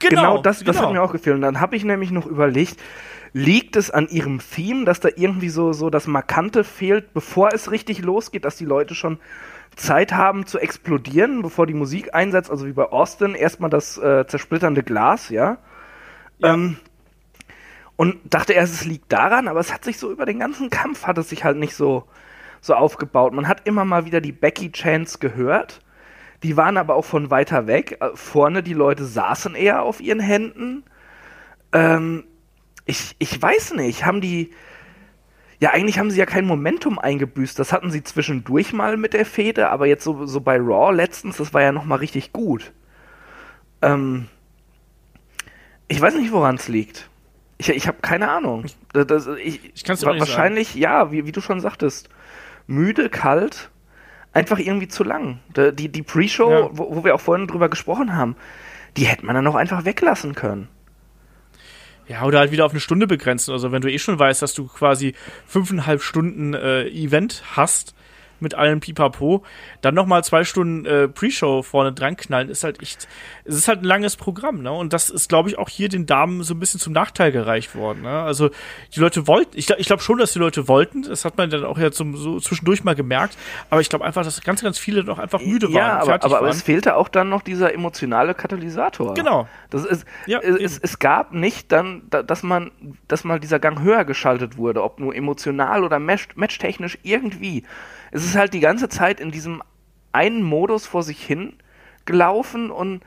Genau, 0.00 0.22
genau 0.22 0.42
das, 0.42 0.64
das 0.64 0.76
genau. 0.76 0.88
hat 0.88 0.94
mir 0.94 1.02
auch 1.02 1.12
gefehlt. 1.12 1.36
Und 1.36 1.42
dann 1.42 1.60
habe 1.60 1.76
ich 1.76 1.84
nämlich 1.84 2.10
noch 2.10 2.26
überlegt, 2.26 2.80
Liegt 3.32 3.76
es 3.76 3.90
an 3.90 4.08
ihrem 4.08 4.40
Theme, 4.40 4.84
dass 4.84 4.98
da 4.98 5.08
irgendwie 5.14 5.50
so, 5.50 5.72
so 5.72 5.88
das 5.88 6.08
Markante 6.08 6.64
fehlt, 6.64 7.14
bevor 7.14 7.52
es 7.52 7.70
richtig 7.70 8.02
losgeht, 8.02 8.44
dass 8.44 8.56
die 8.56 8.64
Leute 8.64 8.96
schon 8.96 9.18
Zeit 9.76 10.12
haben 10.12 10.46
zu 10.46 10.58
explodieren, 10.58 11.42
bevor 11.42 11.66
die 11.66 11.74
Musik 11.74 12.12
einsetzt, 12.12 12.50
also 12.50 12.66
wie 12.66 12.72
bei 12.72 12.86
Austin, 12.86 13.36
erstmal 13.36 13.70
das 13.70 13.96
äh, 13.98 14.26
zersplitternde 14.26 14.82
Glas, 14.82 15.28
ja? 15.28 15.58
ja. 16.38 16.54
Ähm, 16.54 16.78
und 17.94 18.18
dachte 18.24 18.52
erst, 18.52 18.74
es 18.74 18.84
liegt 18.84 19.12
daran, 19.12 19.46
aber 19.46 19.60
es 19.60 19.72
hat 19.72 19.84
sich 19.84 19.98
so 19.98 20.10
über 20.10 20.26
den 20.26 20.40
ganzen 20.40 20.68
Kampf 20.70 21.06
hat 21.06 21.18
es 21.18 21.28
sich 21.28 21.44
halt 21.44 21.56
nicht 21.56 21.76
so, 21.76 22.08
so 22.60 22.74
aufgebaut. 22.74 23.32
Man 23.32 23.46
hat 23.46 23.64
immer 23.64 23.84
mal 23.84 24.06
wieder 24.06 24.20
die 24.20 24.32
Becky 24.32 24.72
Chance 24.72 25.18
gehört, 25.20 25.82
Die 26.42 26.56
waren 26.56 26.76
aber 26.76 26.94
auch 26.94 27.04
von 27.04 27.30
weiter 27.30 27.66
weg. 27.66 27.98
Äh, 28.00 28.10
Vorne 28.14 28.62
die 28.62 28.72
Leute 28.72 29.04
saßen 29.04 29.54
eher 29.54 29.82
auf 29.82 30.00
ihren 30.00 30.20
Händen. 30.20 30.84
Ähm, 31.72 32.24
ich, 32.86 33.14
ich 33.18 33.40
weiß 33.40 33.74
nicht, 33.74 34.04
haben 34.04 34.20
die. 34.20 34.50
Ja, 35.60 35.70
eigentlich 35.72 35.98
haben 35.98 36.10
sie 36.10 36.18
ja 36.18 36.24
kein 36.24 36.46
Momentum 36.46 36.98
eingebüßt. 36.98 37.58
Das 37.58 37.72
hatten 37.72 37.90
sie 37.90 38.02
zwischendurch 38.02 38.72
mal 38.72 38.96
mit 38.96 39.12
der 39.12 39.26
Fehde, 39.26 39.68
aber 39.68 39.86
jetzt 39.86 40.04
so, 40.04 40.24
so 40.24 40.40
bei 40.40 40.56
Raw 40.56 40.90
letztens, 40.90 41.36
das 41.36 41.52
war 41.52 41.60
ja 41.60 41.70
nochmal 41.70 41.98
richtig 41.98 42.32
gut. 42.32 42.72
Ähm, 43.82 44.26
ich 45.88 46.00
weiß 46.00 46.14
nicht, 46.14 46.32
woran 46.32 46.54
es 46.54 46.68
liegt. 46.68 47.10
Ich, 47.58 47.68
ich 47.68 47.86
habe 47.86 47.98
keine 48.00 48.30
Ahnung. 48.30 48.64
Das, 48.94 49.06
das, 49.06 49.26
ich 49.26 49.72
Ich 49.74 49.84
auch 49.84 50.12
nicht 50.12 50.20
Wahrscheinlich, 50.20 50.74
ja, 50.74 51.12
wie, 51.12 51.26
wie 51.26 51.32
du 51.32 51.42
schon 51.42 51.60
sagtest. 51.60 52.08
Müde, 52.66 53.10
kalt, 53.10 53.70
einfach 54.32 54.58
irgendwie 54.58 54.88
zu 54.88 55.04
lang. 55.04 55.40
Die, 55.56 55.88
die 55.88 56.02
Pre-Show, 56.02 56.50
Ja. 56.50 56.68
wo, 56.72 56.96
wo 56.96 57.04
wir 57.04 57.14
auch 57.14 57.20
vorhin 57.20 57.46
drüber 57.46 57.68
gesprochen 57.68 58.14
haben, 58.14 58.36
die 58.96 59.06
hätte 59.06 59.24
man 59.26 59.34
dann 59.34 59.46
auch 59.46 59.54
einfach 59.54 59.84
weglassen 59.84 60.34
können. 60.34 60.68
Ja, 62.08 62.24
oder 62.24 62.40
halt 62.40 62.50
wieder 62.50 62.66
auf 62.66 62.72
eine 62.72 62.80
Stunde 62.80 63.06
begrenzen. 63.06 63.52
Also 63.52 63.70
wenn 63.70 63.82
du 63.82 63.90
eh 63.90 63.98
schon 63.98 64.18
weißt, 64.18 64.42
dass 64.42 64.52
du 64.52 64.66
quasi 64.66 65.14
fünfeinhalb 65.46 66.02
Stunden 66.02 66.54
äh, 66.54 66.88
Event 66.88 67.44
hast 67.54 67.94
mit 68.40 68.54
allem 68.54 68.80
Pipapo, 68.80 69.42
dann 69.80 69.94
nochmal 69.94 70.24
zwei 70.24 70.44
Stunden 70.44 70.84
äh, 70.86 71.08
Pre-Show 71.08 71.62
vorne 71.62 71.92
dran 71.92 72.16
knallen, 72.16 72.48
ist 72.48 72.64
halt 72.64 72.80
echt, 72.82 73.08
es 73.44 73.54
ist 73.54 73.68
halt 73.68 73.82
ein 73.82 73.84
langes 73.84 74.16
Programm, 74.16 74.62
ne? 74.62 74.72
Und 74.72 74.92
das 74.92 75.10
ist, 75.10 75.28
glaube 75.28 75.48
ich, 75.48 75.58
auch 75.58 75.68
hier 75.68 75.88
den 75.88 76.06
Damen 76.06 76.42
so 76.42 76.54
ein 76.54 76.60
bisschen 76.60 76.80
zum 76.80 76.92
Nachteil 76.92 77.32
gereicht 77.32 77.74
worden, 77.74 78.02
ne? 78.02 78.22
Also 78.22 78.50
die 78.94 79.00
Leute 79.00 79.26
wollten, 79.26 79.56
ich, 79.58 79.70
ich 79.70 79.86
glaube 79.86 80.02
schon, 80.02 80.18
dass 80.18 80.32
die 80.32 80.38
Leute 80.38 80.68
wollten, 80.68 81.02
das 81.02 81.24
hat 81.24 81.36
man 81.36 81.50
dann 81.50 81.64
auch 81.64 81.78
ja 81.78 81.90
zum, 81.90 82.16
so 82.16 82.40
zwischendurch 82.40 82.84
mal 82.84 82.94
gemerkt, 82.94 83.36
aber 83.70 83.80
ich 83.80 83.88
glaube 83.88 84.04
einfach, 84.04 84.24
dass 84.24 84.40
ganz, 84.42 84.62
ganz 84.62 84.78
viele 84.78 85.04
noch 85.04 85.18
einfach 85.18 85.40
müde 85.40 85.66
waren, 85.68 85.74
ja, 85.74 85.98
aber, 86.00 86.14
aber, 86.24 86.38
aber 86.38 86.48
es 86.48 86.62
fehlte 86.62 86.96
auch 86.96 87.08
dann 87.08 87.28
noch 87.28 87.42
dieser 87.42 87.72
emotionale 87.74 88.34
Katalysator. 88.34 89.14
Genau. 89.14 89.48
Das 89.70 89.84
ist, 89.84 90.04
Ja, 90.26 90.40
es, 90.40 90.56
es, 90.56 90.78
es 90.78 90.98
gab 90.98 91.32
nicht 91.32 91.70
dann, 91.72 92.02
da- 92.10 92.22
dass 92.22 92.42
man, 92.42 92.70
dass 93.08 93.24
mal 93.24 93.38
dieser 93.40 93.58
Gang 93.58 93.80
höher 93.82 94.04
geschaltet 94.04 94.56
wurde, 94.56 94.82
ob 94.82 94.98
nur 95.00 95.14
emotional 95.14 95.84
oder 95.84 95.98
match, 95.98 96.28
matchtechnisch 96.34 96.98
irgendwie. 97.02 97.64
Es 98.10 98.24
ist 98.24 98.36
halt 98.36 98.54
die 98.54 98.60
ganze 98.60 98.88
Zeit 98.88 99.20
in 99.20 99.30
diesem 99.30 99.62
einen 100.12 100.42
Modus 100.42 100.86
vor 100.86 101.02
sich 101.02 101.22
hin 101.24 101.54
gelaufen 102.04 102.70
und 102.70 103.02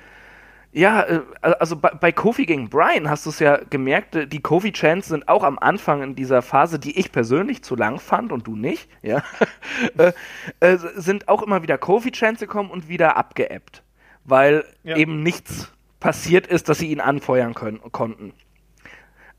ja, 0.74 1.04
äh, 1.04 1.22
also 1.42 1.76
bei, 1.76 1.90
bei 1.90 2.12
Kofi 2.12 2.46
gegen 2.46 2.68
Brian 2.70 3.08
hast 3.10 3.26
du 3.26 3.30
es 3.30 3.40
ja 3.40 3.58
gemerkt, 3.70 4.16
äh, 4.16 4.28
die 4.28 4.42
Kofi-Chants 4.42 5.08
sind 5.08 5.28
auch 5.28 5.44
am 5.44 5.60
Anfang 5.60 6.02
in 6.02 6.16
dieser 6.16 6.42
Phase, 6.42 6.80
die 6.80 6.98
ich 6.98 7.12
persönlich 7.12 7.64
zu 7.64 7.76
lang 7.76 8.00
fand 8.00 8.32
und 8.32 8.48
du 8.48 8.56
nicht, 8.56 8.90
ja, 9.04 9.22
äh, 9.98 10.14
äh, 10.62 10.78
sind 10.96 11.28
auch 11.28 11.44
immer 11.44 11.62
wieder 11.62 11.78
Kofi-Chants 11.78 12.40
gekommen 12.40 12.72
und 12.72 12.90
wieder 12.90 13.18
abgeebbt, 13.18 13.84
weil 14.26 14.66
Ja. 14.84 14.96
eben 14.98 15.22
nichts 15.22 15.72
passiert 16.00 16.48
ist, 16.48 16.68
dass 16.70 16.80
sie 16.80 16.88
ihn 16.88 17.00
anfeuern 17.00 17.54
können, 17.54 17.80
konnten, 17.92 18.34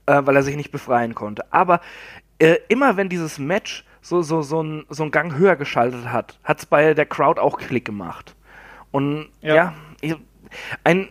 äh, 0.07 0.23
weil 0.24 0.36
er 0.36 0.43
sich 0.45 0.55
nicht 0.57 0.70
befreien 0.70 1.15
konnte. 1.15 1.53
Aber 1.53 1.81
immer 2.69 2.97
wenn 2.97 3.09
dieses 3.09 3.39
Match 3.39 3.85
so, 4.05 4.20
so, 4.20 4.43
so, 4.43 4.62
ein, 4.62 4.85
so 4.90 5.02
einen 5.02 5.12
Gang 5.12 5.35
höher 5.35 5.56
geschaltet 5.56 6.12
hat, 6.12 6.39
hat 6.44 6.59
es 6.59 6.66
bei 6.66 6.93
der 6.93 7.06
Crowd 7.06 7.40
auch 7.40 7.56
Klick 7.56 7.86
gemacht. 7.86 8.36
Und 8.90 9.31
Ja. 9.40 9.55
ja, 9.55 9.74
ich, 10.02 10.14
ein, 10.85 11.09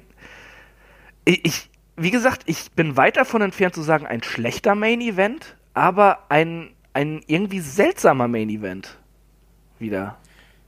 ich, 1.25 1.71
wie 1.97 2.11
gesagt, 2.11 2.43
ich 2.45 2.71
bin 2.73 2.95
weit 2.95 3.17
davon 3.17 3.41
entfernt 3.41 3.73
zu 3.73 3.81
sagen, 3.81 4.05
ein 4.05 4.21
schlechter 4.21 4.75
Main 4.75 5.01
Event, 5.01 5.55
aber 5.73 6.19
ein, 6.29 6.69
ein 6.93 7.23
irgendwie 7.25 7.61
seltsamer 7.61 8.27
Main 8.27 8.49
Event. 8.49 8.99
Wieder. 9.79 10.17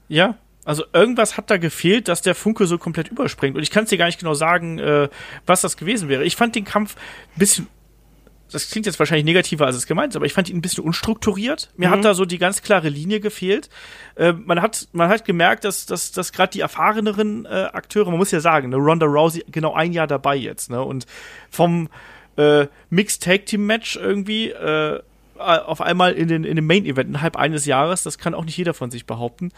Ja, 0.08 0.36
also 0.66 0.84
irgendwas 0.94 1.38
hat 1.38 1.52
da 1.52 1.58
gefehlt, 1.58 2.08
dass 2.08 2.24
der 2.24 2.34
Funke 2.34 2.66
so 2.66 2.80
komplett 2.80 3.10
überspringt. 3.10 3.56
Und 3.56 3.62
ich 3.62 3.70
kann 3.70 3.84
es 3.84 3.92
dir 3.92 4.00
gar 4.00 4.08
nicht 4.08 4.20
genau 4.20 4.34
sagen, 4.34 4.80
äh, 4.80 5.10
was 5.46 5.62
das 5.62 5.78
gewesen 5.78 6.10
wäre. 6.10 6.24
Ich 6.24 6.36
fand 6.36 6.56
den 6.56 6.66
Kampf 6.66 6.96
ein 6.96 7.40
bisschen. 7.40 7.68
Das 8.52 8.70
klingt 8.70 8.86
jetzt 8.86 9.00
wahrscheinlich 9.00 9.26
negativer, 9.26 9.66
als 9.66 9.76
es 9.76 9.88
gemeint 9.88 10.14
ist, 10.14 10.16
aber 10.16 10.26
ich 10.26 10.34
fand 10.34 10.50
ihn 10.50 10.58
ein 10.58 10.62
bisschen 10.62 10.84
unstrukturiert. 10.84 11.72
Mir 11.78 11.90
hat 11.90 12.06
da 12.06 12.14
so 12.14 12.26
die 12.26 12.38
ganz 12.38 12.62
klare 12.62 12.90
Linie 12.90 13.20
gefehlt. 13.20 13.70
Äh, 14.16 14.34
man 14.34 14.62
hat, 14.62 14.88
man 14.92 15.10
hat 15.10 15.26
gemerkt, 15.26 15.64
dass, 15.66 15.88
dass, 15.88 16.12
dass 16.12 16.32
gerade 16.32 16.52
die 16.52 16.60
erfahreneren 16.60 17.46
äh, 17.46 17.70
Akteure, 17.74 18.10
man 18.10 18.20
muss 18.20 18.32
ja 18.32 18.40
sagen, 18.40 18.70
ne, 18.70 18.76
Ronda 18.76 19.08
Rousey 19.08 19.44
genau 19.50 19.74
ein 19.74 19.94
Jahr 19.94 20.08
dabei 20.08 20.36
jetzt, 20.36 20.70
ne? 20.70 20.82
Und 20.84 21.08
vom 21.50 21.90
äh, 22.38 22.68
Mixed 22.90 23.24
Tag 23.24 23.48
Team 23.48 23.66
Match 23.66 23.96
irgendwie 23.96 24.52
äh, 24.52 25.02
auf 25.38 25.82
einmal 25.82 26.14
in 26.14 26.28
den, 26.28 26.44
in 26.44 26.56
dem 26.56 26.68
Main 26.68 26.86
Event 26.86 27.10
innerhalb 27.10 27.36
eines 27.36 27.66
Jahres, 27.66 28.04
das 28.04 28.18
kann 28.18 28.34
auch 28.34 28.46
nicht 28.46 28.58
jeder 28.58 28.74
von 28.74 28.92
sich 28.92 29.06
behaupten. 29.06 29.52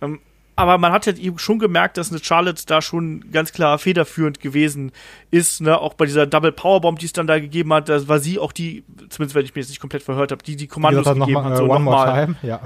Ähm, 0.00 0.20
aber 0.60 0.76
man 0.76 0.92
hat 0.92 1.06
eben 1.06 1.38
schon 1.38 1.58
gemerkt, 1.58 1.96
dass 1.96 2.10
eine 2.10 2.22
Charlotte 2.22 2.62
da 2.66 2.82
schon 2.82 3.32
ganz 3.32 3.52
klar 3.52 3.78
federführend 3.78 4.40
gewesen 4.40 4.92
ist, 5.30 5.62
ne, 5.62 5.78
auch 5.78 5.94
bei 5.94 6.04
dieser 6.04 6.26
Double 6.26 6.52
Powerbomb, 6.52 6.98
die 6.98 7.06
es 7.06 7.14
dann 7.14 7.26
da 7.26 7.38
gegeben 7.38 7.72
hat, 7.72 7.88
da 7.88 8.06
war 8.08 8.18
sie 8.18 8.38
auch 8.38 8.52
die, 8.52 8.84
zumindest 9.08 9.34
wenn 9.34 9.44
ich 9.44 9.54
mir 9.54 9.62
jetzt 9.62 9.70
nicht 9.70 9.80
komplett 9.80 10.02
verhört 10.02 10.32
habe, 10.32 10.42
die 10.42 10.56
die 10.56 10.66
Kommandos 10.66 11.06
hat, 11.06 11.14
gegeben 11.14 11.32
noch 11.32 11.44
hat, 11.44 11.50
mal, 11.50 11.56
so 11.56 11.64
äh, 11.64 11.68
one 11.68 11.80
more 11.84 11.96
nochmal. 11.96 12.26
time. 12.26 12.36
Ja. 12.42 12.60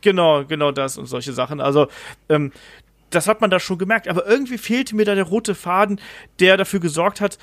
Genau, 0.00 0.44
genau 0.44 0.72
das 0.72 0.98
und 0.98 1.06
solche 1.06 1.32
Sachen. 1.32 1.60
Also, 1.60 1.88
ähm, 2.28 2.50
das 3.10 3.28
hat 3.28 3.40
man 3.40 3.50
da 3.50 3.60
schon 3.60 3.78
gemerkt. 3.78 4.08
Aber 4.08 4.26
irgendwie 4.26 4.58
fehlte 4.58 4.96
mir 4.96 5.04
da 5.04 5.14
der 5.14 5.24
rote 5.24 5.54
Faden, 5.54 6.00
der 6.40 6.56
dafür 6.56 6.80
gesorgt 6.80 7.20
hat, 7.20 7.38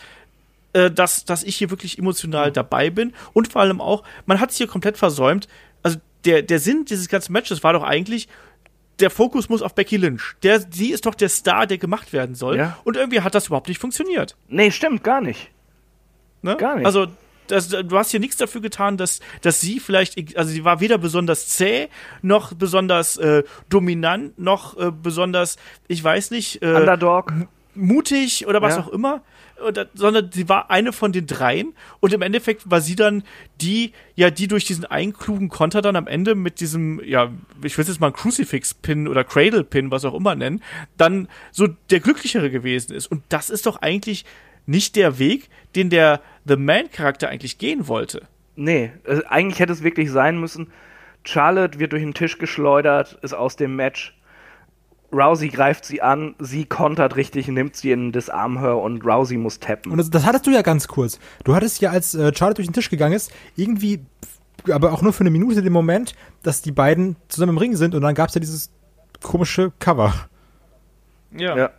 äh, 0.74 0.92
dass, 0.92 1.26
dass 1.26 1.44
ich 1.44 1.56
hier 1.56 1.70
wirklich 1.70 2.00
emotional 2.00 2.52
dabei 2.52 2.90
bin. 2.90 3.14
Und 3.34 3.52
vor 3.52 3.62
allem 3.62 3.82
auch, 3.82 4.04
man 4.26 4.40
hat 4.40 4.52
es 4.52 4.58
hier 4.58 4.68
komplett 4.68 4.98
versäumt. 4.98 5.48
Also, 5.84 6.00
der, 6.26 6.42
der 6.42 6.60
Sinn 6.60 6.86
dieses 6.86 7.08
ganzen 7.08 7.32
Matches 7.34 7.64
war 7.64 7.74
doch 7.74 7.84
eigentlich, 7.84 8.28
der 9.00 9.10
Fokus 9.10 9.50
muss 9.50 9.62
auf 9.62 9.76
Becky 9.76 9.98
Lynch. 9.98 10.36
Der, 10.44 10.60
sie 10.60 10.92
ist 10.92 11.06
doch 11.06 11.16
der 11.16 11.30
Star, 11.30 11.68
der 11.68 11.78
gemacht 11.78 12.14
werden 12.14 12.36
soll. 12.36 12.58
Ja. 12.58 12.78
Und 12.84 12.98
irgendwie 12.98 13.22
hat 13.22 13.36
das 13.36 13.48
überhaupt 13.48 13.68
nicht 13.68 13.80
funktioniert. 13.80 14.36
Nee, 14.48 14.72
stimmt, 14.72 15.04
gar 15.04 15.22
nicht. 15.22 15.50
Ne? 16.42 16.56
Gar 16.58 16.76
nicht. 16.78 16.86
Also, 16.86 17.08
das, 17.48 17.70
du 17.70 17.98
hast 17.98 18.12
hier 18.12 18.20
nichts 18.20 18.38
dafür 18.38 18.62
getan, 18.62 18.98
dass, 18.98 19.22
dass 19.42 19.60
sie 19.60 19.80
vielleicht, 19.80 20.38
also 20.38 20.52
sie 20.52 20.64
war 20.64 20.80
weder 20.82 20.98
besonders 20.98 21.48
zäh, 21.48 21.90
noch 22.22 22.54
besonders 22.54 23.18
äh, 23.18 23.44
dominant, 23.70 24.38
noch 24.38 24.78
äh, 24.78 24.92
besonders, 24.92 25.58
ich 25.88 26.04
weiß 26.04 26.32
nicht, 26.32 26.62
äh, 26.62 26.74
Underdog. 26.74 27.34
Mutig 27.80 28.48
oder 28.48 28.62
was 28.62 28.76
Ja. 28.76 28.82
auch 28.84 28.90
immer, 28.90 29.22
sondern 29.94 30.32
sie 30.32 30.48
war 30.48 30.72
eine 30.72 30.94
von 30.94 31.12
den 31.12 31.28
dreien 31.28 31.74
und 32.00 32.14
im 32.14 32.22
Endeffekt 32.22 32.70
war 32.72 32.80
sie 32.82 32.96
dann 32.96 33.24
die, 33.62 33.92
ja, 34.16 34.30
die 34.30 34.48
durch 34.48 34.66
diesen 34.66 34.86
einen 34.86 35.14
klugen 35.14 35.50
Konter 35.50 35.82
dann 35.82 35.96
am 35.96 36.08
Ende 36.08 36.36
mit 36.36 36.60
diesem, 36.62 37.02
ja, 37.04 37.32
ich 37.64 37.78
will 37.78 37.82
es 37.84 37.90
jetzt 37.90 38.00
mal 38.00 38.12
Crucifix-Pin 38.12 39.08
oder 39.08 39.24
Cradle-Pin, 39.24 39.92
was 39.92 40.06
auch 40.06 40.14
immer 40.14 40.36
nennen, 40.36 40.62
dann 40.98 41.28
so 41.52 41.68
der 41.90 42.00
Glücklichere 42.00 42.50
gewesen 42.50 42.94
ist. 42.94 43.08
Und 43.08 43.24
das 43.30 43.50
ist 43.50 43.66
doch 43.66 43.82
eigentlich 43.82 44.24
nicht 44.66 44.96
der 44.96 45.20
Weg, 45.20 45.50
den 45.76 45.90
der 45.90 46.22
The 46.46 46.56
Man-Charakter 46.56 47.28
eigentlich 47.28 47.58
gehen 47.58 47.88
wollte. 47.88 48.28
Nee, 48.56 48.92
äh, 49.06 49.22
eigentlich 49.28 49.60
hätte 49.60 49.74
es 49.74 49.84
wirklich 49.84 50.12
sein 50.12 50.40
müssen. 50.40 50.72
Charlotte 51.24 51.80
wird 51.80 51.92
durch 51.92 52.04
den 52.04 52.14
Tisch 52.14 52.38
geschleudert, 52.38 53.18
ist 53.22 53.34
aus 53.34 53.56
dem 53.56 53.76
Match. 53.76 54.16
Rousey 55.12 55.50
greift 55.50 55.86
sie 55.86 56.02
an, 56.02 56.36
sie 56.40 56.66
kontert 56.66 57.16
richtig, 57.16 57.48
nimmt 57.48 57.76
sie 57.76 57.92
in 57.92 58.12
das 58.12 58.30
Armhör 58.30 58.82
und 58.82 59.04
Rousey 59.04 59.38
muss 59.38 59.60
tappen. 59.60 59.92
Und 59.92 59.98
das, 59.98 60.10
das 60.10 60.26
hattest 60.26 60.46
du 60.48 60.52
ja 60.52 60.62
ganz 60.62 60.88
kurz. 60.88 61.20
Du 61.44 61.56
hattest 61.56 61.82
ja, 61.82 61.90
als 61.92 62.14
äh, 62.16 62.32
Charlotte 62.36 62.58
durch 62.58 62.68
den 62.68 62.74
Tisch 62.74 62.90
gegangen 62.90 63.14
ist, 63.14 63.32
irgendwie, 63.56 64.06
aber 64.70 64.94
auch 64.94 65.02
nur 65.02 65.14
für 65.14 65.22
eine 65.22 65.32
Minute 65.32 65.62
den 65.62 65.74
Moment, 65.74 66.14
dass 66.44 66.62
die 66.62 66.72
beiden 66.72 67.16
zusammen 67.28 67.54
im 67.54 67.58
Ring 67.58 67.76
sind 67.76 67.96
und 67.96 68.02
dann 68.02 68.16
gab 68.16 68.30
es 68.30 68.36
ja 68.36 68.40
dieses 68.40 68.70
komische 69.22 69.72
Cover. 69.80 70.14
ja. 71.56 71.72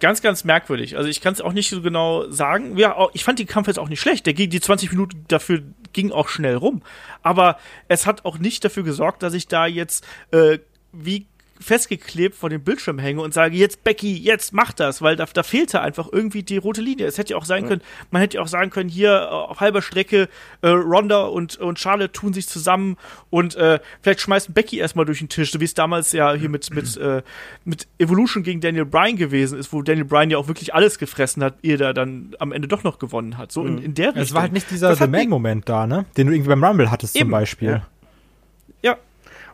Ganz, 0.00 0.20
ganz 0.20 0.42
merkwürdig. 0.42 0.96
Also 0.96 1.08
ich 1.08 1.20
kann 1.20 1.32
es 1.32 1.40
auch 1.40 1.52
nicht 1.52 1.70
so 1.70 1.80
genau 1.80 2.28
sagen. 2.28 2.76
Ja, 2.76 2.96
auch, 2.96 3.12
ich 3.14 3.22
fand 3.22 3.38
den 3.38 3.46
Kampf 3.46 3.68
jetzt 3.68 3.78
auch 3.78 3.88
nicht 3.88 4.00
schlecht. 4.00 4.26
Der 4.26 4.34
ging, 4.34 4.50
die 4.50 4.60
20 4.60 4.90
Minuten 4.90 5.24
dafür 5.28 5.62
ging 5.92 6.10
auch 6.10 6.28
schnell 6.28 6.56
rum. 6.56 6.82
Aber 7.22 7.56
es 7.86 8.04
hat 8.04 8.24
auch 8.24 8.38
nicht 8.38 8.64
dafür 8.64 8.82
gesorgt, 8.82 9.22
dass 9.22 9.32
ich 9.32 9.46
da 9.46 9.64
jetzt 9.64 10.04
äh, 10.32 10.58
wie 10.92 11.26
festgeklebt 11.62 12.34
vor 12.34 12.50
dem 12.50 12.62
Bildschirm 12.62 12.98
hänge 12.98 13.22
und 13.22 13.32
sage, 13.32 13.56
jetzt 13.56 13.84
Becky, 13.84 14.16
jetzt 14.16 14.52
mach 14.52 14.72
das, 14.72 15.02
weil 15.02 15.16
da, 15.16 15.26
da 15.32 15.42
fehlte 15.42 15.80
einfach 15.80 16.08
irgendwie 16.10 16.42
die 16.42 16.58
rote 16.58 16.80
Linie. 16.80 17.06
Es 17.06 17.18
hätte 17.18 17.32
ja 17.32 17.36
auch 17.36 17.44
sein 17.44 17.66
können, 17.66 17.82
man 18.10 18.20
hätte 18.20 18.36
ja 18.36 18.42
auch 18.42 18.48
sagen 18.48 18.70
können, 18.70 18.88
hier 18.88 19.10
äh, 19.12 19.26
auf 19.26 19.60
halber 19.60 19.82
Strecke 19.82 20.28
äh, 20.62 20.68
Ronda 20.68 21.22
und, 21.22 21.56
und 21.58 21.78
Charlotte 21.78 22.12
tun 22.12 22.32
sich 22.32 22.48
zusammen 22.48 22.96
und 23.30 23.54
äh, 23.56 23.78
vielleicht 24.00 24.20
schmeißt 24.20 24.52
Becky 24.54 24.78
erstmal 24.78 25.04
durch 25.04 25.18
den 25.20 25.28
Tisch, 25.28 25.52
so 25.52 25.60
wie 25.60 25.64
es 25.64 25.74
damals 25.74 26.12
ja 26.12 26.34
hier 26.34 26.48
mit, 26.48 26.72
mit, 26.74 26.96
äh, 26.96 27.22
mit 27.64 27.86
Evolution 27.98 28.42
gegen 28.42 28.60
Daniel 28.60 28.84
Bryan 28.84 29.16
gewesen 29.16 29.58
ist, 29.58 29.72
wo 29.72 29.82
Daniel 29.82 30.04
Bryan 30.04 30.30
ja 30.30 30.38
auch 30.38 30.48
wirklich 30.48 30.74
alles 30.74 30.98
gefressen 30.98 31.42
hat, 31.42 31.54
ehe 31.62 31.76
der 31.76 31.94
dann 31.94 32.34
am 32.38 32.52
Ende 32.52 32.68
doch 32.68 32.84
noch 32.84 32.98
gewonnen 32.98 33.38
hat. 33.38 33.52
So 33.52 33.64
in, 33.64 33.78
in 33.78 33.94
der 33.94 34.08
Richtung. 34.08 34.22
Es 34.22 34.34
war 34.34 34.42
halt 34.42 34.52
nicht 34.52 34.70
dieser 34.70 34.94
The 34.96 35.06
Man-Moment 35.06 35.68
da, 35.68 35.86
ne? 35.86 36.04
Den 36.16 36.26
du 36.26 36.32
irgendwie 36.32 36.48
beim 36.48 36.64
Rumble 36.64 36.90
hattest 36.90 37.16
Eben, 37.16 37.24
zum 37.24 37.30
Beispiel. 37.30 37.68
ja. 37.68 37.74
Ja, 37.74 37.86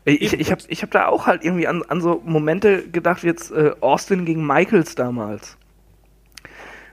Ich, 0.04 0.32
ich 0.32 0.50
habe 0.50 0.62
ich 0.68 0.82
hab 0.82 0.90
da 0.90 1.06
auch 1.06 1.26
halt 1.26 1.44
irgendwie 1.44 1.66
an, 1.66 1.82
an 1.88 2.00
so 2.00 2.22
Momente 2.24 2.88
gedacht, 2.88 3.22
wie 3.22 3.28
jetzt 3.28 3.50
äh, 3.50 3.72
Austin 3.80 4.24
gegen 4.24 4.46
Michaels 4.46 4.94
damals. 4.94 5.56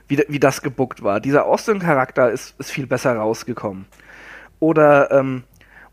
Wie, 0.08 0.22
wie 0.28 0.38
das 0.38 0.62
gebuckt 0.62 1.02
war. 1.02 1.20
Dieser 1.20 1.46
Austin-Charakter 1.46 2.30
ist, 2.30 2.54
ist 2.60 2.70
viel 2.70 2.86
besser 2.86 3.16
rausgekommen. 3.16 3.86
Oder, 4.60 5.10
ähm, 5.10 5.42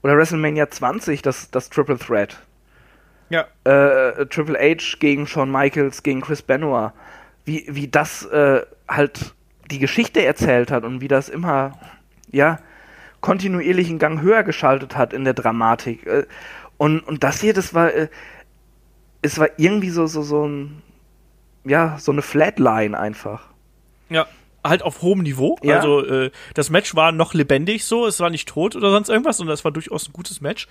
oder 0.04 0.18
WrestleMania 0.18 0.70
20, 0.70 1.22
das, 1.24 1.50
das 1.50 1.70
Triple 1.70 1.98
Threat. 1.98 2.38
Ja. 3.30 3.46
äh, 3.64 4.28
Triple 4.28 4.60
H 4.60 4.98
gegen 5.00 5.26
Shawn 5.26 5.52
Michaels, 5.52 6.04
gegen 6.04 6.22
Chris 6.22 6.44
Benoit, 6.44 6.92
wie, 7.46 7.66
wie 7.68 7.88
das 7.88 8.26
äh, 8.26 8.62
halt 8.88 9.34
die 9.72 9.80
Geschichte 9.80 10.24
erzählt 10.24 10.70
hat 10.70 10.84
und 10.84 11.02
wie 11.02 11.08
das 11.08 11.30
immer, 11.30 11.80
ja, 12.32 12.60
kontinuierlich 13.22 13.90
einen 13.90 14.00
Gang 14.00 14.22
höher 14.22 14.44
geschaltet 14.44 14.98
hat 14.98 15.14
in 15.14 15.24
der 15.24 15.34
Dramatik. 15.34 16.06
Und, 16.78 17.00
und 17.02 17.24
das 17.24 17.42
hier, 17.42 17.54
das 17.54 17.74
war, 17.74 17.94
äh, 17.94 18.08
es 19.22 19.38
war 19.40 19.50
irgendwie 19.58 19.90
so, 19.90 20.08
so, 20.08 20.22
so 20.22 20.48
ein, 20.48 20.82
ja, 21.64 21.98
so 22.00 22.12
eine 22.12 22.22
Flatline 22.22 22.98
einfach. 22.98 23.50
Ja, 24.10 24.28
halt 24.64 24.82
auf 24.82 25.02
hohem 25.02 25.20
Niveau. 25.20 25.58
Ja. 25.62 25.78
Also 25.78 26.06
äh, 26.06 26.32
das 26.54 26.70
Match 26.70 26.96
war 26.96 27.12
noch 27.12 27.34
lebendig 27.34 27.86
so, 27.86 28.06
es 28.08 28.20
war 28.20 28.30
nicht 28.30 28.48
tot 28.48 28.76
oder 28.76 28.92
sonst 28.92 29.10
irgendwas, 29.10 29.38
sondern 29.38 29.54
es 29.54 29.64
war 29.64 29.72
durchaus 29.72 30.08
ein 30.08 30.14
gutes 30.14 30.42
Match. 30.42 30.68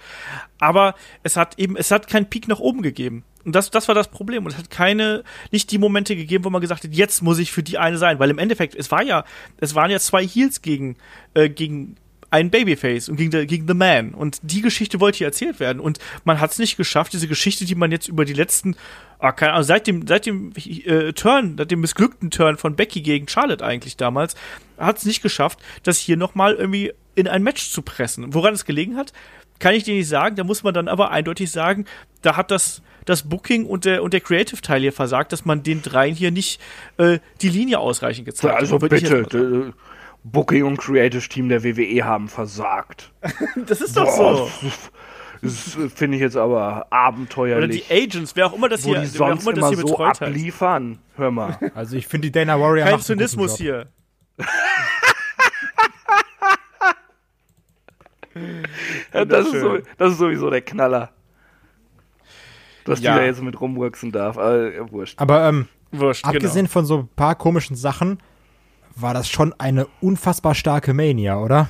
Aber 0.58 0.94
es 1.22 1.36
hat 1.36 1.58
eben, 1.58 1.76
es 1.76 1.90
hat 1.90 2.08
keinen 2.08 2.26
Peak 2.26 2.48
nach 2.48 2.58
oben 2.58 2.82
gegeben. 2.82 3.24
Und 3.44 3.54
das, 3.54 3.70
das 3.70 3.88
war 3.88 3.94
das 3.94 4.08
Problem. 4.08 4.44
Und 4.44 4.52
es 4.52 4.58
hat 4.58 4.70
keine, 4.70 5.24
nicht 5.50 5.70
die 5.72 5.78
Momente 5.78 6.16
gegeben, 6.16 6.44
wo 6.44 6.50
man 6.50 6.60
gesagt 6.60 6.84
hat, 6.84 6.92
jetzt 6.92 7.22
muss 7.22 7.38
ich 7.38 7.52
für 7.52 7.62
die 7.62 7.78
eine 7.78 7.98
sein. 7.98 8.18
Weil 8.18 8.30
im 8.30 8.38
Endeffekt, 8.38 8.74
es 8.74 8.90
war 8.90 9.02
ja, 9.02 9.24
es 9.58 9.74
waren 9.74 9.90
ja 9.90 9.98
zwei 9.98 10.26
Heels 10.26 10.62
gegen, 10.62 10.96
äh, 11.34 11.48
gegen 11.48 11.96
ein 12.32 12.48
Babyface 12.50 13.10
und 13.10 13.16
gegen, 13.16 13.46
gegen 13.46 13.68
The 13.68 13.74
Man. 13.74 14.14
Und 14.14 14.38
die 14.42 14.62
Geschichte 14.62 15.00
wollte 15.00 15.18
hier 15.18 15.26
erzählt 15.26 15.60
werden. 15.60 15.80
Und 15.80 15.98
man 16.24 16.40
hat 16.40 16.50
es 16.52 16.58
nicht 16.58 16.78
geschafft, 16.78 17.12
diese 17.12 17.28
Geschichte, 17.28 17.66
die 17.66 17.74
man 17.74 17.92
jetzt 17.92 18.08
über 18.08 18.24
die 18.24 18.32
letzten, 18.32 18.74
ah, 19.18 19.32
keine 19.32 19.52
Ahnung, 19.52 19.64
seit 19.64 19.86
dem, 19.86 20.06
seit 20.06 20.24
dem 20.24 20.52
äh, 20.56 21.12
Turn, 21.12 21.56
seit 21.58 21.70
dem 21.70 21.80
missglückten 21.80 22.30
Turn 22.30 22.56
von 22.56 22.74
Becky 22.74 23.02
gegen 23.02 23.28
Charlotte 23.28 23.62
eigentlich 23.62 23.98
damals, 23.98 24.34
hat 24.78 24.96
es 24.96 25.04
nicht 25.04 25.22
geschafft, 25.22 25.58
das 25.82 25.98
hier 25.98 26.16
nochmal 26.16 26.54
irgendwie 26.54 26.92
in 27.14 27.28
ein 27.28 27.42
Match 27.42 27.70
zu 27.70 27.82
pressen. 27.82 28.32
Woran 28.32 28.54
es 28.54 28.64
gelegen 28.64 28.96
hat, 28.96 29.12
kann 29.58 29.74
ich 29.74 29.84
dir 29.84 29.94
nicht 29.94 30.08
sagen. 30.08 30.34
Da 30.34 30.44
muss 30.44 30.62
man 30.62 30.72
dann 30.72 30.88
aber 30.88 31.10
eindeutig 31.10 31.50
sagen, 31.50 31.84
da 32.22 32.36
hat 32.36 32.50
das 32.50 32.80
das 33.04 33.28
Booking 33.28 33.66
und 33.66 33.84
der, 33.84 34.02
und 34.02 34.12
der 34.14 34.20
Creative-Teil 34.20 34.80
hier 34.80 34.92
versagt, 34.92 35.32
dass 35.32 35.44
man 35.44 35.62
den 35.64 35.82
dreien 35.82 36.14
hier 36.14 36.30
nicht 36.30 36.60
äh, 36.98 37.18
die 37.40 37.48
Linie 37.48 37.80
ausreichend 37.80 38.26
gezeigt 38.26 38.54
hat. 38.54 38.60
Also 38.60 38.80
Würde 38.80 38.96
ich 38.96 39.02
bitte, 39.02 39.74
Booking 40.24 40.64
und 40.64 40.76
Creative 40.76 41.28
Team 41.28 41.48
der 41.48 41.64
WWE 41.64 42.04
haben 42.04 42.28
versagt. 42.28 43.12
Das 43.66 43.80
ist 43.80 43.96
doch 43.96 44.08
so. 44.10 44.50
Das 45.42 45.76
finde 45.94 46.16
ich 46.16 46.22
jetzt 46.22 46.36
aber 46.36 46.68
Oder 46.86 46.86
abenteuerlich. 46.92 47.84
die 47.88 47.92
Agents, 48.04 48.36
wer 48.36 48.46
auch 48.46 48.52
immer 48.52 48.68
das 48.68 48.84
wo 48.84 48.90
hier, 48.90 49.00
die 49.00 49.12
wer 49.18 49.26
auch 49.26 49.28
sonst 49.30 49.42
immer 49.42 49.52
das 49.54 49.58
immer 49.58 49.68
hier 49.70 49.78
so 49.78 49.86
betreut 49.88 50.08
hat. 50.20 50.22
abliefern. 50.22 50.98
Hör 51.16 51.30
mal. 51.32 51.58
Also 51.74 51.96
ich 51.96 52.06
finde 52.06 52.28
die 52.28 52.32
Dana 52.32 52.60
Warrior 52.60 52.86
Kein 52.86 53.00
Zynismus 53.00 53.56
hier. 53.56 53.88
Ja, 59.12 59.24
das, 59.24 59.46
ist 59.46 59.60
so, 59.60 59.78
das 59.98 60.12
ist 60.12 60.18
sowieso 60.18 60.48
der 60.50 60.62
Knaller. 60.62 61.10
Dass 62.84 63.00
Ja. 63.00 63.12
die 63.12 63.18
da 63.20 63.24
jetzt 63.26 63.42
mit 63.42 63.60
rumwachsen 63.60 64.10
darf. 64.10 64.38
Aber 64.38 64.72
ja, 64.72 64.90
wurscht. 64.90 65.20
Aber 65.20 65.46
ähm, 65.48 65.68
Wurscht, 65.92 66.24
abgesehen 66.24 66.66
von 66.68 66.84
so 66.86 66.98
ein 67.00 67.08
paar 67.08 67.34
komischen 67.34 67.76
Sachen, 67.76 68.18
war 68.94 69.14
das 69.14 69.28
schon 69.28 69.54
eine 69.58 69.86
unfassbar 70.00 70.54
starke 70.54 70.94
Mania, 70.94 71.38
oder? 71.38 71.68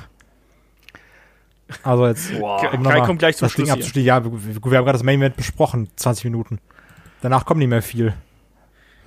Also 1.82 2.06
jetzt. 2.06 2.30
Kai 2.30 2.70
um 2.72 2.82
nochmal 2.82 3.02
kommt 3.04 3.18
gleich 3.20 3.36
zum 3.36 3.46
das 3.46 3.54
Ding 3.54 3.66
Schluss 3.66 3.78
abzuschließen. 3.78 4.06
Ja, 4.06 4.24
wir, 4.24 4.32
wir 4.32 4.54
wir 4.54 4.78
haben 4.78 4.84
gerade 4.84 4.92
das 4.92 5.02
Main 5.02 5.20
Event 5.20 5.36
besprochen, 5.36 5.88
20 5.96 6.24
Minuten. 6.24 6.58
Danach 7.22 7.44
kommt 7.44 7.58
nicht 7.58 7.68
mehr 7.68 7.82
viel. 7.82 8.14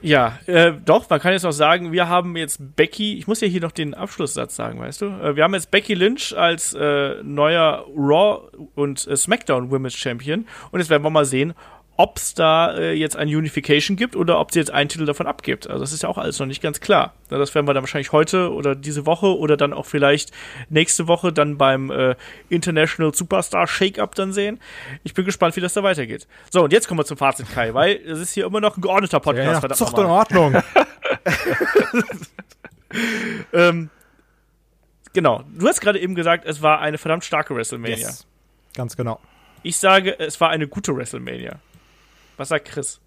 Ja, 0.01 0.37
äh, 0.45 0.73
doch, 0.85 1.09
man 1.09 1.19
kann 1.19 1.31
jetzt 1.31 1.43
noch 1.43 1.51
sagen, 1.51 1.91
wir 1.91 2.07
haben 2.07 2.35
jetzt 2.35 2.75
Becky, 2.75 3.17
ich 3.17 3.27
muss 3.27 3.41
ja 3.41 3.47
hier 3.47 3.61
noch 3.61 3.71
den 3.71 3.93
Abschlusssatz 3.93 4.55
sagen, 4.55 4.79
weißt 4.79 5.01
du? 5.01 5.05
Äh, 5.05 5.35
wir 5.35 5.43
haben 5.43 5.53
jetzt 5.53 5.71
Becky 5.71 5.95
Lynch 5.95 6.37
als 6.37 6.73
äh, 6.73 7.23
neuer 7.23 7.85
Raw 7.95 8.49
und 8.75 9.07
äh, 9.07 9.15
SmackDown 9.15 9.71
Women's 9.71 9.95
Champion 9.95 10.45
und 10.71 10.79
jetzt 10.79 10.89
werden 10.89 11.01
wir 11.01 11.09
mal 11.09 11.25
sehen, 11.25 11.53
ob 11.97 12.17
es 12.17 12.33
da 12.33 12.75
äh, 12.75 12.93
jetzt 12.93 13.15
ein 13.15 13.27
Unification 13.27 13.95
gibt 13.95 14.15
oder 14.15 14.39
ob 14.39 14.51
sie 14.51 14.59
jetzt 14.59 14.71
einen 14.71 14.89
Titel 14.89 15.05
davon 15.05 15.27
abgibt. 15.27 15.69
Also 15.69 15.81
das 15.81 15.93
ist 15.93 16.03
ja 16.03 16.09
auch 16.09 16.17
alles 16.17 16.39
noch 16.39 16.45
nicht 16.45 16.61
ganz 16.61 16.81
klar. 16.81 17.13
Ja, 17.31 17.37
das 17.37 17.55
werden 17.55 17.67
wir 17.67 17.73
dann 17.73 17.83
wahrscheinlich 17.83 18.11
heute 18.11 18.53
oder 18.53 18.75
diese 18.75 19.05
Woche 19.05 19.37
oder 19.37 19.55
dann 19.55 19.73
auch 19.73 19.85
vielleicht 19.85 20.31
nächste 20.69 21.07
Woche 21.07 21.31
dann 21.31 21.57
beim 21.57 21.91
äh, 21.91 22.15
International 22.49 23.13
Superstar 23.13 23.67
Shake-Up 23.67 24.15
dann 24.15 24.33
sehen. 24.33 24.59
Ich 25.03 25.13
bin 25.13 25.25
gespannt, 25.25 25.55
wie 25.55 25.61
das 25.61 25.73
da 25.73 25.83
weitergeht. 25.83 26.27
So, 26.51 26.63
und 26.63 26.73
jetzt 26.73 26.87
kommen 26.87 26.99
wir 26.99 27.05
zum 27.05 27.17
Fazit, 27.17 27.49
Kai, 27.49 27.73
weil 27.73 27.95
es 28.05 28.19
ist 28.19 28.33
hier 28.33 28.45
immer 28.45 28.59
noch 28.59 28.77
ein 28.77 28.81
geordneter 28.81 29.19
Podcast. 29.19 29.47
Ja, 29.47 29.59
verdammt 29.59 29.77
Zucht 29.77 29.95
nochmal. 29.95 30.19
Ordnung. 30.19 30.55
Ähm, 33.53 33.89
genau. 35.13 35.43
Du 35.53 35.67
hast 35.67 35.81
gerade 35.81 35.99
eben 35.99 36.15
gesagt, 36.15 36.45
es 36.45 36.61
war 36.61 36.79
eine 36.79 36.97
verdammt 36.97 37.23
starke 37.23 37.55
WrestleMania. 37.55 37.97
Yes. 37.97 38.25
Ganz 38.75 38.95
genau. 38.95 39.19
Ich 39.63 39.77
sage, 39.77 40.19
es 40.19 40.39
war 40.41 40.49
eine 40.49 40.67
gute 40.67 40.95
WrestleMania. 40.95 41.59
Was 42.37 42.49
sagt 42.49 42.67
Chris? 42.67 42.99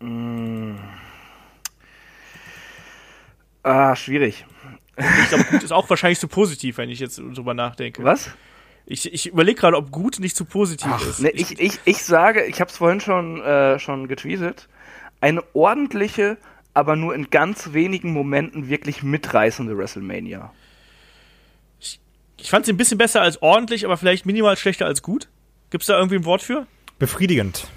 Ah, 3.62 3.96
schwierig. 3.96 4.46
Ich 4.96 5.28
glaube, 5.28 5.44
gut 5.44 5.62
ist 5.62 5.72
auch 5.72 5.88
wahrscheinlich 5.90 6.18
zu 6.18 6.28
positiv, 6.28 6.78
wenn 6.78 6.90
ich 6.90 6.98
jetzt 6.98 7.18
drüber 7.18 7.54
nachdenke. 7.54 8.02
Was? 8.02 8.30
Ich, 8.86 9.12
ich 9.12 9.26
überlege 9.26 9.60
gerade, 9.60 9.76
ob 9.76 9.90
gut 9.90 10.18
nicht 10.18 10.34
zu 10.34 10.44
positiv 10.46 10.90
ist. 11.08 11.20
Ne, 11.20 11.30
ich, 11.30 11.60
ich, 11.60 11.78
ich 11.84 12.02
sage, 12.02 12.44
ich 12.46 12.60
habe 12.60 12.70
es 12.70 12.76
vorhin 12.78 13.00
schon, 13.00 13.40
äh, 13.42 13.78
schon 13.78 14.08
getweetet, 14.08 14.68
eine 15.20 15.42
ordentliche, 15.54 16.38
aber 16.72 16.96
nur 16.96 17.14
in 17.14 17.28
ganz 17.28 17.74
wenigen 17.74 18.12
Momenten 18.12 18.68
wirklich 18.68 19.02
mitreißende 19.02 19.76
WrestleMania. 19.76 20.52
ich 21.80 22.50
fand 22.50 22.64
sie 22.64 22.72
ein 22.72 22.78
bisschen 22.78 22.98
besser 22.98 23.20
als 23.20 23.42
ordentlich, 23.42 23.84
aber 23.84 23.98
vielleicht 23.98 24.24
minimal 24.24 24.56
schlechter 24.56 24.86
als 24.86 25.02
gut. 25.02 25.28
Gibt 25.70 25.82
es 25.82 25.88
da 25.88 25.98
irgendwie 25.98 26.16
ein 26.16 26.24
Wort 26.24 26.40
für? 26.40 26.66
Befriedigend. 26.98 27.68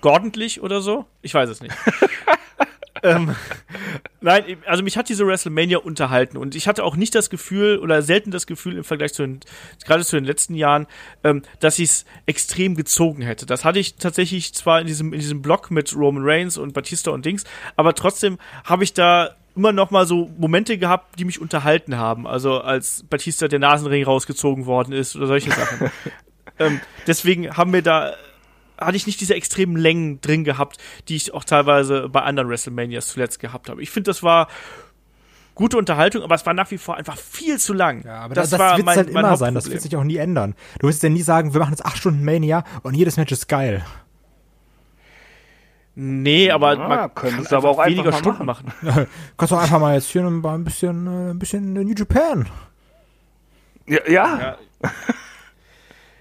Gordentlich 0.00 0.60
oder 0.62 0.80
so? 0.80 1.06
Ich 1.22 1.34
weiß 1.34 1.48
es 1.50 1.60
nicht. 1.60 1.74
ähm, 3.02 3.34
nein, 4.20 4.56
also 4.66 4.82
mich 4.82 4.96
hat 4.96 5.08
diese 5.08 5.26
WrestleMania 5.26 5.78
unterhalten 5.78 6.36
und 6.36 6.54
ich 6.54 6.68
hatte 6.68 6.84
auch 6.84 6.96
nicht 6.96 7.14
das 7.14 7.30
Gefühl 7.30 7.78
oder 7.78 8.02
selten 8.02 8.30
das 8.30 8.46
Gefühl 8.46 8.76
im 8.76 8.84
Vergleich 8.84 9.14
zu 9.14 9.22
den, 9.22 9.40
gerade 9.84 10.04
zu 10.04 10.16
den 10.16 10.24
letzten 10.24 10.54
Jahren, 10.54 10.86
ähm, 11.24 11.42
dass 11.60 11.78
ich 11.78 11.90
es 11.90 12.04
extrem 12.26 12.74
gezogen 12.74 13.22
hätte. 13.22 13.46
Das 13.46 13.64
hatte 13.64 13.78
ich 13.78 13.96
tatsächlich 13.96 14.54
zwar 14.54 14.80
in 14.80 14.86
diesem, 14.86 15.12
in 15.12 15.20
diesem 15.20 15.42
Block 15.42 15.70
mit 15.70 15.94
Roman 15.94 16.22
Reigns 16.24 16.58
und 16.58 16.74
Batista 16.74 17.10
und 17.10 17.24
Dings, 17.24 17.44
aber 17.76 17.94
trotzdem 17.94 18.38
habe 18.64 18.84
ich 18.84 18.92
da 18.92 19.36
immer 19.56 19.72
noch 19.72 19.90
mal 19.90 20.06
so 20.06 20.30
Momente 20.38 20.78
gehabt, 20.78 21.18
die 21.18 21.24
mich 21.24 21.40
unterhalten 21.40 21.98
haben. 21.98 22.26
Also 22.26 22.60
als 22.60 23.04
Batista 23.08 23.48
der 23.48 23.58
Nasenring 23.58 24.04
rausgezogen 24.04 24.66
worden 24.66 24.92
ist 24.92 25.16
oder 25.16 25.26
solche 25.26 25.50
Sachen. 25.50 25.90
ähm, 26.58 26.80
deswegen 27.06 27.56
haben 27.56 27.72
wir 27.72 27.82
da 27.82 28.14
hatte 28.80 28.96
ich 28.96 29.06
nicht 29.06 29.20
diese 29.20 29.34
extremen 29.34 29.76
Längen 29.76 30.20
drin 30.20 30.44
gehabt, 30.44 30.78
die 31.08 31.16
ich 31.16 31.32
auch 31.34 31.44
teilweise 31.44 32.08
bei 32.08 32.22
anderen 32.22 32.48
WrestleManias 32.48 33.08
zuletzt 33.08 33.38
gehabt 33.40 33.68
habe. 33.68 33.82
Ich 33.82 33.90
finde, 33.90 34.10
das 34.10 34.22
war 34.22 34.48
gute 35.54 35.76
Unterhaltung, 35.76 36.22
aber 36.22 36.34
es 36.34 36.46
war 36.46 36.54
nach 36.54 36.70
wie 36.70 36.78
vor 36.78 36.96
einfach 36.96 37.16
viel 37.16 37.58
zu 37.58 37.74
lang. 37.74 38.02
Ja, 38.04 38.20
aber 38.22 38.34
das, 38.34 38.50
das 38.50 38.58
wird 38.58 38.86
halt 38.86 39.10
immer 39.10 39.36
sein. 39.36 39.54
Das 39.54 39.70
wird 39.70 39.82
sich 39.82 39.94
auch 39.96 40.04
nie 40.04 40.16
ändern. 40.16 40.54
Du 40.78 40.88
wirst 40.88 41.02
ja 41.02 41.08
nie 41.08 41.22
sagen, 41.22 41.52
wir 41.52 41.60
machen 41.60 41.72
jetzt 41.72 41.84
acht 41.84 41.98
Stunden 41.98 42.24
Mania 42.24 42.64
und 42.82 42.94
jedes 42.94 43.16
Match 43.16 43.32
ist 43.32 43.48
geil. 43.48 43.84
Nee, 45.94 46.50
aber 46.50 46.78
Ja, 46.78 46.88
man 46.88 47.14
kann 47.14 47.44
du 47.44 47.56
aber 47.56 47.68
auch 47.68 47.84
weniger 47.84 48.06
einfach 48.06 48.12
mal 48.12 48.18
Stunden 48.18 48.44
machen. 48.46 48.72
Kannst 49.36 49.52
doch 49.52 49.58
einfach 49.60 49.80
mal 49.80 49.94
jetzt 49.94 50.08
hier 50.08 50.22
ein, 50.22 50.44
ein 50.44 50.64
bisschen, 50.64 51.06
äh, 51.06 51.30
ein 51.32 51.38
bisschen 51.38 51.72
New 51.74 51.92
Japan. 51.94 52.48
Ja, 53.86 53.98
ja. 54.08 54.38
Ja. 54.40 54.56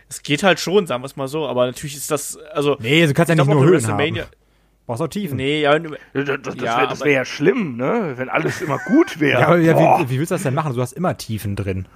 Es 0.10 0.23
geht 0.23 0.41
halt 0.44 0.60
schon, 0.60 0.88
sagen 0.88 1.03
wir 1.03 1.06
es 1.06 1.15
mal 1.15 1.27
so, 1.27 1.48
aber 1.48 1.68
natürlich 1.68 1.95
ist 1.95 2.10
das, 2.10 2.36
also 2.53 2.76
Nee, 2.80 3.06
du 3.06 3.14
kannst 3.14 3.30
ja 3.30 3.34
ich 3.36 3.38
nicht 3.40 3.45
glaub, 3.48 3.61
nur 3.61 3.65
Höhen 3.65 3.88
haben. 3.88 4.19
Brauchst 4.88 5.03
auch 5.03 5.07
Tiefen. 5.07 5.38
nee, 5.38 5.61
ja, 5.61 5.77
das, 5.77 5.94
das, 6.41 6.56
Ja, 6.56 6.80
wäre 6.90 6.99
wär 7.02 7.11
ja 7.11 7.26
schlimm, 7.26 7.77
ne? 7.77 8.14
Wenn 8.15 8.27
alles 8.27 8.60
immer 8.64 8.80
gut 8.80 9.19
wäre. 9.19 9.41
Ja, 9.41 9.48
aber 9.48 9.57
ja, 9.60 9.99
wie, 9.99 10.10
wie 10.10 10.18
willst 10.18 10.31
du 10.31 10.36
das 10.36 10.41
denn 10.44 10.56
machen? 10.56 10.73
Du 10.73 10.81
hast 10.81 10.94
immer 10.94 11.15
Tiefen 11.15 11.56
drin. 11.56 11.88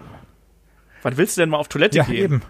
wann 1.02 1.18
willst 1.18 1.36
du 1.38 1.42
denn 1.42 1.50
mal 1.50 1.58
auf 1.58 1.70
Toilette 1.70 1.98
Ja, 1.98 2.04
gehen? 2.04 2.16
eben. 2.24 2.42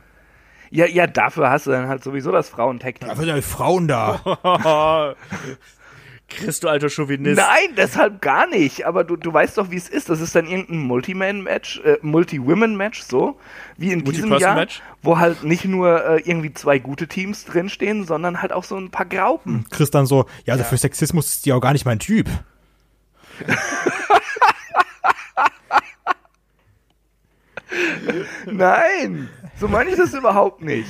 ja, 0.69 0.85
ja, 0.85 1.07
dafür 1.07 1.49
hast 1.49 1.67
du 1.67 1.71
dann 1.71 1.87
halt 1.87 2.03
sowieso 2.03 2.33
das 2.33 2.49
Frauentag-Team. 2.49 3.07
Da 3.07 3.15
sind 3.15 3.27
ja 3.29 3.41
Frauen 3.41 3.87
da. 3.87 4.19
Chris, 6.37 6.59
du 6.59 6.67
alter 6.67 6.89
Chauvinist. 6.89 7.37
Nein, 7.37 7.75
deshalb 7.77 8.21
gar 8.21 8.47
nicht. 8.47 8.85
Aber 8.85 9.03
du, 9.03 9.15
du 9.15 9.33
weißt 9.33 9.57
doch, 9.57 9.71
wie 9.71 9.77
es 9.77 9.89
ist. 9.89 10.09
Das 10.09 10.21
ist 10.21 10.35
dann 10.35 10.47
irgendein 10.47 10.79
Multi-Man-Match, 10.79 11.81
äh, 11.83 11.97
Multi-Women-Match, 12.01 13.03
so 13.03 13.39
wie 13.77 13.91
in 13.91 14.03
diesem 14.03 14.33
Jahr, 14.37 14.67
wo 15.01 15.17
halt 15.17 15.43
nicht 15.43 15.65
nur 15.65 16.05
äh, 16.05 16.21
irgendwie 16.21 16.53
zwei 16.53 16.79
gute 16.79 17.07
Teams 17.07 17.45
drinstehen, 17.45 18.05
sondern 18.05 18.41
halt 18.41 18.53
auch 18.53 18.63
so 18.63 18.77
ein 18.77 18.91
paar 18.91 19.05
Graupen. 19.05 19.65
Chris 19.69 19.91
dann 19.91 20.05
so, 20.05 20.25
ja, 20.45 20.53
also 20.53 20.63
für 20.65 20.77
Sexismus 20.77 21.27
ist 21.27 21.45
die 21.45 21.53
auch 21.53 21.61
gar 21.61 21.73
nicht 21.73 21.85
mein 21.85 21.99
Typ. 21.99 22.27
Nein, 28.45 29.29
so 29.59 29.67
meine 29.67 29.89
ich 29.89 29.95
das 29.95 30.13
überhaupt 30.13 30.61
nicht. 30.61 30.89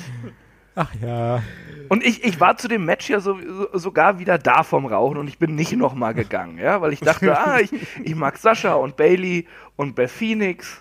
Ach 0.76 0.90
ja. 1.02 1.42
Und 1.90 2.04
ich, 2.04 2.24
ich 2.24 2.40
war 2.40 2.58
zu 2.58 2.68
dem 2.68 2.86
Match 2.86 3.10
ja 3.10 3.20
so, 3.20 3.38
so, 3.40 3.78
sogar 3.78 4.20
wieder 4.20 4.38
da 4.38 4.64
vom 4.64 4.86
Rauchen 4.86 5.18
und 5.18 5.28
ich 5.28 5.38
bin 5.40 5.56
nicht 5.56 5.74
nochmal 5.76 6.14
gegangen, 6.14 6.58
ja, 6.58 6.82
weil 6.82 6.94
ich 6.94 7.00
dachte, 7.00 7.38
ah, 7.46 7.60
ich, 7.60 7.72
ich 8.04 8.16
mag 8.16 8.38
Sascha 8.38 8.74
und 8.74 8.96
Bailey 8.96 9.48
und 9.76 9.96
Beth 9.96 10.12
Phoenix. 10.12 10.80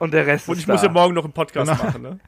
Und 0.00 0.14
der 0.14 0.28
Rest 0.28 0.48
Und 0.48 0.54
ist 0.54 0.60
ich 0.60 0.66
da. 0.66 0.74
muss 0.74 0.82
ja 0.84 0.90
morgen 0.90 1.12
noch 1.14 1.24
einen 1.24 1.32
Podcast 1.32 1.68
Genau. 1.68 1.82
machen, 1.84 2.02
ne? 2.02 2.20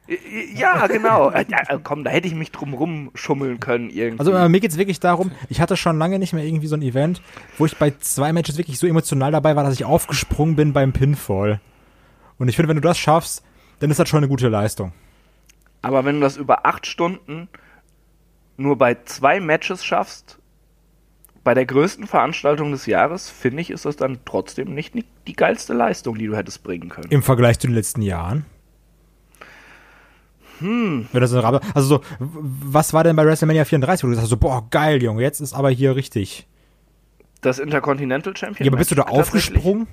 Ja, 0.53 0.87
genau. 0.87 1.29
Äh, 1.29 1.45
ja, 1.47 1.59
äh, 1.69 1.79
komm, 1.81 2.03
da 2.03 2.11
hätte 2.11 2.27
ich 2.27 2.35
mich 2.35 2.51
drum 2.51 2.73
rumschummeln 2.73 3.61
können 3.61 3.89
irgendwie. 3.89 4.19
Also 4.19 4.33
äh, 4.33 4.49
mir 4.49 4.59
geht's 4.59 4.77
wirklich 4.77 4.99
darum, 4.99 5.31
ich 5.47 5.61
hatte 5.61 5.77
schon 5.77 5.97
lange 5.97 6.19
nicht 6.19 6.33
mehr 6.33 6.43
irgendwie 6.43 6.67
so 6.67 6.75
ein 6.75 6.81
Event, 6.81 7.21
wo 7.57 7.65
ich 7.65 7.77
bei 7.77 7.93
zwei 7.99 8.33
Matches 8.33 8.57
wirklich 8.57 8.77
so 8.77 8.87
emotional 8.87 9.31
dabei 9.31 9.55
war, 9.55 9.63
dass 9.63 9.73
ich 9.73 9.85
aufgesprungen 9.85 10.57
bin 10.57 10.73
beim 10.73 10.91
Pinfall. 10.91 11.61
Und 12.37 12.49
ich 12.49 12.57
finde, 12.57 12.67
wenn 12.67 12.75
du 12.75 12.81
das 12.81 12.97
schaffst, 12.97 13.41
dann 13.79 13.89
ist 13.89 14.01
das 14.01 14.09
schon 14.09 14.17
eine 14.17 14.27
gute 14.27 14.49
Leistung. 14.49 14.91
Aber 15.81 16.05
wenn 16.05 16.15
du 16.15 16.21
das 16.21 16.37
über 16.37 16.65
acht 16.65 16.85
Stunden 16.85 17.47
nur 18.57 18.77
bei 18.77 18.95
zwei 19.05 19.39
Matches 19.39 19.83
schaffst, 19.83 20.37
bei 21.43 21.55
der 21.55 21.65
größten 21.65 22.05
Veranstaltung 22.05 22.71
des 22.71 22.85
Jahres, 22.85 23.29
finde 23.29 23.61
ich, 23.61 23.71
ist 23.71 23.85
das 23.85 23.95
dann 23.95 24.19
trotzdem 24.25 24.73
nicht 24.75 24.93
die- 24.93 25.33
geilste 25.33 25.73
Leistung, 25.73 26.15
die 26.17 26.27
du 26.27 26.35
hättest 26.35 26.61
bringen 26.63 26.89
können. 26.89 27.09
Im 27.09 27.23
Vergleich 27.23 27.57
zu 27.57 27.67
den 27.67 27.73
letzten 27.75 28.01
Jahren. 28.03 28.45
Hm. 30.59 31.07
Also 31.13 31.41
so, 31.75 32.01
was 32.19 32.93
war 32.93 33.03
denn 33.03 33.15
bei 33.15 33.25
WrestleMania 33.25 33.65
34, 33.65 34.03
wo 34.03 34.07
du 34.07 34.11
gesagt 34.11 34.23
hast, 34.25 34.29
so, 34.29 34.37
boah, 34.37 34.67
geil, 34.69 35.01
Junge, 35.01 35.23
jetzt 35.23 35.39
ist 35.39 35.53
aber 35.53 35.71
hier 35.71 35.95
richtig. 35.95 36.47
Das 37.41 37.57
Intercontinental 37.57 38.37
Champion. 38.37 38.65
Ja, 38.65 38.71
aber 38.71 38.77
bist 38.77 38.91
du 38.91 38.95
da 38.95 39.03
aufgesprungen? 39.03 39.87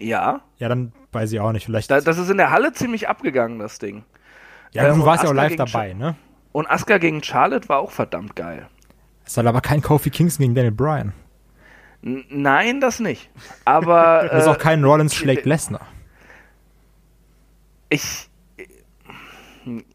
Ja. 0.00 0.40
Ja, 0.58 0.68
dann 0.68 0.92
weiß 1.12 1.30
ich 1.30 1.38
auch 1.38 1.52
nicht, 1.52 1.66
vielleicht. 1.66 1.88
Da, 1.92 2.00
das 2.00 2.18
ist 2.18 2.28
in 2.30 2.38
der 2.38 2.50
Halle 2.50 2.72
ziemlich 2.72 3.08
abgegangen, 3.08 3.60
das 3.60 3.78
Ding. 3.78 4.02
Ja, 4.72 4.88
äh, 4.88 4.94
du 4.94 5.04
warst 5.04 5.24
ja 5.24 5.30
auch 5.30 5.34
live 5.34 5.56
dabei, 5.56 5.94
ne? 5.94 6.16
Und 6.52 6.70
Asuka 6.70 6.98
gegen 6.98 7.22
Charlotte 7.22 7.68
war 7.68 7.78
auch 7.78 7.90
verdammt 7.90 8.36
geil. 8.36 8.68
Es 9.24 9.36
war 9.36 9.46
aber 9.46 9.60
kein 9.60 9.80
Kofi 9.80 10.10
Kingston 10.10 10.42
gegen 10.44 10.54
Daniel 10.54 10.72
Bryan. 10.72 11.12
N 12.02 12.24
nein, 12.28 12.80
das 12.80 13.00
nicht. 13.00 13.30
Aber 13.64 14.24
Es 14.32 14.42
ist 14.42 14.48
auch 14.48 14.56
äh, 14.56 14.58
kein 14.58 14.84
Rollins 14.84 15.14
schlägt 15.14 15.46
Lesnar. 15.46 15.86
ich. 17.88 18.28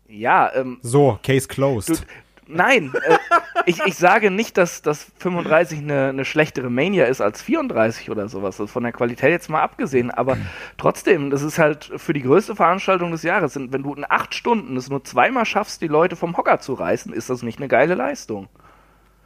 Ja, 0.08 0.52
ähm, 0.56 0.80
So, 0.82 1.20
Case 1.24 1.48
closed. 1.48 1.90
Du, 1.90 2.06
nein, 2.48 2.94
äh, 3.08 3.18
ich, 3.66 3.80
ich 3.86 3.96
sage 3.96 4.32
nicht, 4.32 4.58
dass, 4.58 4.82
dass 4.82 5.08
35 5.20 5.80
eine, 5.80 6.10
eine 6.10 6.26
schlechtere 6.26 6.70
Mania 6.70 7.06
ist 7.06 7.22
als 7.22 7.42
34 7.42 8.10
oder 8.10 8.28
sowas. 8.30 8.58
Das 8.58 8.66
ist 8.66 8.72
von 8.72 8.84
der 8.84 8.92
Qualität 8.92 9.30
jetzt 9.32 9.50
mal 9.50 9.62
abgesehen. 9.62 10.12
Aber 10.12 10.38
trotzdem, 10.78 11.30
das 11.30 11.42
ist 11.42 11.60
halt 11.60 11.92
für 11.98 12.14
die 12.14 12.22
größte 12.22 12.56
Veranstaltung 12.56 13.12
des 13.12 13.24
Jahres. 13.24 13.58
Und 13.58 13.74
wenn 13.74 13.84
du 13.84 13.94
in 13.94 14.06
acht 14.08 14.34
Stunden 14.36 14.78
es 14.78 14.90
nur 14.90 15.04
zweimal 15.04 15.46
schaffst, 15.46 15.82
die 15.82 15.88
Leute 15.88 16.16
vom 16.16 16.38
Hocker 16.38 16.60
zu 16.60 16.74
reißen, 16.74 17.14
ist 17.14 17.30
das 17.30 17.42
nicht 17.44 17.60
eine 17.60 17.68
geile 17.68 17.96
Leistung. 17.96 18.48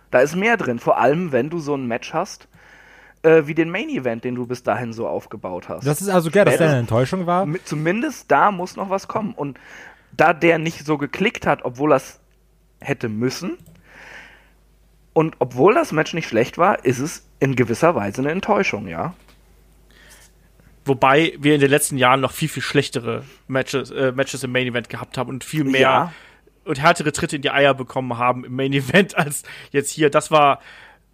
Da 0.10 0.20
ist 0.20 0.36
mehr 0.36 0.58
drin. 0.58 0.80
Vor 0.80 0.98
allem, 1.00 1.32
wenn 1.32 1.50
du 1.50 1.60
so 1.60 1.76
ein 1.76 1.86
Match 1.88 2.14
hast, 2.14 2.48
äh, 3.24 3.44
wie 3.46 3.54
den 3.54 3.70
Main 3.70 3.90
Event, 3.90 4.24
den 4.24 4.36
du 4.36 4.48
bis 4.48 4.64
dahin 4.64 4.94
so 4.94 5.08
aufgebaut 5.08 5.70
hast. 5.70 5.86
das 5.86 6.02
ist 6.02 6.10
also 6.10 6.32
geil, 6.32 6.46
dass 6.46 6.54
der 6.54 6.58
Später- 6.58 6.70
eine 6.72 6.80
Enttäuschung 6.80 7.28
war. 7.28 7.46
mit, 7.46 7.68
zumindest 7.68 8.32
da 8.32 8.52
muss 8.52 8.76
noch 8.76 8.90
was 8.90 9.08
kommen. 9.08 9.34
Und 9.36 9.60
da 10.18 10.34
der 10.34 10.58
nicht 10.58 10.86
so 10.86 10.98
geklickt 10.98 11.46
hat, 11.46 11.64
obwohl 11.64 11.92
das 11.92 12.20
hätte 12.82 13.08
müssen, 13.10 13.58
und 15.14 15.36
obwohl 15.40 15.74
das 15.74 15.92
Match 15.92 16.14
nicht 16.14 16.28
schlecht 16.28 16.58
war, 16.58 16.86
ist 16.86 17.00
es 17.00 17.28
in 17.40 17.56
gewisser 17.58 17.96
Weise 17.96 18.22
eine 18.22 18.32
Enttäuschung, 18.32 18.88
ja. 18.88 19.14
Wobei 20.86 21.34
wir 21.38 21.54
in 21.54 21.62
den 21.62 21.70
letzten 21.70 21.98
Jahren 21.98 22.22
noch 22.22 22.32
viel, 22.32 22.50
viel 22.50 22.64
schlechtere 22.64 23.24
Matches, 23.48 23.92
äh, 23.92 24.12
Matches 24.14 24.44
im 24.44 24.52
Main 24.52 24.68
Event 24.68 24.90
gehabt 24.90 25.18
haben 25.18 25.30
und 25.30 25.44
viel 25.44 25.64
mehr 25.64 25.82
Ja. 25.82 26.14
und 26.66 26.82
härtere 26.82 27.12
Tritte 27.12 27.36
in 27.36 27.42
die 27.44 27.52
Eier 27.52 27.74
bekommen 27.74 28.18
haben 28.18 28.46
im 28.46 28.56
Main 28.56 28.74
Event 28.74 29.16
als 29.18 29.44
jetzt 29.72 29.92
hier. 29.92 30.10
Das 30.10 30.32
war 30.32 30.60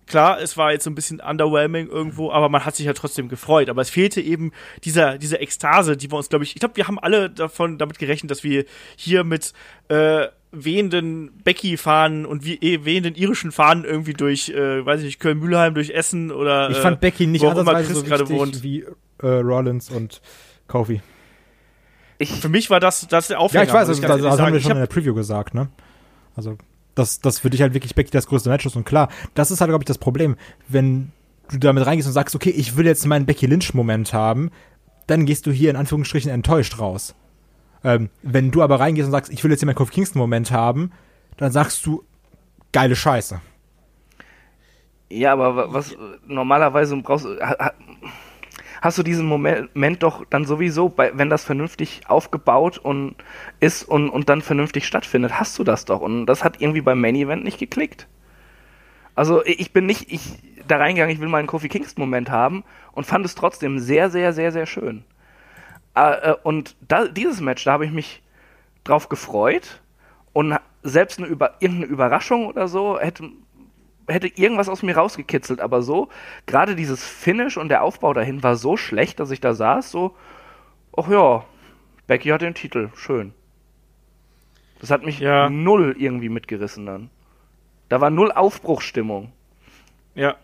klar, 0.06 0.40
es 0.40 0.56
war 0.56 0.72
jetzt 0.72 0.86
so 0.86 0.90
ein 0.90 0.96
bisschen 0.96 1.20
underwhelming 1.20 1.88
irgendwo, 1.90 2.32
aber 2.32 2.48
man 2.48 2.64
hat 2.64 2.78
sich 2.78 2.86
ja 2.86 2.94
trotzdem 2.94 3.28
gefreut. 3.28 3.68
Aber 3.68 3.82
es 3.82 3.90
fehlte 3.90 4.22
eben 4.22 4.54
dieser, 4.86 5.18
diese 5.18 5.40
Ekstase, 5.42 5.98
die 5.98 6.10
wir 6.10 6.18
uns, 6.18 6.30
glaube 6.30 6.46
ich, 6.46 6.56
ich 6.56 6.60
glaube, 6.62 6.78
wir 6.78 6.88
haben 6.88 7.00
alle 7.00 7.30
davon 7.30 7.78
damit 7.78 8.00
gerechnet, 8.00 8.32
dass 8.32 8.44
wir 8.46 8.64
hier 8.96 9.26
mit 9.26 9.52
äh, 9.90 10.28
wehenden 10.52 11.32
Becky-Fahnen 11.44 12.26
und 12.26 12.46
wie, 12.46 12.56
eh, 12.56 12.86
wehenden 12.86 13.16
irischen 13.16 13.52
Fahnen 13.52 13.84
irgendwie 13.84 14.14
durch, 14.14 14.50
äh, 14.50 14.86
weiß 14.86 15.02
ich 15.02 15.06
nicht, 15.06 15.20
Köln-Mühlheim, 15.20 15.74
durch 15.74 15.90
Essen 15.90 16.32
oder 16.32 16.70
Ich 16.70 16.78
äh, 16.78 16.82
fand 16.82 17.00
Becky 17.02 17.28
nicht 17.28 17.42
wo 17.42 17.48
auch 17.48 17.58
immer 17.58 17.76
ansatzweise 17.76 17.88
Chris 17.88 17.98
so 18.00 18.04
gerade 18.06 18.30
wohnt. 18.30 18.64
wie 18.64 18.86
äh, 19.22 19.28
Rollins 19.28 19.90
und 19.90 20.22
Kofi. 20.68 21.02
Ich, 22.20 22.32
Für 22.32 22.50
mich 22.50 22.70
war 22.70 22.80
das, 22.80 23.08
das 23.08 23.28
der 23.28 23.40
Aufhänger. 23.40 23.64
Ja, 23.64 23.68
ich 23.70 23.74
weiß, 23.74 23.90
also, 23.90 24.02
das, 24.02 24.10
das 24.10 24.22
haben 24.24 24.38
sagen. 24.38 24.54
wir 24.54 24.58
Ich 24.58 24.64
schon 24.64 24.72
in 24.72 24.80
der 24.80 24.88
Preview 24.88 25.14
gesagt, 25.14 25.54
ne? 25.54 25.70
Also, 26.36 26.58
dass 26.96 27.20
das 27.20 27.40
für 27.40 27.50
dich 27.50 27.62
halt 27.62 27.74
wirklich 27.74 27.94
Becky 27.94 28.10
das 28.10 28.28
größte 28.28 28.50
Match 28.50 28.66
ist 28.66 28.76
und 28.76 28.86
klar, 28.86 29.10
das 29.36 29.52
ist 29.52 29.62
halt, 29.62 29.70
glaube 29.70 29.84
ich, 29.84 29.88
das 29.88 29.98
Problem. 30.00 30.36
Wenn 30.68 31.12
du 31.52 31.60
damit 31.60 31.86
reingehst 31.86 32.08
und 32.08 32.14
sagst, 32.14 32.36
okay, 32.36 32.50
ich 32.50 32.76
will 32.76 32.86
jetzt 32.86 33.06
meinen 33.06 33.26
Becky 33.26 33.46
Lynch-Moment 33.46 34.14
haben, 34.14 34.50
dann 35.06 35.26
gehst 35.26 35.46
du 35.46 35.52
hier 35.52 35.70
in 35.70 35.76
Anführungsstrichen 35.76 36.32
enttäuscht 36.32 36.80
raus. 36.80 37.16
Ähm, 37.88 38.10
wenn 38.24 38.52
du 38.52 38.62
aber 38.64 38.80
reingehst 38.82 39.06
und 39.08 39.12
sagst, 39.14 39.32
ich 39.32 39.44
will 39.44 39.52
jetzt 39.52 39.62
hier 39.62 39.68
meinen 39.68 39.76
Kofi 39.76 39.94
Kingston-Moment 39.94 40.52
haben, 40.52 40.92
dann 41.38 41.52
sagst 41.52 41.86
du, 41.86 42.04
geile 42.74 42.96
Scheiße. 42.96 43.42
ja, 45.10 45.34
aber 45.34 45.56
wa- 45.56 45.68
was 45.70 45.96
normalerweise 46.26 46.96
brauchst 46.98 47.26
du. 47.26 47.40
ha- 47.40 47.56
ha- 47.60 47.74
Hast 48.82 48.98
du 49.00 49.04
diesen 49.04 49.26
Moment 49.26 50.04
doch 50.04 50.24
dann 50.30 50.46
sowieso, 50.46 50.94
wenn 50.98 51.30
das 51.32 51.44
vernünftig 51.44 52.02
aufgebaut 52.08 52.78
und 52.78 53.16
ist 53.60 53.84
und, 53.84 54.10
und 54.10 54.30
dann 54.30 54.42
vernünftig 54.44 54.86
stattfindet, 54.86 55.40
hast 55.40 55.58
du 55.58 55.64
das 55.64 55.86
doch. 55.86 56.00
Und 56.02 56.28
das 56.28 56.44
hat 56.44 56.62
irgendwie 56.62 56.82
beim 56.82 57.02
Main 57.02 57.16
Event 57.16 57.44
nicht 57.44 57.58
geklickt. 57.58 58.08
Also 59.16 59.44
ich 59.46 59.74
bin 59.74 59.86
nicht 59.88 60.12
ich 60.12 60.40
da 60.68 60.78
reingegangen, 60.78 61.14
ich 61.16 61.22
will 61.22 61.30
meinen 61.30 61.48
Kofi 61.48 61.70
Kingston 61.70 62.04
Moment 62.04 62.30
haben 62.30 62.64
und 62.92 63.06
fand 63.08 63.26
es 63.26 63.36
trotzdem 63.36 63.80
sehr, 63.80 64.10
sehr, 64.12 64.34
sehr, 64.34 64.52
sehr 64.52 64.66
schön. 64.68 65.04
Äh, 65.98 66.32
äh, 66.32 66.36
und 66.44 66.76
da, 66.88 67.08
dieses 67.08 67.42
Match, 67.42 67.64
da 67.64 67.74
habe 67.74 67.86
ich 67.86 67.92
mich 67.92 68.22
drauf 68.84 69.10
gefreut 69.10 69.82
und 70.34 70.56
selbst 70.84 71.18
eine 71.18 71.28
über, 71.28 71.56
irgendeine 71.60 71.92
Überraschung 71.92 72.46
oder 72.48 72.68
so 72.68 73.00
hätte, 73.00 73.30
hätte 74.08 74.28
irgendwas 74.28 74.70
aus 74.70 74.84
mir 74.84 74.96
rausgekitzelt, 74.96 75.60
aber 75.60 75.82
so, 75.82 76.10
gerade 76.46 76.76
dieses 76.76 77.06
Finish 77.06 77.58
und 77.58 77.70
der 77.70 77.84
Aufbau 77.84 78.14
dahin 78.14 78.44
war 78.44 78.56
so 78.56 78.78
schlecht, 78.78 79.20
dass 79.20 79.32
ich 79.32 79.42
da 79.42 79.54
saß, 79.54 79.90
so, 79.92 80.16
ach 80.96 81.10
ja, 81.10 81.44
Becky 82.06 82.30
hat 82.30 82.42
den 82.42 82.54
Titel, 82.54 82.90
schön. 82.96 83.34
Das 84.80 84.92
hat 84.92 85.04
mich 85.04 85.20
Ja. 85.20 85.50
null 85.50 85.96
irgendwie 85.98 86.30
mitgerissen 86.30 86.86
dann. 86.86 87.10
Da 87.90 88.00
war 88.00 88.12
null 88.12 88.32
Aufbruchstimmung. 88.32 89.32
Ja. 90.14 90.36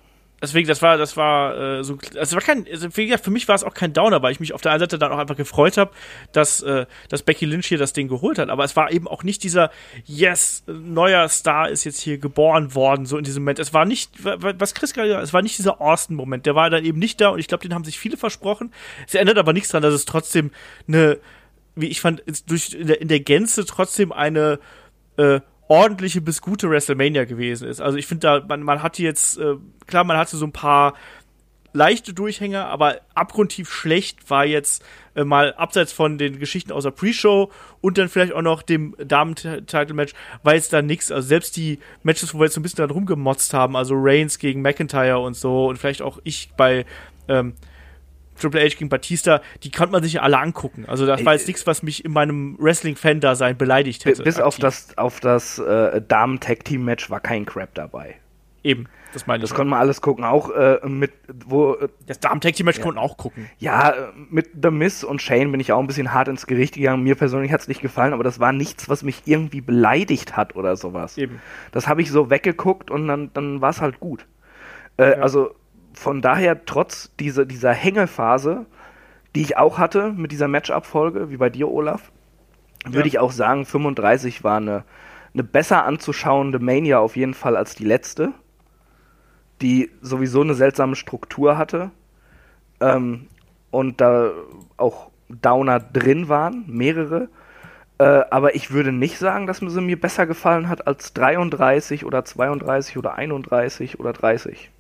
Deswegen, 0.44 0.68
das 0.68 0.82
war, 0.82 0.98
das 0.98 1.16
war 1.16 1.58
äh, 1.80 1.84
so, 1.86 1.98
also 2.20 2.36
war 2.36 2.44
kein, 2.44 2.68
also 2.70 2.90
wie 2.98 3.06
gesagt, 3.06 3.24
für 3.24 3.32
mich 3.32 3.48
war 3.48 3.56
es 3.56 3.64
auch 3.64 3.74
kein 3.74 3.94
Downer, 3.94 4.22
weil 4.22 4.34
ich 4.34 4.42
mich 4.42 4.54
auf 4.54 4.60
der 4.60 4.74
einen 4.74 4.82
Seite 4.82 5.00
dann 5.00 5.12
auch 5.14 5.18
einfach 5.18 5.38
gefreut 5.38 5.78
habe, 5.78 5.92
dass, 6.34 6.62
äh, 6.62 6.86
dass 7.08 7.24
Becky 7.24 7.46
Lynch 7.46 7.68
hier 7.68 7.78
das 7.78 7.94
Ding 7.94 8.10
geholt 8.10 8.38
hat. 8.38 8.50
Aber 8.50 8.66
es 8.66 8.76
war 8.76 8.92
eben 8.92 9.08
auch 9.08 9.24
nicht 9.24 9.42
dieser, 9.44 9.72
yes, 10.04 10.64
neuer 10.68 11.30
Star 11.30 11.70
ist 11.70 11.86
jetzt 11.86 12.02
hier 12.02 12.18
geboren 12.18 12.76
worden, 12.76 13.06
so 13.06 13.18
in 13.18 13.24
diesem 13.24 13.44
Moment. 13.44 13.60
Es 13.60 13.74
war 13.74 13.86
nicht, 13.86 14.24
wa- 14.26 14.36
wa- 14.42 14.54
was 14.58 14.74
Chris 14.74 14.94
gerade 14.94 15.14
es 15.16 15.32
war 15.32 15.42
nicht 15.42 15.58
dieser 15.58 15.80
Austin-Moment. 15.80 16.46
Der 16.46 16.56
war 16.56 16.70
dann 16.70 16.84
eben 16.84 17.00
nicht 17.00 17.22
da 17.22 17.30
und 17.30 17.40
ich 17.40 17.48
glaube, 17.48 17.62
den 17.64 17.74
haben 17.74 17.86
sich 17.86 17.98
viele 17.98 18.18
versprochen. 18.18 18.74
Es 19.08 19.16
ändert 19.16 19.38
aber 19.38 19.54
nichts 19.54 19.70
daran, 19.70 19.84
dass 19.84 19.94
es 19.94 20.04
trotzdem 20.04 20.52
eine, 20.90 21.20
wie 21.76 21.88
ich 21.88 22.02
fand, 22.02 22.22
durch, 22.48 22.74
in 22.74 22.88
der, 22.88 23.00
in 23.00 23.08
der 23.08 23.22
Gänze 23.22 23.66
trotzdem 23.66 24.12
eine, 24.12 24.60
äh, 25.16 25.40
ordentliche 25.68 26.22
bis 26.22 26.42
gute 26.42 26.70
WrestleMania 26.70 27.26
gewesen 27.26 27.68
ist. 27.68 27.82
Also 27.82 27.98
ich 27.98 28.08
finde 28.08 28.28
da, 28.28 28.46
man, 28.48 28.64
man 28.64 28.84
hatte 28.84 29.04
jetzt, 29.04 29.38
äh, 29.38 29.56
klar, 29.88 30.04
man 30.04 30.18
hatte 30.18 30.38
so 30.38 30.46
ein 30.46 30.52
paar 30.52 30.94
leichte 31.74 32.14
Durchhänger, 32.14 32.68
aber 32.68 33.02
abgrundtief 33.16 33.72
schlecht 33.72 34.30
war 34.30 34.46
jetzt 34.46 34.84
äh, 35.16 35.24
mal 35.24 35.54
abseits 35.56 35.92
von 35.92 36.18
den 36.18 36.40
Geschichten 36.40 36.72
aus 36.72 36.84
der 36.84 36.92
Pre-Show 36.92 37.52
und 37.82 37.98
dann 37.98 38.10
vielleicht 38.10 38.34
auch 38.34 38.42
noch 38.42 38.62
dem 38.62 38.96
Damen-Title-Match, 39.04 40.14
war 40.44 40.54
jetzt 40.54 40.72
da 40.72 40.82
nix. 40.82 41.12
Also 41.12 41.28
selbst 41.28 41.58
die 41.58 41.80
Matches, 42.04 42.34
wo 42.34 42.40
wir 42.40 42.46
jetzt 42.46 42.54
so 42.54 42.60
ein 42.60 42.64
bisschen 42.64 42.78
dran 42.78 42.92
rumgemotzt 42.92 43.54
haben, 43.54 43.76
also 43.76 43.96
Reigns 43.98 44.38
gegen 44.38 44.62
McIntyre 44.62 45.20
und 45.20 45.36
so 45.36 45.68
und 45.68 45.78
vielleicht 45.78 46.04
auch 46.04 46.20
ich 46.24 46.52
bei 46.56 46.86
ähm, 47.28 47.56
Triple 48.44 48.62
H 48.62 48.76
gegen 48.78 48.90
Batista, 48.90 49.42
die 49.64 49.72
konnte 49.72 49.92
man 49.92 50.04
sich 50.04 50.14
ja 50.14 50.22
alle 50.22 50.38
angucken. 50.38 50.86
Also 50.88 51.06
das 51.06 51.24
war 51.26 51.34
jetzt 51.34 51.48
nichts, 51.48 51.66
was 51.66 51.82
mich 51.84 52.06
in 52.06 52.12
meinem 52.12 52.58
Wrestling-Fan-Dasein 52.60 53.58
beleidigt 53.58 54.06
hätte. 54.06 54.24
Bis 54.24 54.40
auf 54.40 54.56
aktiv. 54.56 54.62
das, 54.62 54.98
auf 54.98 55.20
das 55.20 55.60
äh, 55.60 56.02
Damen-Tag-Team-Match 56.08 57.10
war 57.10 57.20
kein 57.20 57.46
Crap 57.46 57.74
dabei. 57.74 58.16
Eben, 58.66 58.88
das 59.14 59.28
meine 59.28 59.44
ich. 59.44 59.50
Das 59.50 59.56
konnte 59.56 59.72
man 59.72 59.80
alles 59.80 60.00
gucken, 60.00 60.24
auch 60.24 60.50
äh, 60.52 60.80
mit, 60.88 61.12
wo, 61.46 61.74
äh, 61.74 61.90
das 62.08 62.20
Damen-Tag-Team-Match 62.22 62.80
konnten 62.80 62.98
auch 62.98 63.18
gucken. 63.18 63.50
ja, 63.60 63.90
äh, 63.90 63.94
mit 64.30 64.52
The 64.62 64.72
Miz 64.72 65.04
und 65.04 65.22
Shane 65.22 65.52
bin 65.52 65.60
ich 65.60 65.72
auch 65.74 65.80
ein 65.80 65.88
bisschen 65.88 66.14
hart 66.14 66.30
ins 66.30 66.48
Gericht 66.48 66.76
gegangen. 66.76 67.04
Mir 67.04 67.16
persönlich 67.16 67.52
hat 67.52 67.62
es 67.62 67.68
nicht 67.68 67.82
gefallen, 67.82 68.14
aber 68.14 68.24
das 68.24 68.40
war 68.40 68.54
nichts, 68.54 68.88
was 68.88 69.04
mich 69.04 69.24
irgendwie 69.26 69.60
beleidigt 69.62 70.38
hat 70.38 70.56
oder 70.56 70.78
sowas. 70.78 71.18
Eben. 71.18 71.42
Das 71.72 71.88
habe 71.88 72.02
ich 72.02 72.10
so 72.10 72.30
weggeguckt 72.30 72.90
und 72.90 73.08
dann, 73.08 73.32
dann 73.34 73.60
war 73.60 73.72
es 73.72 73.82
halt 73.82 74.00
gut. 74.00 74.26
Äh, 74.98 75.16
Also 75.16 75.56
von 75.94 76.22
daher, 76.22 76.66
trotz 76.66 77.16
dieser, 77.18 77.46
dieser 77.46 77.74
Hängephase, 77.74 78.66
die 79.36 79.42
ich 79.42 79.58
auch 79.58 79.78
hatte 79.78 80.12
mit 80.14 80.32
dieser 80.32 80.48
Match-Abfolge, 80.48 81.30
wie 81.30 81.38
bei 81.38 81.50
dir, 81.50 81.70
Olaf, 81.70 82.12
würde 82.86 83.00
Ja. 83.00 83.06
ich 83.06 83.20
auch 83.20 83.32
sagen, 83.32 83.66
35 83.66 84.44
war 84.44 84.58
eine, 84.58 84.84
eine 85.34 85.44
besser 85.44 85.86
anzuschauende 85.86 86.60
Mania 86.60 87.00
auf 87.00 87.16
jeden 87.16 87.34
Fall 87.34 87.56
als 87.56 87.76
die 87.76 87.86
letzte, 87.86 88.34
die 89.62 89.90
sowieso 90.02 90.42
eine 90.42 90.54
seltsame 90.56 90.96
Struktur 90.96 91.58
hatte 91.58 91.92
ähm, 92.82 93.28
und 93.72 94.02
da 94.02 94.32
auch 94.78 95.10
Downer 95.30 95.80
drin 95.80 96.28
waren, 96.30 96.66
mehrere. 96.68 97.30
Äh, 97.98 98.24
aber 98.30 98.56
ich 98.56 98.72
würde 98.72 98.92
nicht 98.92 99.18
sagen, 99.18 99.48
dass 99.48 99.60
sie 99.60 99.82
mir 99.82 100.00
besser 100.00 100.26
gefallen 100.28 100.68
hat 100.68 100.86
als 100.88 101.14
33 101.14 102.06
oder 102.06 102.26
32 102.26 102.98
oder 102.98 103.16
31 103.16 104.00
oder 104.00 104.14
30. 104.14 104.72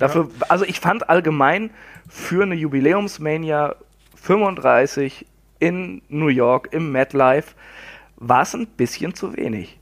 Dafür, 0.00 0.30
also 0.48 0.64
ich 0.64 0.80
fand 0.80 1.08
allgemein 1.10 1.70
für 2.08 2.42
eine 2.42 2.54
Jubiläumsmania 2.54 3.76
35 4.16 5.26
in 5.58 6.00
New 6.08 6.28
York 6.28 6.68
im 6.72 6.90
MetLife 6.90 7.54
war 8.16 8.42
es 8.42 8.54
ein 8.54 8.66
bisschen 8.66 9.14
zu 9.14 9.36
wenig. 9.36 9.78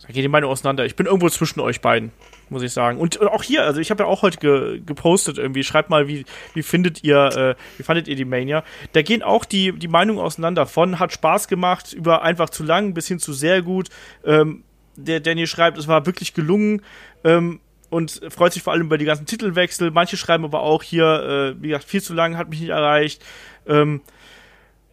Da 0.00 0.08
geht 0.08 0.24
die 0.24 0.28
Meinung 0.28 0.50
auseinander. 0.50 0.84
Ich 0.84 0.96
bin 0.96 1.06
irgendwo 1.06 1.28
zwischen 1.28 1.60
euch 1.60 1.80
beiden, 1.82 2.10
muss 2.48 2.62
ich 2.62 2.72
sagen. 2.72 2.98
Und, 2.98 3.18
und 3.18 3.28
auch 3.28 3.42
hier, 3.42 3.64
also 3.64 3.80
ich 3.80 3.90
habe 3.90 4.02
ja 4.02 4.08
auch 4.08 4.22
heute 4.22 4.38
ge 4.38 4.80
gepostet 4.84 5.38
irgendwie. 5.38 5.62
Schreibt 5.62 5.90
mal, 5.90 6.08
wie, 6.08 6.24
wie 6.54 6.62
findet 6.62 7.04
ihr, 7.04 7.26
äh, 7.36 7.54
wie 7.76 7.82
fandet 7.82 8.08
ihr 8.08 8.16
die 8.16 8.24
Mania? 8.24 8.64
Da 8.94 9.02
gehen 9.02 9.22
auch 9.22 9.44
die, 9.44 9.72
die 9.72 9.88
Meinungen 9.88 10.18
auseinander. 10.18 10.66
Von 10.66 10.98
hat 10.98 11.12
Spaß 11.12 11.48
gemacht, 11.48 11.92
über 11.92 12.22
einfach 12.22 12.50
zu 12.50 12.64
lang 12.64 12.94
bis 12.94 13.08
hin 13.08 13.18
zu 13.18 13.32
sehr 13.32 13.62
gut. 13.62 13.90
Ähm, 14.24 14.64
der 14.96 15.20
Danny 15.20 15.46
schreibt, 15.46 15.78
es 15.78 15.86
war 15.86 16.04
wirklich 16.06 16.34
gelungen. 16.34 16.82
Ähm, 17.24 17.60
und 17.92 18.22
freut 18.30 18.54
sich 18.54 18.62
vor 18.62 18.72
allem 18.72 18.86
über 18.86 18.96
die 18.96 19.04
ganzen 19.04 19.26
Titelwechsel. 19.26 19.90
Manche 19.90 20.16
schreiben 20.16 20.44
aber 20.44 20.62
auch 20.62 20.82
hier, 20.82 21.54
äh, 21.58 21.62
wie 21.62 21.68
gesagt, 21.68 21.84
viel 21.84 22.00
zu 22.00 22.14
lang, 22.14 22.38
hat 22.38 22.48
mich 22.48 22.60
nicht 22.60 22.70
erreicht. 22.70 23.22
Ähm, 23.66 24.00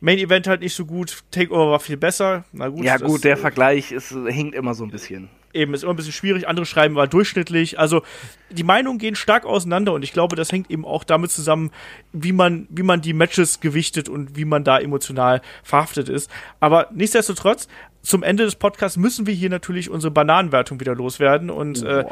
Main 0.01 0.17
Event 0.17 0.47
halt 0.47 0.59
nicht 0.59 0.75
so 0.75 0.85
gut, 0.85 1.23
Takeover 1.31 1.71
war 1.71 1.79
viel 1.79 1.95
besser. 1.95 2.43
Na 2.51 2.67
gut. 2.67 2.83
Ja, 2.83 2.97
gut, 2.97 3.15
das, 3.15 3.21
der 3.21 3.33
äh, 3.33 3.37
Vergleich 3.37 3.93
ist, 3.93 4.09
hinkt 4.27 4.53
immer 4.53 4.73
so 4.73 4.83
ein 4.83 4.91
bisschen. 4.91 5.29
Eben, 5.53 5.73
ist 5.73 5.83
immer 5.83 5.93
ein 5.93 5.95
bisschen 5.95 6.11
schwierig. 6.11 6.49
Andere 6.49 6.65
schreiben 6.65 6.95
war 6.95 7.07
durchschnittlich. 7.07 7.79
Also, 7.79 8.03
die 8.49 8.63
Meinungen 8.63 8.99
gehen 8.99 9.15
stark 9.15 9.45
auseinander 9.45 9.93
und 9.93 10.03
ich 10.03 10.11
glaube, 10.11 10.35
das 10.35 10.51
hängt 10.51 10.69
eben 10.69 10.83
auch 10.83 11.05
damit 11.05 11.31
zusammen, 11.31 11.71
wie 12.11 12.33
man, 12.33 12.67
wie 12.69 12.83
man 12.83 12.99
die 12.99 13.13
Matches 13.13 13.61
gewichtet 13.61 14.09
und 14.09 14.35
wie 14.35 14.45
man 14.45 14.65
da 14.65 14.77
emotional 14.77 15.41
verhaftet 15.63 16.09
ist. 16.09 16.29
Aber 16.59 16.89
nichtsdestotrotz, 16.93 17.69
zum 18.01 18.23
Ende 18.23 18.43
des 18.43 18.55
Podcasts 18.55 18.97
müssen 18.97 19.25
wir 19.25 19.33
hier 19.33 19.49
natürlich 19.49 19.89
unsere 19.89 20.11
Bananenwertung 20.11 20.81
wieder 20.81 20.95
loswerden 20.95 21.49
und, 21.49 21.81
äh, 21.81 22.03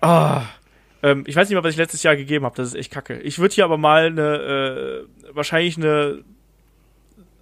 ah, 0.00 0.42
ähm, 1.02 1.24
ich 1.26 1.34
weiß 1.36 1.48
nicht 1.48 1.56
mal, 1.56 1.64
was 1.64 1.72
ich 1.72 1.78
letztes 1.78 2.02
Jahr 2.02 2.16
gegeben 2.16 2.44
habe. 2.44 2.56
Das 2.56 2.68
ist 2.68 2.74
echt 2.74 2.90
kacke. 2.92 3.18
Ich 3.20 3.38
würde 3.38 3.54
hier 3.54 3.64
aber 3.64 3.78
mal 3.78 4.06
eine, 4.06 5.06
äh, 5.30 5.34
wahrscheinlich 5.34 5.76
eine 5.76 6.22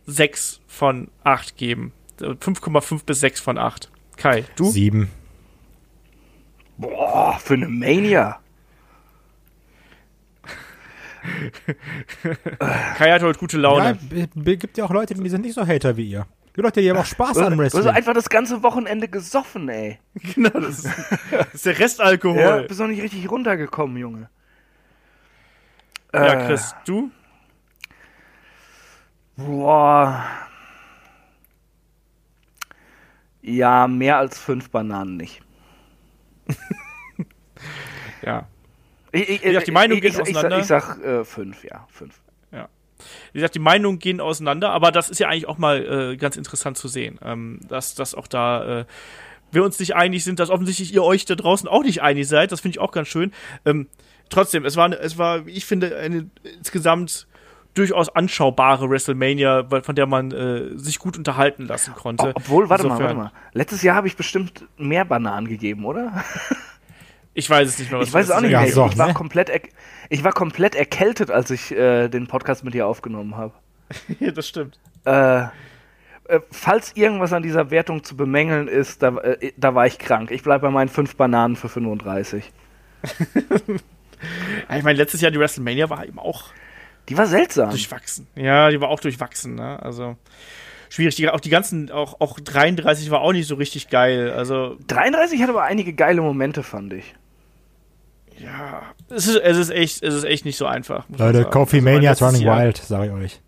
6 0.06 0.60
von 0.66 1.09
8 1.24 1.56
geben. 1.56 1.93
5,5 2.20 3.05
bis 3.05 3.20
6 3.20 3.40
von 3.40 3.59
8. 3.59 3.90
Kai, 4.16 4.44
du? 4.56 4.70
Sieben. 4.70 5.10
Boah, 6.76 7.39
für 7.40 7.55
eine 7.55 7.68
Mania. 7.68 8.40
Kai 12.97 13.12
hat 13.12 13.22
heute 13.22 13.39
gute 13.39 13.56
Ja, 13.56 13.62
Laune. 13.62 13.98
b- 14.35 14.56
gibt 14.56 14.78
ja 14.78 14.85
auch 14.85 14.90
Leute, 14.90 15.14
die 15.14 15.28
sind 15.28 15.43
nicht 15.43 15.55
so 15.55 15.66
Hater 15.66 15.97
wie 15.97 16.09
ihr. 16.10 16.26
Die 16.59 16.62
Leute, 16.62 16.80
die 16.80 16.90
haben 16.90 16.97
auch 16.97 17.05
Spaß 17.05 17.35
Du 17.35 17.40
an 17.47 17.52
hast 17.52 17.59
Wrestling. 17.59 17.86
einfach 17.86 18.14
das 18.14 18.28
ganze 18.28 18.64
Wochenende 18.64 19.06
gesoffen, 19.06 19.68
ey. 19.68 20.01
Genau, 20.35 20.51
das 20.51 20.80
ist, 20.80 20.89
das 21.30 21.55
ist 21.55 21.66
der 21.66 21.78
Restalkohol. 21.78 22.40
Ja, 22.40 22.62
bist 22.62 22.80
noch 22.80 22.89
nicht 22.89 23.01
richtig 23.01 23.30
runtergekommen, 23.30 23.97
Junge. 23.97 24.28
ja 26.12 26.32
Äh, 26.35 26.47
Chris, 26.48 26.74
du? 26.85 27.12
Boah. 29.36 30.24
Ja, 33.40 33.86
mehr 33.86 34.18
als 34.18 34.40
fünf 34.40 34.70
Bananen 34.70 35.16
nicht. 35.16 35.40
Ja. 38.22 38.48
Ich, 39.12 39.28
ich, 39.28 39.43
gesagt, 39.43 39.68
die 39.68 39.70
Meinung 39.70 39.98
ich, 39.98 40.02
geht 40.02 40.12
ich, 40.14 40.18
ich, 40.18 40.36
auseinander. 40.36 40.59
ich 40.59 40.66
sag 40.66 40.98
äh, 41.02 41.24
fünf, 41.24 41.62
ja, 41.62 41.86
fünf. 41.89 42.20
Wie 43.32 43.38
gesagt, 43.38 43.55
die 43.55 43.59
Meinungen 43.60 43.98
gehen 43.98 44.20
auseinander, 44.20 44.70
aber 44.70 44.90
das 44.92 45.10
ist 45.10 45.18
ja 45.20 45.28
eigentlich 45.28 45.48
auch 45.48 45.59
mal 45.59 46.12
äh, 46.12 46.16
ganz 46.16 46.36
interessant 46.36 46.76
zu 46.78 46.88
sehen, 46.88 47.18
ähm, 47.22 47.60
dass, 47.68 47.94
dass 47.94 48.14
auch 48.14 48.26
da 48.26 48.80
äh, 48.80 48.84
wir 49.50 49.64
uns 49.64 49.78
nicht 49.78 49.94
einig 49.96 50.24
sind, 50.24 50.40
dass 50.40 50.50
offensichtlich 50.50 50.92
ihr 50.92 51.02
euch 51.02 51.24
da 51.24 51.34
draußen 51.34 51.68
auch 51.68 51.82
nicht 51.82 52.02
einig 52.02 52.28
seid. 52.28 52.52
Das 52.52 52.60
finde 52.60 52.76
ich 52.76 52.80
auch 52.80 52.92
ganz 52.92 53.09
schön. 53.09 53.32
Ähm, 53.64 53.86
trotzdem, 54.28 54.64
es 54.64 54.76
war, 54.76 54.90
es 54.92 55.16
war, 55.18 55.46
ich 55.46 55.64
finde, 55.64 55.96
eine 55.96 56.28
insgesamt 56.59 57.26
durchaus 57.74 58.09
anschaubare 58.09 58.90
WrestleMania, 58.90 59.68
von 59.82 59.94
der 59.94 60.06
man 60.06 60.32
äh, 60.32 60.76
sich 60.76 60.98
gut 60.98 61.16
unterhalten 61.16 61.66
lassen 61.66 61.94
konnte. 61.94 62.28
Ob- 62.30 62.36
Obwohl, 62.36 62.68
warte 62.68 62.84
mal, 62.88 62.94
Insofern- 62.94 63.16
warte 63.18 63.34
mal. 63.34 63.40
Letztes 63.52 63.82
Jahr 63.82 63.94
habe 63.96 64.09
ich 64.09 64.16
bestimmt 64.16 64.66
mehr 64.76 65.05
Bananen 65.05 65.46
gegeben, 65.48 65.84
oder? 65.84 66.24
Ich 67.39 67.48
weiß 67.48 67.69
es 67.69 67.78
nicht 67.78 67.90
mehr. 67.90 68.01
was 68.01 68.09
Ich 68.09 68.15
weiß 68.15 68.27
es 68.27 68.31
auch 68.32 68.40
nicht 68.40 68.51
Ja, 68.51 68.62
mehr. 68.62 68.73
so, 68.73 68.86
ich, 68.86 68.98
war 68.98 69.06
ne? 69.09 69.15
komplett 69.15 69.51
ich 70.10 70.24
war 70.24 70.32
komplett 70.32 70.74
erkältet, 70.74 71.31
als 71.31 71.51
ich 71.51 71.70
äh, 71.70 72.09
den 72.09 72.27
Podcast 72.27 72.65
mit 72.65 72.74
dir 72.74 72.86
aufgenommen 72.86 73.36
habe. 73.36 73.52
Ja, 74.20 74.32
das 74.32 74.48
stimmt. 74.48 74.78
Äh, 75.05 75.43
äh, 75.43 76.40
falls 76.51 76.97
irgendwas 76.97 77.32
an 77.32 77.43
dieser 77.43 77.70
Wertung 77.70 78.02
zu 78.05 78.16
bemängeln 78.16 78.66
ist, 78.69 79.02
da, 79.02 79.16
äh, 79.19 79.52
da 79.56 79.74
war 79.74 79.86
ich 79.86 79.98
krank. 79.98 80.31
Ich 80.31 80.43
bleibe 80.43 80.62
bei 80.62 80.70
meinen 80.70 80.89
fünf 80.89 81.16
Bananen 81.16 81.56
für 81.56 81.69
35. 81.69 82.52
Ja, 84.69 84.77
ich 84.77 84.82
meine, 84.82 84.98
letztes 84.98 85.20
Jahr 85.20 85.31
die 85.31 85.39
WrestleMania 85.39 85.89
war 85.90 86.05
eben 86.05 86.19
auch 86.19 86.47
Die 87.09 87.16
war 87.16 87.27
seltsam. 87.27 87.70
durchwachsen. 87.70 88.27
Ja, 88.35 88.69
die 88.70 88.81
war 88.81 88.89
auch 88.89 88.98
durchwachsen, 88.98 89.55
ne? 89.55 89.81
Also 89.81 90.16
schwierig. 90.89 91.15
Die, 91.15 91.28
auch 91.31 91.39
die 91.39 91.51
ganzen, 91.51 91.90
auch, 91.93 92.20
auch 92.20 92.40
33 92.40 93.12
war 93.12 93.20
auch 93.20 93.32
nicht 93.32 93.47
so 93.47 93.55
richtig 93.55 93.90
geil. 93.90 94.32
Also, 94.32 94.77
33 94.89 95.40
hat 95.40 95.51
aber 95.51 95.62
einige 95.62 95.93
geile 95.93 96.20
Momente, 96.20 96.65
fand 96.65 96.93
ich. 96.94 97.15
Ja, 98.39 98.82
es 99.10 99.27
ist, 99.27 99.36
es 99.36 99.56
ist 99.56 99.70
echt, 99.70 100.02
es 100.02 100.15
ist 100.15 100.24
echt 100.24 100.44
nicht 100.44 100.56
so 100.56 100.66
einfach. 100.66 101.05
Leute, 101.09 101.39
sagen. 101.39 101.51
Coffee 101.51 101.77
Also, 101.78 101.89
Mania 101.90 102.10
letztes 102.10 102.27
running 102.28 102.43
Jahr, 102.43 102.62
wild, 102.65 102.77
sage 102.77 103.06
ich 103.06 103.12
euch. 103.12 103.40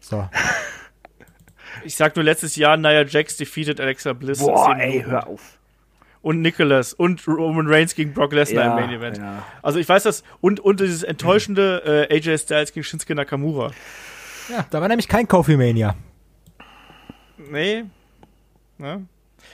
So. 0.00 0.28
Ich 1.84 1.96
sag 1.96 2.16
nur 2.16 2.24
letztes 2.24 2.56
Jahr, 2.56 2.76
Nia 2.76 3.04
Jax 3.04 3.36
defeated 3.36 3.80
Alexa 3.80 4.12
Bliss. 4.12 4.38
Boah, 4.38 4.76
ey, 4.78 4.90
Minuten. 4.98 5.10
hör 5.10 5.26
auf. 5.26 5.58
Und 6.22 6.40
Nicholas 6.42 6.92
und 6.92 7.26
Roman 7.28 7.68
Reigns 7.68 7.94
gegen 7.94 8.12
Brock 8.12 8.32
Lesnar 8.32 8.64
Ja, 8.64 8.70
im 8.78 8.84
Main 8.86 8.98
Event. 8.98 9.18
ja. 9.18 9.44
Also 9.62 9.78
ich 9.78 9.88
weiß 9.88 10.02
das, 10.02 10.24
und, 10.40 10.58
und 10.58 10.80
dieses 10.80 11.04
enttäuschende 11.04 12.06
äh, 12.10 12.14
AJ 12.16 12.38
Styles 12.38 12.72
gegen 12.72 12.82
Shinsuke 12.82 13.14
Nakamura. 13.14 13.70
Ja, 14.48 14.66
da 14.70 14.80
war 14.80 14.88
nämlich 14.88 15.06
kein 15.06 15.28
Coffee 15.28 15.56
Mania. 15.56 15.94
Nee. 17.50 17.84
Ne? 18.78 19.06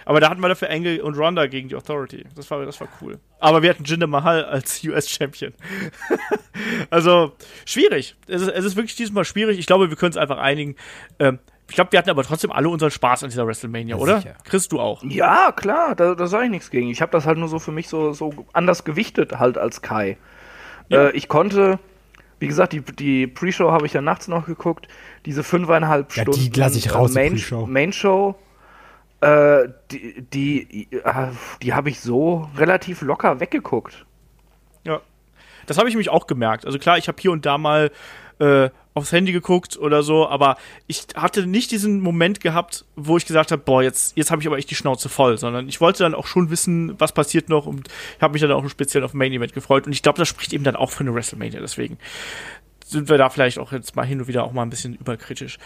Aber 0.05 0.21
da 0.21 0.29
hatten 0.31 0.41
wir 0.41 0.49
dafür 0.49 0.71
Angle 0.71 1.03
und 1.03 1.17
Ronda 1.17 1.47
gegen 1.47 1.69
die 1.69 1.77
Authority. 1.77 2.25
Das 2.35 2.51
war, 2.51 2.65
das 2.65 2.81
war 2.81 2.89
cool. 3.01 3.19
Aber 3.39 3.63
wir 3.63 3.71
hatten 3.71 3.85
Jinder 3.85 4.07
Mahal 4.07 4.45
als 4.45 4.83
US-Champion. 4.85 5.53
also, 6.91 7.33
schwierig. 7.65 8.17
Es 8.27 8.43
ist, 8.43 8.49
es 8.49 8.65
ist 8.65 8.77
wirklich 8.77 8.97
diesmal 8.97 9.25
schwierig. 9.25 9.59
Ich 9.59 9.67
glaube, 9.67 9.89
wir 9.91 9.97
können 9.97 10.11
es 10.13 10.17
einfach 10.17 10.39
einigen. 10.39 10.77
Ähm, 11.19 11.39
ich 11.69 11.75
glaube, 11.75 11.93
wir 11.93 11.99
hatten 11.99 12.11
aber 12.11 12.23
trotzdem 12.25 12.53
alle 12.53 12.69
unseren 12.69 12.91
Spaß 12.91 13.23
an 13.25 13.31
dieser 13.31 13.47
WrestleMania, 13.47 13.97
Ja, 13.97 14.03
oder? 14.03 14.19
sicher. 14.21 14.35
Chris, 14.45 14.69
du 14.69 14.79
auch. 14.81 15.03
Ja, 15.05 15.53
klar, 15.53 15.95
da, 15.95 16.15
da 16.15 16.27
sage 16.27 16.45
ich 16.45 16.51
nichts 16.51 16.71
gegen. 16.71 16.91
Ich 16.91 17.01
habe 17.01 17.13
das 17.13 17.25
halt 17.25 17.39
nur 17.39 17.49
so 17.49 17.59
für 17.59 17.73
mich 17.73 17.89
so, 17.89 18.13
so 18.13 18.47
anders 18.53 18.85
gewichtet 18.85 19.39
halt 19.39 19.57
als 19.57 19.81
Kai. 19.81 20.19
Ja. 20.89 21.07
Äh, 21.09 21.11
ich 21.13 21.29
konnte, 21.29 21.79
wie 22.41 22.49
gesagt, 22.49 22.73
die, 22.75 22.81
die 22.83 23.27
Pre-Show 23.27 23.71
habe 23.71 23.87
ich 23.87 23.93
ja 23.95 24.03
nachts 24.03 24.29
noch 24.29 24.47
geguckt. 24.47 24.89
Diese 25.25 25.43
fünfeinhalb 25.43 26.15
Ja, 26.15 26.25
die 26.25 26.33
Stunden 26.33 26.61
lass 26.61 26.77
ich 26.77 26.95
raus, 26.95 27.13
die 27.13 27.19
Main, 27.19 27.33
Pre-Show. 27.69 28.35
Äh, 29.23 29.69
die, 29.93 30.21
die, 30.21 30.89
äh, 30.93 31.29
die 31.63 31.75
habe 31.75 31.91
ich 31.91 32.01
so 32.01 32.51
relativ 32.57 33.03
locker 33.03 33.39
weggeguckt. 33.39 34.05
Ja. 34.85 35.01
Das 35.67 35.79
habe 35.79 35.89
ich 35.89 35.95
mich 35.95 36.11
auch 36.11 36.27
gemerkt. 36.27 36.67
Also 36.67 36.81
klar, 36.81 36.99
ich 36.99 37.07
habe 37.07 37.23
hier 37.23 37.31
und 37.31 37.47
da 37.47 37.57
mal 37.57 37.93
äh, 38.41 38.71
aufs 38.95 39.13
Handy 39.13 39.31
geguckt 39.31 39.77
oder 39.79 40.03
so, 40.03 40.29
aber 40.29 40.57
ich 40.89 41.07
hatte 41.15 41.47
nicht 41.47 41.71
diesen 41.71 42.01
Moment 42.01 42.41
gehabt, 42.41 42.85
wo 42.97 43.17
ich 43.17 43.25
gesagt 43.25 43.53
habe, 43.53 43.63
boah, 43.63 43.81
jetzt, 43.81 44.17
jetzt 44.17 44.33
habe 44.33 44.43
ich 44.43 44.49
aber 44.49 44.59
echt 44.59 44.71
die 44.71 44.75
Schnauze 44.75 45.09
voll, 45.09 45.39
sondern 45.39 45.69
ich 45.69 45.81
wollte 45.81 46.03
dann 46.03 46.17
auch 46.17 46.27
schon 46.27 46.51
wissen, 46.51 46.99
was 46.99 47.13
passiert 47.13 47.49
noch 47.49 47.67
und 47.67 47.89
habe 48.21 48.33
mich 48.33 48.43
dann 48.43 48.51
auch 48.51 48.69
speziell 48.69 49.05
auf 49.05 49.15
Main 49.15 49.33
Event 49.33 49.53
gefreut 49.53 49.87
und 49.87 49.93
ich 49.93 50.03
glaube, 50.03 50.19
das 50.19 50.27
spricht 50.27 50.53
eben 50.53 50.65
dann 50.65 50.75
auch 50.75 50.91
für 50.91 51.05
eine 51.05 51.15
WrestleMania, 51.15 51.61
deswegen 51.61 51.97
sind 52.85 53.09
wir 53.09 53.19
da 53.19 53.31
vielleicht 53.31 53.61
auch 53.61 53.71
jetzt 53.71 53.95
mal 53.95 54.05
hin 54.05 54.21
und 54.21 54.27
wieder 54.27 54.43
auch 54.43 54.53
mal 54.53 54.63
ein 54.63 54.71
bisschen 54.71 54.97
überkritisch. 54.97 55.59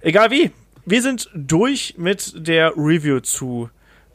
Egal 0.00 0.30
wie, 0.30 0.50
wir 0.86 1.02
sind 1.02 1.28
durch 1.34 1.94
mit 1.98 2.32
der 2.36 2.72
Review 2.76 3.20
zu 3.20 3.68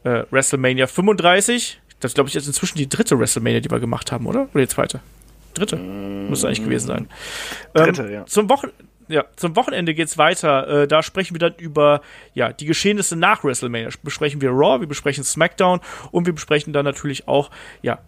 äh, 0.04 0.24
WrestleMania 0.30 0.86
35. 0.86 1.80
Das 2.00 2.14
glaube 2.14 2.28
ich 2.28 2.34
jetzt 2.34 2.46
inzwischen 2.46 2.78
die 2.78 2.88
dritte 2.88 3.18
WrestleMania, 3.18 3.60
die 3.60 3.70
wir 3.70 3.78
gemacht 3.78 4.10
haben, 4.10 4.26
oder? 4.26 4.48
Oder 4.52 4.62
die 4.62 4.68
zweite? 4.68 5.00
Dritte. 5.54 5.76
Muss 5.76 6.44
eigentlich 6.44 6.64
gewesen 6.64 6.86
sein. 6.86 7.08
Dritte, 7.74 8.02
ähm, 8.02 8.12
ja. 8.12 8.26
Zum, 8.26 8.48
Wochen 8.48 8.68
ja, 9.08 9.24
zum 9.36 9.54
Wochenende 9.54 9.94
geht's 9.94 10.16
weiter. 10.16 10.82
Äh, 10.82 10.88
da 10.88 11.02
sprechen 11.02 11.34
wir 11.34 11.38
dann 11.38 11.54
über 11.58 12.00
ja, 12.34 12.52
die 12.52 12.64
Geschehnisse 12.64 13.16
nach 13.16 13.44
WrestleMania. 13.44 13.90
Besprechen 14.02 14.40
wir 14.40 14.50
Raw, 14.50 14.80
wir 14.80 14.88
besprechen 14.88 15.24
SmackDown 15.24 15.80
und 16.10 16.26
wir 16.26 16.32
besprechen 16.32 16.72
dann 16.72 16.86
natürlich 16.86 17.28
auch 17.28 17.50
ja, 17.82 17.98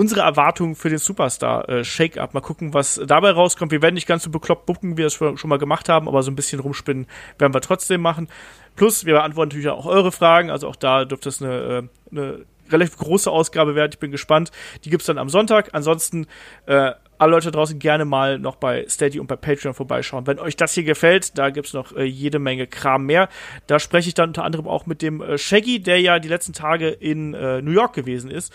unsere 0.00 0.22
Erwartungen 0.22 0.76
für 0.76 0.88
den 0.88 0.96
Superstar 0.96 1.68
äh, 1.68 1.84
Shake-Up. 1.84 2.32
Mal 2.32 2.40
gucken, 2.40 2.72
was 2.72 2.98
dabei 3.06 3.32
rauskommt. 3.32 3.70
Wir 3.70 3.82
werden 3.82 3.96
nicht 3.96 4.06
ganz 4.06 4.22
so 4.22 4.30
bekloppt 4.30 4.64
bucken, 4.64 4.92
wie 4.92 4.96
wir 4.96 5.06
es 5.08 5.12
schon 5.12 5.36
schon 5.36 5.50
mal 5.50 5.58
gemacht 5.58 5.90
haben, 5.90 6.08
aber 6.08 6.22
so 6.22 6.30
ein 6.30 6.36
bisschen 6.36 6.58
rumspinnen 6.58 7.06
werden 7.38 7.52
wir 7.52 7.60
trotzdem 7.60 8.00
machen. 8.00 8.28
Plus, 8.76 9.04
wir 9.04 9.12
beantworten 9.12 9.50
natürlich 9.50 9.68
auch 9.68 9.84
eure 9.84 10.10
Fragen. 10.10 10.50
Also 10.50 10.68
auch 10.68 10.76
da 10.76 11.04
dürfte 11.04 11.28
es 11.28 11.42
eine, 11.42 11.52
äh, 11.52 11.82
eine 12.12 12.46
relativ 12.70 12.96
große 12.96 13.30
Ausgabe 13.30 13.74
werden. 13.74 13.90
Ich 13.92 13.98
bin 13.98 14.10
gespannt. 14.10 14.50
Die 14.84 14.90
gibt's 14.90 15.04
dann 15.04 15.18
am 15.18 15.28
Sonntag. 15.28 15.68
Ansonsten 15.74 16.26
äh, 16.64 16.92
alle 17.18 17.32
Leute 17.32 17.50
draußen 17.50 17.78
gerne 17.78 18.06
mal 18.06 18.38
noch 18.38 18.56
bei 18.56 18.86
Steady 18.88 19.20
und 19.20 19.26
bei 19.26 19.36
Patreon 19.36 19.74
vorbeischauen. 19.74 20.26
Wenn 20.26 20.38
euch 20.38 20.56
das 20.56 20.72
hier 20.72 20.84
gefällt, 20.84 21.36
da 21.36 21.50
gibt's 21.50 21.74
noch 21.74 21.94
äh, 21.94 22.04
jede 22.04 22.38
Menge 22.38 22.66
Kram 22.66 23.04
mehr. 23.04 23.28
Da 23.66 23.78
spreche 23.78 24.08
ich 24.08 24.14
dann 24.14 24.30
unter 24.30 24.44
anderem 24.44 24.66
auch 24.66 24.86
mit 24.86 25.02
dem 25.02 25.20
äh, 25.20 25.36
Shaggy, 25.36 25.82
der 25.82 26.00
ja 26.00 26.18
die 26.18 26.28
letzten 26.28 26.54
Tage 26.54 26.88
in 26.88 27.34
äh, 27.34 27.60
New 27.60 27.72
York 27.72 27.92
gewesen 27.92 28.30
ist. 28.30 28.54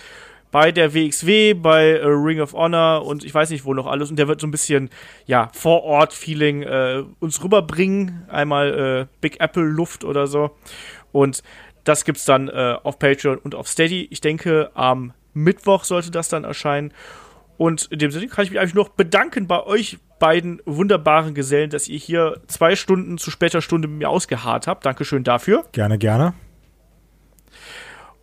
Bei 0.56 0.72
der 0.72 0.94
WXW, 0.94 1.54
bei 1.54 1.90
äh, 1.90 2.06
Ring 2.06 2.40
of 2.40 2.54
Honor 2.54 3.06
und 3.06 3.26
ich 3.26 3.34
weiß 3.34 3.50
nicht 3.50 3.66
wo 3.66 3.74
noch 3.74 3.88
alles. 3.88 4.10
Und 4.10 4.18
der 4.18 4.30
wird 4.30 4.40
so 4.40 4.48
ein 4.48 4.52
bisschen, 4.52 4.90
ja, 5.26 5.50
Vor-Ort-Feeling 5.54 6.62
äh, 6.62 7.04
uns 7.20 7.44
rüberbringen. 7.44 8.24
Einmal 8.30 9.10
äh, 9.12 9.18
Big 9.20 9.42
Apple-Luft 9.42 10.06
oder 10.06 10.28
so. 10.28 10.52
Und 11.12 11.44
das 11.84 12.06
gibt's 12.06 12.24
dann 12.24 12.48
äh, 12.48 12.78
auf 12.82 13.00
Patreon 13.00 13.38
und 13.40 13.54
auf 13.54 13.68
Steady. 13.68 14.08
Ich 14.12 14.22
denke, 14.22 14.72
am 14.76 15.12
Mittwoch 15.34 15.84
sollte 15.84 16.10
das 16.10 16.30
dann 16.30 16.46
erscheinen. 16.46 16.94
Und 17.58 17.90
in 17.92 18.00
dem 18.00 18.12
Sinne 18.12 18.28
kann 18.28 18.46
ich 18.46 18.52
mich 18.52 18.62
eigentlich 18.62 18.76
noch 18.76 18.88
bedanken 18.88 19.48
bei 19.48 19.62
euch 19.62 19.98
beiden 20.20 20.62
wunderbaren 20.64 21.34
Gesellen, 21.34 21.70
dass 21.70 21.90
ihr 21.90 22.00
hier 22.00 22.40
zwei 22.48 22.78
Stunden 22.78 23.18
zu 23.18 23.30
später 23.30 23.62
Stunde 23.62 23.90
mit 23.90 23.98
mir 23.98 24.10
ausgeharrt 24.10 24.68
habt. 24.68 24.86
Dankeschön 24.86 25.26
dafür. 25.26 25.66
Gerne, 25.74 25.98
gerne. 25.98 26.34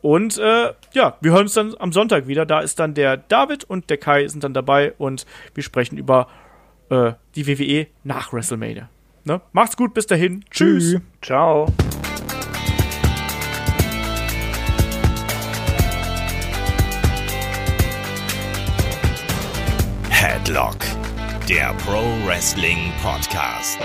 Und 0.02 0.36
äh, 0.36 0.72
ja, 0.92 1.16
wir 1.20 1.30
hören 1.30 1.42
uns 1.42 1.54
dann 1.54 1.74
am 1.78 1.92
Sonntag 1.92 2.26
wieder. 2.26 2.44
Da 2.44 2.60
ist 2.60 2.78
dann 2.78 2.94
der 2.94 3.16
David 3.16 3.64
und 3.64 3.88
der 3.88 3.96
Kai 3.96 4.26
sind 4.26 4.44
dann 4.44 4.52
dabei 4.52 4.92
und 4.98 5.24
wir 5.54 5.62
sprechen 5.62 5.96
über 5.96 6.26
äh, 6.90 7.12
die 7.36 7.46
WWE 7.46 7.86
nach 8.02 8.32
WrestleMania. 8.32 8.90
Ne? 9.24 9.40
Macht's 9.52 9.76
gut, 9.76 9.94
bis 9.94 10.06
dahin. 10.06 10.44
Tschüss. 10.50 10.92
Tschüss. 10.92 11.00
Ciao. 11.22 11.66
Headlock, 20.10 20.76
der 21.48 21.74
Pro 21.84 22.02
Wrestling 22.26 22.92
Podcast. 23.02 23.78